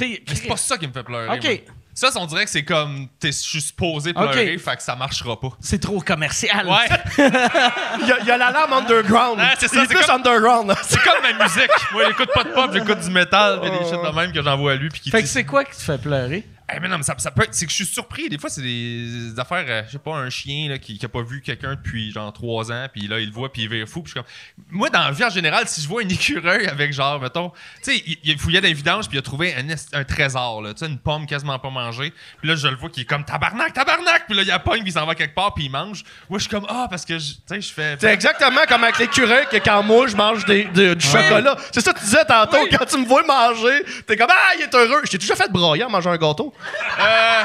Mais 0.00 0.20
c'est 0.26 0.46
pas 0.48 0.56
ça 0.56 0.76
qui 0.76 0.86
me 0.86 0.92
fait 0.92 1.02
pleurer. 1.02 1.28
Ok. 1.30 1.44
moi. 1.44 1.74
Ça, 1.98 2.10
on 2.14 2.26
dirait 2.26 2.44
que 2.44 2.50
c'est 2.50 2.62
comme, 2.64 3.08
t'es- 3.18 3.32
je 3.32 3.38
suis 3.38 3.60
supposé 3.60 4.12
pleurer, 4.12 4.54
Ok. 4.54 4.60
fait 4.62 4.76
que 4.76 4.82
ça 4.84 4.94
marchera 4.94 5.38
pas. 5.40 5.48
c'est 5.60 5.80
trop 5.80 6.00
commercial. 6.00 6.64
Ouais, 6.66 6.88
Il 7.18 8.06
y 8.06 8.12
a, 8.12 8.18
il 8.20 8.26
y 8.26 8.30
a 8.30 8.36
l'alarme 8.36 8.72
underground. 8.72 9.38
Ah, 9.40 9.54
c'est 9.58 9.66
ça, 9.66 9.76
Il 9.76 9.78
est 9.82 9.86
c'est 9.88 9.94
plus 9.96 10.06
comme- 10.06 10.14
underground. 10.16 10.72
c'est 10.84 11.02
comme 11.02 11.20
ma 11.22 11.44
musique. 11.44 11.70
Moi, 11.92 12.04
j'écoute 12.06 12.30
pas 12.32 12.44
de 12.44 12.50
pop, 12.50 12.70
j'écoute 12.72 13.00
du 13.00 13.10
métal, 13.10 13.60
pis 13.60 13.70
des 13.70 13.78
shit 13.78 13.94
de 14.00 14.14
même 14.14 14.32
que 14.32 14.40
j'envoie 14.42 14.72
à 14.72 14.74
lui, 14.76 14.88
puis 14.90 15.00
qui 15.00 15.10
Fait 15.10 15.18
que 15.18 15.26
dit- 15.26 15.32
c'est 15.32 15.44
quoi 15.44 15.64
qui 15.64 15.72
te 15.76 15.82
fait 15.82 15.98
pleurer? 16.00 16.46
Eh, 16.74 16.80
mais 16.80 16.88
non, 16.88 16.98
mais 16.98 17.02
ça, 17.02 17.14
ça 17.18 17.30
peut 17.30 17.42
être. 17.44 17.54
C'est 17.54 17.64
que 17.64 17.70
je 17.70 17.76
suis 17.76 17.86
surpris. 17.86 18.28
Des 18.28 18.36
fois, 18.38 18.50
c'est 18.50 18.60
des, 18.60 19.30
des 19.32 19.40
affaires. 19.40 19.64
euh, 19.66 19.82
je 19.86 19.92
sais 19.92 19.98
pas, 19.98 20.14
un 20.14 20.28
chien 20.28 20.68
là, 20.68 20.78
qui, 20.78 20.98
qui 20.98 21.06
a 21.06 21.08
pas 21.08 21.22
vu 21.22 21.40
quelqu'un 21.40 21.74
depuis 21.76 22.12
genre 22.12 22.30
trois 22.32 22.70
ans, 22.70 22.86
puis 22.92 23.06
là, 23.08 23.20
il 23.20 23.26
le 23.28 23.32
voit, 23.32 23.50
puis 23.52 23.62
il 23.62 23.68
vire 23.70 23.88
fou. 23.88 24.02
Puis 24.02 24.12
je 24.14 24.20
suis 24.20 24.22
comme. 24.22 24.68
Moi, 24.70 24.90
dans 24.90 25.00
la 25.00 25.10
vie 25.12 25.24
en 25.24 25.30
général, 25.30 25.66
si 25.66 25.80
je 25.80 25.88
vois 25.88 26.02
un 26.02 26.08
écureuil 26.08 26.66
avec 26.66 26.92
genre, 26.92 27.20
mettons. 27.20 27.50
Tu 27.82 27.92
sais, 27.94 28.02
il, 28.06 28.18
il 28.24 28.38
fouillait 28.38 28.60
dans 28.60 28.68
les 28.68 28.74
vidanges, 28.74 29.08
puis 29.08 29.16
il 29.16 29.20
a 29.20 29.22
trouvé 29.22 29.54
un, 29.92 30.04
trésor, 30.04 30.60
là. 30.62 30.74
Tu 30.74 30.80
sais, 30.84 30.90
une 30.90 30.98
pomme 30.98 31.26
quasiment 31.26 31.58
pas 31.58 31.70
mangée. 31.70 32.12
Puis 32.40 32.48
là, 32.48 32.54
je 32.54 32.68
le 32.68 32.76
vois 32.76 32.90
qui 32.90 33.00
est 33.00 33.04
comme 33.06 33.24
tabarnak, 33.24 33.72
tabarnak. 33.72 34.26
Puis 34.26 34.36
là, 34.36 34.42
il 34.42 34.50
a 34.50 34.58
pogne, 34.58 34.80
puis 34.82 34.90
il 34.90 34.92
s'en 34.92 35.06
va 35.06 35.14
quelque 35.14 35.34
part, 35.34 35.54
puis 35.54 35.64
il 35.64 35.70
mange. 35.70 36.02
Moi, 36.28 36.38
je 36.38 36.44
suis 36.44 36.50
comme, 36.50 36.66
ah, 36.68 36.86
parce 36.90 37.04
que, 37.06 37.14
tu 37.14 37.24
sais, 37.46 37.60
je 37.62 37.72
fais. 37.72 37.96
C'est 37.98 38.12
exactement 38.12 38.60
comme 38.68 38.84
avec 38.84 38.98
l'écureuil 38.98 39.46
que 39.50 39.56
quand 39.56 39.82
moi, 39.82 40.06
je 40.06 40.16
mange 40.16 40.44
des, 40.44 40.64
de- 40.64 40.92
du 40.94 41.06
chocolat. 41.06 41.56
C'est 41.72 41.80
ça 41.80 41.92
que 41.94 41.98
tu 41.98 42.04
disais 42.04 42.24
tantôt, 42.26 42.58
Oui. 42.62 42.68
quand 42.76 42.84
tu 42.84 42.98
me 42.98 43.06
vois 43.06 43.22
manger, 43.22 43.82
t'es 44.06 44.16
comme, 44.18 44.30
ah, 44.30 44.54
il 44.58 44.62
est 44.64 44.74
heureux. 44.74 45.00
Je 45.04 45.10
t'ai 45.12 45.18
déjà 45.18 45.34
fait 45.34 45.50
broyer 45.50 45.84
en 45.84 45.90
mangeant 45.90 46.10
un 46.10 46.16
gâteau. 46.18 46.52
Euh, 47.00 47.42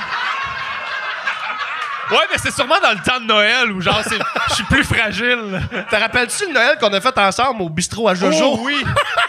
Ouais, 2.12 2.28
mais 2.30 2.38
c'est 2.38 2.52
sûrement 2.54 2.80
dans 2.84 2.92
le 2.92 2.98
temps 3.02 3.20
de 3.20 3.26
Noël 3.26 3.72
où 3.72 3.82
genre, 3.82 4.02
c'est- 4.04 4.20
je 4.50 4.54
suis 4.56 4.64
plus 4.66 4.84
fragile. 4.84 5.62
Te 5.90 5.96
rappelles-tu 5.96 6.46
le 6.48 6.54
Noël 6.54 6.78
qu'on 6.80 6.92
a 6.94 7.00
fait 7.02 7.18
ensemble 7.18 7.62
au 7.64 7.70
bistrot 7.70 8.10
à 8.10 8.14
Jojo? 8.14 8.44
Oh 8.44 8.60
oui! 8.62 8.84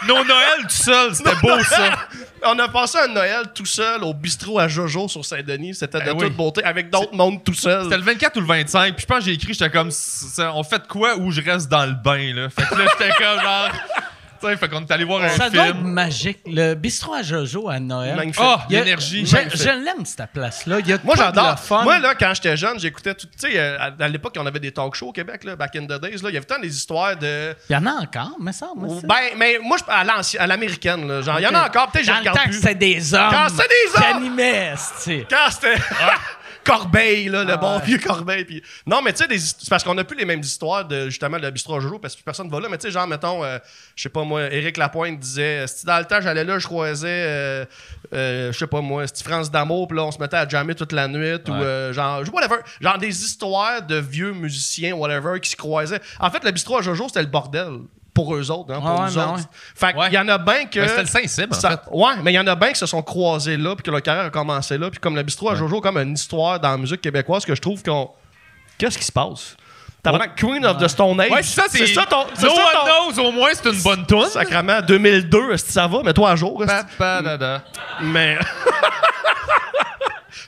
Nos 0.05 0.23
Noël 0.25 0.59
tout 0.63 0.69
seul, 0.83 1.15
c'était 1.15 1.35
beau 1.41 1.57
ça. 1.63 1.89
On 2.43 2.59
a 2.59 2.67
passé 2.67 2.99
un 2.99 3.07
Noël 3.07 3.45
tout 3.55 3.65
seul 3.65 4.03
au 4.03 4.13
bistrot 4.13 4.59
à 4.59 4.67
Jojo 4.67 5.07
sur 5.07 5.23
Saint-Denis. 5.25 5.73
C'était 5.75 5.99
de 5.99 6.03
Ben 6.05 6.11
toute 6.11 6.21
oui. 6.23 6.29
beauté, 6.29 6.63
avec 6.63 6.89
d'autres 6.91 7.15
mondes 7.15 7.43
tout 7.43 7.53
seul. 7.55 7.85
C'était 7.85 7.97
le 7.97 8.03
24 8.03 8.37
ou 8.37 8.41
le 8.41 8.47
25, 8.47 8.93
puis 8.93 9.01
je 9.01 9.07
pense 9.07 9.19
que 9.19 9.25
j'ai 9.25 9.33
écrit, 9.33 9.53
j'étais 9.53 9.71
comme, 9.71 9.89
on 10.53 10.63
fait 10.63 10.85
quoi 10.87 11.15
ou 11.15 11.31
je 11.31 11.41
reste 11.41 11.69
dans 11.69 11.85
le 11.85 11.93
bain, 11.93 12.33
là? 12.35 12.49
Fait 12.49 12.67
que 12.67 12.75
là, 12.75 12.85
j'étais 12.99 13.13
comme 13.15 13.41
genre. 13.41 13.69
Tu 14.41 14.47
sais, 14.47 14.57
fait 14.57 14.67
qu'on 14.69 14.81
est 14.81 14.91
allé 14.91 15.03
voir 15.03 15.21
un 15.23 15.29
Ça 15.29 15.49
doit 15.49 15.67
être 15.67 15.75
film. 15.77 15.91
magique. 15.91 16.39
Le 16.45 16.73
bistrot 16.75 17.13
à 17.13 17.21
Jojo 17.23 17.69
à 17.69 17.79
Noël. 17.79 18.15
Magnifique. 18.15 18.41
Oh, 18.45 18.55
Il 18.69 18.73
y 18.73 18.77
a- 18.77 18.79
l'énergie. 18.83 19.25
Je, 19.25 19.65
l'aime, 19.69 20.05
cette 20.05 20.31
place-là. 20.31 20.79
Il 20.79 20.87
y 20.87 20.93
a 20.93 20.97
Moi, 21.03 21.15
j'adore. 21.17 21.55
Moi, 21.83 21.99
là, 21.99 22.15
quand 22.15 22.33
j'étais 22.35 22.57
jeune, 22.57 22.79
j'écoutais 22.79 23.13
tout. 23.15 23.27
Tu 23.27 23.49
sais, 23.51 23.57
euh, 23.59 23.77
à, 23.79 23.91
à 24.03 24.07
l'époque, 24.07 24.35
on 24.37 24.45
avait 24.45 24.59
des 24.59 24.71
talk 24.71 24.95
shows 24.95 25.07
au 25.09 25.11
Québec, 25.13 25.43
là, 25.43 25.55
back 25.55 25.75
in 25.75 25.85
the 25.85 25.99
days. 26.01 26.17
Là, 26.21 26.29
il 26.29 26.33
y 26.33 26.37
avait 26.37 26.45
tant 26.45 26.59
des 26.59 26.75
histoires 26.75 27.15
de. 27.17 27.55
Il 27.69 27.73
y 27.73 27.75
en 27.75 27.85
a 27.85 27.91
encore, 27.91 28.35
mais 28.39 28.51
ça, 28.53 28.67
moi, 28.75 28.95
ça. 29.01 29.07
Ben, 29.07 29.37
mais 29.37 29.59
moi, 29.61 29.77
je- 29.77 29.91
à 29.91 30.03
l'ancien- 30.03 30.41
à 30.41 30.47
l'américaine, 30.47 31.07
là. 31.07 31.21
Genre, 31.21 31.39
il 31.39 31.43
y 31.43 31.47
en 31.47 31.53
a 31.55 31.65
encore. 31.67 31.91
Peut-être 31.91 32.05
que 32.07 32.11
je 32.13 32.17
regarde 32.19 32.39
plus. 32.39 32.53
c'était 32.53 32.75
des 32.75 33.13
hommes. 33.13 33.29
Quand 33.31 33.47
c'était 33.49 33.63
des 33.67 33.91
Qui 33.93 33.97
hommes! 34.11 34.17
animaient, 34.17 34.73
Quand 35.29 35.47
c'était. 35.51 35.75
Corbeil, 36.65 37.29
là, 37.29 37.43
le 37.43 37.53
Ah 37.53 37.57
bon 37.57 37.77
ouais. 37.77 37.85
vieux 37.85 37.99
Corbeil. 37.99 38.43
Puis... 38.43 38.63
Non, 38.85 39.01
mais 39.01 39.13
tu 39.13 39.19
sais, 39.19 39.27
des 39.27 39.39
c'est 39.39 39.69
parce 39.69 39.83
qu'on 39.83 39.93
n'a 39.93 40.03
plus 40.03 40.17
les 40.17 40.25
mêmes 40.25 40.41
histoires 40.41 40.85
de 40.85 41.09
justement 41.09 41.37
le 41.37 41.51
bistrot 41.51 41.79
Jojo 41.79 41.99
parce 41.99 42.15
que 42.15 42.23
personne 42.23 42.49
va 42.49 42.59
là. 42.59 42.67
Mais 42.69 42.77
tu 42.77 42.87
sais, 42.87 42.91
genre, 42.91 43.07
mettons, 43.07 43.43
euh, 43.43 43.59
je 43.95 44.03
sais 44.03 44.09
pas 44.09 44.23
moi, 44.23 44.51
Éric 44.51 44.77
Lapointe 44.77 45.19
disait 45.19 45.65
si 45.67 45.85
dans 45.85 45.99
le 45.99 46.05
temps 46.05 46.19
j'allais 46.21 46.43
là, 46.43 46.59
je 46.59 46.65
croisais, 46.65 47.07
euh, 47.07 47.65
euh, 48.13 48.51
je 48.51 48.57
sais 48.57 48.67
pas 48.67 48.81
moi, 48.81 49.07
c'était 49.07 49.29
France 49.29 49.51
d'amour, 49.51 49.87
puis 49.87 49.97
là 49.97 50.03
on 50.05 50.11
se 50.11 50.19
mettait 50.19 50.37
à 50.37 50.47
jammer 50.47 50.75
toute 50.75 50.91
la 50.91 51.07
nuit 51.07 51.39
ou 51.47 51.51
euh, 51.51 51.93
genre, 51.93 52.21
whatever. 52.33 52.57
Genre 52.81 52.97
des 52.97 53.23
histoires 53.23 53.81
de 53.81 53.97
vieux 53.97 54.31
musiciens, 54.33 54.93
whatever, 54.93 55.39
qui 55.39 55.49
se 55.49 55.55
croisaient. 55.55 56.01
En 56.19 56.29
fait, 56.31 56.43
le 56.43 56.51
bistrot 56.51 56.77
à 56.77 56.81
Jojo, 56.81 57.07
c'était 57.07 57.21
le 57.21 57.27
bordel. 57.27 57.79
Pour 58.15 58.33
eux 58.33 58.49
autres, 58.49 58.73
hein, 58.73 58.79
pour 58.79 58.87
Ah 58.89 59.01
ouais, 59.03 59.09
nous 59.09 59.15
ben 59.15 59.23
autres. 59.25 59.35
ouais. 59.35 59.41
Fait 59.75 59.91
qu'il 59.91 59.99
Ouais. 60.01 60.11
y 60.11 60.17
en 60.17 60.27
a 60.29 60.37
bien 60.39 60.65
que. 60.65 60.79
Ben, 60.79 60.87
c'était 60.87 61.01
le 61.01 61.07
Saint-Cybe, 61.07 61.53
en 61.53 61.59
fait. 61.59 61.79
Ouais, 61.91 62.13
mais 62.23 62.31
il 62.31 62.35
y 62.35 62.39
en 62.39 62.47
a 62.47 62.55
bien 62.55 62.69
qui 62.71 62.79
se 62.79 62.85
sont 62.85 63.01
croisés 63.03 63.57
là, 63.57 63.75
puis 63.75 63.83
que 63.83 63.91
leur 63.91 64.01
carrière 64.01 64.25
a 64.25 64.29
commencé 64.29 64.77
là, 64.77 64.89
puis 64.89 64.99
comme 64.99 65.15
le 65.17 65.21
bistrot 65.23 65.49
à 65.49 65.55
Jojo, 65.55 65.81
comme 65.81 65.97
une 65.97 66.13
histoire 66.13 66.59
dans 66.59 66.71
la 66.71 66.77
musique 66.77 67.01
québécoise 67.01 67.43
que 67.45 67.53
je 67.53 67.61
trouve 67.61 67.83
qu'on. 67.83 68.09
Qu'est-ce 68.77 68.97
qui 68.97 69.03
se 69.05 69.11
passe? 69.11 69.55
T'as 70.01 70.11
vraiment 70.11 70.31
Queen 70.35 70.65
of 70.65 70.77
the 70.77 70.87
Stone 70.87 71.19
Age. 71.19 71.29
Ouais, 71.31 71.43
c'est 71.43 71.59
ça, 71.61 71.67
c'est. 71.69 71.87
ça 71.87 72.05
ton. 72.05 72.25
C'est 72.35 72.45
No 72.47 72.53
ça 72.55 72.61
one 72.61 73.15
knows, 73.15 73.23
au 73.27 73.31
moins, 73.33 73.49
c'est 73.53 73.69
une 73.69 73.81
bonne 73.81 74.05
toune. 74.05 74.21
ton. 74.23 74.29
Sacrement, 74.29 74.79
2002, 74.81 75.51
est-ce 75.51 75.65
que 75.65 75.71
ça 75.73 75.85
va? 75.87 76.01
Mets-toi 76.03 76.29
à 76.31 76.35
jour. 76.37 76.63
Mais. 78.01 78.37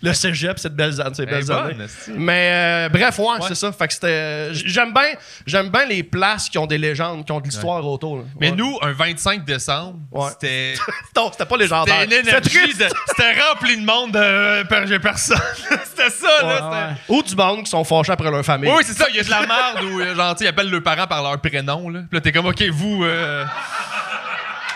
Le 0.01 0.13
cégep, 0.13 0.59
c'est 0.59 0.69
de 0.69 0.75
belles 0.75 0.99
années. 1.01 1.11
C'est 1.15 1.23
Elle 1.23 1.29
est 1.29 1.31
belles 1.31 1.45
bonne. 1.45 1.87
Mais 2.17 2.49
euh, 2.53 2.89
bref, 2.89 3.17
ouais, 3.19 3.25
Ouais. 3.27 3.39
c'est 3.47 3.55
ça. 3.55 3.71
Fait 3.71 3.87
que 3.87 3.93
c'était. 3.93 4.53
J'aime 4.53 4.93
bien, 4.93 5.13
j'aime 5.45 5.69
bien 5.69 5.85
les 5.85 6.03
places 6.03 6.49
qui 6.49 6.57
ont 6.57 6.65
des 6.67 6.77
légendes, 6.77 7.25
qui 7.25 7.31
ont 7.31 7.39
de 7.39 7.45
l'histoire 7.45 7.85
autour. 7.85 8.17
là. 8.17 8.23
Mais 8.39 8.51
nous, 8.51 8.77
un 8.81 8.91
25 8.93 9.43
décembre, 9.45 9.97
c'était. 10.29 10.73
Non, 11.15 11.29
c'était 11.31 11.45
pas 11.45 11.57
légendaire. 11.57 12.05
C'était 12.07 13.41
rempli 13.41 13.77
de 13.77 13.85
monde 13.85 14.11
de 14.11 14.85
j'ai 14.87 14.99
personne. 14.99 15.37
c'était 15.85 16.09
ça, 16.11 16.41
là. 16.43 16.89
Ou 17.09 17.23
du 17.23 17.35
monde 17.35 17.63
qui 17.63 17.69
sont 17.71 17.83
fâchés 17.83 18.11
après 18.11 18.29
leur 18.29 18.45
famille. 18.45 18.69
Oui, 18.69 18.83
c'est 18.85 18.93
ça. 18.97 19.05
Il 19.09 19.15
y 19.15 19.19
a 19.19 19.23
de 19.23 19.29
la 19.29 19.39
merde 19.41 19.83
où, 19.83 19.99
euh, 19.99 20.15
genre, 20.15 20.35
ils 20.39 20.47
appellent 20.47 20.69
leurs 20.69 20.83
parents 20.83 21.07
par 21.07 21.23
leur 21.23 21.39
prénom, 21.41 21.89
là. 21.89 22.01
Puis 22.09 22.17
là, 22.17 22.21
t'es 22.21 22.31
comme, 22.31 22.45
OK, 22.45 22.61
vous. 22.71 23.03
euh, 23.03 23.45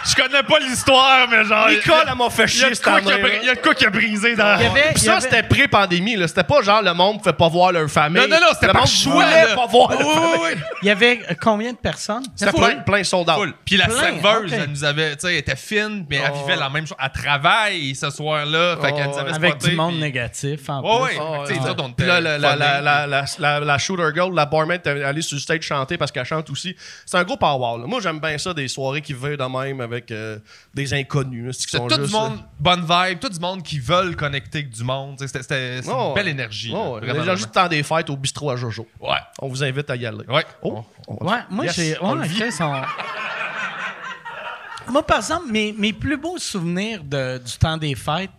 Je 0.03 0.15
connais 0.15 0.43
pas 0.43 0.59
l'histoire, 0.59 1.27
mais 1.29 1.43
genre. 1.45 1.69
Nicole, 1.69 2.03
elle 2.09 2.15
m'a 2.17 2.29
fait 2.29 2.43
Il 2.45 2.59
y 2.59 2.63
a 2.63 2.65
chier 2.67 2.75
cette 2.75 2.87
année. 2.87 3.39
il 3.41 3.45
y 3.47 3.49
a 3.49 3.55
de 3.55 3.59
quoi 3.59 3.73
qui 3.75 3.85
a 3.85 3.89
brisé 3.89 4.35
dans. 4.35 4.57
Il 4.57 4.63
y 4.63 4.65
avait- 4.65 4.81
Puis 4.81 4.91
il 4.95 5.01
y 5.03 5.05
ça, 5.05 5.11
avait- 5.13 5.21
c'était 5.21 5.43
pré-pandémie. 5.43 6.15
là. 6.15 6.27
C'était 6.27 6.43
pas 6.43 6.61
genre 6.61 6.81
le 6.81 6.93
monde 6.93 7.17
ne 7.19 7.23
fait 7.23 7.33
pas 7.33 7.47
voir 7.47 7.71
leur 7.71 7.89
famille. 7.89 8.21
Non, 8.21 8.27
non, 8.27 8.41
non, 8.41 8.47
c'était 8.53 8.67
le 8.67 8.73
par 8.73 8.81
monde 8.81 8.89
choix, 8.91 9.13
voulait 9.13 9.47
là. 9.47 9.55
pas 9.55 9.65
voir 9.67 9.89
Oui, 9.91 9.95
leur 9.99 10.07
oui, 10.07 10.13
famille. 10.15 10.39
oui. 10.55 10.61
Il 10.81 10.87
y 10.87 10.91
avait 10.91 11.19
euh, 11.29 11.33
combien 11.39 11.71
de 11.71 11.77
personnes? 11.77 12.23
C'était 12.35 12.51
Full. 12.51 12.59
plein, 12.61 12.75
plein 12.81 13.03
soldats. 13.03 13.35
Full. 13.35 13.53
Puis 13.65 13.77
la 13.77 13.85
Plein, 13.85 13.95
serveuse, 13.99 14.51
ok. 14.53 14.59
elle 14.63 14.69
nous 14.69 14.83
avait, 14.83 15.11
tu 15.15 15.21
sais, 15.21 15.33
elle 15.33 15.39
était 15.39 15.55
fine, 15.55 16.05
mais 16.09 16.17
elle 16.17 16.31
Oh. 16.33 16.37
vivait 16.45 16.55
la 16.59 16.69
même 16.69 16.87
chose. 16.87 16.97
Elle 17.01 17.11
travaille 17.21 17.95
ce 17.95 18.09
soir-là. 18.09 18.77
Fait 18.81 18.93
qu'elle 18.93 19.07
nous 19.07 19.17
avait 19.17 19.31
Avec 19.33 19.51
spoté, 19.53 19.69
du 19.69 19.75
monde 19.75 19.91
puis- 19.91 20.01
négatif, 20.01 20.69
en 20.69 20.81
Ouais, 20.81 20.89
plus. 20.89 20.93
ouais. 21.03 21.09
Fait 21.11 21.17
que, 21.17 21.21
tu 21.21 21.45
sais, 21.47 21.53
ouais. 21.53 21.59
nous 21.65 21.71
autres, 21.71 21.83
on 21.83 21.91
Puis 21.93 22.05
là, 22.07 22.21
la, 22.21 22.37
la, 22.37 22.49
funnés. 22.53 22.59
la, 22.65 22.81
la, 22.81 23.07
la, 23.07 23.25
la- 23.39 23.59
la 23.59 23.77
shooter 23.77 24.09
girl, 24.13 24.33
la 24.33 24.45
barmaid, 24.45 24.81
est 24.85 25.03
allée 25.03 25.21
sur 25.21 25.35
le 25.35 25.41
stage 25.41 25.61
chanter 25.61 25.97
parce 25.97 26.11
qu'elle 26.11 26.25
chante 26.25 26.49
aussi. 26.49 26.75
C'est 27.05 27.17
un 27.17 27.23
gros 27.23 27.37
power. 27.37 27.79
là. 27.81 27.87
Moi, 27.87 27.99
j'aime 28.01 28.19
bien 28.19 28.37
ça, 28.37 28.53
des 28.53 28.67
soirées 28.67 29.01
qui 29.01 29.13
veulent 29.13 29.37
de 29.37 29.43
même 29.43 29.81
avec 29.91 30.11
euh, 30.11 30.39
des 30.73 30.93
inconnus. 30.93 31.57
tout 31.67 31.87
du 31.87 32.11
monde, 32.11 32.39
bonne 32.59 32.81
vibe, 32.87 33.19
tout 33.19 33.29
du 33.29 33.39
monde 33.39 33.61
qui 33.63 33.79
veulent 33.79 34.15
connecter 34.15 34.59
avec 34.59 34.69
du 34.71 34.83
monde. 34.83 35.17
C'était 35.19 35.41
c'était- 35.41 35.81
c'est 35.83 35.91
Oh, 35.93 36.09
une 36.09 36.13
belle 36.15 36.25
ouais. 36.25 36.31
énergie. 36.31 36.71
Oh, 36.73 36.77
là, 36.77 36.89
ouais. 36.91 36.99
vraiment, 37.01 37.19
Déjà, 37.19 37.35
juste 37.35 37.47
le 37.49 37.53
temps 37.53 37.67
des 37.67 37.83
fêtes 37.83 38.09
au 38.09 38.17
bistrot 38.17 38.49
à 38.51 38.55
Jojo. 38.55 38.87
vraiment. 38.99 39.19
On 39.41 39.47
vous 39.47 39.63
invite 39.63 39.89
à 39.89 39.95
y 39.95 40.05
aller. 40.05 40.17
Ouais. 40.27 40.35
Ouais. 40.35 40.45
Oh, 40.63 40.83
on- 41.07 41.25
Ouais, 41.27 41.39
moi, 41.49 41.65
Yes, 41.65 41.75
j'ai. 41.75 41.91
ouais, 41.99 42.07
Moi, 44.89 45.03
par 45.05 45.17
exemple, 45.17 45.51
mes, 45.51 45.71
mes 45.73 45.93
plus 45.93 46.17
beaux 46.17 46.37
souvenirs 46.37 47.03
de- 47.03 47.37
du 47.37 47.57
temps 47.57 47.77
des 47.77 47.95
fêtes, 47.95 48.31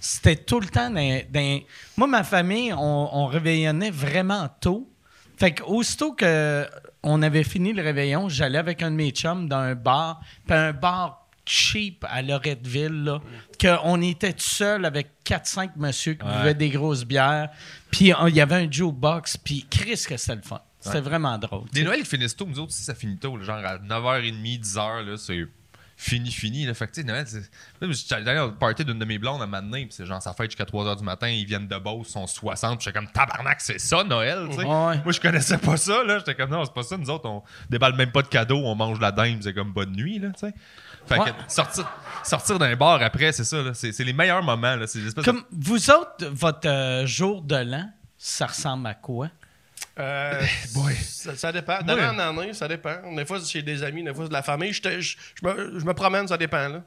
c'était 0.00 0.36
tout 0.36 0.60
le 0.60 0.66
temps 0.66 0.90
dans, 0.90 1.20
dans- 1.30 1.60
Moi, 1.96 2.06
ma 2.08 2.24
famille, 2.24 2.72
on, 2.72 3.08
on 3.12 3.26
réveillonnait 3.26 3.90
vraiment 3.90 4.48
tôt. 4.60 4.88
Fait 5.38 5.52
que 5.52 5.62
aussitôt 5.62 6.12
que 6.12 6.66
on 7.04 7.22
avait 7.22 7.44
fini 7.44 7.72
le 7.72 7.82
réveillon, 7.82 8.28
j'allais 8.28 8.58
avec 8.58 8.82
un 8.82 8.90
de 8.90 8.96
mes 8.96 9.10
chums 9.10 9.48
dans 9.48 9.58
un 9.58 9.74
bar, 9.74 10.20
puis 10.46 10.56
un 10.56 10.72
bar 10.72 11.28
cheap 11.46 12.04
à 12.08 12.22
Loretteville, 12.22 13.04
là, 13.04 13.20
qu'on 13.60 14.00
était 14.00 14.32
tout 14.32 14.40
seul 14.40 14.84
avec 14.84 15.08
4-5 15.26 15.72
monsieur 15.76 16.14
qui 16.14 16.24
buvaient 16.26 16.54
des 16.54 16.70
grosses 16.70 17.04
bières, 17.04 17.50
puis 17.90 18.12
il 18.26 18.34
y 18.34 18.40
avait 18.40 18.66
un 18.66 18.70
jukebox, 18.70 19.36
puis 19.36 19.66
Chris 19.70 20.04
que 20.08 20.16
c'était 20.16 20.36
le 20.36 20.42
fun. 20.42 20.60
C'était 20.80 21.00
vraiment 21.00 21.38
drôle. 21.38 21.64
Des 21.72 21.82
Noëls 21.82 22.02
qui 22.02 22.10
finissent 22.10 22.36
tôt, 22.36 22.46
nous 22.46 22.58
autres, 22.58 22.72
si 22.72 22.82
ça 22.82 22.94
finit 22.94 23.16
tôt, 23.16 23.38
genre 23.40 23.56
à 23.64 23.78
9h30, 23.78 24.60
10h, 24.60 25.04
là, 25.04 25.16
c'est 25.16 25.46
fini, 25.96 26.30
fini. 26.30 26.66
Là. 26.66 26.74
Fait 26.74 26.86
que, 26.86 26.92
tu 26.92 27.02
sais, 27.02 28.14
allé 28.14 28.40
au 28.40 28.52
party 28.52 28.84
d'une 28.84 28.98
de 28.98 29.04
mes 29.04 29.18
blondes 29.18 29.42
à 29.42 29.46
donné, 29.46 29.86
puis 29.86 29.94
c'est 29.94 30.06
genre, 30.06 30.20
ça 30.22 30.32
fête 30.32 30.50
jusqu'à 30.50 30.64
3h 30.64 30.96
du 30.98 31.04
matin, 31.04 31.28
ils 31.28 31.44
viennent 31.46 31.68
de 31.68 31.76
Beauce, 31.78 32.08
ils 32.08 32.12
sont 32.12 32.26
60, 32.26 32.78
puis 32.78 32.84
j'étais 32.84 32.98
comme, 32.98 33.08
tabarnak, 33.10 33.60
c'est 33.60 33.78
ça, 33.78 34.02
Noël, 34.04 34.46
tu 34.50 34.56
sais. 34.56 34.64
Ouais. 34.64 34.98
Moi, 35.04 35.12
je 35.12 35.20
connaissais 35.20 35.58
pas 35.58 35.76
ça, 35.76 36.02
là. 36.04 36.18
J'étais 36.18 36.34
comme, 36.34 36.50
non, 36.50 36.64
c'est 36.64 36.74
pas 36.74 36.82
ça, 36.82 36.96
nous 36.96 37.10
autres, 37.10 37.28
on 37.28 37.42
déballe 37.70 37.94
même 37.96 38.10
pas 38.12 38.22
de 38.22 38.28
cadeaux, 38.28 38.58
on 38.64 38.74
mange 38.74 39.00
la 39.00 39.12
dinde, 39.12 39.40
c'est 39.42 39.54
comme 39.54 39.72
bonne 39.72 39.92
nuit, 39.92 40.18
là, 40.18 40.28
tu 40.30 40.40
sais. 40.46 40.54
Fait 41.06 41.18
Ouais. 41.18 41.30
que 41.32 41.52
sortir, 41.52 41.86
sortir 42.22 42.58
d'un 42.58 42.74
bar 42.76 43.02
après, 43.02 43.32
c'est 43.32 43.44
ça, 43.44 43.62
là. 43.62 43.74
C'est 43.74 43.98
les 44.04 44.12
meilleurs 44.14 44.42
moments, 44.42 44.74
là. 44.76 44.84
Espèces 44.84 45.14
de- 45.14 45.22
Comme 45.22 45.44
vous 45.52 45.90
autres, 45.90 46.26
votre 46.32 46.66
euh, 46.68 47.06
jour 47.06 47.42
de 47.42 47.56
l'an, 47.56 47.90
ça 48.16 48.46
ressemble 48.46 48.86
à 48.86 48.94
quoi? 48.94 49.28
Euh, 49.98 50.40
ça, 51.02 51.34
ça 51.36 51.52
dépend. 51.52 51.80
D'année 51.82 52.04
en 52.04 52.18
année, 52.18 52.52
ça 52.52 52.66
dépend. 52.68 52.94
Des 53.14 53.24
fois, 53.24 53.38
c'est 53.40 53.50
chez 53.50 53.62
des 53.62 53.82
amis, 53.82 54.02
des 54.02 54.12
fois, 54.12 54.24
c'est 54.24 54.28
de 54.30 54.34
la 54.34 54.42
famille. 54.42 54.72
Je, 54.72 54.82
te- 54.82 55.00
je- 55.00 55.16
je 55.40 55.46
me, 55.46 55.78
je 55.78 55.84
me 55.84 55.94
promène, 55.94 56.26
ça 56.28 56.36
dépend. 56.36 56.68
Là. 56.68 56.82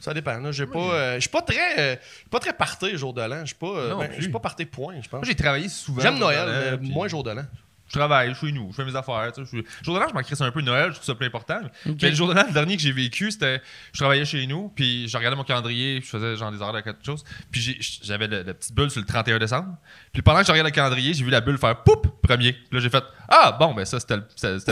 Ça 0.00 0.14
dépend. 0.14 0.38
Là. 0.38 0.52
J'ai 0.52 0.66
pas, 0.66 0.78
euh, 0.78 1.14
je 1.16 1.20
suis 1.20 1.30
pas 1.30 1.42
très, 1.42 1.78
euh, 1.78 1.96
pas 2.30 2.38
très 2.40 2.52
parté 2.52 2.96
jour 2.96 3.12
de 3.14 3.22
l'an. 3.22 3.40
Je 3.40 3.46
suis 3.46 3.54
pas, 3.56 3.66
euh, 3.66 3.94
ben, 3.96 4.10
je 4.16 4.22
suis 4.22 4.30
pas 4.30 4.40
parté 4.40 4.64
point, 4.66 4.94
je 4.96 5.08
pense. 5.08 5.18
Moi, 5.20 5.24
j'ai 5.24 5.34
travaillé 5.34 5.68
souvent. 5.68 6.00
J'aime 6.00 6.18
Noël, 6.18 6.48
mais 6.72 6.78
puis- 6.78 6.90
moins 6.90 7.08
jour 7.08 7.22
de 7.22 7.30
l'an. 7.32 7.44
Je 7.92 7.98
travaille 7.98 8.34
chez 8.34 8.52
nous, 8.52 8.68
je 8.70 8.76
fais 8.76 8.84
mes 8.86 8.96
affaires. 8.96 9.30
Tu 9.34 9.44
sais, 9.44 9.50
je 9.52 9.56
suis- 9.58 9.66
Jour 9.82 9.96
de 9.96 10.00
l'an, 10.00 10.06
je 10.08 10.14
m'en 10.14 10.22
crisse 10.22 10.40
un 10.40 10.50
peu 10.50 10.62
Noël, 10.62 10.86
je 10.88 10.94
trouve 10.94 11.04
ça 11.04 11.14
plus 11.14 11.26
important. 11.26 11.60
Mais 11.84 12.08
le 12.08 12.14
jour 12.14 12.26
de 12.28 12.32
l'an, 12.32 12.44
le 12.46 12.52
dernier 12.54 12.76
que 12.76 12.82
j'ai 12.82 12.92
vécu, 12.92 13.30
c'était. 13.30 13.60
Je 13.92 13.98
travaillais 14.00 14.24
chez 14.24 14.46
nous, 14.46 14.72
puis 14.74 15.08
je 15.08 15.16
regardais 15.18 15.36
mon 15.36 15.44
calendrier, 15.44 15.98
puis 16.00 16.06
je 16.10 16.16
faisais 16.16 16.36
genre 16.36 16.50
des 16.50 16.62
heures 16.62 16.72
de 16.72 16.80
quelque 16.80 17.04
chose. 17.04 17.22
Puis 17.50 17.60
j'ai- 17.60 17.78
j'avais 18.02 18.28
le- 18.28 18.42
la 18.44 18.54
petite 18.54 18.74
bulle 18.74 18.90
sur 18.90 19.00
le 19.00 19.06
31 19.06 19.38
décembre. 19.38 19.76
Puis 20.12 20.22
pendant 20.22 20.40
que 20.40 20.46
je 20.46 20.52
regardais 20.52 20.70
le 20.70 20.74
calendrier, 20.74 21.12
j'ai 21.12 21.22
vu 21.24 21.30
la 21.30 21.42
bulle 21.42 21.58
faire 21.58 21.82
poup 21.82 22.06
premier. 22.22 22.52
Puis 22.54 22.68
là, 22.72 22.80
j'ai 22.80 22.88
fait 22.90 23.04
Ah, 23.34 23.56
bon, 23.58 23.72
ben 23.74 23.84
ça, 23.86 23.98
c'était 23.98 24.16
le- 24.16 24.22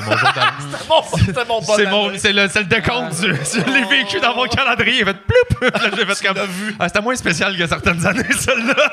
mon 0.03 0.17
jour 0.17 0.29
de 0.33 0.37
l'an. 0.39 0.47
Bon, 0.89 1.03
c'était 1.19 1.45
mon 1.47 1.61
bon 1.63 1.77
C'est 1.77 1.87
mon, 1.87 2.19
c'est 2.19 2.33
le, 2.33 2.43
le 2.43 2.65
décompte 2.65 3.21
du, 3.21 3.27
je 3.29 3.71
l'ai 3.71 3.85
vécu 3.87 4.21
dans 4.21 4.35
mon 4.35 4.47
calendrier. 4.47 4.99
Il 5.01 5.03
a 5.03 5.07
fait 5.07 5.15
ploup. 5.27 5.61
Là, 5.71 5.91
j'ai 5.97 6.07
fait 6.15 6.27
comme. 6.27 6.39
Ah, 6.79 6.89
c'était 6.89 7.01
moins 7.01 7.17
spécial 7.17 7.57
que 7.57 7.67
certaines 7.67 8.05
années, 8.07 8.33
celle-là. 8.33 8.93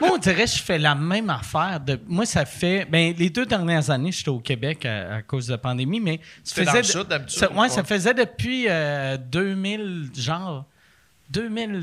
Moi, 0.00 0.10
on 0.12 0.18
dirait 0.18 0.44
que 0.44 0.50
je 0.50 0.62
fais 0.62 0.78
la 0.78 0.94
même 0.94 1.30
affaire. 1.30 1.80
De, 1.80 1.98
moi, 2.06 2.26
ça 2.26 2.44
fait. 2.44 2.84
Ben, 2.84 3.14
les 3.16 3.30
deux 3.30 3.46
dernières 3.46 3.88
années, 3.90 4.12
j'étais 4.12 4.28
au 4.28 4.40
Québec 4.40 4.84
à, 4.84 5.16
à 5.16 5.22
cause 5.22 5.46
de 5.46 5.52
la 5.52 5.58
pandémie, 5.58 6.00
mais 6.00 6.20
ça 6.44 6.56
T'es 6.56 6.64
dans 6.64 6.72
faisait. 6.72 6.98
le 7.00 7.04
sud, 7.28 7.28
ça- 7.28 7.52
ouais, 7.52 7.68
ça 7.68 7.82
faisait 7.84 8.14
depuis 8.14 8.66
euh, 8.68 9.16
2000, 9.16 10.10
genre. 10.16 10.66
2000. 11.30 11.82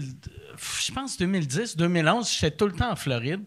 Je 0.86 0.92
pense 0.94 1.18
2010, 1.18 1.76
2011, 1.76 2.32
j'étais 2.32 2.56
tout 2.56 2.66
le 2.68 2.74
temps 2.74 2.92
en 2.92 2.96
Floride. 2.96 3.42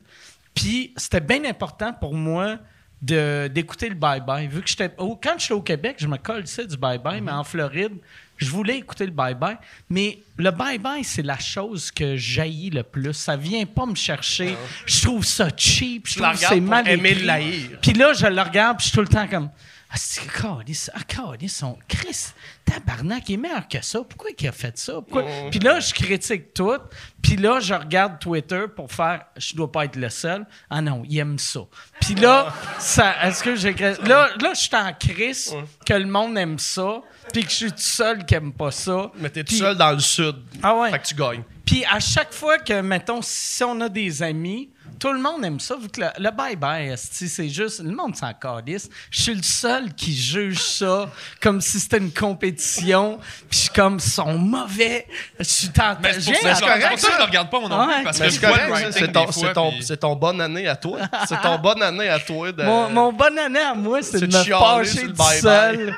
Puis 0.54 0.92
c'était 0.96 1.20
bien 1.20 1.44
important 1.44 1.92
pour 1.92 2.14
moi 2.14 2.58
d'écouter 3.00 3.88
le 3.88 3.94
bye-bye. 3.94 4.48
Vu 4.48 4.62
que 4.62 4.68
j'étais. 4.68 4.90
au- 4.98 5.16
Quand 5.16 5.34
j'étais 5.38 5.54
au 5.54 5.62
Québec, 5.62 5.96
je 5.98 6.06
me 6.06 6.16
colissais 6.16 6.66
du 6.66 6.76
bye-bye, 6.76 7.20
mais 7.20 7.32
en 7.32 7.44
Floride, 7.44 7.92
je 8.36 8.50
voulais 8.50 8.78
écouter 8.78 9.06
le 9.06 9.12
bye-bye. 9.12 9.58
Mais 9.88 10.18
le 10.36 10.50
bye-bye, 10.50 11.02
c'est 11.02 11.22
la 11.22 11.38
chose 11.38 11.90
que 11.90 12.16
jaillit 12.16 12.70
le 12.70 12.82
plus. 12.82 13.12
Ça 13.12 13.36
vient 13.36 13.64
pas 13.66 13.86
me 13.86 13.94
chercher. 13.94 14.56
Je 14.84 15.02
trouve 15.02 15.24
ça 15.24 15.48
cheap. 15.56 16.06
Je 16.06 16.18
trouve 16.18 16.34
c'est 16.36 16.60
mal 16.60 16.88
écrit. 16.88 17.70
Puis 17.80 17.92
là, 17.92 18.12
je 18.12 18.26
le 18.26 18.42
regarde, 18.42 18.78
puis 18.78 18.86
je 18.86 18.90
suis 18.90 18.96
tout 18.96 19.02
le 19.02 19.08
temps 19.08 19.26
comme. 19.26 19.50
Ah, 19.96 19.98
c'est 19.98 20.26
câlisse, 20.30 20.90
ah, 20.92 21.00
câlisse, 21.08 21.56
son 21.56 21.78
Chris, 21.88 22.34
tabarnak, 22.66 23.30
il 23.30 23.34
est 23.34 23.36
meilleur 23.38 23.66
que 23.66 23.82
ça. 23.82 24.00
Pourquoi 24.06 24.28
il 24.38 24.46
a 24.46 24.52
fait 24.52 24.76
ça? 24.76 25.00
Pourquoi? 25.00 25.24
Puis 25.50 25.58
là, 25.58 25.80
je 25.80 25.94
critique 25.94 26.52
tout. 26.52 26.78
Puis 27.22 27.36
là, 27.36 27.60
je 27.60 27.72
regarde 27.72 28.18
Twitter 28.18 28.64
pour 28.74 28.92
faire, 28.92 29.24
je 29.38 29.56
dois 29.56 29.72
pas 29.72 29.86
être 29.86 29.96
le 29.96 30.10
seul. 30.10 30.44
Ah 30.68 30.82
non, 30.82 31.02
il 31.08 31.16
aime 31.16 31.38
ça. 31.38 31.60
Puis 31.98 32.14
là, 32.14 32.52
ça, 32.78 33.26
est-ce 33.26 33.42
que 33.42 33.56
j'ai. 33.56 33.72
Là, 33.72 34.28
là 34.38 34.52
je 34.52 34.60
suis 34.60 34.76
en 34.76 34.92
crise 34.92 35.56
que 35.86 35.94
le 35.94 36.04
monde 36.04 36.36
aime 36.36 36.58
ça. 36.58 37.00
Puis 37.32 37.44
que 37.44 37.50
je 37.50 37.56
suis 37.56 37.72
tout 37.72 37.78
seul 37.78 38.26
qui 38.26 38.34
aime 38.34 38.52
pas 38.52 38.72
ça. 38.72 39.10
Mais 39.16 39.30
t'es 39.30 39.44
tout 39.44 39.54
seul 39.54 39.78
dans 39.78 39.92
le 39.92 40.00
sud. 40.00 40.36
Ah 40.62 40.76
ouais. 40.76 40.90
Fait 40.90 40.98
que 40.98 41.06
tu 41.06 41.14
gagnes. 41.14 41.42
Puis 41.64 41.86
à 41.86 42.00
chaque 42.00 42.34
fois 42.34 42.58
que, 42.58 42.82
mettons, 42.82 43.22
si 43.22 43.64
on 43.64 43.80
a 43.80 43.88
des 43.88 44.22
amis, 44.22 44.68
tout 44.98 45.12
le 45.12 45.20
monde 45.20 45.44
aime 45.44 45.60
ça, 45.60 45.76
vu 45.76 45.88
que 45.88 46.00
le, 46.00 46.30
bye-bye, 46.30 46.96
c'est 46.96 47.48
juste, 47.48 47.80
le 47.82 47.90
monde 47.94 48.16
s'en 48.16 48.32
calisse. 48.34 48.88
Je 49.10 49.22
suis 49.22 49.34
le 49.34 49.42
seul 49.42 49.92
qui 49.94 50.14
juge 50.14 50.60
ça 50.62 51.08
comme 51.40 51.60
si 51.60 51.78
c'était 51.80 51.98
une 51.98 52.12
compétition. 52.12 53.18
Puis 53.48 53.48
je 53.50 53.56
suis 53.58 53.70
comme, 53.70 53.94
ils 53.96 54.00
sont 54.00 54.38
mauvais. 54.38 55.06
Je 55.38 55.44
suis 55.44 55.68
tenté. 55.68 55.98
Mais 56.02 56.12
c'est 56.14 56.24
pour 56.24 56.34
J'ai- 56.34 56.40
ça, 56.40 56.54
c'est 56.54 56.88
pour 56.88 56.98
ça 56.98 57.08
que 57.08 57.12
je 57.14 57.18
le 57.18 57.24
regarde 57.24 57.50
pas, 57.50 57.58
Ouais. 57.86 57.94
plus, 57.96 58.04
parce 58.04 58.18
Mais 58.20 58.26
que 58.26 58.32
c'est 58.32 58.40
correct, 58.40 59.54
ton, 59.54 59.70
puis- 59.72 60.20
bonne 60.20 60.40
année 60.40 60.68
à 60.68 60.76
toi. 60.76 60.98
C'est 61.28 61.40
ton 61.40 61.58
bonne 61.58 61.82
année 61.82 62.08
à 62.08 62.18
toi. 62.18 62.52
De... 62.52 62.62
Mon, 62.64 62.88
mon 62.90 63.12
bonne 63.12 63.38
année 63.38 63.60
à 63.60 63.74
moi, 63.74 64.02
c'est 64.02 64.20
de 64.20 64.26
me 64.26 64.42
fâcher 64.44 65.06
tout 65.06 65.22
seul. 65.40 65.96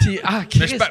Puis, 0.00 0.18
ah, 0.24 0.42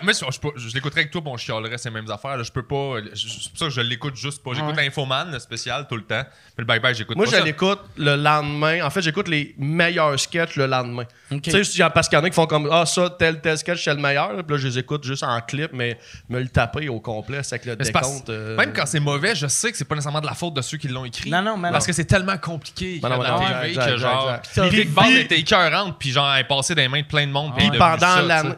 Mais 0.03 0.13
je, 0.13 0.73
l'écouterais 0.73 1.01
avec 1.01 1.11
toi, 1.11 1.21
bon, 1.21 1.37
je 1.37 1.43
chialerais 1.45 1.77
ces 1.77 1.89
mêmes 1.89 2.09
affaires. 2.09 2.37
là. 2.37 2.43
Je 2.43 2.51
peux 2.51 2.63
pas. 2.63 2.95
C'est 3.13 3.49
pour 3.49 3.57
ça 3.59 3.65
que 3.65 3.71
je 3.71 3.81
l'écoute 3.81 4.15
juste 4.15 4.43
pas. 4.43 4.51
J'écoute 4.53 4.75
Ouais. 4.75 4.85
l'infoman, 4.85 5.31
le 5.31 5.39
spécial, 5.39 5.85
tout 5.87 5.95
le 5.95 6.03
temps. 6.03 6.23
Mais 6.57 6.63
le 6.63 6.65
bye-bye, 6.65 6.95
j'écoute 6.95 7.15
Moi, 7.17 7.25
pas 7.25 7.37
je 7.39 7.43
l'écoute 7.43 7.79
le 7.97 8.15
lendemain. 8.15 8.83
En 8.85 8.89
fait, 8.89 9.01
j'écoute 9.01 9.27
les 9.27 9.53
meilleurs 9.57 10.19
sketchs 10.19 10.55
le 10.55 10.67
lendemain. 10.67 11.05
Tu 11.43 11.63
sais, 11.63 11.89
parce 11.89 12.07
qu'il 12.07 12.17
y 12.17 12.21
en 12.21 12.23
a 12.23 12.29
qui 12.29 12.35
font 12.35 12.45
comme 12.47 12.69
Ah, 12.71 12.85
ça, 12.85 13.09
tel, 13.17 13.41
tel 13.41 13.57
sketch, 13.57 13.83
c'est 13.83 13.93
le 13.93 13.99
meilleur. 14.01 14.29
Puis 14.43 14.55
là, 14.55 14.57
je 14.57 14.67
les 14.67 14.77
écoute 14.79 15.03
juste 15.03 15.23
en 15.23 15.39
clip, 15.41 15.71
mais 15.73 15.97
me 16.29 16.39
le 16.39 16.47
taper 16.47 16.89
au 16.89 16.99
complet, 16.99 17.41
c'est 17.43 17.55
avec 17.55 17.65
le 17.65 17.75
Mais 17.77 17.85
décompte. 17.85 18.29
euh, 18.29 18.55
Même 18.57 18.73
quand 18.73 18.85
c'est 18.85 18.99
mauvais, 18.99 19.35
je 19.35 19.47
sais 19.47 19.71
que 19.71 19.77
c'est 19.77 19.85
pas 19.85 19.95
nécessairement 19.95 20.21
de 20.21 20.25
la 20.27 20.33
faute 20.33 20.53
de 20.53 20.61
ceux 20.61 20.77
qui 20.77 20.87
l'ont 20.87 21.05
écrit. 21.05 21.29
Non, 21.29 21.41
non, 21.41 21.57
mais 21.57 21.71
Parce 21.71 21.85
non. 21.85 21.87
que 21.87 21.93
c'est 21.93 22.05
tellement 22.05 22.37
compliqué 22.37 22.99
Ben 23.01 23.09
non, 23.09 23.21
la 23.21 23.31
non, 23.31 23.39
TV 23.39 23.69
exact, 23.69 23.85
que 23.91 23.97
genre. 23.97 24.39
Puis- 24.69 24.85
puis- 24.85 25.17
était 25.19 25.39
écœurante, 25.39 25.95
puis 25.99 26.11
genre, 26.11 26.31
elle 26.33 26.41
est 26.41 26.47
passée 26.47 26.75
dans 26.75 26.81
les 26.81 26.87
mains 26.87 27.01
de 27.01 27.07
plein 27.07 27.25
de 27.27 27.31
monde. 27.31 27.53
Puis 27.57 27.69
puis 27.69 27.77
pendant 27.79 28.21
l'année. 28.21 28.49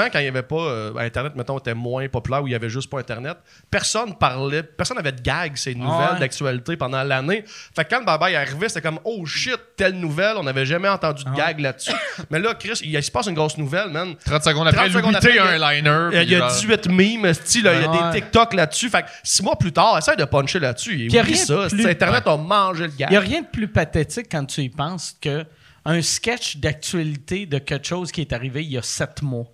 Avant, 0.00 0.10
quand 0.10 0.18
il 0.18 0.22
n'y 0.22 0.28
avait 0.28 0.42
pas 0.42 0.56
euh, 0.56 0.96
Internet, 0.98 1.34
mettons, 1.36 1.58
était 1.58 1.74
moins 1.74 2.08
populaire, 2.08 2.42
où 2.42 2.46
il 2.48 2.52
y 2.52 2.54
avait 2.54 2.68
juste 2.68 2.90
pas 2.90 2.98
Internet, 2.98 3.36
personne 3.70 4.14
parlait, 4.16 4.62
personne 4.62 4.96
n'avait 4.96 5.12
de 5.12 5.20
gags, 5.22 5.56
ces 5.56 5.74
nouvelles 5.74 6.14
Ouais. 6.14 6.18
d'actualité 6.20 6.76
pendant 6.76 7.02
l'année. 7.02 7.44
Fait 7.46 7.84
que 7.84 7.90
quand 7.90 8.00
le 8.00 8.04
baba 8.04 8.30
est 8.30 8.36
arrivé, 8.36 8.68
c'était 8.68 8.80
comme, 8.82 8.98
oh 9.04 9.24
shit, 9.26 9.56
telle 9.76 9.94
nouvelle, 9.94 10.36
on 10.36 10.42
n'avait 10.42 10.66
jamais 10.66 10.88
entendu 10.88 11.24
de 11.24 11.30
gag 11.34 11.60
là-dessus. 11.60 11.92
Mais 12.30 12.38
là, 12.38 12.54
Chris, 12.54 12.78
il, 12.82 12.90
il 12.94 13.02
se 13.02 13.10
passe 13.10 13.26
une 13.26 13.34
grosse 13.34 13.56
nouvelle, 13.58 13.88
man. 13.90 14.14
30 14.24 14.42
secondes 14.44 14.68
après, 14.68 14.88
30 14.88 14.92
secondes 14.92 15.16
après, 15.16 15.38
a 15.38 15.46
un 15.46 15.58
liner. 15.74 16.08
Il 16.12 16.14
y 16.14 16.18
a, 16.18 16.22
il 16.22 16.30
y 16.30 16.34
a 16.34 16.38
puis 16.48 16.48
genre- 16.66 16.78
18 16.78 16.88
memes, 16.88 17.32
style, 17.34 17.60
il 17.74 17.80
y 17.80 17.84
a 17.84 17.90
Ouais. 17.90 18.12
des 18.12 18.20
TikTok 18.20 18.54
là-dessus. 18.54 18.88
Fait 18.90 19.02
que 19.02 19.08
six 19.22 19.42
mois 19.42 19.56
plus 19.56 19.72
tard, 19.72 19.98
essaye 19.98 20.16
de 20.16 20.24
puncher 20.24 20.58
là-dessus. 20.60 20.94
Il 20.94 21.12
y 21.12 21.18
a 21.18 21.22
oublie 21.22 21.32
rien 21.34 21.42
de 21.42 21.46
ça. 21.46 21.66
plus- 21.68 21.86
Internet 21.86 22.26
a 22.26 22.36
mangé 22.36 22.84
le 22.86 22.92
gag. 22.96 23.08
Il 23.10 23.12
n'y 23.12 23.16
a 23.16 23.20
rien 23.20 23.42
de 23.42 23.46
plus 23.46 23.68
pathétique 23.68 24.26
quand 24.30 24.44
tu 24.46 24.62
y 24.62 24.68
penses 24.68 25.14
que 25.20 25.44
un 25.86 26.00
sketch 26.00 26.56
d'actualité 26.56 27.46
de 27.46 27.58
quelque 27.58 27.86
chose 27.86 28.10
qui 28.10 28.20
est 28.22 28.32
arrivé 28.32 28.64
il 28.64 28.72
y 28.72 28.78
a 28.78 28.82
sept 28.82 29.20
mois. 29.22 29.44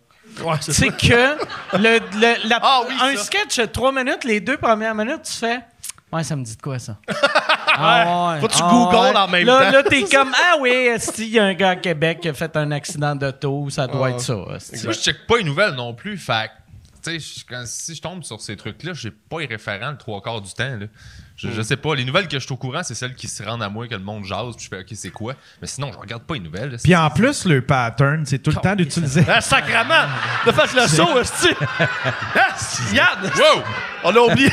Ouais, 0.43 0.57
c'est 0.61 0.73
ça. 0.73 0.87
que 0.89 1.77
le, 1.77 1.99
le- 1.99 2.49
la- 2.49 2.59
Ah 2.63 2.83
oui, 2.89 2.95
un 3.01 3.17
ça. 3.17 3.25
sketch 3.25 3.59
de 3.59 3.65
trois 3.67 3.93
minutes, 3.93 4.25
les 4.25 4.41
deux 4.41 4.57
premières 4.57 4.95
minutes, 4.95 5.23
tu 5.25 5.33
fais 5.33 5.61
Ouais, 6.13 6.25
ça 6.25 6.35
me 6.35 6.43
dit 6.45 6.57
de 6.57 6.61
quoi 6.63 6.79
ça? 6.81 6.97
Ah 7.69 8.33
ouais, 8.35 8.41
Faut 8.41 8.49
que 8.49 8.53
tu 8.55 8.63
ah 8.65 8.69
googles 8.71 8.97
ouais. 8.97 9.17
en 9.17 9.29
même 9.29 9.47
là, 9.47 9.65
temps. 9.67 9.71
Là, 9.77 9.83
t'es 9.85 10.03
comme 10.05 10.33
Ah 10.35 10.57
oui, 10.61 10.89
il 11.19 11.29
y 11.29 11.39
a 11.39 11.45
un 11.45 11.55
gars 11.55 11.71
à 11.71 11.77
Québec 11.77 12.21
qui 12.21 12.29
a 12.29 12.35
fait 12.35 12.57
un 12.57 12.71
accident 12.73 13.15
d'auto, 13.15 13.71
ça 13.71 13.87
doit 13.87 14.09
Ah. 14.09 14.11
être 14.11 14.21
ça. 14.21 14.35
esti. 14.57 14.83
Moi, 14.85 14.93
je 14.93 14.99
check 14.99 15.27
pas 15.29 15.37
les 15.39 15.45
nouvelles 15.45 15.75
non 15.75 15.95
plus. 15.95 16.17
Fait 16.19 16.51
que, 17.05 17.11
tu 17.11 17.21
sais, 17.21 17.41
je- 17.41 17.45
quand- 17.49 17.63
si 17.65 17.95
je 17.95 18.03
tombe 18.03 18.25
sur 18.25 18.41
ces 18.41 18.57
trucs-là, 18.57 18.93
j'ai 18.95 19.13
pas 19.13 19.39
les 19.41 19.47
référents 19.47 19.93
le 19.93 19.99
trois 19.99 20.21
quarts 20.21 20.41
du 20.41 20.53
temps. 20.53 20.77
Là. 20.81 20.87
Je, 21.43 21.49
Mm. 21.49 21.53
je 21.57 21.63
sais 21.63 21.77
pas. 21.77 21.95
Les 21.95 22.05
nouvelles 22.05 22.29
que 22.29 22.39
je 22.39 22.45
suis 22.45 22.53
au 22.53 22.57
courant, 22.57 22.83
c'est 22.83 22.95
celles 22.95 23.15
qui 23.15 23.27
se 23.27 23.43
rendent 23.43 23.63
à 23.63 23.69
moi, 23.71 23.89
que 23.89 23.95
le 23.95 24.01
monde 24.01 24.25
jase, 24.25 24.57
puis 24.57 24.65
je 24.65 24.69
fais 24.69 24.81
OK, 24.83 24.89
c'est 24.95 25.11
quoi? 25.11 25.35
Mais 25.63 25.67
sinon, 25.67 25.91
je 25.93 25.99
regarde 25.99 26.23
pas 26.25 26.35
les 26.35 26.41
nouvelles. 26.41 26.77
Puis 26.83 26.95
en 26.95 27.09
plus, 27.11 27.47
le 27.47 27.63
pattern, 27.63 28.27
c'est 28.27 28.39
tout 28.41 28.51
le 28.51 28.57
temps 28.57 28.77
d'utiliser. 28.77 29.25
Ah, 29.27 29.41
sacrement! 29.41 30.07
De 30.47 30.53
fait 30.53 30.75
le 30.75 30.87
saut! 30.87 31.09
Ah, 32.35 32.55
Yann! 32.93 33.31
Wow! 33.37 33.63
On 34.05 34.15
a 34.17 34.19
oublié. 34.21 34.51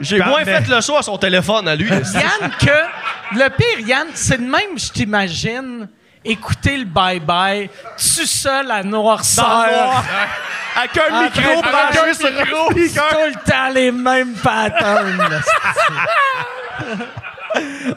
J'ai 0.00 0.18
moins 0.20 0.44
fait 0.44 0.66
le 0.68 0.80
saut 0.80 0.96
à 0.96 1.02
son 1.02 1.18
téléphone 1.18 1.68
à 1.68 1.76
lui. 1.76 1.88
Yann, 1.90 2.50
que 2.58 3.36
le 3.38 3.48
pire, 3.56 3.86
Yann, 3.86 4.06
c'est 4.14 4.38
de 4.38 4.48
même, 4.48 4.76
je 4.78 4.90
t'imagine, 4.90 5.88
écouter 6.24 6.78
le 6.78 6.84
bye-bye, 6.84 7.68
tu 7.96 8.26
seul 8.26 8.70
à 8.70 8.82
noirceur. 8.82 9.44
noir. 9.44 10.04
Avec 10.76 10.96
un 10.96 11.22
micro 11.24 11.62
sur 11.62 11.74
un 11.74 12.14
speaker. 12.14 13.08
Tout 13.08 13.16
le 13.26 13.50
temps 13.50 13.68
les 13.74 13.90
mêmes 13.92 14.34
patterns. 14.34 15.42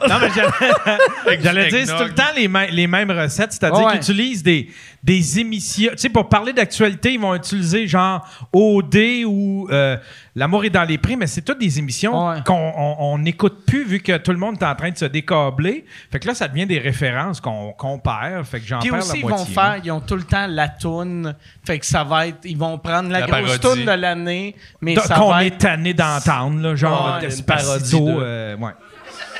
Non, 0.08 0.16
mais 0.20 0.28
j'allais- 0.34 1.40
j'allais 1.42 1.68
dire, 1.68 1.86
c'est 1.86 1.96
tout 1.96 2.04
le 2.04 2.14
temps 2.14 2.24
les, 2.36 2.48
mêmes- 2.48 2.70
les 2.70 2.86
mêmes 2.86 3.10
recettes, 3.10 3.52
c'est-à-dire 3.52 3.84
Ouais. 3.86 3.92
qu'ils 3.92 4.00
utilisent 4.12 4.42
des, 4.42 4.68
des 5.02 5.38
émissions. 5.40 5.90
Tu 5.92 5.98
sais, 5.98 6.08
pour 6.08 6.28
parler 6.28 6.52
d'actualité, 6.52 7.12
ils 7.12 7.20
vont 7.20 7.34
utiliser 7.34 7.86
genre 7.86 8.26
OD 8.52 8.96
ou 9.26 9.68
euh, 9.70 9.96
L'amour 10.38 10.66
est 10.66 10.70
dans 10.70 10.84
les 10.84 10.98
prix, 10.98 11.16
mais 11.16 11.26
c'est 11.26 11.40
toutes 11.40 11.58
des 11.60 11.78
émissions 11.78 12.28
Ouais. 12.28 12.36
qu'on 12.44 12.52
on- 12.76 12.96
on 12.98 13.16
n'écoute 13.18 13.64
plus 13.66 13.84
vu 13.84 14.00
que 14.00 14.18
tout 14.18 14.32
le 14.32 14.36
monde 14.36 14.58
est 14.60 14.64
en 14.66 14.74
train 14.74 14.90
de 14.90 14.98
se 14.98 15.06
décabler. 15.06 15.86
Fait 16.12 16.18
que 16.20 16.26
là, 16.26 16.34
ça 16.34 16.46
devient 16.46 16.66
des 16.66 16.78
références 16.78 17.40
qu'on 17.40 17.72
qu'on 17.72 17.98
perd. 17.98 18.44
Fait 18.44 18.60
que 18.60 18.66
j'en 18.66 18.80
perds 18.80 18.98
aussi, 18.98 19.12
la 19.12 19.16
ils 19.16 19.22
vont 19.22 19.28
moitié. 19.30 19.54
faire, 19.54 19.80
ils 19.82 19.90
ont 19.92 20.00
tout 20.00 20.16
le 20.16 20.24
temps 20.24 20.46
la 20.46 20.68
toune. 20.68 21.34
Fait 21.66 21.78
que 21.78 21.86
ça 21.86 22.04
va 22.04 22.26
être, 22.26 22.40
ils 22.44 22.58
vont 22.58 22.76
prendre 22.76 23.08
la, 23.08 23.20
La 23.20 23.26
grosse 23.26 23.56
parodie. 23.58 23.60
toune 23.60 23.86
de 23.86 23.98
l'année, 23.98 24.54
mais 24.82 24.92
Donc, 24.94 25.04
ça 25.04 25.14
Qu'on 25.14 25.30
va 25.30 25.42
est 25.44 25.46
être. 25.46 25.56
tanné 25.58 25.94
d'entendre, 25.94 26.60
là, 26.60 26.74
genre 26.76 27.06
Ouais, 27.06 27.22
une 27.24 27.28
Despacito. 27.30 27.98
parodie 27.98 28.00
de- 28.18 28.22
euh, 28.22 28.56
ouais. 28.58 28.70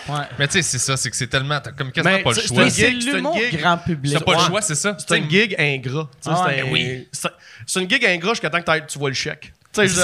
Ouais. 0.08 0.14
Mais 0.38 0.46
tu 0.46 0.52
sais, 0.54 0.62
c'est 0.62 0.78
ça, 0.78 0.96
c'est 0.96 1.10
que 1.10 1.16
c'est 1.16 1.26
tellement. 1.26 1.60
T'as 1.60 1.72
comme 1.72 1.90
quasiment 1.92 2.16
Mais 2.16 2.22
pas 2.22 2.30
le 2.30 2.36
c'est- 2.36 2.46
choix. 2.48 2.64
Mais 2.64 2.70
c'est 2.70 2.80
c'est 2.82 2.90
une 2.92 3.00
gig, 3.00 3.02
c'est 3.02 3.10
une 3.10 3.16
l'humour 3.16 3.38
gig. 3.38 3.58
grand 3.60 3.78
public. 3.78 4.12
T'as 4.14 4.20
pas 4.20 4.32
le 4.32 4.38
Ouais. 4.38 4.44
choix, 4.46 4.62
c'est 4.62 4.74
ça. 4.74 4.96
C'est 4.98 5.18
une 5.18 5.30
gig 5.30 5.54
ingrat. 5.58 6.08
Tu 6.22 6.28
sais, 6.30 6.36
Ah 6.38 6.46
c'est 6.48 6.60
un- 6.60 6.70
oui. 6.70 7.08
c'est- 7.12 7.28
C'est 7.66 7.80
une 7.82 7.90
gig 7.90 8.04
ingrat 8.04 8.30
jusqu'à 8.30 8.50
temps 8.50 8.60
que 8.60 8.64
t'ailles- 8.64 8.84
tu 8.86 8.98
vois 8.98 9.08
le 9.08 9.14
chèque. 9.14 9.52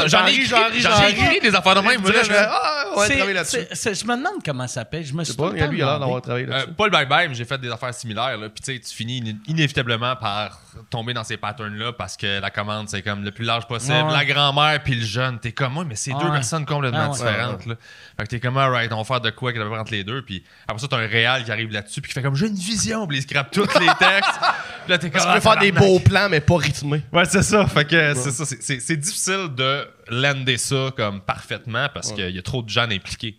J'en 0.07 0.27
ai 0.27 0.35
écrit, 0.35 1.41
des 1.41 1.55
affaires 1.55 1.75
de 1.75 1.81
même. 1.81 2.01
Je 2.07 2.13
là, 2.13 2.25
fais, 2.25 2.35
ah, 2.39 2.85
on 2.95 3.01
va 3.01 3.09
travailler 3.09 3.33
là-dessus. 3.35 3.59
je 3.71 4.05
me 4.07 4.17
demande 4.17 4.43
comment 4.45 4.67
ça 4.67 4.75
s'appelle. 4.75 5.05
Je 5.05 5.15
me 5.15 5.25
suis 5.25 5.35
pas, 5.35 5.51
lui, 5.51 5.59
il 5.59 5.83
a 5.83 5.87
l'air 5.87 6.01
d'avoir 6.01 6.21
travaillé 6.23 6.47
Euh, 6.47 6.51
là-dessus. 6.51 6.73
pas 6.73 6.87
le 6.87 6.93
bye-bye, 6.93 7.29
mais 7.29 7.35
j'ai 7.35 7.45
fait 7.45 7.59
des 7.59 7.71
affaires 7.71 7.95
similaires. 7.95 8.37
Là. 8.39 8.49
Puis 8.49 8.63
tu 8.63 8.73
sais, 8.75 8.81
tu 8.81 8.95
finis 8.95 9.19
iné- 9.21 9.37
inévitablement 9.47 10.17
par 10.17 10.61
tomber 10.91 11.13
dans 11.15 11.25
ces 11.25 11.37
patterns-là 11.37 11.93
parce 11.93 12.17
que 12.17 12.41
la 12.41 12.51
commande, 12.51 12.89
c'est 12.89 13.03
comme 13.03 13.25
le 13.25 13.31
plus 13.31 13.45
large 13.45 13.67
possible. 13.67 14.09
La 14.11 14.25
grand-mère 14.25 14.83
puis 14.83 14.95
le 14.95 15.05
jeune, 15.05 15.39
t'es 15.39 15.53
comme 15.53 15.73
moi, 15.75 15.85
mais 15.87 15.97
c'est 15.97 16.13
deux 16.13 16.31
personnes 16.31 16.65
complètement 16.67 17.09
Ah 17.11 17.17
différentes. 17.17 17.67
là. 17.67 17.75
Fait 18.17 18.25
que 18.25 18.29
t'es 18.29 18.41
comme, 18.41 18.57
alright, 18.59 18.93
on 18.93 18.99
va 18.99 19.05
faire 19.05 19.21
de 19.21 19.31
quoi 19.31 19.53
qu'il 19.53 19.61
y 19.61 19.65
a 19.65 19.69
entre 19.69 19.93
les 19.93 20.05
deux. 20.05 20.23
Puis 20.23 20.45
après 20.69 20.81
ça, 20.81 20.89
t'as 20.89 20.99
un 20.99 21.07
réal 21.07 21.45
qui 21.45 21.51
arrive 21.53 21.71
là-dessus 21.73 22.01
puis 22.01 22.09
qui 22.11 22.15
fait 22.15 22.23
comme, 22.23 22.37
j'ai 22.37 22.47
une 22.47 22.55
vision, 22.55 23.07
puis 23.07 23.19
il 23.19 23.23
scrape 23.23 23.51
tous 23.51 23.67
les 23.79 23.87
textes. 23.87 24.39
Puis 24.85 24.91
là, 24.91 24.99
t'es 24.99 25.11
comme, 25.11 25.21
Tu 25.21 25.27
ah, 25.29 25.35
peux 25.35 25.41
faire 25.41 25.59
des 25.59 25.73
beaux 25.73 25.99
plans, 26.01 26.29
mais 26.29 26.41
pas 26.41 26.57
rythmés. 26.57 27.03
Ouais, 27.13 27.25
c'est 27.25 27.43
ça. 27.43 27.67
Fait 27.67 27.85
que 27.85 28.15
c'est 28.15 28.31
ça. 28.31 28.45
c'est 28.47 28.97
difficile 28.97 29.49
de 29.55 29.62
lander 30.09 30.59
ça 30.59 30.93
comme 30.97 31.21
parfaitement 31.21 31.89
parce 31.93 32.13
qu'il 32.13 32.31
y 32.31 32.39
a 32.39 32.43
trop 32.43 32.63
de 32.63 32.69
gens 32.69 32.89
impliqués. 32.91 33.37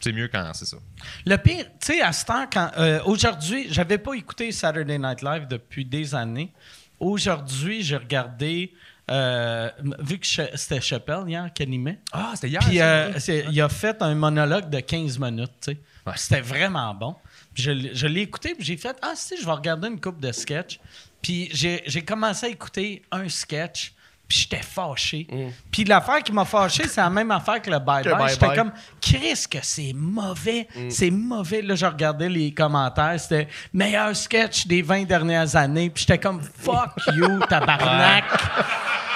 C'est 0.00 0.12
mieux 0.12 0.28
quand 0.28 0.50
c'est 0.54 0.66
ça. 0.66 0.76
Le 1.24 1.36
pire, 1.36 1.64
tu 1.80 1.92
sais, 1.94 2.00
à 2.02 2.12
ce 2.12 2.24
temps, 2.26 2.46
quand. 2.52 2.70
euh, 2.76 3.00
aujourd'hui, 3.06 3.66
j'avais 3.70 3.96
pas 3.98 4.12
écouté 4.14 4.52
Saturday 4.52 4.98
Night 4.98 5.22
Live 5.22 5.46
depuis 5.48 5.84
des 5.84 6.14
années. 6.14 6.52
Aujourd'hui, 7.00 7.82
j'ai 7.82 7.96
regardé. 7.96 8.72
euh, 9.10 9.70
vu 9.98 10.18
que 10.18 10.26
c'était 10.26 10.80
Chappelle 10.80 11.24
hier 11.26 11.50
qui 11.54 11.62
animait. 11.62 11.98
Ah, 12.12 12.32
c'était 12.34 12.48
hier. 12.48 12.60
Puis 12.66 12.80
euh, 12.80 13.12
il 13.50 13.60
a 13.60 13.68
fait 13.68 14.00
un 14.00 14.14
monologue 14.14 14.70
de 14.70 14.80
15 14.80 15.18
minutes, 15.18 15.52
tu 15.62 15.72
sais. 15.72 15.78
Ouais. 16.06 16.12
C'était 16.16 16.40
vraiment 16.40 16.94
bon. 16.94 17.14
Puis 17.52 17.62
je, 17.64 17.70
l'ai- 17.70 17.94
je 17.94 18.06
l'ai 18.06 18.20
écouté, 18.22 18.54
puis 18.54 18.64
j'ai 18.64 18.76
fait 18.76 18.96
Ah, 19.02 19.12
si, 19.14 19.36
je 19.38 19.44
vais 19.44 19.52
regarder 19.52 19.88
une 19.88 20.00
coupe 20.00 20.20
de 20.20 20.32
sketch. 20.32 20.78
Puis 21.22 21.48
j'ai 21.52 21.82
j'ai 21.86 22.02
commencé 22.02 22.46
à 22.46 22.48
écouter 22.50 23.02
un 23.10 23.28
sketch, 23.28 23.92
puis 24.28 24.38
j'étais 24.38 24.62
fâché. 24.62 25.26
Puis 25.70 25.84
l'affaire 25.84 26.22
qui 26.22 26.32
m'a 26.32 26.44
fâché, 26.44 26.88
c'est 26.88 27.00
la 27.00 27.10
même 27.10 27.30
affaire 27.30 27.60
que 27.60 27.70
le 27.70 27.76
bye-bye. 27.76 28.16
Bye 28.18 28.28
J'étais 28.30 28.54
comme 28.56 28.72
Chris, 29.00 29.44
que 29.50 29.58
c'est 29.62 29.92
mauvais. 29.94 30.66
C'est 30.90 31.10
mauvais. 31.10 31.62
Là, 31.62 31.74
je 31.74 31.86
regardais 31.86 32.28
les 32.28 32.52
commentaires. 32.52 33.18
C'était 33.18 33.48
meilleur 33.72 34.14
sketch 34.16 34.66
des 34.66 34.82
20 34.82 35.04
dernières 35.04 35.54
années. 35.56 35.90
Puis 35.90 36.04
j'étais 36.06 36.18
comme 36.18 36.40
Fuck 36.42 36.92
you, 37.16 37.38
tabarnak. 37.48 38.24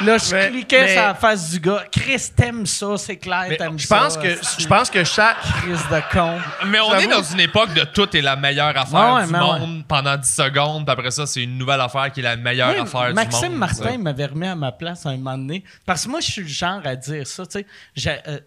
Là, 0.00 0.16
je 0.16 0.32
Mais- 0.32 0.48
cliquais 0.50 0.80
mais- 0.84 0.92
sur 0.94 1.02
la 1.02 1.14
face 1.14 1.50
du 1.50 1.58
gars. 1.58 1.82
Chris, 1.90 2.22
t'aimes 2.36 2.66
ça, 2.66 2.96
c'est 2.96 3.16
clair, 3.16 3.46
t'aimes 3.58 3.76
Je 3.78 3.86
ça. 3.88 3.98
pense 3.98 4.16
que 4.16 4.32
c'est- 4.42 4.62
je 4.62 4.68
pense 4.68 4.88
que 4.90 5.02
chaque 5.02 5.40
Chris 5.40 5.72
de 5.72 6.12
con. 6.12 6.38
Mais 6.68 6.78
on 6.78 6.94
est 6.96 7.08
dans 7.08 7.22
une 7.22 7.40
époque 7.40 7.74
de 7.74 7.82
tout 7.82 8.16
est 8.16 8.20
la 8.20 8.36
meilleure 8.36 8.76
affaire 8.78 9.14
Ouais, 9.14 9.26
du 9.26 9.32
monde 9.32 9.82
pendant 9.88 10.16
10 10.16 10.32
secondes, 10.32 10.84
puis 10.86 10.92
après 10.92 11.10
ça, 11.10 11.26
c'est 11.26 11.42
une 11.42 11.58
nouvelle 11.58 11.80
affaire 11.80 12.12
qui 12.12 12.20
est 12.20 12.22
la 12.22 12.36
meilleure 12.36 12.80
affaire 12.80 13.12
Maxime 13.12 13.40
du 13.40 13.48
monde. 13.48 13.58
Martin 13.58 13.90
il 13.94 13.98
m'avait 13.98 14.26
remis 14.26 14.46
à 14.46 14.54
ma 14.54 14.70
place 14.70 14.97
à 15.06 15.10
un 15.10 15.16
moment 15.16 15.38
donné. 15.38 15.64
Parce 15.86 16.04
que 16.04 16.10
moi, 16.10 16.20
je 16.20 16.30
suis 16.30 16.42
le 16.42 16.48
genre 16.48 16.80
à 16.84 16.96
dire 16.96 17.26
ça. 17.26 17.46
tu 17.46 17.64
sais. 17.96 18.22
Euh, 18.26 18.40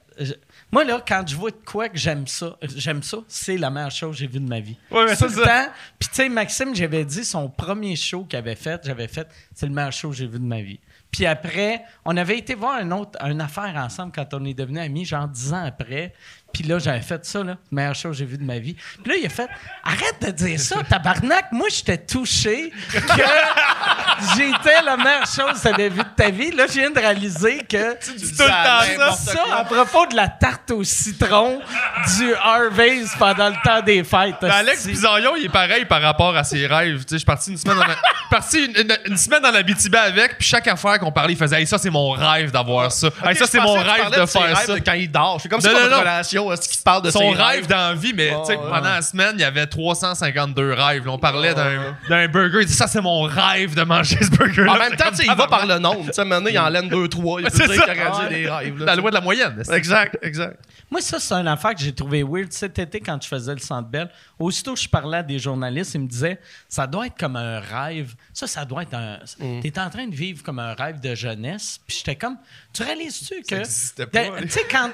moi, 0.71 0.83
là, 0.83 1.03
quand 1.05 1.23
je 1.27 1.35
vois 1.35 1.51
de 1.51 1.57
quoi 1.65 1.89
que 1.89 1.97
j'aime 1.97 2.27
ça, 2.27 2.57
j'aime 2.75 3.01
ça, 3.03 3.17
c'est 3.27 3.57
la 3.57 3.69
meilleure 3.69 3.91
chose 3.91 4.11
que 4.11 4.17
j'ai 4.19 4.27
vue 4.27 4.39
de 4.39 4.47
ma 4.47 4.59
vie. 4.59 4.77
Ouais, 4.89 5.05
mais 5.05 5.11
Tout 5.15 5.27
c'est 5.29 5.37
le 5.37 5.43
ça. 5.43 5.65
temps. 5.65 5.71
Puis, 5.99 6.09
tu 6.09 6.15
sais, 6.15 6.29
Maxime, 6.29 6.75
j'avais 6.75 7.05
dit 7.05 7.25
son 7.25 7.49
premier 7.49 7.95
show 7.95 8.23
qu'il 8.25 8.37
avait 8.39 8.55
fait, 8.55 8.81
j'avais 8.83 9.07
fait, 9.07 9.27
c'est 9.53 9.65
le 9.65 9.73
meilleur 9.73 9.91
show 9.91 10.09
que 10.09 10.15
j'ai 10.15 10.27
vu 10.27 10.39
de 10.39 10.45
ma 10.45 10.61
vie. 10.61 10.79
Puis 11.11 11.25
après, 11.25 11.83
on 12.05 12.15
avait 12.15 12.37
été 12.37 12.55
voir 12.55 12.75
un 12.75 12.89
autre, 12.91 13.19
une 13.25 13.41
affaire 13.41 13.73
ensemble 13.75 14.13
quand 14.15 14.33
on 14.33 14.45
est 14.45 14.53
devenus 14.53 14.81
amis, 14.81 15.03
genre 15.03 15.27
dix 15.27 15.51
ans 15.53 15.65
après. 15.65 16.13
Puis 16.53 16.63
là, 16.63 16.79
j'avais 16.79 17.01
fait 17.01 17.23
ça, 17.25 17.43
là, 17.43 17.55
meilleure 17.71 17.95
chose 17.95 18.11
que 18.11 18.17
j'ai 18.19 18.25
vu 18.25 18.37
de 18.37 18.43
ma 18.43 18.59
vie. 18.59 18.75
Puis 19.03 19.11
là, 19.11 19.17
il 19.19 19.25
a 19.25 19.29
fait, 19.29 19.47
arrête 19.83 20.15
de 20.21 20.31
dire 20.31 20.59
ça, 20.59 20.77
tabarnak. 20.83 21.51
Moi, 21.51 21.67
j'étais 21.69 21.97
touché 21.97 22.71
que 22.91 22.99
j'étais 24.35 24.81
la 24.83 24.97
meilleure 24.97 25.25
chose 25.25 25.59
que 25.59 25.63
t'avais 25.69 25.89
vue 25.89 26.03
de 26.03 26.15
ta 26.15 26.29
vie. 26.29 26.51
Là, 26.51 26.65
je 26.67 26.73
viens 26.73 26.89
de 26.91 26.99
réaliser 26.99 27.59
que 27.59 27.93
tout 27.93 28.11
le 28.17 28.97
temps 28.97 29.15
ça. 29.15 29.33
ça, 29.33 29.57
à 29.57 29.63
propos 29.65 30.05
de 30.07 30.15
la 30.15 30.27
tarte 30.27 30.71
au 30.71 30.83
citron 30.83 31.59
du 32.17 32.33
Harvey's 32.35 33.15
pendant 33.17 33.49
le 33.49 33.55
temps 33.63 33.81
des 33.81 34.03
fêtes. 34.03 34.35
Mais 34.41 34.49
Alex 34.49 34.79
hostie. 34.79 34.89
Pizarion, 34.91 35.35
il 35.37 35.45
est 35.45 35.49
pareil 35.49 35.85
par 35.85 36.01
rapport 36.01 36.35
à 36.35 36.43
ses 36.43 36.67
rêves. 36.67 36.99
Tu 36.99 37.01
sais, 37.01 37.05
je 37.13 37.17
suis 37.17 37.25
parti 37.25 37.51
une 37.51 37.57
semaine 37.57 37.77
dans 37.77 37.85
la, 37.87 37.95
parti 38.29 38.65
une, 38.65 38.75
une- 38.77 38.97
une 39.05 39.17
semaine 39.17 39.41
dans 39.41 39.51
la 39.51 39.63
BTB 39.63 39.95
avec, 39.95 40.37
puis 40.37 40.47
chaque 40.47 40.67
affaire 40.67 40.99
qu'on 40.99 41.11
parlait, 41.11 41.33
il 41.33 41.37
faisait 41.37 41.59
hey, 41.61 41.67
ça 41.67 41.77
c'est 41.77 41.89
mon 41.89 42.11
rêve 42.11 42.51
d'avoir 42.51 42.91
ça. 42.91 43.07
Hey, 43.25 43.35
ça 43.35 43.45
Ok, 43.45 43.49
c'est 43.51 43.57
je 43.59 43.63
mon 43.63 43.81
tu 43.81 43.89
rêve 43.89 44.09
de 44.19 44.25
faire 44.25 44.41
rêves 44.43 44.65
ça. 44.65 44.79
Quand 44.79 44.93
il 44.93 45.11
dort, 45.11 45.39
c'est 45.41 45.49
comme 45.49 45.61
ça 45.61 45.71
Non, 45.71 46.01
est-ce 46.51 46.68
qu'il 46.69 46.77
te 46.80 46.84
parle 46.84 47.03
de 47.03 47.11
Son 47.11 47.19
ses 47.19 47.41
rêve 47.41 47.68
dans 47.68 47.89
la 47.89 47.93
vie, 47.93 48.13
mais 48.15 48.31
Oh, 48.34 48.41
tu 48.45 48.53
sais, 48.53 48.57
ouais. 48.57 48.63
pendant 48.69 48.89
la 48.89 49.01
semaine, 49.01 49.35
il 49.35 49.41
y 49.41 49.43
avait 49.43 49.68
352 49.68 50.73
rêves. 50.73 51.05
Là, 51.05 51.11
on 51.11 51.19
parlait 51.19 51.53
d'un- 51.53 51.95
d'un 52.09 52.27
burger. 52.27 52.59
Il 52.61 52.68
dit 52.68 52.73
ça 52.73 52.88
c'est 52.88 53.01
mon 53.01 53.22
rêve 53.23 53.76
de 53.76 53.84
manger 53.84 54.18
ce 54.22 54.30
burger. 54.30 54.68
En 54.68 54.77
même 54.77 54.95
temps, 54.95 55.09
tu 55.09 55.18
sais, 55.18 55.26
il 55.27 55.35
va 55.35 55.47
par 55.47 55.65
le 55.65 55.77
nombre. 55.80 56.05
Tu 56.07 56.13
sais, 56.13 56.26
maintenant, 56.26 56.49
il 56.49 56.57
en 56.59 56.69
laine 56.69 56.89
2-3. 56.89 57.41
Il 57.41 57.45
peut 57.51 57.68
dire 57.68 57.85
qu'il 57.85 58.30
dit 58.30 58.35
des 58.35 58.49
rêves. 58.49 58.77
là, 58.80 58.85
La 58.85 58.95
loi 58.95 59.09
de 59.09 59.15
la 59.15 59.22
moyenne. 59.22 59.61
Exact, 59.72 60.18
exact. 60.22 60.57
Moi, 60.89 61.01
ça, 61.01 61.19
c'est 61.19 61.34
une 61.35 61.47
affaire 61.47 61.73
que 61.73 61.80
j'ai 61.81 61.93
trouvé 61.93 62.22
weird 62.23 62.51
cet 62.51 62.77
été 62.80 62.99
quand 62.99 63.22
je 63.22 63.27
faisais 63.27 63.53
le 63.53 63.59
Centre 63.59 63.88
Bell. 63.89 64.09
Aussitôt 64.38 64.73
que 64.73 64.80
je 64.80 64.89
parlais 64.89 65.18
à 65.19 65.23
des 65.23 65.39
journalistes, 65.39 65.93
ils 65.95 66.01
me 66.01 66.07
disaient 66.07 66.39
ça 66.68 66.85
doit 66.88 67.05
être 67.07 67.18
comme 67.18 67.35
un 67.35 67.59
rêve. 67.59 68.13
Ça, 68.34 68.45
ça 68.47 68.65
doit 68.65 68.84
être 68.84 68.93
un. 68.93 69.18
Mm. 69.39 69.61
T'es 69.61 69.80
en 69.80 69.89
train 69.89 70.07
de 70.07 70.15
vivre 70.15 70.43
comme 70.43 70.59
un 70.59 70.73
rêve 70.73 70.99
de 70.99 71.15
jeunesse. 71.15 71.80
Puis 71.88 71.97
j'étais 71.97 72.15
comme. 72.15 72.38
Tu 72.73 72.84
réalises-tu 72.84 73.41
que. 73.41 73.56
Tu 73.64 74.49
sais, 74.49 74.65
quand. 74.72 74.91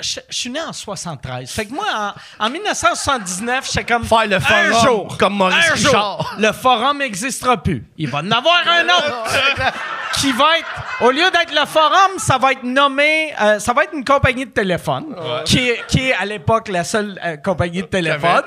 Je 0.00 0.20
suis 0.30 0.50
né 0.50 0.60
en 0.60 0.72
73. 0.72 1.48
Fait 1.50 1.64
que 1.66 1.72
moi, 1.72 2.14
en, 2.40 2.46
en 2.46 2.50
1979, 2.50 3.66
j'étais 3.72 3.84
comme. 3.92 4.04
Faire 4.04 4.26
le 4.26 4.36
un 4.36 4.40
forum 4.40 4.72
jour. 4.84 5.18
comme 5.18 5.34
Maurice 5.36 5.70
un 5.70 5.74
Richard. 5.74 5.92
jour, 6.22 6.34
le 6.38 6.52
forum 6.52 6.98
n'existera 6.98 7.62
plus. 7.62 7.84
Il 7.96 8.08
va 8.10 8.18
en 8.18 8.30
avoir 8.32 8.62
un 8.66 8.84
autre 8.98 9.72
qui 10.18 10.32
va 10.32 10.58
être, 10.58 10.66
au 11.02 11.10
lieu 11.10 11.30
d'être 11.30 11.52
le 11.52 11.66
forum, 11.66 12.18
ça 12.18 12.38
va 12.38 12.52
être 12.52 12.62
nommé, 12.62 13.32
euh, 13.40 13.58
ça 13.58 13.72
va 13.72 13.84
être 13.84 13.92
une 13.94 14.04
compagnie 14.04 14.46
de 14.46 14.50
téléphone, 14.52 15.14
qui, 15.44 15.68
est, 15.70 15.84
qui 15.88 16.08
est 16.08 16.14
à 16.14 16.24
l'époque 16.24 16.68
la 16.68 16.84
seule 16.84 17.20
euh, 17.24 17.36
compagnie 17.36 17.82
de 17.82 17.86
téléphone. 17.86 18.42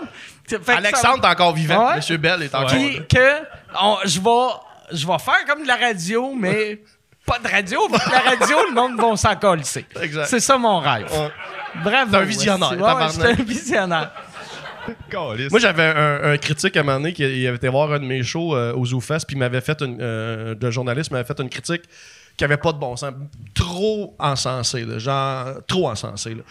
Alexandre 0.68 1.26
est 1.26 1.31
encore 1.31 1.53
vivant. 1.53 1.89
Ouais. 1.89 1.95
Monsieur 1.98 2.18
Bell 2.18 2.41
est 2.44 2.56
encore 2.56 2.72
là. 2.73 2.99
que 3.10 3.41
on- 3.81 3.98
je 4.06 4.19
vais, 4.22 4.98
je 4.98 5.06
vais 5.06 5.19
faire 5.19 5.45
comme 5.48 5.64
de 5.64 5.68
la 5.68 5.76
radio, 5.76 6.34
mais 6.35 6.80
pas 7.27 7.37
de 7.39 7.47
radio. 7.47 7.87
que 7.87 8.11
la 8.11 8.19
radio, 8.19 8.57
le 8.69 8.73
monde 8.73 8.99
va 8.99 9.15
s'en 9.15 9.35
coller. 9.35 9.61
Exact. 10.01 10.25
C'est 10.25 10.39
ça 10.39 10.57
mon 10.57 10.79
rêve. 10.79 11.05
Ouais. 11.11 11.31
Bravo. 11.83 12.11
T'es 12.11 12.17
un 12.17 12.21
visionnaire, 12.23 12.71
ouais, 12.71 12.77
ouais, 12.77 12.81
tabarnak. 12.81 13.11
j'étais 13.11 13.41
un 13.41 13.45
visionnaire. 13.45 14.11
Moi, 15.51 15.59
j'avais 15.59 15.83
un, 15.83 16.31
un 16.31 16.37
critique 16.37 16.77
à 16.77 16.79
un 16.79 16.83
moment 16.83 16.97
donné 16.99 17.11
qui 17.13 17.23
il 17.23 17.45
avait 17.45 17.57
été 17.57 17.67
voir 17.67 17.91
un 17.91 17.99
de 17.99 18.05
mes 18.05 18.23
shows 18.23 18.55
euh, 18.55 18.73
au 18.73 18.85
ZooFest, 18.85 19.25
puis 19.27 19.35
il 19.35 19.39
m'avait 19.39 19.59
fait 19.59 19.81
une. 19.81 19.97
Euh, 19.99 20.55
de 20.55 20.71
journaliste 20.71 21.11
m'avait 21.11 21.25
fait 21.27 21.39
une 21.41 21.49
critique 21.49 21.83
qui 22.37 22.43
avait 22.45 22.57
pas 22.57 22.71
de 22.71 22.77
bon 22.77 22.95
sens. 22.95 23.11
Trop 23.53 24.15
encensé, 24.17 24.85
là, 24.85 24.97
genre, 24.97 25.47
trop 25.67 25.89
encensé. 25.89 26.35
Là. 26.35 26.43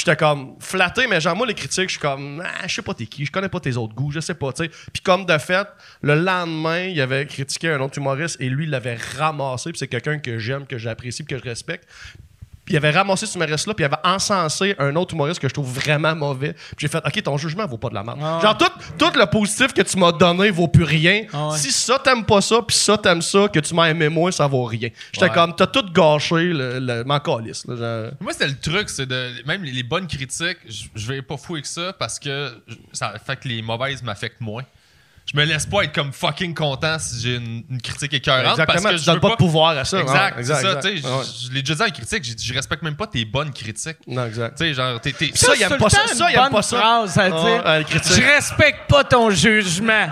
J'étais 0.00 0.16
comme 0.16 0.56
flatté, 0.60 1.06
mais 1.06 1.20
genre, 1.20 1.36
moi, 1.36 1.46
les 1.46 1.52
critiques, 1.52 1.90
je 1.90 1.90
suis 1.90 1.98
comme, 1.98 2.42
ah, 2.42 2.66
je 2.66 2.74
sais 2.74 2.80
pas 2.80 2.94
t'es 2.94 3.04
qui, 3.04 3.26
je 3.26 3.30
connais 3.30 3.50
pas 3.50 3.60
tes 3.60 3.76
autres 3.76 3.94
goûts, 3.94 4.10
je 4.10 4.20
sais 4.20 4.32
pas, 4.32 4.50
tu 4.50 4.64
sais. 4.64 4.70
Puis 4.94 5.02
comme 5.02 5.26
de 5.26 5.36
fait, 5.36 5.68
le 6.00 6.14
lendemain, 6.14 6.84
il 6.84 6.98
avait 7.02 7.26
critiqué 7.26 7.68
un 7.68 7.80
autre 7.80 7.98
humoriste 7.98 8.38
et 8.40 8.48
lui, 8.48 8.64
il 8.64 8.70
l'avait 8.70 8.96
ramassé, 9.18 9.72
puis 9.72 9.78
c'est 9.78 9.88
quelqu'un 9.88 10.18
que 10.18 10.38
j'aime, 10.38 10.66
que 10.66 10.78
j'apprécie, 10.78 11.26
que 11.26 11.36
je 11.36 11.42
respecte. 11.42 11.86
Puis 12.70 12.76
il 12.76 12.86
avait 12.86 12.92
ramassé 12.96 13.26
ce 13.26 13.34
humoriste-là, 13.36 13.74
puis 13.74 13.82
il 13.82 13.86
avait 13.86 13.96
encensé 14.04 14.76
un 14.78 14.94
autre 14.94 15.12
humoriste 15.14 15.40
que 15.40 15.48
je 15.48 15.52
trouve 15.52 15.68
vraiment 15.74 16.14
mauvais. 16.14 16.52
Puis 16.52 16.76
j'ai 16.78 16.88
fait, 16.88 16.98
OK, 17.04 17.20
ton 17.20 17.36
jugement 17.36 17.66
vaut 17.66 17.78
pas 17.78 17.88
de 17.88 17.94
la 17.94 18.04
merde. 18.04 18.20
Ah 18.22 18.36
ouais. 18.36 18.42
Genre, 18.42 18.56
tout, 18.58 18.70
tout 18.96 19.18
le 19.18 19.26
positif 19.26 19.72
que 19.72 19.82
tu 19.82 19.98
m'as 19.98 20.12
donné 20.12 20.50
vaut 20.50 20.68
plus 20.68 20.84
rien. 20.84 21.24
Ah 21.32 21.48
ouais. 21.48 21.58
Si 21.58 21.72
ça, 21.72 21.98
t'aimes 21.98 22.24
pas 22.24 22.40
ça, 22.40 22.62
puis 22.62 22.76
ça, 22.76 22.96
t'aimes 22.96 23.22
ça, 23.22 23.48
que 23.48 23.58
tu 23.58 23.74
m'as 23.74 23.88
aimé 23.90 24.08
moins, 24.08 24.30
ça 24.30 24.46
vaut 24.46 24.62
rien. 24.62 24.90
J'étais 25.12 25.26
Ouais. 25.26 25.34
comme, 25.34 25.56
t'as 25.56 25.66
tout 25.66 25.84
gâché, 25.92 26.36
le, 26.52 26.78
le, 26.78 27.02
m'en 27.02 27.18
calisse, 27.18 27.66
là, 27.66 27.74
genre. 27.74 28.12
Moi, 28.20 28.32
c'était 28.34 28.46
le 28.46 28.56
truc, 28.60 28.88
c'est 28.88 29.06
de. 29.06 29.44
Même 29.46 29.64
les, 29.64 29.72
les 29.72 29.82
bonnes 29.82 30.06
critiques, 30.06 30.58
je, 30.68 31.08
vais 31.08 31.22
pas 31.22 31.36
fouiller 31.36 31.58
avec 31.58 31.66
ça 31.66 31.92
parce 31.98 32.20
que 32.20 32.52
ça 32.92 33.14
fait 33.26 33.34
que 33.34 33.48
les 33.48 33.62
mauvaises 33.62 34.00
m'affectent 34.04 34.40
moins. 34.40 34.62
Je 35.32 35.36
me 35.38 35.44
laisse 35.44 35.64
pas 35.66 35.82
être 35.84 35.94
comme 35.94 36.12
fucking 36.12 36.54
content 36.54 36.98
si 36.98 37.20
j'ai 37.22 37.36
une, 37.36 37.62
une 37.70 37.80
critique 37.80 38.12
écœurante. 38.14 38.58
Exactement, 38.58 38.82
parce 38.82 38.94
que 38.94 38.98
tu 38.98 39.04
je 39.04 39.06
donnes 39.12 39.20
pas 39.20 39.30
de 39.30 39.34
pouvoir 39.36 39.78
à 39.78 39.84
ça. 39.84 40.00
Exact, 40.00 40.34
c'est 40.38 40.44
ça. 40.44 40.58
exact, 40.60 40.80
tu 40.82 40.88
sais, 40.88 40.94
exact. 40.96 41.08
Ouais. 41.14 41.22
Je 41.24 41.46
je 41.46 41.52
l'ai 41.52 41.62
déjà 41.62 41.74
dit 41.76 41.82
en 41.82 41.94
critique, 41.94 42.24
j'ai 42.24 42.34
dit, 42.34 42.46
je 42.46 42.54
respecte 42.54 42.82
même 42.82 42.96
pas 42.96 43.06
tes 43.06 43.24
bonnes 43.24 43.52
critiques. 43.52 43.98
Non, 44.08 44.26
exact. 44.26 44.58
Tu 44.58 44.64
sais, 44.64 44.74
genre, 44.74 45.00
t'es. 45.00 45.14
Ça, 45.34 45.52
il 45.54 45.62
aime 45.62 45.78
pas 45.78 45.88
ça. 45.90 46.06
Ça, 46.08 46.30
il 46.30 46.36
aime 46.36 46.50
pas 46.50 46.62
ça. 46.62 46.78
phrase 46.78 47.18
à 47.18 47.28
Ouais, 47.28 47.84
dire. 47.84 48.02
Je 48.04 48.22
respecte 48.22 48.88
pas 48.88 49.04
ton 49.04 49.30
jugement. 49.30 50.08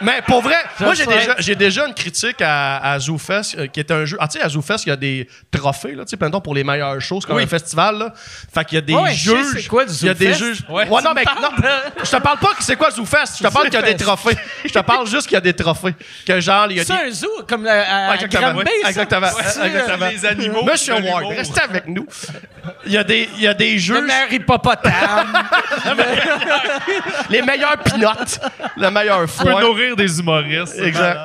Mais 0.00 0.20
pour 0.26 0.42
vrai, 0.42 0.56
moi 0.80 0.94
j'ai 0.94 1.06
déjà, 1.06 1.34
j'ai 1.38 1.54
déjà 1.54 1.86
une 1.86 1.94
critique 1.94 2.40
à, 2.40 2.78
à 2.92 2.98
ZooFest 2.98 3.56
euh, 3.58 3.66
qui 3.66 3.80
est 3.80 3.90
un 3.90 4.04
jeu. 4.04 4.16
Ah, 4.20 4.28
tu 4.28 4.38
sais, 4.38 4.44
à 4.44 4.48
ZooFest, 4.48 4.84
il 4.86 4.88
y 4.90 4.92
a 4.92 4.96
des 4.96 5.28
trophées, 5.50 5.94
là, 5.94 6.04
tu 6.04 6.10
sais, 6.10 6.18
mettons, 6.24 6.40
pour 6.40 6.54
les 6.54 6.64
meilleures 6.64 7.00
choses, 7.00 7.24
comme 7.24 7.36
Oui. 7.36 7.44
un 7.44 7.46
festival, 7.46 7.98
là. 7.98 8.12
Fait 8.54 8.64
qu'il 8.64 8.76
y 8.76 8.78
a 8.78 8.80
des 8.82 8.94
Ouais, 8.94 9.12
je 9.14 9.30
sais 9.30 9.36
juges. 9.36 9.62
c'est 9.62 9.68
quoi 9.68 9.84
du 9.84 9.92
Il 9.94 10.06
y 10.06 10.08
a 10.10 10.14
des 10.14 10.32
ZooFest. 10.32 10.44
juges. 10.44 10.62
Ouais. 10.68 10.88
Ouais, 10.88 11.02
non, 11.02 11.12
mais 11.14 11.22
me 11.22 11.24
parles 11.24 11.38
non, 11.42 11.50
de- 11.56 12.04
je 12.04 12.10
te 12.10 12.16
parle 12.16 12.38
pas 12.38 12.54
que 12.54 12.62
c'est 12.62 12.76
quoi 12.76 12.90
ZooFest. 12.90 13.38
Je 13.38 13.46
te 13.46 13.52
parle 13.52 13.66
qu'il 13.66 13.74
y 13.74 13.82
a 13.82 13.82
des 13.82 13.96
trophées. 13.96 14.36
Je 14.64 14.72
te 14.72 14.78
parle 14.80 15.06
juste 15.06 15.22
qu'il 15.28 15.34
y 15.34 15.38
a 15.38 15.40
des 15.40 15.54
trophées. 15.54 15.94
Que 16.26 16.40
genre, 16.40 16.66
il 16.70 16.76
y 16.76 16.80
a 16.80 16.84
C'est 16.84 16.92
des. 16.92 17.08
un 17.08 17.10
zoo, 17.10 17.30
comme 17.48 17.64
le, 17.64 17.70
à, 17.70 18.08
Ouais, 18.08 18.14
exactement. 18.16 18.52
Granby, 18.52 18.70
ça? 18.82 18.88
Exactement. 18.88 19.26
C'est, 19.46 19.60
euh, 19.60 19.64
Exactement. 19.64 20.06
les 20.10 20.26
animaux. 20.26 20.64
Monsieur 20.64 20.94
de 21.00 21.08
Ward, 21.08 21.24
restez 21.28 21.60
avec 21.62 21.88
nous. 21.88 22.06
Il 22.84 22.92
y 22.92 22.98
a 22.98 23.04
des, 23.04 23.28
il 23.36 23.42
y 23.42 23.46
a 23.48 23.54
des 23.54 23.76
Le 23.76 24.00
meilleur 24.02 24.32
hippopotame. 24.32 25.32
Les 27.30 27.42
meilleurs 27.42 27.78
pinottes. 27.78 28.40
Le 28.76 28.90
meilleur 28.90 29.20
peux 29.20 29.26
des 29.94 30.18
humoristes. 30.18 30.78
Exact. 30.78 31.18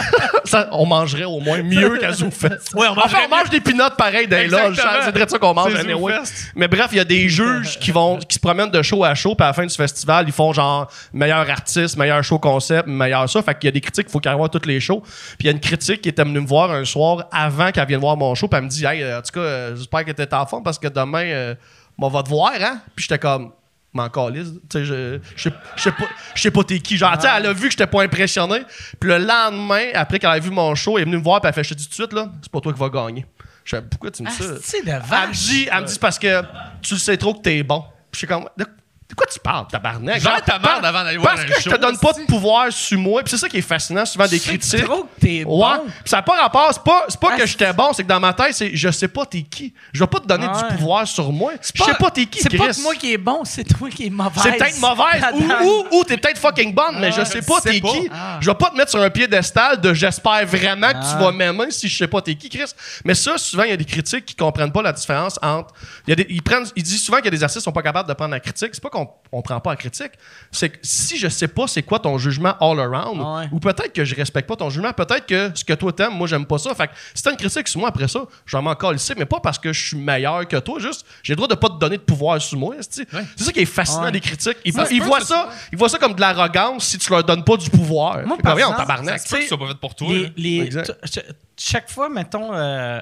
Ça, 0.44 0.68
on 0.72 0.84
mangerait 0.86 1.24
au 1.24 1.40
moins 1.40 1.62
mieux 1.62 1.98
qu'à 1.98 2.12
ZooFest. 2.12 2.74
Ouais, 2.74 2.88
on 2.88 2.98
Enfin, 2.98 3.18
on 3.26 3.28
mange 3.28 3.50
des 3.50 3.60
pinottes 3.60 3.96
pareilles 3.96 4.26
dans 4.26 4.36
les 4.36 4.48
loges. 4.48 4.80
C'est 5.04 5.14
de 5.14 5.30
ça 5.30 5.38
qu'on 5.38 5.54
mange. 5.54 5.74
Anyway. 5.74 6.14
Mais 6.54 6.68
bref, 6.68 6.88
il 6.92 6.98
y 6.98 7.00
a 7.00 7.04
des 7.04 7.28
juges 7.28 7.78
qui 7.78 7.90
vont 7.90 8.18
qui 8.18 8.34
se 8.34 8.40
promènent 8.40 8.70
de 8.70 8.82
show 8.82 9.04
à 9.04 9.14
show, 9.14 9.34
puis 9.34 9.44
à 9.44 9.48
la 9.48 9.52
fin 9.52 9.64
du 9.64 9.74
festival, 9.74 10.24
ils 10.26 10.32
font 10.32 10.52
genre 10.52 10.90
meilleur 11.12 11.48
artiste, 11.48 11.96
meilleur 11.96 12.22
show 12.22 12.38
concept, 12.38 12.86
meilleur 12.88 13.28
ça. 13.28 13.42
Fait 13.42 13.54
qu'il 13.58 13.68
y 13.68 13.68
a 13.68 13.72
des 13.72 13.80
critiques, 13.80 14.06
il 14.08 14.12
faut 14.12 14.20
qu'elle 14.20 14.34
voit 14.34 14.48
tous 14.48 14.66
les 14.66 14.80
shows. 14.80 15.00
Puis 15.00 15.36
il 15.40 15.46
y 15.46 15.48
a 15.48 15.52
une 15.52 15.60
critique 15.60 16.02
qui 16.02 16.08
était 16.08 16.24
venue 16.24 16.40
me 16.40 16.46
voir 16.46 16.70
un 16.70 16.84
soir 16.84 17.26
avant 17.30 17.70
qu'elle 17.70 17.86
vienne 17.86 18.00
voir 18.00 18.16
mon 18.16 18.34
show, 18.34 18.48
puis 18.48 18.58
elle 18.58 18.64
me 18.64 18.68
dit 18.68 18.84
Hey, 18.84 19.02
euh, 19.02 19.18
en 19.18 19.22
tout 19.22 19.32
cas, 19.32 19.40
euh, 19.40 19.76
j'espère 19.76 20.04
que 20.04 20.12
t'es 20.12 20.34
en 20.34 20.46
forme 20.46 20.62
parce 20.62 20.78
que 20.78 20.88
demain, 20.88 21.24
euh, 21.24 21.54
on 21.98 22.08
va 22.08 22.22
te 22.22 22.28
voir, 22.28 22.52
hein? 22.60 22.80
Puis 22.94 23.04
j'étais 23.04 23.18
comme 23.18 23.52
m'en 23.92 24.08
calisse. 24.08 24.48
Tu 24.70 24.78
sais, 24.78 24.84
je 24.84 25.18
je 25.36 25.42
sais- 25.50 25.54
je 25.76 25.82
sais 25.82 25.92
pas, 25.92 26.04
je 26.34 26.42
sais 26.42 26.50
pas 26.50 26.64
t'es 26.64 26.78
qui. 26.80 26.96
Genre, 26.96 27.12
tu 27.16 27.22
sais, 27.22 27.28
elle 27.36 27.46
a 27.46 27.52
vu 27.52 27.64
que 27.66 27.70
j'étais 27.70 27.86
pas 27.86 28.02
impressionné. 28.02 28.62
Puis 29.00 29.10
le 29.10 29.18
lendemain, 29.18 29.86
après 29.94 30.18
qu'elle 30.18 30.30
a 30.30 30.38
vu 30.38 30.50
mon 30.50 30.74
show, 30.74 30.96
elle 30.98 31.02
est 31.02 31.04
venue 31.06 31.18
me 31.18 31.22
voir, 31.22 31.40
puis 31.40 31.48
elle 31.48 31.54
fait, 31.54 31.64
je 31.64 31.70
te 31.70 31.74
dis 31.78 31.84
tout 31.84 31.90
de 31.90 31.94
suite, 31.94 32.12
là, 32.12 32.30
c'est 32.42 32.50
pas 32.50 32.60
toi 32.60 32.72
qui 32.72 32.78
vas 32.78 32.88
gagner. 32.88 33.26
Je 33.64 33.76
fais, 33.76 33.82
pourquoi 33.82 34.10
tu 34.10 34.22
me 34.22 34.28
dis 34.28 34.34
ça? 34.36 34.44
C'est 34.62 34.84
de 34.84 34.88
Elle 34.90 34.96
me 35.02 35.06
vache. 35.06 35.38
dit, 35.38 35.68
elle 35.70 35.80
me 35.82 35.86
dit, 35.86 35.92
c'est 35.92 36.00
parce 36.00 36.18
que 36.18 36.42
tu 36.82 36.94
le 36.94 37.00
sais 37.00 37.16
trop 37.16 37.34
que 37.34 37.42
t'es 37.42 37.62
bon. 37.62 37.80
Puis 38.10 38.14
je 38.14 38.18
suis 38.18 38.26
comme, 38.26 38.48
de, 38.56 38.66
de 39.12 39.16
quoi 39.16 39.26
tu 39.30 39.38
parles, 39.40 39.66
tabarnak? 39.70 40.20
Genre 40.22 40.40
ta 40.42 40.58
merde 40.58 40.84
avant 40.84 41.04
d'aller 41.04 41.18
voir 41.18 41.34
Parce 41.34 41.44
que 41.44 41.60
je 41.60 41.68
te 41.68 41.76
donne 41.76 41.98
pas 41.98 42.12
de 42.14 42.20
pouvoir 42.24 42.72
sur 42.72 42.98
moi. 42.98 43.20
Puis 43.22 43.30
c'est 43.30 43.36
ça 43.36 43.48
qui 43.48 43.58
est 43.58 43.62
fascinant, 43.62 44.06
souvent 44.06 44.26
des 44.26 44.38
C'est 44.38 44.48
critiques. 44.48 44.84
trop 44.84 45.02
que 45.04 45.20
t'es 45.20 45.44
Ouais. 45.44 45.44
bon. 45.44 45.80
Puis 45.86 45.92
ça 46.06 46.16
n'a 46.16 46.22
pas 46.22 46.40
rapport. 46.40 46.70
C'est 46.72 46.82
pas, 46.82 47.04
c'est 47.08 47.20
pas 47.20 47.30
Ah, 47.34 47.36
que 47.36 47.46
j'étais 47.46 47.72
bon, 47.74 47.92
c'est 47.92 48.04
que 48.04 48.08
dans 48.08 48.20
ma 48.20 48.32
tête, 48.32 48.54
c'est 48.54 48.74
je 48.74 48.90
sais 48.90 49.08
pas 49.08 49.26
t'es 49.26 49.42
qui. 49.42 49.74
Je 49.92 50.00
vais 50.02 50.06
pas 50.06 50.18
te 50.20 50.26
donner 50.26 50.46
Ouais. 50.46 50.52
du 50.70 50.76
pouvoir 50.76 51.06
sur 51.06 51.30
moi. 51.30 51.52
Je 51.60 51.82
sais 51.82 51.94
pas 51.94 52.10
t'es 52.10 52.24
qui, 52.26 52.40
C'est 52.40 52.56
pas 52.56 52.68
que 52.72 52.82
moi 52.82 52.94
qui 52.94 53.12
est 53.12 53.18
bon, 53.18 53.42
c'est 53.44 53.64
toi 53.64 53.90
qui 53.90 54.06
est 54.06 54.10
mauvaise. 54.10 54.42
C'est 54.42 54.56
peut-être 54.56 54.80
mauvaise 54.80 55.22
ou, 55.34 55.66
ou, 55.94 55.98
ou 56.00 56.04
t'es 56.04 56.16
peut-être 56.16 56.38
fucking 56.38 56.72
bonne, 56.74 56.98
mais 56.98 57.12
je 57.12 57.22
sais 57.24 57.42
pas 57.42 57.60
t'es 57.60 57.80
qui. 57.80 58.08
Ah. 58.10 58.38
Je 58.40 58.48
vais 58.50 58.56
pas 58.56 58.70
te 58.70 58.76
mettre 58.76 58.90
sur 58.90 59.00
un 59.02 59.10
piédestal 59.10 59.78
de 59.80 59.92
j'espère 59.92 60.46
vraiment 60.46 60.88
que 60.88 60.96
Ah. 61.02 61.12
tu 61.18 61.22
vas 61.22 61.32
m'aimer 61.32 61.70
si 61.70 61.86
je 61.88 61.98
sais 61.98 62.08
pas 62.08 62.22
t'es 62.22 62.34
qui, 62.34 62.48
Chris. 62.48 62.70
Mais 63.04 63.14
ça, 63.14 63.36
souvent, 63.36 63.64
il 63.64 63.70
y 63.70 63.74
a 63.74 63.76
des 63.76 63.84
critiques 63.84 64.24
qui 64.24 64.34
comprennent 64.34 64.72
pas 64.72 64.80
la 64.82 64.92
différence 64.92 65.38
entre. 65.42 65.74
il 66.06 66.10
Y 66.10 66.12
a 66.12 66.16
des, 66.16 66.26
ils, 66.30 66.42
prennent, 66.42 66.66
ils 66.76 66.82
disent 66.82 67.04
souvent 67.04 67.20
que 67.20 67.28
des 67.28 67.42
artistes 67.44 67.64
sont 67.64 67.72
pas 67.72 67.82
capables 67.82 68.08
de 68.08 68.14
prendre 68.14 68.30
la 68.32 68.40
critique. 68.40 68.70
C'est 68.72 68.82
pas 68.82 68.88
qu'on 68.90 69.01
on, 69.02 69.38
on 69.38 69.42
prend 69.42 69.58
pas 69.60 69.70
la 69.70 69.76
critique, 69.76 70.12
c'est 70.50 70.68
que 70.68 70.78
si 70.82 71.16
je 71.16 71.28
sais 71.28 71.48
pas 71.48 71.66
c'est 71.66 71.82
quoi 71.82 71.98
ton 71.98 72.18
jugement 72.18 72.54
all 72.60 72.78
around, 72.80 73.20
Ah 73.24 73.38
ouais. 73.40 73.48
ou 73.50 73.58
peut-être 73.60 73.92
que 73.94 74.04
je 74.04 74.14
respecte 74.14 74.46
pas 74.48 74.56
ton 74.56 74.68
jugement, 74.68 74.92
peut-être 74.92 75.24
que 75.26 75.50
ce 75.54 75.64
que 75.64 75.72
toi 75.72 75.92
t'aimes, 75.92 76.12
moi 76.12 76.26
j'aime 76.26 76.44
pas 76.44 76.58
ça. 76.58 76.74
Fait 76.74 76.88
que 76.88 76.92
si 77.14 77.22
t'as 77.22 77.30
une 77.30 77.36
critique 77.38 77.66
sur 77.68 77.80
moi 77.80 77.88
après 77.88 78.08
ça, 78.08 78.20
je 78.44 78.56
vais 78.56 78.62
m'en 78.62 78.74
ici, 78.92 79.12
mais 79.16 79.24
pas 79.24 79.40
parce 79.40 79.58
que 79.58 79.72
je 79.72 79.88
suis 79.88 79.96
meilleur 79.96 80.46
que 80.46 80.56
toi, 80.58 80.78
juste 80.80 81.06
j'ai 81.22 81.32
le 81.32 81.36
droit 81.36 81.48
de 81.48 81.54
pas 81.54 81.68
te 81.68 81.78
donner 81.78 81.96
de 81.96 82.02
pouvoir 82.02 82.40
sur 82.42 82.58
moi. 82.58 82.74
C'est 82.80 83.08
ça 83.36 83.52
qui 83.52 83.60
est 83.60 83.64
fascinant 83.64 84.04
Ouais. 84.04 84.12
des 84.12 84.20
critiques. 84.20 84.58
Ils, 84.64 84.72
Ça 84.74 84.84
voient 85.02 85.20
ça, 85.20 85.48
ils 85.72 85.78
voient 85.78 85.88
ça 85.88 85.98
comme 85.98 86.14
de 86.14 86.20
l'arrogance 86.20 86.84
si 86.84 86.98
tu 86.98 87.10
leur 87.10 87.24
donnes 87.24 87.44
pas 87.44 87.56
du 87.56 87.70
pouvoir. 87.70 88.26
Moi, 88.26 88.36
que, 88.36 88.42
par 88.42 88.58
exemple, 88.58 88.76
tabarnak. 88.76 89.18
Ça 89.20 89.26
se 89.26 89.30
peut 89.30 89.36
que 89.38 89.42
ce 89.42 89.48
soit 89.48 89.58
pas 89.58 89.68
fait 89.68 89.78
pour 89.80 89.94
toi. 89.94 90.08
les, 90.08 90.22
là. 90.24 90.28
les- 90.36 90.60
Exact. 90.60 90.86
t- 90.86 91.08
ch- 91.20 91.26
chaque 91.58 91.90
fois, 91.90 92.08
mettons, 92.08 92.52
euh, 92.52 93.00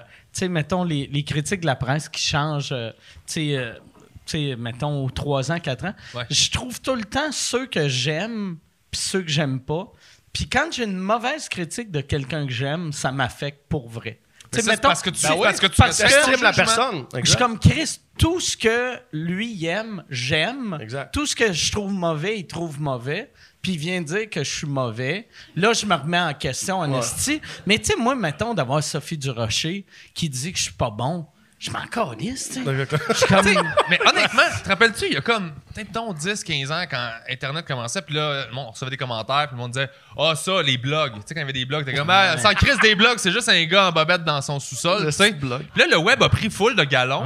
mettons 0.48 0.84
les, 0.84 1.08
les 1.12 1.24
critiques 1.24 1.60
de 1.62 1.66
la 1.66 1.76
presse 1.76 2.08
qui 2.08 2.22
changent, 2.22 2.70
euh, 2.72 2.92
mettons, 4.58 5.04
aux 5.04 5.10
3 5.10 5.52
ans, 5.52 5.60
4 5.60 5.84
ans, 5.86 5.94
Ouais. 6.14 6.24
je 6.30 6.50
trouve 6.50 6.80
tout 6.80 6.94
le 6.94 7.04
temps 7.04 7.32
ceux 7.32 7.66
que 7.66 7.88
j'aime 7.88 8.58
puis 8.90 9.00
ceux 9.00 9.22
que 9.22 9.30
j'aime 9.30 9.60
pas. 9.60 9.92
Puis 10.32 10.48
quand 10.48 10.68
j'ai 10.72 10.84
une 10.84 10.96
mauvaise 10.98 11.48
critique 11.48 11.90
de 11.90 12.00
quelqu'un 12.00 12.46
que 12.46 12.52
j'aime, 12.52 12.92
ça 12.92 13.10
m'affecte 13.12 13.64
pour 13.68 13.88
vrai. 13.88 14.20
Ça, 14.52 14.62
c'est 14.62 14.70
mettons- 14.70 14.88
parce 14.88 15.00
que 15.02 15.10
tu, 15.10 15.22
Ben 15.22 15.34
oui, 15.34 15.42
parce 15.44 15.60
que 15.60 15.66
tu 15.68 15.76
parce 15.76 16.02
que- 16.02 16.42
la 16.42 16.52
personne. 16.52 17.04
Je 17.22 17.28
suis 17.28 17.38
comme 17.38 17.56
Chris, 17.60 18.00
tout 18.18 18.40
ce 18.40 18.56
que 18.56 18.96
lui 19.12 19.64
aime, 19.64 20.02
j'aime. 20.10 20.76
Tout 21.12 21.24
ce 21.24 21.36
que 21.36 21.52
je 21.52 21.70
trouve 21.70 21.92
mauvais, 21.92 22.40
il 22.40 22.46
trouve 22.48 22.80
mauvais. 22.80 23.30
Puis 23.62 23.72
il 23.72 23.78
vient 23.78 24.00
dire 24.00 24.28
que 24.28 24.42
je 24.42 24.50
suis 24.50 24.66
mauvais. 24.66 25.28
Là, 25.54 25.72
je 25.72 25.86
me 25.86 25.94
remets 25.94 26.18
en 26.18 26.34
question, 26.34 26.78
en 26.78 26.98
esti. 26.98 27.40
Mais 27.66 27.78
tu 27.78 27.92
sais, 27.92 27.96
moi, 27.96 28.16
mettons 28.16 28.54
d'avoir 28.54 28.82
Sophie 28.82 29.18
Durocher 29.18 29.84
qui 30.14 30.28
dit 30.28 30.50
que 30.52 30.58
je 30.58 30.64
suis 30.64 30.72
pas 30.72 30.90
bon. 30.90 31.26
Je 31.60 31.70
m'en 31.70 31.84
calisse, 31.86 32.48
tu 32.48 32.64
sais. 32.64 32.86
Je 33.10 33.14
suis 33.14 33.26
comme. 33.26 33.44
Mais 33.90 34.00
honnêtement, 34.08 34.42
te 34.64 34.68
rappelles-tu, 34.68 35.06
il 35.08 35.12
y 35.12 35.16
a 35.18 35.20
comme, 35.20 35.52
peut-être, 35.74 35.88
mettons, 35.88 36.12
10, 36.14 36.42
15 36.42 36.72
ans, 36.72 36.84
quand 36.90 37.10
Internet 37.30 37.66
commençait, 37.66 38.00
puis 38.00 38.14
là, 38.14 38.46
le 38.46 38.52
monde- 38.54 38.68
on 38.68 38.70
recevait 38.70 38.90
des 38.90 38.96
commentaires, 38.96 39.46
puis 39.48 39.56
le 39.56 39.58
monde 39.58 39.72
disait 39.72 39.90
Ah, 40.18 40.32
ça, 40.34 40.62
les 40.62 40.78
blogs. 40.78 41.12
Tu 41.16 41.20
sais, 41.26 41.34
quand 41.34 41.40
il 41.40 41.42
y 41.42 41.44
avait 41.44 41.52
des 41.52 41.66
blogs, 41.66 41.84
t'es 41.84 41.92
comme, 41.92 42.08
ah, 42.08 42.38
sans 42.38 42.54
crise 42.54 42.78
des 42.80 42.94
blogs, 42.94 43.18
c'est 43.18 43.30
juste 43.30 43.50
un 43.50 43.62
gars 43.66 43.88
en 43.88 43.92
bobette 43.92 44.24
dans 44.24 44.40
son 44.40 44.58
sous-sol. 44.58 45.04
Tu 45.04 45.12
sais. 45.12 45.32
Puis 45.74 45.82
là, 45.82 45.86
le 45.90 45.98
web 45.98 46.22
a 46.22 46.30
pris 46.30 46.48
full 46.48 46.74
de 46.76 46.84
galons, 46.84 47.24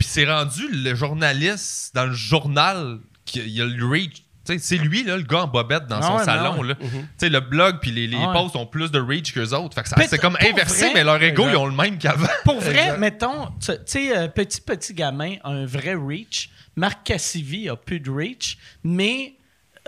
puis 0.00 0.08
c'est 0.08 0.24
rendu 0.28 0.68
le 0.68 0.94
journaliste 0.96 1.94
dans 1.94 2.06
le 2.06 2.12
journal 2.12 2.98
qui 3.24 3.38
il 3.38 3.48
y 3.50 3.60
a 3.62 3.64
le 3.66 3.86
reach. 3.88 4.24
C'est 4.58 4.76
lui, 4.78 5.04
là, 5.04 5.16
le 5.16 5.22
gars 5.22 5.42
en 5.42 5.46
bobette 5.46 5.86
dans 5.86 5.98
Ah 5.98 6.02
son 6.02 6.16
ouais, 6.18 6.24
salon. 6.24 6.60
ouais. 6.60 6.68
là. 6.68 6.74
Tu 6.76 6.86
sais, 7.18 7.28
le 7.28 7.40
blog 7.40 7.78
puis 7.80 7.90
les, 7.90 8.06
les 8.06 8.16
Ah 8.20 8.28
ouais. 8.28 8.32
posts 8.34 8.56
ont 8.56 8.66
plus 8.66 8.90
de 8.90 8.98
reach 9.00 9.32
qu'eux 9.32 9.52
autres. 9.54 9.76
C'est 10.08 10.18
comme 10.20 10.36
inversé, 10.40 10.84
vrai, 10.86 10.94
mais 10.94 11.04
leur 11.04 11.22
ego, 11.22 11.46
ils 11.48 11.56
ont 11.56 11.66
le 11.66 11.74
même 11.74 11.98
qu'avant. 11.98 12.26
Pour 12.44 12.60
vrai, 12.60 12.96
mettons, 12.98 13.46
tu 13.60 13.72
tu 13.72 13.76
sais, 13.86 14.16
euh, 14.16 14.28
petit, 14.28 14.60
petit 14.60 14.94
gamin 14.94 15.34
a 15.44 15.50
un 15.50 15.66
vrai 15.66 15.94
reach. 15.94 16.50
Marc 16.76 17.04
Cassivi 17.04 17.68
a 17.68 17.76
plus 17.76 18.00
de 18.00 18.10
reach, 18.10 18.58
mais 18.84 19.34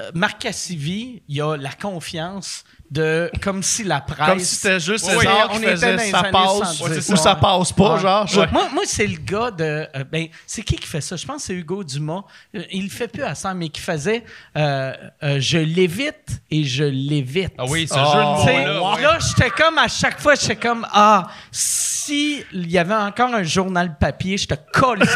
euh, 0.00 0.10
Marc 0.14 0.40
Cassivi, 0.40 1.22
il 1.28 1.40
a 1.42 1.56
la 1.56 1.72
confiance 1.72 2.64
de. 2.90 3.30
Comme 3.42 3.62
si 3.62 3.84
la 3.84 4.00
presse. 4.00 4.26
Comme 4.28 4.38
si 4.38 4.54
c'était 4.56 4.80
juste 4.80 5.04
Oui, 5.08 5.18
César 5.18 5.48
on 5.52 5.56
qui 5.58 5.64
faisait 5.64 5.98
ça 6.10 6.22
passe 6.24 6.76
70. 6.78 7.10
ou 7.10 7.16
ça 7.16 7.34
passe 7.34 7.72
pas, 7.72 7.94
Ouais. 7.94 8.00
genre. 8.00 8.26
Moi, 8.52 8.68
moi 8.72 8.82
c'est 8.86 9.06
le 9.06 9.18
gars 9.18 9.50
de. 9.50 9.64
euh, 9.64 10.04
ben, 10.10 10.26
c'est 10.46 10.62
qui 10.62 10.76
qui 10.76 10.86
fait 10.86 11.00
ça? 11.00 11.16
Je 11.16 11.26
pense 11.26 11.36
que 11.42 11.46
c'est 11.48 11.54
Hugo 11.54 11.82
Dumas. 11.84 12.22
Euh, 12.56 12.62
Il 12.70 12.84
le 12.84 12.90
fait 12.90 13.08
plus 13.08 13.22
à 13.22 13.34
ça, 13.34 13.52
mais 13.54 13.68
qui 13.68 13.80
faisait 13.80 14.24
euh, 14.56 14.92
euh, 15.22 15.36
Je 15.40 15.58
l'évite 15.58 16.40
et 16.50 16.64
je 16.64 16.84
l'évite. 16.84 17.52
Ah 17.58 17.64
oui, 17.68 17.86
ce 17.88 17.94
Oh, 17.94 18.12
jeu 18.12 18.42
de 18.42 18.46
sais, 18.58 18.78
mots-là. 18.78 19.00
là, 19.00 19.18
j'étais 19.20 19.50
comme 19.50 19.78
à 19.78 19.88
chaque 19.88 20.20
fois, 20.20 20.34
j'étais 20.34 20.56
comme 20.56 20.86
ah, 20.92 21.26
si 21.50 22.42
il 22.52 22.70
y 22.70 22.78
avait 22.78 22.94
encore 22.94 23.34
un 23.34 23.42
journal 23.42 23.98
papier, 23.98 24.38
je 24.38 24.46
te 24.46 24.54
colle 24.72 25.00
une 25.00 25.06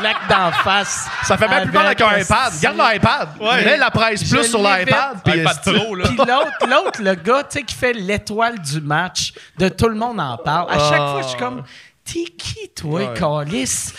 claque 0.00 0.28
d'en 0.28 0.50
face. 0.64 1.06
Ça 1.24 1.36
fait 1.36 1.46
bien 1.46 1.62
plus 1.62 1.72
mal 1.72 1.86
avec 1.86 2.00
un 2.00 2.18
iPad. 2.18 2.52
Garde 2.60 2.76
l'iPad. 2.76 3.28
Mets 3.40 3.76
la 3.76 3.90
presse 3.90 4.24
plus 4.28 4.44
sur 4.50 4.58
l'iPad. 4.58 5.18
puis 5.24 5.42
là. 5.42 5.52
L'autre, 5.66 6.66
l'autre, 6.68 7.02
le 7.02 7.14
gars, 7.22 7.44
tu 7.44 7.58
sais, 7.58 7.64
qui 7.64 7.74
fait 7.74 7.92
l'étoile 7.92 8.58
du 8.58 8.80
match, 8.80 9.32
de 9.58 9.68
tout 9.68 9.88
le 9.88 9.94
monde 9.94 10.20
en 10.20 10.36
parle. 10.36 10.70
À 10.70 10.78
chaque 10.78 10.98
fois, 10.98 11.22
je 11.22 11.28
suis 11.28 11.38
comme, 11.38 11.62
t'es 12.12 12.24
qui, 12.32 12.68
toi, 12.74 13.00
Ouais. 13.00 13.14
Calis? 13.18 13.92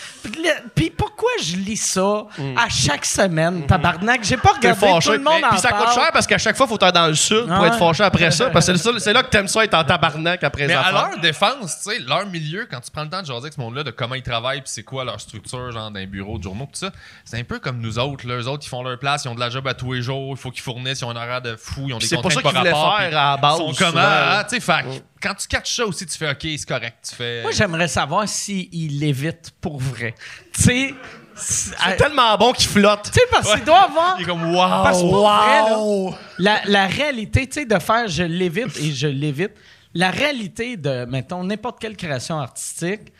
Puis 0.74 0.90
pourquoi 0.90 1.30
je 1.42 1.56
lis 1.56 1.76
ça 1.76 2.26
à 2.56 2.68
chaque 2.68 3.04
semaine, 3.04 3.66
tabarnak? 3.66 4.22
J'ai 4.24 4.36
pas 4.36 4.52
Mm. 4.52 4.56
Regardé, 4.56 5.04
tout 5.04 5.12
le 5.12 5.18
monde 5.18 5.44
en 5.44 5.48
Puis 5.50 5.58
ça 5.58 5.70
parle. 5.70 5.84
coûte 5.86 5.94
cher 5.94 6.10
parce 6.12 6.26
qu'à 6.26 6.38
chaque 6.38 6.56
fois, 6.56 6.66
il 6.66 6.76
faut 6.76 6.84
être 6.86 6.92
dans 6.94 7.06
le 7.06 7.14
sud 7.14 7.46
pour 7.46 7.66
être 7.66 7.78
fâché 7.78 8.02
après 8.04 8.30
ça. 8.30 8.50
Parce 8.50 8.66
que 8.66 8.76
c'est 8.76 8.98
c'est 9.00 9.12
là 9.12 9.22
que 9.22 9.30
t'aimes 9.30 9.48
ça 9.48 9.64
être 9.64 9.74
en 9.74 9.84
tabarnak 9.84 10.42
après 10.44 10.62
Mais 10.66 10.74
les 10.74 10.74
à 10.74 10.92
leur 10.92 11.18
défense, 11.20 11.78
tu 11.82 11.90
sais, 11.90 11.98
leur 12.00 12.26
milieu, 12.26 12.66
quand 12.70 12.80
tu 12.80 12.90
prends 12.90 13.02
le 13.04 13.10
temps 13.10 13.20
de 13.22 13.26
jaser 13.26 13.38
avec 13.40 13.52
ce 13.54 13.60
monde-là, 13.60 13.82
de 13.82 13.90
comment 13.90 14.14
ils 14.14 14.22
travaillent, 14.22 14.60
puis 14.60 14.70
c'est 14.72 14.82
quoi 14.82 15.04
leur 15.04 15.20
structure, 15.20 15.70
genre 15.72 15.90
d'un 15.90 16.06
bureau 16.06 16.38
de 16.38 16.42
journaux, 16.44 16.64
tout 16.64 16.78
ça, 16.78 16.90
c'est 17.24 17.38
un 17.38 17.44
peu 17.44 17.58
comme 17.58 17.78
nous 17.80 17.98
autres. 17.98 18.26
Là. 18.26 18.36
Eux 18.36 18.46
autres, 18.48 18.64
ils 18.66 18.68
font 18.68 18.82
leur 18.82 18.98
place, 18.98 19.24
ils 19.24 19.28
ont 19.28 19.34
de 19.34 19.40
la 19.40 19.50
job 19.50 19.66
à 19.66 19.74
tous 19.74 19.92
les 19.94 20.02
jours, 20.02 20.32
il 20.32 20.36
faut 20.36 20.50
qu'ils 20.50 20.62
fournissent, 20.62 21.00
ils 21.00 21.04
ont 21.04 21.10
un 21.10 21.16
horaire 21.16 21.42
de 21.42 21.56
fou, 21.56 21.84
ils 21.88 21.94
ont 21.94 21.98
des 21.98 22.06
C'est 22.06 22.16
pas 22.16 22.22
contraintes 22.22 22.34
ça 22.36 22.42
par 22.42 22.52
qu'ils 22.52 22.60
voulaient 22.60 22.72
rapport. 22.72 22.98
faire 22.98 23.18
à 23.18 23.30
la 23.32 23.36
base, 23.36 23.58
Ils 23.58 23.74
sont 23.74 23.84
comment, 23.84 24.00
ah, 24.04 24.44
tu 24.48 24.60
sais, 24.60 24.60
que 24.60 25.02
quand 25.22 25.34
tu 25.34 25.46
catches 25.46 25.76
ça 25.76 25.86
aussi, 25.86 26.04
tu 26.06 26.16
fais 26.18 26.30
OK, 26.30 26.40
c'est 26.42 26.66
correct. 26.68 26.96
Tu 27.08 27.14
fais. 27.14 27.42
Moi, 27.42 27.52
j'aimerais 27.52 27.88
savoir 27.88 28.28
s'il 28.28 28.98
l'évite 28.98 29.52
pour 29.60 29.78
vrai. 29.78 30.14
Tu 30.52 30.62
sais, 30.62 30.94
c'est- 31.34 31.96
tellement 31.96 32.36
bon 32.36 32.52
qu'il 32.52 32.68
flotte. 32.68 33.04
Tu 33.12 33.20
sais, 33.20 33.26
parce 33.30 33.54
qu'il 33.54 33.64
doit 33.64 33.82
avoir. 33.84 34.16
Il 34.18 34.22
est 34.22 34.26
comme 34.26 34.44
wow. 34.54 34.82
Parce 34.82 34.98
que 34.98 35.02
pour 35.08 35.28
vrai, 35.28 35.62
là, 35.70 35.78
Wow! 35.78 36.14
la, 36.38 36.60
la 36.66 36.86
réalité, 36.86 37.46
tu 37.46 37.60
sais, 37.60 37.66
de 37.66 37.78
faire 37.78 38.08
je 38.08 38.22
l'évite 38.24 38.76
et 38.78 38.92
je 38.92 39.06
l'évite, 39.06 39.52
la 39.94 40.10
réalité 40.10 40.76
de, 40.76 41.04
mettons, 41.06 41.44
n'importe 41.44 41.80
quelle 41.80 41.96
création 41.96 42.38
artistique, 42.38 43.12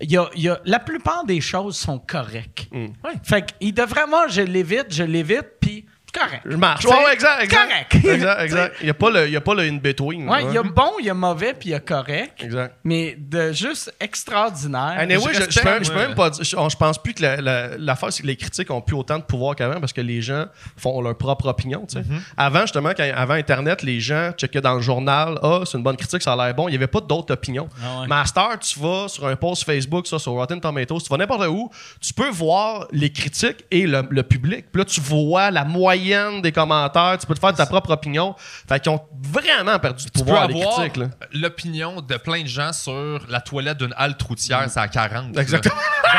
il 0.00 0.10
y 0.10 0.16
a, 0.16 0.28
il 0.34 0.42
y 0.42 0.48
a- 0.48 0.60
la 0.64 0.78
plupart 0.80 1.24
des 1.24 1.40
choses 1.40 1.76
sont 1.76 1.98
correctes. 1.98 2.66
Mm. 2.72 2.86
Ouais. 3.04 3.12
Fait 3.22 3.44
qu'il 3.58 3.74
devrait 3.74 4.02
avoir 4.02 4.28
je 4.28 4.40
l'évite, 4.42 4.86
je 4.90 5.02
l'évite, 5.04 5.46
puis 5.60 5.86
correct. 6.12 6.42
Je 6.44 6.56
marche. 6.56 6.84
Ouais, 6.84 6.92
ouais, 6.92 7.12
exact, 7.14 7.42
exact. 7.42 7.68
Correct. 7.90 8.04
Exact, 8.14 8.40
exact. 8.44 8.76
Il 8.80 8.84
n'y 8.84 8.90
a 8.90 8.94
pas 8.94 9.10
le, 9.10 9.26
il 9.26 9.32
y 9.32 9.36
a 9.36 9.40
pas 9.40 9.54
le 9.54 9.62
in-between. 9.62 10.28
Ouais, 10.28 10.44
il 10.44 10.52
y 10.52 10.58
a 10.58 10.62
bon, 10.62 10.92
il 11.00 11.06
y 11.06 11.10
a 11.10 11.14
mauvais, 11.14 11.54
puis 11.54 11.70
il 11.70 11.72
y 11.72 11.74
a 11.74 11.80
correct. 11.80 12.42
Exact. 12.42 12.76
Mais 12.84 13.16
de 13.18 13.52
juste 13.52 13.92
extraordinaire. 14.00 14.94
Anyway, 14.98 15.32
Je 15.34 15.40
je, 15.44 15.50
je, 15.50 15.60
peux, 15.60 15.84
je 15.84 15.90
peux 15.90 15.98
même 15.98 16.14
pas 16.14 16.30
dire- 16.30 16.44
je, 16.44 16.76
pense 16.76 16.98
plus 17.02 17.14
que 17.14 17.22
la- 17.22 17.40
la- 17.40 17.78
l'affaire, 17.78 18.12
c'est 18.12 18.22
que 18.22 18.26
les 18.26 18.36
critiques 18.36 18.70
ont 18.70 18.80
plus 18.80 18.96
autant 18.96 19.18
de 19.18 19.24
pouvoir 19.24 19.56
qu'avant 19.56 19.80
parce 19.80 19.92
que 19.92 20.00
les 20.00 20.22
gens 20.22 20.46
font 20.76 21.00
leur 21.00 21.16
propre 21.16 21.46
opinion. 21.46 21.84
tu 21.88 21.96
sais. 21.96 22.02
Mm-hmm. 22.02 22.20
Avant, 22.36 22.60
justement, 22.62 22.90
quand, 22.96 23.08
avant 23.14 23.34
Internet, 23.34 23.82
les 23.82 24.00
gens 24.00 24.32
checkaient 24.32 24.60
dans 24.60 24.74
le 24.74 24.80
journal 24.82 25.38
Ah, 25.42 25.60
c'est 25.64 25.76
une 25.78 25.84
bonne 25.84 25.96
critique, 25.96 26.22
ça 26.22 26.32
a 26.34 26.36
l'air 26.36 26.54
bon. 26.54 26.68
Il 26.68 26.72
n'y 26.72 26.76
avait 26.76 26.86
pas 26.86 27.00
d'autres 27.00 27.32
opinions. 27.32 27.68
Ah 27.82 28.00
ouais. 28.02 28.06
Master, 28.06 28.58
tu 28.60 28.78
vas 28.78 29.08
sur 29.08 29.26
un 29.26 29.36
post 29.36 29.64
Facebook, 29.64 30.06
ça, 30.06 30.18
sur 30.18 30.32
Rotten 30.32 30.60
Tomatoes, 30.60 31.00
tu 31.00 31.08
vas 31.08 31.16
n'importe 31.16 31.46
où, 31.48 31.70
tu 32.00 32.12
peux 32.14 32.28
voir 32.30 32.86
les 32.92 33.10
critiques 33.10 33.64
et 33.70 33.86
le, 33.86 34.02
le 34.10 34.22
public. 34.22 34.66
Puis 34.72 34.80
là, 34.80 34.84
tu 34.84 35.00
vois 35.00 35.50
la 35.50 35.64
moyenne 35.64 36.01
des 36.40 36.52
commentaires, 36.52 37.16
tu 37.18 37.26
peux 37.26 37.34
te 37.34 37.40
faire 37.40 37.54
ta 37.54 37.66
propre 37.66 37.90
opinion. 37.90 38.34
Fait 38.68 38.80
qu'ils 38.80 38.90
ont 38.92 39.00
vraiment 39.20 39.78
perdu 39.78 40.04
Tu 40.04 40.10
peux 40.10 40.20
pouvoir, 40.20 40.46
les 40.48 40.60
avoir 40.62 40.80
critiques. 40.80 41.02
l'opinion 41.32 42.00
de 42.00 42.16
plein 42.16 42.42
de 42.42 42.46
gens 42.48 42.72
sur 42.72 43.20
la 43.28 43.40
toilette 43.40 43.78
d'une 43.78 43.94
halte 43.96 44.22
routière, 44.22 44.64
c'est 44.68 44.80
à 44.80 44.88
40. 44.88 45.36
Exactement. 45.38 45.74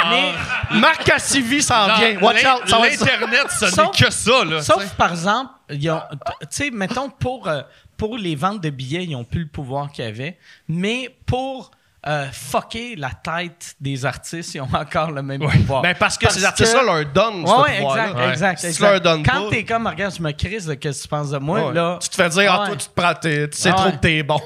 Mais- 0.10 0.80
Marc 0.80 1.03
Cassivi 1.03 1.61
s'en 1.61 1.88
Genre, 1.88 1.97
vient. 1.97 2.19
Watch 2.19 2.43
out. 2.45 2.69
L'Internet, 2.69 3.47
ça 3.49 3.69
Sauf- 3.69 3.97
n'est 3.99 4.05
que 4.05 4.11
ça, 4.11 4.43
là. 4.45 4.61
Sauf, 4.61 4.84
tu 4.89 4.95
par 4.95 5.11
exemple, 5.11 5.51
ils 5.69 5.89
ont- 5.91 6.01
tu 6.41 6.47
sais, 6.49 6.72
mettons, 6.72 7.10
pour, 7.10 7.47
euh, 7.47 7.61
pour 7.97 8.18
les 8.18 8.35
ventes 8.35 8.61
de 8.61 8.69
billets, 8.69 9.03
ils 9.03 9.11
n'ont 9.11 9.23
plus 9.23 9.41
le 9.41 9.47
pouvoir 9.49 9.91
qu'ils 9.91 10.05
avaient. 10.05 10.38
Mais 10.68 11.15
pour 11.26 11.72
euh, 12.05 12.27
fucker 12.31 12.95
la 12.97 13.11
tête 13.11 13.75
des 13.80 14.05
artistes, 14.05 14.55
ils 14.55 14.61
ont 14.61 14.73
encore 14.73 15.11
le 15.11 15.21
même 15.21 15.41
pouvoir. 15.41 15.81
Ben 15.81 15.95
parce 15.97 16.17
que 16.17 16.25
Parce 16.25 16.35
ces 16.38 16.43
artistes-là 16.43 16.81
que- 16.81 16.85
leur 16.85 17.05
donnent 17.13 17.43
Ouais, 17.43 17.47
ce 17.49 17.61
ouais, 17.61 17.77
pouvoir-là. 17.77 18.03
exact, 18.09 18.17
Ouais. 18.19 18.30
exact, 18.31 18.59
Si 18.59 18.73
tu 18.75 18.81
leur 18.81 19.01
donnes 19.01 19.23
Quand 19.23 19.49
t'es 19.49 19.63
comme, 19.63 19.88
regarde, 19.88 20.13
je 20.15 20.21
me 20.21 20.31
crise 20.31 20.65
de 20.65 20.73
qu'est-ce 20.73 20.99
que 20.99 21.03
tu 21.03 21.07
penses 21.09 21.30
de 21.31 21.38
moi, 21.38 21.67
Ouais. 21.67 21.73
là. 21.73 21.97
Tu 22.01 22.09
te 22.09 22.15
fais 22.15 22.30
dire, 22.30 22.51
ah, 22.53 22.67
toi, 22.67 22.75
tu 22.75 22.88
te 22.88 22.93
prends, 22.93 23.13
tes- 23.15 23.49
tu 23.49 23.57
sais 23.57 23.69
Ouais. 23.69 23.75
trop 23.77 23.91
que 23.91 23.97
t'es 23.97 24.21
bon. 24.23 24.41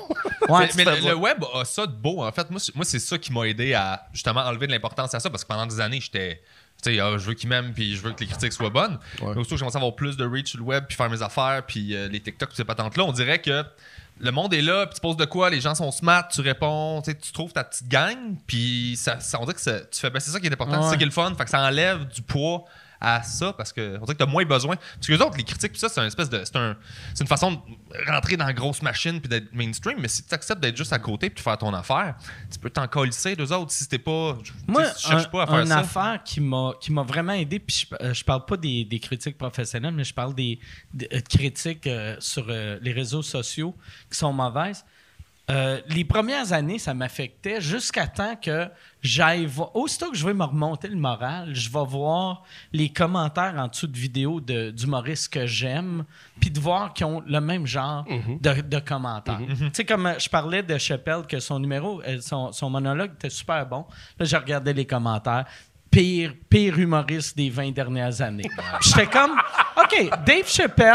Ouais, 0.49 0.69
mais 0.75 0.85
le, 0.85 1.15
web 1.15 1.43
a 1.55 1.65
ça 1.65 1.85
de 1.87 1.91
beau, 1.93 2.23
en 2.23 2.31
fait. 2.31 2.49
Moi, 2.51 2.59
c'est- 2.59 2.75
moi 2.75 2.85
c'est 2.85 2.99
ça 2.99 3.17
qui 3.17 3.33
m'a 3.33 3.43
aidé 3.47 3.73
à 3.73 4.03
justement 4.13 4.41
enlever 4.41 4.67
de 4.67 4.71
l'importance 4.71 5.13
à 5.15 5.19
ça 5.19 5.29
parce 5.29 5.43
que 5.43 5.47
pendant 5.49 5.65
des 5.65 5.79
années, 5.79 5.99
j'étais. 5.99 6.41
Tu 6.83 6.93
sais, 6.93 6.99
ah, 6.99 7.13
je 7.17 7.25
veux 7.25 7.33
qu'ils 7.33 7.49
m'aiment 7.49 7.73
puis 7.73 7.95
je 7.95 8.01
veux 8.03 8.11
que 8.11 8.19
les 8.19 8.27
critiques 8.27 8.53
soient 8.53 8.69
bonnes. 8.69 8.99
Ouais. 9.19 9.33
Mais 9.35 9.41
que 9.43 9.49
j'ai 9.49 9.57
commencé 9.57 9.77
à 9.77 9.79
avoir 9.79 9.95
plus 9.95 10.15
de 10.15 10.23
reach 10.27 10.49
sur 10.51 10.59
le 10.59 10.63
web 10.63 10.83
puis 10.87 10.95
faire 10.95 11.09
mes 11.09 11.23
affaires 11.23 11.63
puis 11.67 11.95
euh, 11.95 12.07
les 12.07 12.19
TikTok 12.19 12.49
puis 12.49 12.55
ces 12.55 12.65
patentes-là, 12.65 13.03
on 13.03 13.11
dirait 13.11 13.39
que 13.41 13.63
le 14.19 14.31
monde 14.31 14.53
est 14.53 14.61
là 14.61 14.85
puis 14.87 14.95
tu 14.95 15.01
poses 15.01 15.17
de 15.17 15.25
quoi, 15.25 15.49
les 15.49 15.61
gens 15.61 15.75
sont 15.75 15.91
smart, 15.91 16.27
tu 16.27 16.41
réponds, 16.41 17.01
tu 17.01 17.31
trouves 17.33 17.53
ta 17.53 17.63
petite 17.63 17.87
gang 17.87 18.17
puis 18.47 18.95
ça, 18.97 19.19
ça- 19.19 19.37
on 19.39 19.43
dirait 19.43 19.55
que 19.55 19.61
ça- 19.61 19.81
tu 19.81 19.99
fais, 19.99 20.09
ben, 20.09 20.19
c'est 20.19 20.31
ça 20.31 20.39
qui 20.39 20.47
est 20.47 20.53
important, 20.53 20.81
c'est 20.83 20.89
ça 20.91 20.97
qui 20.97 21.03
est 21.03 21.05
le 21.07 21.11
fun. 21.11 21.33
Fait 21.37 21.43
que 21.43 21.49
ça 21.49 21.61
enlève 21.61 22.07
du 22.07 22.21
poids 22.21 22.65
à 22.99 23.21
ça 23.23 23.53
parce 23.53 23.71
que 23.73 23.97
on 24.01 24.05
dirait 24.05 24.13
que 24.15 24.19
t'as 24.23 24.25
moins 24.25 24.45
besoin 24.45 24.75
parce 24.75 25.07
que 25.07 25.11
les 25.13 25.21
autres 25.21 25.37
les 25.37 25.43
critiques 25.43 25.71
puis 25.71 25.79
ça 25.79 25.89
c'est 25.89 25.99
une 26.01 26.07
espèce 26.07 26.29
de 26.29 26.43
c'est 26.43 26.55
un 26.55 26.75
une 27.19 27.27
façon 27.27 27.51
de 27.51 27.59
rentrer 28.11 28.37
dans 28.37 28.45
la 28.45 28.53
grosse 28.53 28.81
machine 28.81 29.19
puis 29.19 29.29
d'être 29.29 29.53
mainstream 29.53 29.97
mais 29.99 30.07
si 30.07 30.23
tu 30.23 30.33
acceptes 30.33 30.61
d'être 30.61 30.75
juste 30.77 30.93
à 30.93 30.99
côté 30.99 31.29
puis 31.29 31.37
de 31.37 31.41
faire 31.41 31.57
ton 31.57 31.73
affaire 31.73 32.15
tu 32.51 32.57
peux 32.59 32.69
t'en 32.69 32.87
colisser 32.87 33.35
d'eux 33.35 33.51
autres 33.53 33.71
si 33.71 33.87
t'es 33.87 33.99
pas 33.99 34.35
tu 34.43 34.51
Moi, 34.67 34.83
tu 34.91 35.07
cherches 35.07 35.25
un- 35.25 35.29
pas 35.29 35.43
à 35.43 35.47
faire 35.47 35.59
une 35.59 35.67
ça 35.67 35.79
affaire 35.79 36.21
qui 36.23 36.41
m'a 36.41 36.71
qui 36.79 36.91
m'a 36.91 37.03
vraiment 37.03 37.33
aidé, 37.33 37.59
puis 37.59 37.87
je, 37.89 37.95
euh, 38.05 38.13
je 38.13 38.23
parle 38.23 38.45
pas 38.45 38.57
des, 38.57 38.83
des 38.85 38.99
critiques 38.99 39.37
professionnelles, 39.37 39.93
mais 39.93 40.03
je 40.03 40.13
parle 40.13 40.33
des, 40.35 40.59
des, 40.93 41.07
euh, 41.13 41.19
critiques 41.21 41.87
euh, 41.87 42.15
sur 42.19 42.45
euh, 42.49 42.77
les 42.81 42.91
réseaux 42.93 43.21
sociaux 43.23 43.75
qui 44.11 44.17
sont 44.17 44.33
mauvaises. 44.33 44.83
Euh, 45.49 45.79
les 45.87 46.03
premières 46.03 46.51
années, 46.51 46.77
ça 46.77 46.93
m'affectait 46.93 47.61
jusqu'à 47.61 48.05
temps 48.05 48.35
que 48.35 48.67
j'aille 49.01 49.45
voir. 49.45 49.73
Aussitôt 49.77 50.11
que 50.11 50.17
je 50.17 50.25
vais 50.27 50.33
me 50.33 50.43
remonter 50.43 50.89
le 50.89 50.97
moral, 50.97 51.55
je 51.55 51.69
vais 51.71 51.85
voir 51.85 52.43
les 52.73 52.89
commentaires 52.89 53.53
en 53.57 53.67
dessous 53.69 53.87
de 53.87 53.95
vidéos 53.97 54.41
de- 54.41 54.71
d'humoristes 54.71 55.31
que 55.31 55.45
j'aime, 55.45 56.03
puis 56.41 56.51
de 56.51 56.59
voir 56.59 56.93
qu'ils 56.93 57.05
ont 57.05 57.21
le 57.25 57.39
même 57.39 57.65
genre 57.65 58.03
de, 58.41 58.59
de 58.61 58.79
commentaires. 58.79 59.39
Tu 59.47 59.69
sais, 59.71 59.85
comme 59.85 60.05
euh, 60.07 60.19
je 60.19 60.27
parlais 60.27 60.63
de 60.63 60.77
Chappelle, 60.77 61.21
que 61.25 61.39
son 61.39 61.59
numéro, 61.59 62.01
euh, 62.01 62.19
son, 62.19 62.51
son 62.51 62.69
monologue 62.69 63.13
était 63.13 63.29
super 63.29 63.65
bon. 63.65 63.85
Là, 64.19 64.25
je 64.25 64.35
regardais 64.35 64.73
les 64.73 64.85
commentaires. 64.85 65.45
Pire, 65.97 66.33
pire 66.47 66.77
humoriste 66.77 67.35
des 67.35 67.49
20 67.49 67.71
dernières 67.73 68.21
années. 68.21 68.47
J'étais 68.81 69.07
comme, 69.07 69.31
OK, 69.77 70.09
Dave 70.27 70.47
Chappelle 70.47 70.93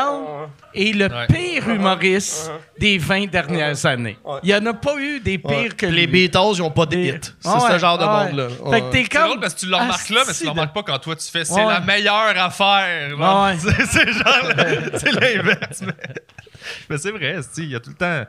est 0.73 0.95
le 0.95 1.07
Ouais. 1.07 1.27
pire 1.27 1.69
humoriste 1.71 2.53
des 2.79 2.99
20 2.99 3.29
dernières 3.29 3.85
années. 3.85 4.17
Il 4.45 4.47
n'y 4.47 4.55
en 4.55 4.65
a 4.67 4.75
pas 4.75 4.95
eu 4.99 5.19
des 5.19 5.39
pires 5.39 5.51
Ouais. 5.57 5.69
que 5.71 5.87
Les 5.87 6.07
lui. 6.07 6.29
Beatles, 6.29 6.39
ils 6.55 6.63
ont 6.63 6.71
pas 6.71 6.87
de 6.87 6.97
hits. 6.97 7.15
C'est 7.41 7.49
Ah 7.49 7.65
ouais, 7.65 7.73
ce 7.73 7.79
genre 7.81 7.99
de 7.99 8.05
ah 8.05 8.17
ouais. 8.21 8.27
monde-là. 8.29 8.49
Fait 8.49 8.57
que 8.59 8.63
Ouais. 8.69 8.91
t'es 8.93 9.03
C'est 9.03 9.09
comme. 9.09 9.27
drôle 9.27 9.41
parce 9.41 9.55
que 9.55 9.59
tu 9.61 9.67
le 9.67 9.75
remarques 9.75 10.09
là, 10.11 10.23
mais 10.25 10.33
tu 10.35 10.39
le 10.41 10.45
de- 10.45 10.51
remarques 10.51 10.75
pas 10.75 10.83
quand 10.85 10.99
toi 11.01 11.17
tu 11.17 11.29
fais. 11.33 11.45
C'est 11.45 11.55
Ouais. 11.55 11.67
la 11.67 11.81
meilleure 11.81 12.39
affaire. 12.39 13.11
genre. 13.11 13.21
Ah 13.23 13.47
ouais. 13.51 13.59
C'est 13.59 13.87
c'est 13.87 14.13
genre, 14.13 14.53
le- 14.57 14.99
c'est 15.01 15.13
l'inverse. 15.13 15.83
Mais, 15.85 15.95
mais 16.91 16.99
c'est 16.99 17.11
vrai, 17.11 17.41
il 17.59 17.71
y 17.71 17.75
a 17.75 17.81
tout 17.81 17.91
le 17.91 17.97
temps. 17.97 18.23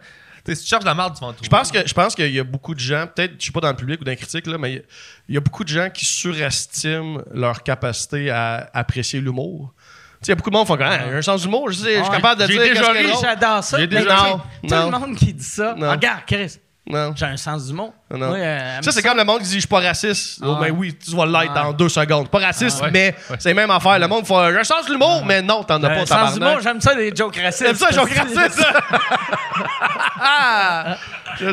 Tu 0.45 0.51
sais, 0.51 0.55
si 0.55 0.63
tu 0.63 0.69
cherches 0.69 0.83
de 0.83 0.89
la 0.89 0.95
merde, 0.95 1.13
tu 1.15 1.21
vas 1.21 1.27
en 1.27 1.33
trouver. 1.33 1.45
Je 1.45 1.49
pense 1.49 1.71
que 1.71 1.87
je 1.87 1.93
pense 1.93 2.15
qu'il 2.15 2.29
y 2.31 2.39
a 2.39 2.43
beaucoup 2.43 2.73
de 2.75 2.79
gens, 2.79 3.07
peut-être 3.13 3.33
je 3.37 3.43
suis 3.43 3.51
pas 3.53 3.61
dans 3.61 3.69
le 3.69 3.75
public 3.77 4.01
ou 4.01 4.03
dans 4.03 4.11
les 4.11 4.17
critiques 4.17 4.45
là, 4.47 4.57
mais 4.57 4.71
il 4.71 4.75
y 4.75 4.79
a- 4.79 4.81
il 5.29 5.35
y, 5.35 5.37
a 5.37 5.41
beaucoup 5.41 5.63
de 5.63 5.69
gens 5.69 5.89
qui 5.89 6.03
surestiment 6.05 7.21
leur 7.33 7.63
capacité 7.63 8.29
à 8.29 8.69
apprécier 8.73 9.21
l'humour. 9.21 9.73
Il 10.21 10.29
y 10.29 10.31
a 10.31 10.35
beaucoup 10.35 10.49
de 10.49 10.55
monde 10.55 10.65
qui 10.67 10.73
font 10.73 10.79
Ah, 10.81 10.99
un 11.13 11.21
sens 11.21 11.41
d'humour, 11.41 11.69
je, 11.71 11.77
sais, 11.79 11.83
je 11.97 11.99
suis 12.01 12.09
Ouais. 12.09 12.15
capable 12.17 12.41
de 12.41 12.47
J'ai 12.47 12.53
dire 12.53 12.73
déjà 12.73 12.91
ri, 12.91 13.03
drôle. 13.07 13.21
J'adore 13.21 13.63
ça. 13.63 13.77
J'ai 13.79 13.87
déjà- 13.87 14.17
sais, 14.17 14.23
Non, 14.31 14.37
Tout 14.67 14.75
non. 14.75 14.85
le 14.91 14.99
monde 14.99 15.15
qui 15.17 15.33
dit 15.33 15.43
ça. 15.43 15.75
Non. 15.77 15.91
Regarde, 15.91 16.21
Chris, 16.27 16.57
Non. 16.85 17.13
j'ai 17.15 17.25
un 17.25 17.37
sens 17.37 17.67
du 17.67 17.73
mot. 17.73 17.93
Non. 18.11 18.33
Euh, 18.35 18.81
Ça, 18.81 18.91
c'est 18.91 19.01
comme 19.01 19.15
le 19.17 19.23
monde 19.23 19.39
qui 19.39 19.45
dit 19.45 19.53
Je 19.55 19.59
suis 19.59 19.67
pas 19.69 19.79
raciste. 19.79 20.39
Oh, 20.43 20.55
Ouais. 20.55 20.69
ben 20.69 20.75
oui, 20.77 20.97
tu 20.97 21.15
vas 21.15 21.25
l'être 21.25 21.53
Ouais. 21.53 21.61
dans 21.63 21.71
deux 21.71 21.87
secondes. 21.87 22.27
Pas 22.29 22.39
raciste, 22.39 22.81
Ouais. 22.81 22.91
mais 22.91 23.15
Ouais. 23.29 23.37
c'est 23.39 23.49
la 23.49 23.55
même 23.55 23.71
affaire. 23.71 23.97
Le 23.99 24.07
monde 24.07 24.27
fait 24.27 24.51
J'ai 24.51 24.59
un 24.59 24.63
sens 24.65 24.85
de 24.87 24.91
l'humour, 24.91 25.23
mais 25.25 25.41
non, 25.41 25.63
t'en 25.63 25.81
as 25.81 25.87
un 25.89 25.95
pas, 25.99 26.05
sens 26.05 26.33
du 26.33 26.41
mot, 26.41 26.59
j'aime 26.61 26.81
ça, 26.81 26.93
les 26.93 27.15
jokes 27.15 27.37
racistes. 27.37 27.65
J'aime 27.67 27.75
ça, 27.75 27.85
parce 27.85 27.95
joke 27.95 28.09
que- 28.09 28.15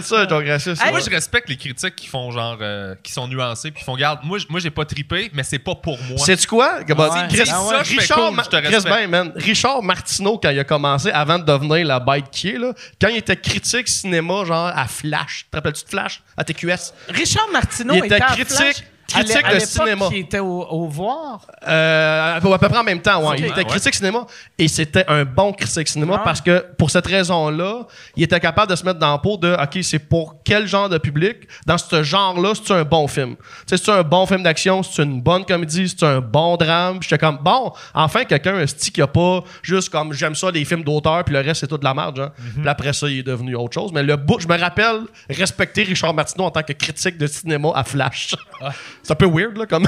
ça. 0.03 0.85
Hey, 0.87 0.91
Moi, 0.91 1.01
je 1.01 1.11
respecte 1.11 1.49
les 1.49 1.57
critiques 1.57 1.97
qui 1.97 2.07
font 2.07 2.31
genre. 2.31 2.59
euh, 2.61 2.95
qui 3.03 3.13
sont 3.13 3.27
nuancées, 3.29 3.71
puis 3.71 3.81
qui 3.81 3.85
font 3.85 3.97
garde. 3.97 4.21
Moi, 4.25 4.39
moi 4.49 4.61
j'ai 4.61 4.71
pas 4.71 4.85
trippé, 4.85 5.31
mais 5.33 5.43
c'est 5.43 5.59
pas 5.59 5.75
pour 5.75 5.99
moi. 6.03 6.19
Sais-tu 6.19 6.47
quoi? 6.47 6.79
Ouais. 6.79 6.85
Chris- 7.29 7.51
Ah 7.53 7.63
ouais, 7.65 7.79
Richard, 7.79 8.19
cool, 8.19 8.41
je 8.45 8.49
te 8.51 8.57
Chris 8.57 8.75
respecte. 8.75 8.95
ben, 8.95 9.11
man. 9.11 9.33
Richard 9.37 9.83
Martineau, 9.83 10.39
quand 10.39 10.51
il 10.51 10.59
a 10.59 10.65
commencé, 10.65 11.11
avant 11.11 11.39
de 11.39 11.45
devenir 11.45 11.87
la 11.87 12.01
bête 12.01 12.25
qui 12.31 12.51
est, 12.51 12.59
là, 12.59 12.73
quand 13.01 13.09
il 13.09 13.17
était 13.17 13.37
critique 13.37 13.89
cinéma, 13.89 14.45
genre 14.45 14.67
à 14.75 14.87
Flash, 14.87 15.47
te 15.51 15.57
rappelles-tu 15.57 15.85
de 15.85 15.89
Flash? 15.91 16.23
À 16.37 16.45
TQS? 16.45 16.93
Richard 17.09 17.49
Martineau 17.53 17.95
Il 17.95 18.05
était 18.07 18.17
à 18.17 18.27
critique- 18.33 18.57
Flash. 18.57 18.77
Critique 19.13 19.45
à 19.45 19.55
de 19.55 19.59
cinéma. 19.61 20.09
qui 20.09 20.19
était 20.19 20.39
au, 20.39 20.63
au 20.65 20.87
voir. 20.89 21.47
Euh, 21.67 22.37
à 22.37 22.41
peu 22.41 22.69
près 22.69 22.79
en 22.79 22.85
même 22.85 23.01
temps, 23.01 23.29
ouais. 23.29 23.37
Il 23.39 23.45
était 23.47 23.61
Ah 23.61 23.65
critique 23.65 23.95
cinéma 23.95 24.27
et 24.59 24.69
c'était 24.69 25.05
un 25.09 25.25
bon 25.25 25.53
critique 25.53 25.89
cinéma 25.89 26.17
Ah. 26.19 26.23
parce 26.25 26.41
que 26.41 26.65
pour 26.79 26.91
cette 26.91 27.07
raison-là, 27.07 27.87
il 28.17 28.23
était 28.23 28.41
capable 28.41 28.71
de 28.71 28.77
se 28.77 28.85
mettre 28.85 28.99
dans 28.99 29.13
la 29.13 29.19
peau 29.19 29.37
de 29.37 29.53
OK, 29.55 29.79
c'est 29.83 29.99
pour 29.99 30.37
quel 30.45 30.67
genre 30.67 30.89
de 30.89 30.99
public? 30.99 31.37
Dans 31.67 31.79
ce 31.79 32.03
genre-là, 32.03 32.53
c'est 32.55 32.73
un 32.75 32.85
bon 32.85 33.07
film? 33.09 33.37
C'est 33.67 33.89
un 33.89 34.03
bon 34.03 34.27
film 34.27 34.43
d'action, 34.43 34.83
c'est 34.83 35.03
une 35.03 35.21
bonne 35.21 35.45
comédie, 35.45 35.89
c'est 35.89 36.05
un 36.07 36.21
bon 36.21 36.57
drame? 36.57 36.99
J'étais 37.03 37.19
comme 37.19 37.39
bon, 37.39 37.73
enfin 37.95 38.25
quelqu'un 38.25 38.57
un 38.57 38.67
style 38.67 38.93
qui 38.93 39.03
a 39.03 39.07
pas 39.07 39.43
juste 39.63 39.91
comme 39.91 40.13
j'aime 40.13 40.35
ça 40.35 40.51
des 40.53 40.65
films 40.65 40.85
d'auteur 40.85 41.25
puis 41.25 41.35
le 41.35 41.41
reste 41.41 41.61
c'est 41.61 41.67
tout 41.67 41.79
de 41.79 41.85
la 41.85 41.95
merde. 41.95 42.33
Mhm. 42.39 42.61
Puis 42.63 42.69
après 42.69 42.93
ça, 42.93 43.09
il 43.09 43.19
est 43.19 43.23
devenu 43.23 43.55
autre 43.55 43.75
chose. 43.75 43.91
Mais 43.93 44.03
le 44.03 44.17
bout, 44.17 44.41
je 44.41 44.49
me 44.49 44.59
rappelle 44.59 45.03
respecter 45.29 45.83
Richard 45.83 46.15
Martineau 46.15 46.45
en 46.47 46.51
tant 46.51 46.63
que 46.63 46.73
critique 46.73 47.17
de 47.19 47.27
cinéma 47.27 47.71
à 47.75 47.85
Flash. 47.85 48.35
c'est 49.03 49.13
un 49.13 49.17
peu 49.17 49.27
weird 49.27 49.57
là 49.57 49.67
comme. 49.67 49.87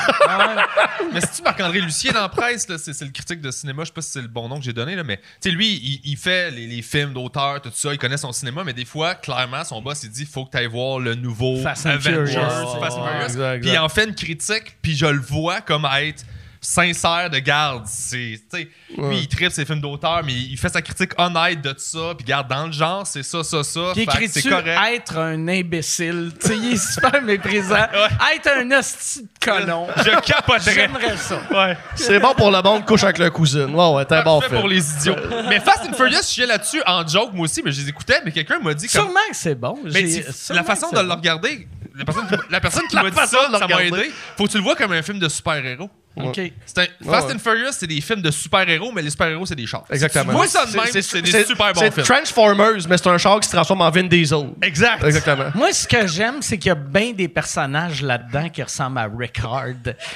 Mais 1.13 1.21
si 1.21 1.37
tu 1.37 1.43
Marc-André 1.43 1.81
Lucien 1.81 2.13
dans 2.13 2.23
la 2.23 2.29
presse, 2.29 2.69
là, 2.69 2.79
c'est, 2.79 2.93
c'est 2.93 3.05
le 3.05 3.11
critique 3.11 3.41
de 3.41 3.51
cinéma, 3.51 3.83
je 3.83 3.89
sais 3.89 3.93
pas 3.93 4.03
si 4.03 4.11
c'est 4.13 4.23
le 4.23 4.29
bon 4.29 4.49
nom 4.49 4.59
que 4.59 4.65
j'ai 4.65 4.73
donné, 4.73 4.95
là, 4.95 5.05
mais 5.05 5.19
tu 5.19 5.23
sais, 5.41 5.51
lui, 5.51 5.69
il, 5.75 6.01
il 6.05 6.17
fait 6.17 6.51
les, 6.51 6.67
les 6.67 6.83
films 6.83 7.13
d'auteur, 7.13 7.61
tout 7.61 7.71
ça, 7.75 7.93
il 7.93 7.99
connaît 7.99 8.17
son 8.17 8.33
cinéma, 8.33 8.63
mais 8.65 8.73
des 8.73 8.85
fois, 8.85 9.15
clairement, 9.15 9.65
son 9.65 9.83
boss, 9.83 10.03
il 10.05 10.11
dit 10.11 10.25
faut 10.25 10.45
que 10.47 10.53
tu 10.53 10.59
ailles 10.59 10.67
voir 10.67 10.99
le 10.99 11.15
nouveau 11.15 11.57
Fast 11.63 11.87
Avengers. 11.87 12.33
Fast 12.81 12.97
and 12.97 13.05
Furious. 13.05 13.25
exact, 13.25 13.61
Puis 13.63 13.71
il 13.71 13.79
en 13.79 13.89
fait 13.89 14.05
une 14.05 14.15
critique, 14.15 14.77
puis 14.81 14.97
je 14.97 15.07
le 15.07 15.21
vois 15.21 15.61
comme 15.61 15.87
être 16.01 16.25
sincère 16.63 17.29
de 17.29 17.41
garde. 17.41 17.85
C'est, 17.87 18.41
tu 18.51 18.59
sais, 18.59 18.69
lui, 18.97 19.19
il 19.19 19.29
tripe 19.29 19.51
ses 19.51 19.65
films 19.65 19.81
d'auteur, 19.81 20.23
mais 20.25 20.33
il 20.33 20.57
fait 20.57 20.69
sa 20.69 20.81
critique 20.81 21.11
honnête 21.19 21.61
de 21.61 21.73
tout 21.73 21.81
ça, 21.81 22.15
puis 22.17 22.25
garde 22.25 22.49
dans 22.49 22.67
le 22.67 22.73
genre, 22.73 23.05
c'est 23.05 23.25
ça, 23.25 23.43
ça, 23.43 23.65
ça. 23.65 23.81
Qui 23.93 24.01
fait 24.01 24.07
que 24.07 24.11
écrit-tu 24.13 24.41
c'est 24.41 24.49
correct. 24.49 24.81
être 24.95 25.19
un 25.19 25.49
imbécile? 25.49 26.33
Tu 26.41 26.47
sais, 26.47 26.57
il 26.57 26.73
est 26.75 26.93
super 26.93 27.21
méprisant. 27.21 27.75
Être 28.35 28.51
un 28.57 28.71
hostie 28.79 29.23
de 29.23 29.29
colon. 29.45 29.89
Je 29.97 30.21
capoterais. 30.21 30.73
J'aimerais 30.73 31.17
ça. 31.17 31.41
Ouais. 31.51 31.77
c'est 31.97 32.21
bon 32.21 32.35
pour 32.35 32.51
le 32.51 32.63
monde 32.63 32.85
couche 32.85 33.03
avec 33.03 33.19
leur 33.19 33.33
cousine. 33.33 33.75
Ouais, 33.75 33.91
ouais, 33.95 34.05
t'es 34.05 34.15
un 34.15 34.23
bon 34.23 34.41
film. 34.41 34.61
pour 34.61 34.69
les 34.69 34.89
idiots. 34.95 35.17
mais 35.49 35.59
Fast 35.61 35.89
and 35.89 35.95
Furious, 35.95 36.19
je 36.19 36.27
suis 36.27 36.47
là-dessus 36.47 36.83
en 36.87 37.07
joke, 37.07 37.33
moi 37.33 37.45
aussi, 37.45 37.63
mais 37.65 37.73
je 37.73 37.81
les 37.81 37.89
écoutais, 37.89 38.21
mais 38.25 38.31
quelqu'un 38.31 38.61
m'a 38.61 38.73
dit 38.75 38.87
comme. 38.87 39.03
Sûrement 39.03 39.21
que 39.29 39.37
c'est 39.37 39.55
bon. 39.57 39.79
Mais 39.85 40.05
la 40.51 40.63
façon 40.63 40.91
que 40.91 40.97
de 40.97 41.01
le 41.01 41.09
bon. 41.09 41.17
regarder, 41.17 41.67
la 41.95 42.05
personne 42.05 42.27
qui, 42.27 42.35
la 42.51 42.61
personne 42.61 42.87
qui 42.89 42.97
La 42.97 43.03
m'a 43.03 43.11
dit 43.11 43.17
ça, 43.17 43.49
le 43.51 43.59
ça 43.59 43.67
m'a 43.67 43.85
aidé. 43.85 44.13
Faut 44.37 44.45
que 44.45 44.51
tu 44.51 44.57
le 44.59 44.63
vois 44.63 44.77
comme 44.77 44.93
un 44.93 45.03
film 45.03 45.19
de 45.19 45.29
super-héros. 45.29 45.91
OK. 46.17 46.41
C'est 46.67 46.79
un- 46.79 46.87
Fast 47.11 47.29
ouais. 47.29 47.35
and 47.35 47.39
Furious, 47.39 47.73
c'est 47.73 47.87
des 47.87 48.01
films 48.01 48.21
de 48.21 48.31
super-héros, 48.31 48.93
mais 48.93 49.03
les 49.03 49.11
super-héros, 49.11 49.47
c'est 49.47 49.55
des 49.55 49.67
chars. 49.67 49.85
Exactement. 49.91 50.33
Vois 50.33 50.47
ça 50.47 50.67
de 50.67 50.77
même, 50.77 50.85
c'est 50.93 51.23
des 51.23 51.45
super 51.45 51.73
bons 51.73 51.81
C'est 51.81 51.91
films. 51.91 52.05
Transformers, 52.05 52.87
mais 52.89 52.99
c'est 52.99 53.07
un 53.09 53.19
char 53.19 53.41
qui 53.41 53.49
se 53.49 53.55
transforme 53.57 53.81
en 53.81 53.91
Vin 53.91 54.05
Diesel. 54.05 54.51
Exact. 54.61 55.03
Exactement. 55.05 55.51
Moi, 55.55 55.73
ce 55.73 55.89
que 55.89 56.07
j'aime, 56.07 56.43
c'est 56.43 56.59
qu'il 56.59 56.69
y 56.69 56.73
a 56.73 56.75
bien 56.75 57.13
des 57.13 57.29
personnages 57.29 58.03
là-dedans 58.03 58.49
qui 58.51 58.63
ressemblent 58.63 58.99
à 58.99 59.09
Rickard. 59.17 59.69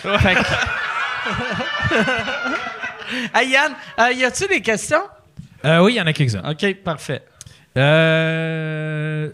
Fait 0.02 0.34
que- 0.34 1.26
hey 3.34 3.48
Yann, 3.50 3.72
euh, 3.98 4.12
y 4.12 4.24
a-tu 4.24 4.46
des 4.48 4.60
questions? 4.60 5.02
Euh, 5.64 5.78
oui, 5.80 5.94
il 5.94 5.96
y 5.96 6.00
en 6.00 6.06
a 6.06 6.12
quelques-uns. 6.12 6.48
OK, 6.50 6.74
parfait. 6.84 7.22
Euh, 7.76 9.30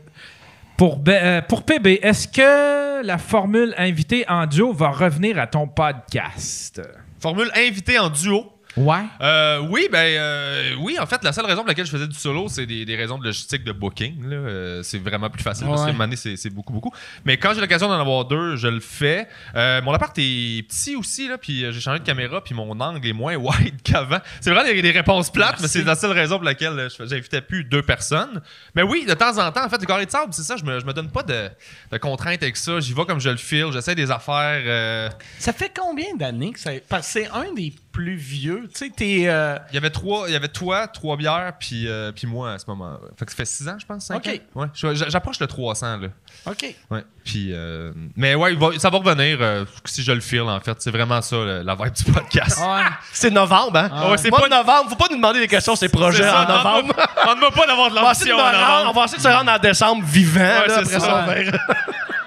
pour, 0.77 0.99
B- 0.99 1.11
euh, 1.11 1.41
PB, 1.43 2.01
est-ce 2.03 2.27
que 2.29 3.05
la 3.05 3.19
formule 3.19 3.75
invité 3.79 4.25
en 4.29 4.47
duo 4.47 4.73
va 4.73 4.91
revenir 4.91 5.39
à 5.39 5.47
ton 5.47 5.67
podcast? 5.69 6.83
Formule 7.21 7.51
invité 7.57 7.99
en 7.99 8.11
duo? 8.11 8.47
Ouais. 8.77 9.03
Euh, 9.21 9.59
oui, 9.69 9.89
ben 9.93 9.99
euh, 9.99 10.75
oui, 10.81 10.97
en 10.99 11.07
fait, 11.07 11.23
la 11.25 11.33
seule 11.33 11.45
raison 11.45 11.59
pour 11.61 11.69
laquelle 11.69 11.85
je 11.87 11.91
faisais 11.91 12.07
du 12.09 12.15
solo, 12.17 12.49
c'est 12.49 12.65
des, 12.67 12.85
des 12.85 12.97
raisons 12.97 13.19
de 13.19 13.25
logistique 13.25 13.65
de 13.65 13.73
booking. 13.73 14.29
là. 14.29 14.37
Euh, 14.37 14.83
c'est 14.83 14.99
vraiment 14.99 15.29
plus 15.29 15.43
facile 15.43 15.67
parce 15.67 15.83
Ouais. 15.83 15.93
moment 15.93 16.05
donné, 16.05 16.17
c'est, 16.17 16.37
c'est 16.37 16.51
beaucoup, 16.51 16.73
beaucoup. 16.73 16.93
Mais 17.25 17.37
quand 17.37 17.53
j'ai 17.55 17.61
l'occasion 17.61 17.89
d'en 17.89 18.01
avoir 18.01 18.25
deux, 18.25 18.57
je 18.57 18.69
le 18.69 18.81
fais. 18.81 19.29
Euh, 19.55 19.83
mon 19.83 19.93
appart 19.93 20.13
est 20.19 20.67
petit 20.67 20.97
aussi, 20.97 21.29
là, 21.29 21.37
puis 21.39 21.65
euh, 21.65 21.73
j'ai 21.73 21.81
changé 21.81 21.99
de 21.99 22.05
caméra, 22.05 22.43
puis 22.43 22.55
mon 22.55 22.79
angle 22.81 23.07
est 23.07 23.13
moins 23.13 23.35
wide 23.37 23.83
qu'avant. 23.85 24.19
C'est 24.41 24.51
vraiment 24.51 24.67
des, 24.67 24.81
des 24.81 24.91
réponses 24.91 25.31
plates, 25.31 25.61
mais 25.61 25.69
c'est 25.69 25.85
la 25.85 25.95
seule 25.95 26.13
raison 26.13 26.37
pour 26.37 26.45
laquelle 26.45 26.79
euh, 26.79 26.89
je- 26.89 27.05
j'invitais 27.07 27.43
plus 27.43 27.65
deux 27.65 27.83
personnes. 27.83 28.41
Mais 28.75 28.83
oui, 28.83 29.05
de 29.07 29.15
temps 29.15 29.37
en 29.39 29.53
temps, 29.53 29.65
en 29.65 29.69
fait, 29.69 29.81
le 29.81 29.87
carré 29.87 30.07
de 30.07 30.11
sable, 30.11 30.33
c'est 30.33 30.43
ça, 30.43 30.57
je 30.57 30.65
me, 30.65 30.81
je 30.81 30.87
me 30.87 30.93
donne 30.93 31.11
pas 31.11 31.23
de, 31.23 31.49
de 31.91 31.99
contraintes 31.99 32.43
avec 32.43 32.57
ça. 32.57 32.81
J'y 32.81 32.95
vais 32.95 33.05
comme 33.05 33.21
je 33.21 33.29
le 33.31 33.37
file, 33.37 33.67
j'essaie 33.73 33.95
des 33.95 34.11
affaires. 34.11 34.63
euh, 34.65 35.11
Ça 35.39 35.53
fait 35.53 35.73
combien 35.79 36.15
d'années 36.17 36.53
que 36.53 36.59
ça... 36.61 36.71
Parce 36.89 37.07
que 37.07 37.13
c'est 37.13 37.29
un 37.29 37.53
des 37.55 37.73
plus 37.93 38.17
vieux. 38.17 38.69
Tu 38.73 38.87
sais, 38.87 38.91
t'es... 38.95 39.25
euh, 39.27 39.57
Il 39.71 39.75
y 39.75 39.79
avait 39.79 39.91
trois, 39.91 40.25
il 40.29 40.33
y 40.33 40.37
avait 40.37 40.49
toi, 40.49 40.87
trois 40.89 41.17
bières, 41.17 41.53
puis, 41.61 41.87
euh, 41.87 42.11
puis 42.13 42.27
moi 42.27 42.53
à 42.55 42.59
ce 42.59 42.65
moment. 42.67 42.99
Fait 43.19 43.25
que 43.27 43.31
ça 43.31 43.37
fait 43.37 43.45
six 43.45 43.69
ans, 43.69 43.77
je 43.79 43.85
pense, 43.87 44.07
cinq 44.07 44.17
Ok. 44.27 44.41
ans. 44.57 44.61
Ouais, 44.63 44.95
j'approche 44.95 45.39
le 45.41 45.47
300, 45.47 45.99
là. 45.99 46.09
OK. 46.47 46.75
Ouais. 46.91 47.05
Puis, 47.25 47.51
euh, 47.53 47.93
mais 48.17 48.35
ouais, 48.35 48.57
ça 48.79 48.91
va 48.91 48.99
revenir 48.99 49.39
si 49.85 50.03
je 50.03 50.11
le 50.13 50.21
file, 50.21 50.41
en 50.43 50.59
fait. 50.61 50.81
C'est 50.81 50.91
vraiment 50.91 51.21
ça, 51.23 51.37
la 51.37 51.75
vibe 51.75 51.93
du 51.93 52.05
podcast. 52.11 52.59
Ouais. 52.59 52.83
C'est 53.13 53.31
novembre, 53.31 53.77
hein? 53.77 53.91
Ah 53.93 54.11
ouais. 54.11 54.19
c'est 54.19 54.31
pas 54.31 54.49
novembre. 54.49 54.89
Faut 54.91 54.97
pas 54.97 55.07
nous 55.11 55.17
demander 55.17 55.41
des 55.41 55.49
questions, 55.49 55.77
ces 55.77 55.89
projets 55.89 56.23
ça, 56.25 56.45
en 56.45 56.49
novembre. 56.49 56.95
On 57.29 57.37
ne 57.37 57.41
va 57.41 57.51
pas 57.51 57.67
d'avoir 57.67 57.91
de 57.91 57.95
l'ambition 57.95 58.37
en 58.37 58.39
rendre- 58.43 58.57
on 58.57 58.79
novembre. 58.87 58.99
va 59.01 59.05
essayer 59.05 59.19
de 59.19 59.23
se 59.23 59.29
rendre 59.29 59.53
en 59.53 59.59
décembre 59.59 60.05
vivant. 60.05 60.41
Ouais, 60.41 60.67
là, 60.69 60.79
après 60.79 61.01
ça. 61.01 61.27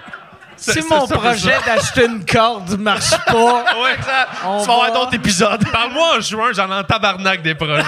Si 0.56 0.80
mon 0.88 1.06
projet 1.06 1.54
d'acheter 1.66 2.06
une 2.06 2.24
corde 2.24 2.78
marche 2.78 3.10
pas, 3.26 3.32
Ouais, 3.82 3.96
ça- 4.04 4.28
on 4.46 4.60
Tu 4.62 4.66
vas 4.66 4.72
avoir 4.74 4.92
d'autres 4.92 5.14
épisodes. 5.14 5.62
Parle-moi 5.72 6.16
en 6.16 6.20
juin, 6.20 6.50
j'en 6.54 6.70
ai 6.70 6.74
en 6.74 6.84
tabarnak 6.84 7.42
des 7.42 7.54
projets. 7.54 7.82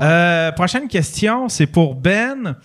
Euh, 0.00 0.52
prochaine 0.52 0.88
question, 0.88 1.48
c'est 1.48 1.66
pour 1.66 1.94
Ben. 1.94 2.56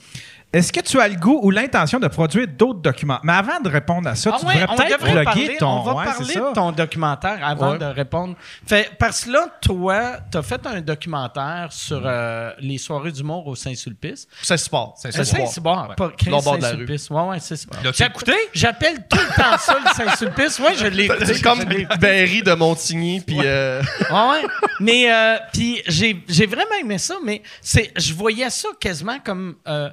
Est-ce 0.54 0.72
que 0.72 0.80
tu 0.80 1.00
as 1.00 1.10
le 1.10 1.16
goût 1.16 1.40
ou 1.44 1.52
l'intention 1.52 2.00
de 2.00 2.08
produire 2.08 2.48
d'autres 2.48 2.80
documents? 2.80 3.20
Mais 3.22 3.34
avant 3.34 3.60
de 3.60 3.68
répondre 3.70 4.08
à 4.08 4.16
ça, 4.16 4.32
Ah 4.34 4.38
tu 4.40 4.46
ouais, 4.46 4.54
devrais 4.62 4.76
peut-être 4.78 5.00
devrait 5.02 5.24
parler- 5.26 5.58
ton. 5.60 5.68
On 5.68 5.84
va 5.84 5.94
ouais, 5.94 6.06
parler 6.06 6.26
c'est 6.26 6.34
ça. 6.34 6.40
de 6.50 6.54
ton 6.54 6.72
documentaire 6.72 7.40
avant 7.46 7.72
Ouais. 7.74 7.78
de 7.78 7.86
répondre. 7.86 8.36
Fait, 8.66 8.90
parce 8.98 9.26
que 9.26 9.32
là, 9.32 9.48
toi, 9.62 10.18
t'as 10.32 10.42
fait 10.42 10.66
un 10.66 10.80
documentaire 10.80 11.68
sur 11.72 12.02
euh, 12.06 12.52
les 12.60 12.78
soirées 12.78 13.12
d'humour 13.12 13.46
au 13.46 13.56
Saint-Sulpice. 13.56 14.26
C'est 14.42 14.56
sport. 14.58 14.96
C'est 14.98 15.10
Euh, 15.20 15.24
sport. 15.26 15.40
Saint-Cyboire, 15.48 15.96
pas 15.96 16.12
Saint-Sulpice. 16.18 17.10
Ouais, 17.10 17.22
ouais, 17.24 17.40
c'est 17.42 17.58
ça. 17.58 17.68
L'as-tu 17.84 17.98
J'app- 17.98 18.12
écouté? 18.12 18.34
J'appelle 18.54 19.06
tout 19.10 19.18
le 19.18 19.36
temps 19.36 19.58
ça 19.60 19.78
le 19.84 19.90
Saint-Sulpice. 20.06 20.60
Ouais, 20.60 20.76
je 20.78 20.88
l'ai 20.88 21.06
écouté. 21.06 21.26
C'est 21.26 21.42
comme. 21.42 21.60
Berry 22.00 22.42
de 22.42 22.54
Montigny, 22.54 23.20
puis 23.20 23.40
euh, 23.44 23.82
ouais. 24.10 24.44
Mais 24.80 25.12
euh, 25.12 25.38
puis 25.52 25.82
j'ai 25.88 26.24
j'ai 26.30 26.46
vraiment 26.46 26.76
aimé 26.80 26.98
ça, 26.98 27.16
mais 27.24 27.42
c'est 27.62 27.92
je 27.98 28.14
voyais 28.14 28.50
ça 28.50 28.70
quasiment 28.80 29.18
comme 29.24 29.56
euh, 29.68 29.90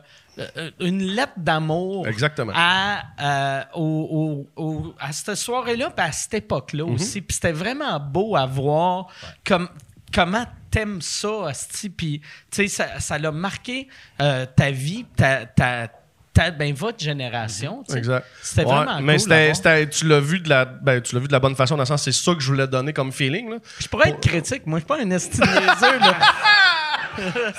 une 0.80 1.02
lettre 1.02 1.32
d'amour. 1.36 2.06
Exactement. 2.08 2.52
À, 2.54 3.02
euh, 3.20 3.62
au- 3.74 4.46
au- 4.56 4.62
au- 4.62 4.94
à 4.98 5.12
cette 5.12 5.34
soirée-là, 5.36 5.90
puis 5.90 6.06
à 6.06 6.12
cette 6.12 6.34
époque-là 6.34 6.84
Mhm. 6.84 6.94
aussi. 6.94 7.20
Puis 7.20 7.34
c'était 7.34 7.52
vraiment 7.52 7.98
beau 8.00 8.36
à 8.36 8.46
voir 8.46 9.06
comme, 9.46 9.68
comment 10.12 10.44
t'aimes 10.70 11.00
ça, 11.02 11.48
asti. 11.48 11.88
Puis, 11.90 12.20
tu 12.50 12.62
sais, 12.62 12.68
ça 12.68 13.00
ça 13.00 13.18
l'a 13.18 13.30
marqué 13.32 13.88
euh, 14.20 14.44
ta 14.56 14.70
vie, 14.70 15.04
ta, 15.16 15.46
ta, 15.46 15.88
ta- 16.32 16.50
ben, 16.50 16.74
votre 16.74 16.98
génération. 17.02 17.84
Exact. 17.94 18.26
C'était 18.42 18.64
Ouais, 18.64 18.74
vraiment 18.74 19.00
mais 19.00 19.16
cool. 19.18 19.28
voir. 19.28 19.54
c'était- 19.56 19.88
tu 19.88 20.08
l'as 20.08 20.18
vu 20.20 20.40
de 20.40 20.48
la, 20.48 20.64
ben, 20.64 21.00
tu 21.00 21.14
l'as 21.14 21.20
vu 21.20 21.28
de 21.28 21.32
la 21.32 21.38
bonne 21.40 21.54
façon 21.54 21.76
dans 21.76 21.82
le 21.82 21.86
sens, 21.86 22.02
c'est 22.02 22.10
ça 22.12 22.34
que 22.34 22.40
je 22.40 22.48
voulais 22.48 22.66
donner 22.66 22.92
comme 22.92 23.12
feeling. 23.12 23.50
Là. 23.50 23.56
Je 23.78 23.86
pourrais 23.86 24.08
être 24.10 24.20
critique. 24.20 24.66
Moi, 24.66 24.80
je 24.80 24.84
suis 24.84 24.88
pas 24.88 25.00
un 25.00 25.10
esti 25.12 25.38
niaiseux. 25.38 26.00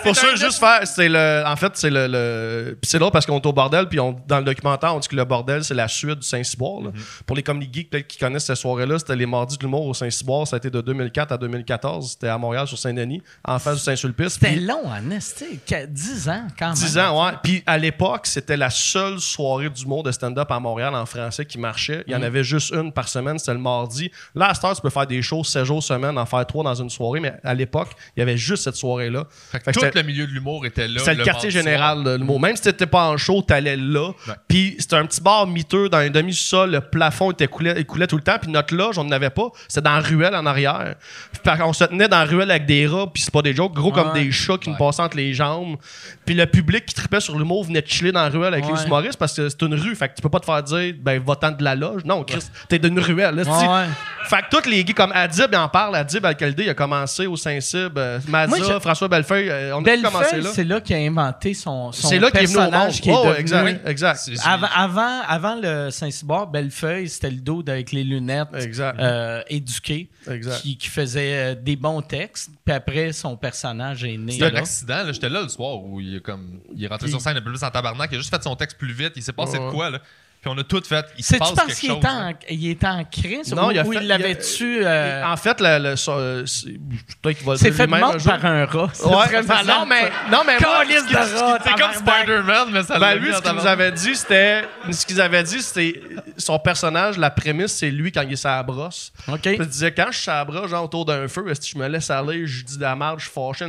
Pour 0.03 0.15
ça, 0.15 0.35
juste 0.35 0.59
faire, 0.59 0.81
c'est 0.85 1.09
le, 1.09 1.43
en 1.45 1.55
fait, 1.55 1.71
c'est 1.75 1.89
le, 1.89 2.77
c'est 2.83 2.99
drôle 2.99 3.11
parce 3.11 3.25
qu'on 3.25 3.37
est 3.39 3.45
au 3.45 3.53
bordel, 3.53 3.87
puis 3.87 3.99
on, 3.99 4.15
dans 4.27 4.39
le 4.39 4.43
documentaire, 4.45 4.95
on 4.95 4.99
dit 4.99 5.07
que 5.07 5.15
le 5.15 5.25
bordel, 5.25 5.63
c'est 5.63 5.73
la 5.73 5.87
suite 5.87 6.19
du 6.19 6.27
Saint-Cyboire. 6.27 6.81
là. 6.83 6.89
Pour 7.25 7.35
les 7.35 7.43
comedy 7.43 7.69
geeks 7.71 7.89
peut-être 7.89 8.07
qui 8.07 8.17
connaissent 8.17 8.45
cette 8.45 8.57
soirée-là, 8.57 8.99
c'était 8.99 9.15
les 9.15 9.25
mardis 9.25 9.57
de 9.57 9.63
l'humour 9.63 9.85
au 9.85 9.93
Saint-Cyboire. 9.93 10.47
Ça 10.47 10.55
a 10.55 10.57
été 10.57 10.69
de 10.69 10.81
2004 10.81 11.31
à 11.31 11.37
2014. 11.37 12.11
C'était 12.11 12.27
à 12.27 12.37
Montréal, 12.37 12.67
sur 12.67 12.77
Saint-Denis, 12.77 13.21
en 13.43 13.59
face 13.59 13.75
du 13.77 13.81
Saint-Sulpice. 13.83 14.33
C'était 14.33 14.55
long, 14.57 14.83
en 14.85 15.11
esti. 15.11 15.59
Qu- 15.65 15.87
10 15.87 16.29
ans, 16.29 16.47
quand 16.57 16.67
même. 16.67 16.75
10 16.75 16.97
ans, 16.97 17.25
ouais. 17.25 17.31
Puis 17.43 17.63
à 17.65 17.77
l'époque, 17.77 18.27
c'était 18.27 18.57
la 18.57 18.69
seule 18.69 19.19
soirée 19.19 19.69
d'humour 19.69 20.03
de 20.03 20.11
stand-up 20.11 20.51
à 20.51 20.59
Montréal 20.59 20.95
en 20.95 21.05
français 21.05 21.45
qui 21.45 21.57
marchait. 21.57 22.03
Il 22.07 22.13
y 22.13 22.15
en 22.15 22.21
avait 22.21 22.43
juste 22.43 22.73
une 22.73 22.91
par 22.91 23.07
semaine, 23.07 23.37
c'était 23.39 23.53
le 23.53 23.59
mardi. 23.59 24.11
Là, 24.35 24.47
à 24.49 24.53
cette 24.53 24.63
heure, 24.65 24.75
tu 24.75 24.81
peux 24.81 24.89
faire 24.89 25.07
des 25.07 25.21
shows 25.21 25.43
7 25.43 25.63
jours 25.65 25.83
semaine, 25.83 26.17
en 26.17 26.25
faire 26.25 26.45
3 26.45 26.63
dans 26.63 26.75
une 26.75 26.89
soirée, 26.89 27.19
mais 27.19 27.33
à 27.43 27.53
l'époque, 27.53 27.89
il 28.15 28.19
y 28.19 28.23
avait 28.23 28.37
juste 28.37 28.63
cette 28.63 28.75
soirée-là. 28.75 29.25
Fait 29.51 29.59
que 29.59 29.63
Fait 29.65 29.71
que 29.73 29.79
tout 29.79 29.97
le 29.97 30.03
milieu 30.03 30.25
de 30.27 30.31
l'humour 30.31 30.65
était 30.65 30.87
là. 30.87 30.99
c'était 30.99 31.15
le, 31.15 31.23
quartier 31.23 31.49
général 31.51 32.01
soir. 32.01 32.03
de 32.03 32.15
l'humour. 32.17 32.39
Même 32.39 32.55
si 32.55 32.63
t'étais 32.63 32.85
pas 32.85 33.07
en 33.09 33.17
show, 33.17 33.41
t'allais 33.41 33.77
là. 33.77 34.11
Puis 34.47 34.75
c'était 34.79 34.95
un 34.95 35.05
petit 35.05 35.21
bar 35.21 35.47
miteux 35.47 35.89
dans 35.89 35.97
un 35.99 36.09
demi-sol. 36.09 36.71
Le 36.71 36.81
plafond 36.81 37.31
était 37.31 37.47
coulé, 37.47 37.73
il 37.77 37.85
coulait 37.85 38.07
tout 38.07 38.17
le 38.17 38.23
temps. 38.23 38.37
Puis 38.41 38.51
notre 38.51 38.75
loge, 38.75 38.97
on 38.97 39.03
n'en 39.03 39.11
avait 39.11 39.29
pas. 39.29 39.49
C'était 39.67 39.81
dans 39.81 39.95
la 39.95 40.01
ruelle 40.01 40.35
en 40.35 40.45
arrière. 40.45 40.95
Puis 41.31 41.51
on 41.63 41.73
se 41.73 41.83
tenait 41.85 42.07
dans 42.07 42.19
la 42.19 42.25
ruelle 42.25 42.51
avec 42.51 42.65
des 42.65 42.87
rats. 42.87 43.07
Puis 43.13 43.23
c'est 43.23 43.33
pas 43.33 43.41
des 43.41 43.53
jokes, 43.53 43.73
gros 43.73 43.91
comme 43.91 44.13
des 44.13 44.31
chats 44.31 44.57
qui 44.57 44.69
nous 44.69 44.75
passaient 44.77 45.01
entre 45.03 45.17
les 45.17 45.33
jambes. 45.33 45.77
Puis 46.25 46.35
le 46.35 46.45
public 46.45 46.85
qui 46.85 46.95
tripait 46.95 47.19
sur 47.19 47.37
l'humour 47.37 47.63
venait 47.65 47.81
de 47.81 47.87
chiller 47.87 48.11
dans 48.11 48.21
la 48.23 48.29
ruelle 48.29 48.53
avec 48.53 48.65
Ouais. 48.65 48.71
les 48.79 48.85
humoristes 48.85 49.17
parce 49.17 49.33
que 49.35 49.47
c'est 49.49 49.61
une 49.61 49.75
rue. 49.75 49.95
Fait 49.95 50.09
que 50.09 50.15
tu 50.15 50.21
peux 50.21 50.29
pas 50.29 50.39
te 50.39 50.45
faire 50.45 50.63
dire, 50.63 50.93
ben, 50.99 51.21
va-t'en 51.25 51.51
de 51.51 51.63
la 51.63 51.75
loge. 51.75 52.03
Non, 52.05 52.23
Chris, 52.23 52.43
t'es 52.67 52.79
d'une 52.79 52.99
ruelle. 52.99 53.35
là, 53.35 53.43
Ouais, 53.43 53.59
tu- 53.63 53.67
ouais. 53.69 53.85
Fait 54.27 54.41
que 54.49 54.57
tous 54.61 54.69
les 54.69 54.83
gars, 54.83 54.93
comme 54.93 55.11
Adib, 55.13 55.47
il 55.51 55.57
en 55.57 55.69
parle. 55.69 55.95
Adib 55.95 56.25
Alcaldé, 56.25 56.63
il 56.63 56.69
a 56.69 56.73
commencé 56.73 57.27
au 57.27 57.35
Saint-Cyb. 57.35 57.97
euh, 57.97 58.19
Mazza, 58.27 58.79
François 58.79 59.07
Bellefeuille, 59.07 59.34
euh, 59.35 59.75
on 59.75 59.83
a 59.83 59.95
tous 59.95 60.01
commencé 60.03 60.23
Bellefeuille, 60.23 60.41
là. 60.43 60.49
c'est 60.53 60.63
là 60.63 60.81
qu'il 60.81 60.95
a 60.95 60.99
inventé 60.99 61.53
son, 61.53 61.91
son 61.91 62.07
C'est 62.07 62.19
là 62.19 62.31
qu'il 62.31 62.41
est 62.41 62.45
venu 62.45 62.57
au 62.57 62.61
monde. 62.61 62.71
personnage 62.71 63.01
qui 63.01 63.09
est 63.09 63.13
Oh, 63.15 63.25
devenu- 63.25 63.39
exact, 63.39 63.87
exact. 63.87 64.29
Avant, 64.45 64.67
avant, 64.73 65.21
avant 65.27 65.55
le 65.61 65.89
Saint-Cyboire, 65.91 66.47
Bellefeuille, 66.47 67.09
c'était 67.09 67.29
le 67.31 67.37
dos 67.41 67.63
avec 67.67 67.91
les 67.91 68.03
lunettes 68.03 68.47
Exact. 68.55 68.99
euh, 68.99 69.41
éduqué 69.49 70.09
Exact. 70.29 70.61
qui, 70.61 70.77
qui 70.77 70.87
faisait 70.89 71.33
euh, 71.33 71.55
des 71.55 71.75
bons 71.75 72.01
textes. 72.01 72.49
Puis 72.65 72.73
après, 72.73 73.11
son 73.13 73.37
personnage 73.37 74.03
est 74.03 74.17
né. 74.17 74.33
C'était 74.33 74.45
un 74.45 74.55
accident, 74.55 75.03
là. 75.03 75.11
J'étais 75.11 75.29
là 75.29 75.41
le 75.41 75.49
soir 75.49 75.83
où 75.83 75.99
il 76.01 76.15
est 76.17 76.19
comme. 76.21 76.59
Il 76.75 76.83
est 76.83 76.87
rentré 76.87 77.07
sur 77.09 77.21
scène 77.21 77.37
un 77.37 77.41
peu 77.41 77.51
plus 77.51 77.63
en 77.63 77.69
tabarnak. 77.69 78.09
Il 78.11 78.15
a 78.15 78.17
juste 78.19 78.33
fait 78.35 78.43
son 78.43 78.55
texte 78.55 78.77
plus 78.77 78.93
vite. 78.93 79.13
Il 79.15 79.21
s'est 79.23 79.33
passé 79.33 79.57
Ouais. 79.57 79.65
de 79.67 79.71
quoi, 79.71 79.89
là. 79.89 79.99
Puis 80.45 80.53
on 80.55 80.59
a 80.59 80.63
tout 80.63 80.79
fait. 80.87 81.03
Il 81.17 81.23
se 81.23 81.29
C'est-tu 81.29 81.39
passe 81.39 81.53
parce 81.53 81.67
quelque 81.69 81.79
qu'il 81.79 81.89
chose. 81.89 81.97
était, 81.97 82.07
hein. 82.07 82.29
en, 82.29 82.45
il 82.51 82.69
était 82.69 82.85
en 82.87 83.03
crise 83.03 83.51
Non, 83.55 83.67
ou, 83.69 83.71
il 83.71 83.79
a 83.79 83.83
fait- 83.83 83.89
il 83.95 84.03
il 84.03 84.11
a- 84.11 84.17
l'avait-tu... 84.19 84.79
euh, 84.85 85.23
En 85.25 85.37
fait, 85.37 85.59
le, 85.59 85.65
euh, 85.65 86.45
c'est- 86.45 86.67
peut-être 87.19 87.37
qu'il 87.37 87.47
va 87.47 87.53
le 87.53 87.57
c'est 87.57 87.71
dire 87.71 87.77
fait 87.77 87.85
lui-même 87.87 88.19
jour. 88.19 88.31
par 88.33 88.45
un 88.45 88.65
rat. 88.65 88.89
C'est 88.93 89.05
Ouais, 89.07 89.25
très 89.25 89.41
malade, 89.41 89.65
non, 89.65 89.85
mais, 89.87 90.01
ça. 90.01 90.09
non, 90.31 90.41
mais 90.45 90.57
moi, 90.59 90.77
Calice 90.85 90.97
ce 90.99 91.03
qui- 91.07 91.13
de 91.15 91.19
ce 91.19 91.33
qui- 91.33 91.39
rat, 91.41 91.57
C'est 91.63 91.69
comme 91.71 91.77
tabarnak. 91.79 91.95
Spider-Man, 91.95 92.67
mais 92.73 92.83
ça 92.83 92.93
Ben, 92.93 92.99
l'a 92.99 93.15
lui, 93.15 93.27
mis 93.29 93.33
ce 93.35 93.41
qu'il 93.41 93.51
nous 93.53 93.57
tabarnak. 93.57 93.67
avait 93.79 93.91
dit, 93.93 94.15
c'était. 94.15 94.63
Ce 94.91 95.05
qu'ils 95.07 95.21
avaient 95.21 95.43
dit, 95.43 95.61
c'était. 95.63 96.01
Son 96.37 96.59
personnage, 96.59 97.17
la 97.17 97.31
prémisse, 97.31 97.71
c'est 97.73 97.89
lui 97.89 98.11
quand 98.11 98.21
il 98.21 98.33
est 98.33 98.45
à 98.45 98.57
la 98.57 98.63
brosse. 98.63 99.11
OK. 99.27 99.39
Puis 99.41 99.57
il 99.59 99.65
disait, 99.65 99.91
quand 99.95 100.11
je 100.11 100.19
suis 100.19 100.29
à 100.29 100.35
la 100.35 100.45
brosse, 100.45 100.69
genre 100.69 100.83
autour 100.83 101.05
d'un 101.05 101.27
feu, 101.27 101.43
est-ce 101.49 101.61
que 101.61 101.67
je 101.67 101.77
me 101.83 101.87
laisse 101.87 102.11
aller, 102.11 102.45
je 102.45 102.63
dis 102.63 102.77
de 102.77 102.83
la 102.83 102.95
merde, 102.95 103.19
je 103.19 103.23
suis 103.25 103.33
fâché. 103.33 103.65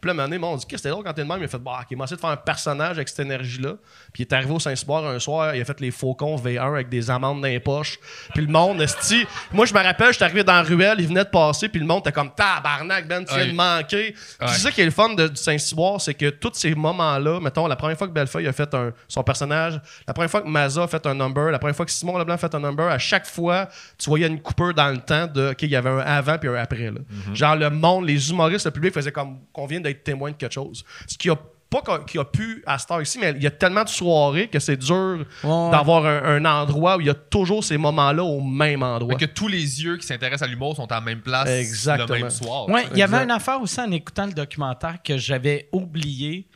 Puis 0.00 0.08
là, 0.08 0.12
un 0.12 0.14
moment 0.16 0.28
donné, 0.28 0.38
bon, 0.38 0.52
on 0.52 0.56
dit, 0.56 0.64
qu'est-ce 0.66 0.74
que 0.74 0.76
c'était 0.78 0.90
drôle 0.90 1.04
quand 1.04 1.12
t'es 1.12 1.22
de 1.22 1.28
même? 1.28 1.38
Il 1.40 1.44
a 1.44 1.48
fait, 1.48 1.58
bah, 1.58 1.78
ok, 1.80 1.86
il 1.90 1.96
m'a 1.96 2.04
essayé 2.04 2.16
de 2.16 2.20
faire 2.20 2.30
un 2.30 2.36
personnage 2.36 2.92
avec 2.96 3.08
cette 3.08 3.20
énergie-là. 3.20 3.74
Puis 4.12 4.22
il 4.22 4.26
est 4.26 4.32
arrivé 4.32 4.52
au 4.52 4.58
Saint-Cyboire 4.58 5.06
un 5.06 5.18
soir, 5.18 5.54
il 5.54 5.60
a 5.60 5.64
fait 5.64 5.80
les 5.80 5.90
faucons 5.90 6.36
V1 6.36 6.60
avec 6.74 6.88
des 6.88 7.10
amandes 7.10 7.40
dans 7.40 7.48
les 7.48 7.60
poches. 7.60 7.98
Puis 8.34 8.44
le 8.46 8.52
monde, 8.52 8.80
esti. 8.82 9.26
Moi, 9.52 9.66
je 9.66 9.74
me 9.74 9.82
rappelle, 9.82 10.12
j'étais 10.12 10.24
arrivé 10.24 10.44
dans 10.44 10.54
la 10.54 10.62
ruelle, 10.62 10.96
il 11.00 11.06
venait 11.08 11.24
de 11.24 11.28
passer, 11.30 11.68
puis 11.68 11.80
le 11.80 11.86
monde 11.86 12.00
était 12.00 12.12
comme, 12.12 12.30
tabarnak, 12.34 13.06
Ben, 13.08 13.24
tu 13.24 13.34
viens 13.34 13.46
de 13.46 13.52
manquer. 13.52 14.14
C'est 14.48 14.60
ça 14.60 14.70
qui 14.70 14.80
est 14.80 14.84
le 14.84 14.90
fun 14.90 15.14
de- 15.14 15.28
du 15.28 15.36
Saint-Cyboire, 15.36 16.00
c'est 16.00 16.14
que 16.14 16.30
tous 16.30 16.52
ces 16.54 16.74
moments-là, 16.74 17.40
mettons, 17.40 17.66
la 17.66 17.76
première 17.76 17.96
fois 17.96 18.06
que 18.08 18.12
Bellefeuille 18.12 18.48
a 18.48 18.52
fait 18.52 18.72
un, 18.74 18.92
son 19.06 19.22
personnage, 19.22 19.80
la 20.06 20.14
première 20.14 20.30
fois 20.30 20.42
que 20.42 20.48
Maza 20.48 20.82
a 20.82 20.88
fait 20.88 21.04
un 21.06 21.14
number, 21.14 21.50
la 21.50 21.58
première 21.58 21.76
fois 21.76 21.84
que 21.86 21.92
Simon 21.92 22.18
Leblanc 22.18 22.34
a 22.34 22.38
fait 22.38 22.54
un 22.54 22.60
number, 22.60 22.86
à 22.88 22.98
chaque 22.98 23.26
fois, 23.26 23.68
tu 23.98 24.08
voyais 24.10 24.26
une 24.26 24.40
coupure 24.40 24.74
dans 24.74 24.88
le 24.90 24.98
temps 24.98 25.26
de, 25.26 25.50
OK, 25.50 25.62
il 25.62 25.70
y 25.70 25.76
avait 25.76 25.90
un 25.90 25.98
avant 25.98 26.38
puis 26.38 26.48
un 26.48 26.54
après. 26.54 26.90
là. 26.90 27.00
Genre, 27.34 27.56
le 27.56 27.70
monde, 27.70 28.06
les 28.06 28.30
humoristes, 28.30 28.66
le 28.66 28.70
public 28.72 28.92
faisait 28.94 29.12
comme 29.12 29.38
qu'on 29.52 29.66
vient 29.66 29.80
d'être 29.88 30.04
témoin 30.04 30.30
de 30.30 30.36
quelque 30.36 30.52
chose. 30.54 30.84
Ce 31.06 31.16
qui 31.18 31.28
a 31.30 31.36
pas 31.70 31.82
a 31.86 32.24
pu 32.24 32.62
à 32.66 32.78
Star 32.78 33.02
ici, 33.02 33.18
mais 33.20 33.32
il 33.36 33.42
y 33.42 33.46
a 33.46 33.50
tellement 33.50 33.84
de 33.84 33.90
soirées 33.90 34.48
que 34.48 34.58
c'est 34.58 34.78
dur 34.78 35.26
Ouais. 35.44 35.70
d'avoir 35.70 36.06
un, 36.06 36.22
un 36.24 36.44
endroit 36.46 36.96
où 36.96 37.00
il 37.02 37.08
y 37.08 37.10
a 37.10 37.14
toujours 37.14 37.62
ces 37.62 37.76
moments-là 37.76 38.24
au 38.24 38.40
même 38.40 38.82
endroit. 38.82 39.18
Fait 39.18 39.26
que 39.26 39.30
tous 39.32 39.48
les 39.48 39.82
yeux 39.84 39.98
qui 39.98 40.06
s'intéressent 40.06 40.48
à 40.48 40.50
l'humour 40.50 40.76
sont 40.76 40.90
à 40.90 40.94
la 40.94 41.00
même 41.02 41.20
place 41.20 41.46
Exactement. 41.46 42.14
le 42.14 42.20
même 42.22 42.30
soir. 42.30 42.68
Ouais, 42.70 42.86
il 42.92 42.98
y 42.98 43.02
avait 43.02 43.22
une 43.22 43.30
affaire 43.30 43.60
aussi 43.60 43.78
en 43.82 43.90
écoutant 43.90 44.24
le 44.24 44.32
documentaire 44.32 44.96
que 45.04 45.18
j'avais 45.18 45.68
oublié. 45.70 46.48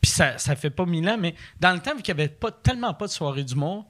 Puis 0.00 0.12
ça, 0.12 0.38
ça 0.38 0.54
fait 0.54 0.70
pas 0.70 0.86
mille 0.86 1.08
ans, 1.08 1.18
mais 1.18 1.34
dans 1.58 1.72
le 1.72 1.80
temps, 1.80 1.96
vu 1.96 2.02
qu'il 2.02 2.14
n'y 2.14 2.20
avait 2.20 2.30
pas, 2.30 2.52
tellement 2.52 2.94
pas 2.94 3.06
de 3.06 3.10
soirée 3.10 3.42
d'humour, 3.42 3.86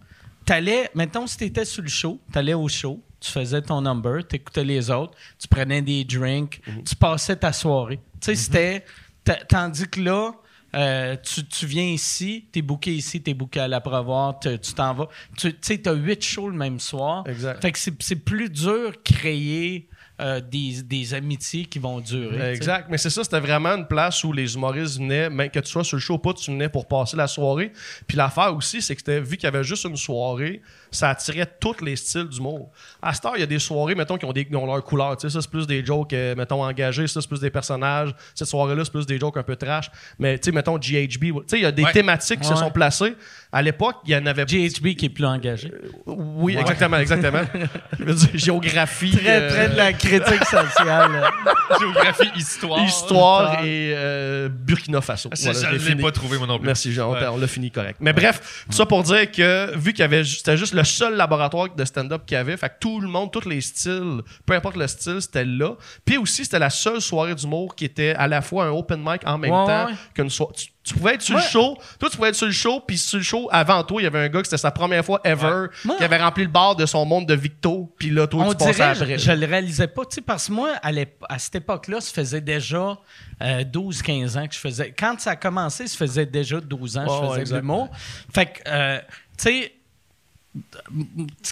t'allais, 0.47 0.89
mettons, 0.95 1.27
si 1.27 1.37
t'étais 1.37 1.67
sur 1.67 1.83
le 1.83 1.89
show, 1.91 2.19
t'allais 2.33 2.55
au 2.55 2.69
show, 2.69 3.03
tu 3.21 3.31
faisais 3.31 3.63
ton 3.63 3.83
number, 3.83 4.27
t'écoutais 4.27 4.65
les 4.65 4.91
autres, 4.91 5.15
tu 5.39 5.47
prenais 5.49 5.83
des 5.83 6.05
drinks, 6.05 6.61
tu 6.85 6.97
passais 6.97 7.37
ta 7.37 7.53
soirée. 7.53 7.99
Tu 8.21 8.27
sais, 8.27 8.35
c'était. 8.35 8.85
ta- 9.25 9.37
Tandis 9.45 9.89
que 9.89 10.01
là, 10.01 10.33
euh, 10.75 11.17
tu, 11.23 11.45
tu 11.47 11.67
viens 11.67 11.85
ici, 11.85 12.47
t'es 12.53 12.63
booké 12.63 12.95
ici, 12.95 13.21
t'es 13.23 13.35
booké 13.35 13.61
à 13.61 13.69
l'abreuvoir, 13.69 14.39
te- 14.39 14.57
tu 14.57 14.73
t'en 14.73 14.95
vas. 14.95 15.09
Tu 15.37 15.53
tu 15.53 15.59
sais, 15.61 15.79
t'as 15.79 15.93
huit 15.95 16.23
shows 16.25 16.49
le 16.49 16.57
même 16.57 16.81
soir. 16.81 17.25
Exact. 17.27 17.61
Fait 17.61 17.73
que 17.73 17.79
c'est 17.79 18.01
c'est 18.03 18.17
plus 18.17 18.49
dur 18.51 18.93
créer 19.05 19.89
euh, 20.21 20.41
des, 20.41 20.83
des 20.83 21.15
amitiés 21.15 21.65
qui 21.65 21.79
vont 21.79 22.01
durer. 22.01 22.53
Exact. 22.53 22.87
Mais 22.91 22.99
c'est 22.99 23.11
ça, 23.11 23.25
c'était 23.25 23.41
vraiment 23.41 23.71
une 23.71 23.87
place 23.87 24.23
où 24.25 24.33
les 24.33 24.55
humoristes 24.55 24.99
venaient, 24.99 25.31
même 25.31 25.51
que 25.51 25.61
tu 25.61 25.71
sois 25.71 25.83
sur 25.85 25.97
le 25.97 26.01
show 26.01 26.15
ou 26.15 26.19
pas, 26.19 26.33
tu 26.35 26.51
venais 26.51 26.69
pour 26.69 26.87
passer 26.87 27.17
la 27.17 27.27
soirée. 27.27 27.73
Puis 28.07 28.17
l'affaire 28.17 28.55
aussi, 28.55 28.83
c'est 28.83 28.95
que 28.97 29.19
vu 29.21 29.37
qu'il 29.37 29.45
y 29.45 29.47
avait 29.47 29.65
juste 29.65 29.85
une 29.85 29.97
soirée, 29.97 30.61
ça 30.91 31.11
attirait 31.11 31.49
tous 31.61 31.83
les 31.85 31.97
styles 31.97 32.29
d'humour. 32.29 32.71
À 33.01 33.15
cette 33.15 33.25
heure, 33.25 33.33
il 33.37 33.41
y 33.41 33.45
a 33.45 33.47
des 33.47 33.59
soirées, 33.59 33.95
mettons, 33.95 34.19
qui 34.19 34.25
ont, 34.25 34.33
des, 34.33 34.45
qui 34.45 34.55
ont 34.57 34.67
leur 34.67 34.85
couleur. 34.85 35.17
Tu 35.17 35.29
sais, 35.29 35.33
ça, 35.33 35.41
c'est 35.41 35.51
plus 35.51 35.67
des 35.67 35.85
jokes, 35.85 36.13
euh, 36.13 36.35
mettons, 36.35 36.63
engagés. 36.65 37.07
Ça, 37.07 37.21
c'est 37.21 37.29
plus 37.29 37.41
des 37.41 37.51
personnages. 37.51 38.15
Cette 38.35 38.49
soirée-là, 38.49 38.85
c'est 38.85 38.93
plus 38.93 39.07
des 39.07 39.19
jokes 39.19 39.37
un 39.37 39.43
peu 39.43 39.57
trash. 39.57 39.91
Mais, 40.19 40.39
tu 40.39 40.47
sais, 40.47 40.53
mettons, 40.53 40.77
GHB. 40.79 41.21
Tu 41.25 41.33
sais, 41.47 41.59
il 41.59 41.63
y 41.63 41.67
a 41.67 41.73
des 41.73 41.85
Ouais. 41.85 41.93
thématiques 41.93 42.41
qui 42.41 42.49
se 42.49 42.57
sont 42.57 42.71
placées. 42.71 43.15
À 43.53 43.63
l'époque, 43.63 43.97
il 44.07 44.13
y 44.13 44.17
en 44.17 44.25
avait 44.27 44.45
GHB 44.45 44.95
qui 44.95 45.07
est 45.07 45.09
plus 45.09 45.25
engagé. 45.25 45.73
Oui, 46.07 46.57
exactement, 46.57 46.99
exactement. 46.99 47.43
Je 47.99 48.05
veux 48.05 48.15
dire, 48.15 48.29
géographie. 48.35 49.11
Très, 49.11 49.41
euh, 49.43 49.51
très 49.51 49.69
de 49.71 49.77
la 49.77 49.93
critique 49.93 50.45
sociale. 50.45 51.29
Géographie, 51.81 52.31
histoire. 52.37 52.85
Histoire 52.85 53.65
et 53.65 53.93
euh, 53.97 54.49
Burkina 54.49 55.01
Faso. 55.01 55.31
Ah, 55.33 55.37
Voilà, 55.53 55.79
je 55.79 55.89
l'ai 55.89 55.97
pas 55.97 56.13
trouvé, 56.13 56.39
non 56.39 56.59
plus. 56.59 56.67
Merci, 56.67 56.93
Jean. 56.93 57.11
on 57.11 57.13
Ouais. 57.15 57.27
On 57.27 57.39
l'a 57.39 57.47
fini 57.49 57.71
correct. 57.73 57.97
Mais 58.01 58.13
bref, 58.13 58.65
tout 58.71 58.77
ça 58.77 58.87
pour 58.87 59.03
dire 59.03 59.31
que 59.31 59.77
vu 59.77 59.93
qu'il 59.93 60.01
y 60.01 60.05
avait, 60.05 60.25
c'était 60.25 60.57
juste 60.57 60.75
le 60.75 60.85
seul 60.85 61.17
laboratoire 61.17 61.75
de 61.75 61.85
stand-up 61.85 62.23
qu'il 62.27 62.37
y 62.37 62.39
avait, 62.39 62.57
fait 62.57 62.69
que 62.69 62.75
tout 62.81 63.01
le 63.01 63.09
monde, 63.09 63.33
tous 63.33 63.49
les 63.49 63.61
styles, 63.61 64.21
peu 64.47 64.55
importe 64.55 64.77
le 64.77 64.87
style, 64.87 65.17
c'était 65.21 65.45
là. 65.45 65.75
Puis 66.05 66.17
aussi, 66.19 66.45
c'était 66.45 66.59
la 66.61 66.71
seule 66.71 67.01
soirée 67.01 67.35
d'humour 67.35 67.75
qui 67.75 67.85
était 67.85 68.15
à 68.15 68.29
la 68.29 68.43
fois 68.43 68.67
un 68.67 68.71
open 68.71 69.01
mic 69.05 69.23
en 69.27 69.39
même 69.39 69.51
Ouais, 69.51 69.67
temps 69.67 69.87
ouais. 69.87 69.95
qu'une 70.15 70.31
soirée. 70.31 70.55
Tu, 70.93 70.99
pouvais 70.99 71.15
être 71.15 71.23
sur 71.23 71.37
le 71.37 71.43
show. 71.43 71.79
Toi, 71.99 72.11
tu 72.11 72.17
pouvais 72.17 72.29
être 72.31 72.35
sur 72.35 72.47
le 72.47 72.53
show, 72.53 72.81
puis 72.81 72.99
sur 72.99 73.19
le 73.19 73.23
show, 73.25 73.49
avant 73.53 73.83
toi, 73.85 74.01
il 74.01 74.05
y 74.05 74.07
avait 74.07 74.19
un 74.19 74.29
gars 74.29 74.41
que 74.41 74.47
c'était 74.47 74.59
sa 74.59 74.71
première 74.71 75.05
fois 75.05 75.21
ever, 75.25 75.67
Moi- 75.85 75.97
qui 75.97 76.05
avait 76.05 76.19
rempli 76.19 76.43
le 76.45 76.51
bar 76.51 76.75
de 76.77 76.85
son 76.87 77.05
monde 77.05 77.27
de 77.27 77.35
Victo, 77.35 77.95
puis 77.99 78.11
là, 78.11 78.27
toi, 78.27 78.45
On 78.47 78.51
tu 78.53 78.57
passais 78.59 78.73
dirait, 78.75 78.85
après. 78.91 79.19
je, 79.19 79.25
je 79.25 79.33
le 79.33 79.47
réalisais 79.47 79.87
pas, 79.87 80.05
tu 80.05 80.17
sais, 80.17 80.21
parce 80.21 80.49
que 80.49 80.53
moi, 80.53 80.73
à, 80.83 81.39
cette 81.39 81.55
époque-là, 81.55 82.01
ça 82.01 82.13
faisait 82.13 82.41
déjà 82.41 82.99
12-15 83.41 84.37
ans 84.39 84.47
que 84.49 84.55
je 84.55 84.59
faisais. 84.59 84.95
Quand 84.99 85.21
ça 85.21 85.31
a 85.33 85.37
commencé, 85.37 85.87
ça 85.87 85.97
faisait 85.97 86.27
déjà 86.27 86.61
12 86.61 86.97
ans 86.99 87.07
que 87.07 87.27
je 87.27 87.41
faisais 87.41 87.55
de 87.55 87.61
l'humour. 87.61 87.89
Fait 88.35 88.47
que, 88.47 88.61
euh, 88.67 88.99
tu 89.39 89.45
sais, 89.45 89.73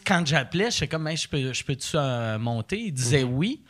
quand 0.05 0.27
j'appelais, 0.27 0.71
j'étais 0.71 0.89
comme, 0.89 1.07
Hey, 1.07 1.17
je 1.17 1.29
peux, 1.29 1.53
je 1.53 1.65
peux-tu 1.65 1.91
euh, 1.95 2.39
monter? 2.39 2.79
Il 2.81 2.93
disait 2.93 3.25
Mhm. 3.25 3.33
oui. 3.35 3.61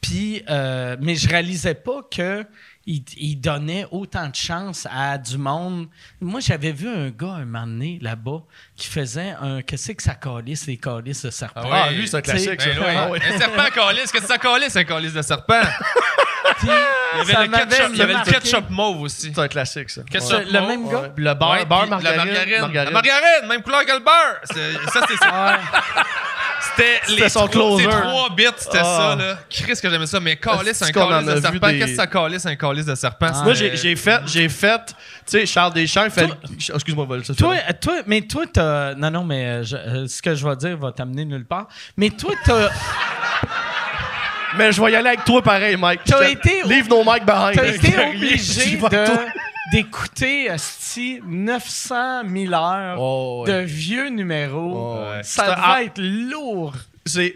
Puis, 0.00 0.42
euh, 0.48 0.96
mais 1.00 1.16
je 1.16 1.28
réalisais 1.28 1.74
pas 1.74 2.02
que 2.08 2.46
il, 2.90 3.04
il 3.18 3.36
donnait 3.36 3.86
autant 3.90 4.28
de 4.28 4.34
chance 4.34 4.86
à 4.90 5.18
du 5.18 5.36
monde. 5.36 5.88
Moi, 6.20 6.40
j'avais 6.40 6.72
vu 6.72 6.88
un 6.88 7.10
gars 7.10 7.34
un 7.34 7.44
moment 7.44 7.66
donné 7.66 7.98
là-bas 8.00 8.40
qui 8.76 8.86
faisait 8.88 9.34
un. 9.40 9.60
Qu'est-ce 9.62 9.92
que 9.92 10.02
ça 10.02 10.14
calisse, 10.14 10.66
les 10.66 10.78
calices 10.78 11.22
de 11.24 11.30
serpent? 11.30 11.60
Ah 11.64 11.68
Ah, 11.84 11.88
ouais. 11.88 11.94
lui, 11.94 12.08
c'est 12.08 12.16
un 12.16 12.22
classique, 12.22 12.60
ça. 12.60 12.70
Ben 12.70 12.78
ouais. 12.80 12.94
Ah 12.96 13.08
ouais. 13.10 13.20
Un 13.22 13.38
serpent 13.38 13.70
calice. 13.74 14.10
Qu'est-ce 14.10 14.22
que 14.24 14.28
ça 14.28 14.38
calisse, 14.38 14.74
un 14.76 14.84
calice 14.84 15.12
de 15.12 15.22
serpent? 15.22 15.60
Puis, 16.60 16.68
Il 16.68 17.28
y 17.30 17.34
avait 17.36 17.46
le 17.46 17.52
ketchup, 17.52 17.90
il 17.92 17.98
y 17.98 18.02
avait 18.02 18.12
le 18.12 18.18
marqué. 18.18 18.32
ketchup 18.32 18.70
mauve 18.70 19.02
aussi. 19.02 19.32
C'est 19.34 19.40
un 19.40 19.48
classique, 19.48 19.90
ça. 19.90 20.00
Ketchup 20.10 20.28
C'est 20.28 20.44
le 20.46 20.60
même 20.66 20.88
gars? 20.88 21.00
Ouais. 21.02 21.10
Puis 21.14 21.24
le 21.24 21.34
beurre, 21.34 21.50
Ouais, 21.50 21.64
beurre, 21.66 21.86
margarine. 21.88 22.16
La 22.18 22.24
margarine. 22.24 22.60
margarine. 22.62 22.84
La 22.86 22.90
margarine, 23.02 23.48
même 23.48 23.62
couleur 23.62 23.84
que 23.84 23.92
le 23.92 23.98
beurre. 23.98 24.40
C'est- 24.44 24.90
Ça, 24.92 25.00
c'est 25.06 25.16
ça. 25.16 25.58
C'était 26.60 27.00
les 27.22 27.28
son 27.28 27.46
trois, 27.46 27.76
closer. 27.76 27.84
trois 27.88 28.28
bits, 28.36 28.44
c'était 28.56 28.78
Ah. 28.80 29.14
ça, 29.16 29.16
là. 29.16 29.38
Chris 29.48 29.74
que 29.80 29.90
j'aimais 29.90 30.06
ça, 30.06 30.18
mais 30.20 30.36
calice, 30.36 30.82
un 30.82 30.90
calice 30.90 31.26
de 31.26 31.40
serpent. 31.40 31.68
des- 31.68 31.78
Qu'est-ce 31.78 31.90
que 31.92 31.96
ça 31.96 32.06
calice, 32.06 32.46
un 32.46 32.56
calice 32.56 32.84
de 32.86 32.94
serpent? 32.94 33.30
Ah. 33.32 33.42
Moi, 33.44 33.54
j'ai 33.54 33.76
j'ai 33.76 33.94
fait, 33.96 34.20
j'ai 34.26 34.48
fait, 34.48 34.80
tu 34.86 34.94
sais, 35.26 35.46
Charles 35.46 35.72
Deschamps, 35.72 36.04
il 36.04 36.10
fait. 36.10 36.26
Toi- 36.26 36.36
Excuse-moi, 36.74 37.04
Vol, 37.06 37.24
ça 37.24 37.34
Toi, 37.34 37.56
toi, 37.80 37.94
mais 38.06 38.22
toi, 38.22 38.44
t'as. 38.52 38.94
Non, 38.94 39.10
non, 39.10 39.24
mais 39.24 39.44
euh, 39.46 39.62
je- 39.64 39.76
euh, 39.76 40.06
ce 40.08 40.20
que 40.20 40.34
je 40.34 40.46
vais 40.46 40.56
dire 40.56 40.76
va 40.76 40.90
t'amener 40.92 41.24
nulle 41.24 41.46
part. 41.46 41.68
Mais 41.96 42.10
toi, 42.10 42.32
t'as. 42.44 42.70
Mais 44.56 44.72
je 44.72 44.82
vais 44.82 44.90
y 44.92 44.96
aller 44.96 45.08
avec 45.08 45.24
toi 45.24 45.42
pareil, 45.42 45.76
Mike. 45.76 46.00
T'as 46.04 46.28
été 46.30 46.62
Leave 46.64 46.88
no 46.88 47.04
mic 47.04 47.24
behind. 47.24 47.54
T'as 47.54 47.66
été 47.68 47.94
obligé 48.08 48.76
de, 48.76 49.06
d'écouter 49.72 50.48
asti, 50.50 51.20
900 51.24 52.22
000 52.28 52.54
heures 52.54 52.96
Oh, 53.00 53.44
ouais. 53.46 53.52
de 53.52 53.66
vieux 53.66 54.08
numéros. 54.08 54.72
Oh, 54.74 55.10
ouais. 55.10 55.22
Ça 55.22 55.46
va 55.46 55.56
ah. 55.58 55.82
être 55.82 56.00
lourd. 56.00 56.74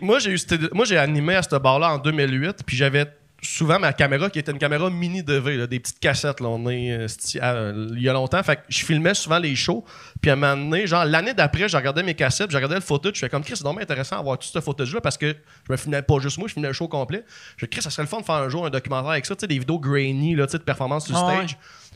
Moi, 0.01 0.19
j'ai 0.19 0.37
moi, 0.73 0.87
animé 0.99 1.35
à 1.35 1.43
ce 1.43 1.57
bar-là 1.57 1.95
en 1.95 1.99
2008, 1.99 2.59
puis 2.67 2.77
j'avais 2.77 3.07
souvent 3.43 3.79
ma 3.81 3.93
caméra 3.93 4.31
qui 4.31 4.39
était 4.39 4.53
une 4.53 4.59
caméra 4.59 4.89
mini 4.89 5.23
DV, 5.23 5.57
là, 5.57 5.67
des 5.67 5.81
petites 5.81 5.99
cassettes. 5.99 6.41
Là, 6.41 6.49
on 6.49 6.69
est 6.71 6.93
euh, 6.93 7.89
il 7.97 8.03
y 8.03 8.09
a 8.09 8.13
longtemps. 8.13 8.43
Fait 8.43 8.57
que 8.57 8.63
je 8.69 8.85
filmais 8.85 9.15
souvent 9.15 9.39
les 9.39 9.57
shows. 9.57 9.85
Puis 10.21 10.31
à 10.31 10.35
un 10.35 10.37
moment 10.37 10.57
donné, 10.57 10.87
genre 10.87 11.05
l'année 11.05 11.35
d'après, 11.35 11.69
je 11.69 11.77
regardais 11.77 12.03
mes 12.03 12.15
cassettes, 12.15 12.51
je 12.51 12.57
regardais 12.57 12.77
le 12.77 12.81
footage. 12.81 13.15
Je 13.15 13.21
fais 13.21 13.29
comme 13.29 13.43
Chris, 13.43 13.57
c'est 13.57 13.65
vraiment 13.65 13.81
intéressant 13.81 14.17
d'avoir 14.17 14.39
tout 14.39 14.47
ce 14.47 14.61
footage-là 14.61 15.01
parce 15.01 15.19
que 15.19 15.35
je 15.67 15.73
me 15.73 15.77
filmais 15.77 16.03
pas 16.03 16.19
juste 16.21 16.39
moi, 16.39 16.47
je 16.47 16.55
filmais 16.55 16.69
le 16.69 16.75
show 16.75 16.87
complet. 16.87 17.25
Je 17.57 17.63
fais 17.65 17.69
Chris, 17.69 17.83
ça 17.83 17.91
serait 17.91 18.05
le 18.05 18.09
fun 18.09 18.21
de 18.21 18.25
faire 18.25 18.37
un 18.37 18.49
jour 18.49 18.65
un 18.65 18.71
documentaire 18.71 19.11
avec 19.11 19.27
ça, 19.27 19.35
tu 19.35 19.41
sais, 19.41 19.47
des 19.49 19.59
vidéos 19.59 19.81
grainy, 19.81 20.37
là, 20.37 20.47
de 20.47 20.59
performance 20.59 21.07
sur 21.07 21.17
Ah 21.17 21.39
ouais. 21.39 21.47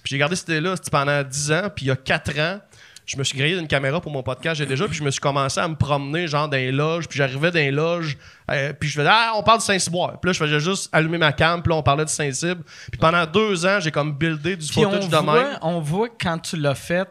Puis 0.07 0.13
j'ai 0.13 0.19
gardé 0.19 0.37
cette 0.37 0.49
idée-là 0.51 0.77
pendant 0.89 1.21
10 1.21 1.51
ans, 1.51 1.69
puis 1.75 1.87
il 1.87 1.89
y 1.89 1.91
a 1.91 1.97
4 1.97 2.39
ans. 2.39 2.61
Je 3.07 3.17
me 3.17 3.25
suis 3.25 3.37
grillé 3.37 3.57
d'une 3.57 3.67
caméra 3.67 4.01
pour 4.01 4.13
mon 4.13 4.23
podcast, 4.23 4.55
j'ai 4.55 4.65
déjà, 4.65 4.87
puis 4.87 4.97
je 4.97 5.03
me 5.03 5.11
suis 5.11 5.21
commencé 5.21 5.59
à 5.59 5.67
me 5.67 5.75
promener, 5.75 6.29
genre, 6.29 6.49
dans 6.49 6.57
les 6.57 6.71
loges, 6.71 7.09
puis 7.09 7.17
j'arrivais 7.17 7.51
dans 7.51 7.59
les 7.59 7.73
loges, 7.73 8.17
euh, 8.49 8.73
puis 8.73 8.89
je 8.89 8.95
faisais, 8.95 9.09
ah, 9.11 9.33
on 9.35 9.43
parle 9.43 9.59
de 9.59 9.65
Saint-Cyboire. 9.65 10.21
Puis 10.21 10.29
là, 10.29 10.33
je 10.33 10.39
faisais 10.39 10.61
juste 10.61 10.91
allumer 10.93 11.19
ma 11.19 11.33
cam, 11.33 11.61
puis 11.61 11.71
là, 11.71 11.77
on 11.79 11.83
parlait 11.83 12.05
de 12.05 12.09
Saint-Cybe. 12.09 12.61
Puis 12.93 13.01
pendant 13.01 13.27
deux 13.27 13.67
ans, 13.67 13.81
j'ai 13.81 13.91
comme 13.91 14.13
buildé 14.13 14.55
du 14.55 14.73
footage 14.73 15.09
de 15.09 15.17
même. 15.17 15.59
on 15.63 15.81
voit 15.81 16.09
quand 16.09 16.39
tu 16.39 16.57
l'as 16.57 16.77
fait, 16.77 17.09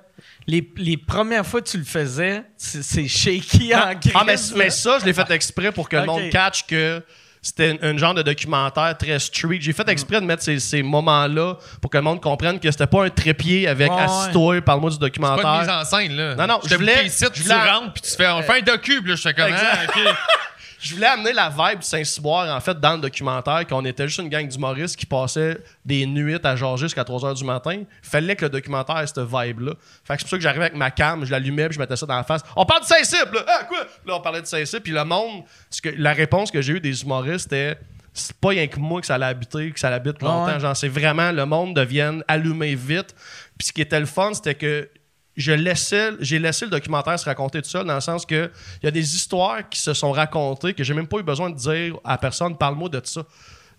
les, 0.47 0.65
les 0.77 0.95
premières 0.95 1.45
fois 1.45 1.59
que 1.59 1.67
tu 1.67 1.77
le 1.77 1.83
faisais, 1.83 2.45
c'est, 2.55 3.09
shaky 3.09 3.75
en 3.75 3.79
Ah, 4.13 4.23
mais, 4.25 4.35
crise, 4.35 4.53
mais 4.55 4.69
ça, 4.69 4.99
je 4.99 5.05
l'ai 5.05 5.13
fait 5.13 5.29
exprès 5.31 5.73
pour 5.73 5.89
que 5.89 5.97
le 5.97 6.05
monde 6.05 6.29
catch 6.29 6.65
que 6.65 7.03
c'était 7.47 7.77
un, 7.83 7.93
un 7.93 7.97
genre 7.97 8.15
de 8.15 8.23
documentaire 8.23 8.97
très 8.97 9.19
street. 9.19 9.59
J'ai 9.61 9.71
fait 9.71 9.87
exprès 9.89 10.19
de 10.19 10.25
mettre 10.25 10.41
ces, 10.41 10.59
ces 10.59 10.81
moments-là 10.81 11.55
pour 11.79 11.91
que 11.91 11.97
le 11.97 12.03
monde 12.03 12.19
comprenne 12.19 12.59
que 12.59 12.71
c'était 12.71 12.87
pas 12.87 13.05
un 13.05 13.09
trépied 13.09 13.67
avec 13.67 13.91
Ouais, 13.91 14.01
assis-toi, 14.01 14.61
parle-moi 14.61 14.89
du 14.89 14.97
Pas 14.97 15.05
de 15.07 15.11
mise 15.11 15.19
documentaire. 15.19 15.75
en 15.81 15.85
scène, 15.85 16.15
là. 16.15 16.33
Non, 16.35 16.47
non, 16.47 16.59
je 16.65 16.73
voulais- 16.75 17.05
ici, 17.05 17.23
je 17.23 17.29
tu 17.29 17.43
voulais- 17.43 17.55
rentres, 17.69 17.93
puis 17.93 18.01
tu 18.01 18.15
fais, 18.15 18.27
on 18.29 18.41
fait 18.41 18.59
un 18.59 18.61
docu, 18.61 18.99
puis 19.01 19.11
là, 19.11 19.15
je 19.15 19.21
fais 19.21 19.33
comme, 19.35 19.45
Exact. 19.49 19.89
ok. 19.95 20.15
Je 20.85 20.93
voulais 20.93 21.07
amener 21.07 21.33
la 21.33 21.49
vibe 21.49 21.79
du 21.79 21.87
Saint-Cyboire, 21.87 22.55
en 22.55 22.59
fait, 22.59 22.79
dans 22.79 22.93
le 22.93 22.99
documentaire, 22.99 23.65
qu'on 23.65 23.83
était 23.85 24.07
juste 24.07 24.19
une 24.19 24.29
gang 24.29 24.47
d'humoristes 24.47 24.95
qui 24.95 25.07
passaient 25.07 25.57
des 25.83 26.05
nuits 26.05 26.37
à 26.43 26.55
Georges 26.55 26.81
jusqu'à 26.81 27.03
3 27.03 27.21
h 27.21 27.35
du 27.37 27.43
matin. 27.43 27.81
Fallait 28.03 28.35
que 28.35 28.45
le 28.45 28.49
documentaire 28.49 28.99
ait 28.99 29.07
cette 29.07 29.21
vibe-là. 29.21 29.73
Fait 30.03 30.13
que 30.13 30.19
c'est 30.19 30.25
pour 30.25 30.29
ça 30.29 30.37
que 30.37 30.43
j'arrivais 30.43 30.65
avec 30.65 30.75
ma 30.75 30.91
cam, 30.91 31.25
je 31.25 31.31
l'allumais, 31.31 31.69
puis 31.69 31.73
je 31.73 31.79
mettais 31.79 31.95
ça 31.95 32.05
dans 32.05 32.15
la 32.15 32.23
face. 32.23 32.43
On 32.55 32.67
parle 32.67 32.81
de 32.81 32.85
Saint-Cybe, 32.85 33.33
là! 33.33 33.45
Ah, 33.47 33.63
quoi? 33.63 33.79
Là, 34.05 34.15
on 34.17 34.21
parlait 34.21 34.41
de 34.41 34.45
Saint-Cybe, 34.45 34.83
puis 34.83 34.91
le 34.91 35.03
monde, 35.03 35.43
ce 35.71 35.81
que, 35.81 35.89
la 35.89 36.13
réponse 36.13 36.51
que 36.51 36.61
j'ai 36.61 36.73
eue 36.73 36.79
des 36.79 37.01
humoristes 37.01 37.47
était 37.47 37.79
c'est 38.13 38.37
pas 38.37 38.49
rien 38.49 38.67
que 38.67 38.79
moi 38.79 39.01
que 39.01 39.07
ça 39.07 39.17
l'a 39.17 39.27
habité, 39.27 39.71
que 39.71 39.79
ça 39.79 39.89
l'habite 39.89 40.21
longtemps. 40.21 40.53
ouais. 40.53 40.59
Genre, 40.59 40.77
c'est 40.77 40.87
vraiment 40.87 41.31
le 41.31 41.45
monde 41.47 41.75
devienne 41.75 42.23
allumé 42.27 42.75
vite. 42.75 43.15
Puis 43.57 43.67
ce 43.67 43.73
qui 43.73 43.81
était 43.81 43.99
le 43.99 44.05
fun, 44.05 44.33
c'était 44.33 44.55
que 44.55 44.87
je 45.35 45.51
laissais, 45.51 46.11
j'ai 46.19 46.39
laissé 46.39 46.65
le 46.65 46.71
documentaire 46.71 47.19
se 47.19 47.25
raconter 47.25 47.61
tout 47.61 47.69
seul, 47.69 47.85
dans 47.85 47.95
le 47.95 48.01
sens 48.01 48.25
que 48.25 48.49
il 48.81 48.85
y 48.85 48.87
a 48.87 48.91
des 48.91 49.15
histoires 49.15 49.67
qui 49.69 49.79
se 49.79 49.93
sont 49.93 50.11
racontées 50.11 50.73
que 50.73 50.83
j'ai 50.83 50.93
même 50.93 51.07
pas 51.07 51.17
eu 51.17 51.23
besoin 51.23 51.49
de 51.49 51.55
dire 51.55 51.97
à 52.03 52.17
personne, 52.17 52.57
parle-moi 52.57 52.89
de 52.89 53.01
ça. 53.03 53.23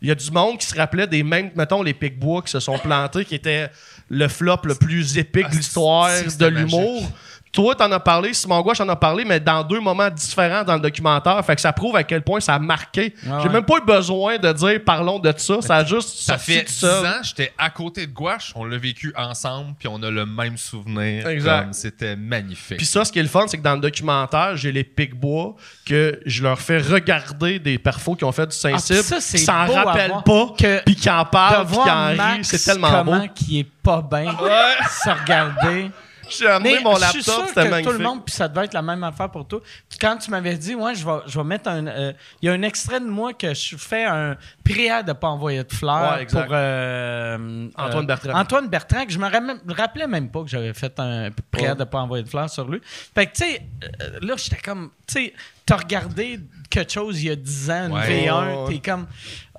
Il 0.03 0.09
y 0.09 0.11
a 0.11 0.15
du 0.15 0.31
monde 0.31 0.59
qui 0.59 0.67
se 0.67 0.77
rappelait 0.77 1.07
des 1.07 1.23
mêmes, 1.23 1.51
mettons, 1.57 1.83
les 1.83 1.95
Picbois 1.95 2.43
qui 2.43 2.51
se 2.51 2.61
sont 2.61 2.79
plantés, 2.79 3.25
qui 3.25 3.35
étaient 3.35 3.71
le 4.11 4.29
flop 4.29 4.59
le 4.65 4.75
plus 4.75 5.17
épique 5.17 5.47
Ah, 5.47 5.51
de 5.51 5.57
l'histoire 5.57 6.11
de 6.39 6.47
l'humour. 6.47 7.11
Toi, 7.57 7.75
t'en 7.75 7.91
as 7.91 7.99
parlé, 8.01 8.35
Simon 8.35 8.61
Gouache 8.61 8.81
en 8.83 8.89
a 8.91 8.97
parlé, 8.97 9.25
mais 9.25 9.41
dans 9.41 9.65
deux 9.65 9.81
moments 9.81 10.11
différents 10.11 10.63
dans 10.63 10.75
le 10.75 10.81
documentaire. 10.81 11.43
Fait 11.45 11.55
que 11.55 11.61
ça 11.63 11.73
prouve 11.73 11.97
à 11.97 12.05
quel 12.05 12.21
point 12.21 12.39
ça 12.39 12.55
a 12.55 12.59
marqué. 12.59 13.15
Ah 13.27 13.39
J'ai 13.41 13.47
ouais. 13.49 13.55
même 13.55 13.65
pas 13.65 13.79
eu 13.79 13.85
besoin 13.87 14.37
de 14.37 14.53
dire 14.53 14.79
parlons 14.85 15.19
de 15.19 15.33
ça. 15.37 15.63
Ça 15.63 15.77
a 15.77 15.85
juste 15.85 16.19
Ça 16.19 16.37
fait 16.37 16.61
tout 16.61 16.67
10 16.67 16.75
seul. 16.75 17.07
ans, 17.07 17.23
j'étais 17.23 17.55
à 17.57 17.71
côté 17.71 18.07
de 18.07 18.13
Gouache, 18.13 18.53
on 18.55 18.65
l'a 18.67 18.77
vécu 18.77 19.11
ensemble, 19.17 19.75
puis 19.79 19.89
on 19.91 20.03
a 20.03 20.11
le 20.11 20.27
même 20.27 20.59
souvenir. 20.59 21.27
Exact. 21.27 21.73
C'était 21.73 22.15
magnifique. 22.15 22.77
Puis 22.77 22.85
ça, 22.87 23.05
ce 23.07 23.11
qui 23.11 23.19
est 23.21 23.23
le 23.23 23.29
fun, 23.29 23.47
c'est 23.47 23.57
que 23.57 23.63
dans 23.63 23.75
le 23.75 23.81
documentaire, 23.81 24.55
j'ai 24.57 24.71
les 24.71 24.85
Picbois 24.85 25.55
que 25.87 26.21
je 26.27 26.43
leur 26.43 26.61
fais 26.61 26.77
regarder 26.79 27.59
des 27.59 27.79
perfos 27.79 28.17
qui 28.17 28.25
ont 28.25 28.33
fait 28.33 28.47
du 28.49 28.57
Ah, 28.65 28.79
Saint-Cybe, 28.79 29.17
c'est 29.21 29.39
qui 29.39 29.45
s'en 29.45 29.65
rappellent 29.67 30.13
pas, 30.27 30.47
Que- 30.59 30.85
puis 30.85 30.95
qui 30.95 31.09
en 31.09 31.25
parlent, 31.25 31.67
puis 31.67 31.77
qui 31.83 31.91
en 31.91 32.07
rient. 32.09 32.45
C'est 32.45 32.63
tellement 32.63 33.03
beau. 33.03 33.15
qui 33.35 33.61
est 33.61 33.67
pas 33.83 34.03
bien 34.03 34.37
se 35.05 35.09
regarder. 35.23 35.91
J'ai 36.29 36.47
amené 36.49 36.81
mon 36.81 36.97
laptop, 36.97 37.45
c'était 37.49 37.69
magnifique. 37.69 37.85
tout 37.93 37.99
le 37.99 38.05
monde, 38.05 38.25
puis 38.25 38.35
ça 38.35 38.49
devait 38.49 38.65
être 38.67 38.75
la 38.75 38.83
même 38.83 39.03
affaire 39.05 39.31
pour 39.31 39.47
toi. 39.47 39.61
Quand 40.01 40.17
tu 40.17 40.31
m'avais 40.31 40.55
dit, 40.57 40.75
ouais, 40.75 40.95
je 40.95 41.05
vais, 41.05 41.19
je 41.27 41.39
vais 41.39 41.45
mettre 41.45 41.69
un. 41.69 41.87
euh, 41.87 42.13
Il 42.43 42.47
y 42.47 42.49
a 42.49 42.53
un 42.53 42.63
extrait 42.63 43.01
de 43.01 43.07
moi 43.07 43.33
que 43.33 43.55
je 43.55 43.77
fais 43.77 44.05
un 44.05 44.37
prière 44.65 45.05
de 45.05 45.13
pas 45.13 45.29
envoyer 45.29 45.63
de 45.65 45.73
fleurs 45.73 46.17
Ouais, 46.19 46.27
pour 46.27 46.43
euh, 46.51 47.69
Antoine 47.77 48.05
euh, 48.05 48.07
Bertrand. 48.07 48.35
Antoine 48.39 48.69
Bertrand, 48.69 49.05
que 49.07 49.13
je 49.13 49.19
me 49.19 49.25
rappelais, 49.31 49.55
me 49.65 49.75
rappelais 49.75 50.07
même 50.07 50.31
pas 50.31 50.43
que 50.43 50.49
j'avais 50.49 50.75
fait 50.75 50.99
un 50.99 51.31
prière 51.51 51.73
Ouais. 51.73 51.77
de 51.79 51.85
pas 51.85 51.99
envoyer 52.01 52.25
de 52.25 52.29
fleurs 52.29 52.51
sur 52.51 52.69
lui. 52.69 52.81
Fait 53.15 53.27
que, 53.27 53.33
tu 53.33 53.45
sais, 53.45 53.63
euh, 54.03 54.19
là, 54.23 54.35
j'étais 54.37 54.61
comme, 54.61 54.91
tu 55.07 55.15
sais, 55.15 55.35
t'as 55.67 55.77
regardé 55.77 56.39
quelque 56.71 56.93
chose 56.93 57.21
il 57.23 57.29
y 57.29 57.31
a 57.31 57.37
10 57.37 57.71
ans, 57.71 57.87
une 57.87 57.93
Ouais. 57.93 58.07
V1, 58.27 58.33
Ouais, 58.47 58.55
ouais. 58.69 58.75
t'es 58.81 58.91
comme, 58.91 59.07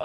oh, 0.00 0.04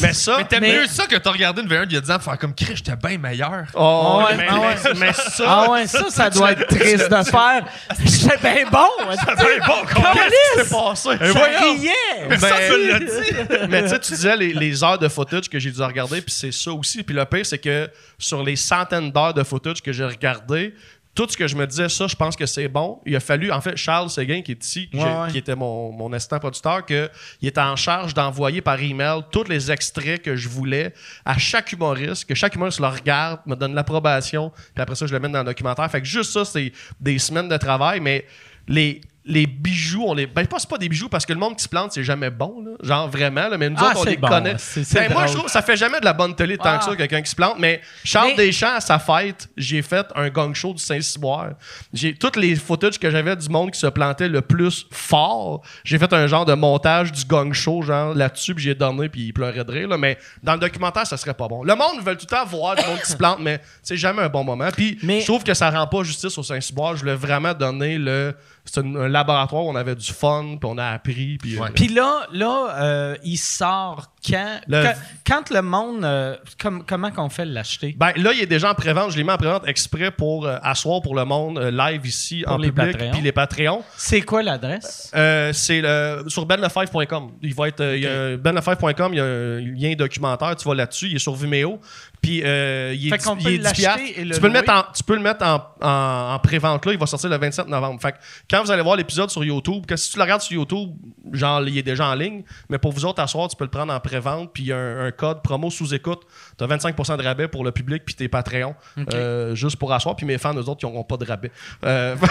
Mais 0.00 0.12
ça, 0.12 0.36
Mais 0.38 0.44
t'aimes 0.44 0.60
Mais- 0.62 0.80
mieux 0.80 0.86
ça 0.86 1.06
que 1.06 1.16
t'as 1.16 1.30
regardé 1.30 1.62
une 1.62 1.68
V1 1.68 1.84
il 1.88 1.92
y 1.94 1.96
a 1.96 2.00
10 2.00 2.10
ans, 2.10 2.18
faire 2.18 2.38
comme 2.38 2.54
Chris, 2.54 2.76
j'étais 2.76 2.96
bien 2.96 3.18
meilleur. 3.18 3.64
Oh, 3.74 4.22
Ouais, 4.26 4.36
mais, 4.36 4.46
ah 4.48 4.58
ouais. 4.60 4.74
mais- 4.84 5.00
mais 5.00 5.12
ça, 5.12 5.44
Ah 5.46 5.70
ouais, 5.70 5.86
ça, 5.86 6.08
ça 6.10 6.30
doit 6.30 6.52
être 6.52 6.66
triste 6.68 7.10
de 7.10 7.22
faire. 7.24 7.64
J'étais 8.04 8.36
bien 8.38 8.70
bon. 8.70 8.78
bon, 8.98 9.10
qu'est-ce 9.10 10.62
qui 10.62 10.68
s'est 10.68 10.74
passé? 10.74 11.32
Ça 11.32 11.60
riait. 11.60 12.28
Mais 12.28 12.38
ça, 12.38 12.48
tu 12.68 12.88
l'as 12.88 12.98
dit. 13.00 13.66
mais 13.68 13.82
tu 13.82 13.88
sais, 13.88 13.98
tu 14.00 14.12
disais 14.12 14.36
les, 14.36 14.52
les 14.52 14.84
heures 14.84 14.98
de 14.98 15.08
footage 15.08 15.48
que 15.48 15.58
j'ai 15.58 15.70
dû 15.70 15.82
regarder, 15.82 16.20
puis 16.20 16.32
c'est 16.32 16.52
ça 16.52 16.72
aussi. 16.72 17.02
Puis 17.02 17.14
le 17.14 17.24
pire, 17.24 17.44
c'est 17.44 17.58
que 17.58 17.88
sur 18.18 18.42
les 18.42 18.56
centaines 18.56 19.10
d'heures 19.10 19.34
de 19.34 19.42
footage 19.42 19.82
que 19.82 19.92
j'ai 19.92 20.04
regardé, 20.04 20.74
tout 21.16 21.26
ce 21.28 21.36
que 21.36 21.48
je 21.48 21.56
me 21.56 21.66
disais, 21.66 21.88
ça, 21.88 22.06
je 22.06 22.14
pense 22.14 22.36
que 22.36 22.46
c'est 22.46 22.68
bon. 22.68 23.00
Il 23.06 23.16
a 23.16 23.20
fallu, 23.20 23.50
en 23.50 23.60
fait, 23.60 23.76
Charles 23.76 24.10
Séguin, 24.10 24.42
qui 24.42 24.52
est 24.52 24.64
ici, 24.64 24.88
Ouais, 24.92 25.02
ouais. 25.02 25.30
qui 25.32 25.38
était 25.38 25.56
mon, 25.56 25.90
mon 25.90 26.12
assistant 26.12 26.38
producteur, 26.38 26.84
que 26.86 27.10
il 27.40 27.48
était 27.48 27.60
en 27.60 27.74
charge 27.74 28.14
d'envoyer 28.14 28.60
par 28.60 28.80
email 28.80 29.22
tous 29.32 29.44
les 29.48 29.72
extraits 29.72 30.22
que 30.22 30.36
je 30.36 30.48
voulais 30.48 30.92
à 31.24 31.36
chaque 31.38 31.72
humoriste, 31.72 32.26
que 32.26 32.34
chaque 32.34 32.54
humoriste 32.54 32.80
le 32.80 32.86
regarde, 32.88 33.40
me 33.46 33.56
donne 33.56 33.74
l'approbation, 33.74 34.52
puis 34.74 34.82
après 34.82 34.94
ça, 34.94 35.06
je 35.06 35.12
le 35.14 35.18
mets 35.18 35.28
dans 35.30 35.38
le 35.40 35.46
documentaire. 35.46 35.90
Fait 35.90 36.00
que 36.00 36.06
juste 36.06 36.30
ça, 36.32 36.44
c'est 36.44 36.70
des 37.00 37.18
semaines 37.18 37.48
de 37.48 37.56
travail, 37.56 37.98
mais 38.00 38.26
les, 38.68 39.00
les 39.28 39.46
bijoux, 39.46 40.04
on 40.06 40.14
les. 40.14 40.26
Ben, 40.26 40.46
pas, 40.46 40.58
c'est 40.60 40.68
pas 40.70 40.78
des 40.78 40.88
bijoux 40.88 41.08
parce 41.08 41.26
que 41.26 41.32
le 41.32 41.38
monde 41.40 41.56
qui 41.56 41.64
se 41.64 41.68
plante, 41.68 41.92
c'est 41.92 42.04
jamais 42.04 42.30
bon, 42.30 42.62
là. 42.64 42.70
Genre 42.82 43.08
vraiment, 43.10 43.48
là. 43.48 43.58
Mais 43.58 43.68
nous 43.68 43.76
Ah, 43.80 43.88
autres, 43.90 44.00
on 44.00 44.04
les 44.04 44.16
bon, 44.16 44.28
connaît. 44.28 44.54
c'est- 44.58 44.84
c'est 44.84 45.08
Ben, 45.08 45.12
moi, 45.12 45.26
je 45.26 45.32
trouve 45.32 45.46
que 45.46 45.50
ça 45.50 45.62
fait 45.62 45.76
jamais 45.76 45.98
de 45.98 46.04
la 46.04 46.12
bonne 46.12 46.34
télé 46.34 46.56
tant 46.56 46.64
Ah. 46.66 46.78
que 46.78 46.84
ça, 46.84 46.96
quelqu'un 46.96 47.20
qui 47.22 47.30
se 47.30 47.34
plante. 47.36 47.56
Mais 47.58 47.80
Charles 48.04 48.34
Mais- 48.36 48.46
Deschamps, 48.46 48.74
à 48.76 48.80
sa 48.80 48.98
fête, 49.00 49.48
j'ai 49.56 49.82
fait 49.82 50.06
un 50.14 50.28
gang 50.28 50.54
show 50.54 50.72
du 50.72 50.82
Saint-Cyboire. 50.82 51.50
J'ai 51.92 52.14
toutes 52.14 52.36
les 52.36 52.54
footage 52.56 52.98
que 52.98 53.10
j'avais 53.10 53.34
du 53.36 53.48
monde 53.48 53.70
qui 53.72 53.80
se 53.80 53.86
plantait 53.88 54.28
le 54.28 54.42
plus 54.42 54.86
fort. 54.92 55.62
J'ai 55.84 55.98
fait 55.98 56.12
un 56.12 56.26
genre 56.26 56.44
de 56.44 56.54
montage 56.54 57.10
du 57.12 57.24
gang 57.24 57.52
show, 57.52 57.82
genre 57.82 58.14
là-dessus, 58.14 58.54
puis 58.54 58.64
j'ai 58.64 58.74
donné, 58.74 59.08
puis 59.08 59.22
il 59.26 59.32
pleurait 59.32 59.64
de 59.64 59.72
rire, 59.72 59.88
là. 59.88 59.98
Mais 59.98 60.18
dans 60.42 60.54
le 60.54 60.60
documentaire, 60.60 61.06
ça 61.06 61.16
serait 61.16 61.34
pas 61.34 61.48
bon. 61.48 61.62
Le 61.64 61.74
monde 61.74 62.00
veut 62.04 62.14
tout 62.16 62.26
le 62.30 62.36
temps 62.36 62.44
voir 62.46 62.76
du 62.76 62.84
monde 62.86 63.00
qui 63.00 63.10
se 63.10 63.16
plante, 63.16 63.38
mais 63.40 63.60
c'est 63.82 63.96
jamais 63.96 64.22
un 64.22 64.28
bon 64.28 64.44
moment. 64.44 64.68
Puis 64.70 64.98
Mais- 65.02 65.20
je 65.20 65.26
trouve 65.26 65.42
que 65.42 65.54
ça 65.54 65.70
rend 65.70 65.86
pas 65.86 66.02
justice 66.04 66.36
au 66.38 66.42
Saint-Cyboire. 66.42 66.94
Je 66.94 67.00
voulais 67.00 67.14
vraiment 67.16 67.54
donner 67.54 67.98
le. 67.98 68.34
C'est 68.66 68.80
un, 68.80 69.08
laboratoire 69.08 69.64
où 69.64 69.70
on 69.70 69.76
avait 69.76 69.94
du 69.94 70.12
fun, 70.12 70.56
puis 70.60 70.70
on 70.70 70.78
a 70.78 70.86
appris. 70.86 71.38
Puis, 71.38 71.58
euh, 71.58 71.68
Puis 71.74 71.88
là, 71.88 72.26
là 72.32 72.76
euh, 72.80 73.16
il 73.24 73.36
sort 73.36 74.12
quand? 74.28 74.60
Le- 74.66 74.82
Quand, 74.82 74.94
quand 75.26 75.50
le 75.50 75.62
monde. 75.62 76.04
euh, 76.04 76.36
comme- 76.60 76.84
comment 76.86 77.10
qu'on 77.10 77.28
fait 77.28 77.44
l'acheter? 77.44 77.94
Ben, 77.98 78.12
là, 78.16 78.32
il 78.32 78.40
est 78.42 78.46
déjà 78.46 78.70
en 78.70 78.74
prévente. 78.74 79.10
Je 79.12 79.16
l'ai 79.16 79.24
mis 79.24 79.30
en 79.30 79.36
prévente 79.36 79.66
exprès 79.68 80.10
pour 80.10 80.46
euh, 80.46 80.56
asseoir 80.62 81.02
pour 81.02 81.14
le 81.14 81.24
monde 81.24 81.58
euh, 81.58 81.70
live 81.70 82.06
ici 82.06 82.42
Pour 82.44 82.54
en 82.54 82.58
les 82.58 82.70
public. 82.72 82.96
Puis 83.12 83.20
les 83.22 83.32
Patreons. 83.32 83.82
C'est 83.96 84.22
quoi 84.22 84.42
l'adresse? 84.42 85.10
Euh, 85.14 85.52
c'est 85.52 85.82
sur 86.28 86.46
benlefebvre.com. 86.46 87.32
Il 87.42 87.54
va 87.54 87.68
être 87.68 87.80
euh, 87.80 87.96
il 87.96 88.02
y 88.02 88.06
a 88.06 88.12
un- 88.22 88.36
benlefebvre.com, 88.36 89.12
il 89.12 89.16
y 89.16 89.20
a 89.20 89.24
un 89.24 89.60
lien 89.60 89.94
documentaire, 89.94 90.54
tu 90.56 90.68
vas 90.68 90.74
là-dessus, 90.74 91.08
il 91.08 91.16
est 91.16 91.20
sur 91.20 91.34
Vimeo. 91.34 91.80
Puis 92.22 92.38
il 92.38 92.42
Fait 92.42 93.14
est, 93.16 93.24
qu'on 93.24 93.36
il 93.36 93.44
peut 93.44 93.50
est 93.52 93.58
10 93.58 93.62
l'acheter 93.64 93.82
piastres. 93.82 94.00
et 94.16 94.24
le 94.24 94.34
tu 94.34 94.40
peux 94.40 94.46
le 94.48 94.52
mettre 94.52 94.72
en 94.72 94.82
tu 94.92 95.02
peux 95.04 95.14
le 95.14 95.20
mettre 95.22 95.44
en, 95.46 95.62
en, 95.80 96.34
en 96.34 96.38
pré-vente 96.40 96.84
là, 96.86 96.92
il 96.92 96.98
va 96.98 97.06
sortir 97.06 97.30
le 97.30 97.36
27 97.38 97.68
novembre. 97.68 98.00
Fait 98.00 98.12
que 98.12 98.16
quand 98.50 98.62
vous 98.64 98.70
allez 98.70 98.82
voir 98.82 98.96
l'épisode 98.96 99.30
sur 99.30 99.44
YouTube, 99.44 99.86
que 99.86 99.94
si 99.96 100.10
tu 100.10 100.16
le 100.16 100.22
regardes 100.24 100.40
sur 100.42 100.54
YouTube, 100.56 100.90
genre 101.32 101.62
il 101.68 101.78
est 101.78 101.82
déjà 101.82 102.06
en 102.08 102.14
ligne, 102.14 102.42
mais 102.68 102.78
pour 102.78 102.92
vous 102.92 103.04
autres 103.04 103.22
à 103.22 103.26
soir, 103.28 103.48
tu 103.48 103.54
peux 103.56 103.64
le 103.64 103.70
prendre 103.70 103.92
en 103.92 104.00
pré-vente 104.00 104.15
puis 104.52 104.64
il 104.64 104.66
y 104.66 104.72
a 104.72 104.76
un, 104.76 105.06
un 105.06 105.10
code 105.10 105.42
promo 105.42 105.70
sous 105.70 105.94
écoute, 105.94 106.22
tu 106.58 106.64
as 106.64 106.66
25 106.66 106.96
de 107.16 107.22
rabais 107.22 107.48
pour 107.48 107.64
le 107.64 107.72
public 107.72 108.04
puis 108.04 108.14
tes 108.14 108.28
Patreons 108.28 108.74
euh, 109.12 109.54
juste 109.54 109.76
pour 109.76 109.92
asseoir 109.92 110.16
puis 110.16 110.26
mes 110.26 110.38
fans 110.38 110.54
eux 110.54 110.68
autres 110.68 110.80
ils 110.82 110.86
n'auront 110.86 111.04
pas 111.04 111.16
de 111.16 111.24
rabais. 111.24 111.50
Euh, 111.84 112.16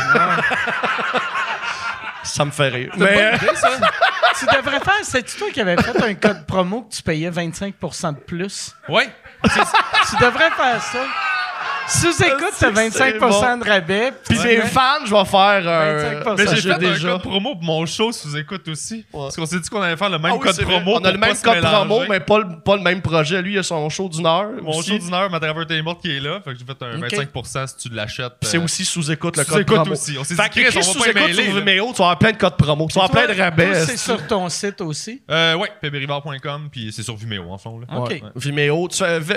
ça 2.23 2.45
me 2.45 2.51
fait 2.51 2.69
rire. 2.69 2.91
Mais 2.97 3.33
euh, 3.33 3.37
tu 4.39 4.45
devrais 4.45 4.79
faire. 4.79 4.93
C'est 5.03 5.23
toi 5.37 5.47
qui 5.51 5.61
avais 5.61 5.77
fait 5.81 6.03
un 6.03 6.13
code 6.15 6.45
promo 6.45 6.83
que 6.83 6.95
tu 6.95 7.03
payais 7.03 7.29
25% 7.29 8.15
de 8.15 8.19
plus? 8.19 8.75
Ouais. 8.89 9.09
Tu 9.43 10.15
devrais 10.23 10.51
faire 10.51 10.81
ça. 10.81 10.99
Sous 11.87 12.23
écoute, 12.23 12.45
C'est 12.53 12.65
t'as 12.65 12.71
25 12.71 13.13
c'est 13.13 13.19
bon. 13.19 13.57
de 13.57 13.69
rabais. 13.69 14.11
Puis 14.27 14.39
mes 14.39 14.57
fans, 14.61 15.05
je 15.05 15.13
vais 15.13 15.25
faire 15.25 15.67
un. 15.67 16.23
25%. 16.23 16.35
Mais 16.37 16.47
j'ai 16.47 16.55
j'ai 16.61 16.73
fait 16.73 17.05
un 17.07 17.11
code 17.11 17.21
promo 17.21 17.53
pour 17.55 17.63
mon 17.63 17.85
show 17.85 18.11
sous 18.11 18.35
écoute 18.37 18.67
aussi. 18.67 19.05
Parce 19.11 19.35
qu'on 19.35 19.45
s'est 19.45 19.59
dit 19.59 19.69
qu'on 19.69 19.81
allait 19.81 19.95
faire 19.97 20.09
le 20.09 20.17
même 20.17 20.31
Ah 20.33 20.35
oui, 20.35 20.41
code 20.41 20.55
c'est 20.55 20.63
vrai. 20.63 20.81
promo. 20.81 20.99
On 20.99 21.05
a 21.05 21.11
le 21.11 21.17
même 21.17 21.35
code 21.37 21.61
promo, 21.61 22.01
mais 22.09 22.19
pas 22.19 22.39
le, 22.39 22.45
pas 22.63 22.75
le 22.75 22.81
même 22.81 23.01
projet. 23.01 23.41
Lui, 23.41 23.53
il 23.53 23.59
a 23.59 23.63
son 23.63 23.87
show 23.89 24.09
d'une 24.09 24.25
heure. 24.25 24.49
Mon 24.61 24.77
aussi. 24.77 24.91
show 24.91 24.97
d'une 24.97 25.13
heure, 25.13 25.29
ma 25.29 25.39
driver 25.39 25.65
t'es 25.67 25.81
morte 25.81 26.01
qui 26.01 26.15
est 26.15 26.19
là. 26.19 26.39
Fait 26.43 26.53
que 26.53 26.59
j'ai 26.59 26.65
fait 26.65 26.83
un 26.83 27.01
Ok. 27.01 27.33
25% 27.35 27.67
si 27.67 27.77
tu 27.89 27.95
l'achètes. 27.95 28.33
C'est 28.41 28.57
euh, 28.57 28.63
aussi 28.63 28.83
sous-écoute 28.85 29.37
le 29.37 29.43
sous 29.43 29.51
code 29.51 29.61
écoute 29.61 29.75
promo. 29.75 29.91
aussi. 29.93 30.15
On 30.19 30.23
s'est 30.23 30.35
Fait 30.35 30.49
dit, 30.49 30.63
que 30.63 30.71
sous-écoute 30.81 31.13
mêler, 31.15 31.33
sur. 31.45 31.55
Vimeo, 31.55 31.87
tu 31.91 31.97
vas 31.99 32.05
avoir 32.05 32.17
plein 32.19 32.31
de 32.31 32.37
codes 32.37 32.57
promo. 32.57 32.87
Tu 32.87 32.97
vas 32.97 33.05
avoir 33.05 33.25
plein 33.25 33.33
de 33.33 33.39
rabais. 33.39 33.85
C'est 33.85 33.97
sur 33.97 34.25
ton 34.25 34.49
site 34.49 34.81
aussi? 34.81 35.21
Euh, 35.29 35.55
ouais, 35.55 35.69
peberibar.com, 35.81 36.69
puis 36.71 36.91
c'est 36.91 37.03
sur 37.03 37.15
Vimeo 37.15 37.51
en 37.51 37.57
fond. 37.57 37.79
Là. 37.79 37.85
OK. 37.99 38.09
Ouais. 38.09 38.21
Vimeo, 38.35 38.87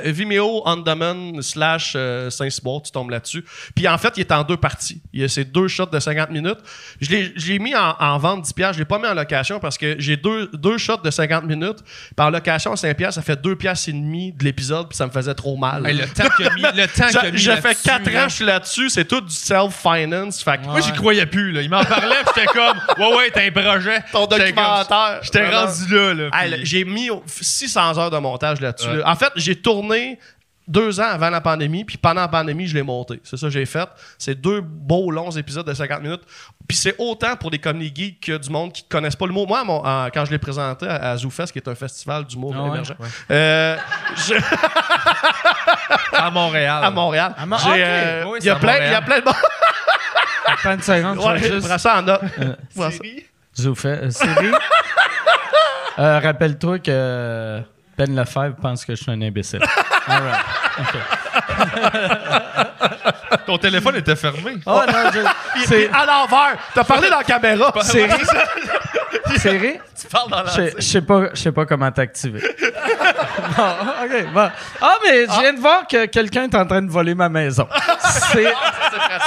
Vimeo 0.05 0.63
on 0.65 0.77
demand 0.79 1.43
slash 1.43 1.93
euh, 1.97 2.31
Saint-Cyboire, 2.39 2.83
tu 2.83 2.91
tombes 2.91 3.11
là-dessus. 3.11 3.45
Puis 3.75 3.87
en 3.89 3.99
fait, 3.99 4.15
il 4.17 4.21
est 4.21 4.33
en 4.33 4.43
deux 4.43 4.57
parties. 4.57 5.01
Il 5.13 5.21
y 5.21 5.25
a 5.25 5.29
ces 5.29 5.45
deux 5.45 5.69
shots 5.69 5.87
de 5.87 5.99
50 6.01 6.31
minutes. 6.31 6.59
Je 7.01 7.11
l'ai, 7.11 7.59
mis 7.59 7.75
en, 7.75 7.95
en 7.99 8.19
vente 8.19 8.43
10 8.43 8.53
piastres. 8.53 8.75
Je 8.75 8.79
l'ai 8.81 8.85
pas 8.85 8.99
mis 8.99 9.07
en 9.07 9.15
location 9.15 9.59
parce 9.61 9.77
que 9.79 9.97
j'ai 9.99 10.17
deux, 10.17 10.49
deux 10.53 10.79
shots 10.79 10.99
de 11.03 11.11
50 11.11 11.45
minutes. 11.45 11.79
Par 12.17 12.31
location, 12.31 12.75
5 12.77 12.97
piastres, 12.97 13.15
ça 13.21 13.23
fait 13.23 13.41
2 13.41 13.57
piastres 13.57 13.89
et 13.91 13.93
demi 13.93 14.33
de 14.33 14.45
l'épisode, 14.45 14.89
puis 14.89 14.97
ça 14.97 15.07
me 15.07 15.11
faisait 15.13 15.35
trop 15.35 15.57
mal. 15.57 15.87
Hey, 15.87 15.95
le 15.97 16.07
temps 16.07 16.25
a 16.25 16.55
mis, 16.55 16.63
le 16.63 16.87
temps 16.87 17.05
a 17.19 17.31
J'ai- 17.35 17.57
fait 17.57 17.63
là-dessus, 17.63 17.83
4 17.85 18.11
là. 18.13 18.25
ans, 18.25 18.29
je 18.29 18.35
suis 18.35 18.45
là-dessus. 18.45 18.91
C'est 18.91 19.05
tout 19.07 19.21
du 19.21 19.35
self-finance. 19.35 20.43
Que 20.45 20.65
Moi, 20.67 20.81
j'y 20.81 20.93
croyais 20.93 21.27
plus. 21.27 21.53
Là. 21.53 21.63
Il 21.63 21.71
m'en 21.71 21.85
parlait, 21.85 22.17
j'étais 22.27 22.47
comme, 22.47 22.79
ouais, 22.99 23.17
ouais, 23.17 23.31
t'as 23.33 23.43
un 23.45 23.51
projet. 23.51 24.03
ton 24.13 24.27
documentaire. 24.27 25.21
J'étais 25.23 25.49
rendu 25.49 25.95
là. 26.15 26.31
puis- 26.31 26.65
j'ai 26.67 26.85
mis 26.85 27.11
au- 27.11 27.23
600 27.27 27.99
heures 27.99 28.11
de 28.11 28.19
montage 28.19 28.61
là-dessus. 28.61 28.89
Ouais. 28.89 28.97
là. 28.99 29.11
En 29.11 29.17
fait, 29.17 29.33
j'ai 29.37 29.57
tourné 29.57 30.19
deux 30.69 31.01
ans 31.01 31.09
avant 31.11 31.31
la 31.31 31.41
pandémie, 31.41 31.85
puis 31.85 31.97
pendant 31.97 32.21
la 32.21 32.29
pandémie, 32.29 32.67
je 32.67 32.75
l'ai 32.75 32.83
monté. 32.83 33.21
C'est 33.25 33.37
ça 33.39 33.47
que 33.47 33.53
j'ai 33.53 33.65
fait. 33.67 33.89
C'est 34.19 34.35
deux 34.35 34.61
beaux 34.61 35.11
longs 35.11 35.31
épisodes 35.31 35.67
de 35.67 35.73
50 35.75 36.03
minutes. 36.03 36.21
Puis 36.69 36.77
c'est 36.77 36.95
autant 36.99 37.35
pour 37.37 37.51
des 37.51 37.59
comedy 37.59 37.91
geeks 37.95 38.21
que 38.27 38.37
du 38.37 38.51
monde 38.51 38.73
qui 38.73 38.83
ne 38.85 38.89
connaissent 38.89 39.17
pas 39.17 39.27
le 39.27 39.33
mot. 39.33 39.47
Moi, 39.47 39.65
mon- 39.65 39.81
quand 40.13 40.25
je 40.27 40.31
l'ai 40.31 40.39
présenté 40.39 40.87
à, 40.87 41.11
à 41.13 41.17
ZooFest, 41.17 41.47
qui 41.53 41.59
est 41.59 41.69
un 41.69 41.75
festival 41.75 42.25
d'humour 42.27 42.53
Ah 42.55 42.63
ouais? 42.65 42.69
émergent, 42.69 42.95
euh, 43.31 43.77
je- 44.15 44.35
à 46.13 46.31
Montréal. 46.31 46.85
à 46.85 46.91
Montréal, 46.91 47.35
À 47.39 47.47
Mo- 47.47 47.57
j'ai, 47.59 47.71
ok. 47.71 47.77
euh, 47.79 48.25
Oui, 48.27 48.39
il 48.41 48.47
y 48.47 48.51
a 48.51 48.57
plein, 48.57 48.77
il 48.77 48.83
y 48.93 48.95
a 48.95 49.01
Montréal. 49.01 49.23
plein 49.23 49.33
de. 49.33 49.37
Attends 50.47 50.73
une 50.75 50.83
seconde, 50.83 51.21
je 51.21 51.27
Ouais, 51.27 51.39
vais 51.39 51.53
juste... 51.61 51.79
ça 51.79 51.99
en 51.99 52.03
note. 52.03 52.21
Euh, 52.41 52.55
euh, 55.99 56.21
rappelle-toi 56.21 56.79
que 56.79 57.61
Ben 57.99 58.15
Lefebvre 58.15 58.55
pense 58.63 58.85
que 58.85 58.95
je 58.95 59.03
suis 59.03 59.11
un 59.11 59.21
imbécile. 59.21 59.61
All 60.07 60.23
right. 60.23 60.45
Ton 63.47 63.59
téléphone 63.59 63.97
était 63.97 64.15
fermé. 64.15 64.57
Oh 64.67 64.81
non, 64.87 65.11
je- 65.13 65.65
c'est... 65.67 65.91
à 65.91 66.07
l'envers. 66.07 66.57
T'as 66.75 66.85
parlé 66.85 67.11
dans 67.11 67.19
la 67.19 67.25
caméra. 67.25 67.73
Siri, 67.83 68.11
Siri, 69.37 69.79
Tu 70.01 70.07
parles 70.07 70.31
dans 70.31 70.47
je 70.47 70.71
je 70.77 70.81
sais 70.83 71.03
pas, 71.03 71.31
je 71.35 71.41
sais 71.41 71.53
pas 71.53 71.67
comment 71.67 71.91
t'activer. 71.91 72.41
Bon, 73.57 74.05
ok, 74.05 74.33
bon. 74.33 74.51
Ah, 74.81 74.95
mais 75.05 75.27
je 75.27 75.41
viens 75.41 75.53
de 75.53 75.61
voir 75.61 75.87
que 75.87 76.07
quelqu'un 76.07 76.45
est 76.45 76.55
en 76.55 76.67
train 76.67 76.83
de 76.83 76.91
voler 76.91 77.15
ma 77.15 77.29
maison. 77.29 77.67
C'est 78.33 78.47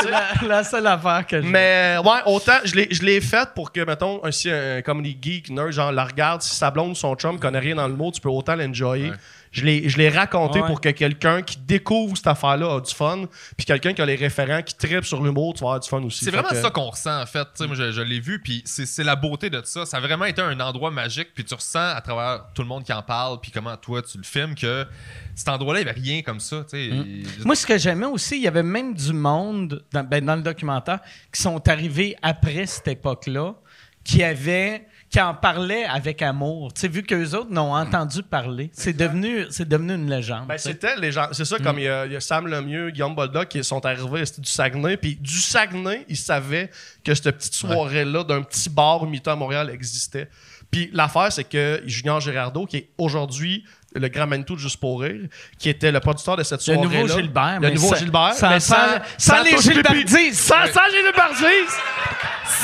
c'est 0.01 0.09
la, 0.09 0.23
la 0.47 0.63
seule 0.63 0.87
affaire 0.87 1.25
que 1.27 1.41
je... 1.41 1.47
Mais 1.47 1.95
ouais, 2.03 2.19
autant 2.25 2.53
je 2.63 2.75
l'ai, 2.75 2.87
je 2.91 3.03
l'ai 3.03 3.21
fait 3.21 3.47
pour 3.53 3.71
que, 3.71 3.81
mettons, 3.81 4.19
un, 4.23 4.31
si 4.31 4.49
un 4.49 4.81
comedy 4.81 5.17
geek, 5.21 5.49
nerd, 5.49 5.71
genre, 5.71 5.91
la 5.91 6.05
regarde, 6.05 6.41
si 6.41 6.55
sa 6.55 6.71
blonde 6.71 6.91
ou 6.91 6.95
son 6.95 7.15
chum 7.15 7.39
connaît 7.39 7.59
rien 7.59 7.75
dans 7.75 7.87
le 7.87 7.93
mot, 7.95 8.11
tu 8.11 8.19
peux 8.21 8.29
autant 8.29 8.55
l'enjoyer. 8.55 9.11
Je 9.51 9.65
l'ai, 9.65 9.89
je 9.89 9.97
l'ai 9.97 10.07
raconté 10.07 10.61
Ouais. 10.61 10.65
pour 10.67 10.79
que 10.79 10.87
quelqu'un 10.89 11.41
qui 11.41 11.57
découvre 11.57 12.15
cette 12.15 12.27
affaire-là 12.27 12.75
a 12.75 12.79
du 12.79 12.93
fun, 12.93 13.25
puis 13.57 13.65
quelqu'un 13.65 13.91
qui 13.93 14.01
a 14.01 14.05
les 14.05 14.15
référents, 14.15 14.61
qui 14.61 14.75
tripe 14.75 15.03
sur 15.03 15.21
l'humour, 15.21 15.53
tu 15.53 15.59
vas 15.59 15.67
avoir 15.71 15.79
du 15.81 15.89
fun 15.89 16.01
aussi. 16.03 16.23
C'est 16.23 16.31
vraiment 16.31 16.47
que- 16.47 16.55
ça 16.55 16.69
qu'on 16.69 16.89
ressent, 16.89 17.21
en 17.21 17.25
fait. 17.25 17.43
Tu 17.43 17.49
sais, 17.55 17.67
moi, 17.67 17.75
je, 17.75 17.91
je 17.91 18.01
l'ai 18.01 18.21
vu, 18.21 18.39
puis 18.41 18.61
c'est 18.65 18.85
c'est 18.85 19.03
la 19.03 19.17
beauté 19.17 19.49
de 19.49 19.61
ça. 19.65 19.85
Ça 19.85 19.97
a 19.97 19.99
vraiment 19.99 20.23
été 20.23 20.41
un 20.41 20.57
endroit 20.61 20.89
magique, 20.89 21.29
puis 21.35 21.43
tu 21.43 21.53
ressens 21.53 21.79
à 21.95 21.99
travers 21.99 22.45
tout 22.55 22.61
le 22.61 22.69
monde 22.69 22.85
qui 22.85 22.93
en 22.93 23.01
parle, 23.01 23.41
puis 23.41 23.51
comment 23.51 23.75
toi 23.75 24.01
tu 24.01 24.17
le 24.17 24.23
filmes, 24.23 24.55
que 24.55 24.87
cet 25.35 25.49
endroit-là, 25.49 25.81
il 25.81 25.83
n'y 25.83 25.89
avait 25.89 25.99
rien 25.99 26.21
comme 26.21 26.39
ça. 26.39 26.61
tu 26.63 26.69
sais. 26.77 26.85
Il- 26.85 27.25
Moi, 27.43 27.55
ce 27.55 27.65
que 27.67 27.77
j'aimais 27.77 28.05
aussi, 28.05 28.37
il 28.37 28.43
y 28.43 28.47
avait 28.47 28.63
même 28.63 28.93
du 28.93 29.11
monde 29.11 29.83
dans, 29.91 30.03
ben, 30.05 30.23
dans 30.23 30.35
le 30.37 30.43
documentaire 30.43 30.99
qui 31.33 31.41
sont 31.41 31.67
arrivés 31.67 32.15
après 32.21 32.65
cette 32.67 32.87
époque-là, 32.87 33.55
qui 34.03 34.23
avaient 34.23 34.85
qui 35.11 35.19
en 35.19 35.33
parlaient 35.33 35.83
avec 35.83 36.21
amour. 36.21 36.73
Tu 36.73 36.81
sais, 36.81 36.87
vu 36.87 37.03
qu'eux 37.03 37.31
autres 37.35 37.51
n'ont 37.51 37.75
entendu 37.75 38.23
parler, 38.23 38.71
c'est 38.73 38.93
devenu, 38.95 39.45
c'est 39.49 39.67
devenu 39.67 39.95
une 39.95 40.09
légende. 40.09 40.47
Ben, 40.47 40.57
c'était 40.57 41.11
gens. 41.11 41.27
C'est 41.33 41.43
ça, 41.43 41.59
comme 41.59 41.79
il 41.79 41.83
y, 41.83 41.89
a, 41.89 42.05
il 42.05 42.13
y 42.13 42.15
a 42.15 42.21
Sam 42.21 42.47
Lemieux, 42.47 42.91
Guillaume 42.91 43.13
Boldoc 43.13 43.49
qui 43.49 43.61
sont 43.61 43.85
arrivés 43.85 44.25
c'était 44.25 44.41
du 44.41 44.49
Saguenay. 44.49 44.95
Puis 44.95 45.15
du 45.17 45.39
Saguenay, 45.41 46.05
ils 46.07 46.15
savaient 46.17 46.69
que 47.03 47.13
cette 47.13 47.35
petite 47.35 47.53
soirée-là 47.55 48.23
d'un 48.23 48.41
petit 48.41 48.69
bar 48.69 49.05
mi-temps 49.05 49.33
à 49.33 49.35
Montréal 49.35 49.69
existait. 49.69 50.29
Puis 50.71 50.89
l'affaire, 50.93 51.29
c'est 51.29 51.43
que 51.43 51.83
Junior 51.85 52.21
Girardeau, 52.21 52.65
qui 52.65 52.77
est 52.77 52.89
aujourd'hui 52.97 53.65
le 53.93 54.07
grand 54.07 54.27
Manitou 54.27 54.55
de 54.55 54.59
Juste 54.59 54.77
pour 54.77 55.01
rire, 55.01 55.27
qui 55.59 55.67
était 55.67 55.91
le 55.91 55.99
producteur 55.99 56.37
de 56.37 56.43
cette 56.43 56.65
le 56.65 56.75
soirée-là. 56.75 57.01
nouveau 57.01 57.19
Gilbert. 57.19 57.59
Le 57.59 57.69
nouveau 57.71 57.95
Gilbert. 57.95 58.33
Sans, 58.35 58.49
mais 58.49 58.61
sans, 58.61 58.75
sans 59.17 59.43
les 59.43 59.49
touche 59.49 59.67
pipi. 59.67 59.73
Gilbertistes. 59.73 60.39
Sans, 60.39 60.65
sans. 60.67 60.79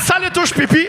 Sans 0.05 0.19
les 0.19 0.29
touches 0.29 0.53
pipi. 0.53 0.87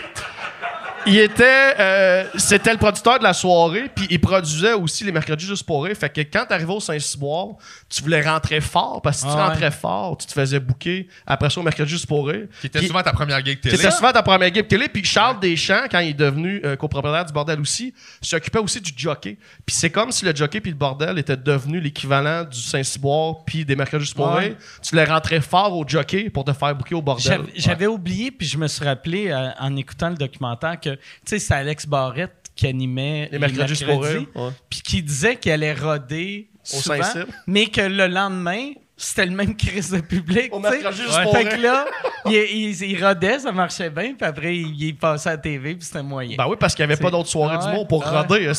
Il 1.08 1.18
était, 1.18 1.74
euh, 1.80 2.24
c'était 2.36 2.72
le 2.72 2.78
producteur 2.78 3.18
de 3.18 3.24
la 3.24 3.32
soirée, 3.32 3.90
puis 3.94 4.06
il 4.10 4.20
produisait 4.20 4.74
aussi 4.74 5.04
les 5.04 5.12
mercredis 5.12 5.46
juste 5.46 5.64
pour 5.64 5.84
rire. 5.84 5.96
Fait 5.96 6.08
que 6.10 6.20
quand 6.20 6.44
t'arrivais 6.46 6.72
au 6.72 6.80
Saint-Cyboire, 6.80 7.48
tu 7.88 8.02
voulais 8.02 8.20
rentrer 8.22 8.60
fort, 8.60 9.00
parce 9.02 9.22
que 9.22 9.28
si 9.28 9.34
tu 9.34 9.38
Ah 9.40 9.44
ouais. 9.46 9.52
rentrais 9.52 9.70
fort, 9.70 10.16
tu 10.18 10.26
te 10.26 10.32
faisais 10.32 10.60
bouquer 10.60 11.08
après 11.26 11.48
ça 11.50 11.60
au 11.60 11.62
mercredi 11.62 11.90
juste 11.90 12.06
pour 12.06 12.28
rire. 12.28 12.46
Qui 12.60 12.66
était 12.66 12.86
souvent 12.86 13.02
ta 13.02 13.12
première 13.12 13.44
gig 13.44 13.60
télé. 13.60 13.76
c'était 13.76 13.90
souvent 13.90 14.12
ta 14.12 14.22
première 14.22 14.50
game 14.50 14.66
télé. 14.66 14.88
Puis 14.88 15.04
Charles 15.04 15.40
Deschamps, 15.40 15.84
quand 15.90 16.00
il 16.00 16.10
est 16.10 16.14
devenu 16.14 16.60
euh, 16.64 16.76
copropriétaire 16.76 17.24
du 17.24 17.32
bordel 17.32 17.60
aussi, 17.60 17.94
s'occupait 18.20 18.58
aussi 18.58 18.80
du 18.80 18.92
jockey. 18.96 19.38
Puis 19.64 19.74
c'est 19.76 19.90
comme 19.90 20.12
si 20.12 20.24
le 20.24 20.34
jockey 20.34 20.60
puis 20.60 20.70
le 20.70 20.76
bordel 20.76 21.18
étaient 21.18 21.36
devenus 21.36 21.82
l'équivalent 21.82 22.44
du 22.44 22.58
Saint-Cyboire 22.60 23.44
puis 23.46 23.64
des 23.64 23.76
mercredis 23.76 24.04
juste 24.04 24.14
pour 24.16 24.28
Ouais. 24.32 24.40
rire. 24.48 24.56
Tu 24.82 24.94
les 24.94 25.04
rentrais 25.04 25.40
fort 25.40 25.74
au 25.76 25.84
jockey 25.86 26.28
pour 26.28 26.44
te 26.44 26.52
faire 26.52 26.74
bouquer 26.74 26.94
au 26.94 27.02
bordel. 27.02 27.24
J'avais, 27.24 27.52
j'avais 27.56 27.86
oublié, 27.86 28.30
puis 28.30 28.46
je 28.46 28.58
me 28.58 28.66
suis 28.68 28.84
rappelé 28.84 29.28
euh, 29.30 29.50
en 29.58 29.74
écoutant 29.76 30.10
le 30.10 30.16
documentaire 30.16 30.78
que, 30.80 30.97
tu 31.24 31.30
sais, 31.30 31.38
c'est 31.38 31.54
Alex 31.54 31.86
Barrette 31.86 32.48
qui 32.54 32.66
animait 32.66 33.28
Les 33.30 33.38
mercredis 33.38 33.84
pour. 33.84 34.00
Ouais. 34.00 34.26
puis 34.68 34.80
qui 34.80 35.02
disait 35.02 35.36
qu'elle 35.36 35.64
allait 35.64 35.74
roder 35.74 36.50
Au 36.72 36.80
souvent, 36.80 37.02
mais 37.46 37.66
que 37.66 37.80
le 37.80 38.08
lendemain, 38.08 38.72
c'était 39.00 39.26
le 39.26 39.32
même 39.32 39.56
crise 39.56 39.90
de 39.90 40.00
public. 40.00 40.52
Au 40.52 40.60
tu 40.60 40.64
sais. 40.64 40.70
mercredi 40.70 41.02
juste 41.02 41.16
Ouais. 41.16 41.22
pour 41.22 41.36
Fait 41.36 41.44
que 41.44 41.56
là, 41.56 41.86
il, 42.26 42.34
il, 42.34 42.82
il 42.82 43.04
rodait, 43.04 43.38
ça 43.38 43.52
marchait 43.52 43.90
bien, 43.90 44.14
puis 44.18 44.26
après, 44.26 44.56
il, 44.56 44.82
il 44.82 44.96
passait 44.96 45.28
à 45.28 45.32
la 45.32 45.38
TV, 45.38 45.74
puis 45.76 45.84
c'était 45.86 46.02
moyen. 46.02 46.36
Ben 46.36 46.46
oui, 46.48 46.56
parce 46.58 46.74
qu'il 46.74 46.84
n'y 46.84 46.92
avait 46.92 47.00
pas 47.00 47.10
d'autres 47.10 47.28
soirées 47.28 47.56
Ah 47.60 47.66
du 47.66 47.72
monde 47.72 47.88
pour 47.88 48.04
ah 48.04 48.22
roder. 48.22 48.52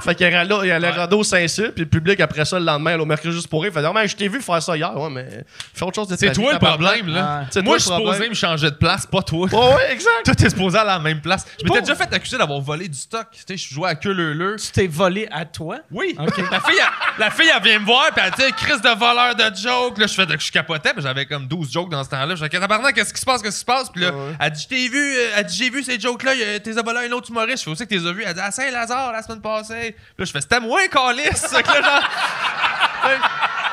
Fait 0.00 0.14
qu'il 0.14 0.26
allait, 0.26 0.44
là, 0.44 0.60
il 0.64 0.70
allait 0.72 0.90
roder 0.90 1.14
au 1.16 1.22
Saint-Cyr, 1.22 1.72
puis 1.72 1.84
le 1.84 1.88
public, 1.88 2.20
après 2.20 2.44
ça, 2.44 2.58
le 2.58 2.64
lendemain, 2.64 2.98
au 2.98 3.04
mercredi 3.04 3.34
juste 3.34 3.48
pour 3.48 3.62
rire, 3.62 3.72
il 3.74 3.80
fait 3.80 3.92
«mais 3.94 4.08
je 4.08 4.16
t'ai 4.16 4.28
vu 4.28 4.42
faire 4.42 4.60
ça 4.62 4.76
hier. 4.76 4.94
Ouais, 4.96 5.08
mais 5.08 5.44
fais 5.72 5.84
autre 5.84 5.94
chose 5.94 6.08
de 6.08 6.16
C'est 6.16 6.32
toi 6.32 6.52
le 6.52 6.58
problème, 6.58 7.08
là. 7.08 7.46
Moi, 7.62 7.78
je 7.78 7.84
suis 7.84 7.90
le 7.92 7.96
supposé 7.96 8.28
me 8.28 8.34
changer 8.34 8.70
de 8.70 8.76
place, 8.76 9.06
pas 9.06 9.22
toi. 9.22 9.48
Ouais, 9.48 9.74
ouais, 9.74 9.92
exact. 9.92 10.10
Toi, 10.24 10.34
t'es 10.34 10.50
supposé 10.50 10.78
aller 10.78 10.90
à 10.90 10.94
la 10.94 10.98
même 10.98 11.20
place. 11.20 11.46
Je 11.58 11.64
m'étais 11.64 11.80
déjà 11.82 11.94
fait 11.94 12.12
accuser 12.12 12.36
d'avoir 12.38 12.60
volé 12.60 12.88
du 12.88 12.98
stock. 12.98 13.26
Tu 13.32 13.42
sais, 13.46 13.56
je 13.56 13.74
jouais 13.74 13.90
à 13.90 13.94
queue 13.94 14.12
leu 14.12 14.32
leu. 14.32 14.56
Tu 14.56 14.70
t'es 14.72 14.86
volé 14.86 15.28
à 15.30 15.44
toi? 15.44 15.78
Oui. 15.90 16.16
La 16.18 16.60
fille, 16.60 16.78
elle, 16.78 17.18
la 17.18 17.30
fille, 17.30 17.50
elle 17.54 17.62
vient 17.62 17.78
me 17.78 17.84
voir, 17.86 18.06
puis 18.14 18.24
elle 18.24 18.32
dit, 18.32 18.52
Chris 18.56 18.80
de 18.82 18.98
voleur 18.98 19.34
de 19.34 19.54
joke. 19.84 19.98
Là, 19.98 20.06
je 20.06 20.14
fais, 20.14 20.26
je 20.38 20.52
capotais, 20.52 20.92
j'avais 20.98 21.26
comme 21.26 21.46
12 21.46 21.72
jokes 21.72 21.90
dans 21.90 22.04
ce 22.04 22.10
temps-là. 22.10 22.34
Je 22.34 22.44
fais, 22.44 22.48
tabarnak, 22.48 22.94
qu'est-ce 22.94 23.12
qui 23.12 23.20
se 23.20 23.26
passe, 23.26 23.42
qu'est-ce 23.42 23.56
qui 23.56 23.60
se 23.60 23.64
passe? 23.64 23.90
Puis 23.90 24.02
là, 24.02 24.12
elle 24.40 24.52
dit, 24.52 24.66
t'ai 24.68 24.88
vu, 24.88 25.16
euh, 25.16 25.30
elle 25.36 25.46
dit, 25.46 25.56
j'ai 25.56 25.70
vu 25.70 25.82
ces 25.82 25.98
jokes-là, 25.98 26.32
t'es 26.60 26.72
volé 26.72 27.08
un 27.08 27.12
autre 27.12 27.30
humoriste. 27.30 27.58
Je 27.58 27.64
fais 27.64 27.70
aussi 27.70 27.84
que 27.84 27.90
t'es 27.90 27.98
vu? 27.98 28.24
Elle 28.26 28.34
dit, 28.34 28.40
à 28.40 28.50
Saint-Lazare, 28.50 29.12
la 29.12 29.22
semaine 29.22 29.40
passée. 29.40 29.94
Puis 29.96 30.14
là, 30.18 30.24
je 30.24 30.30
fais, 30.30 30.40
c'était 30.40 30.60
moi, 30.60 30.80
Calis. 30.88 31.22
ça, 31.34 31.62
que 31.62 31.68
là, 31.68 31.82
genre. 31.82 33.20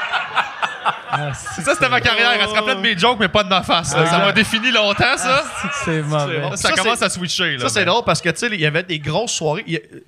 ça, 1.34 1.74
c'était 1.74 1.90
ma 1.90 2.02
carrière. 2.02 2.32
Elle 2.40 2.48
se 2.48 2.54
rappelait 2.54 2.76
de 2.76 2.80
mes 2.82 2.98
jokes, 2.98 3.18
mais 3.20 3.28
pas 3.28 3.44
de 3.44 3.50
ma 3.50 3.62
face. 3.64 3.90
Ça 3.90 4.20
m'a 4.20 4.32
défini 4.32 4.72
longtemps, 4.72 5.18
ça. 5.18 5.44
C'est 5.86 6.02
mauvais. 6.02 6.40
bon. 6.40 6.52
Ça, 6.52 6.70
Ça, 6.70 6.72
commence 6.74 7.02
à 7.02 7.10
switcher. 7.10 7.58
Là, 7.58 7.60
Ça, 7.60 7.70
c'est 7.70 7.86
drôle 7.86 8.04
parce 8.06 8.22
que, 8.22 8.30
tu 8.30 8.38
sais, 8.38 8.48
il 8.52 8.60
y 8.60 8.66
avait 8.66 8.84
des 8.84 9.00
grosses 9.00 9.32
soirées. 9.32 9.64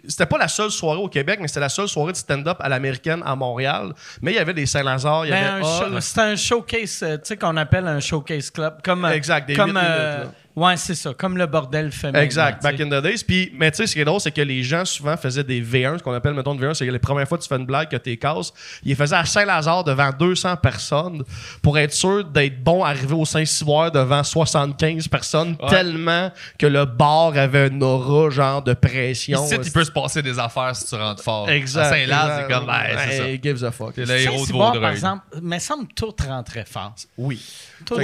C'était 0.07 0.25
pas 0.25 0.37
la 0.37 0.47
seule 0.47 0.71
soirée 0.71 0.99
au 0.99 1.07
Québec, 1.09 1.39
mais 1.41 1.47
c'était 1.47 1.59
la 1.59 1.69
seule 1.69 1.87
soirée 1.87 2.11
de 2.11 2.17
stand-up 2.17 2.57
à 2.59 2.69
l'américaine 2.69 3.21
à 3.25 3.35
Montréal. 3.35 3.93
Mais 4.21 4.31
il 4.31 4.35
y 4.35 4.39
avait 4.39 4.53
des 4.53 4.65
Saint-Lazare, 4.65 5.25
il 5.25 5.29
y 5.29 5.31
Ben, 5.31 5.37
avait. 5.55 5.65
un 5.65 5.97
Ah, 5.97 6.01
c'est 6.01 6.19
un 6.19 6.35
showcase, 6.35 6.99
euh, 7.03 7.15
tu 7.17 7.21
sais, 7.25 7.37
qu'on 7.37 7.57
appelle 7.57 7.87
un 7.87 7.99
showcase 7.99 8.49
club. 8.51 8.79
Comme, 8.83 9.05
euh, 9.05 9.11
Exact, 9.11 9.47
des 9.47 9.55
comme, 9.55 9.71
huit 9.71 9.77
euh, 9.83 10.17
minutes, 10.19 10.33
Ouais, 10.55 10.77
c'est 10.77 10.95
ça. 10.95 11.13
Comme 11.13 11.37
le 11.37 11.45
bordel 11.47 11.91
féminin. 11.91 12.21
Exact, 12.21 12.63
back 12.63 12.79
in 12.79 12.87
the 12.87 13.03
days. 13.03 13.23
Puis, 13.27 13.51
mais 13.57 13.71
tu 13.71 13.77
sais, 13.77 13.87
ce 13.87 13.93
qui 13.93 13.99
est 13.99 14.05
drôle, 14.05 14.21
c'est 14.21 14.31
que 14.31 14.41
les 14.41 14.63
gens 14.63 14.85
souvent 14.85 15.17
faisaient 15.17 15.43
des 15.43 15.61
V1, 15.61 15.97
ce 15.97 16.03
qu'on 16.03 16.13
appelle, 16.13 16.33
mettons, 16.33 16.55
de 16.55 16.65
V1, 16.65 16.73
c'est 16.73 16.85
que 16.85 16.91
les 16.91 16.99
premières 16.99 17.27
fois 17.27 17.37
que 17.37 17.43
tu 17.43 17.49
fais 17.49 17.57
une 17.57 17.65
blague, 17.65 17.89
que 17.89 17.97
t'es 17.97 18.15
casse, 18.15 18.53
ils 18.83 18.89
les 18.89 18.95
faisaient 18.95 19.17
à 19.17 19.25
Saint-Lazare 19.25 19.83
devant 19.83 20.11
200 20.11 20.55
personnes 20.57 21.23
pour 21.61 21.77
être 21.77 21.91
sûr 21.93 22.23
d'être 22.23 22.63
bon 22.63 22.83
arrivé 22.83 23.13
au 23.13 23.25
Saint-Cyboire 23.25 23.91
devant 23.91 24.23
75 24.23 25.07
personnes, 25.09 25.57
tellement 25.69 26.31
que 26.57 26.67
le 26.67 26.85
bar 26.85 27.37
avait 27.37 27.69
un 27.69 27.81
aura, 27.81 28.29
genre, 28.29 28.61
de 28.61 28.73
pression. 28.73 29.43
Ici, 29.45 29.55
il 29.63 29.71
peut 29.71 29.83
se 29.83 29.91
passer 29.91 30.21
des 30.21 30.39
affaires 30.39 30.75
si 30.75 30.87
tu 30.87 30.95
rentres 30.95 31.23
fort. 31.23 31.49
Exact. 31.49 31.81
À 31.81 31.89
Saint-Laz, 31.89 32.23
exact. 32.23 32.47
c'est 32.47 32.53
comme, 32.53 32.65
ben, 32.67 32.81
c'est 33.09 33.17
ça. 33.17 33.27
Hey, 33.27 33.39
gives 33.43 33.63
a 33.65 33.71
fuck. 33.71 33.91
C'est 33.95 34.05
le 34.05 34.19
héros 34.19 34.33
de 34.33 34.39
Saint-Cyboire, 34.39 34.71
par 34.71 34.73
Vaudreuil. 34.75 34.93
exemple, 34.93 35.23
me 35.41 35.59
semble 35.59 35.87
tout 35.93 36.13
rentrait 36.27 36.65
fort. 36.65 36.95
Oui. 37.17 37.41
Oui, 37.91 38.03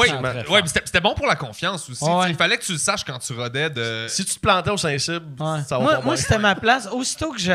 ouais, 0.50 0.62
c'était 0.66 1.00
bon 1.02 1.14
pour 1.14 1.28
la 1.28 1.36
confiance 1.36 1.90
aussi. 1.90 2.04
Ouais. 2.04 2.30
Il 2.30 2.36
fallait 2.36 2.58
que 2.58 2.64
tu 2.64 2.74
le 2.74 2.78
saches 2.78 3.04
quand 3.04 3.18
tu 3.20 3.34
rodais 3.34 3.70
de. 3.70 4.06
Si 4.08 4.24
tu 4.26 4.36
te 4.36 4.40
plantais 4.40 4.70
au 4.70 4.78
Saint-Cybe, 4.78 5.40
Ouais. 5.40 5.64
ça 5.68 5.78
va 5.78 5.84
Moi, 5.84 6.02
moi 6.02 6.18
c'était 6.18 6.38
ma 6.40 6.56
place. 6.56 6.88
Aussitôt 6.92 7.32
que 7.32 7.40
je, 7.40 7.46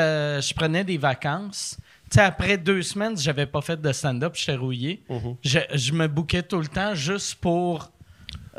je 0.43 0.55
prenais 0.55 0.85
des 0.85 0.99
vacances, 0.99 1.77
tu 2.11 2.17
sais, 2.19 2.21
après 2.25 2.57
deux 2.57 2.83
semaines, 2.83 3.17
j'avais 3.19 3.47
pas 3.47 3.61
fait 3.61 3.81
de 3.81 3.93
stand-up, 3.93 4.35
j'étais 4.37 4.57
rouillé. 4.57 5.03
Mhm. 5.09 5.37
je, 5.45 5.59
je 5.75 5.93
me 5.93 6.07
bouquais 6.09 6.43
tout 6.43 6.61
le 6.61 6.69
temps 6.69 6.95
juste 6.95 7.35
pour 7.37 7.91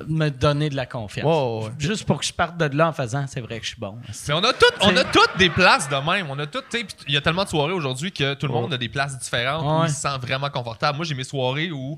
me 0.07 0.30
donner 0.30 0.69
de 0.69 0.76
la 0.76 0.86
confiance. 0.86 1.26
Ouais, 1.26 1.60
ouais, 1.60 1.65
ouais. 1.68 1.72
Juste 1.80 2.06
pour 2.06 2.19
que 2.19 2.26
je 2.26 2.34
parte 2.34 2.57
de 2.57 2.65
là 2.78 2.90
en 2.90 2.94
faisant 2.94 3.26
c'est 3.28 3.41
vrai 3.41 3.60
que 3.60 3.64
je 3.65 3.69
suis 3.72 3.80
bon. 3.80 3.98
Mais 4.28 4.34
on 4.34 4.44
a 4.44 4.53
toutes, 4.53 4.76
on 4.82 4.95
a 4.95 5.03
toutes 5.03 5.38
des 5.38 5.49
places 5.49 5.90
de 5.90 5.95
même. 5.95 6.28
On 6.30 6.38
a 6.40 6.45
toutes, 6.48 6.69
tu 6.69 6.80
sais, 6.80 6.84
puis 6.84 6.95
il 7.07 7.14
y 7.14 7.18
a 7.18 7.22
tellement 7.22 7.44
de 7.44 7.49
soirées 7.49 7.74
aujourd'hui 7.74 8.11
que 8.11 8.34
tout 8.36 8.48
le 8.48 8.53
monde 8.53 8.74
a 8.74 8.78
des 8.78 8.90
places 8.90 9.18
différentes 9.18 9.64
où 9.64 9.82
Ouais. 9.82 9.88
ils 9.88 9.94
se 9.94 10.02
sentent 10.02 10.22
vraiment 10.22 10.49
confortable. 10.49 10.98
Moi, 10.98 11.06
j'ai 11.06 11.15
mes 11.15 11.24
soirées 11.24 11.72
où 11.72 11.98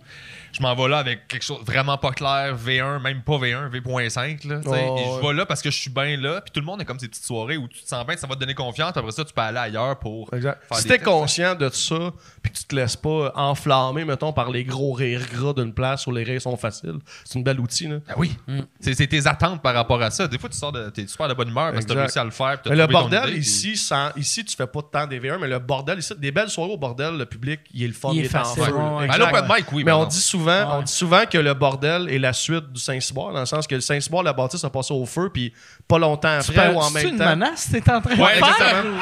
je 0.52 0.62
m'en 0.62 0.74
vais 0.76 0.88
là 0.88 1.00
avec 1.00 1.28
quelque 1.28 1.44
chose 1.44 1.60
vraiment 1.66 1.98
pas 1.98 2.12
clair, 2.12 2.56
V1, 2.56 3.02
même 3.02 3.22
pas 3.22 3.38
V1, 3.38 3.70
V.5. 3.70 4.48
Là, 4.48 4.60
et 4.60 5.04
je 5.22 5.28
vais 5.28 5.34
là 5.34 5.46
parce 5.46 5.62
que 5.62 5.70
je 5.72 5.78
suis 5.78 5.90
bien 5.92 6.18
là. 6.18 6.42
Puis 6.42 6.52
tout 6.52 6.60
le 6.60 6.66
monde 6.66 6.82
a 6.82 6.86
comme 6.86 7.00
ces 7.00 7.08
petites 7.08 7.26
soirées 7.26 7.58
où 7.58 7.68
tu 7.68 7.82
te 7.84 7.88
sens 7.88 8.06
bien, 8.06 8.16
ça 8.18 8.28
va 8.28 8.36
te 8.36 8.40
donner 8.40 8.56
confiance. 8.56 8.92
Puis 8.92 9.00
après 9.00 9.12
ça, 9.12 9.26
tu 9.26 9.34
peux 9.34 9.42
aller 9.42 9.58
ailleurs 9.58 9.98
pour. 10.00 10.34
Exact. 10.34 10.60
faire 10.68 10.78
Si 10.78 10.88
t'es 10.88 11.00
conscient 11.00 11.56
de 11.56 11.70
ça, 11.70 12.12
puis 12.42 12.52
que 12.52 12.58
tu 12.58 12.64
te 12.64 12.76
laisses 12.76 12.96
pas 12.96 13.32
enflammer, 13.36 14.06
mettons, 14.06 14.32
par 14.34 14.50
les 14.52 14.64
gros 14.64 14.94
rires 14.94 15.26
gras 15.34 15.54
d'une 15.54 15.74
place 15.74 16.08
où 16.08 16.12
les 16.12 16.24
rires 16.24 16.42
sont 16.42 16.56
faciles, 16.58 17.00
c'est 17.26 17.38
une 17.38 17.44
belle 17.44 17.60
outil, 17.60 17.88
là. 17.90 17.98
Ah 18.10 18.14
oui. 18.18 18.36
C'est 18.80 18.94
c'est 18.94 19.08
tes 19.08 19.26
attentes 19.28 19.62
par 19.62 19.74
rapport 19.74 20.02
à 20.02 20.12
ça. 20.12 20.28
Des 20.28 20.38
fois, 20.38 20.50
tu 20.50 20.58
sors 20.58 20.72
de. 20.72 20.90
T'es 20.90 21.06
super 21.08 21.28
de 21.28 21.34
bonne 21.34 21.50
humeur 21.50 21.72
parce 21.74 21.86
que 21.86 21.90
t'as 21.94 21.94
Exact. 21.94 22.02
réussi 22.02 22.20
à 22.20 22.24
le 22.24 22.32
faire. 22.32 22.58
Mais 22.70 22.76
le 22.76 22.88
bordel, 22.88 23.30
idée, 23.30 23.40
ici, 23.40 23.76
sans, 23.78 24.10
ici, 24.16 24.44
tu 24.46 24.56
fais 24.56 24.68
pas 24.68 24.80
tant 24.92 25.08
des 25.08 25.20
V1, 25.20 25.38
mais 25.40 25.48
le 25.48 25.60
bordel, 25.60 26.00
ici, 26.00 26.14
des 26.18 26.32
belles 26.32 26.50
soirées 26.50 26.72
au 26.72 26.78
bordel, 26.78 27.18
le 27.18 27.26
public, 27.26 27.60
il 27.74 27.84
est 27.84 27.88
le 27.88 27.94
fun, 27.94 28.10
Il 28.14 28.20
il, 28.20 28.26
est 28.26 28.26
est, 28.28 28.36
en 28.36 28.44
facile, 28.44 28.64
feu. 28.64 28.72
l'open 28.72 29.46
mic, 29.50 29.72
oui. 29.72 29.84
mais 29.84 29.92
on 29.92 30.02
non. 30.02 30.06
dit 30.06 30.22
souvent, 30.22 30.78
on 30.80 30.82
dit 30.82 30.92
souvent 30.94 31.24
que 31.32 31.38
le 31.38 31.54
bordel 31.54 32.10
est 32.10 32.20
la 32.20 32.34
suite 32.34 32.72
du 32.72 32.80
Saint-Cyboire, 32.80 33.34
dans 33.34 33.40
le 33.42 33.46
sens 33.46 33.68
que 33.68 33.76
le 33.76 33.82
Saint-Cyboire, 33.82 34.24
la 34.24 34.34
bâtisse 34.34 34.64
a 34.64 34.70
passé 34.70 34.94
au 34.94 35.06
feu, 35.06 35.30
puis 35.34 35.54
pas 35.88 35.98
longtemps 36.00 36.40
Tu 36.44 36.52
après 36.52 36.74
ou 36.74 36.78
en 36.78 36.84
c'est 36.84 36.94
même 37.04 37.14
une 37.14 37.18
temps. 37.20 37.30
menace? 37.30 37.70
T'es 37.72 37.80
en 37.92 38.02
train 38.02 38.12
de 38.12 38.16
faire? 38.16 38.30
exactement. 38.30 38.98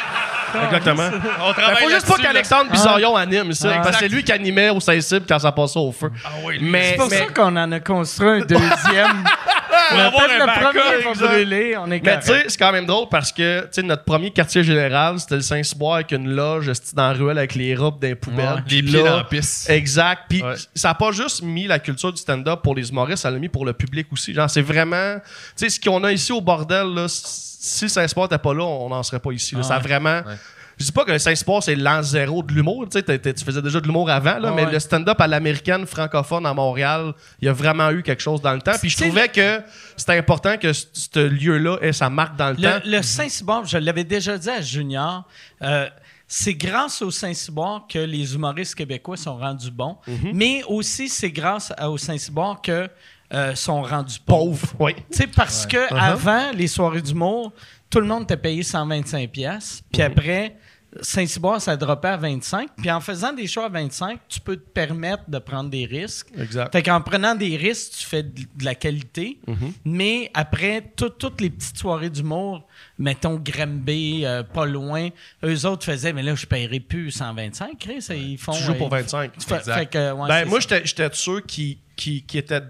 Exactement. 0.64 1.10
On 1.42 1.50
Il 1.50 1.54
travaille 1.56 1.84
faut 1.84 1.90
juste 1.90 2.08
pas 2.08 2.16
qu'Alexandre 2.16 2.72
Bizarion 2.72 3.16
anime 3.16 3.52
ça, 3.54 3.74
Ah. 3.76 3.82
parce 3.84 3.98
que 3.98 4.04
c'est 4.04 4.10
lui 4.10 4.24
qui 4.24 4.32
animait 4.32 4.70
au 4.70 4.80
Saint-Cybe 4.80 5.24
quand 5.28 5.40
ça 5.40 5.52
passait 5.52 5.78
au 5.80 5.92
feu. 5.92 6.10
Ah 6.24 6.30
oui, 6.46 6.58
mais, 6.62 6.92
C'est 6.92 6.96
pour 6.98 7.10
mais- 7.10 7.18
ça 7.18 7.26
qu'on 7.34 7.56
en 7.58 7.72
a 7.72 7.80
construit 7.82 8.30
un 8.30 8.40
deuxième. 8.40 8.70
on 9.94 9.98
a 10.00 10.06
avoir 10.06 10.24
fait 10.26 10.36
un 10.36 10.40
le 10.40 10.46
backup, 10.46 10.62
premier 10.64 11.04
va 11.04 11.10
exact. 11.10 11.28
brûler, 11.28 11.78
on 11.78 11.92
est 11.92 12.04
Mais 12.04 12.20
tu 12.20 12.28
sais, 12.28 12.44
c'est 12.48 12.58
quand 12.58 12.72
même 12.72 12.86
drôle 12.86 13.08
parce 13.10 13.32
que 13.32 13.62
tu 13.62 13.68
sais, 13.72 13.84
notre 13.84 14.04
premier 14.04 14.32
quartier 14.32 14.64
général, 14.64 15.20
c'était 15.20 15.36
le 15.36 15.42
Saint-Cyboire 15.42 15.96
avec 15.96 16.12
une 16.12 16.30
loge 16.30 16.72
dans 16.94 17.08
la 17.10 17.14
ruelle 17.14 17.38
avec 17.38 17.56
les 17.56 17.76
robes 17.76 18.00
des 18.00 18.16
poubelles. 18.16 18.46
Ouais. 18.56 18.62
Les 18.70 18.84
pieds 18.84 19.04
dans 19.04 19.18
la 19.18 19.24
piste. 19.24 19.70
Exact. 19.70 20.24
Puis 20.30 20.42
Ouais. 20.42 20.56
ça 20.76 20.90
n'a 20.90 20.94
pas 20.96 21.12
juste 21.12 21.42
mis 21.42 21.68
la 21.68 21.80
culture 21.80 22.12
du 22.14 22.22
stand-up 22.22 22.62
pour 22.64 22.76
les 22.76 22.90
humoristes, 22.90 23.24
ça 23.24 23.32
l'a 23.32 23.40
mis 23.40 23.50
pour 23.50 23.66
le 23.66 23.74
public 23.74 24.08
aussi. 24.12 24.34
Genre, 24.34 24.50
c'est 24.50 24.62
vraiment. 24.62 25.16
Tu 25.20 25.24
sais, 25.56 25.70
ce 25.70 25.80
qu'on 25.80 26.04
a 26.04 26.12
ici 26.12 26.32
au 26.32 26.42
bordel, 26.42 26.88
là, 26.94 27.06
si 27.08 27.86
le 27.86 27.90
Saint-Cyboire 27.90 28.28
n'était 28.30 28.42
pas 28.42 28.54
là, 28.54 28.64
on 28.64 28.90
n'en 28.90 29.04
serait 29.04 29.20
pas 29.20 29.32
ici. 29.32 29.56
là. 29.56 29.62
Ah 29.64 29.68
ça 29.68 29.76
a 29.76 29.80
ouais. 30.26 30.38
Je 30.78 30.86
dis 30.86 30.92
pas 30.92 31.04
que 31.06 31.12
le 31.12 31.18
Saint-Cyboire, 31.20 31.64
c'est 31.64 31.76
l'an 31.76 32.04
zéro 32.04 32.44
de 32.44 32.54
l'humour. 32.54 32.86
Tu 32.90 33.02
faisais 33.02 33.62
déjà 33.64 33.80
de 33.80 33.86
l'humour 33.88 34.10
avant, 34.10 34.38
là, 34.38 34.50
Ah 34.52 34.54
mais 34.56 34.66
ouais. 34.66 34.72
le 34.72 34.80
stand-up 34.80 35.20
à 35.20 35.26
l'américaine 35.28 35.86
francophone 35.88 36.46
à 36.46 36.54
Montréal, 36.54 37.14
il 37.42 37.46
y 37.46 37.50
a 37.50 37.54
vraiment 37.54 37.90
eu 37.90 38.04
quelque 38.04 38.22
chose 38.22 38.42
dans 38.42 38.54
le 38.54 38.62
temps. 38.62 38.74
Puis 38.80 38.90
je 38.92 38.98
trouvais 38.98 39.28
que 39.28 39.62
c'était 39.96 40.18
important 40.18 40.56
que 40.58 40.72
ce 40.74 41.20
lieu-là 41.20 41.78
ait 41.82 41.94
sa 41.94 42.10
marque 42.10 42.36
dans 42.38 42.50
le, 42.52 42.58
temps. 42.58 42.80
Le, 42.86 43.02
Saint-Cyboire, 43.02 43.66
je 43.66 43.78
l'avais 43.80 44.04
déjà 44.04 44.38
dit 44.38 44.50
à 44.50 44.62
Junior, 44.62 45.24
euh, 45.64 45.88
c'est 46.28 46.54
grâce 46.54 47.02
au 47.02 47.10
Saint-Cyboire 47.10 47.86
que 47.90 48.00
les 48.00 48.36
humoristes 48.36 48.76
québécois 48.76 49.18
sont 49.18 49.38
rendus 49.38 49.72
bons, 49.72 49.98
Mhm. 50.08 50.32
mais 50.34 50.62
aussi 50.68 51.10
c'est 51.10 51.32
grâce 51.32 51.74
au 51.84 51.98
Saint-Cyboire 51.98 52.62
que 52.62 52.88
euh, 53.34 53.56
sont 53.56 53.82
rendus 53.82 54.20
pauvres. 54.26 54.68
Pauvre. 54.68 54.74
Oui. 54.80 54.96
Tu 55.12 55.18
sais, 55.18 55.28
parce 55.28 55.66
que 55.66 55.76
Uh-huh. 55.76 55.98
avant 56.00 56.52
les 56.54 56.68
soirées 56.68 57.02
d'humour, 57.02 57.52
tout 57.90 58.00
le 58.00 58.08
monde 58.08 58.24
était 58.24 58.38
payé 58.38 58.64
125 58.64 59.30
pièces, 59.32 59.84
puis 59.92 60.02
Mhm. 60.02 60.08
après 60.12 60.56
Saint-Cyboire 61.02 61.62
ça 61.62 61.76
droppait 61.76 62.08
à 62.08 62.18
25, 62.18 62.70
puis 62.78 62.90
en 62.90 63.02
faisant 63.02 63.34
des 63.34 63.46
shows 63.46 63.62
à 63.62 63.70
25, 63.70 64.20
tu 64.30 64.40
peux 64.40 64.56
te 64.56 64.68
permettre 64.70 65.24
de 65.30 65.38
prendre 65.38 65.70
des 65.70 65.86
risques. 65.86 66.30
Exact. 66.40 66.72
Fait 66.72 66.82
qu'en 66.82 67.02
prenant 67.02 67.36
des 67.36 67.58
risques, 67.58 67.92
tu 68.00 68.06
fais 68.06 68.24
de, 68.24 68.42
la 68.64 68.74
qualité. 68.74 69.40
Mais 69.84 70.32
après, 70.34 70.82
tout- 70.96 71.10
toutes 71.10 71.42
les 71.42 71.50
petites 71.50 71.78
soirées 71.78 72.10
d'humour, 72.10 72.66
mettons 72.98 73.36
Grimby, 73.36 74.26
euh, 74.26 74.44
pas 74.44 74.66
loin, 74.66 75.10
eux 75.44 75.66
autres 75.66 75.84
faisaient, 75.86 76.14
mais 76.14 76.24
là, 76.24 76.36
je 76.36 76.46
paierai 76.46 76.80
plus 76.80 77.12
125, 77.12 77.78
Chris. 77.78 78.08
Ils 78.12 78.38
font. 78.38 78.54
Tu 78.54 78.64
joues 78.64 78.74
pour 78.76 78.88
euh, 78.88 78.98
25. 79.02 79.34
fait- 79.42 79.56
Exact. 79.58 79.78
fait 79.80 79.86
que, 79.88 80.12
ouais, 80.14 80.28
Ben, 80.30 80.40
c'est 80.40 80.46
moi, 80.46 80.60
j'étais 80.62 80.86
j'étais 80.86 81.10
de 81.10 81.16
ceux 81.16 81.42
qui, 81.42 81.80
qui, 81.98 82.24
qui 82.24 82.38
étaient 82.38 82.64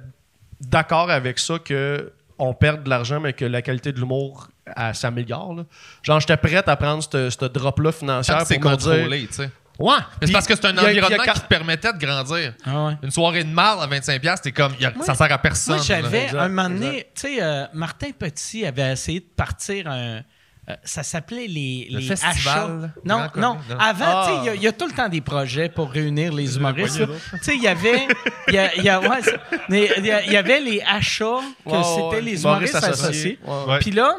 d'accord 0.61 1.09
avec 1.11 1.37
ça 1.39 1.59
que 1.59 2.11
on 2.39 2.53
perd 2.53 2.83
de 2.83 2.89
l'argent, 2.89 3.19
mais 3.19 3.33
que 3.33 3.45
la 3.45 3.61
qualité 3.61 3.91
de 3.91 3.99
l'humour 3.99 4.49
elle 4.75 4.95
s'améliore. 4.95 5.53
là. 5.55 5.63
Genre, 6.03 6.19
j'étais 6.19 6.37
prête 6.37 6.67
à 6.67 6.75
prendre 6.75 7.03
ce 7.03 7.29
ce 7.29 7.45
drop-là 7.45 7.91
financier 7.91 8.33
Quand 8.37 8.45
c'est 8.45 8.59
pour 8.59 8.71
me 8.71 8.75
dire... 8.77 8.91
contrôlé, 8.91 9.27
tu 9.27 9.33
sais. 9.33 9.49
Ouais. 9.79 9.93
Mais 9.95 10.03
Puis, 10.21 10.27
c'est 10.27 10.33
parce 10.33 10.47
que 10.47 10.55
c'est 10.55 10.65
un 10.65 10.77
a- 10.77 10.85
environnement 10.89 11.23
qui 11.33 11.39
te 11.39 11.45
permettait 11.47 11.93
de 11.93 11.99
grandir. 11.99 12.53
Ah 12.65 12.85
ouais. 12.87 12.93
Une 13.03 13.11
soirée 13.11 13.43
de 13.43 13.49
marde 13.53 13.79
à 13.83 13.87
25$, 13.95 14.41
t'es 14.41 14.51
comme, 14.51 14.73
a- 14.83 15.03
ça 15.03 15.13
sert 15.13 15.31
à 15.31 15.37
personne. 15.37 15.75
Moi, 15.75 15.83
j'avais, 15.85 16.29
un 16.35 16.47
moment 16.49 16.69
donné, 16.69 17.07
tu 17.13 17.21
sais, 17.21 17.37
euh, 17.43 17.65
Martin 17.73 18.09
Petit 18.17 18.65
avait 18.65 18.91
essayé 18.93 19.19
de 19.19 19.25
partir 19.35 19.87
un. 19.87 20.21
euh, 20.69 20.75
ça 20.83 21.01
s'appelait 21.03 21.45
les, 21.47 21.87
Le 21.91 21.99
les 21.99 22.07
festival 22.07 22.33
achats. 22.57 22.67
Non, 23.05 23.19
non. 23.35 23.53
Non. 23.69 23.77
Avant, 23.79 24.05
Ah. 24.07 24.25
tu 24.27 24.33
sais, 24.33 24.39
il 24.41 24.45
y 24.45 24.49
a- 24.49 24.55
il 24.55 24.61
y, 24.63 24.67
a 24.67 24.71
tout 24.73 24.87
le 24.87 24.93
temps 24.93 25.07
des 25.09 25.21
projets 25.21 25.69
pour 25.69 25.91
réunir 25.91 26.33
les 26.33 26.57
humoristes. 26.57 26.97
Tu 27.05 27.37
sais, 27.43 27.55
il 27.55 27.61
y 27.61 27.67
avait, 27.67 28.07
il 28.47 28.53
y 28.55 28.57
a- 28.57 28.75
y 28.81 28.89
a- 28.89 28.99
ouais, 28.99 29.21
c'est- 29.21 29.39
mais 29.69 29.91
il 29.99 30.05
y, 30.05 30.35
avait 30.35 30.59
les 30.59 30.81
achats 30.81 31.39
que 31.63 31.83
c'était 31.83 32.01
ouais. 32.15 32.21
les 32.21 32.41
Humoristes 32.41 32.75
associés. 32.83 33.39
Puis 33.79 33.91
là, 33.91 34.15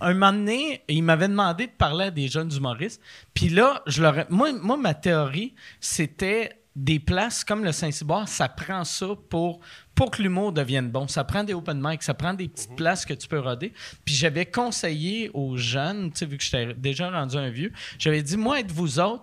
un 0.00 0.14
moment 0.14 0.32
donné, 0.32 0.82
il 0.88 1.02
m'avait 1.02 1.28
demandé 1.28 1.66
de 1.66 1.72
parler 1.72 2.06
à 2.06 2.10
des 2.10 2.28
jeunes 2.28 2.52
humoristes. 2.52 3.00
Puis 3.32 3.48
là, 3.48 3.82
je 3.86 4.02
leur 4.02 4.18
ai- 4.18 4.26
moi, 4.28 4.52
moi, 4.52 4.76
ma 4.76 4.94
théorie, 4.94 5.54
c'était 5.80 6.50
des 6.76 6.98
places 6.98 7.44
comme 7.44 7.62
le 7.64 7.70
Saint-Cyboire, 7.70 8.26
ça 8.26 8.48
prend 8.48 8.82
ça 8.82 9.06
pour, 9.30 9.60
pour 9.94 10.10
que 10.10 10.20
l'humour 10.20 10.50
devienne 10.52 10.90
bon. 10.90 11.06
Ça 11.06 11.22
prend 11.22 11.44
des 11.44 11.54
open 11.54 11.80
mic, 11.80 12.02
ça 12.02 12.14
prend 12.14 12.34
des 12.34 12.48
petites 12.48 12.74
places 12.74 13.06
que 13.06 13.14
tu 13.14 13.28
peux 13.28 13.38
roder. 13.38 13.72
Puis 14.04 14.14
j'avais 14.16 14.46
conseillé 14.46 15.30
aux 15.34 15.56
jeunes, 15.56 16.10
tu 16.10 16.18
sais, 16.18 16.26
vu 16.26 16.36
que 16.36 16.42
j'étais 16.42 16.74
déjà 16.74 17.10
rendu 17.10 17.36
un 17.36 17.50
vieux, 17.50 17.72
j'avais 17.96 18.22
dit, 18.22 18.36
moi, 18.36 18.58
êtes 18.58 18.72
vous 18.72 18.98
autres, 18.98 19.22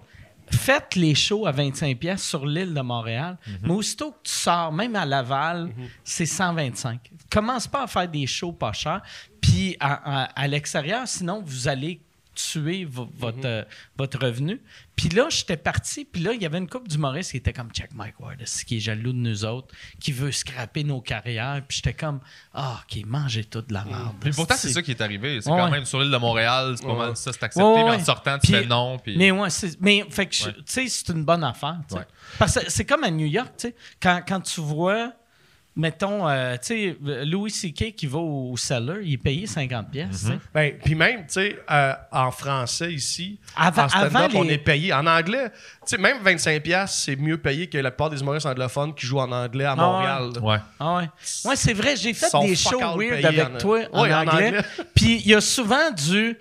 faites 0.49 0.95
les 0.95 1.13
shows 1.15 1.45
à 1.45 1.51
25 1.51 1.97
pièces 1.97 2.23
sur 2.23 2.45
l'île 2.45 2.73
de 2.73 2.81
Montréal, 2.81 3.37
mais 3.63 3.71
aussitôt 3.73 4.11
que 4.11 4.19
tu 4.23 4.31
sors, 4.33 4.71
même 4.71 4.95
à 4.95 5.05
Laval, 5.05 5.71
c'est 6.05 6.25
125. 6.25 7.11
Commence 7.29 7.67
pas 7.67 7.83
à 7.83 7.87
faire 7.87 8.07
des 8.07 8.27
shows 8.27 8.51
pas 8.53 8.71
chers, 8.73 9.01
puis 9.51 9.75
à, 9.79 10.21
à- 10.23 10.41
à 10.41 10.47
l'extérieur, 10.47 11.07
sinon 11.07 11.41
vous 11.45 11.67
allez 11.67 12.01
tuer 12.33 12.85
vo- 12.85 13.09
votre, 13.17 13.39
euh, 13.43 13.63
votre 13.97 14.17
revenu. 14.17 14.61
Puis 14.95 15.09
là, 15.09 15.27
j'étais 15.29 15.57
parti, 15.57 16.05
puis 16.05 16.21
là, 16.21 16.31
il 16.31 16.41
y 16.41 16.45
avait 16.45 16.59
une 16.59 16.69
couple 16.69 16.87
d'humoristes 16.87 17.31
qui 17.31 17.37
était 17.37 17.51
comme 17.51 17.69
Check 17.71 17.93
Mike 17.93 18.17
Ward, 18.21 18.37
qui 18.65 18.77
est 18.77 18.79
jaloux 18.79 19.11
de 19.11 19.17
nous 19.17 19.43
autres, 19.43 19.75
qui 19.99 20.13
veut 20.13 20.31
scraper 20.31 20.85
nos 20.85 21.01
carrières. 21.01 21.61
Puis 21.67 21.77
j'étais 21.83 21.93
comme, 21.93 22.21
ah, 22.53 22.81
OK, 22.83 23.03
mangez 23.05 23.43
tout 23.43 23.61
de 23.61 23.73
la 23.73 23.83
merde. 23.83 24.15
Puis 24.21 24.31
pourtant, 24.31 24.55
c'est 24.57 24.69
ça 24.71 24.81
qui 24.81 24.91
est 24.91 25.01
arrivé. 25.01 25.41
C'est 25.41 25.49
Ouais. 25.51 25.57
quand 25.57 25.69
même 25.69 25.83
sur 25.83 25.99
l'île 25.99 26.09
de 26.11 26.17
Montréal, 26.17 26.75
c'est 26.77 26.85
pas 26.87 26.95
mal 26.95 27.17
ça, 27.17 27.33
c'est 27.33 27.43
accepté. 27.43 27.67
Ouais, 27.67 27.83
mais 27.83 27.95
en 28.01 28.05
sortant, 28.05 28.39
tu 28.39 28.51
Puis- 28.51 28.61
fais 28.61 28.65
non. 28.65 28.97
Puis... 28.97 29.17
Mais 29.17 29.31
ouais, 29.31 29.49
c'est, 29.49 29.79
mais 29.81 30.05
fait 30.09 30.27
que 30.27 30.31
tu 30.31 30.53
sais, 30.65 30.87
c'est 30.87 31.09
une 31.09 31.25
bonne 31.25 31.43
affaire. 31.43 31.79
Parce 32.39 32.57
que 32.57 32.71
c'est 32.71 32.85
comme 32.85 33.03
à 33.03 33.11
New 33.11 33.27
York, 33.27 33.51
tu 33.57 33.67
sais, 33.67 33.75
quand, 34.01 34.21
quand 34.25 34.39
tu 34.39 34.61
vois, 34.61 35.11
mettons, 35.75 36.27
euh, 36.27 36.55
tu 36.57 36.59
sais, 36.63 36.97
Louis 37.25 37.49
C.K. 37.51 37.93
qui 37.95 38.05
va 38.07 38.19
au, 38.19 38.51
au 38.51 38.57
Cellar, 38.57 38.97
il 39.01 39.13
est 39.13 39.17
payé 39.17 39.47
50 39.47 39.89
pièces. 39.89 40.17
sais. 40.27 40.39
Ben, 40.53 40.73
puis 40.83 40.95
même, 40.95 41.19
tu 41.21 41.33
sais, 41.33 41.57
euh, 41.69 41.93
en 42.11 42.29
français 42.31 42.91
ici, 42.93 43.39
Avant- 43.55 43.83
en 43.85 43.89
stand-up, 43.89 44.31
on 44.35 44.47
est 44.49 44.57
payé. 44.57 44.91
En 44.93 45.05
anglais, 45.07 45.49
tu 45.49 45.57
sais, 45.85 45.97
même 45.97 46.17
25$, 46.23 46.59
piastres, 46.61 46.97
c'est 46.97 47.15
mieux 47.15 47.37
payé 47.37 47.67
que 47.67 47.77
la 47.77 47.91
plupart 47.91 48.09
des 48.09 48.19
humoristes 48.19 48.45
anglophones 48.45 48.93
qui 48.93 49.05
jouent 49.05 49.19
en 49.19 49.31
anglais 49.31 49.65
à 49.65 49.71
Ah 49.73 49.75
Montréal. 49.75 50.29
Ouais. 50.41 50.57
Ah 50.79 50.95
ouais. 50.97 51.09
Ouais, 51.45 51.55
c'est 51.55 51.73
vrai, 51.73 51.95
j'ai 51.95 52.13
fait 52.13 52.27
des 52.41 52.55
shows 52.55 52.79
weird 52.97 53.25
avec 53.25 53.55
en- 53.55 53.57
toi 53.57 53.79
en 53.93 53.99
anglais. 54.03 54.47
anglais. 54.47 54.61
Puis 54.93 55.21
il 55.23 55.27
y 55.27 55.35
a 55.35 55.41
souvent 55.41 55.91
du. 55.91 56.37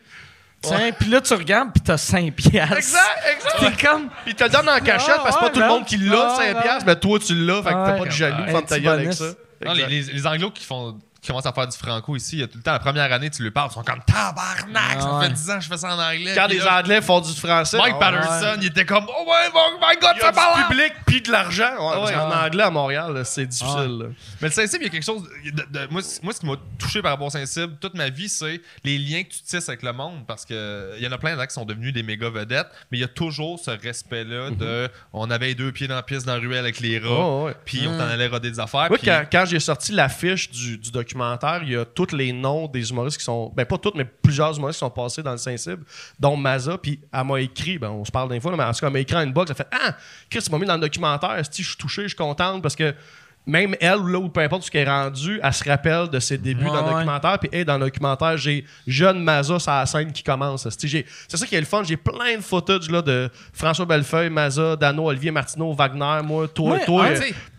Tiens, 0.62 0.91
puis 0.99 1.09
là, 1.09 1.20
tu 1.23 1.32
regardes, 1.35 1.73
puis 1.73 1.81
t'as 1.81 1.97
5 1.97 2.35
piastres. 2.35 2.77
Exact, 2.77 3.03
exact. 3.35 3.57
T'es 3.78 3.87
comme. 3.87 4.09
Puis 4.24 4.35
te 4.35 4.45
le 4.45 4.51
donne 4.51 4.69
en 4.69 4.78
cachette 4.81 5.16
parce 5.23 5.37
que 5.37 5.45
ouais, 5.45 5.49
pas 5.49 5.55
tout 5.55 5.61
le 5.61 5.66
monde 5.69 5.85
qui 5.87 5.97
l'a, 5.97 6.37
Ah, 6.39 6.39
5$, 6.43 6.53
non. 6.55 6.61
piastres, 6.61 6.85
mais 6.87 6.97
toi, 6.97 7.19
tu 7.19 7.35
l'as. 7.35 7.62
Fait 7.62 7.69
que 7.70 7.74
t'as 7.74 7.93
pas 7.99 8.05
de 8.05 8.11
jaloux, 8.11 8.43
Ouais, 8.45 8.51
ferme 8.51 8.65
ta 8.66 8.78
gueule 8.81 8.99
avec 9.01 9.12
ça. 9.15 9.24
Non, 9.65 9.73
les, 9.73 9.87
les, 9.87 10.03
les 10.03 10.27
anglos 10.27 10.51
qui 10.51 10.65
font 10.65 10.99
qui 11.20 11.28
commencent 11.28 11.47
à 11.47 11.52
faire 11.52 11.66
du 11.68 11.76
franco 11.76 12.16
ici, 12.16 12.36
il 12.36 12.40
y 12.40 12.42
a 12.42 12.47
tout 12.47 12.56
le 12.59 12.62
temps 12.62 12.72
la 12.72 12.78
première 12.78 13.12
année, 13.12 13.28
tu 13.30 13.42
lui 13.42 13.51
parles, 13.51 13.68
ils 13.70 13.74
sont 13.74 13.82
comme 13.82 14.01
tabarnak, 14.06 14.97
Ah 14.97 15.01
ça 15.01 15.18
ouais. 15.18 15.26
fait 15.26 15.32
10 15.34 15.51
ans 15.51 15.55
que 15.59 15.64
je 15.64 15.68
fais 15.68 15.76
ça 15.76 15.94
en 15.94 15.98
anglais. 15.98 16.32
Quand 16.34 16.47
Puis 16.48 16.59
les 16.59 16.64
là, 16.64 16.78
Anglais 16.80 17.01
font 17.02 17.20
du 17.20 17.32
français, 17.32 17.76
Mike 17.78 17.94
ah, 17.97 17.98
Patterson, 18.10 18.59
il 18.60 18.66
était 18.68 18.84
comme 18.86 19.05
Oh 19.06 19.24
my, 19.26 19.51
oh 19.55 19.78
my 19.80 19.97
god, 20.01 20.12
il 20.16 20.18
y 20.18 20.20
ça 20.20 20.32
parle! 20.32 20.60
du 20.62 20.66
public 20.68 20.92
puis 21.06 21.20
de 21.22 21.30
l'argent. 21.30 21.70
Ouais, 21.72 21.94
parce 21.94 22.10
Ouais. 22.10 22.16
qu'en 22.16 22.30
anglais 22.47 22.62
à 22.62 22.70
Montréal, 22.70 23.12
là, 23.12 23.24
c'est 23.24 23.47
difficile. 23.47 23.98
là. 23.98 24.06
Mais 24.40 24.48
le 24.48 24.52
Saint-Cybe, 24.55 24.80
il 24.82 24.84
y 24.84 24.88
a 24.88 24.90
quelque 24.90 25.05
chose. 25.05 25.22
De, 25.44 25.51
de- 25.78 25.86
moi, 25.90 26.02
c- 26.02 26.20
moi, 26.22 26.32
ce 26.32 26.40
qui 26.40 26.47
m'a 26.47 26.55
touché 26.78 27.02
par 27.02 27.10
rapport 27.12 27.26
au 27.26 27.30
Saint-Cybe 27.30 27.78
toute 27.80 27.94
ma 27.94 28.09
vie, 28.09 28.28
c'est 28.28 28.60
les 28.84 28.97
liens 28.98 29.22
que 29.22 29.28
tu 29.32 29.42
tisses 29.42 29.68
avec 29.68 29.82
le 29.82 29.92
monde. 29.92 30.24
Parce 30.26 30.44
que 30.47 30.92
il 30.98 31.05
y 31.05 31.06
en 31.09 31.12
a 31.12 31.18
plein 31.18 31.36
là 31.36 31.47
qui 31.47 31.55
sont 31.55 31.64
devenus 31.64 31.92
des 31.92 32.02
méga 32.02 32.30
vedettes, 32.30 32.68
mais 32.90 32.98
il 32.98 33.01
y 33.01 33.05
a 33.05 33.09
toujours 33.09 33.59
ce 33.59 33.70
respect-là 33.72 34.51
de 34.51 34.88
on 35.12 35.30
avait 35.30 35.47
les 35.48 35.55
deux 35.55 35.72
pieds 35.72 35.88
dans 35.88 35.94
la 35.97 36.02
piste 36.02 36.26
dans 36.26 36.34
la 36.34 36.40
ruelle 36.40 36.60
avec 36.60 36.80
les 36.80 36.98
rats, 36.98 37.42
ouais. 37.44 37.55
puis 37.64 37.86
on 37.86 37.97
t'en 37.98 38.09
allait 38.09 38.26
roder 38.28 38.51
des 38.51 38.60
affaires. 38.60 38.88
Moi, 38.88 38.98
puis- 38.98 39.06
quand, 39.06 39.24
quand 39.30 39.44
j'ai 39.47 39.60
sorti 39.60 39.92
l'affiche 39.92 40.51
du, 40.51 40.78
du 40.78 40.90
documentaire, 41.15 41.61
il 41.62 41.70
y 41.73 41.77
a 41.77 41.85
tous 41.85 42.15
les 42.15 42.32
noms 42.32 42.66
des 42.69 42.91
humoristes 42.91 43.19
qui 43.19 43.24
sont. 43.24 43.53
Ben, 43.55 43.65
pas 43.66 43.78
tous, 43.78 43.93
mais 43.95 44.05
plusieurs 44.05 44.57
humoristes 44.57 44.78
qui 44.78 44.85
sont 44.87 44.91
passés 44.91 45.23
dans 45.23 45.32
le 45.32 45.39
Saint-Cybe, 45.39 45.82
dont 46.19 46.37
Maza. 46.37 46.78
Puis 46.78 47.01
elle 47.12 47.24
m'a 47.24 47.41
écrit, 47.41 47.78
ben, 47.78 47.91
on 47.91 48.05
se 48.05 48.11
parle 48.12 48.28
d'un 48.31 48.41
fois, 48.41 48.57
mais 48.57 48.65
en 48.65 48.73
tout 48.73 48.81
cas, 48.81 48.87
elle 48.87 48.93
m'a 48.93 49.01
écrit 49.01 49.16
en 49.16 49.23
une 49.23 49.32
box. 49.32 49.51
Elle 49.51 49.53
a 49.53 49.57
fait 49.57 49.69
Ah, 49.73 49.97
Chris, 50.28 50.41
tu 50.43 50.51
m'as 50.51 50.59
mis 50.59 50.66
dans 50.66 50.74
le 50.74 50.81
documentaire. 50.81 51.41
Si 51.51 51.62
je 51.62 51.69
suis 51.69 51.77
touché, 51.77 52.03
je 52.03 52.09
suis 52.09 52.16
contente 52.16 52.62
parce 52.62 52.77
que. 52.77 52.95
Même 53.47 53.74
elle, 53.81 54.01
là, 54.01 54.19
ou 54.19 54.28
peu 54.28 54.41
importe 54.43 54.65
ce 54.65 54.70
qu'elle 54.70 54.87
est 54.87 54.91
rendue, 54.91 55.41
elle 55.43 55.53
se 55.53 55.65
rappelle 55.66 56.09
de 56.11 56.20
ses 56.20 56.37
débuts 56.37 56.62
Ouais, 56.66 56.70
dans 56.70 56.82
le 56.82 56.89
ouais. 56.89 56.93
documentaire. 56.93 57.39
Puis, 57.39 57.49
hey, 57.51 57.65
dans 57.65 57.78
le 57.78 57.87
documentaire, 57.87 58.37
j'ai 58.37 58.66
jeune 58.87 59.24
Maza 59.24 59.59
sur 59.59 59.73
la 59.73 59.87
scène 59.87 60.12
qui 60.12 60.23
commence. 60.23 60.69
C'est 60.69 61.07
ça 61.37 61.47
qui 61.47 61.55
est 61.55 61.61
le 61.61 61.65
fun. 61.66 61.82
J'ai 61.82 61.97
plein 61.97 62.37
de 62.37 62.43
footage 62.43 62.91
là, 62.91 63.01
de 63.01 63.31
François 63.55 63.87
Bellefeuille, 63.87 64.28
Maza, 64.28 64.77
Dano, 64.77 65.07
Olivier 65.09 65.31
Martineau, 65.31 65.73
Wagner, 65.73 66.20
moi, 66.23 66.49
toi, 66.49 66.73
Ouais, 66.74 66.85
toi, 66.85 67.07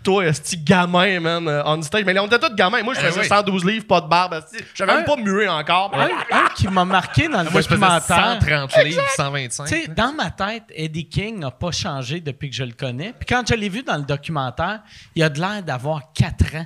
ah, 0.02 0.04
toi, 0.04 0.26
esti 0.26 0.58
gamin, 0.58 1.20
man, 1.20 1.48
euh, 1.48 1.62
on 1.66 1.82
stage. 1.82 2.04
Mais 2.06 2.18
on 2.20 2.26
était 2.28 2.40
tous 2.40 2.56
gamins. 2.56 2.82
Moi, 2.84 2.94
je 2.96 3.00
Eh 3.02 3.04
faisais 3.06 3.22
oui. 3.22 3.28
112 3.28 3.66
livres, 3.66 3.86
pas 3.88 4.02
de 4.02 4.08
barbe. 4.08 4.44
J'avais 4.74 4.94
même 4.94 5.02
Un- 5.02 5.06
pas 5.06 5.16
mué 5.16 5.48
encore. 5.48 5.92
Un, 5.96 6.06
un 6.36 6.48
qui 6.56 6.68
m'a 6.68 6.86
marqué 6.86 7.28
dans 7.28 7.44
le 7.44 7.50
moi, 7.50 7.62
je 7.62 7.68
faisais 7.68 7.80
documentaire. 7.80 8.38
130 8.42 8.84
livres, 8.84 9.04
125. 9.16 9.66
Tu 9.66 9.70
sais, 9.82 9.88
dans 9.88 10.14
ma 10.14 10.30
tête, 10.32 10.64
Eddie 10.76 11.08
King 11.08 11.40
n'a 11.40 11.52
pas 11.52 11.72
changé 11.72 12.20
depuis 12.20 12.50
que 12.50 12.56
je 12.56 12.64
le 12.64 12.74
connais. 12.74 13.14
Puis 13.18 13.26
quand 13.28 13.44
je 13.48 13.54
l'ai 13.56 13.70
vu 13.70 13.84
dans 13.84 13.98
le 13.98 14.04
documentaire, 14.04 14.82
il 15.16 15.24
a 15.24 15.30
de 15.30 15.40
l'air 15.40 15.64
d'avoir 15.64 16.02
4 16.14 16.56
ans. 16.56 16.66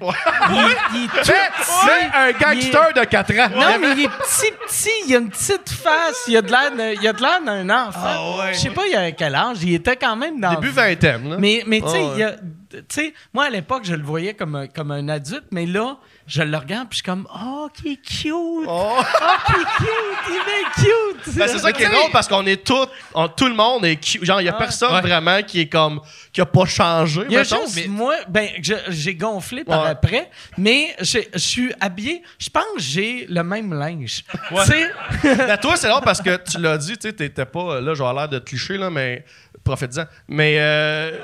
Il, 0.50 0.76
il 0.96 1.04
est 1.06 1.08
tout 1.08 1.18
C'est 1.24 2.18
un 2.18 2.32
petit. 2.34 2.70
gangster 2.72 2.94
de 2.96 3.04
4 3.06 3.32
ans. 3.40 3.50
Non, 3.56 3.78
mais 3.80 3.92
il 3.98 4.04
est 4.06 4.10
petit, 4.10 4.52
petit. 4.68 4.90
Il 5.08 5.16
a 5.16 5.20
une 5.20 5.30
petite 5.30 5.70
face. 5.70 6.24
Il 6.28 6.38
a 6.38 6.42
de 6.42 6.52
l'air 6.52 6.72
d'un- 6.76 6.92
il 7.02 7.08
a 7.08 7.14
de 7.14 7.22
l'air 7.22 7.42
d'un 7.46 7.70
enfant. 7.88 8.38
Je 8.52 8.58
sais 8.58 8.70
pas 8.70 8.84
il 8.88 8.96
a 8.96 9.12
quel 9.12 9.36
âge. 9.36 9.58
Il 9.64 9.74
était 9.74 9.96
quand 9.96 10.16
même 10.16 10.40
dans... 10.40 10.54
Début 10.56 10.70
vingtaine. 10.70 11.30
Là. 11.30 11.36
Mais, 11.40 11.64
mais 11.68 11.82
tu 11.82 11.88
sais, 11.90 11.98
Ah 12.00 12.06
ouais. 12.06 12.12
il 12.16 12.20
y 12.20 12.24
a- 12.24 12.36
tu 12.82 12.96
sais, 12.96 13.14
moi, 13.34 13.46
à 13.46 13.50
l'époque, 13.50 13.84
je 13.86 13.94
le 13.96 14.04
voyais 14.04 14.34
comme 14.34 14.56
un, 14.56 14.68
comme 14.68 14.92
un 14.92 15.08
adulte, 15.10 15.46
mais 15.52 15.66
là, 15.66 15.98
je 16.28 16.42
le 16.42 16.58
regarde, 16.58 16.90
puis 16.90 16.98
je 17.00 17.04
suis 17.04 17.04
comme, 17.04 17.28
oh, 17.34 17.70
qui 17.74 17.94
est 17.94 18.02
cute! 18.02 18.34
Oh, 18.68 18.98
Oh. 18.98 19.02
qui 19.48 19.54
est 19.54 19.86
cute! 19.86 20.30
Il 20.30 20.36
est 20.36 20.84
cute! 21.26 21.36
Ben, 21.38 21.48
c'est 21.48 21.60
ça 21.60 21.72
qui 21.72 21.84
est 21.84 21.90
drôle 21.90 22.12
parce 22.12 22.28
qu'on 22.28 22.46
est 22.46 22.64
tous, 22.66 22.88
on- 23.14 23.28
tout 23.28 23.48
le 23.48 23.54
monde 23.56 23.86
est 23.86 23.96
cute. 23.98 24.24
Genre, 24.24 24.42
il 24.42 24.46
y 24.46 24.50
a 24.50 24.54
Ouais. 24.54 24.58
personne 24.58 24.94
Ouais. 24.94 25.02
vraiment 25.02 25.42
qui 25.44 25.62
est 25.62 25.68
comme, 25.70 26.02
qui 26.32 26.42
a 26.42 26.46
pas 26.46 26.66
changé. 26.66 27.22
Il 27.28 27.34
y 27.34 27.38
a 27.38 27.40
mettons. 27.42 27.62
juste 27.66 27.76
mais- 27.76 27.88
moi, 27.88 28.16
ben, 28.28 28.50
j'ai 28.90 29.16
gonflé 29.16 29.64
par 29.64 29.84
Ouais. 29.84 29.90
après, 29.90 30.30
mais 30.58 30.96
j'ai- 31.02 31.30
je 31.34 31.38
suis 31.40 31.74
habillé, 31.80 32.22
je 32.40 32.50
pense 32.50 32.64
que 32.76 32.82
j'ai 32.82 33.26
le 33.30 33.44
même 33.44 33.74
linge. 33.74 34.24
Tu 34.50 34.56
sais, 34.66 34.92
Ben, 35.24 35.58
toi, 35.58 35.76
c'est 35.78 35.90
drôle 35.90 36.04
parce 36.04 36.22
que 36.22 36.38
tu 36.50 36.60
l'as 36.60 36.78
dit, 36.78 36.94
tu 36.98 37.08
sais, 37.08 37.14
t'étais 37.14 37.46
pas. 37.46 37.80
Là, 37.82 37.94
j'aurais 37.94 38.14
l'air 38.14 38.30
de 38.30 38.40
te 38.40 38.46
cliché, 38.50 38.78
là, 38.78 38.90
mais. 38.90 39.26
Profite-en. 39.66 40.06
Mais, 40.30 40.58
euh, 40.60 41.20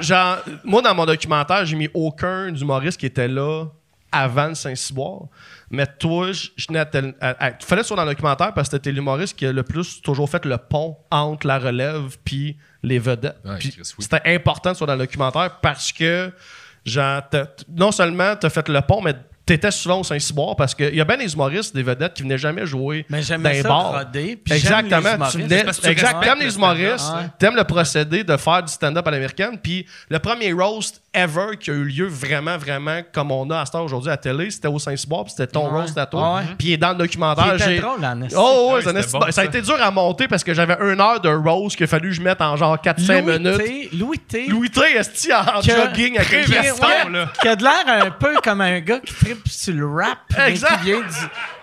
genre, 0.00 0.38
moi, 0.64 0.82
dans 0.82 0.94
mon 0.94 1.06
documentaire, 1.06 1.64
j'ai 1.64 1.76
mis 1.76 1.88
aucun 1.94 2.52
humoriste 2.54 2.98
qui 2.98 3.06
était 3.06 3.28
là 3.28 3.66
avant 4.10 4.46
le 4.48 4.54
Saint-Cyboire. 4.54 5.22
Mais 5.70 5.86
toi, 5.86 6.32
je 6.32 6.66
tenais 6.66 6.78
à 6.78 6.86
te- 6.86 7.12
à- 7.20 7.46
à- 7.46 7.50
Il 7.50 7.64
fallait 7.64 7.82
sois 7.82 7.96
dans 7.96 8.04
le 8.04 8.10
documentaire 8.10 8.54
parce 8.54 8.68
que 8.68 8.76
t'étais 8.76 8.92
l'humoriste 8.92 9.36
qui 9.36 9.44
a 9.46 9.52
le 9.52 9.62
plus 9.62 10.00
toujours 10.02 10.28
fait 10.30 10.44
le 10.44 10.56
pont 10.56 10.96
entre 11.10 11.46
la 11.46 11.58
relève 11.58 12.16
puis 12.24 12.56
les 12.82 12.98
vedettes. 12.98 13.36
Ouais, 13.44 13.56
Puis. 13.58 13.76
C'était 13.98 14.22
important 14.34 14.72
sois 14.74 14.86
dans 14.86 14.94
le 14.94 15.00
documentaire 15.00 15.58
parce 15.60 15.90
que, 15.92 16.32
genre, 16.86 17.22
non 17.76 17.90
seulement 17.92 18.34
t'as 18.36 18.50
fait 18.50 18.68
le 18.68 18.80
pont, 18.82 19.02
mais 19.02 19.14
t'étais 19.46 19.70
souvent 19.70 20.00
au 20.00 20.04
Saint-Cyboire 20.04 20.56
parce 20.56 20.74
qu'il 20.74 20.94
y 20.94 21.00
a 21.00 21.04
bien 21.04 21.16
des 21.18 21.32
humoristes, 21.34 21.74
des 21.74 21.82
vedettes 21.82 22.14
qui 22.14 22.22
venaient 22.22 22.38
jamais 22.38 22.64
jouer 22.66 23.04
Mais 23.10 23.18
dans 23.18 23.24
j'aimais 23.24 23.52
les 23.54 23.62
ça 23.62 23.68
bars. 23.68 23.92
roder, 23.92 24.36
puis 24.42 24.54
Exactement. 24.54 25.00
Tu 25.02 25.14
humoristes. 25.14 25.36
venais, 25.36 25.58
C'est 25.58 25.64
parce 25.64 25.76
que 25.78 25.82
tu 25.82 25.88
exact, 25.92 26.20
t'aimes 26.22 26.38
le 26.38 26.44
les 26.46 26.54
humoristes, 26.54 27.12
Ouais. 27.14 27.22
t'aimes 27.38 27.56
le 27.56 27.64
procédé 27.64 28.24
de 28.24 28.36
faire 28.36 28.62
du 28.62 28.72
stand-up 28.72 29.06
à 29.06 29.10
l'américaine. 29.10 29.58
Puis 29.62 29.86
le 30.08 30.18
premier 30.18 30.52
roast 30.52 31.02
ever 31.12 31.56
qui 31.60 31.70
a 31.70 31.74
eu 31.74 31.84
lieu 31.84 32.06
vraiment, 32.06 32.56
vraiment 32.58 33.00
comme 33.12 33.30
on 33.30 33.48
a 33.50 33.60
à 33.60 33.66
cette 33.66 33.74
heure 33.74 33.84
aujourd'hui 33.84 34.08
à 34.08 34.12
la 34.12 34.16
télé, 34.16 34.50
c'était 34.50 34.68
au 34.68 34.78
Saint-Cyboire, 34.78 35.24
puis 35.24 35.34
c'était 35.36 35.46
ton 35.52 35.70
Ouais. 35.72 35.80
roast 35.82 35.96
à 35.98 36.06
toi. 36.06 36.36
Ouais. 36.36 36.42
Puis 36.58 36.68
il 36.68 36.72
est 36.72 36.76
dans 36.78 36.90
le 36.90 36.96
documentaire. 36.96 37.46
Il 37.52 37.54
était 37.60 37.74
j'ai- 37.76 37.80
drôle, 37.80 38.00
esti. 38.24 38.34
Oh, 38.38 38.70
ouais, 38.74 38.80
Ah 38.86 38.90
oui, 38.90 39.02
ça, 39.02 39.26
c'était 39.30 39.40
a 39.40 39.44
été 39.44 39.60
dur 39.62 39.76
à 39.80 39.90
monter 39.90 40.26
parce 40.26 40.42
que 40.42 40.54
j'avais 40.54 40.76
une 40.80 41.00
heure 41.00 41.20
de 41.20 41.28
roast 41.28 41.76
qu'il 41.76 41.84
a 41.84 41.86
fallu 41.86 42.08
que 42.08 42.14
je 42.16 42.22
mette 42.22 42.40
en 42.40 42.56
genre 42.56 42.78
4-5 42.80 43.24
Louis 43.26 43.38
minutes. 43.38 43.58
T, 43.58 43.88
Louis 43.92 44.18
T. 44.18 44.46
Louis 44.48 44.70
T, 44.70 44.80
esti 44.96 45.32
en 45.32 45.60
que- 45.60 45.66
jogging 45.70 46.18
avec 46.18 46.32
un 46.48 46.62
veston, 46.62 47.08
là. 47.12 47.28
Qui 47.40 47.48
a 47.48 47.56
de 47.56 47.62
l'air 47.62 48.06
un 48.06 48.10
peu 48.10 48.34
comme 48.42 48.60
un 48.62 48.80
gars 48.80 49.00
qui 49.04 49.12
tripe 49.34 49.48
sur 49.48 49.74
le 49.74 49.86
rap. 49.86 50.18
Exact. 50.46 50.78
Qui 50.78 50.84
vient 50.84 51.00
du. 51.00 51.06
Tu 51.06 51.14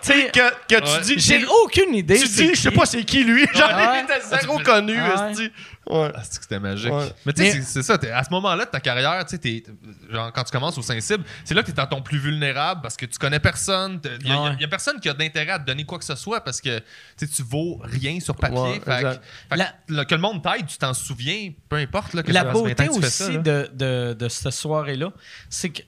sais, 0.01 0.31
Que, 0.31 0.49
que 0.67 0.97
tu 0.99 1.01
dis, 1.15 1.19
j'ai 1.19 1.45
aucune 1.45 1.93
idée. 1.95 2.19
tu 2.19 2.27
dis, 2.27 2.49
je 2.55 2.59
sais 2.61 2.71
pas 2.71 2.85
c'est 2.85 3.03
qui 3.03 3.23
lui. 3.23 3.45
Genre, 3.53 3.69
Ouais. 3.69 3.99
il 3.99 4.03
était 4.03 4.39
zéro 4.41 4.57
connu, 4.59 4.99
Ouais. 4.99 5.31
esti. 5.31 5.51
Ouais. 5.87 6.11
Ah, 6.15 6.21
c'est 6.23 6.37
que 6.37 6.43
c'était 6.43 6.59
magique. 6.59 6.91
Ouais. 6.91 7.11
Mais 7.25 7.33
tu 7.33 7.43
sais, 7.43 7.57
Mais- 7.57 7.61
c'est- 7.63 7.81
ça. 7.81 7.97
À 8.13 8.23
ce 8.23 8.29
moment-là 8.31 8.65
de 8.65 8.69
ta 8.69 8.79
carrière, 8.79 9.23
tu 9.25 9.31
sais, 9.31 9.37
t'es- 9.39 9.63
genre, 10.09 10.31
quand 10.31 10.43
tu 10.43 10.51
commences 10.51 10.77
au 10.77 10.81
Saint-Cybe, 10.81 11.21
c'est 11.43 11.53
là 11.53 11.61
que 11.61 11.67
tu 11.67 11.71
es 11.71 11.75
dans 11.75 11.87
ton 11.87 12.01
plus 12.01 12.17
vulnérable 12.19 12.81
parce 12.81 12.95
que 12.97 13.05
tu 13.05 13.17
connais 13.17 13.39
personne. 13.39 13.99
Il 14.21 14.25
n'y 14.27 14.31
a, 14.31 14.35
Ah 14.37 14.43
ouais. 14.51 14.57
y 14.59 14.63
a 14.63 14.67
personne 14.67 14.99
qui 14.99 15.09
a 15.09 15.13
d'intérêt 15.13 15.51
à 15.51 15.59
te 15.59 15.65
donner 15.65 15.83
quoi 15.83 15.97
que 15.99 16.05
ce 16.05 16.15
soit 16.15 16.41
parce 16.43 16.61
que 16.61 16.79
tu 17.17 17.43
vaux 17.43 17.79
rien 17.83 18.19
sur 18.19 18.35
papier. 18.35 18.57
Ouais, 18.59 18.73
Fait 18.75 18.79
que- 18.79 18.91
exact. 18.91 19.23
fait 19.49 19.55
que 19.55 19.59
La- 19.59 19.73
là, 19.89 20.05
que 20.05 20.15
le 20.15 20.21
monde 20.21 20.41
t'aide, 20.43 20.65
tu 20.67 20.77
t'en 20.77 20.93
souviens, 20.93 21.51
peu 21.67 21.75
importe. 21.77 22.13
Là, 22.13 22.23
que 22.23 22.31
La 22.31 22.41
ça 22.41 22.45
fasse 22.51 22.55
20 22.55 22.59
ans 22.59 22.63
beauté 22.63 22.83
fais 22.83 22.89
aussi 22.89 23.11
ça, 23.11 23.29
là. 23.31 23.37
de, 23.37 23.69
de, 23.73 24.13
de 24.13 24.29
cette 24.29 24.51
soirée-là, 24.53 25.11
c'est 25.49 25.69
que 25.69 25.81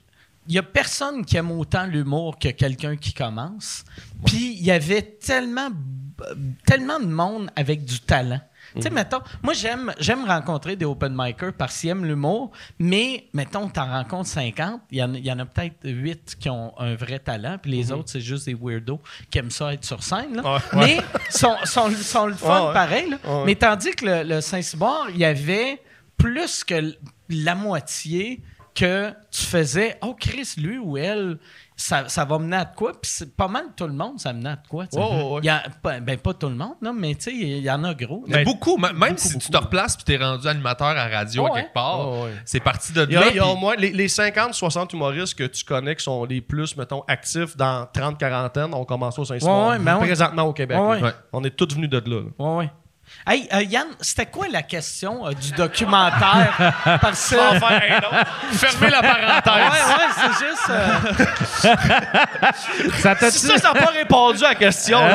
il 0.48 0.54
y 0.54 0.58
a 0.58 0.62
personne 0.62 1.24
qui 1.24 1.36
aime 1.36 1.50
autant 1.50 1.86
l'humour 1.86 2.38
que 2.38 2.48
quelqu'un 2.48 2.96
qui 2.96 3.12
commence. 3.14 3.84
Puis 4.26 4.56
il 4.58 4.64
y 4.64 4.70
avait 4.70 5.02
tellement, 5.02 5.68
tellement 6.66 7.00
de 7.00 7.06
monde 7.06 7.50
avec 7.56 7.84
du 7.84 8.00
talent. 8.00 8.40
Tu 8.76 8.82
sais, 8.82 8.90
mettons, 8.90 9.20
moi, 9.40 9.52
j'aime, 9.54 9.92
j'aime 10.00 10.24
rencontrer 10.24 10.74
des 10.74 10.84
open 10.84 11.14
micers 11.16 11.52
parce 11.56 11.78
qu'ils 11.78 11.90
aiment 11.90 12.04
l'humour, 12.04 12.50
mais, 12.80 13.28
mettons, 13.32 13.68
t'en 13.68 13.86
rencontres 13.88 14.28
50, 14.30 14.80
il 14.90 14.98
y 14.98 15.02
en, 15.04 15.14
a- 15.14 15.18
il 15.18 15.24
y 15.24 15.30
en 15.30 15.38
a 15.38 15.46
peut-être 15.46 15.76
8 15.84 16.34
qui 16.40 16.50
ont 16.50 16.72
un 16.80 16.96
vrai 16.96 17.20
talent, 17.20 17.56
puis 17.62 17.70
les 17.70 17.92
autres, 17.92 18.10
c'est 18.10 18.20
juste 18.20 18.46
des 18.46 18.54
weirdos 18.60 19.00
qui 19.30 19.38
aiment 19.38 19.52
ça 19.52 19.72
être 19.72 19.84
sur 19.84 20.02
scène. 20.02 20.36
là. 20.36 20.54
Ouais, 20.56 20.60
Mais 20.74 21.00
sont, 21.30 21.54
sont, 21.64 21.88
sont 21.92 22.26
le 22.26 22.34
fun 22.34 22.66
Ouais, 22.68 22.72
pareil. 22.74 23.10
là. 23.10 23.44
Mais 23.46 23.54
tandis 23.54 23.92
que 23.92 24.06
le, 24.06 24.22
le 24.24 24.40
Saint-Cyboire, 24.40 25.06
il 25.10 25.18
y 25.18 25.24
avait 25.24 25.80
plus 26.16 26.64
que 26.64 26.96
la 27.28 27.54
moitié 27.54 28.42
que 28.74 29.10
tu 29.30 29.42
faisais. 29.42 29.96
Oh, 30.02 30.16
Chris, 30.18 30.54
lui 30.56 30.78
ou 30.78 30.96
elle, 30.96 31.38
ça, 31.76 32.08
ça 32.08 32.24
va 32.24 32.38
mener 32.40 32.56
à 32.56 32.64
de 32.64 32.74
quoi? 32.74 32.90
Puis 32.92 33.10
c'est 33.14 33.36
pas 33.36 33.46
mal 33.46 33.66
tout 33.76 33.86
le 33.86 33.92
monde, 33.92 34.18
ça 34.18 34.32
mène 34.32 34.46
à 34.48 34.56
de 34.56 34.66
quoi? 34.68 34.84
Ouais. 34.92 35.38
Il 35.42 35.46
y 35.46 35.48
a- 35.48 35.62
pas- 35.82 36.00
ben, 36.00 36.18
pas 36.18 36.34
tout 36.34 36.48
le 36.48 36.56
monde, 36.56 36.74
non, 36.82 36.92
mais 36.92 37.14
tu 37.14 37.22
sais, 37.22 37.32
il 37.34 37.58
y 37.62 37.70
en 37.70 37.84
a 37.84 37.94
gros. 37.94 38.24
Mais 38.26 38.42
beaucoup, 38.44 38.76
m- 38.76 38.96
même 38.96 39.16
si 39.16 39.38
tu 39.38 39.48
te 39.50 39.56
replaces 39.56 39.94
puis 39.96 40.04
t'es 40.04 40.16
rendu 40.16 40.48
animateur 40.48 40.88
à 40.88 41.06
radio 41.08 41.46
à 41.46 41.50
Ouais. 41.52 41.60
quelque 41.62 41.72
part, 41.74 42.10
ouais. 42.22 42.32
c'est 42.44 42.58
parti 42.60 42.92
de 42.92 43.04
Il 43.08 43.12
y 43.12 43.16
a, 43.16 43.20
là. 43.20 43.26
il 43.30 43.36
y 43.36 43.38
a 43.38 43.42
puis- 43.42 43.50
au 43.52 43.56
moins 43.56 43.76
les, 43.76 43.92
les 43.92 44.08
50-60 44.08 44.92
humoristes 44.92 45.34
que 45.38 45.44
tu 45.44 45.64
connais 45.64 45.94
qui 45.94 46.02
sont 46.04 46.24
les 46.24 46.40
plus, 46.40 46.76
mettons, 46.76 47.02
actifs 47.06 47.56
dans 47.56 47.86
30-40 47.86 48.74
ont 48.74 48.84
commencé 48.84 49.20
au 49.20 49.24
Saint-Simon. 49.24 49.68
Ouais, 49.70 49.72
ouais, 49.74 49.78
ben 49.84 49.94
ouais. 49.98 50.06
Présentement 50.06 50.42
au 50.44 50.52
Québec. 50.52 50.78
Ouais, 50.80 51.00
là. 51.00 51.06
ouais. 51.06 51.12
On 51.32 51.44
est 51.44 51.50
tous 51.56 51.74
venus 51.74 51.90
de 51.90 51.98
là. 51.98 52.22
là. 52.38 52.68
Ouais, 53.26 53.32
ouais. 53.32 53.38
Hey, 53.38 53.48
euh, 53.52 53.62
Yann, 53.62 53.86
c'était 54.00 54.26
quoi 54.26 54.46
la 54.48 54.62
question 54.62 55.26
euh, 55.26 55.32
du 55.32 55.52
documentaire? 55.52 56.72
Parce 57.00 57.30
que. 57.30 57.36
Fermez 58.56 58.90
la 58.90 59.00
Ouais, 59.00 59.40
parenthèse. 59.42 59.86
ouais, 59.88 60.08
c'est 60.16 60.46
juste. 60.46 60.70
euh, 60.70 61.74
Ça 63.00 63.14
t'a 63.14 63.30
Si 63.30 63.38
ça, 63.46 63.58
ça 63.58 63.72
n'a 63.72 63.80
pas 63.80 63.90
répondu 63.92 64.44
à 64.44 64.48
la 64.50 64.54
question. 64.54 64.98
là. 65.00 65.14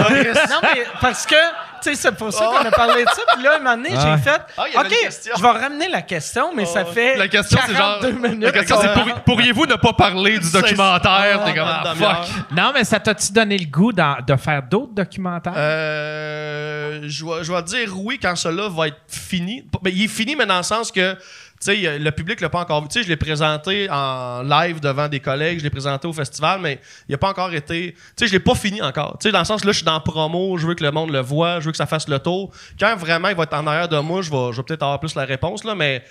non, 0.49 0.59
mais 0.63 0.85
parce 1.01 1.25
que, 1.25 1.35
tu 1.81 1.89
sais, 1.89 1.95
c'est 1.95 2.11
pour 2.11 2.31
ça 2.33 2.45
qu'on 2.45 2.65
a 2.67 2.71
parlé 2.71 3.03
de 3.03 3.09
ça. 3.09 3.21
Puis 3.33 3.43
là, 3.43 3.55
un 3.55 3.57
moment 3.59 3.75
donné, 3.77 3.89
Ah. 3.95 4.15
j'ai 4.17 4.23
fait. 4.31 4.41
Ah, 4.57 4.63
OK, 4.81 5.09
je 5.37 5.41
vais 5.41 5.49
ramener 5.49 5.87
la 5.89 6.01
question, 6.01 6.53
mais 6.55 6.65
ça 6.65 6.85
fait. 6.85 7.17
La 7.17 7.27
question, 7.27 7.59
c'est 7.65 7.75
genre. 7.75 7.99
42 7.99 8.11
minutes. 8.27 8.43
La 8.43 8.51
question, 8.51 8.77
c'est 8.81 9.23
pourriez-vous 9.25 9.65
ne 9.65 9.75
pas 9.75 9.93
parler 9.93 10.39
du 10.39 10.51
documentaire? 10.51 11.41
T'es 11.45 11.53
Ah, 11.59 11.83
comme, 11.93 12.05
ah, 12.09 12.15
fuck. 12.23 12.35
Non, 12.55 12.71
mais 12.73 12.83
ça 12.83 12.99
t'a-tu 12.99 13.31
donné 13.31 13.57
le 13.57 13.65
goût 13.65 13.91
d'en- 13.91 14.17
de 14.25 14.35
faire 14.35 14.63
d'autres 14.63 14.93
documentaires? 14.93 15.53
Euh, 15.57 17.01
je 17.03 17.51
vais 17.51 17.63
dire 17.63 17.93
oui 17.97 18.19
quand 18.21 18.35
cela 18.35 18.67
va 18.69 18.87
être 18.87 19.01
fini. 19.07 19.63
Ben, 19.81 19.91
il 19.93 20.03
est 20.03 20.07
fini, 20.07 20.35
mais 20.35 20.45
dans 20.45 20.57
le 20.57 20.63
sens 20.63 20.91
que 20.91 21.15
sais, 21.59 21.99
le 21.99 22.11
public 22.11 22.41
l'a 22.41 22.49
pas 22.49 22.59
encore 22.59 22.81
vu. 22.81 22.87
Tu 22.87 22.99
sais, 22.99 23.03
je 23.03 23.09
l'ai 23.09 23.17
présenté 23.17 23.89
en 23.89 24.41
live 24.43 24.79
devant 24.79 25.07
des 25.07 25.19
collègues, 25.19 25.59
je 25.59 25.63
l'ai 25.63 25.69
présenté 25.69 26.07
au 26.07 26.13
festival, 26.13 26.61
mais 26.61 26.79
il 27.07 27.11
n'a 27.11 27.17
pas 27.17 27.29
encore 27.29 27.53
été. 27.53 27.93
Tu 27.93 27.97
sais, 28.15 28.27
je 28.27 28.33
l'ai 28.33 28.39
pas 28.39 28.55
fini 28.55 28.81
encore. 28.81 29.17
Tu 29.19 29.27
sais, 29.27 29.31
dans 29.31 29.39
le 29.39 29.45
sens 29.45 29.65
là, 29.65 29.71
je 29.71 29.77
suis 29.77 29.85
dans 29.85 29.99
promo, 29.99 30.57
je 30.57 30.67
veux 30.67 30.75
que 30.75 30.83
le 30.83 30.91
monde 30.91 31.11
le 31.11 31.19
voit, 31.19 31.59
je 31.59 31.65
veux 31.65 31.71
que 31.71 31.77
ça 31.77 31.85
fasse 31.85 32.07
le 32.07 32.19
tour. 32.19 32.51
Quand 32.79 32.95
vraiment 32.95 33.29
il 33.29 33.35
va 33.35 33.43
être 33.43 33.53
en 33.53 33.67
arrière 33.67 33.89
de 33.89 33.99
moi, 33.99 34.21
je 34.21 34.29
vais 34.31 34.63
peut-être 34.63 34.83
avoir 34.83 34.99
plus 34.99 35.15
la 35.15 35.25
réponse 35.25 35.63
là, 35.63 35.75
mais. 35.75 36.03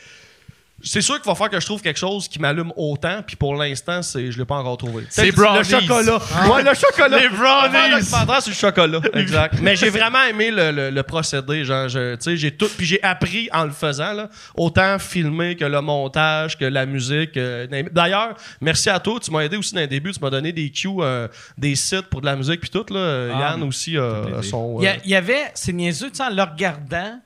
C'est 0.81 1.01
sûr 1.01 1.17
qu'il 1.17 1.25
va 1.27 1.35
falloir 1.35 1.51
que 1.51 1.59
je 1.59 1.67
trouve 1.67 1.83
quelque 1.83 1.99
chose 1.99 2.29
qui 2.29 2.39
m'allume 2.39 2.73
autant, 2.77 3.21
puis 3.27 3.35
pour 3.35 3.57
l'instant, 3.57 4.01
c'est, 4.01 4.31
je 4.31 4.39
l'ai 4.39 4.45
pas 4.45 4.55
encore 4.57 4.77
trouvé. 4.77 5.05
C'est 5.11 5.27
Le 5.27 5.33
brownies. 5.33 5.65
chocolat. 5.69 6.19
Ouais, 6.49 6.63
le 6.63 6.75
chocolat. 6.75 7.19
Les 7.19 7.29
brownies. 7.29 7.99
Documentaire 8.01 8.43
sur 8.43 8.51
le 8.51 8.57
chocolat. 8.57 9.01
Exact. 9.15 9.55
Mais 9.63 9.75
j'ai 9.75 9.91
vraiment 9.91 10.23
aimé 10.23 10.51
le, 10.53 10.71
le- 10.71 10.91
le 10.91 11.03
procédé. 11.03 11.65
Genre, 11.65 11.89
je- 11.89 12.15
tu 12.15 12.23
sais, 12.23 12.37
j'ai 12.37 12.53
tout. 12.53 12.69
Puis 12.77 12.87
j'ai 12.87 13.03
appris 13.03 13.49
en 13.53 13.65
le 13.65 13.73
faisant, 13.73 14.13
là, 14.13 14.29
autant 14.55 14.99
filmer 15.01 15.57
que 15.57 15.65
le 15.65 15.81
montage, 15.81 16.57
que 16.57 16.65
la 16.65 16.87
musique. 16.87 17.37
euh, 17.37 17.67
D'ailleurs, 17.91 18.35
merci 18.61 18.89
à 18.89 19.01
toi. 19.01 19.19
Tu 19.21 19.33
m'as 19.33 19.41
aidé 19.41 19.57
aussi 19.57 19.75
dans 19.75 19.81
le 19.81 19.87
début. 19.89 20.13
Tu 20.13 20.21
m'as 20.21 20.31
donné 20.31 20.53
des 20.53 20.71
cues, 20.71 20.89
euh, 21.01 21.27
des 21.57 21.75
sites 21.75 22.07
pour 22.07 22.21
de 22.21 22.27
la 22.27 22.37
musique, 22.37 22.61
puis 22.61 22.71
tout. 22.71 22.87
Là. 22.95 23.31
Ah, 23.35 23.41
Yann 23.51 23.63
aussi 23.65 23.99
euh, 23.99 24.43
son. 24.43 24.79
Il 24.81 24.85
y, 24.85 24.89
euh, 24.89 24.93
il 25.05 25.11
y 25.11 25.15
avait, 25.17 25.51
c'est 25.55 25.73
niaiseux, 25.73 26.11
tu 26.11 26.17
sais, 26.19 26.23
en 26.23 26.31
le 26.31 26.43
regardant, 26.43 27.19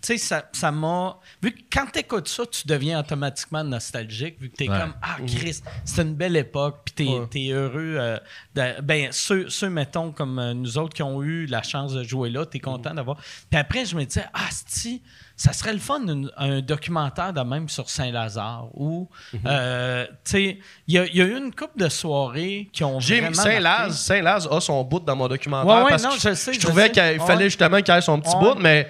tu 0.00 0.06
sais, 0.06 0.18
ça, 0.18 0.48
ça 0.52 0.70
m'a. 0.70 1.18
Vu 1.42 1.52
que 1.52 1.60
quand 1.72 1.86
tu 1.92 1.98
écoutes 1.98 2.28
ça, 2.28 2.44
tu 2.46 2.66
deviens 2.66 3.00
automatiquement 3.00 3.64
nostalgique, 3.64 4.40
vu 4.40 4.48
que 4.50 4.56
tu 4.56 4.64
es 4.64 4.68
Ouais. 4.70 4.78
comme 4.78 4.94
Ah, 5.02 5.16
Chris, 5.26 5.60
c'était 5.84 6.02
une 6.02 6.14
belle 6.14 6.36
époque, 6.36 6.80
puis 6.84 6.94
tu 6.94 7.12
Ouais. 7.12 7.26
es, 7.34 7.50
heureux. 7.52 7.96
euh, 7.98 8.18
de- 8.54 8.80
ben, 8.82 9.08
ceux, 9.10 9.48
ceux, 9.48 9.70
mettons, 9.70 10.12
comme 10.12 10.38
euh, 10.38 10.54
nous 10.54 10.78
autres 10.78 10.94
qui 10.94 11.02
ont 11.02 11.22
eu 11.22 11.46
la 11.46 11.62
chance 11.62 11.92
de 11.94 12.02
jouer 12.04 12.30
là, 12.30 12.46
tu 12.46 12.58
es 12.58 12.60
content 12.60 12.94
d'avoir. 12.94 13.16
Puis 13.50 13.58
après, 13.58 13.84
je 13.84 13.96
me 13.96 14.04
disais, 14.04 14.24
ah, 14.34 14.48
si, 14.66 15.02
ça 15.36 15.52
serait 15.52 15.72
le 15.72 15.78
fun, 15.78 16.00
une- 16.06 16.30
un 16.36 16.60
documentaire 16.60 17.32
de 17.32 17.40
même 17.40 17.68
sur 17.68 17.88
Saint-Lazare, 17.90 18.68
où, 18.74 19.08
euh, 19.46 20.06
tu 20.06 20.12
sais, 20.24 20.58
il 20.86 20.94
y, 20.94 20.98
a- 20.98 21.06
il 21.06 21.16
y 21.16 21.22
a 21.22 21.24
eu 21.24 21.36
une 21.36 21.52
couple 21.54 21.78
de 21.80 21.88
soirées 21.88 22.68
qui 22.72 22.84
ont. 22.84 23.00
J'ai 23.00 23.20
vraiment 23.20 23.34
Saint-Laz, 23.34 23.78
marqué. 23.78 23.92
Saint-Laz 23.94 24.48
a 24.50 24.60
son 24.60 24.82
bout 24.84 25.00
dans 25.00 25.16
mon 25.16 25.28
documentaire 25.28 25.74
Ouais, 25.74 25.82
ouais, 25.82 25.90
parce 25.90 26.02
non, 26.04 26.10
que 26.10 26.20
je 26.20 26.34
sais, 26.34 26.52
je 26.52 26.60
je 26.60 26.66
trouvais 26.66 26.84
sais. 26.86 26.92
qu'il 26.92 27.02
Ouais. 27.02 27.18
fallait 27.26 27.44
justement 27.46 27.80
qu'il 27.82 27.94
ait 27.94 28.00
son 28.00 28.20
petit 28.20 28.34
Ouais. 28.36 28.42
bout, 28.54 28.54
mais 28.60 28.88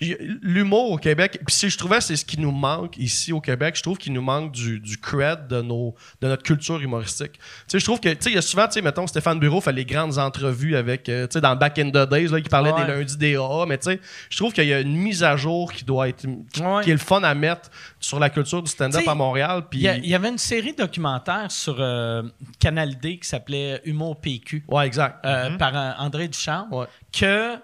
l'humour 0.00 0.90
au 0.92 0.98
Québec, 0.98 1.38
puis 1.46 1.54
si 1.54 1.70
je 1.70 1.78
trouvais 1.78 2.00
c'est 2.00 2.16
ce 2.16 2.24
qui 2.24 2.38
nous 2.40 2.50
manque 2.50 2.96
ici 2.98 3.32
au 3.32 3.40
Québec, 3.40 3.76
je 3.76 3.82
trouve 3.82 3.96
qu'il 3.98 4.12
nous 4.12 4.22
manque 4.22 4.52
du, 4.52 4.78
du 4.80 4.98
cred 4.98 5.46
de 5.48 5.62
nos 5.62 5.94
de 6.20 6.28
notre 6.28 6.42
culture 6.42 6.80
humoristique. 6.80 7.32
Tu 7.34 7.40
sais, 7.68 7.78
je 7.78 7.84
trouve 7.84 8.00
que 8.00 8.10
tu 8.10 8.16
sais 8.20 8.30
il 8.30 8.34
y 8.34 8.38
a 8.38 8.42
souvent 8.42 8.66
tu 8.66 8.74
sais 8.74 8.82
mettons 8.82 9.06
Stéphane 9.06 9.38
Bureau 9.38 9.60
fait 9.60 9.72
les 9.72 9.84
grandes 9.84 10.18
entrevues 10.18 10.76
avec 10.76 11.08
euh, 11.08 11.26
tu 11.26 11.34
sais 11.34 11.40
dans 11.40 11.56
Back 11.56 11.78
in 11.78 11.90
the 11.90 12.08
Days 12.10 12.28
là 12.28 12.40
qui 12.40 12.48
parlait 12.48 12.72
Ouais. 12.72 12.84
des 12.84 12.92
lundis 12.92 13.16
des 13.16 13.36
AA, 13.36 13.64
mais 13.66 13.78
tu 13.78 13.84
sais 13.90 14.00
je 14.28 14.36
trouve 14.36 14.52
qu'il 14.52 14.66
y 14.66 14.72
a 14.74 14.80
une 14.80 14.96
mise 14.96 15.22
à 15.22 15.36
jour 15.36 15.72
qui 15.72 15.84
doit 15.84 16.08
être 16.08 16.26
qui, 16.52 16.62
Ouais. 16.62 16.82
qui 16.84 16.90
est 16.90 16.94
le 16.94 16.98
fun 16.98 17.22
à 17.22 17.34
mettre 17.34 17.70
sur 18.00 18.18
la 18.18 18.28
culture 18.30 18.62
du 18.62 18.70
stand-up 18.70 19.06
à 19.06 19.14
Montréal 19.14 19.64
Il 19.72 19.80
y, 19.80 20.00
il 20.08 20.14
avait 20.14 20.28
une 20.28 20.38
série 20.38 20.74
documentaire 20.74 21.50
sur 21.50 21.76
euh, 21.78 22.22
Canal 22.58 22.96
D 22.98 23.18
qui 23.18 23.28
s'appelait 23.28 23.80
Humour 23.84 24.20
PQ 24.20 24.64
ouais 24.68 24.86
exact. 24.86 25.24
euh, 25.24 25.56
par 25.56 25.76
euh, 25.76 25.92
André 25.98 26.28
Duchamp 26.28 26.66
Ouais. 26.70 26.86
que 27.18 27.54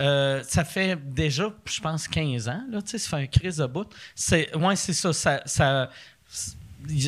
euh, 0.00 0.42
ça 0.46 0.64
fait 0.64 0.96
déjà, 1.12 1.52
je 1.64 1.80
pense, 1.80 2.06
15 2.08 2.48
ans. 2.48 2.62
Là, 2.70 2.82
tu 2.82 2.90
sais, 2.90 2.98
ça 2.98 3.16
fait 3.16 3.22
un 3.24 3.26
crise 3.26 3.56
de 3.56 3.66
bout. 3.66 3.88
C'est, 4.14 4.54
ouais, 4.56 4.76
c'est 4.76 4.92
ça. 4.92 5.12
Ça 5.12 5.42
ça 5.46 5.90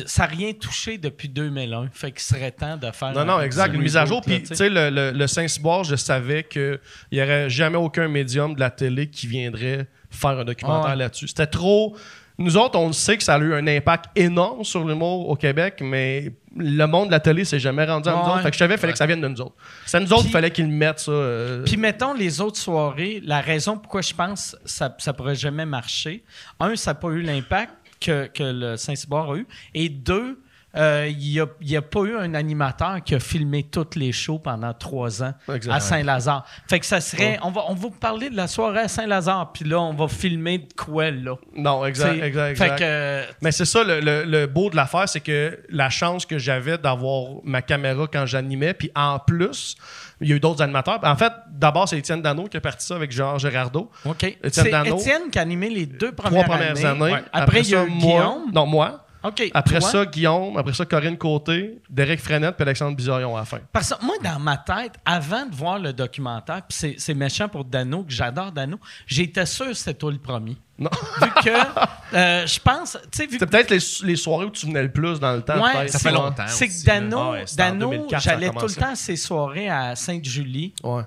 ça 0.05 0.23
n'a 0.23 0.25
rien 0.27 0.51
touché 0.53 0.97
depuis 0.97 1.29
2001. 1.29 1.89
Fait 1.93 2.11
qu'il 2.11 2.19
serait 2.21 2.51
temps 2.51 2.75
de 2.77 2.91
faire. 2.91 3.13
Non, 3.13 3.23
non, 3.25 3.39
exact. 3.39 3.73
Une 3.73 3.81
mise 3.81 3.95
à 3.97 4.05
jour. 4.05 4.21
Puis, 4.21 4.43
tu 4.43 4.53
sais. 4.53 4.69
le, 4.69 4.89
le, 4.89 5.11
le 5.11 5.27
Saint-Cyboire, 5.27 5.83
je 5.85 5.95
savais 5.95 6.43
qu'il 6.43 6.79
n'y 7.11 7.21
aurait 7.21 7.49
jamais 7.49 7.77
aucun 7.77 8.07
médium 8.09 8.53
de 8.53 8.59
la 8.59 8.69
télé 8.69 9.09
qui 9.09 9.27
viendrait 9.27 9.87
faire 10.09 10.31
un 10.31 10.43
documentaire 10.43 10.87
Ah 10.87 10.89
ouais. 10.91 10.95
là-dessus. 10.97 11.29
C'était 11.29 11.47
trop. 11.47 11.95
Nous 12.41 12.57
autres, 12.57 12.77
on 12.77 12.91
sait 12.91 13.17
que 13.17 13.23
ça 13.23 13.35
a 13.35 13.39
eu 13.39 13.53
un 13.53 13.65
impact 13.67 14.05
énorme 14.15 14.63
sur 14.63 14.83
l'humour 14.85 15.29
au 15.29 15.35
Québec, 15.35 15.79
mais 15.81 16.31
le 16.57 16.85
monde 16.85 17.07
de 17.07 17.11
la 17.11 17.19
télé 17.19 17.45
s'est 17.45 17.59
jamais 17.59 17.85
rendu 17.85 18.09
à 18.09 18.13
nous 18.13 18.19
autres. 18.19 18.41
Fait 18.41 18.49
que 18.49 18.53
je 18.55 18.59
savais 18.59 18.73
qu'il 18.73 18.81
fallait 18.81 18.93
que 18.93 18.97
ça 18.99 19.05
vienne 19.05 19.21
de 19.21 19.27
nous 19.27 19.41
autres. 19.41 19.55
C'est 19.85 19.99
nous 19.99 20.11
autres 20.11 20.23
qu'il 20.23 20.31
fallait 20.31 20.51
qu'ils 20.51 20.67
mettent 20.67 20.99
ça. 20.99 21.11
euh, 21.11 21.63
Puis 21.63 21.77
mettons 21.77 22.13
les 22.13 22.41
autres 22.41 22.57
soirées, 22.57 23.21
la 23.23 23.41
raison 23.41 23.77
pourquoi 23.77 24.01
je 24.01 24.13
pense 24.13 24.57
que 24.63 24.69
ça 24.69 24.93
ça 24.97 25.13
pourrait 25.13 25.35
jamais 25.35 25.65
marcher, 25.65 26.23
un, 26.59 26.75
ça 26.75 26.91
n'a 26.91 26.95
pas 26.95 27.09
eu 27.09 27.21
l'impact 27.21 27.73
que, 27.99 28.27
que 28.27 28.43
le 28.43 28.77
Saint-Cyboire 28.77 29.31
a 29.31 29.35
eu, 29.37 29.47
et 29.73 29.87
deux, 29.89 30.39
euh, 30.77 31.09
il 31.09 31.45
n'y 31.61 31.75
a, 31.75 31.81
pas 31.81 31.99
eu 32.01 32.15
un 32.15 32.33
animateur 32.33 33.03
qui 33.03 33.13
a 33.15 33.19
filmé 33.19 33.63
toutes 33.63 33.95
les 33.95 34.11
shows 34.11 34.39
pendant 34.39 34.73
trois 34.73 35.21
ans 35.23 35.33
à 35.69 35.79
Saint-Lazare. 35.79 36.45
Fait 36.69 36.79
que 36.79 36.85
ça 36.85 37.01
serait, 37.01 37.39
on, 37.43 37.51
va, 37.51 37.63
on 37.67 37.73
va 37.73 37.81
vous 37.81 37.89
parler 37.91 38.29
de 38.29 38.35
la 38.37 38.47
soirée 38.47 38.79
à 38.81 38.87
Saint-Lazare, 38.87 39.51
puis 39.51 39.65
là, 39.65 39.79
on 39.81 39.93
va 39.93 40.07
filmer 40.07 40.59
de 40.59 40.73
quoi 40.77 41.11
là. 41.11 41.35
Non, 41.55 41.85
exact, 41.85 42.15
T'sais, 42.17 42.27
exact, 42.27 42.57
Fait 42.57 42.63
exact. 42.63 42.79
que, 42.79 43.23
Mais 43.41 43.51
c'est 43.51 43.65
ça, 43.65 43.83
le, 43.83 43.99
le- 43.99 44.23
le 44.23 44.47
beau 44.47 44.69
de 44.69 44.75
l'affaire, 44.75 45.09
c'est 45.09 45.19
que 45.19 45.59
la 45.69 45.89
chance 45.89 46.25
que 46.25 46.37
j'avais 46.37 46.77
d'avoir 46.77 47.41
ma 47.43 47.61
caméra 47.61 48.05
quand 48.11 48.25
j'animais, 48.25 48.73
puis 48.73 48.91
en 48.95 49.19
plus, 49.19 49.75
il 50.21 50.29
y 50.29 50.33
a 50.33 50.35
eu 50.35 50.39
d'autres 50.39 50.61
animateurs. 50.61 50.99
En 51.03 51.15
fait, 51.15 51.33
d'abord, 51.49 51.89
c'est 51.89 51.97
Étienne 51.97 52.21
Dano 52.21 52.43
qui 52.47 52.55
a 52.57 52.61
parti 52.61 52.85
ça 52.85 52.95
avec 52.95 53.11
Jean 53.11 53.37
Gérardo. 53.39 53.89
OK. 54.05 54.23
Étienne 54.23 54.51
C'est 54.51 54.69
Dano. 54.69 54.97
Étienne 54.97 55.23
qui 55.31 55.39
a 55.39 55.41
animé 55.41 55.69
les 55.69 55.85
deux 55.85 56.11
Trois 56.11 56.29
premières, 56.29 56.45
premières 56.73 56.85
années. 56.85 57.13
Ouais. 57.13 57.23
Après, 57.33 57.61
il 57.61 57.69
y 57.69 57.75
a 57.75 57.83
eu 57.83 57.89
moi. 57.89 57.97
Guillaume. 57.99 58.51
Non, 58.53 58.65
moi. 58.65 59.05
OK. 59.23 59.51
Après 59.53 59.79
toi? 59.79 59.89
ça, 59.89 60.05
Guillaume. 60.05 60.57
Après 60.57 60.73
ça, 60.73 60.85
Corinne 60.85 61.17
Côté, 61.17 61.79
Derek 61.89 62.19
Frenette, 62.19 62.55
puis 62.55 62.63
Alexandre 62.63 62.95
Bizarion 62.95 63.35
à 63.35 63.39
la 63.39 63.45
fin. 63.45 63.59
Parce 63.71 63.93
que 63.93 64.05
moi, 64.05 64.15
dans 64.23 64.39
ma 64.39 64.57
tête, 64.57 64.93
avant 65.05 65.45
de 65.45 65.55
voir 65.55 65.79
le 65.79 65.93
documentaire, 65.93 66.61
puis 66.67 66.95
c'est, 66.97 67.13
méchant 67.13 67.47
pour 67.47 67.65
Dano, 67.65 68.03
que 68.03 68.11
j'adore 68.11 68.51
Dano, 68.51 68.79
j'étais 69.05 69.45
sûr 69.45 69.67
que 69.67 69.73
c'était 69.73 69.93
toi 69.93 70.11
le 70.11 70.17
premier. 70.17 70.57
Non. 70.79 70.89
Vu 71.21 71.29
que, 71.43 72.15
euh, 72.15 72.47
je 72.47 72.59
pense, 72.59 72.97
tu 73.03 73.17
sais, 73.17 73.25
vu 73.27 73.33
C'était 73.33 73.45
peut-être 73.45 73.69
les, 73.69 74.07
les 74.07 74.15
soirées 74.15 74.45
où 74.45 74.49
tu 74.49 74.65
venais 74.65 74.81
le 74.81 74.91
plus 74.91 75.19
dans 75.19 75.33
le 75.33 75.43
temps. 75.43 75.61
Ouais. 75.61 75.87
Ça 75.87 75.99
fait 75.99 76.11
longtemps 76.11 76.47
C'est 76.47 76.67
que 76.67 76.85
Dano. 76.85 77.17
Ah 77.19 77.31
ouais, 77.31 77.45
Dano 77.55 77.89
2004, 77.91 78.09
ça 78.09 78.15
a 78.15 78.33
j'allais 78.33 78.49
tout 78.49 78.65
le 78.65 78.73
temps 78.73 78.91
à 78.91 78.95
ses 78.95 79.15
soirées 79.15 79.69
à 79.69 79.95
Sainte-Julie. 79.95 80.73
Ouais. 80.83 81.03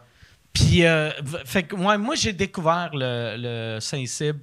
Puis, 0.52 0.84
euh, 0.84 1.10
fait 1.44 1.64
que 1.64 1.74
moi, 1.74 1.98
moi 1.98 2.14
j'ai 2.14 2.32
découvert 2.32 2.90
le, 2.92 3.34
le 3.36 3.80
Saint-Cybe 3.80 4.38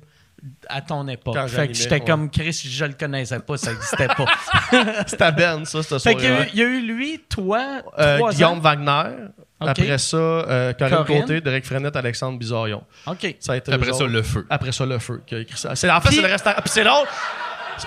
à 0.68 0.82
ton 0.82 1.08
époque. 1.08 1.36
Quand 1.36 1.48
fait 1.48 1.68
que 1.68 1.74
j'étais 1.74 1.96
ouais. 1.96 2.06
comme 2.06 2.30
Chris, 2.30 2.68
je 2.70 2.86
le 2.86 2.94
connaissais 2.94 3.40
pas, 3.40 3.58
ça 3.58 3.72
n'existait 3.72 4.08
pas. 4.08 4.26
C'était 5.08 5.32
Ben, 5.32 5.66
ça, 5.66 5.84
cette 5.84 6.02
fait 6.02 6.16
qu'il 6.16 6.26
y, 6.54 6.58
y 6.58 6.62
a 6.64 6.66
eu 6.66 6.82
lui, 6.82 7.20
toi, 7.30 7.82
Euh, 8.00 8.18
trois 8.18 8.32
Guillaume 8.32 8.58
ans. 8.58 8.62
Wagner. 8.62 9.16
Après 9.60 9.98
ça, 10.00 10.18
euh, 10.18 10.74
Corinne, 10.74 10.98
Corinne. 11.06 11.22
Côté, 11.22 11.42
Derek 11.42 11.64
Frenette, 11.66 11.96
Alexandre 11.96 12.40
Bizarion. 12.40 12.84
OK. 13.06 13.36
Ça 13.40 13.54
a 13.54 13.58
été 13.58 13.72
Après 13.72 13.94
ça, 13.94 14.06
le 14.06 14.24
feu. 14.24 14.48
Après 14.50 14.72
ça, 14.72 14.86
le 14.88 14.98
feu 14.98 15.22
qui 15.28 15.36
a 15.36 15.40
écrit 15.40 15.58
ça. 15.58 15.76
C'est, 15.76 15.90
en 15.92 16.02
fait, 16.02 16.08
Puis- 16.10 16.16
c'est 16.18 16.24
le 16.24 16.28
restaurant. 16.30 16.56
Puis 16.62 16.72
c'est 16.74 16.84
drôle. 16.84 17.06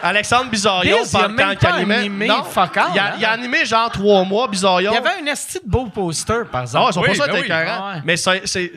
Alexandre 0.02 0.50
Bizarion, 0.50 0.98
Biz, 1.02 1.12
il 1.12 1.16
a 1.24 1.28
même 1.28 1.48
il 1.52 1.58
pas 1.58 1.72
animait. 1.74 1.94
animé 1.96 2.26
non, 2.28 2.42
fuck 2.44 2.76
all, 2.76 2.86
il, 2.94 2.98
a, 2.98 3.04
hein? 3.06 3.12
il 3.18 3.24
a 3.24 3.30
animé 3.30 3.64
genre 3.64 3.90
trois 3.90 4.24
mois, 4.24 4.48
Bizarion. 4.48 4.90
Il 4.92 4.94
y 4.94 4.98
avait 4.98 5.22
un 5.22 5.26
esti 5.32 5.58
de 5.64 5.68
beau 5.70 5.86
poster, 5.86 6.44
par 6.50 6.60
Ah, 6.60 6.62
exemple. 6.62 6.90
ils 6.90 6.94
sont 6.94 7.00
Oui, 7.00 7.06
pas 7.08 7.14
ça 7.14 7.26
ben 7.32 7.40
oui. 7.40 7.48
Ah 7.50 7.92
ouais. 7.94 8.02
Mais 8.04 8.16
c'est, 8.16 8.46
c'est- 8.46 8.72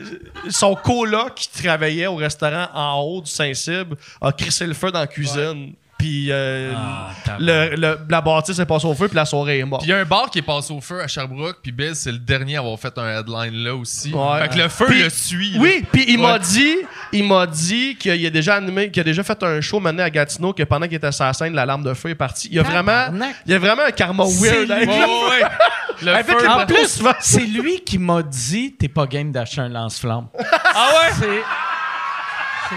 son 0.50 0.74
coloc 0.74 1.34
qui 1.34 1.48
travaillait 1.62 2.06
au 2.06 2.16
restaurant 2.16 2.68
en 2.74 3.00
haut 3.00 3.20
du 3.20 3.30
Saint-Cybe 3.30 3.94
a 4.20 4.32
crissé 4.32 4.66
le 4.66 4.74
feu 4.74 4.90
dans 4.90 5.00
la 5.00 5.06
cuisine 5.06 5.74
Puis 5.98 6.28
euh, 6.30 6.72
Ah, 6.76 7.10
le, 7.40 7.74
le- 7.74 7.98
la 8.08 8.20
bâtisse 8.20 8.58
est 8.60 8.66
passée 8.66 8.86
au 8.86 8.94
feu, 8.94 9.08
puis 9.08 9.16
la 9.16 9.24
soirée 9.24 9.58
est 9.58 9.64
morte. 9.64 9.82
Puis 9.82 9.90
il 9.90 9.94
y 9.94 9.96
a 9.96 10.00
un 10.00 10.04
bar 10.04 10.30
qui 10.30 10.38
est 10.38 10.42
passé 10.42 10.72
au 10.72 10.80
feu 10.80 11.00
à 11.02 11.08
Sherbrooke, 11.08 11.56
puis 11.60 11.72
Bill, 11.72 11.96
c'est 11.96 12.12
le 12.12 12.18
dernier 12.18 12.56
à 12.56 12.60
avoir 12.60 12.78
fait 12.78 12.96
un 12.98 13.18
headline 13.18 13.52
là 13.64 13.74
aussi. 13.74 14.12
Ouais. 14.14 14.42
Fait 14.42 14.48
que 14.48 14.58
le 14.58 14.68
feu 14.68 14.86
Puis- 14.86 15.02
le 15.02 15.10
suit. 15.10 15.56
Oui, 15.58 15.84
puis 15.90 16.04
il 16.06 16.20
m'a 16.20 16.38
dit, 16.38 16.76
il 17.12 17.24
m'a 17.24 17.46
dit 17.48 17.96
qu'il 17.96 18.24
a 18.24 18.30
déjà 18.30 18.54
animé, 18.54 18.90
qu'il 18.92 19.00
a 19.00 19.04
déjà 19.04 19.24
fait 19.24 19.42
un 19.42 19.60
show 19.60 19.80
mené 19.80 20.02
à 20.04 20.10
Gatineau, 20.10 20.52
que 20.52 20.62
pendant 20.62 20.86
qu'il 20.86 20.94
était 20.96 21.10
sur 21.10 21.24
la 21.24 21.32
scène, 21.32 21.52
l'alarme 21.54 21.82
de 21.82 21.92
feu 21.94 22.10
est 22.10 22.14
partie. 22.14 22.46
Il 22.48 22.54
y 22.54 22.60
a 22.60 22.62
vraiment, 22.62 23.06
il 23.44 23.52
y 23.52 23.54
a 23.54 23.58
vraiment 23.58 23.82
un 23.82 23.90
karma 23.90 24.22
weird. 24.24 24.70
avec 24.70 24.88
ouais, 24.88 24.96
ouais. 25.04 25.42
Le 26.02 26.12
Avec 26.14 26.26
feu. 26.26 26.48
En 26.48 26.64
plus, 26.64 27.02
c'est 27.18 27.40
lui 27.40 27.80
qui 27.80 27.98
m'a 27.98 28.22
dit 28.22 28.76
t'es 28.78 28.86
pas 28.86 29.06
game 29.06 29.32
d'acheter 29.32 29.62
un 29.62 29.68
lance-flamme. 29.68 30.28
Ah 30.64 30.90
ouais? 30.94 31.12
C'est. 31.18 31.42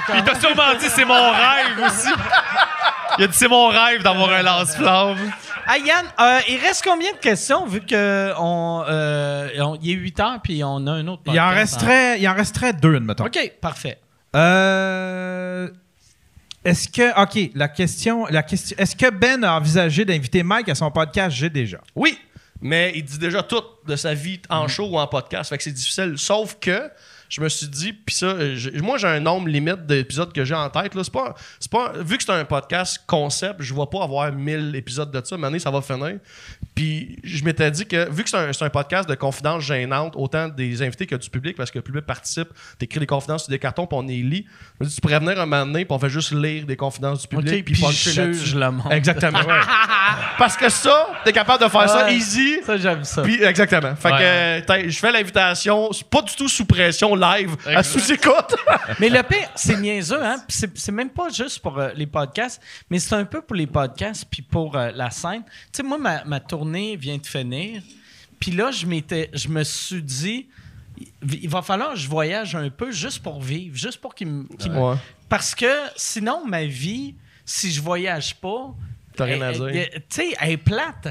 c'est 0.08 0.18
Il 0.18 0.24
t'a 0.24 0.40
sûrement 0.40 0.74
dit 0.80 0.88
c'est 0.90 1.06
mon 1.06 1.30
rêve 1.30 1.86
aussi. 1.86 2.08
Il 3.18 3.24
a 3.24 3.28
dit 3.28 3.38
c'est 3.38 3.48
mon 3.48 3.68
rêve 3.68 4.04
d'avoir 4.04 4.32
un 4.32 4.42
lance-flamme. 4.42 5.18
Ah, 5.68 5.78
Yann, 5.78 6.06
euh, 6.20 6.40
il 6.50 6.58
reste 6.58 6.84
combien 6.84 7.12
de 7.12 7.18
questions 7.18 7.66
vu 7.66 7.82
que 7.82 8.34
on, 8.38 8.84
euh, 8.88 9.50
on- 9.60 9.78
il 9.82 9.92
est 9.92 9.94
8 9.94 10.20
heures 10.20 10.40
puis 10.44 10.64
on 10.64 10.88
a 10.88 10.92
un 10.92 11.08
autre 11.08 11.22
Il 11.28 11.32
en, 11.40 11.48
podcast, 11.48 11.76
resterait, 11.76 12.20
il 12.22 12.28
en 12.28 12.34
resterait 12.34 12.74
deux, 12.74 12.96
admettons. 12.96 13.26
OK, 13.26 13.54
parfait. 13.62 14.00
Euh, 14.36 15.68
est-ce 16.64 16.88
que. 16.88 17.22
OK, 17.22 17.52
la 17.56 17.68
question. 17.68 18.26
La 18.28 18.44
question 18.44 18.76
est-ce 18.78 18.96
que 18.96 19.10
Ben 19.10 19.44
a 19.44 19.56
envisagé 19.58 20.06
d'inviter 20.06 20.44
Mike 20.44 20.70
à 20.70 20.76
son 20.76 20.90
podcast? 20.92 21.36
J'ai 21.36 21.50
déjà? 21.50 21.80
Oui, 21.96 22.18
mais 22.62 22.92
il 22.96 23.04
dit 23.04 23.18
déjà 23.18 23.44
tout 23.44 23.62
de 23.88 23.96
sa 23.96 24.14
vie 24.14 24.40
en 24.50 24.68
show 24.68 24.88
ou 24.88 24.98
en 25.00 25.08
podcast. 25.08 25.50
Fait 25.50 25.58
que 25.58 25.64
c'est 25.64 25.72
difficile. 25.72 26.14
Sauf 26.18 26.58
que 26.60 26.90
je 27.32 27.40
me 27.40 27.48
suis 27.48 27.68
dit, 27.68 27.94
puis 27.94 28.14
ça, 28.14 28.26
euh, 28.26 28.58
moi 28.82 28.98
j'ai 28.98 29.08
un 29.08 29.22
nombre 29.22 29.48
limite 29.48 29.86
d'épisodes 29.86 30.34
que 30.34 30.44
j'ai 30.44 30.54
en 30.54 30.70
tête. 30.70 30.94
Là. 30.94 31.02
Pas, 31.14 31.94
vu 31.94 32.18
que 32.18 32.24
c'est 32.24 32.32
un 32.34 32.44
podcast 32.44 33.00
concept, 33.08 33.62
je 33.62 33.74
vais 33.74 33.86
pas 33.90 34.04
avoir 34.04 34.34
1000 34.34 34.76
épisodes 34.76 35.10
de 35.10 35.26
ça. 35.26 35.38
Maintenant, 35.38 35.58
ça 35.58 35.72
va 35.72 35.82
finir. 35.82 36.20
Puis 36.82 37.16
je 37.24 37.44
m'étais 37.46 37.70
dit 37.70 37.86
que, 37.86 38.10
vu 38.10 38.24
que 38.24 38.30
c'est 38.32 38.38
un, 38.38 38.52
c'est 38.52 38.66
un 38.66 38.70
podcast 38.72 39.08
de 39.08 39.14
confidences 39.14 39.64
gênantes, 39.64 40.16
autant 40.16 40.48
des 40.48 40.82
invités 40.82 41.06
que 41.06 41.14
du 41.16 41.30
public, 41.30 41.56
parce 41.56 41.70
que 41.70 41.78
le 41.78 41.84
public 41.84 42.04
participe, 42.08 42.48
t'écris 42.80 43.00
des 43.00 43.06
confidences 43.06 43.44
sur 43.44 43.52
des 43.52 43.60
cartons, 43.60 43.86
puis 43.86 43.96
on 44.00 44.02
les 44.02 44.24
lit. 44.24 44.48
Je 44.80 44.86
me 44.86 44.90
dis, 44.90 44.96
tu 44.96 45.00
pourrais 45.00 45.20
venir 45.20 45.40
un 45.40 45.46
moment 45.46 45.64
donné, 45.68 45.86
puis 45.86 45.94
on 45.94 46.00
fait 46.00 46.10
juste 46.10 46.32
lire 46.32 46.66
des 46.66 46.76
confidences 46.76 47.22
du 47.22 47.28
public, 47.28 47.60
OK, 47.60 47.66
puis 47.66 47.82
là-dessus. 48.16 48.56
le 48.56 48.72
monde. 48.72 48.92
Exactement. 48.92 49.42
Parce 50.40 50.58
que 50.58 50.70
ça, 50.70 51.10
t'es 51.24 51.32
capable 51.32 51.64
de 51.64 51.70
faire 51.70 51.88
ça 51.88 52.12
easy. 52.12 52.64
Ça, 52.66 52.78
j'aime 52.78 53.04
ça. 53.04 53.22
Puis, 53.22 53.44
exactement. 53.44 53.96
Fait 53.96 54.10
que 54.10 54.72
Ouais. 54.72 54.90
je 54.90 54.98
fais 54.98 55.12
l'invitation, 55.12 55.92
pas 56.10 56.24
du 56.24 56.34
tout 56.36 56.48
sous 56.48 56.66
pression 56.66 57.16
live, 57.16 57.58
à 57.68 57.84
sous-écoute. 57.84 58.56
Mais 59.00 59.10
le 59.10 59.22
pire, 59.22 59.50
c'est 59.54 59.78
niaiseux, 59.78 60.24
hein? 60.24 60.38
Puis 60.48 60.58
c'est, 60.58 60.76
c'est 60.80 60.92
même 60.92 61.12
pas 61.12 61.30
juste 61.30 61.60
pour 61.60 61.78
euh, 61.78 61.90
les 61.96 62.08
podcasts, 62.08 62.60
mais 62.90 62.98
c'est 62.98 63.14
un 63.14 63.26
peu 63.26 63.42
pour 63.44 63.56
les 63.56 63.68
podcasts 63.68 64.26
puis 64.32 64.42
pour 64.42 64.76
euh, 64.76 64.90
la 64.96 65.12
scène. 65.12 65.44
Tu 65.44 65.52
sais, 65.74 65.84
moi, 65.84 66.00
ma, 66.00 66.24
ma 66.24 66.40
tournée 66.40 66.71
vient 66.96 67.18
de 67.18 67.26
finir. 67.26 67.82
Puis 68.40 68.52
là, 68.52 68.72
je 68.72 68.86
m'étais, 68.86 69.30
je 69.34 69.48
me 69.48 69.64
suis 69.64 70.02
dit, 70.02 70.48
il 71.22 71.50
va 71.50 71.62
falloir 71.62 71.94
que 71.94 72.00
je 72.00 72.08
voyage 72.08 72.56
un 72.56 72.70
peu 72.70 72.92
juste 72.92 73.20
pour 73.20 73.42
vivre, 73.42 73.76
juste 73.76 74.00
pour 74.00 74.16
qu'il 74.16 74.28
me... 74.28 74.46
Ouais. 74.68 74.98
Parce 75.30 75.56
que 75.56 75.72
sinon, 75.96 76.46
ma 76.46 76.66
vie, 76.66 77.16
si 77.46 77.72
je 77.72 77.82
voyage 77.82 78.36
pas... 78.36 78.74
T'as 79.22 79.34
rien 79.34 79.42
à 79.42 79.52
elle- 79.52 79.72
dire. 79.72 79.88
Tu 79.94 80.02
sais, 80.10 80.36
elle 80.40 80.52
est 80.52 80.58
plate. 80.58 81.08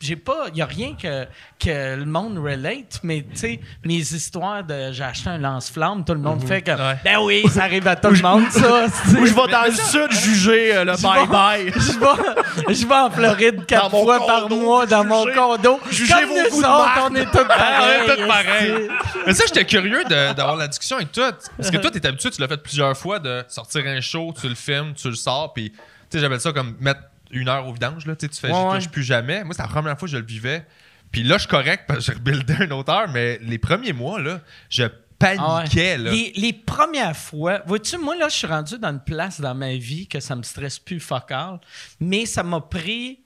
J'ai, 0.00 0.16
pas... 0.16 0.46
Il 0.52 0.58
y 0.58 0.62
a 0.62 0.66
rien 0.66 0.94
que, 1.00 1.24
que 1.58 1.96
le 1.96 2.04
monde 2.04 2.38
relate, 2.38 3.00
mais 3.02 3.22
tu 3.22 3.36
sais, 3.36 3.60
mes 3.84 3.96
histoires 3.96 4.64
de 4.64 4.92
j'ai 4.92 5.04
acheté 5.04 5.30
un 5.30 5.38
lance-flamme, 5.38 6.04
tout 6.04 6.14
le 6.14 6.20
monde 6.20 6.42
fait 6.46 6.62
comme... 6.62 6.80
Ouais. 6.80 6.96
Ben 7.04 7.18
oui, 7.22 7.44
ça 7.48 7.64
arrive 7.64 7.86
à 7.88 7.96
tout 7.96 8.10
le 8.10 8.20
monde, 8.22 8.50
ça. 8.50 8.86
Ou 8.86 9.26
je 9.26 9.32
vais 9.34 9.52
dans 9.52 9.64
le 9.64 9.72
sud 9.72 10.10
juger 10.12 10.76
euh, 10.76 10.84
le 10.84 10.92
bye-bye. 10.92 11.72
Je 11.74 11.98
vais, 11.98 12.74
je 12.74 12.86
vais 12.86 12.94
en 12.94 13.10
Floride 13.10 13.66
quatre 13.66 13.90
Dans 13.90 14.02
fois 14.04 14.26
par 14.26 14.48
mois 14.48 14.86
dans 14.86 15.04
mon 15.04 15.24
condo. 15.32 15.80
juger 15.90 16.12
Comme 16.14 16.24
vos 16.28 16.50
goûts 16.50 16.62
de 16.62 16.66
on 16.66 17.14
est 17.14 17.24
tous 17.26 17.44
pareils. 17.46 18.00
on 18.06 18.12
est 18.12 18.16
tous 18.16 18.26
pareils. 18.26 18.88
Mais 19.26 19.34
ça, 19.34 19.44
j'étais 19.46 19.64
curieux 19.64 20.04
d'avoir 20.04 20.56
la 20.56 20.68
discussion 20.68 20.96
avec 20.96 21.12
toi. 21.12 21.32
Parce 21.56 21.70
que 21.70 21.76
toi, 21.76 21.90
t'es 21.90 22.04
habitué, 22.06 22.30
tu 22.30 22.40
l'as 22.40 22.48
fait 22.48 22.62
plusieurs 22.62 22.96
fois, 22.96 23.18
de 23.18 23.44
sortir 23.48 23.82
un 23.86 24.00
show, 24.00 24.32
tu 24.38 24.48
le 24.48 24.54
filmes, 24.54 24.94
tu 24.94 25.08
le 25.08 25.14
sors, 25.14 25.52
puis 25.52 25.70
tu 25.70 25.78
sais, 26.10 26.20
j'appelle 26.20 26.40
ça 26.40 26.52
comme 26.52 26.76
mettre 26.80 27.00
une 27.40 27.48
heure 27.48 27.66
au 27.66 27.72
vidange, 27.72 28.06
là. 28.06 28.16
Tu 28.16 28.28
fais, 28.28 28.50
Ouais, 28.52 28.78
touche 28.78 28.88
plus 28.88 29.02
jamais. 29.02 29.44
Moi, 29.44 29.54
c'est 29.54 29.62
la 29.62 29.68
première 29.68 29.98
fois 29.98 30.06
que 30.06 30.12
je 30.12 30.18
le 30.18 30.24
vivais. 30.26 30.64
Puis 31.12 31.22
là, 31.22 31.34
je 31.36 31.40
suis 31.42 31.48
correct 31.48 31.84
parce 31.86 32.00
que 32.00 32.04
j'ai 32.06 32.12
rebuildé 32.12 32.54
un 32.60 32.70
auteur, 32.72 33.08
mais 33.08 33.38
les 33.42 33.58
premiers 33.58 33.92
mois, 33.92 34.20
là, 34.20 34.40
je 34.68 34.82
Ah 34.84 34.86
ouais. 34.88 35.62
paniquais, 35.62 35.96
là. 35.98 36.10
Les, 36.10 36.32
les 36.34 36.52
premières 36.52 37.16
fois, 37.16 37.62
vois-tu, 37.66 37.96
moi 37.98 38.16
là, 38.16 38.28
je 38.28 38.34
suis 38.34 38.46
rendu 38.46 38.78
dans 38.78 38.90
une 38.90 39.00
place 39.04 39.40
dans 39.40 39.54
ma 39.54 39.74
vie 39.74 40.06
que 40.08 40.18
ça 40.20 40.34
me 40.34 40.42
stresse 40.42 40.78
plus 40.78 40.98
fuck 41.00 41.30
all, 41.30 41.60
mais 42.00 42.26
ça 42.26 42.42
m'a 42.42 42.60
pris 42.60 43.20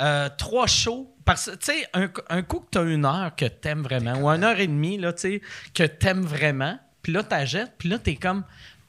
euh, 0.00 0.28
trois 0.38 0.66
shows. 0.66 1.14
Parce 1.24 1.46
que, 1.50 1.56
tu 1.56 1.66
sais, 1.66 1.86
un, 1.92 2.08
un 2.30 2.42
coup 2.42 2.60
que 2.60 2.70
tu 2.72 2.78
as 2.78 2.82
une 2.82 3.04
heure 3.04 3.36
que 3.36 3.44
t'aimes 3.44 3.82
vraiment, 3.82 4.14
ou 4.22 4.28
une 4.28 4.42
heure 4.42 4.58
et 4.58 4.66
demie, 4.66 4.96
là, 4.96 5.12
tu 5.12 5.20
sais, 5.20 5.42
que 5.74 5.82
t'aimes 5.82 6.24
vraiment, 6.24 6.78
puis 7.02 7.12
là, 7.12 7.22
t'achètes, 7.22 7.72
puis 7.78 7.88
là, 7.90 7.98
t'es 7.98 8.16
comme. 8.16 8.44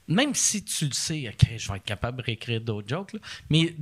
Même 0.08 0.34
si 0.34 0.64
tu 0.64 0.86
le 0.86 0.94
sais, 0.94 1.28
OK, 1.30 1.48
je 1.58 1.70
vais 1.70 1.78
être 1.78 1.84
capable 1.84 2.18
de 2.20 2.24
réécrire 2.24 2.62
d'autres 2.62 2.88
jokes, 2.88 3.14
là, 3.14 3.20
mais 3.52 3.76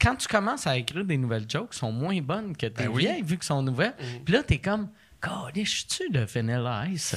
quand 0.00 0.16
tu 0.16 0.28
commences 0.28 0.66
à 0.66 0.76
écrire 0.76 1.04
des 1.04 1.16
nouvelles 1.16 1.46
jokes, 1.48 1.74
sont 1.74 1.92
moins 1.92 2.20
bonnes 2.20 2.56
que 2.56 2.66
tes 2.66 2.84
Ben 2.84 2.88
oui. 2.88 3.02
vieilles, 3.02 3.22
vu 3.22 3.36
qu'elles 3.36 3.44
sont 3.46 3.62
nouvelles. 3.62 3.94
Puis 4.24 4.34
là, 4.34 4.42
t'es 4.42 4.58
comme. 4.58 4.88
God, 5.22 5.52
je 5.56 5.64
suis-tu 5.64 6.10
de 6.10 6.20
Vanilla 6.20 6.84
Ice, 6.92 7.14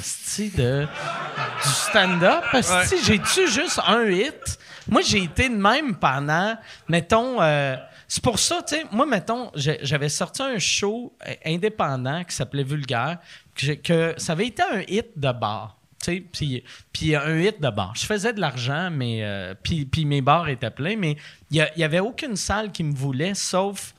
de 0.55 0.85
du 0.85 1.69
stand-up? 1.69 2.43
Asti, 2.53 2.95
j'ai-tu 3.03 3.47
juste 3.47 3.79
un 3.85 4.05
hit? 4.09 4.57
Moi, 4.87 5.01
j'ai 5.01 5.23
été 5.23 5.49
de 5.49 5.55
même 5.55 5.95
pendant, 5.95 6.57
mettons, 6.87 7.41
euh, 7.41 7.75
c'est 8.07 8.23
pour 8.23 8.39
ça, 8.39 8.63
tu 8.67 8.75
sais, 8.75 8.85
moi, 8.91 9.05
mettons, 9.05 9.51
j'avais 9.53 10.09
sorti 10.09 10.41
un 10.41 10.57
show 10.57 11.13
euh, 11.27 11.33
indépendant 11.45 12.23
qui 12.23 12.35
s'appelait 12.35 12.63
Vulgaire, 12.63 13.19
que, 13.53 13.73
que 13.73 14.13
ça 14.17 14.31
avait 14.31 14.47
été 14.47 14.63
un 14.63 14.81
hit 14.87 15.07
de 15.17 15.31
bar. 15.31 15.78
Puis, 16.03 17.15
un 17.15 17.39
hit 17.39 17.61
de 17.61 17.69
bar. 17.69 17.93
Je 17.95 18.05
faisais 18.05 18.33
de 18.33 18.39
l'argent, 18.39 18.89
mais 18.91 19.19
euh, 19.23 19.53
puis, 19.61 20.05
mes 20.05 20.21
bars 20.21 20.47
étaient 20.49 20.71
pleins, 20.71 20.95
mais 20.95 21.17
il 21.51 21.65
n'y 21.77 21.83
avait 21.83 21.99
aucune 21.99 22.35
salle 22.35 22.71
qui 22.71 22.83
me 22.83 22.93
voulait, 22.95 23.33
sauf 23.35 23.93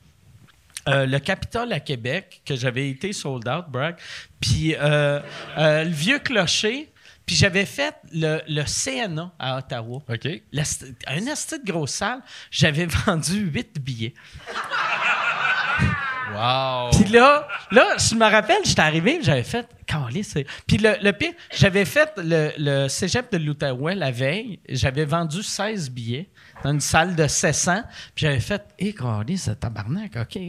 euh, 0.87 1.05
le 1.05 1.19
Capitole 1.19 1.71
à 1.73 1.79
Québec, 1.79 2.41
que 2.45 2.55
j'avais 2.55 2.89
été 2.89 3.13
sold 3.13 3.47
out, 3.47 3.65
brag. 3.69 3.95
Puis 4.39 4.75
euh, 4.75 5.19
euh, 5.57 5.83
le 5.83 5.89
Vieux 5.91 6.19
Clocher. 6.19 6.87
Puis 7.23 7.35
j'avais 7.35 7.65
fait 7.67 7.95
le, 8.11 8.41
le 8.47 8.63
CNA 8.63 9.31
à 9.37 9.57
Ottawa. 9.59 10.01
OK. 10.09 10.27
La 10.51 10.63
st- 10.63 10.95
un 11.07 11.27
asti 11.27 11.59
de 11.59 11.71
grosse 11.71 11.91
salle. 11.91 12.19
J'avais 12.49 12.85
vendu 13.05 13.41
huit 13.41 13.79
billets. 13.79 14.15
Wow. 16.33 16.91
Puis 16.91 17.11
là, 17.11 17.47
là, 17.71 17.97
je 17.97 18.15
me 18.15 18.23
rappelle, 18.29 18.57
j'étais 18.63 18.81
arrivé, 18.81 19.19
j'avais 19.21 19.43
fait. 19.43 19.67
C'est- 20.23 20.45
Puis 20.65 20.77
le, 20.77 20.93
le 21.01 21.11
pire, 21.11 21.33
j'avais 21.53 21.83
fait 21.83 22.13
le, 22.17 22.87
cégep 22.87 23.29
de 23.31 23.37
l'Outaouais 23.37 23.93
la 23.95 24.09
veille. 24.11 24.59
J'avais 24.69 25.03
vendu 25.03 25.43
16 25.43 25.89
billets 25.89 26.29
dans 26.63 26.71
une 26.71 26.79
salle 26.79 27.15
de 27.15 27.27
700. 27.27 27.81
Puis 28.15 28.25
j'avais 28.25 28.39
fait, 28.39 28.63
hé, 28.79 28.95
hey, 29.27 29.37
c'est 29.37 29.59
tabarnak. 29.59 30.15
OK, 30.15 30.39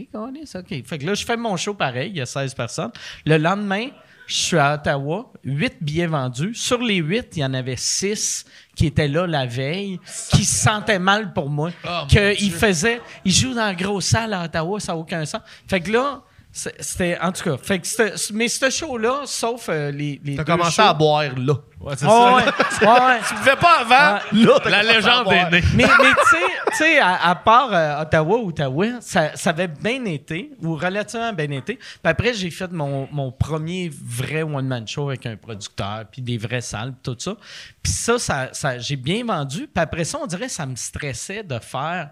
c'est 0.45 0.57
OK. 0.59 0.85
Fait 0.87 0.97
que 0.97 1.05
là, 1.05 1.13
je 1.13 1.25
fais 1.25 1.35
mon 1.35 1.57
show 1.57 1.73
pareil, 1.73 2.11
il 2.11 2.17
y 2.17 2.21
a 2.21 2.25
16 2.25 2.53
personnes. 2.53 2.91
Le 3.25 3.37
lendemain, 3.37 3.87
je 4.27 4.35
suis 4.35 4.57
à 4.57 4.75
Ottawa, 4.75 5.31
8 5.43 5.75
billets 5.81 6.07
vendus. 6.07 6.55
Sur 6.55 6.81
les 6.81 6.97
8, 6.97 7.35
il 7.35 7.39
y 7.39 7.45
en 7.45 7.53
avait 7.53 7.75
6 7.75 8.45
qui 8.75 8.87
étaient 8.87 9.07
là 9.07 9.27
la 9.27 9.45
veille, 9.45 9.99
qui 10.31 10.45
se 10.45 10.63
sentaient 10.63 10.99
mal 10.99 11.33
pour 11.33 11.49
moi. 11.49 11.71
Oh, 11.85 12.05
Dieu. 12.07 12.35
faisaient, 12.51 13.01
ils 13.23 13.33
jouent 13.33 13.53
dans 13.53 13.65
la 13.65 13.75
grosse 13.75 14.05
salle 14.05 14.33
à 14.33 14.45
Ottawa, 14.45 14.79
ça 14.79 14.93
n'a 14.93 14.97
aucun 14.97 15.25
sens. 15.25 15.41
Fait 15.67 15.79
que 15.79 15.91
là, 15.91 16.21
c'était, 16.55 17.17
en 17.19 17.31
tout 17.31 17.43
cas, 17.43 17.57
fait 17.57 17.79
que 17.79 17.87
c'était- 17.87 18.13
mais 18.31 18.47
ce 18.47 18.69
show-là, 18.69 19.21
sauf 19.25 19.69
euh, 19.69 19.89
les, 19.89 20.21
les 20.23 20.35
T'as 20.35 20.43
deux 20.43 20.51
commencé 20.53 20.71
shows- 20.73 20.87
à 20.87 20.93
boire 20.93 21.23
là. 21.35 21.53
Ouais, 21.81 21.95
c'est 21.97 22.05
Ouais, 22.05 22.11
ça. 22.11 22.35
ouais, 22.35 22.43
ouais, 22.43 23.05
ouais. 23.05 23.19
Tu 23.27 23.33
le 23.33 23.39
fais 23.41 23.55
pas 23.55 23.79
avant, 23.81 24.15
Ouais. 24.37 24.45
là, 24.45 24.59
t'as 24.63 24.69
La 24.69 24.79
commencé 24.81 24.89
à 24.89 24.99
légende 24.99 25.23
boire. 25.25 25.35
est 25.35 25.51
née. 25.51 25.61
Mais, 25.75 25.83
mais 25.83 25.87
tu 26.11 26.29
sais- 26.29 26.53
tu 26.71 26.77
sais, 26.77 26.99
à, 26.99 27.29
à 27.29 27.35
part 27.35 27.73
euh, 27.73 28.01
Ottawa 28.03 28.37
Outaouais, 28.37 28.91
ça, 29.01 29.35
ça 29.35 29.49
avait 29.49 29.67
bien 29.67 30.05
été, 30.05 30.51
ou 30.61 30.75
relativement 30.75 31.33
bien 31.33 31.49
été. 31.51 31.75
Puis 31.75 31.85
après, 32.03 32.33
j'ai 32.35 32.51
fait 32.51 32.71
mon, 32.71 33.09
mon 33.11 33.31
premier 33.31 33.91
vrai 33.91 34.43
one-man 34.43 34.87
show 34.87 35.09
avec 35.09 35.25
un 35.25 35.35
producteur, 35.35 36.05
puis 36.11 36.21
des 36.21 36.37
vraies 36.37 36.61
salles, 36.61 36.93
puis 36.93 37.13
tout 37.13 37.19
ça. 37.19 37.35
Puis 37.81 37.91
ça, 37.91 38.19
ça, 38.19 38.49
ça- 38.53 38.77
j'ai 38.77 38.95
bien 38.95 39.25
vendu. 39.25 39.61
Puis 39.61 39.81
après 39.83 40.03
ça, 40.03 40.19
on 40.21 40.27
dirait 40.27 40.45
que 40.45 40.51
ça 40.51 40.65
me 40.67 40.75
stressait 40.75 41.43
de 41.43 41.57
faire... 41.57 42.11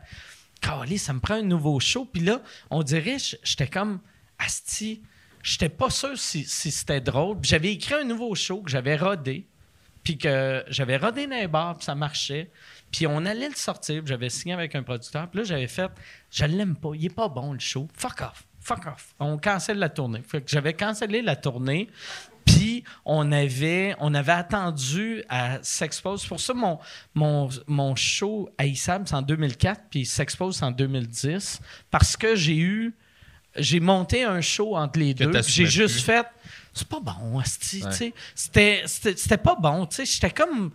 Calé, 0.61 0.99
ça 0.99 1.11
me 1.13 1.19
prend 1.19 1.35
un 1.35 1.41
nouveau 1.41 1.79
show. 1.79 2.05
Puis 2.05 2.21
là, 2.21 2.39
on 2.69 2.83
dirait, 2.83 3.17
j- 3.17 3.35
j'étais 3.43 3.65
comme... 3.67 3.99
Asti, 4.45 5.01
j'étais 5.43 5.69
pas 5.69 5.89
sûr 5.89 6.17
si, 6.17 6.43
si 6.43 6.71
c'était 6.71 7.01
drôle. 7.01 7.37
J'avais 7.41 7.73
écrit 7.73 7.95
un 7.95 8.03
nouveau 8.03 8.35
show 8.35 8.61
que 8.61 8.71
j'avais 8.71 8.97
rodé 8.97 9.47
puis 10.03 10.17
que 10.17 10.63
j'avais 10.67 10.97
rodé 10.97 11.27
dans 11.27 11.35
les 11.35 11.47
puis 11.47 11.85
ça 11.85 11.95
marchait. 11.95 12.49
Puis 12.91 13.07
on 13.07 13.25
allait 13.25 13.49
le 13.49 13.55
sortir, 13.55 14.03
j'avais 14.05 14.29
signé 14.29 14.53
avec 14.53 14.75
un 14.75 14.83
producteur. 14.83 15.29
Puis 15.29 15.39
là, 15.39 15.43
j'avais 15.45 15.67
fait, 15.67 15.91
je 16.31 16.45
l'aime 16.45 16.75
pas, 16.75 16.91
il 16.95 17.05
est 17.05 17.15
pas 17.15 17.29
bon 17.29 17.53
le 17.53 17.59
show. 17.59 17.87
Fuck 17.95 18.21
off, 18.21 18.43
fuck 18.59 18.85
off. 18.87 19.15
On 19.19 19.37
cancelle 19.37 19.79
la 19.79 19.89
tournée. 19.89 20.21
Fait 20.27 20.41
que 20.41 20.49
j'avais 20.49 20.73
cancellé 20.73 21.21
la 21.21 21.35
tournée. 21.35 21.87
Puis 22.45 22.83
on 23.05 23.31
avait, 23.31 23.95
on 23.99 24.13
avait 24.13 24.31
attendu 24.31 25.23
à 25.29 25.59
S'Expose. 25.61 26.25
Pour 26.25 26.39
ça, 26.39 26.53
mon, 26.53 26.79
mon, 27.13 27.49
mon 27.67 27.95
show 27.95 28.49
à 28.57 28.65
ISAB, 28.65 29.07
c'est 29.07 29.15
en 29.15 29.21
2004, 29.21 29.83
puis 29.89 30.05
S'Expose, 30.05 30.63
en 30.63 30.71
2010. 30.71 31.61
Parce 31.91 32.17
que 32.17 32.35
j'ai 32.35 32.57
eu. 32.57 32.95
J'ai 33.57 33.79
monté 33.79 34.23
un 34.23 34.41
show 34.41 34.75
entre 34.77 34.99
les 34.99 35.13
Que 35.13 35.25
deux. 35.25 35.41
J'ai 35.41 35.65
juste 35.65 36.01
fait. 36.01 36.25
C'est 36.73 36.87
pas 36.87 37.01
bon, 37.01 37.37
asti, 37.39 37.83
Ouais. 37.83 37.91
C'était- 38.33 38.83
pas 39.37 39.55
bon, 39.59 39.85
tu 39.87 39.97
sais. 39.97 40.05
J'étais 40.05 40.29
comme. 40.31 40.71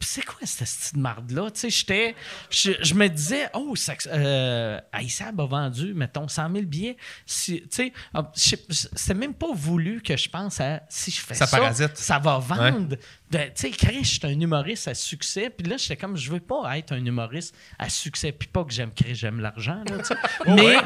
C'est 0.00 0.24
quoi 0.24 0.38
cette 0.44 0.62
asti 0.62 0.94
de 0.96 1.00
marde-là? 1.00 1.50
Tu 1.50 1.60
sais, 1.60 1.70
j'étais. 1.70 2.14
Je, 2.50 2.72
je 2.82 2.94
me 2.94 3.08
disais, 3.08 3.48
oh, 3.54 3.74
ça, 3.76 3.94
euh, 4.08 4.80
Aïssab 4.92 5.40
a 5.40 5.46
vendu, 5.46 5.94
mettons, 5.94 6.26
100 6.28 6.50
000 6.52 6.64
billets. 6.66 6.96
Si, 7.26 7.60
tu 7.62 7.68
sais, 7.70 7.92
ah, 8.14 8.30
c'était 8.34 9.14
même 9.14 9.34
pas 9.34 9.52
voulu 9.52 10.00
que 10.02 10.16
je 10.16 10.28
pense 10.28 10.60
à 10.60 10.80
si 10.88 11.10
je 11.10 11.20
fais 11.20 11.34
Ça 11.34 11.46
ça, 11.46 11.58
parasite. 11.58 11.96
ça 11.96 12.18
va 12.18 12.38
vendre. 12.38 12.96
Tu 13.30 13.38
sais, 13.54 13.70
Chris, 13.70 14.04
je 14.04 14.08
suis 14.08 14.20
un 14.24 14.40
humoriste 14.40 14.88
à 14.88 14.94
succès. 14.94 15.50
Puis 15.50 15.68
là, 15.68 15.76
j'étais 15.76 15.96
comme, 15.96 16.16
je 16.16 16.30
veux 16.30 16.40
pas 16.40 16.76
être 16.78 16.92
un 16.92 17.04
humoriste 17.04 17.54
à 17.78 17.88
succès. 17.88 18.32
Puis 18.32 18.48
pas 18.48 18.64
que 18.64 18.72
j'aime 18.72 18.90
Chris, 18.94 19.14
j'aime 19.14 19.40
l'argent, 19.40 19.82
là, 19.88 19.98
tu 19.98 20.04
sais. 20.04 20.14
Mais. 20.46 20.76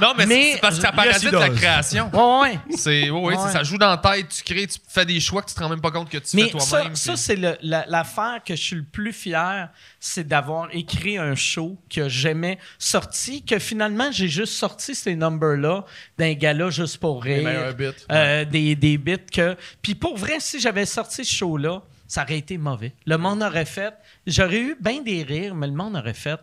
Non, 0.00 0.12
mais, 0.18 0.26
Mais- 0.26 0.52
c'est- 0.54 0.60
parce 0.60 0.76
que 0.76 0.82
ça 0.82 0.92
parasite 0.92 1.30
la 1.32 1.48
création. 1.48 2.10
Ouais, 2.12 2.40
ouais. 2.50 2.58
C'est, 2.76 3.08
ouais, 3.08 3.18
ouais, 3.20 3.36
Ouais. 3.36 3.42
c'est- 3.46 3.52
ça 3.52 3.62
joue 3.62 3.78
dans 3.78 3.88
la 3.88 3.96
tête, 3.96 4.28
tu 4.28 4.42
crées, 4.42 4.66
tu 4.66 4.78
fais 4.86 5.06
des 5.06 5.20
choix 5.20 5.42
que 5.42 5.48
tu 5.48 5.54
te 5.54 5.60
rends 5.62 5.68
même 5.70 5.80
pas 5.80 5.90
compte 5.90 6.10
que 6.10 6.18
tu 6.18 6.36
fais 6.36 6.42
Mais 6.52 6.60
ça, 6.60 6.68
toi-même. 6.80 6.96
ça 6.96 7.12
puis- 7.12 7.20
c'est 7.22 7.36
le- 7.36 7.55
l'affaire 7.62 8.40
que 8.44 8.54
je 8.54 8.62
suis 8.62 8.76
le 8.76 8.84
plus 8.84 9.12
fier, 9.12 9.70
c'est 10.00 10.26
d'avoir 10.26 10.68
écrit 10.72 11.18
un 11.18 11.34
show 11.34 11.76
que 11.88 12.08
j'aimais 12.08 12.58
sorti, 12.78 13.44
que 13.44 13.58
finalement 13.58 14.10
j'ai 14.10 14.28
juste 14.28 14.54
sorti 14.54 14.94
ces 14.94 15.16
numbers-là 15.16 15.84
d'un 16.18 16.32
gala 16.34 16.70
juste 16.70 16.98
pour 16.98 17.22
rire. 17.22 17.74
Euh, 18.10 18.44
des, 18.44 18.74
des 18.74 18.98
bits 18.98 19.16
que. 19.32 19.56
Puis 19.82 19.94
pour 19.94 20.16
vrai, 20.16 20.36
si 20.40 20.60
j'avais 20.60 20.86
sorti 20.86 21.24
ce 21.24 21.34
show-là, 21.34 21.82
ça 22.08 22.22
aurait 22.22 22.38
été 22.38 22.58
mauvais. 22.58 22.92
Le 23.06 23.16
monde 23.18 23.42
aurait 23.42 23.64
fait. 23.64 23.94
J'aurais 24.26 24.60
eu 24.60 24.76
bien 24.80 25.02
des 25.02 25.22
rires, 25.22 25.54
mais 25.54 25.66
le 25.66 25.72
monde 25.72 25.96
aurait 25.96 26.14
fait. 26.14 26.38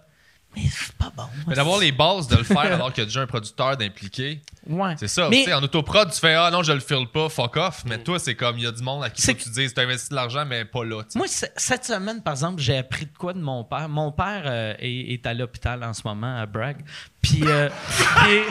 Mais 0.55 0.63
c'est 0.69 0.93
pas 0.93 1.11
bon. 1.15 1.23
Mais 1.47 1.55
d'avoir 1.55 1.80
les 1.80 1.91
bases 1.91 2.27
de 2.27 2.35
le 2.38 2.43
faire 2.43 2.57
alors 2.73 2.91
qu'il 2.93 3.01
y 3.03 3.05
a 3.05 3.05
déjà 3.05 3.21
un 3.21 3.27
producteur 3.27 3.75
d'impliquer, 3.77 4.41
Ouais. 4.69 4.95
c'est 4.97 5.07
ça. 5.07 5.27
Mais- 5.30 5.39
Tu 5.39 5.45
sais, 5.45 5.53
en 5.53 5.63
autoprod, 5.63 6.11
tu 6.11 6.19
fais 6.19 6.35
Ah 6.35 6.49
non, 6.51 6.63
je 6.63 6.71
le 6.73 6.80
file 6.80 7.07
pas, 7.13 7.27
fuck 7.30 7.57
off. 7.57 7.84
Mais 7.85 7.97
toi, 7.97 8.19
c'est 8.19 8.35
comme 8.35 8.57
il 8.57 8.63
y 8.63 8.67
a 8.67 8.71
du 8.71 8.81
monde 8.84 9.03
à 9.03 9.09
qui 9.09 9.21
C'est 9.21 9.34
faut 9.34 9.39
que 9.39 9.43
tu 9.43 9.49
dises 9.49 9.73
tu 9.73 9.80
as 9.80 9.84
investi 9.84 10.09
de 10.09 10.15
l'argent, 10.15 10.45
mais 10.45 10.63
pas 10.65 10.84
là. 10.85 11.01
Moi, 11.15 11.25
cette 11.27 11.85
semaine, 11.85 12.21
par 12.21 12.34
exemple, 12.34 12.61
j'ai 12.61 12.77
appris 12.77 13.05
de 13.07 13.17
quoi 13.17 13.34
de 13.34 13.39
mon 13.41 13.63
père. 13.63 13.89
Mon 13.89 14.11
père 14.11 14.43
euh, 14.45 14.73
est, 14.80 15.13
est 15.13 15.25
à 15.27 15.34
l'hôpital 15.34 15.84
en 15.84 15.93
ce 15.93 16.01
moment, 16.05 16.38
à 16.38 16.45
Bragg. 16.45 16.77
Puis, 17.21 17.41
euh, 17.45 17.69
il 18.25 18.31
est- 18.31 18.43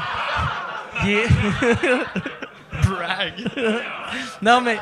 il 1.04 1.10
est- 1.10 1.28
Bragg. 2.88 3.34
non, 4.40 4.60
mais 4.60 4.78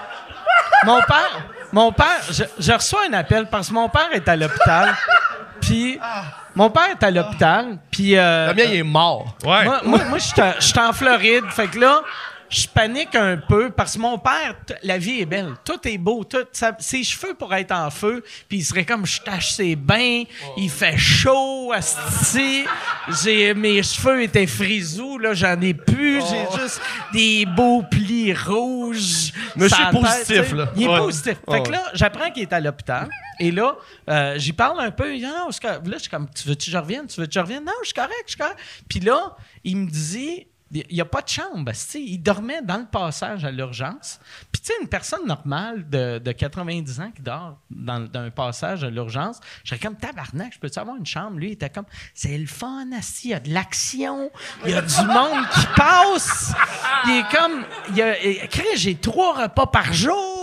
mon 0.84 1.01
père, 1.02 1.44
mon 1.72 1.92
père, 1.92 2.22
je, 2.30 2.44
je 2.59 2.72
reçois 2.72 3.01
un 3.09 3.12
appel 3.14 3.47
parce 3.51 3.68
que 3.68 3.74
mon 3.74 3.88
père 3.88 4.09
est 4.12 4.28
à 4.28 4.36
l'hôpital. 4.36 4.94
Puis, 5.61 5.99
mon 6.55 6.70
père 6.70 6.89
est 6.91 7.05
à 7.05 7.11
l'hôpital. 7.11 7.78
Puis, 7.91 8.16
euh, 8.16 8.49
Le 8.49 8.55
mien, 8.55 8.65
il 8.69 8.77
est 8.77 8.82
mort. 8.82 9.37
Ouais. 9.45 9.65
moi, 9.65 9.81
moi, 9.85 9.99
moi, 10.09 10.19
je 10.19 10.24
suis 10.24 10.41
en- 10.43 10.53
je 10.59 10.65
suis 10.66 10.78
en 10.78 10.93
Floride. 10.93 11.45
Fait 11.51 11.69
que 11.69 11.78
là, 11.78 12.01
je 12.51 12.66
panique 12.68 13.14
un 13.14 13.36
peu 13.36 13.70
parce 13.70 13.94
que 13.94 14.01
mon 14.01 14.18
père, 14.18 14.56
la 14.82 14.98
vie 14.98 15.20
est 15.20 15.27
belle. 15.27 15.55
Tout 15.64 15.78
est 15.86 15.98
beau. 15.98 16.24
Tout, 16.24 16.44
ça- 16.52 16.77
ses 16.81 17.05
cheveux 17.05 17.35
pourraient 17.35 17.62
être 17.62 17.72
en 17.72 17.90
feu. 17.90 18.22
Puis 18.48 18.59
il 18.59 18.64
serait 18.64 18.85
comme, 18.85 19.06
je 19.06 19.20
tâche 19.20 19.52
ses 19.52 19.77
bains. 19.77 20.24
Il 20.56 20.68
fait 20.70 20.98
chaud, 20.98 21.72
asti. 21.72 22.64
J'ai, 23.22 23.55
mes 23.55 23.82
cheveux 23.82 24.22
étaient 24.22 24.47
frisous. 24.47 25.18
Là, 25.18 25.32
j'en 25.35 25.60
ai 25.60 25.74
plus. 25.74 26.20
J'ai 26.28 26.60
juste 26.60 26.81
des 27.12 27.47
beaux 27.47 27.82
plis 27.82 28.35
rouges. 28.35 29.32
Monsieur 29.56 29.77
tête, 29.85 30.01
positif, 30.01 30.52
là. 30.52 30.72
Il 30.77 30.82
est 30.82 30.89
Ouais. 30.89 30.98
positif. 30.98 31.36
Fait 31.51 31.62
que 31.62 31.70
là, 31.70 31.85
j'apprends 31.94 32.31
qu'il 32.31 32.43
est 32.43 32.52
à 32.52 32.60
l'hôpital. 32.60 33.09
Et 33.39 33.51
là, 33.51 33.74
euh, 34.09 34.35
j'y 34.39 34.52
parle 34.52 34.81
un 34.81 34.90
peu. 34.90 35.14
Il 35.14 35.20
dit, 35.20 35.27
non, 35.27 35.48
là, 35.48 35.81
je 35.94 35.98
suis 35.98 36.10
comme, 36.10 36.28
tu 36.35 36.47
veux-tu 36.48 36.66
que 36.66 36.72
je 36.72 36.78
revienne? 36.78 37.06
Tu 37.06 37.20
veux 37.20 37.27
que 37.27 37.32
je 37.32 37.40
revienne? 37.40 37.64
Non, 37.64 37.72
je 37.82 37.86
suis 37.86 37.94
correct, 37.94 38.12
je 38.27 38.31
suis 38.32 38.39
correct. 38.39 38.59
Puis 38.89 39.01
là, 39.01 39.35
il 39.64 39.77
me 39.77 39.89
dit, 39.89 40.47
il 40.72 40.84
n'y 40.92 41.01
a 41.01 41.05
pas 41.05 41.22
de 41.22 41.28
chambre. 41.28 41.72
Il 41.94 42.22
dormait 42.22 42.62
dans 42.62 42.78
le 42.78 42.86
passage 42.86 43.44
à 43.44 43.51
l'urgence. 43.51 44.20
Puis, 44.52 44.62
tu 44.62 44.68
sais, 44.68 44.74
une 44.80 44.88
personne 44.88 45.26
normale 45.26 45.88
de, 45.88 46.18
de 46.18 46.32
90 46.32 47.01
ans 47.01 47.10
qui 47.14 47.22
dort 47.22 47.59
dans, 47.70 48.09
un 48.14 48.30
passage 48.30 48.84
à 48.84 48.90
l'urgence, 48.90 49.40
je 49.64 49.70
serais 49.70 49.80
comme 49.80 49.97
tabarnak, 49.97 50.52
je 50.55 50.59
peux-tu 50.59 50.78
avoir 50.78 50.97
une 50.97 51.06
chambre? 51.06 51.38
Lui, 51.38 51.48
il 51.48 51.52
était 51.52 51.70
comme, 51.70 51.86
c'est 52.14 52.38
le 52.38 52.47
fun, 52.47 52.86
asti. 52.97 53.28
Il 53.28 53.30
y 53.30 53.34
a 53.34 53.40
de 53.40 53.52
l'action. 53.52 54.30
Il 54.64 54.70
y 54.70 54.74
a 54.74 54.82
du 54.82 55.06
monde 55.06 55.44
qui 55.55 55.66
passe. 55.76 56.52
Il 57.06 57.18
est 57.18 57.36
comme, 57.36 57.64
il 57.90 57.97
y 57.97 58.02
a, 58.02 58.14
j'ai 58.76 58.94
trois 58.94 59.42
repas 59.42 59.66
par 59.66 59.92
jour. 59.92 60.39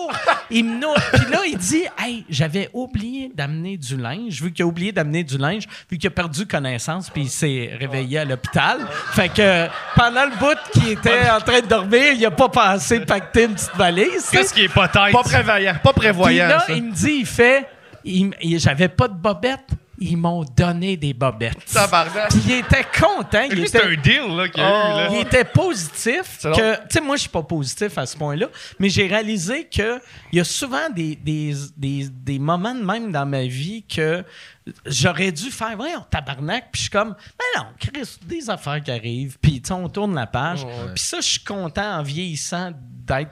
Il 0.49 0.65
me 0.65 0.79
nourrit. 0.79 1.01
Puis 1.13 1.31
là, 1.31 1.39
il 1.45 1.57
dit, 1.57 1.83
hey, 1.99 2.25
j'avais 2.29 2.69
oublié 2.73 3.31
d'amener 3.33 3.77
du 3.77 3.97
linge. 3.97 4.41
Vu 4.41 4.51
qu'il 4.53 4.63
a 4.63 4.65
oublié 4.67 4.91
d'amener 4.91 5.23
du 5.23 5.37
linge, 5.37 5.63
vu 5.91 5.97
qu'il 5.97 6.07
a 6.07 6.11
perdu 6.11 6.45
connaissance, 6.45 7.09
puis 7.09 7.23
il 7.23 7.29
s'est 7.29 7.71
réveillé 7.79 8.19
à 8.19 8.25
l'hôpital. 8.25 8.79
Fait 9.13 9.29
que 9.29 9.67
pendant 9.95 10.25
le 10.25 10.37
bout 10.39 10.57
qu'il 10.73 10.89
était 10.91 11.29
en 11.29 11.39
train 11.41 11.59
de 11.61 11.67
dormir, 11.67 12.13
il 12.13 12.25
a 12.25 12.31
pas 12.31 12.49
pensé 12.49 12.99
pacter 13.01 13.43
une 13.45 13.53
petite 13.53 13.75
valise. 13.75 14.29
Qu'est-ce 14.31 14.53
qui 14.53 14.63
est 14.63 14.73
pas 14.73 14.87
tête? 14.87 15.11
Pas 15.11 15.23
prévoyant. 15.23 15.75
Pas 15.83 15.93
Puis 15.93 16.01
prévoyant. 16.01 16.47
là, 16.47 16.59
ça. 16.65 16.73
il 16.73 16.83
me 16.83 16.91
dit, 16.93 17.17
il 17.19 17.25
fait, 17.25 17.67
il- 18.05 18.31
il- 18.41 18.59
j'avais 18.59 18.87
pas 18.89 19.07
de 19.07 19.13
bobettes. 19.15 19.69
Ils 19.99 20.17
m'ont 20.17 20.43
donné 20.43 20.95
des 20.97 21.13
bobettes. 21.13 21.65
Tabarnak. 21.73 22.29
Puis 22.29 22.41
il 22.45 22.51
était 22.53 22.85
content. 22.85 23.43
Il 23.51 23.59
était, 23.59 23.83
un 23.83 23.95
deal 23.95 24.35
là, 24.35 24.47
qu'il 24.47 24.61
y 24.61 24.65
a 24.65 24.69
eu. 24.69 24.93
Là. 24.93 25.09
il 25.11 25.19
était 25.21 25.45
positif. 25.45 26.39
Que, 26.43 26.75
tu 26.75 26.81
sais, 26.89 27.01
moi, 27.01 27.15
je 27.15 27.21
suis 27.21 27.29
pas 27.29 27.43
positif 27.43 27.97
à 27.97 28.05
ce 28.05 28.15
point-là, 28.15 28.47
mais 28.79 28.89
j'ai 28.89 29.07
réalisé 29.07 29.65
que 29.65 29.99
il 30.31 30.37
y 30.37 30.41
a 30.41 30.43
souvent 30.43 30.89
des, 30.89 31.15
des, 31.15 31.53
des, 31.75 32.07
des 32.09 32.39
moments 32.39 32.75
de 32.75 32.83
même 32.83 33.11
dans 33.11 33.25
ma 33.25 33.45
vie 33.45 33.83
que 33.83 34.23
j'aurais 34.85 35.31
dû 35.31 35.51
faire, 35.51 35.75
voyons, 35.75 36.03
tabarnak, 36.09 36.69
puis 36.71 36.79
je 36.79 36.81
suis 36.83 36.91
comme, 36.91 37.15
mais 37.39 37.61
non, 37.61 37.67
Chris, 37.79 38.17
des 38.23 38.49
affaires 38.49 38.81
qui 38.81 38.91
arrivent, 38.91 39.37
puis 39.39 39.61
on 39.71 39.89
tourne 39.89 40.15
la 40.15 40.27
page. 40.27 40.65
Puis 40.93 41.03
ça, 41.03 41.21
je 41.21 41.27
suis 41.27 41.43
content 41.43 41.99
en 41.99 42.03
vieillissant 42.03 42.71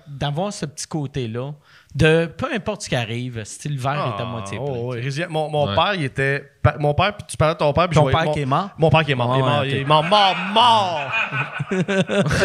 d'avoir 0.07 0.53
ce 0.53 0.65
petit 0.65 0.87
côté-là, 0.87 1.53
de 1.95 2.25
peu 2.25 2.47
importe 2.53 2.81
ce 2.81 2.89
qui 2.89 2.95
arrive, 2.95 3.41
si 3.45 3.69
le 3.69 3.79
verre 3.79 4.15
est 4.17 4.21
à 4.21 4.25
moitié 4.25 4.57
plein. 4.57 4.67
Oh, 4.67 4.91
ouais, 4.93 4.99
résilient. 5.01 5.27
Mon, 5.29 5.49
mon 5.49 5.69
Ouais. 5.69 5.75
père, 5.75 5.93
il 5.95 6.03
était. 6.03 6.43
pa- 6.61 6.75
Mon 6.77 6.93
père, 6.93 7.15
puis 7.15 7.25
tu 7.29 7.37
parlais 7.37 7.53
de 7.53 7.59
ton 7.59 7.71
père. 7.71 7.87
puis 7.87 7.95
Ton 7.95 8.05
je 8.05 8.11
voyais- 8.11 8.17
père 8.17 8.25
mon- 8.25 8.33
qui 8.33 8.39
est 8.41 8.45
mort? 8.45 8.69
Mon 8.77 8.89
père 8.89 9.03
qui 9.05 9.11
est 9.11 9.15
mort. 9.15 9.33
il 9.33 9.39
est 9.39 9.41
mort. 9.43 9.65
Il 9.65 9.75
est 9.75 9.85
mort, 9.85 10.03
mort, 10.03 10.35
mort. 10.53 11.01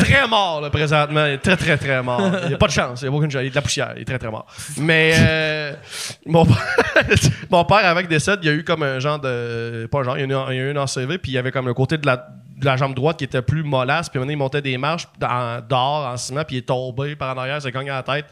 très 0.01 0.29
mort, 0.29 0.61
là, 0.61 0.71
présentement. 0.71 1.27
Il 1.27 1.33
est 1.33 1.39
très, 1.39 1.57
très, 1.57 1.77
très 1.77 2.03
mort. 2.03 2.21
Il 2.43 2.49
n'y 2.49 2.55
a 2.55 2.59
pas 2.59 2.67
de 2.67 2.73
chance. 2.73 3.03
Il 3.03 3.09
n'y 3.09 3.15
a 3.15 3.17
aucune 3.19 3.31
chance. 3.31 3.43
Il 3.43 3.47
est 3.47 3.51
de 3.51 3.55
la 3.57 3.63
poussière. 3.63 3.93
Il 3.97 4.03
est 4.03 4.05
très, 4.05 4.19
très 4.19 4.31
mort. 4.31 4.47
Mais 4.79 5.15
euh, 5.19 5.75
mon, 6.27 6.45
père, 6.47 6.63
mon 7.51 7.65
père, 7.65 7.87
avec 7.87 8.09
décède, 8.09 8.41
il 8.43 8.47
y 8.47 8.51
a 8.51 8.55
eu 8.55 8.65
comme 8.65 8.83
un 8.83 8.99
genre 8.99 9.19
de. 9.19 9.89
Pas 9.91 10.01
un 10.01 10.03
genre, 10.05 10.19
il 10.19 10.21
y 10.31 10.33
a 10.33 10.37
eu, 10.51 10.53
il 10.53 10.57
y 10.57 10.61
a 10.61 10.63
eu 10.63 10.71
une 10.71 10.79
ACV, 10.79 11.19
puis 11.19 11.33
il 11.33 11.35
y 11.35 11.39
avait 11.39 11.51
comme 11.53 11.67
le 11.67 11.75
côté 11.75 11.99
de 11.99 12.07
la, 12.07 12.17
de 12.17 12.65
la 12.65 12.77
jambe 12.77 12.95
droite 12.95 13.17
qui 13.19 13.25
était 13.25 13.43
plus 13.43 13.63
mollasse. 13.63 14.09
Puis 14.09 14.19
maintenant, 14.19 14.33
il 14.33 14.37
montait 14.39 14.63
des 14.63 14.79
marches 14.79 15.09
dans, 15.19 15.61
dehors 15.67 16.07
en 16.07 16.17
ciment, 16.17 16.45
puis 16.45 16.57
il 16.57 16.59
est 16.61 16.63
tombé 16.69 17.17
par 17.17 17.35
en 17.35 17.41
arrière, 17.41 17.57
il 17.57 17.63
s'est 17.63 17.73
cogné 17.73 17.91
à 17.91 17.97
la 17.97 18.03
tête 18.03 18.27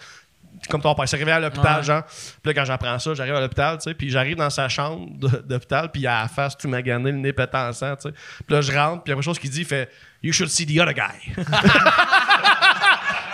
comme 0.69 0.81
ton 0.83 0.95
père, 0.95 1.05
il 1.05 1.09
s'est 1.09 1.17
réveillé 1.17 1.37
à 1.37 1.41
l'hôpital, 1.41 1.79
Ouais. 1.79 1.83
genre. 1.85 2.03
Puis 2.05 2.41
là, 2.47 2.55
quand 2.55 2.65
j'apprends 2.65 2.99
ça, 2.99 3.15
j'arrive 3.15 3.35
à 3.35 3.41
l'hôpital, 3.41 3.79
tu 3.79 3.85
sais, 3.85 3.95
puis 3.95 4.11
j'arrive 4.11 4.37
dans 4.37 4.51
sa 4.51 4.69
chambre 4.69 5.07
d'hôpital, 5.45 5.91
puis 5.91 6.03
il 6.03 6.07
a 6.07 6.23
la 6.23 6.29
face 6.29 6.57
tout 6.57 6.69
magané, 6.69 7.11
le 7.13 7.19
nez 7.19 7.33
pétant 7.33 7.69
en 7.69 7.73
sang, 7.73 7.97
tu 7.97 8.09
sais. 8.09 8.15
Puis 8.47 8.55
là, 8.55 8.61
je 8.61 8.73
rentre, 8.73 9.03
puis 9.05 9.11
la 9.11 9.17
première 9.17 9.23
chose 9.25 9.39
qu'il 9.39 9.51
dit, 9.51 9.61
il 9.61 9.67
fait 9.67 9.91
«You 10.23 10.33
should 10.33 10.49
see 10.51 10.67
the 10.67 10.81
other 10.81 10.95
guy.» 10.95 11.33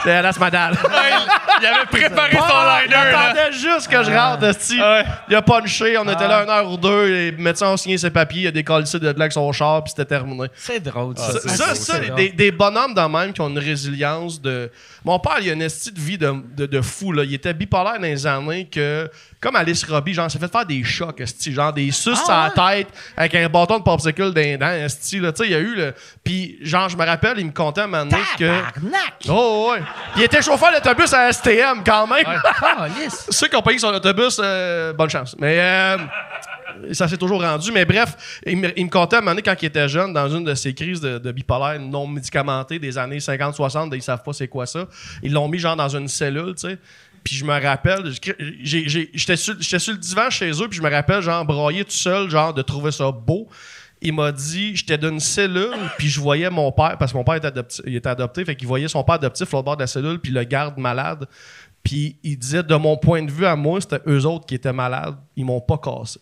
C'est 0.04 0.22
That's 0.22 0.38
my 0.38 0.50
dad. 0.50 0.76
Il 1.60 1.66
avait 1.66 1.86
préparé 1.86 2.32
son 2.32 2.44
il 2.44 2.82
liner. 2.88 2.94
là. 2.94 3.18
attendait 3.28 3.52
juste 3.52 3.88
que 3.88 4.02
je 4.02 4.10
rentre, 4.10 4.44
esti. 4.44 4.78
Ouais. 4.80 5.04
Il 5.28 5.34
a 5.34 5.42
punché, 5.42 5.96
on 5.96 6.04
était 6.04 6.26
là 6.28 6.42
une 6.44 6.50
heure 6.50 6.70
ou 6.70 6.76
deux, 6.76 7.06
les 7.06 7.32
médecins 7.32 7.68
ont 7.68 7.76
signé 7.76 7.96
ses 7.96 8.10
papiers, 8.10 8.42
il 8.42 8.46
a 8.48 8.50
décollé 8.50 8.84
de 8.92 8.98
là 9.06 9.10
avec 9.16 9.32
son 9.32 9.50
char, 9.52 9.82
puis 9.84 9.90
c'était 9.90 10.04
terminé. 10.04 10.48
C'est 10.56 10.80
drôle, 10.80 11.16
Ça, 11.16 11.32
ça. 11.32 11.48
ça, 11.48 11.74
C'est 11.74 11.92
ça, 11.92 11.98
drôle. 12.00 12.16
des, 12.16 12.28
des 12.30 12.50
bonhommes 12.50 12.92
de 12.94 13.00
même 13.00 13.32
qui 13.32 13.40
ont 13.40 13.48
une 13.48 13.58
résilience 13.58 14.40
de. 14.40 14.70
Mon 15.04 15.18
père, 15.18 15.36
il 15.40 15.50
a 15.50 15.52
une 15.52 15.62
esti 15.62 15.92
de 15.92 16.00
vie 16.00 16.18
de, 16.18 16.34
de, 16.56 16.66
de 16.66 16.80
fou. 16.80 17.12
Là. 17.12 17.24
Il 17.24 17.32
était 17.34 17.54
bipolaire 17.54 17.94
dans 17.94 18.02
les 18.02 18.26
années 18.26 18.66
que, 18.70 19.08
comme 19.40 19.54
Alice 19.56 19.84
Robbie, 19.84 20.14
genre, 20.14 20.30
s'est 20.30 20.38
fait 20.38 20.50
faire 20.50 20.64
des 20.66 20.82
chocs, 20.82 21.20
esti, 21.20 21.52
genre 21.52 21.72
des 21.72 21.90
suces 21.90 22.18
Ah, 22.28 22.44
à 22.44 22.62
la 22.64 22.74
tête 22.76 22.88
avec 23.16 23.34
un 23.34 23.48
bâton 23.48 23.78
de 23.78 23.82
popsicle 23.84 24.32
dans 24.32 24.58
dents, 24.58 24.72
esti, 24.72 25.20
là. 25.20 25.32
Tu 25.32 25.42
sais, 25.42 25.48
il 25.48 25.52
y 25.52 25.56
a 25.56 25.60
eu 25.60 25.74
le. 25.76 25.94
Puis, 26.22 26.58
genre, 26.62 26.88
je 26.88 26.96
me 26.96 27.04
rappelle, 27.04 27.38
il 27.38 27.46
me 27.46 27.52
contait 27.52 27.82
à 27.82 27.84
un 27.84 27.86
moment 27.86 28.06
donné 28.06 28.22
que. 28.38 28.50
Oh, 29.28 29.70
ouais. 29.72 29.82
Il 30.16 30.22
était 30.22 30.42
chauffeur 30.42 30.70
d'autobus 30.72 31.12
à 31.12 31.32
STM 31.32 31.82
quand 31.84 32.06
même. 32.06 32.24
Calisse. 32.60 33.26
Ceux 33.30 33.48
qui 33.48 33.56
ont 33.56 33.62
payé 33.62 33.78
son 33.78 33.88
autobus, 33.88 34.40
euh, 34.42 34.92
bonne 34.92 35.10
chance. 35.10 35.34
Mais 35.38 35.58
euh, 35.60 35.96
ça 36.92 37.08
s'est 37.08 37.16
toujours 37.16 37.42
rendu. 37.42 37.72
Mais 37.72 37.84
bref, 37.84 38.40
il 38.46 38.58
me, 38.58 38.78
il 38.78 38.84
me 38.86 38.90
contait 38.90 39.16
à 39.16 39.18
un 39.18 39.22
moment 39.22 39.32
donné, 39.32 39.42
quand 39.42 39.56
il 39.60 39.66
était 39.66 39.88
jeune, 39.88 40.12
dans 40.12 40.28
une 40.28 40.44
de 40.44 40.54
ces 40.54 40.72
crises 40.72 41.00
de, 41.00 41.18
de 41.18 41.32
bipolaire 41.32 41.80
non 41.80 42.06
médicamentées 42.06 42.78
des 42.78 42.96
années 42.96 43.18
50-60, 43.18 43.94
ils 43.94 44.02
savent 44.02 44.22
pas 44.22 44.32
c'est 44.32 44.48
quoi 44.48 44.66
ça. 44.66 44.86
Ils 45.22 45.32
l'ont 45.32 45.48
mis 45.48 45.58
genre 45.58 45.76
dans 45.76 45.88
une 45.88 46.08
cellule, 46.08 46.54
tu 46.54 46.68
sais. 46.68 46.78
Puis 47.24 47.36
je 47.36 47.44
me 47.46 47.58
rappelle, 47.58 48.12
j'étais 48.60 49.36
sur, 49.36 49.54
j'étais 49.58 49.78
sur 49.78 49.94
le 49.94 49.98
divan 49.98 50.28
chez 50.28 50.50
eux, 50.50 50.68
puis 50.68 50.76
je 50.76 50.82
me 50.82 50.90
rappelle, 50.90 51.22
genre, 51.22 51.42
broyer 51.44 51.82
tout 51.84 51.90
seul, 51.90 52.28
genre, 52.28 52.52
de 52.52 52.60
trouver 52.60 52.92
ça 52.92 53.10
beau. 53.10 53.48
Il 54.04 54.12
m'a 54.12 54.30
dit, 54.30 54.76
j'étais 54.76 54.98
d'une 54.98 55.18
cellule, 55.18 55.74
puis 55.98 56.08
je 56.08 56.20
voyais 56.20 56.50
mon 56.50 56.70
père, 56.70 56.96
parce 56.98 57.10
que 57.12 57.16
mon 57.16 57.24
père 57.24 57.34
était 57.36 57.46
adopté, 57.48 57.82
il 57.86 57.96
était 57.96 58.08
adopté, 58.08 58.44
fait 58.44 58.54
qu'il 58.54 58.68
voyait 58.68 58.86
son 58.86 59.02
père 59.02 59.16
adoptif 59.16 59.52
au 59.54 59.62
bord 59.62 59.76
de 59.76 59.82
la 59.82 59.86
cellule, 59.86 60.18
puis 60.20 60.30
le 60.30 60.44
garde 60.44 60.78
malade. 60.78 61.26
Puis 61.82 62.16
il 62.22 62.38
disait, 62.38 62.62
de 62.62 62.74
mon 62.76 62.96
point 62.96 63.22
de 63.22 63.30
vue 63.30 63.46
à 63.46 63.56
moi, 63.56 63.80
c'était 63.80 64.00
eux 64.06 64.24
autres 64.26 64.46
qui 64.46 64.54
étaient 64.54 64.72
malades. 64.72 65.16
Ils 65.36 65.44
m'ont 65.44 65.60
pas 65.60 65.78
cassé. 65.78 66.20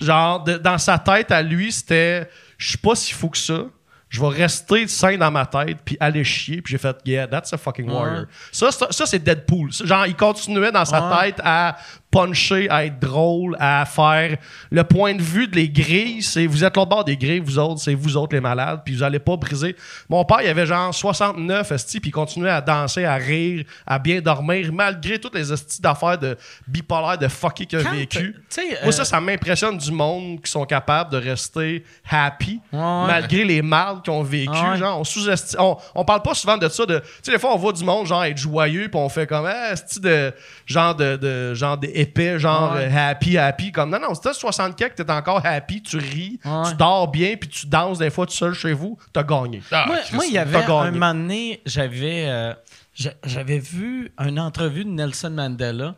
Genre, 0.00 0.42
de- 0.44 0.58
dans 0.58 0.78
sa 0.78 0.98
tête 0.98 1.30
à 1.32 1.42
lui, 1.42 1.72
c'était, 1.72 2.28
je 2.56 2.72
sais 2.72 2.78
pas 2.78 2.94
s'il 2.94 3.14
faut 3.14 3.28
que 3.28 3.38
ça. 3.38 3.64
Je 4.10 4.20
vais 4.22 4.28
rester 4.28 4.88
sain 4.88 5.18
dans 5.18 5.30
ma 5.30 5.44
tête, 5.44 5.76
puis 5.84 5.98
aller 6.00 6.24
chier. 6.24 6.62
Puis 6.62 6.70
j'ai 6.72 6.78
fait, 6.78 6.96
yeah, 7.04 7.26
that's 7.26 7.52
a 7.52 7.58
fucking 7.58 7.90
warrior. 7.90 8.24
Ça, 8.50 8.70
ça, 8.72 8.86
ça, 8.90 9.04
c'est 9.04 9.18
Deadpool. 9.18 9.70
Genre, 9.70 10.06
il 10.06 10.14
continuait 10.16 10.72
dans 10.72 10.86
sa 10.86 11.10
Ouais. 11.20 11.32
tête 11.32 11.40
à 11.44 11.76
puncher, 12.10 12.68
à 12.70 12.84
être 12.86 12.98
drôle, 12.98 13.56
à 13.60 13.84
faire. 13.84 14.36
Le 14.70 14.82
point 14.84 15.14
de 15.14 15.22
vue 15.22 15.46
de 15.46 15.56
les 15.56 15.68
grilles, 15.68 16.22
c'est 16.22 16.46
vous 16.46 16.64
êtes 16.64 16.76
l'autre 16.76 16.88
bord 16.88 17.04
des 17.04 17.16
grilles, 17.16 17.40
vous 17.40 17.58
autres, 17.58 17.80
c'est 17.80 17.94
vous 17.94 18.16
autres 18.16 18.34
les 18.34 18.40
malades, 18.40 18.80
puis 18.84 18.94
vous 18.94 19.02
allez 19.02 19.18
pas 19.18 19.36
briser. 19.36 19.76
Mon 20.08 20.24
père, 20.24 20.40
il 20.42 20.48
avait 20.48 20.64
genre 20.66 20.94
69 20.94 21.70
esti, 21.72 22.00
puis 22.00 22.08
il 22.08 22.12
continuait 22.12 22.50
à 22.50 22.60
danser, 22.60 23.04
à 23.04 23.16
rire, 23.16 23.64
à 23.86 23.98
bien 23.98 24.20
dormir, 24.20 24.72
malgré 24.72 25.18
toutes 25.18 25.34
les 25.34 25.52
estis 25.52 25.82
d'affaires 25.82 26.18
de 26.18 26.36
bipolaire, 26.66 27.18
de 27.18 27.28
fucky 27.28 27.66
qu'il 27.66 27.78
a 27.78 27.90
vécu. 27.90 28.34
sais, 28.48 28.66
Moi, 28.82 28.88
euh, 28.88 28.92
ça, 28.92 29.04
ça 29.04 29.20
m'impressionne 29.20 29.76
du 29.76 29.92
monde 29.92 30.40
qui 30.42 30.50
sont 30.50 30.64
capables 30.64 31.10
de 31.12 31.18
rester 31.18 31.84
happy 32.10 32.60
Ouais, 32.72 32.78
ouais. 32.78 33.06
malgré 33.06 33.44
les 33.44 33.62
mal 33.62 34.00
qu'ils 34.02 34.12
ont 34.12 34.22
vécu. 34.22 34.50
Ouais. 34.50 34.78
Genre, 34.78 34.98
on 34.98 35.04
sous-estime. 35.04 35.60
On, 35.60 35.76
on 35.94 36.04
parle 36.04 36.22
pas 36.22 36.34
souvent 36.34 36.56
de 36.56 36.68
ça. 36.68 36.86
De, 36.86 36.98
tu 36.98 37.04
sais, 37.22 37.32
des 37.32 37.38
fois, 37.38 37.52
on 37.54 37.58
voit 37.58 37.72
du 37.72 37.84
monde 37.84 38.06
genre 38.06 38.24
être 38.24 38.38
joyeux, 38.38 38.88
puis 38.88 38.98
on 39.00 39.08
fait 39.08 39.26
comme, 39.26 39.48
c'est 39.74 40.00
de 40.00 40.32
genre 40.66 40.94
de, 40.94 41.16
de 41.16 41.54
genre 41.54 41.76
d'épais, 42.04 42.38
genre 42.38 42.74
Ouais. 42.74 42.88
euh, 42.92 43.10
happy, 43.10 43.36
happy. 43.38 43.72
Comme, 43.72 43.90
non, 43.90 43.98
non, 44.00 44.14
si 44.14 44.20
t'as 44.20 44.32
64 44.34 44.94
que 44.94 45.02
t'es 45.02 45.12
encore 45.12 45.44
happy, 45.44 45.82
tu 45.82 45.96
ris, 45.98 46.38
Ouais. 46.44 46.70
tu 46.70 46.74
dors 46.76 47.08
bien, 47.08 47.36
puis 47.36 47.48
tu 47.48 47.66
danses 47.66 47.98
des 47.98 48.10
fois 48.10 48.26
tout 48.26 48.32
seul 48.32 48.54
chez 48.54 48.72
vous, 48.72 48.96
t'as 49.12 49.22
gagné. 49.22 49.62
Ah, 49.72 49.86
moi, 50.12 50.24
il 50.26 50.32
y 50.32 50.38
avait 50.38 50.64
un 50.64 50.90
moment 50.90 51.14
donné, 51.14 51.60
j'avais, 51.66 52.26
euh, 52.28 52.54
j'a- 52.94 53.14
j'avais 53.24 53.58
vu 53.58 54.10
une 54.18 54.38
entrevue 54.40 54.84
de 54.84 54.90
Nelson 54.90 55.30
Mandela 55.30 55.94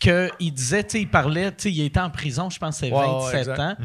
que 0.00 0.28
il 0.40 0.52
disait, 0.52 0.82
tu 0.82 0.90
sais, 0.90 1.00
il 1.02 1.08
parlait, 1.08 1.50
tu 1.52 1.62
sais, 1.64 1.70
il 1.72 1.80
était 1.84 2.00
en 2.00 2.10
prison, 2.10 2.50
je 2.50 2.58
pense 2.58 2.80
que 2.80 2.86
c'est 2.86 2.92
Ouais, 2.92 2.98
ouais, 2.98 3.32
27 3.32 3.38
exact. 3.40 3.60
ans. 3.60 3.76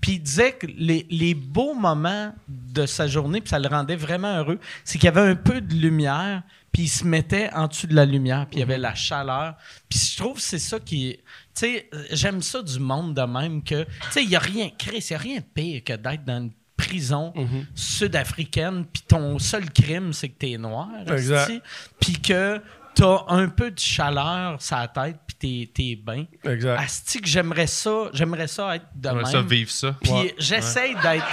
Puis 0.00 0.12
il 0.12 0.18
disait 0.20 0.52
que 0.52 0.66
les, 0.66 1.06
les 1.10 1.34
beaux 1.34 1.74
moments 1.74 2.32
de 2.48 2.86
sa 2.86 3.06
journée, 3.06 3.40
puis 3.40 3.50
ça 3.50 3.58
le 3.58 3.68
rendait 3.68 3.96
vraiment 3.96 4.38
heureux, 4.38 4.58
c'est 4.84 4.98
qu'il 4.98 5.06
y 5.06 5.08
avait 5.08 5.28
un 5.28 5.34
peu 5.36 5.60
de 5.60 5.74
lumière, 5.74 6.42
puis 6.78 6.84
il 6.84 6.88
se 6.90 7.04
mettait 7.04 7.50
en 7.54 7.66
dessous 7.66 7.88
de 7.88 7.94
la 7.96 8.04
lumière, 8.04 8.46
puis 8.48 8.58
il 8.58 8.60
y 8.60 8.62
avait 8.62 8.78
la 8.78 8.94
chaleur. 8.94 9.56
Puis 9.88 9.98
je 9.98 10.16
trouve 10.16 10.36
que 10.36 10.40
c'est 10.40 10.60
ça 10.60 10.78
qui... 10.78 11.18
Tu 11.18 11.24
sais, 11.54 11.90
j'aime 12.12 12.40
ça 12.40 12.62
du 12.62 12.78
monde 12.78 13.14
de 13.14 13.22
même 13.22 13.64
que... 13.64 13.82
Tu 13.82 13.90
sais, 14.12 14.22
il 14.22 14.28
n'y 14.28 14.36
a 14.36 14.38
rien... 14.38 14.70
Chris, 14.78 15.04
il 15.10 15.12
n'y 15.12 15.16
a 15.16 15.18
rien 15.18 15.36
de 15.38 15.44
pire 15.52 15.82
que 15.82 15.94
d'être 15.94 16.24
dans 16.24 16.38
une 16.38 16.52
prison 16.76 17.34
sud-africaine, 17.74 18.84
puis 18.84 19.02
ton 19.08 19.40
seul 19.40 19.68
crime, 19.72 20.12
c'est 20.12 20.28
que 20.28 20.38
t'es 20.38 20.56
noir. 20.56 20.88
Exact. 21.08 21.50
esti, 21.50 21.62
Puis 21.98 22.12
que 22.12 22.62
t'as 22.94 23.24
un 23.26 23.48
peu 23.48 23.72
de 23.72 23.78
chaleur 23.80 24.62
sur 24.62 24.76
la 24.76 24.86
tête, 24.86 25.16
puis 25.26 25.68
t'es, 25.74 25.96
bien. 25.96 26.26
Exact. 26.44 26.80
Asti 26.80 27.20
que 27.20 27.26
j'aimerais 27.26 27.66
ça, 27.66 28.08
j'aimerais 28.12 28.46
ça 28.46 28.76
être 28.76 28.86
de 28.94 29.08
J'aimerais 29.08 29.24
même. 29.24 29.32
ça 29.32 29.42
vivre 29.42 29.70
ça. 29.72 29.96
Puis 30.00 30.32
j'essaye 30.38 30.94
d'être. 30.94 31.26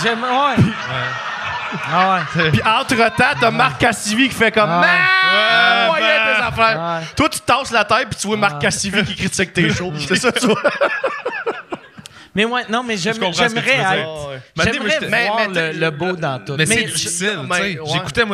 J'aime. 0.00 0.22
Ouais. 0.22 0.62
Ah 1.92 2.20
ouais. 2.36 2.50
Puis 2.50 2.60
entre-temps, 2.62 3.34
t'as 3.40 3.50
Marc 3.50 3.78
Cassivi 3.78 4.28
qui 4.28 4.34
fait 4.34 4.52
comme 4.52 4.70
Ouais. 4.70 5.90
Ouais, 5.92 6.00
tes 6.00 6.42
affaires. 6.42 7.00
Toi, 7.16 7.28
tu 7.28 7.40
tasses 7.40 7.70
la 7.70 7.84
tête, 7.84 8.08
puis 8.10 8.18
tu 8.20 8.26
vois 8.26 8.36
Marc 8.36 8.60
Cassivi 8.60 9.04
qui 9.04 9.16
critique 9.16 9.52
tes 9.52 9.70
shows. 9.74 9.92
C'est 10.06 10.16
ça, 10.16 10.32
tu 10.32 10.46
vois. 10.46 10.60
Mais 12.34 12.44
ouais, 12.44 12.62
non, 12.70 12.82
mais 12.82 12.96
j'aimerais 12.96 13.28
être. 13.30 14.06
J'aimerais 14.64 15.26
voir 15.26 15.48
le, 15.50 15.72
le 15.78 15.90
beau 15.90 16.12
dans 16.16 16.38
tout. 16.44 16.54
Mais, 16.56 16.66
c'est 16.66 16.84
difficile, 16.84 17.40
mais- 17.48 17.56
tu 17.56 17.72
sais. 17.74 17.80
ouais. 17.80 17.88
J'écoutais 17.92 18.24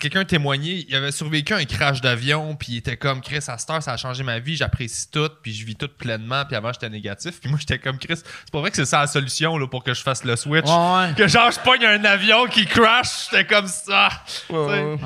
quelqu'un 0.00 0.24
témoigner, 0.24 0.84
il 0.88 0.94
avait 0.94 1.12
survécu 1.12 1.54
à 1.54 1.56
un 1.56 1.64
crash 1.64 2.00
d'avion, 2.00 2.54
puis 2.54 2.72
il 2.72 2.76
était 2.78 2.96
comme 2.96 3.20
Chris, 3.20 3.38
à 3.48 3.56
cette 3.58 3.70
heure, 3.70 3.82
ça 3.82 3.92
a 3.92 3.96
changé 3.96 4.22
ma 4.22 4.38
vie, 4.38 4.56
j'apprécie 4.56 5.10
tout, 5.10 5.30
puis 5.42 5.52
je 5.54 5.64
vis 5.64 5.76
tout 5.76 5.88
pleinement, 5.88 6.44
puis 6.44 6.56
avant 6.56 6.72
j'étais 6.72 6.88
négatif, 6.90 7.40
puis 7.40 7.48
moi 7.48 7.58
j'étais 7.58 7.78
comme 7.78 7.98
Chris, 7.98 8.16
c'est 8.16 8.50
pas 8.52 8.60
vrai 8.60 8.70
que 8.70 8.76
c'est 8.76 8.84
ça 8.84 9.00
la 9.00 9.06
solution 9.06 9.56
là, 9.58 9.66
pour 9.66 9.82
que 9.82 9.94
je 9.94 10.02
fasse 10.02 10.24
le 10.24 10.36
switch. 10.36 10.66
Ouais. 10.66 11.14
Que 11.16 11.26
genre 11.28 11.50
je 11.50 11.60
pogne 11.60 11.84
un 11.84 12.04
avion 12.04 12.46
qui 12.46 12.66
crash, 12.66 13.28
j'étais 13.30 13.46
comme 13.46 13.66
ça. 13.66 14.08
Tu. 14.48 14.54
Ouais. 14.54 14.96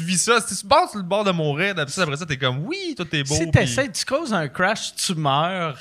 Vis 0.00 0.18
ça, 0.18 0.40
si 0.40 0.56
tu 0.56 0.66
passes 0.66 0.90
sur 0.90 0.98
le 0.98 1.04
bord 1.04 1.24
de 1.24 1.30
mourir, 1.32 1.74
d'habitude, 1.74 2.02
après 2.02 2.16
ça, 2.16 2.26
t'es 2.26 2.36
comme 2.36 2.64
oui, 2.66 2.94
tout 2.96 3.06
est 3.14 3.22
beau. 3.24 3.34
Si 3.34 3.42
puis- 3.42 3.50
t'essaies, 3.50 3.90
tu 3.90 4.04
causes 4.04 4.32
un 4.32 4.48
crash, 4.48 4.94
tu 4.94 5.14
meurs. 5.14 5.76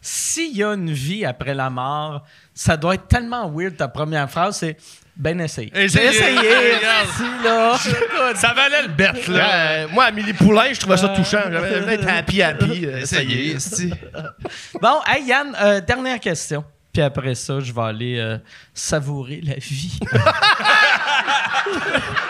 S'il 0.00 0.56
y 0.56 0.62
a 0.64 0.72
une 0.72 0.90
vie 0.92 1.24
après 1.26 1.54
la 1.54 1.68
mort, 1.70 2.22
ça 2.54 2.76
doit 2.76 2.94
être 2.94 3.06
tellement 3.08 3.50
weird. 3.54 3.76
Ta 3.76 3.88
première 3.88 4.30
phrase, 4.30 4.56
c'est 4.58 4.76
ben 5.16 5.38
essayé. 5.40 5.70
Essayez. 5.74 6.08
essayé. 6.08 6.38
Regarde. 6.38 7.08
Si, 7.16 7.44
là. 7.44 8.34
Ça 8.34 8.54
valait 8.54 8.82
le 8.82 8.88
bet, 8.88 9.12
là. 9.28 9.54
Euh, 9.54 9.88
moi, 9.92 10.04
Amélie 10.04 10.32
Poulain, 10.32 10.72
je 10.72 10.80
trouvais 10.80 10.96
ça 10.96 11.08
touchant. 11.10 11.42
J'avais 11.50 11.94
être 11.94 12.08
happy, 12.08 12.40
happy. 12.42 12.86
euh, 12.86 13.00
Essayez, 13.00 13.52
esti. 13.56 13.92
Bon, 14.80 15.00
hey 15.06 15.24
Yann, 15.26 15.54
euh, 15.60 15.80
dernière 15.82 16.18
question. 16.20 16.64
Puis 16.92 17.02
après 17.02 17.34
ça, 17.34 17.60
je 17.60 17.72
vais 17.72 17.82
aller 17.82 18.18
euh, 18.18 18.38
savourer 18.72 19.40
la 19.44 19.54
vie. 19.56 19.98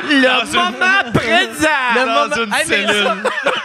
Le 0.09 0.23
Dans 0.23 0.45
une- 0.45 0.53
moment 0.53 1.13
présent! 1.15 1.69
Le 1.95 2.05
dans 2.05 2.07
moment- 2.07 2.37
une 2.45 2.53
Hey, 2.53 2.65
mais 2.69 2.87
cellule. 2.87 3.09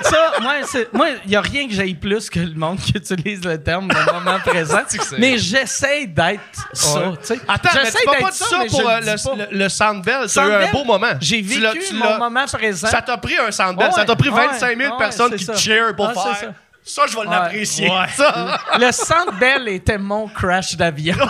Ça, 0.02 0.34
moi, 0.42 0.54
c'est- 0.66 0.94
moi, 0.94 1.08
il 1.24 1.30
n'y 1.30 1.36
a 1.36 1.42
rien 1.42 1.68
que 1.68 1.74
j'aille 1.74 1.96
plus 1.96 2.30
que 2.30 2.40
le 2.40 2.54
monde 2.54 2.80
qui 2.80 2.92
utilise 2.96 3.44
le 3.44 3.62
terme 3.62 3.88
de 3.88 4.14
moment 4.14 4.40
présent. 4.40 4.80
C'est 4.88 5.02
c'est- 5.02 5.18
mais 5.18 5.38
j'essaie 5.38 6.06
d'être 6.08 6.40
ça. 6.74 7.10
Ouais. 7.10 7.18
tu. 7.26 7.34
Attends, 7.48 7.70
mais 7.74 7.80
J'essaie 7.86 8.00
tu 8.00 8.06
m'as 8.06 8.12
d'être 8.14 8.22
pas 8.26 8.32
ça 8.32 8.46
mais 8.60 8.68
pour 8.68 8.90
euh, 8.90 9.00
le 9.00 9.06
le, 9.06 9.52
le, 9.52 9.58
le 9.64 9.70
Sandbell. 9.70 10.26
Eu 10.36 10.40
un 10.40 10.72
beau 10.72 10.84
moment. 10.86 11.14
J'ai 11.20 11.42
Tu 11.42 11.60
vécu 11.60 11.80
tu 11.90 11.94
mon 11.96 12.18
moment 12.18 12.46
présent. 12.46 12.88
Ça 12.88 13.02
t'a 13.02 13.18
pris 13.18 13.38
un 13.38 13.52
Sandbell. 13.52 13.88
Ouais, 13.88 13.94
ça 13.94 14.06
t'a 14.06 14.16
pris 14.16 14.30
ouais, 14.30 14.48
25 14.48 14.78
000 14.78 14.92
ouais, 14.92 14.98
personnes 15.00 15.32
c'est 15.32 15.38
qui 15.38 15.46
ça. 15.46 15.54
te 15.54 15.58
cheer 15.60 15.96
pour 15.96 16.08
Ah, 16.08 16.14
c'est 16.16 16.34
faire. 16.46 16.54
ça. 16.84 17.02
Je 17.10 17.16
vais 17.18 17.26
l'apprécier. 17.26 17.90
Ouais. 17.90 18.08
Ça. 18.16 18.60
Le 18.80 18.92
Centre 18.92 19.34
Bell 19.40 19.68
était 19.70 19.98
mon 19.98 20.28
crash 20.28 20.76
d'avion. 20.76 21.16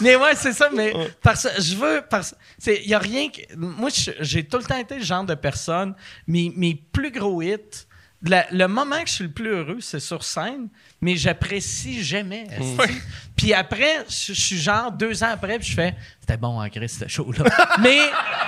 Mais 0.00 0.16
ouais, 0.16 0.34
c'est 0.34 0.52
ça, 0.52 0.68
mais 0.74 0.92
parce 1.22 1.48
je 1.60 1.74
veux 1.76 2.02
parce 2.08 2.34
y 2.66 2.94
a 2.94 2.98
rien 2.98 3.28
que 3.28 3.40
moi 3.56 3.90
j'ai 4.20 4.44
tout 4.44 4.58
le 4.58 4.64
temps 4.64 4.76
été 4.78 4.96
le 4.96 5.04
genre 5.04 5.24
de 5.24 5.34
personne 5.34 5.94
mes, 6.26 6.52
mes 6.56 6.74
plus 6.92 7.10
gros 7.10 7.42
hits 7.42 7.56
la- 8.22 8.46
le 8.50 8.66
moment 8.66 9.00
que 9.02 9.08
je 9.08 9.14
suis 9.14 9.24
le 9.24 9.30
plus 9.30 9.50
heureux, 9.50 9.78
c'est 9.80 10.00
sur 10.00 10.24
scène, 10.24 10.68
mais 11.00 11.14
j'apprécie 11.14 12.02
jamais. 12.02 12.48
Puis 13.36 13.54
après, 13.54 14.04
je 14.08 14.32
je 14.32 14.40
suis 14.40 14.58
genre 14.58 14.90
deux 14.90 15.22
ans 15.22 15.28
après, 15.30 15.58
puis 15.60 15.68
je 15.68 15.74
fais 15.74 15.94
c'était 16.28 16.40
bon 16.40 16.60
en 16.60 16.68
Chris, 16.68 16.90
ce 16.90 17.08
show-là. 17.08 17.44
mais 17.80 18.00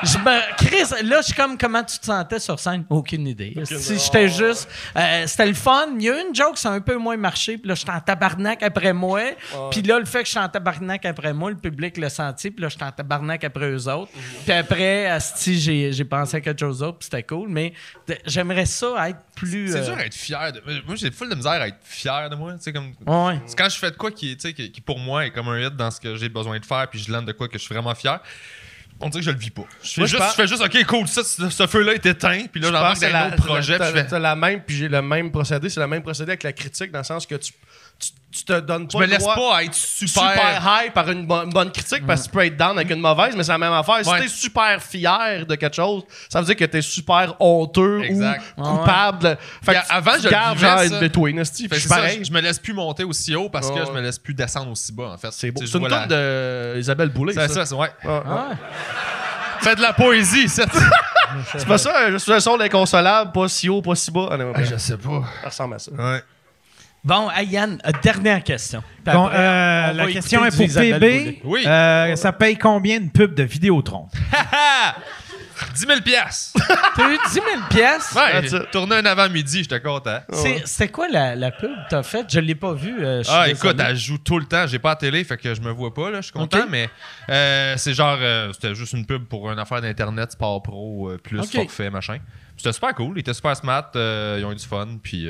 je 0.02 0.18
me. 0.18 0.56
Chris, 0.56 1.02
là, 1.02 1.20
je 1.22 1.26
suis 1.26 1.34
comme 1.34 1.56
comment 1.56 1.82
tu 1.82 1.98
te 1.98 2.04
sentais 2.04 2.38
sur 2.38 2.60
scène? 2.60 2.84
Aucune 2.90 3.26
idée. 3.26 3.54
Si 3.64 3.98
j'étais 3.98 4.28
juste. 4.28 4.68
euh, 4.96 5.26
c'était 5.26 5.46
le 5.46 5.54
fun. 5.54 5.86
Il 5.96 6.02
y 6.02 6.10
a 6.10 6.18
eu 6.18 6.28
une 6.28 6.34
joke, 6.34 6.58
ça 6.58 6.70
a 6.70 6.74
un 6.74 6.80
peu 6.80 6.96
moins 6.96 7.16
marché, 7.16 7.56
puis 7.56 7.68
là, 7.68 7.74
j'étais 7.74 7.92
en 7.92 8.00
tabarnak 8.00 8.62
après 8.62 8.92
moi. 8.92 9.22
Puis 9.70 9.80
là, 9.80 9.98
le 9.98 10.04
fait 10.04 10.20
que 10.20 10.26
je 10.26 10.32
suis 10.32 10.38
en 10.38 10.48
tabarnak 10.48 11.06
après 11.06 11.32
moi, 11.32 11.50
le 11.50 11.56
public 11.56 11.96
l'a 11.96 12.10
senti, 12.10 12.50
puis 12.50 12.62
là, 12.62 12.68
j'étais 12.68 12.84
en 12.84 12.92
tabarnak 12.92 13.44
après 13.44 13.70
eux 13.70 13.88
autres. 13.88 14.12
Puis 14.44 14.52
après, 14.52 15.06
asti, 15.06 15.58
j'ai 15.58 15.92
j'ai 15.92 16.04
pensé 16.04 16.36
à 16.36 16.40
quelque 16.42 16.60
chose 16.60 16.80
d'autre, 16.80 16.98
puis 16.98 17.08
c'était 17.10 17.22
cool, 17.22 17.48
mais 17.48 17.72
j'aimerais 18.26 18.66
ça 18.66 19.08
être 19.08 19.20
plus. 19.34 19.72
C'est 19.72 19.78
euh, 19.78 19.86
dur 19.86 19.96
d'être 19.96 20.14
fier. 20.14 20.52
De... 20.52 20.62
Moi, 20.86 20.96
j'ai 20.96 21.10
full 21.10 21.30
de 21.30 21.34
misère 21.34 21.52
à 21.52 21.68
être 21.68 21.78
fier 21.82 22.28
de 22.28 22.36
moi. 22.36 22.52
Tu 22.54 22.64
sais, 22.64 22.72
comme... 22.72 22.92
Ouais. 23.06 23.40
C'est 23.46 23.56
quand 23.56 23.68
je 23.70 23.78
fais 23.78 23.90
de 23.90 23.96
quoi 23.96 24.10
qui, 24.10 24.36
qui, 24.36 24.70
qui, 24.70 24.80
pour 24.82 24.98
moi 24.98 25.24
est 25.24 25.30
comme 25.30 25.48
un 25.48 25.58
hit 25.58 25.74
dans 25.74 25.90
ce 25.90 25.98
que 25.98 26.16
j'ai 26.16 26.28
besoin 26.28 26.58
de 26.58 26.66
faire, 26.66 26.86
puis 26.88 26.98
je 26.98 27.10
lande 27.10 27.24
de 27.26 27.32
quoi 27.32 27.48
que 27.48 27.58
je 27.58 27.69
suis 27.74 27.80
vraiment 27.82 27.94
fier. 27.94 28.20
On 29.02 29.08
dirait 29.08 29.20
que 29.22 29.26
je 29.26 29.30
le 29.30 29.38
vis 29.38 29.48
pas. 29.50 29.62
Je 29.82 29.88
fais, 29.92 30.00
Moi, 30.02 30.06
juste, 30.08 30.18
pense- 30.22 30.30
je 30.32 30.36
fais 30.36 30.46
juste, 30.46 30.62
ok, 30.62 30.84
cool, 30.84 31.08
ça, 31.08 31.24
ce, 31.24 31.48
ce 31.48 31.66
feu-là 31.66 31.94
est 31.94 32.04
éteint, 32.04 32.44
puis 32.52 32.60
là, 32.60 32.68
Je 32.68 32.72
j'embarque 32.74 32.94
dans 32.96 33.00
c'est 33.00 33.14
un 33.14 33.26
autre 33.28 33.36
projet, 33.36 33.78
je 33.80 34.06
fais. 34.08 34.18
la 34.18 34.36
même, 34.36 34.60
puis 34.62 34.76
j'ai 34.76 34.88
le 34.88 35.00
même 35.00 35.30
procédé. 35.30 35.70
C'est 35.70 35.80
le 35.80 35.86
même 35.86 36.02
procédé 36.02 36.32
avec 36.32 36.42
la 36.42 36.52
critique, 36.52 36.90
dans 36.90 36.98
le 36.98 37.04
sens 37.04 37.26
que 37.26 37.34
tu, 37.36 37.52
tu, 38.00 38.10
tu 38.32 38.44
te 38.44 38.60
donnes 38.60 38.86
pas 38.86 38.92
Je 38.92 38.98
me 38.98 39.04
le 39.06 39.10
laisse 39.10 39.18
droit 39.22 39.34
pas 39.34 39.64
être 39.64 39.74
super. 39.74 40.30
super 40.30 40.62
high 40.84 40.92
par 40.92 41.10
une, 41.10 41.26
bo- 41.26 41.42
une 41.44 41.50
bonne 41.50 41.70
critique 41.72 42.06
parce 42.06 42.22
que 42.22 42.26
tu 42.26 42.32
peux 42.32 42.44
être 42.44 42.56
down 42.56 42.78
avec 42.78 42.90
une 42.90 43.00
mauvaise, 43.00 43.34
mais 43.36 43.42
c'est 43.42 43.52
la 43.52 43.58
même 43.58 43.72
affaire. 43.72 44.04
Si 44.04 44.10
t'es 44.20 44.28
super 44.28 44.80
fier 44.82 45.44
de 45.46 45.54
quelque 45.56 45.74
chose, 45.74 46.04
ça 46.28 46.40
veut 46.40 46.46
dire 46.46 46.56
que 46.56 46.64
t'es 46.64 46.80
super 46.82 47.34
honteux 47.40 48.02
Exact. 48.04 48.42
ou 48.56 48.62
coupable. 48.62 49.36
Fait 49.62 49.74
que 49.74 49.78
avant, 49.90 50.12
tu 50.12 50.22
je 50.22 50.28
vivais, 50.28 50.58
genre 50.66 50.82
une 50.82 51.00
between, 51.00 51.44
je 51.44 51.88
pareil. 51.88 52.18
je, 52.20 52.24
je 52.28 52.32
me 52.32 52.40
laisse 52.40 52.58
plus 52.58 52.72
monter 52.72 53.04
aussi 53.04 53.34
haut 53.34 53.48
parce 53.50 53.70
que 53.70 53.84
je 53.84 53.90
me 53.92 54.00
laisse 54.00 54.18
plus 54.18 54.34
descendre 54.34 54.70
aussi 54.70 54.92
bas, 54.92 55.10
en 55.14 55.18
fait. 55.18 55.32
C'est 55.32 55.50
beau. 55.50 55.60
C'est 55.66 55.78
une 55.78 55.88
la- 55.88 56.06
de 56.06 56.78
Isabelle 56.78 57.08
Boulay, 57.10 57.34
C'est 57.34 57.48
ça. 57.48 57.54
ça, 57.54 57.66
c'est 57.66 57.74
ouais. 57.74 57.90
Ouais, 58.04 58.10
ouais. 58.10 58.20
Ah. 58.28 58.48
Fais 59.60 59.74
de 59.74 59.82
la 59.82 59.92
poésie, 59.92 60.48
c'est 60.48 60.64
C'est 61.56 61.66
pas 61.66 61.78
ça, 61.78 62.10
je 62.10 62.16
suis 62.16 62.32
un 62.32 62.40
son 62.40 62.58
inconsolable, 62.60 63.30
pas 63.32 63.46
si 63.48 63.68
haut, 63.68 63.82
pas 63.82 63.94
si 63.94 64.10
bas. 64.10 64.28
Ah, 64.30 64.36
non, 64.36 64.52
Je 64.56 64.76
sais 64.76 64.96
pas. 64.96 65.22
Ça 65.42 65.48
ressemble 65.48 65.74
à 65.74 65.78
ça. 65.78 65.90
Ouais. 65.92 66.22
Bon, 67.02 67.30
hey, 67.30 67.46
Yann, 67.48 67.80
euh, 67.86 67.90
dernière 68.02 68.42
question. 68.44 68.82
Bon, 69.06 69.28
euh, 69.32 69.92
la 69.92 70.06
question 70.12 70.44
est 70.44 70.50
pour 70.54 70.66
PB. 70.66 70.98
Boulay. 70.98 71.40
Oui. 71.44 71.66
Euh, 71.66 72.14
ça 72.16 72.32
paye 72.32 72.58
combien 72.58 72.98
une 72.98 73.10
pub 73.10 73.34
de 73.34 73.42
Vidéotron? 73.42 74.08
10 75.74 75.80
000 75.86 76.00
piastres. 76.00 76.58
T'as 76.96 77.10
eu 77.10 77.18
10 77.28 77.32
000 77.34 77.44
pièces. 77.68 78.14
Ouais, 78.16 78.48
tourné 78.72 78.96
un 78.96 79.04
avant-midi, 79.04 79.58
j'étais 79.62 79.80
content. 79.80 80.20
C'est- 80.32 80.62
C'était 80.66 80.88
quoi 80.90 81.06
la, 81.08 81.36
la 81.36 81.50
pub 81.50 81.70
que 81.70 81.88
t'as 81.90 82.02
faite? 82.02 82.26
Je 82.30 82.40
l'ai 82.40 82.54
pas 82.54 82.72
vue. 82.72 82.96
euh, 83.04 83.22
Ah, 83.28 83.46
écoute, 83.48 83.76
elle 83.78 83.96
joue 83.96 84.16
tout 84.18 84.38
le 84.38 84.46
temps. 84.46 84.66
J'ai 84.66 84.78
pas 84.78 84.90
la 84.90 84.96
télé, 84.96 85.22
fait 85.24 85.36
que 85.36 85.54
je 85.54 85.60
me 85.60 85.70
vois 85.70 85.92
pas, 85.92 86.10
là. 86.10 86.18
Je 86.20 86.24
suis 86.26 86.32
content, 86.32 86.64
mais 86.68 86.88
euh, 87.28 87.74
c'est 87.76 87.92
genre, 87.92 88.16
euh, 88.20 88.52
c'était 88.54 88.74
juste 88.74 88.94
une 88.94 89.04
pub 89.06 89.24
pour 89.26 89.50
une 89.52 89.58
affaire 89.58 89.82
d'Internet, 89.82 90.32
Sport 90.32 90.62
Pro, 90.62 91.10
euh, 91.10 91.18
plus 91.18 91.40
Ok. 91.40 91.52
forfait, 91.52 91.90
machin. 91.90 92.18
C'était 92.56 92.72
super 92.72 92.94
cool. 92.94 93.12
Ils 93.16 93.20
étaient 93.20 93.34
super 93.34 93.54
smart, 93.56 93.90
euh, 93.96 94.36
ils 94.40 94.44
ont 94.44 94.52
eu 94.52 94.56
du 94.56 94.66
fun, 94.66 94.86
puis. 95.02 95.28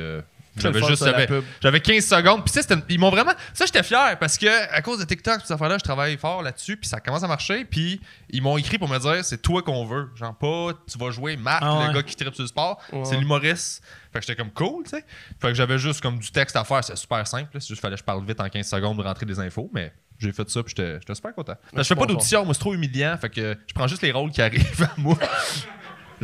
J'avais 0.57 0.83
juste 0.83 0.97
ça, 1.05 1.11
j'avais, 1.13 1.27
pub. 1.27 1.45
j'avais 1.63 1.81
15 1.81 2.05
secondes. 2.05 2.45
Puis 2.45 2.53
c'était- 2.53 2.75
ils 2.89 2.99
m'ont 2.99 3.11
vraiment 3.11 3.33
ça 3.55 3.67
j'étais 3.67 3.83
fier 3.83 4.19
parce 4.19 4.37
que 4.37 4.47
à 4.75 4.83
cause 4.83 4.99
de 4.99 5.05
TikTok 5.05 5.37
puis 5.39 5.47
cette 5.47 5.55
affaire 5.55 5.69
là 5.69 5.79
je 5.79 5.85
travaille 5.85 6.17
fort 6.17 6.43
là-dessus 6.43 6.77
puis 6.77 6.89
ça 6.89 7.01
commence 7.01 7.23
à 7.23 7.29
marcher 7.29 7.65
puis 7.65 8.01
ils 8.31 8.43
m'ont 8.43 8.57
écrit 8.59 8.79
pour 8.79 8.89
me 8.89 8.99
dire 8.99 9.25
c'est 9.25 9.41
toi 9.41 9.63
qu'on 9.63 9.85
veut. 9.87 10.09
Genre 10.17 10.35
pas 10.37 10.73
tu 10.91 10.99
vas 10.99 11.11
jouer 11.11 11.37
Marc 11.37 11.63
Ah 11.65 11.79
ouais. 11.79 11.87
le 11.89 11.93
gars 11.95 12.03
qui 12.03 12.17
tripe 12.17 12.35
sur 12.35 12.43
le 12.43 12.49
sport. 12.49 12.81
Ouais. 12.93 13.05
c'est 13.05 13.17
l'humoriste. 13.17 13.83
Fait 14.13 14.19
que 14.19 14.27
j'étais 14.27 14.37
comme 14.37 14.51
cool 14.53 14.83
tu 14.85 14.91
sais. 14.91 15.05
Fait 15.41 15.49
que 15.49 15.55
j'avais 15.55 15.79
juste 15.79 16.01
comme 16.01 16.19
du 16.19 16.31
texte 16.33 16.57
à 16.57 16.65
faire. 16.65 16.83
C'est 16.83 16.97
super 16.97 17.27
simple 17.27 17.49
c'est 17.55 17.69
juste 17.69 17.81
fallait 17.81 17.95
que 17.95 18.01
je 18.01 18.05
parle 18.05 18.25
vite 18.27 18.41
en 18.41 18.49
15 18.49 18.67
secondes 18.67 18.99
de 18.99 19.03
rentrer 19.03 19.27
des 19.27 19.39
infos 19.39 19.71
mais 19.73 19.93
j'ai 20.19 20.33
fait 20.33 20.49
ça 20.51 20.63
puis 20.63 20.75
j'étais 20.77 21.15
super 21.15 21.33
content. 21.35 21.55
Parce 21.63 21.73
que 21.77 21.83
je 21.83 21.89
fais 21.89 21.95
pas 21.95 22.07
d'audition 22.07 22.45
moi 22.45 22.55
c'est 22.55 22.61
trop 22.61 22.75
humiliant. 22.75 23.17
Fait 23.21 23.31
que 23.31 23.57
je 23.67 23.73
prends 23.75 23.87
juste 23.87 24.03
les 24.03 24.11
rôles 24.13 24.31
qui 24.31 24.43
arrivent 24.43 24.83
à 24.83 24.91
moi 24.99 25.17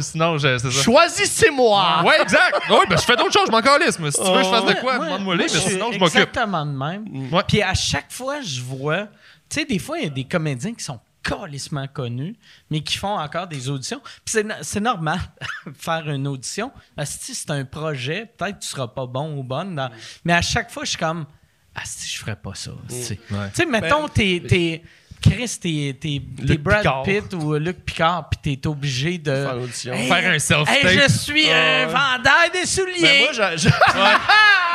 sinon 0.02 0.38
je- 0.38 0.58
c'est 0.58 0.70
ça 0.70 0.82
Choisissez-moi! 0.82 2.02
Ouais, 2.04 2.20
exact. 2.22 2.56
Oui, 2.70 2.76
ben, 2.88 2.96
je 2.96 3.02
fais 3.04 3.16
d'autres 3.16 3.32
choses, 3.32 3.46
je 3.46 3.52
m'en 3.52 3.60
calisse. 3.62 3.98
Mais 3.98 4.10
si 4.10 4.18
tu 4.20 4.26
veux 4.26 4.38
que 4.38 4.44
je 4.44 4.50
fasse 4.50 4.64
de 4.64 4.80
quoi, 4.80 4.98
demande-moi 4.98 5.36
les, 5.36 5.42
mais 5.44 5.48
sinon, 5.48 5.92
je 5.92 5.98
m'occupe. 5.98 6.16
Exactement 6.16 6.66
de 6.66 6.72
même. 6.72 7.32
Ouais. 7.32 7.42
Puis 7.46 7.62
à 7.62 7.74
chaque 7.74 8.12
fois, 8.12 8.40
je 8.40 8.60
vois. 8.60 9.06
Tu 9.48 9.60
sais, 9.60 9.64
des 9.64 9.78
fois, 9.78 9.98
il 9.98 10.04
y 10.04 10.06
a 10.06 10.10
des 10.10 10.24
comédiens 10.24 10.74
qui 10.74 10.82
sont 10.84 11.00
calissement 11.22 11.86
connus, 11.88 12.36
mais 12.70 12.80
qui 12.82 12.98
font 12.98 13.18
encore 13.18 13.46
des 13.48 13.68
auditions. 13.68 14.00
Puis 14.00 14.22
c'est, 14.26 14.44
no- 14.44 14.54
c'est 14.62 14.80
normal 14.80 15.18
faire 15.78 16.08
une 16.08 16.26
audition. 16.28 16.70
Si 17.04 17.34
c'est 17.34 17.50
un 17.50 17.64
projet, 17.64 18.30
peut-être 18.36 18.58
que 18.58 18.62
tu 18.62 18.68
seras 18.68 18.86
pas 18.88 19.06
bon 19.06 19.36
ou 19.36 19.42
bonne. 19.42 19.74
dans- 19.74 19.90
Mais 20.24 20.32
à 20.34 20.42
chaque 20.42 20.70
fois, 20.70 20.84
je 20.84 20.90
suis 20.90 20.98
comme. 20.98 21.26
Ah, 21.74 21.82
si 21.84 22.08
je 22.08 22.18
ferais 22.18 22.36
pas 22.36 22.54
ça. 22.54 22.70
asti. 22.88 23.18
Tu 23.18 23.34
sais, 23.54 23.66
mettons, 23.66 24.08
t'es. 24.08 24.42
t'es 24.48 24.82
Chris, 25.30 25.58
t'es, 25.60 25.96
t'es- 26.00 26.56
Brad 26.58 26.78
Picard. 26.78 27.02
Pitt 27.02 27.34
ou 27.34 27.54
Luc 27.54 27.84
Picard, 27.84 28.28
puis 28.30 28.56
t'es 28.58 28.66
obligé 28.68 29.18
de. 29.18 29.46
Faire 29.72 30.30
un 30.32 30.38
self-tape. 30.38 30.84
Hey, 30.84 30.98
je 31.00 31.12
suis 31.12 31.50
un 31.50 31.86
vendeur 31.86 32.50
de 32.52 32.58
Mais 32.60 32.66
souliers. 32.66 33.18
moi, 33.20 33.28
j'ai- 33.32 33.58
j'ai- 33.68 33.68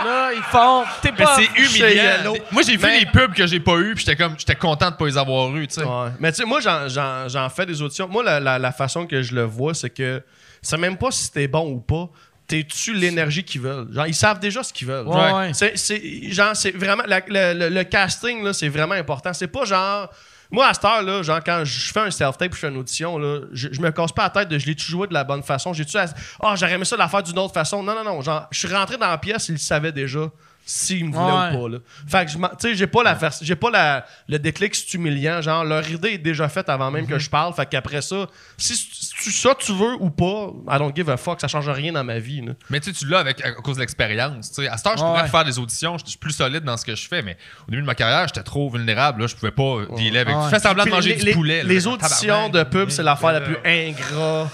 Là, 0.04 0.32
ils 0.34 0.42
font. 0.44 0.84
T'es 1.02 1.12
Mais 1.12 1.24
pas. 1.24 1.36
c'est 1.38 1.60
humiliant. 1.62 2.34
Moi, 2.52 2.64
j'ai 2.66 2.76
vu 2.76 2.84
Mais- 2.86 3.00
les 3.02 3.06
pubs 3.06 3.34
que 3.34 3.46
j'ai 3.46 3.60
pas 3.60 3.78
eu, 3.78 3.94
puis 3.94 4.04
j'étais 4.06 4.16
comme, 4.16 4.34
j'étais 4.38 4.56
content 4.56 4.90
de 4.90 4.96
pas 4.96 5.06
les 5.06 5.18
avoir 5.18 5.56
eu, 5.56 5.68
tu 5.68 5.76
sais. 5.76 5.84
Ouais. 5.84 6.10
Mais 6.20 6.32
tu 6.32 6.38
sais, 6.38 6.46
moi, 6.46 6.60
j'en- 6.60 6.88
j'en 6.88 7.28
j'en 7.28 7.50
fais 7.50 7.66
des 7.66 7.82
auditions. 7.82 8.08
Moi, 8.08 8.24
la, 8.24 8.40
la- 8.40 8.58
la 8.60 8.72
façon 8.72 9.06
que 9.06 9.22
je 9.22 9.36
le 9.36 9.44
vois, 9.44 9.74
c'est 9.76 9.90
que 9.92 10.22
c'est 10.62 10.78
même 10.78 10.98
pas 10.98 11.12
si 11.12 11.32
t'es 11.32 11.48
bon 11.48 11.72
ou 11.72 11.80
pas. 11.80 12.10
T'es-tu 12.48 12.94
l'énergie 12.94 13.44
qu'ils 13.44 13.62
veulent? 13.62 13.88
Genre, 13.94 14.08
ils 14.08 14.14
savent 14.16 14.40
déjà 14.40 14.62
ce 14.64 14.74
qu'ils 14.74 14.88
veulent. 14.88 15.08
Ouais, 15.08 15.14
Genre, 15.14 15.38
ouais. 15.38 15.52
C'est, 15.54 15.78
c'est- 15.78 16.32
genre, 16.32 16.56
c'est 16.56 16.72
vraiment. 16.76 17.04
la- 17.06 17.22
le, 17.26 17.54
le- 17.60 17.70
le 17.70 17.84
casting, 17.84 18.44
là, 18.44 18.52
c'est 18.54 18.68
vraiment 18.70 18.96
important. 18.96 19.32
C'est 19.34 19.48
pas 19.48 19.64
genre. 19.66 20.10
Moi, 20.52 20.68
à 20.68 20.74
cette 20.74 20.84
heure-là, 20.86 21.24
genre, 21.24 21.40
quand 21.46 21.62
je 21.64 21.92
fais 21.92 22.02
un 22.02 22.12
self-tape 22.12 22.54
je 22.54 22.60
fais 22.60 22.68
une 22.68 22.78
audition, 22.78 23.18
là, 23.18 23.40
je, 23.54 23.70
je 23.72 23.80
me 23.82 23.90
casse 23.92 24.12
pas 24.12 24.24
la 24.24 24.30
tête 24.30 24.50
de 24.50 24.60
je 24.60 24.66
l'ai-tu 24.66 24.86
joué 24.86 25.08
de 25.08 25.14
la 25.14 25.24
bonne 25.24 25.44
façon? 25.44 25.72
J'ai-tu. 25.74 25.98
Ah, 25.98 26.56
j'aurais 26.56 26.74
aimé 26.74 26.86
ça 26.86 26.96
de 26.96 27.02
la 27.02 27.08
faire 27.08 27.24
d'une 27.24 27.40
autre 27.40 27.54
façon. 27.54 27.82
Non, 27.82 27.96
non, 27.96 28.04
non. 28.04 28.22
Genre, 28.22 28.48
je 28.52 28.60
suis 28.60 28.68
rentré 28.76 28.98
dans 28.98 29.08
la 29.08 29.18
pièce, 29.18 29.48
ils 29.50 29.54
le 29.54 29.58
savaient 29.58 29.92
déjà 29.94 30.30
s'ils 30.64 31.06
me 31.06 31.12
voulaient 31.12 31.32
Ouais. 31.32 31.58
ou 31.58 31.64
pas. 31.64 31.70
Là. 31.70 31.78
Fait 32.08 32.26
que 32.26 32.32
tu 32.32 32.40
sais, 32.60 32.76
j'ai 32.76 32.86
pas 32.88 33.02
la 33.04 33.18
j'ai 33.42 33.56
pas 33.56 33.72
la, 33.72 34.06
le 34.30 34.38
déclic 34.38 34.76
c'est 34.76 34.94
humiliant. 34.94 35.42
Genre, 35.42 35.64
leur 35.66 35.90
idée 35.90 36.10
est 36.10 36.18
déjà 36.20 36.48
faite 36.50 36.70
avant 36.70 36.92
même 36.92 37.08
que 37.08 37.18
je 37.18 37.30
parle. 37.30 37.54
Fait 37.54 37.66
qu'après 37.66 38.02
ça, 38.02 38.28
si, 38.58 38.76
si 38.76 39.01
tu- 39.22 39.32
ça 39.32 39.56
tu 39.58 39.74
veux 39.74 39.94
ou 40.00 40.10
pas, 40.10 40.52
I 40.70 40.78
don't 40.80 40.92
give 40.96 41.10
a 41.10 41.18
fuck, 41.18 41.40
ça 41.42 41.48
change 41.48 41.70
rien 41.70 41.92
dans 41.94 42.04
ma 42.04 42.20
vie. 42.20 42.42
là. 42.42 42.54
Mais 42.70 42.80
tu 42.80 42.92
sais, 42.92 42.98
tu 42.98 43.06
l'as 43.08 43.20
avec, 43.20 43.44
à 43.46 43.52
cause 43.54 43.76
de 43.76 43.82
l'expérience. 43.82 44.58
À 44.70 44.78
cette 44.78 44.88
heure, 44.88 44.98
je 44.98 45.04
Ouais. 45.04 45.10
pourrais 45.10 45.28
faire 45.28 45.44
des 45.46 45.60
auditions, 45.60 45.98
je 45.98 46.06
suis 46.08 46.18
plus 46.18 46.32
solide 46.34 46.64
dans 46.64 46.78
ce 46.78 46.86
que 46.86 46.96
je 46.96 47.08
fais, 47.08 47.22
mais 47.22 47.38
au 47.68 47.72
début 47.72 47.82
de 47.82 47.88
ma 47.88 47.96
carrière, 47.96 48.28
j'étais 48.28 48.44
trop 48.44 48.70
vulnérable. 48.70 49.22
Là, 49.22 49.28
je 49.28 49.36
pouvais 49.36 49.52
pas 49.52 49.86
dealer 49.96 50.20
avec. 50.22 50.36
Ouais. 50.36 50.44
Tu 50.46 50.50
fais 50.50 50.60
semblant 50.60 50.86
de 50.86 50.90
manger 50.90 51.10
les, 51.12 51.16
du 51.16 51.26
les- 51.26 51.34
poulet. 51.34 51.64
là, 51.64 51.70
les 51.70 51.80
genre, 51.80 51.94
auditions 51.94 52.50
de 52.50 52.64
pub, 52.64 52.90
c'est 52.90 53.04
l'affaire 53.04 53.32
la 53.34 53.42
plus 53.42 53.58
ingrat. 53.66 54.50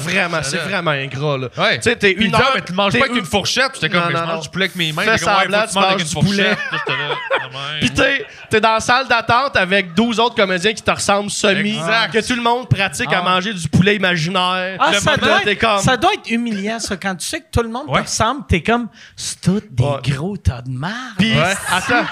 Vraiment, 0.00 0.42
c'est 0.42 0.58
vraiment 0.58 0.90
ingrat. 0.92 1.38
Là. 1.38 1.48
Ouais. 1.56 1.76
Tu 1.76 1.82
sais, 1.84 1.96
t'es 1.96 2.12
une 2.12 2.34
heure. 2.34 2.52
mais 2.54 2.60
tu 2.62 2.72
manges 2.72 2.92
pas 2.98 3.04
avec 3.06 3.16
une- 3.16 3.24
fourchette. 3.24 3.72
J'étais 3.74 3.88
comme, 3.88 4.10
je 4.10 4.16
mange 4.16 4.42
du 4.44 4.48
poulet 4.50 4.64
avec 4.66 4.76
mes 4.76 4.92
mains. 4.92 5.02
Fais 5.02 5.18
semblant, 5.18 5.64
tu 5.66 5.74
manges 5.74 5.84
avec 5.84 5.98
manges 5.98 6.00
une 6.14 6.20
du 6.20 6.26
poulet. 6.26 6.56
Puis 7.80 7.90
t'es, 7.90 8.26
t'es 8.50 8.60
dans 8.60 8.74
la 8.74 8.80
salle 8.80 9.08
d'attente 9.08 9.56
avec 9.56 9.94
12 9.94 10.18
autres 10.20 10.34
comédiens 10.34 10.72
qui 10.72 10.82
te 10.82 10.90
ressemblent 10.90 11.30
semi. 11.30 11.78
Que 12.12 12.26
tout 12.26 12.34
le 12.34 12.42
monde 12.42 12.68
pratique 12.68 13.12
à 13.12 13.18
Ah. 13.20 13.22
manger 13.22 13.52
du 13.54 13.68
poulet 13.68 13.96
imaginaire. 13.96 14.76
Ah, 14.80 14.92
ça, 14.94 15.16
doit 15.16 15.42
être, 15.44 15.58
comme- 15.60 15.78
ça 15.80 15.96
doit 15.96 16.12
être 16.14 16.30
humiliant, 16.30 16.78
ça. 16.78 16.96
Quand 16.96 17.14
tu 17.16 17.26
sais 17.26 17.40
que 17.40 17.46
tout 17.52 17.62
le 17.62 17.68
monde 17.68 17.86
te 17.92 17.98
ressemble, 17.98 18.42
t'es 18.48 18.62
comme, 18.62 18.88
c'est 19.16 19.40
tout 19.40 19.62
des 19.70 20.12
gros 20.12 20.36
tas 20.36 20.62
de 20.62 20.70
marde. 20.70 20.94
Puis, 21.18 21.32
attends, 21.70 22.04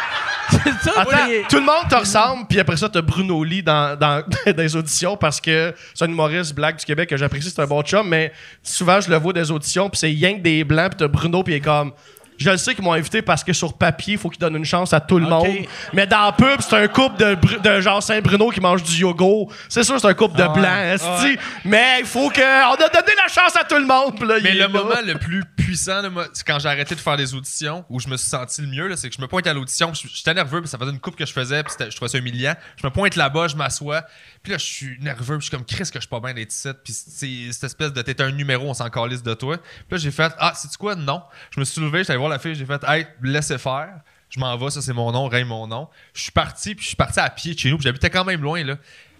C'est 0.51 0.91
tout 0.91 0.99
attends, 0.99 1.27
des- 1.27 1.45
tout 1.49 1.57
le 1.57 1.63
monde 1.63 1.89
te 1.89 1.95
ressemble, 1.95 2.47
puis 2.49 2.61
après 2.61 2.77
ça, 2.77 2.89
t'as 2.89 3.03
Bruno 3.03 3.43
Lee 3.43 3.63
dans, 3.63 3.99
dans, 3.99 4.23
dans 4.47 4.57
les 4.63 4.77
auditions 4.77 5.17
parce 5.17 5.41
que 5.41 5.75
c'est 5.95 6.05
un 6.05 6.09
humoriste 6.09 6.55
black 6.55 6.79
du 6.79 6.85
Québec 6.85 7.09
que 7.09 7.17
j'apprécie, 7.17 7.51
c'est 7.51 7.63
un 7.63 7.67
bon 7.67 7.83
chum, 7.83 8.09
mais 8.09 8.33
souvent, 8.63 9.01
je 9.01 9.11
le 9.11 9.17
vois 9.17 9.33
des 9.33 9.51
auditions, 9.51 9.89
puis 9.91 9.99
c'est 9.99 10.11
que 10.37 10.43
des 10.43 10.65
blancs, 10.65 10.91
puis 10.91 10.99
t'as 10.99 11.09
Bruno, 11.09 11.43
puis 11.43 11.55
il 11.55 11.57
est 11.57 11.61
comme. 11.61 11.93
Je 12.39 12.51
le 12.51 12.57
sais 12.57 12.75
qu'ils 12.75 12.85
m'ont 12.85 12.93
invité 12.93 13.23
parce 13.23 13.43
que 13.45 13.53
sur 13.53 13.77
papier, 13.77 14.15
il 14.15 14.19
faut 14.19 14.29
qu'ils 14.31 14.41
donnent 14.41 14.57
une 14.57 14.65
chance 14.65 14.93
à 14.93 15.01
tout 15.01 15.19
le 15.19 15.27
monde. 15.27 15.47
Mais 15.93 16.07
dans 16.07 16.27
la 16.27 16.33
pub, 16.33 16.61
c'est 16.61 16.77
un 16.77 16.89
couple 16.89 17.19
de, 17.19 17.35
Bru- 17.35 17.61
de 17.61 17.81
genre 17.81 18.03
Saint-Bruno 18.03 18.51
qui 18.51 18.61
mange 18.61 18.83
du 18.83 18.93
yogourt. 18.97 19.53
C'est 19.69 19.85
sûr, 19.85 19.99
c'est 20.01 20.07
un 20.07 20.15
couple 20.15 20.37
de 20.39 20.47
blancs, 20.47 20.67
esti. 20.95 21.39
Mais 21.65 22.01
il 22.01 22.07
faut 22.07 22.31
que. 22.31 22.41
On 22.41 22.75
a 22.75 22.89
donné 22.89 23.13
la 23.17 23.29
chance 23.33 23.57
à 23.57 23.65
tout 23.65 23.77
le 23.79 23.87
monde. 23.87 24.17
puis 24.19 24.27
là, 24.29 24.37
Mais 24.43 24.51
il 24.51 24.55
le 24.57 24.61
là. 24.63 24.69
moment 24.69 25.01
le 25.05 25.15
plus 25.19 25.45
puissant, 25.57 26.09
moi, 26.11 26.27
c'est 26.33 26.47
quand 26.47 26.59
j'ai 26.59 26.69
arrêté 26.69 26.95
de 26.95 27.01
faire 27.01 27.17
des 27.17 27.35
auditions, 27.35 27.85
où 27.89 27.99
je 28.01 28.09
me 28.09 28.17
suis 28.17 28.29
senti 28.29 28.61
le 28.63 28.69
mieux, 28.69 28.87
là, 28.89 28.97
c'est 28.97 29.09
que 29.09 29.15
je 29.17 29.21
me 29.21 29.27
pointe 29.27 29.47
à 29.47 29.53
l'audition, 29.55 29.91
puis 29.93 30.09
j'étais 30.15 30.35
nerveux, 30.35 30.61
puis 30.61 30.69
ça 30.69 30.79
faisait 30.79 30.91
une 30.91 31.01
coupe 31.01 31.17
que 31.17 31.27
je 31.27 31.33
faisais, 31.33 31.63
puis 31.63 31.73
c'était- 31.73 31.91
je 31.91 31.97
trouvais 31.97 32.09
ça 32.11 32.19
humiliant. 32.19 32.55
Je 32.81 32.87
me 32.87 32.93
pointe 32.93 33.17
là-bas, 33.17 33.49
je 33.49 33.57
m'assois, 33.57 34.03
puis 34.43 34.53
là, 34.53 34.59
je 34.59 34.65
suis 34.65 34.97
nerveux, 35.01 35.39
puis 35.39 35.47
je 35.47 35.51
suis 35.51 35.57
comme, 35.57 35.65
Chris, 35.65 35.85
que 35.85 35.95
je 35.95 36.01
suis 36.01 36.09
pas 36.09 36.21
bien 36.21 36.35
d'être 36.35 36.53
ici, 36.53 36.69
puis 36.85 36.93
c'est 36.93 37.53
cette 37.53 37.65
espèce 37.65 37.93
de 37.93 38.03
t'es 38.03 38.21
un 38.23 38.31
numéro, 38.31 38.69
on 38.69 38.75
s'en 38.75 38.89
calisse 38.91 39.23
de 39.23 39.35
toi. 39.35 39.57
Puis 39.57 39.65
là, 39.93 39.97
j'ai 39.99 40.11
fait, 40.11 40.33
ah, 40.39 40.53
c'est 40.55 40.75
quoi? 40.77 40.95
Non. 40.95 41.23
Je 41.51 41.61
me 41.61 41.65
suis 41.65 41.81
levé, 41.81 41.99
j'étais 42.01 42.13
allé 42.13 42.19
voir 42.19 42.26
la 42.29 42.39
fille, 42.39 42.55
j'ai 42.55 42.67
fait, 42.67 42.83
hey, 42.87 43.07
laissez 43.23 43.59
faire. 43.59 44.01
Je 44.29 44.41
m'en 44.41 44.57
vais, 44.57 44.71
ça 44.71 44.83
c'est 44.83 44.93
mon 44.93 45.13
nom, 45.13 45.29
Ray 45.29 45.45
mon 45.45 45.67
nom. 45.67 45.89
Je 46.13 46.23
suis 46.23 46.33
parti, 46.33 46.75
puis 46.75 46.83
je 46.83 46.89
suis 46.89 46.97
parti 46.97 47.21
à 47.21 47.31
pied 47.31 47.57
chez 47.57 47.71
nous, 47.71 47.77
puis 47.77 47.85
j'habitais 47.85 48.11
quand 48.11 48.25
même 48.25 48.43
loin, 48.43 48.63
là. 48.65 48.77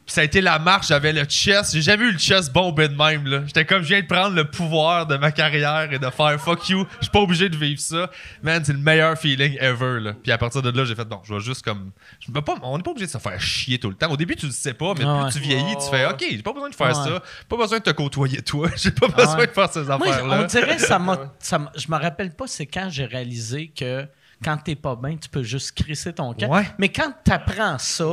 Puis 0.07 0.15
ça 0.15 0.21
a 0.21 0.25
été 0.25 0.41
la 0.41 0.61
marche, 0.61 0.87
j'avais 0.87 1.13
le 1.13 1.25
chest. 1.25 1.73
J'ai 1.75 1.83
jamais 1.83 2.05
eu 2.05 2.13
le 2.13 2.19
chest 2.19 2.53
bombé 2.53 2.87
de 2.87 2.95
même, 2.95 3.27
là. 3.27 3.43
J'étais 3.45 3.65
comme, 3.65 3.83
je 3.83 3.89
viens 3.89 4.01
de 4.01 4.07
prendre 4.07 4.37
le 4.37 4.45
pouvoir 4.49 5.05
de 5.07 5.17
ma 5.17 5.33
carrière 5.33 5.93
et 5.93 5.99
de 5.99 6.09
faire 6.11 6.41
fuck 6.41 6.69
you. 6.69 6.87
Je 7.01 7.07
suis 7.07 7.11
pas 7.11 7.19
obligé 7.19 7.49
de 7.49 7.57
vivre 7.57 7.81
ça. 7.81 8.09
Man, 8.41 8.63
c'est 8.65 8.73
le 8.73 8.79
meilleur 8.79 9.19
feeling 9.19 9.57
ever, 9.61 9.99
là. 10.01 10.13
Puis 10.23 10.31
à 10.31 10.39
partir 10.39 10.63
de 10.63 10.71
là, 10.71 10.85
j'ai 10.85 10.95
fait, 10.95 11.05
bon, 11.05 11.21
je 11.25 11.35
vais 11.35 11.41
juste 11.41 11.65
comme. 11.65 11.91
Je 12.21 12.31
me 12.31 12.41
pas, 12.41 12.55
on 12.63 12.77
n'est 12.77 12.85
pas 12.85 12.93
obligé 12.93 13.07
de 13.07 13.11
se 13.11 13.19
faire 13.19 13.41
chier 13.41 13.79
tout 13.81 13.89
le 13.91 13.97
temps. 13.97 14.09
Au 14.11 14.17
début, 14.17 14.37
tu 14.37 14.47
le 14.47 14.53
sais 14.53 14.75
pas, 14.75 14.95
mais 14.97 15.05
Ah 15.05 15.17
plus 15.17 15.25
ouais. 15.25 15.31
tu 15.33 15.39
vieillis, 15.41 15.75
tu 15.77 15.91
fais, 15.91 16.07
ok, 16.07 16.25
j'ai 16.31 16.43
pas 16.43 16.53
besoin 16.53 16.71
de 16.71 16.75
faire 16.77 16.93
Ah 16.95 17.03
ouais. 17.05 17.09
ça. 17.17 17.23
Pas 17.49 17.57
besoin 17.57 17.79
de 17.79 17.83
te 17.83 17.91
côtoyer 17.91 18.43
toi. 18.43 18.69
J'ai 18.77 18.93
pas 18.93 19.09
besoin 19.09 19.37
ouais. 19.39 19.47
de 19.49 19.53
faire 19.53 19.73
ces 19.73 19.91
affaires-là. 19.91 20.41
on 20.43 20.47
dirait 20.47 20.77
que 20.77 20.83
ça 20.83 21.01
m'a. 21.01 21.19
ça 21.41 21.59
m'a- 21.59 21.73
je 21.77 21.87
me 21.91 21.97
rappelle 21.97 22.31
pas, 22.31 22.47
c'est 22.47 22.67
quand 22.67 22.89
j'ai 22.91 23.07
réalisé 23.07 23.73
que 23.77 24.07
quand 24.45 24.57
t'es 24.59 24.75
pas 24.75 24.95
bien, 24.97 25.17
tu 25.17 25.29
peux 25.29 25.43
juste 25.43 25.73
crisser 25.73 26.13
ton 26.13 26.33
camp. 26.35 26.49
Ouais. 26.49 26.69
Mais 26.79 26.89
quand 26.91 27.11
t'apprends 27.25 27.79
ça, 27.79 28.05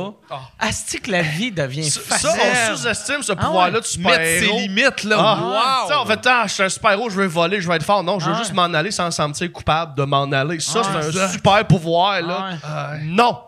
asti 0.58 1.00
que 1.00 1.10
la 1.10 1.22
vie 1.22 1.52
devient 1.52 1.88
Ça, 1.90 2.00
facile. 2.00 2.30
on 2.70 2.76
sous-estime 2.76 3.22
ce 3.22 3.32
Ah 3.32 3.36
pouvoir-là 3.36 3.74
ouais. 3.74 3.80
de 3.80 3.86
super 3.86 4.10
Mettre 4.18 4.40
ses 4.46 4.52
limites, 4.52 5.04
là. 5.04 5.16
Ah, 5.18 5.84
wow! 5.84 5.88
Tu 5.88 5.94
on 5.94 6.06
fait, 6.06 6.26
ah, 6.26 6.44
je 6.46 6.52
suis 6.54 6.62
un 6.62 6.68
super-héros, 6.68 7.10
je 7.10 7.16
veux 7.16 7.26
voler, 7.26 7.60
je 7.60 7.68
veux 7.68 7.74
être 7.74 7.84
fort. 7.84 8.02
Non, 8.02 8.18
je 8.18 8.26
veux 8.26 8.34
Ah 8.34 8.38
juste 8.38 8.52
m'en 8.54 8.62
aller 8.64 8.90
sans 8.90 9.06
me 9.06 9.10
sentir 9.10 9.52
coupable 9.52 9.94
de 9.96 10.04
m'en 10.04 10.24
aller. 10.32 10.60
Ça, 10.60 10.80
Ah 10.84 11.02
c'est 11.02 11.18
un 11.20 11.28
super 11.28 11.66
pouvoir, 11.66 12.20
là. 12.22 12.50
Ah 12.64 12.92
ouais. 12.92 12.98
Non! 13.04 13.38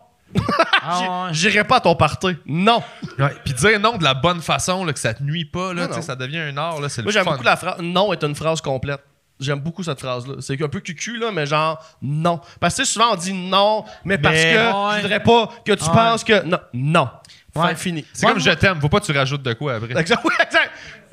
Ah 0.83 1.01
ouais. 1.29 1.33
J'irai 1.33 1.65
pas 1.65 1.77
à 1.77 1.81
ton 1.81 1.95
party. 1.97 2.37
Non! 2.45 2.83
Ouais, 3.19 3.35
Puis 3.45 3.55
dire 3.55 3.81
non 3.81 3.97
de 3.97 4.05
la 4.05 4.13
bonne 4.15 4.43
façon, 4.43 4.85
là, 4.85 4.93
que 4.93 4.99
ça 4.99 5.15
te 5.15 5.23
nuit 5.23 5.47
pas, 5.47 5.73
là, 5.73 5.83
Non, 5.83 5.87
tu 5.89 5.93
sais, 5.95 6.01
non. 6.01 6.07
ça 6.07 6.17
devient 6.17 6.41
un 6.41 6.57
art, 6.59 6.81
là, 6.81 6.89
c'est 6.91 7.01
le 7.01 7.05
Moi, 7.05 7.13
j'aime 7.13 7.25
fun. 7.25 7.31
beaucoup 7.33 7.45
la 7.45 7.57
phrase. 7.57 7.77
Non 7.81 8.13
est 8.13 8.23
une 8.23 8.35
phrase 8.35 8.61
complète. 8.61 9.01
J'aime 9.39 9.61
beaucoup 9.61 9.83
cette 9.83 10.01
phrase-là. 10.01 10.37
C'est 10.41 10.61
un 10.63 10.69
peu 10.69 10.81
cucu, 10.81 11.19
là, 11.19 11.31
mais 11.31 11.45
genre, 11.45 11.79
non. 12.01 12.41
Parce 12.59 12.75
que 12.75 12.83
tu 12.83 12.87
sais, 12.87 12.93
souvent, 12.95 13.13
on 13.13 13.17
dit 13.17 13.33
non, 13.35 13.85
mais 14.05 14.17
parce 14.17 14.35
que 14.37 14.41
Ouais. 14.73 14.97
je 14.97 15.03
voudrais 15.03 15.21
pas 15.23 15.51
que 15.65 15.73
tu 15.73 15.85
Ouais. 15.85 15.91
penses 15.95 16.25
que. 16.25 16.43
Non. 16.45 16.59
Non. 16.73 17.09
Fin 17.55 17.75
fini. 17.75 18.05
C'est 18.13 18.27
comme 18.27 18.39
je 18.39 18.51
t'aime, 18.51 18.79
faut 18.81 18.89
pas 18.91 19.01
que 19.01 19.07
tu 19.07 19.13
rajoutes 19.17 19.43
de 19.43 19.53
quoi 19.55 19.75
après. 19.77 19.99
Exact. 19.99 20.21
Oui, 20.25 20.33
exact. 20.43 20.71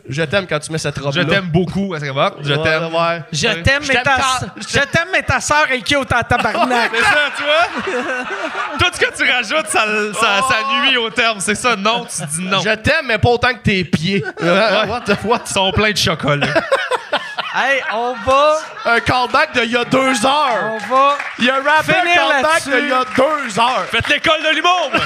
Je 0.09 0.21
t'aime 0.23 0.45
quand 0.47 0.59
tu 0.59 0.69
mets 0.73 0.77
cette 0.77 0.97
robe-là. 0.97 1.21
Je 1.23 1.27
t'aime 1.29 1.45
beaucoup. 1.47 1.95
Je 1.95 2.53
t'aime. 2.53 2.93
ouais. 2.93 3.23
Je 3.31 3.47
t'aime, 3.61 3.83
Je 3.83 3.87
mais 3.87 4.03
ta, 4.03 4.17
tant. 4.17 4.47
je 4.57 4.79
t'aime, 4.79 5.07
mais 5.13 5.21
ta 5.23 5.39
soeur 5.39 5.71
est 5.71 5.79
cute 5.79 5.95
en 6.11 6.21
tabarnak. 6.23 6.91
C'est 6.93 7.01
ça, 7.03 7.19
tu 7.37 7.43
vois? 7.43 8.03
Tout 8.79 8.85
ce 8.93 8.99
que 8.99 9.15
tu 9.23 9.31
rajoutes, 9.31 9.67
ça, 9.67 9.85
ça, 10.13 10.41
ça 10.49 10.55
nuit 10.81 10.97
au 10.97 11.09
terme. 11.09 11.39
C'est 11.39 11.55
ça, 11.55 11.77
non, 11.77 12.05
tu 12.05 12.25
dis 12.25 12.45
non. 12.49 12.59
Je 12.59 12.75
t'aime, 12.75 13.05
mais 13.07 13.17
pas 13.17 13.29
autant 13.29 13.53
que 13.53 13.59
tes 13.61 13.85
pieds. 13.85 14.21
What 14.41 15.01
the 15.05 15.23
what? 15.23 15.43
Ils 15.45 15.53
sont 15.53 15.71
pleins 15.71 15.91
de 15.91 15.97
chocolat. 15.97 16.47
Hey, 17.55 17.81
on 17.93 18.13
va, 18.25 18.57
Un 18.85 18.99
callback 18.99 19.53
d'il 19.53 19.71
y 19.71 19.77
a 19.77 19.85
deux 19.85 20.25
heures. 20.25 20.71
on 20.71 20.77
va. 20.77 21.17
Il 21.39 21.45
y 21.45 21.49
a 21.49 21.55
un 21.55 21.63
rappel 21.63 21.95
callback 22.13 22.63
d'il 22.63 22.89
y 22.89 22.91
a 22.91 23.03
deux 23.15 23.59
heures. 23.59 23.85
Faites 23.91 24.07
l'école 24.09 24.41
de 24.43 24.49
l'humour! 24.55 24.91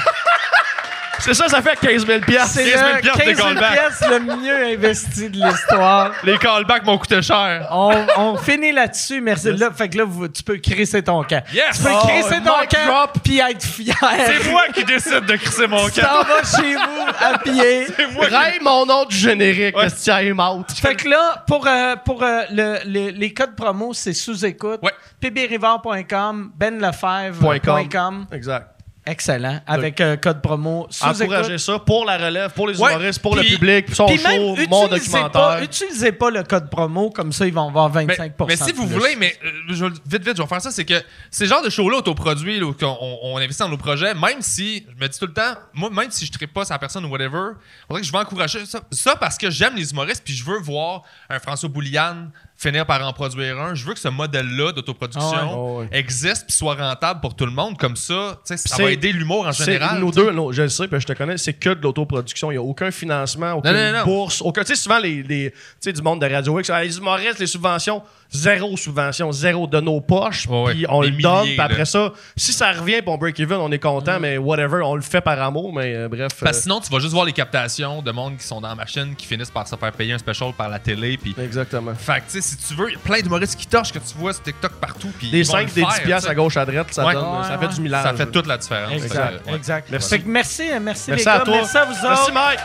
moi. 1.18 1.26
C'est 1.26 1.34
ça, 1.34 1.48
ça 1.48 1.62
fait 1.62 1.76
15 1.80 2.06
000 2.06 2.20
C'est 2.20 2.34
15 2.36 2.54
000 2.56 2.68
le 2.96 3.02
piastres 3.02 3.20
de 3.20 3.24
15 3.26 3.36
000 3.38 3.48
callback. 3.48 3.74
piastres 3.74 4.10
le 4.10 4.20
mieux 4.20 4.66
investi 4.74 5.30
de 5.30 5.38
l'histoire. 5.46 6.12
Les 6.24 6.38
callbacks 6.38 6.86
m'ont 6.86 6.98
coûté 6.98 7.22
cher. 7.22 7.68
On, 7.72 7.92
on 8.18 8.38
finit 8.38 8.72
là-dessus. 8.72 9.22
Merci. 9.22 9.52
Là, 9.54 9.72
fait 9.72 9.90
que 9.90 9.98
là, 9.98 10.04
vous- 10.06 10.28
tu 10.28 10.44
peux 10.44 10.58
crisser 10.58 11.02
ton 11.04 11.24
camp. 11.24 11.44
Yes! 11.54 11.78
Tu 11.78 11.84
peux 11.84 11.90
Oh, 11.94 12.08
crisser 12.08 12.42
ton 12.44 12.60
mic 12.62 12.70
camp 12.70 12.86
drop. 12.88 13.18
puis 13.24 13.40
être 13.40 13.64
fier. 13.64 13.96
C'est 14.26 14.50
moi 14.52 14.64
qui 14.74 14.84
décide 14.84 15.26
de 15.26 15.36
crisser 15.36 15.68
mon 15.68 15.88
Tu 15.90 16.02
camp. 16.02 16.08
t'en 16.08 16.24
vas 16.24 16.44
chez 16.44 16.74
vous 16.76 17.26
à 17.26 17.38
pied. 17.40 17.88
Raille 18.30 18.60
mon 18.62 18.86
nom 18.86 19.06
du 19.06 19.16
générique, 19.16 19.76
Ouais. 19.78 19.88
que 19.88 20.24
time 20.24 20.40
out. 20.40 20.72
Fait 20.72 20.96
que 20.96 21.08
là, 21.10 21.44
pour, 21.48 21.66
euh, 21.68 21.96
pour 22.06 22.24
euh, 22.24 22.42
le- 22.52 22.80
le- 22.86 23.10
les 23.12 23.34
codes 23.34 23.56
promo, 23.56 23.94
c'est 23.94 24.14
sous-écoute. 24.14 24.80
Ouais. 24.84 24.92
pbrivard.com, 25.20 26.52
benlefebvre.com. 26.56 28.28
Exact. 28.32 28.68
Excellent. 29.08 29.62
Avec 29.66 30.02
euh, 30.02 30.18
code 30.18 30.42
promo 30.42 30.86
sous-écoute. 30.90 31.22
Encouragez 31.22 31.58
ça 31.58 31.80
pour 31.80 32.06
la 32.06 32.18
relève, 32.18 32.52
pour 32.52 32.68
les 32.68 32.80
Ouais. 32.80 32.92
humoristes, 32.92 33.22
pour 33.22 33.36
le 33.36 33.42
public, 33.44 33.86
pour 33.88 33.96
son 33.96 34.06
Puis 34.06 34.22
même, 34.22 34.36
show, 34.36 34.52
utilisez 34.54 34.68
mon 34.70 34.88
pas, 34.88 34.96
documentaire. 34.98 35.64
utilisez 35.64 36.12
pas 36.12 36.30
le 36.30 36.44
code 36.44 36.70
promo, 36.70 37.10
comme 37.10 37.32
ça, 37.32 37.48
ils 37.48 37.54
vont 37.54 37.70
avoir 37.70 37.90
25 37.90 38.34
Mais, 38.40 38.46
mais 38.50 38.56
si 38.58 38.72
vous 38.74 38.86
voulez, 38.86 39.16
mais 39.18 39.34
euh, 39.46 39.52
je 39.70 39.86
vais- 39.86 39.92
vite, 40.06 40.26
vite, 40.28 40.38
je 40.38 40.42
vais 40.42 40.48
faire 40.48 40.62
ça, 40.62 40.72
c'est 40.72 40.86
que 40.86 41.02
ces 41.32 41.46
genres 41.46 41.64
de 41.64 41.70
shows-là 41.70 41.98
autoproduits, 41.98 42.60
là, 42.60 42.66
où 42.66 42.76
on, 42.82 42.86
on- 43.02 43.20
on 43.24 43.38
investit 43.38 43.60
dans 43.62 43.70
nos 43.70 43.78
projets, 43.78 44.14
même 44.14 44.42
si, 44.42 44.86
je 44.90 45.02
me 45.04 45.08
dis 45.08 45.18
tout 45.18 45.28
le 45.28 45.34
temps, 45.34 45.56
moi, 45.74 45.90
même 45.90 46.12
si 46.12 46.26
je 46.26 46.32
ne 46.40 46.46
pas 46.48 46.66
sa 46.66 46.78
personne 46.78 47.06
ou 47.06 47.10
whatever, 47.10 47.54
on 47.90 47.94
dirait 47.94 48.02
que 48.02 48.08
je 48.08 48.12
vais 48.12 48.18
encourager 48.20 48.66
ça, 48.66 48.82
ça 48.92 49.16
parce 49.16 49.38
que 49.38 49.50
j'aime 49.50 49.76
les 49.76 49.92
humoristes, 49.92 50.22
puis 50.26 50.34
je 50.36 50.44
veux 50.44 50.60
voir 50.60 51.04
un 51.30 51.40
François 51.40 51.70
Bouliane 51.70 52.30
finir 52.58 52.86
par 52.86 53.08
en 53.08 53.14
produire 53.14 53.60
un. 53.60 53.76
Je 53.76 53.86
veux 53.86 53.94
que 53.94 54.00
ce 54.00 54.08
modèle-là 54.08 54.72
d'autoproduction 54.72 55.78
ouais. 55.78 55.88
Existe 55.92 56.48
puis 56.48 56.56
soit 56.58 56.74
rentable 56.76 57.22
pour 57.22 57.36
tout 57.36 57.46
le 57.46 57.52
monde. 57.52 57.78
Comme 57.78 57.96
ça, 57.96 58.40
ça 58.44 58.84
va 58.84 58.92
aider 58.92 59.12
l'humour 59.14 59.46
en 59.48 59.52
général. 59.52 60.04
sais. 60.04 60.12
deux, 60.22 60.32
je 60.52 60.62
le 60.64 60.70
sais, 60.70 60.88
puis 60.88 61.00
je 61.00 61.06
te 61.06 61.14
connais, 61.14 61.38
c'est 61.38 61.54
que 61.54 61.70
de 61.70 61.82
l'autoproduction. 61.82 62.52
Il 62.52 62.56
n'y 62.56 62.60
a 62.60 62.64
aucun 62.64 62.90
financement, 62.92 63.54
aucune 63.54 63.72
Non, 63.72 63.92
non, 63.92 64.00
non. 64.00 64.06
bourse, 64.06 64.42
aucun. 64.42 64.64
Tu 64.64 64.76
sais, 64.76 64.82
souvent, 64.82 64.98
les, 65.00 65.22
les- 65.24 65.52
tu 65.52 65.58
sais, 65.80 65.94
du 65.94 66.02
monde 66.02 66.20
de 66.22 66.26
Radio 66.34 66.60
X, 66.60 66.70
ah, 66.72 66.84
les 66.84 66.98
humoristes, 66.98 67.40
les 67.40 67.48
subventions, 67.48 68.02
zéro 68.32 68.76
subvention, 68.76 69.32
zéro 69.32 69.68
de 69.68 69.80
nos 69.80 70.02
poches, 70.02 70.48
puis 70.68 70.86
on 70.90 71.02
le 71.02 71.12
donne, 71.12 71.46
puis 71.46 71.60
après 71.60 71.86
ça, 71.86 72.12
si 72.36 72.54
ça 72.54 72.72
revient, 72.72 73.02
puis 73.02 73.08
on 73.10 73.18
break 73.18 73.40
even, 73.40 73.58
on 73.60 73.72
est 73.72 73.80
content, 73.80 74.20
mais 74.20 74.38
whatever, 74.38 74.82
on 74.84 74.96
le 74.96 75.02
fait 75.02 75.22
par 75.22 75.40
amour, 75.42 75.72
mais 75.74 75.94
euh, 75.96 76.10
bref. 76.10 76.30
Parce 76.40 76.52
que 76.52 76.58
euh, 76.58 76.62
sinon, 76.62 76.80
tu 76.82 76.92
vas 76.92 77.00
juste 77.00 77.14
voir 77.14 77.26
les 77.26 77.34
captations 77.34 78.02
de 78.02 78.12
monde 78.12 78.38
qui 78.38 78.46
sont 78.46 78.60
dans 78.60 78.70
la 78.70 78.76
machine, 78.76 79.16
qui 79.16 79.26
finissent 79.28 79.52
par 79.52 79.68
se 79.68 79.76
faire 79.76 79.92
payer 79.92 80.14
un 80.14 80.18
special 80.18 80.54
par 80.54 80.70
la 80.70 80.80
télé. 80.80 81.20
Exactement. 81.38 81.94
Fait 81.96 82.22
que, 82.22 82.47
si 82.48 82.58
tu 82.58 82.74
veux, 82.76 82.90
il 82.90 82.94
y 82.94 82.96
a 82.96 83.00
plein 83.00 83.20
d'humoristes 83.22 83.56
qui 83.60 83.68
torchent 83.68 83.92
que 83.92 84.00
tu 84.00 84.16
vois 84.18 84.34
sur 84.34 84.44
TikTok 84.44 84.72
partout. 84.74 85.12
Puis 85.20 85.30
Des 85.30 85.40
ils 85.40 85.46
vont 85.46 85.54
5, 85.54 85.60
le 85.60 85.66
des 85.74 85.82
10 85.84 85.88
faire, 85.94 86.04
piastres 86.04 86.30
à 86.30 86.36
gauche, 86.36 86.58
à 86.58 86.66
droite, 86.66 86.88
ça 86.92 87.06
Ouais. 87.06 87.14
donne, 87.14 87.24
Ouais, 87.26 87.44
ça 87.44 87.58
ouais. 87.58 87.68
fait 87.68 87.74
du 87.76 87.82
millage. 87.82 88.04
Ça 88.04 88.14
fait 88.14 88.26
toute 88.28 88.48
la 88.48 88.58
différence. 88.58 88.92
Exact, 88.94 89.44
que, 89.44 89.50
ouais. 89.50 89.56
exact. 89.58 89.88
Merci. 89.92 90.10
Fait 90.10 90.20
que 90.20 90.28
merci, 90.28 90.72
euh, 90.72 90.80
merci, 90.82 91.12
Merci 91.12 91.26
les 91.26 91.28
à 91.32 91.38
gars. 91.40 91.44
toi. 91.46 91.56
Merci 91.56 91.78
à 91.78 91.86
vous 91.86 91.92
autres. 91.94 92.04
Merci, 92.10 92.32
Mike. 92.32 92.60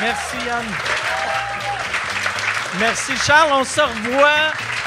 Merci, 0.00 0.36
Yann. 0.46 0.64
Merci, 2.78 3.12
Charles. 3.26 3.50
On 3.52 3.64
se 3.64 3.80
revoit. 3.80 4.28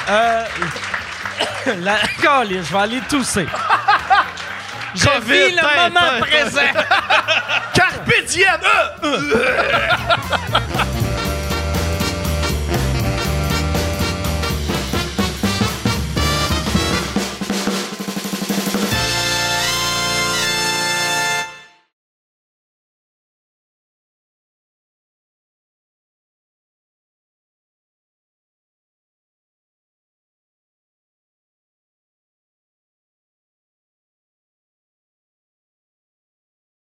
Euh, 0.10 0.45
la... 1.82 1.95
Je 2.50 2.72
vais 2.74 2.80
aller 2.80 3.02
tousser. 3.10 3.45
Je 4.95 5.10
vis 5.22 5.52
le 5.56 5.61
tête, 5.61 5.93
moment 5.93 6.10
tête. 6.11 6.22
présent. 6.22 6.61
Carpe 7.74 8.11
diem! 8.27 8.48
Euh! 9.03 9.32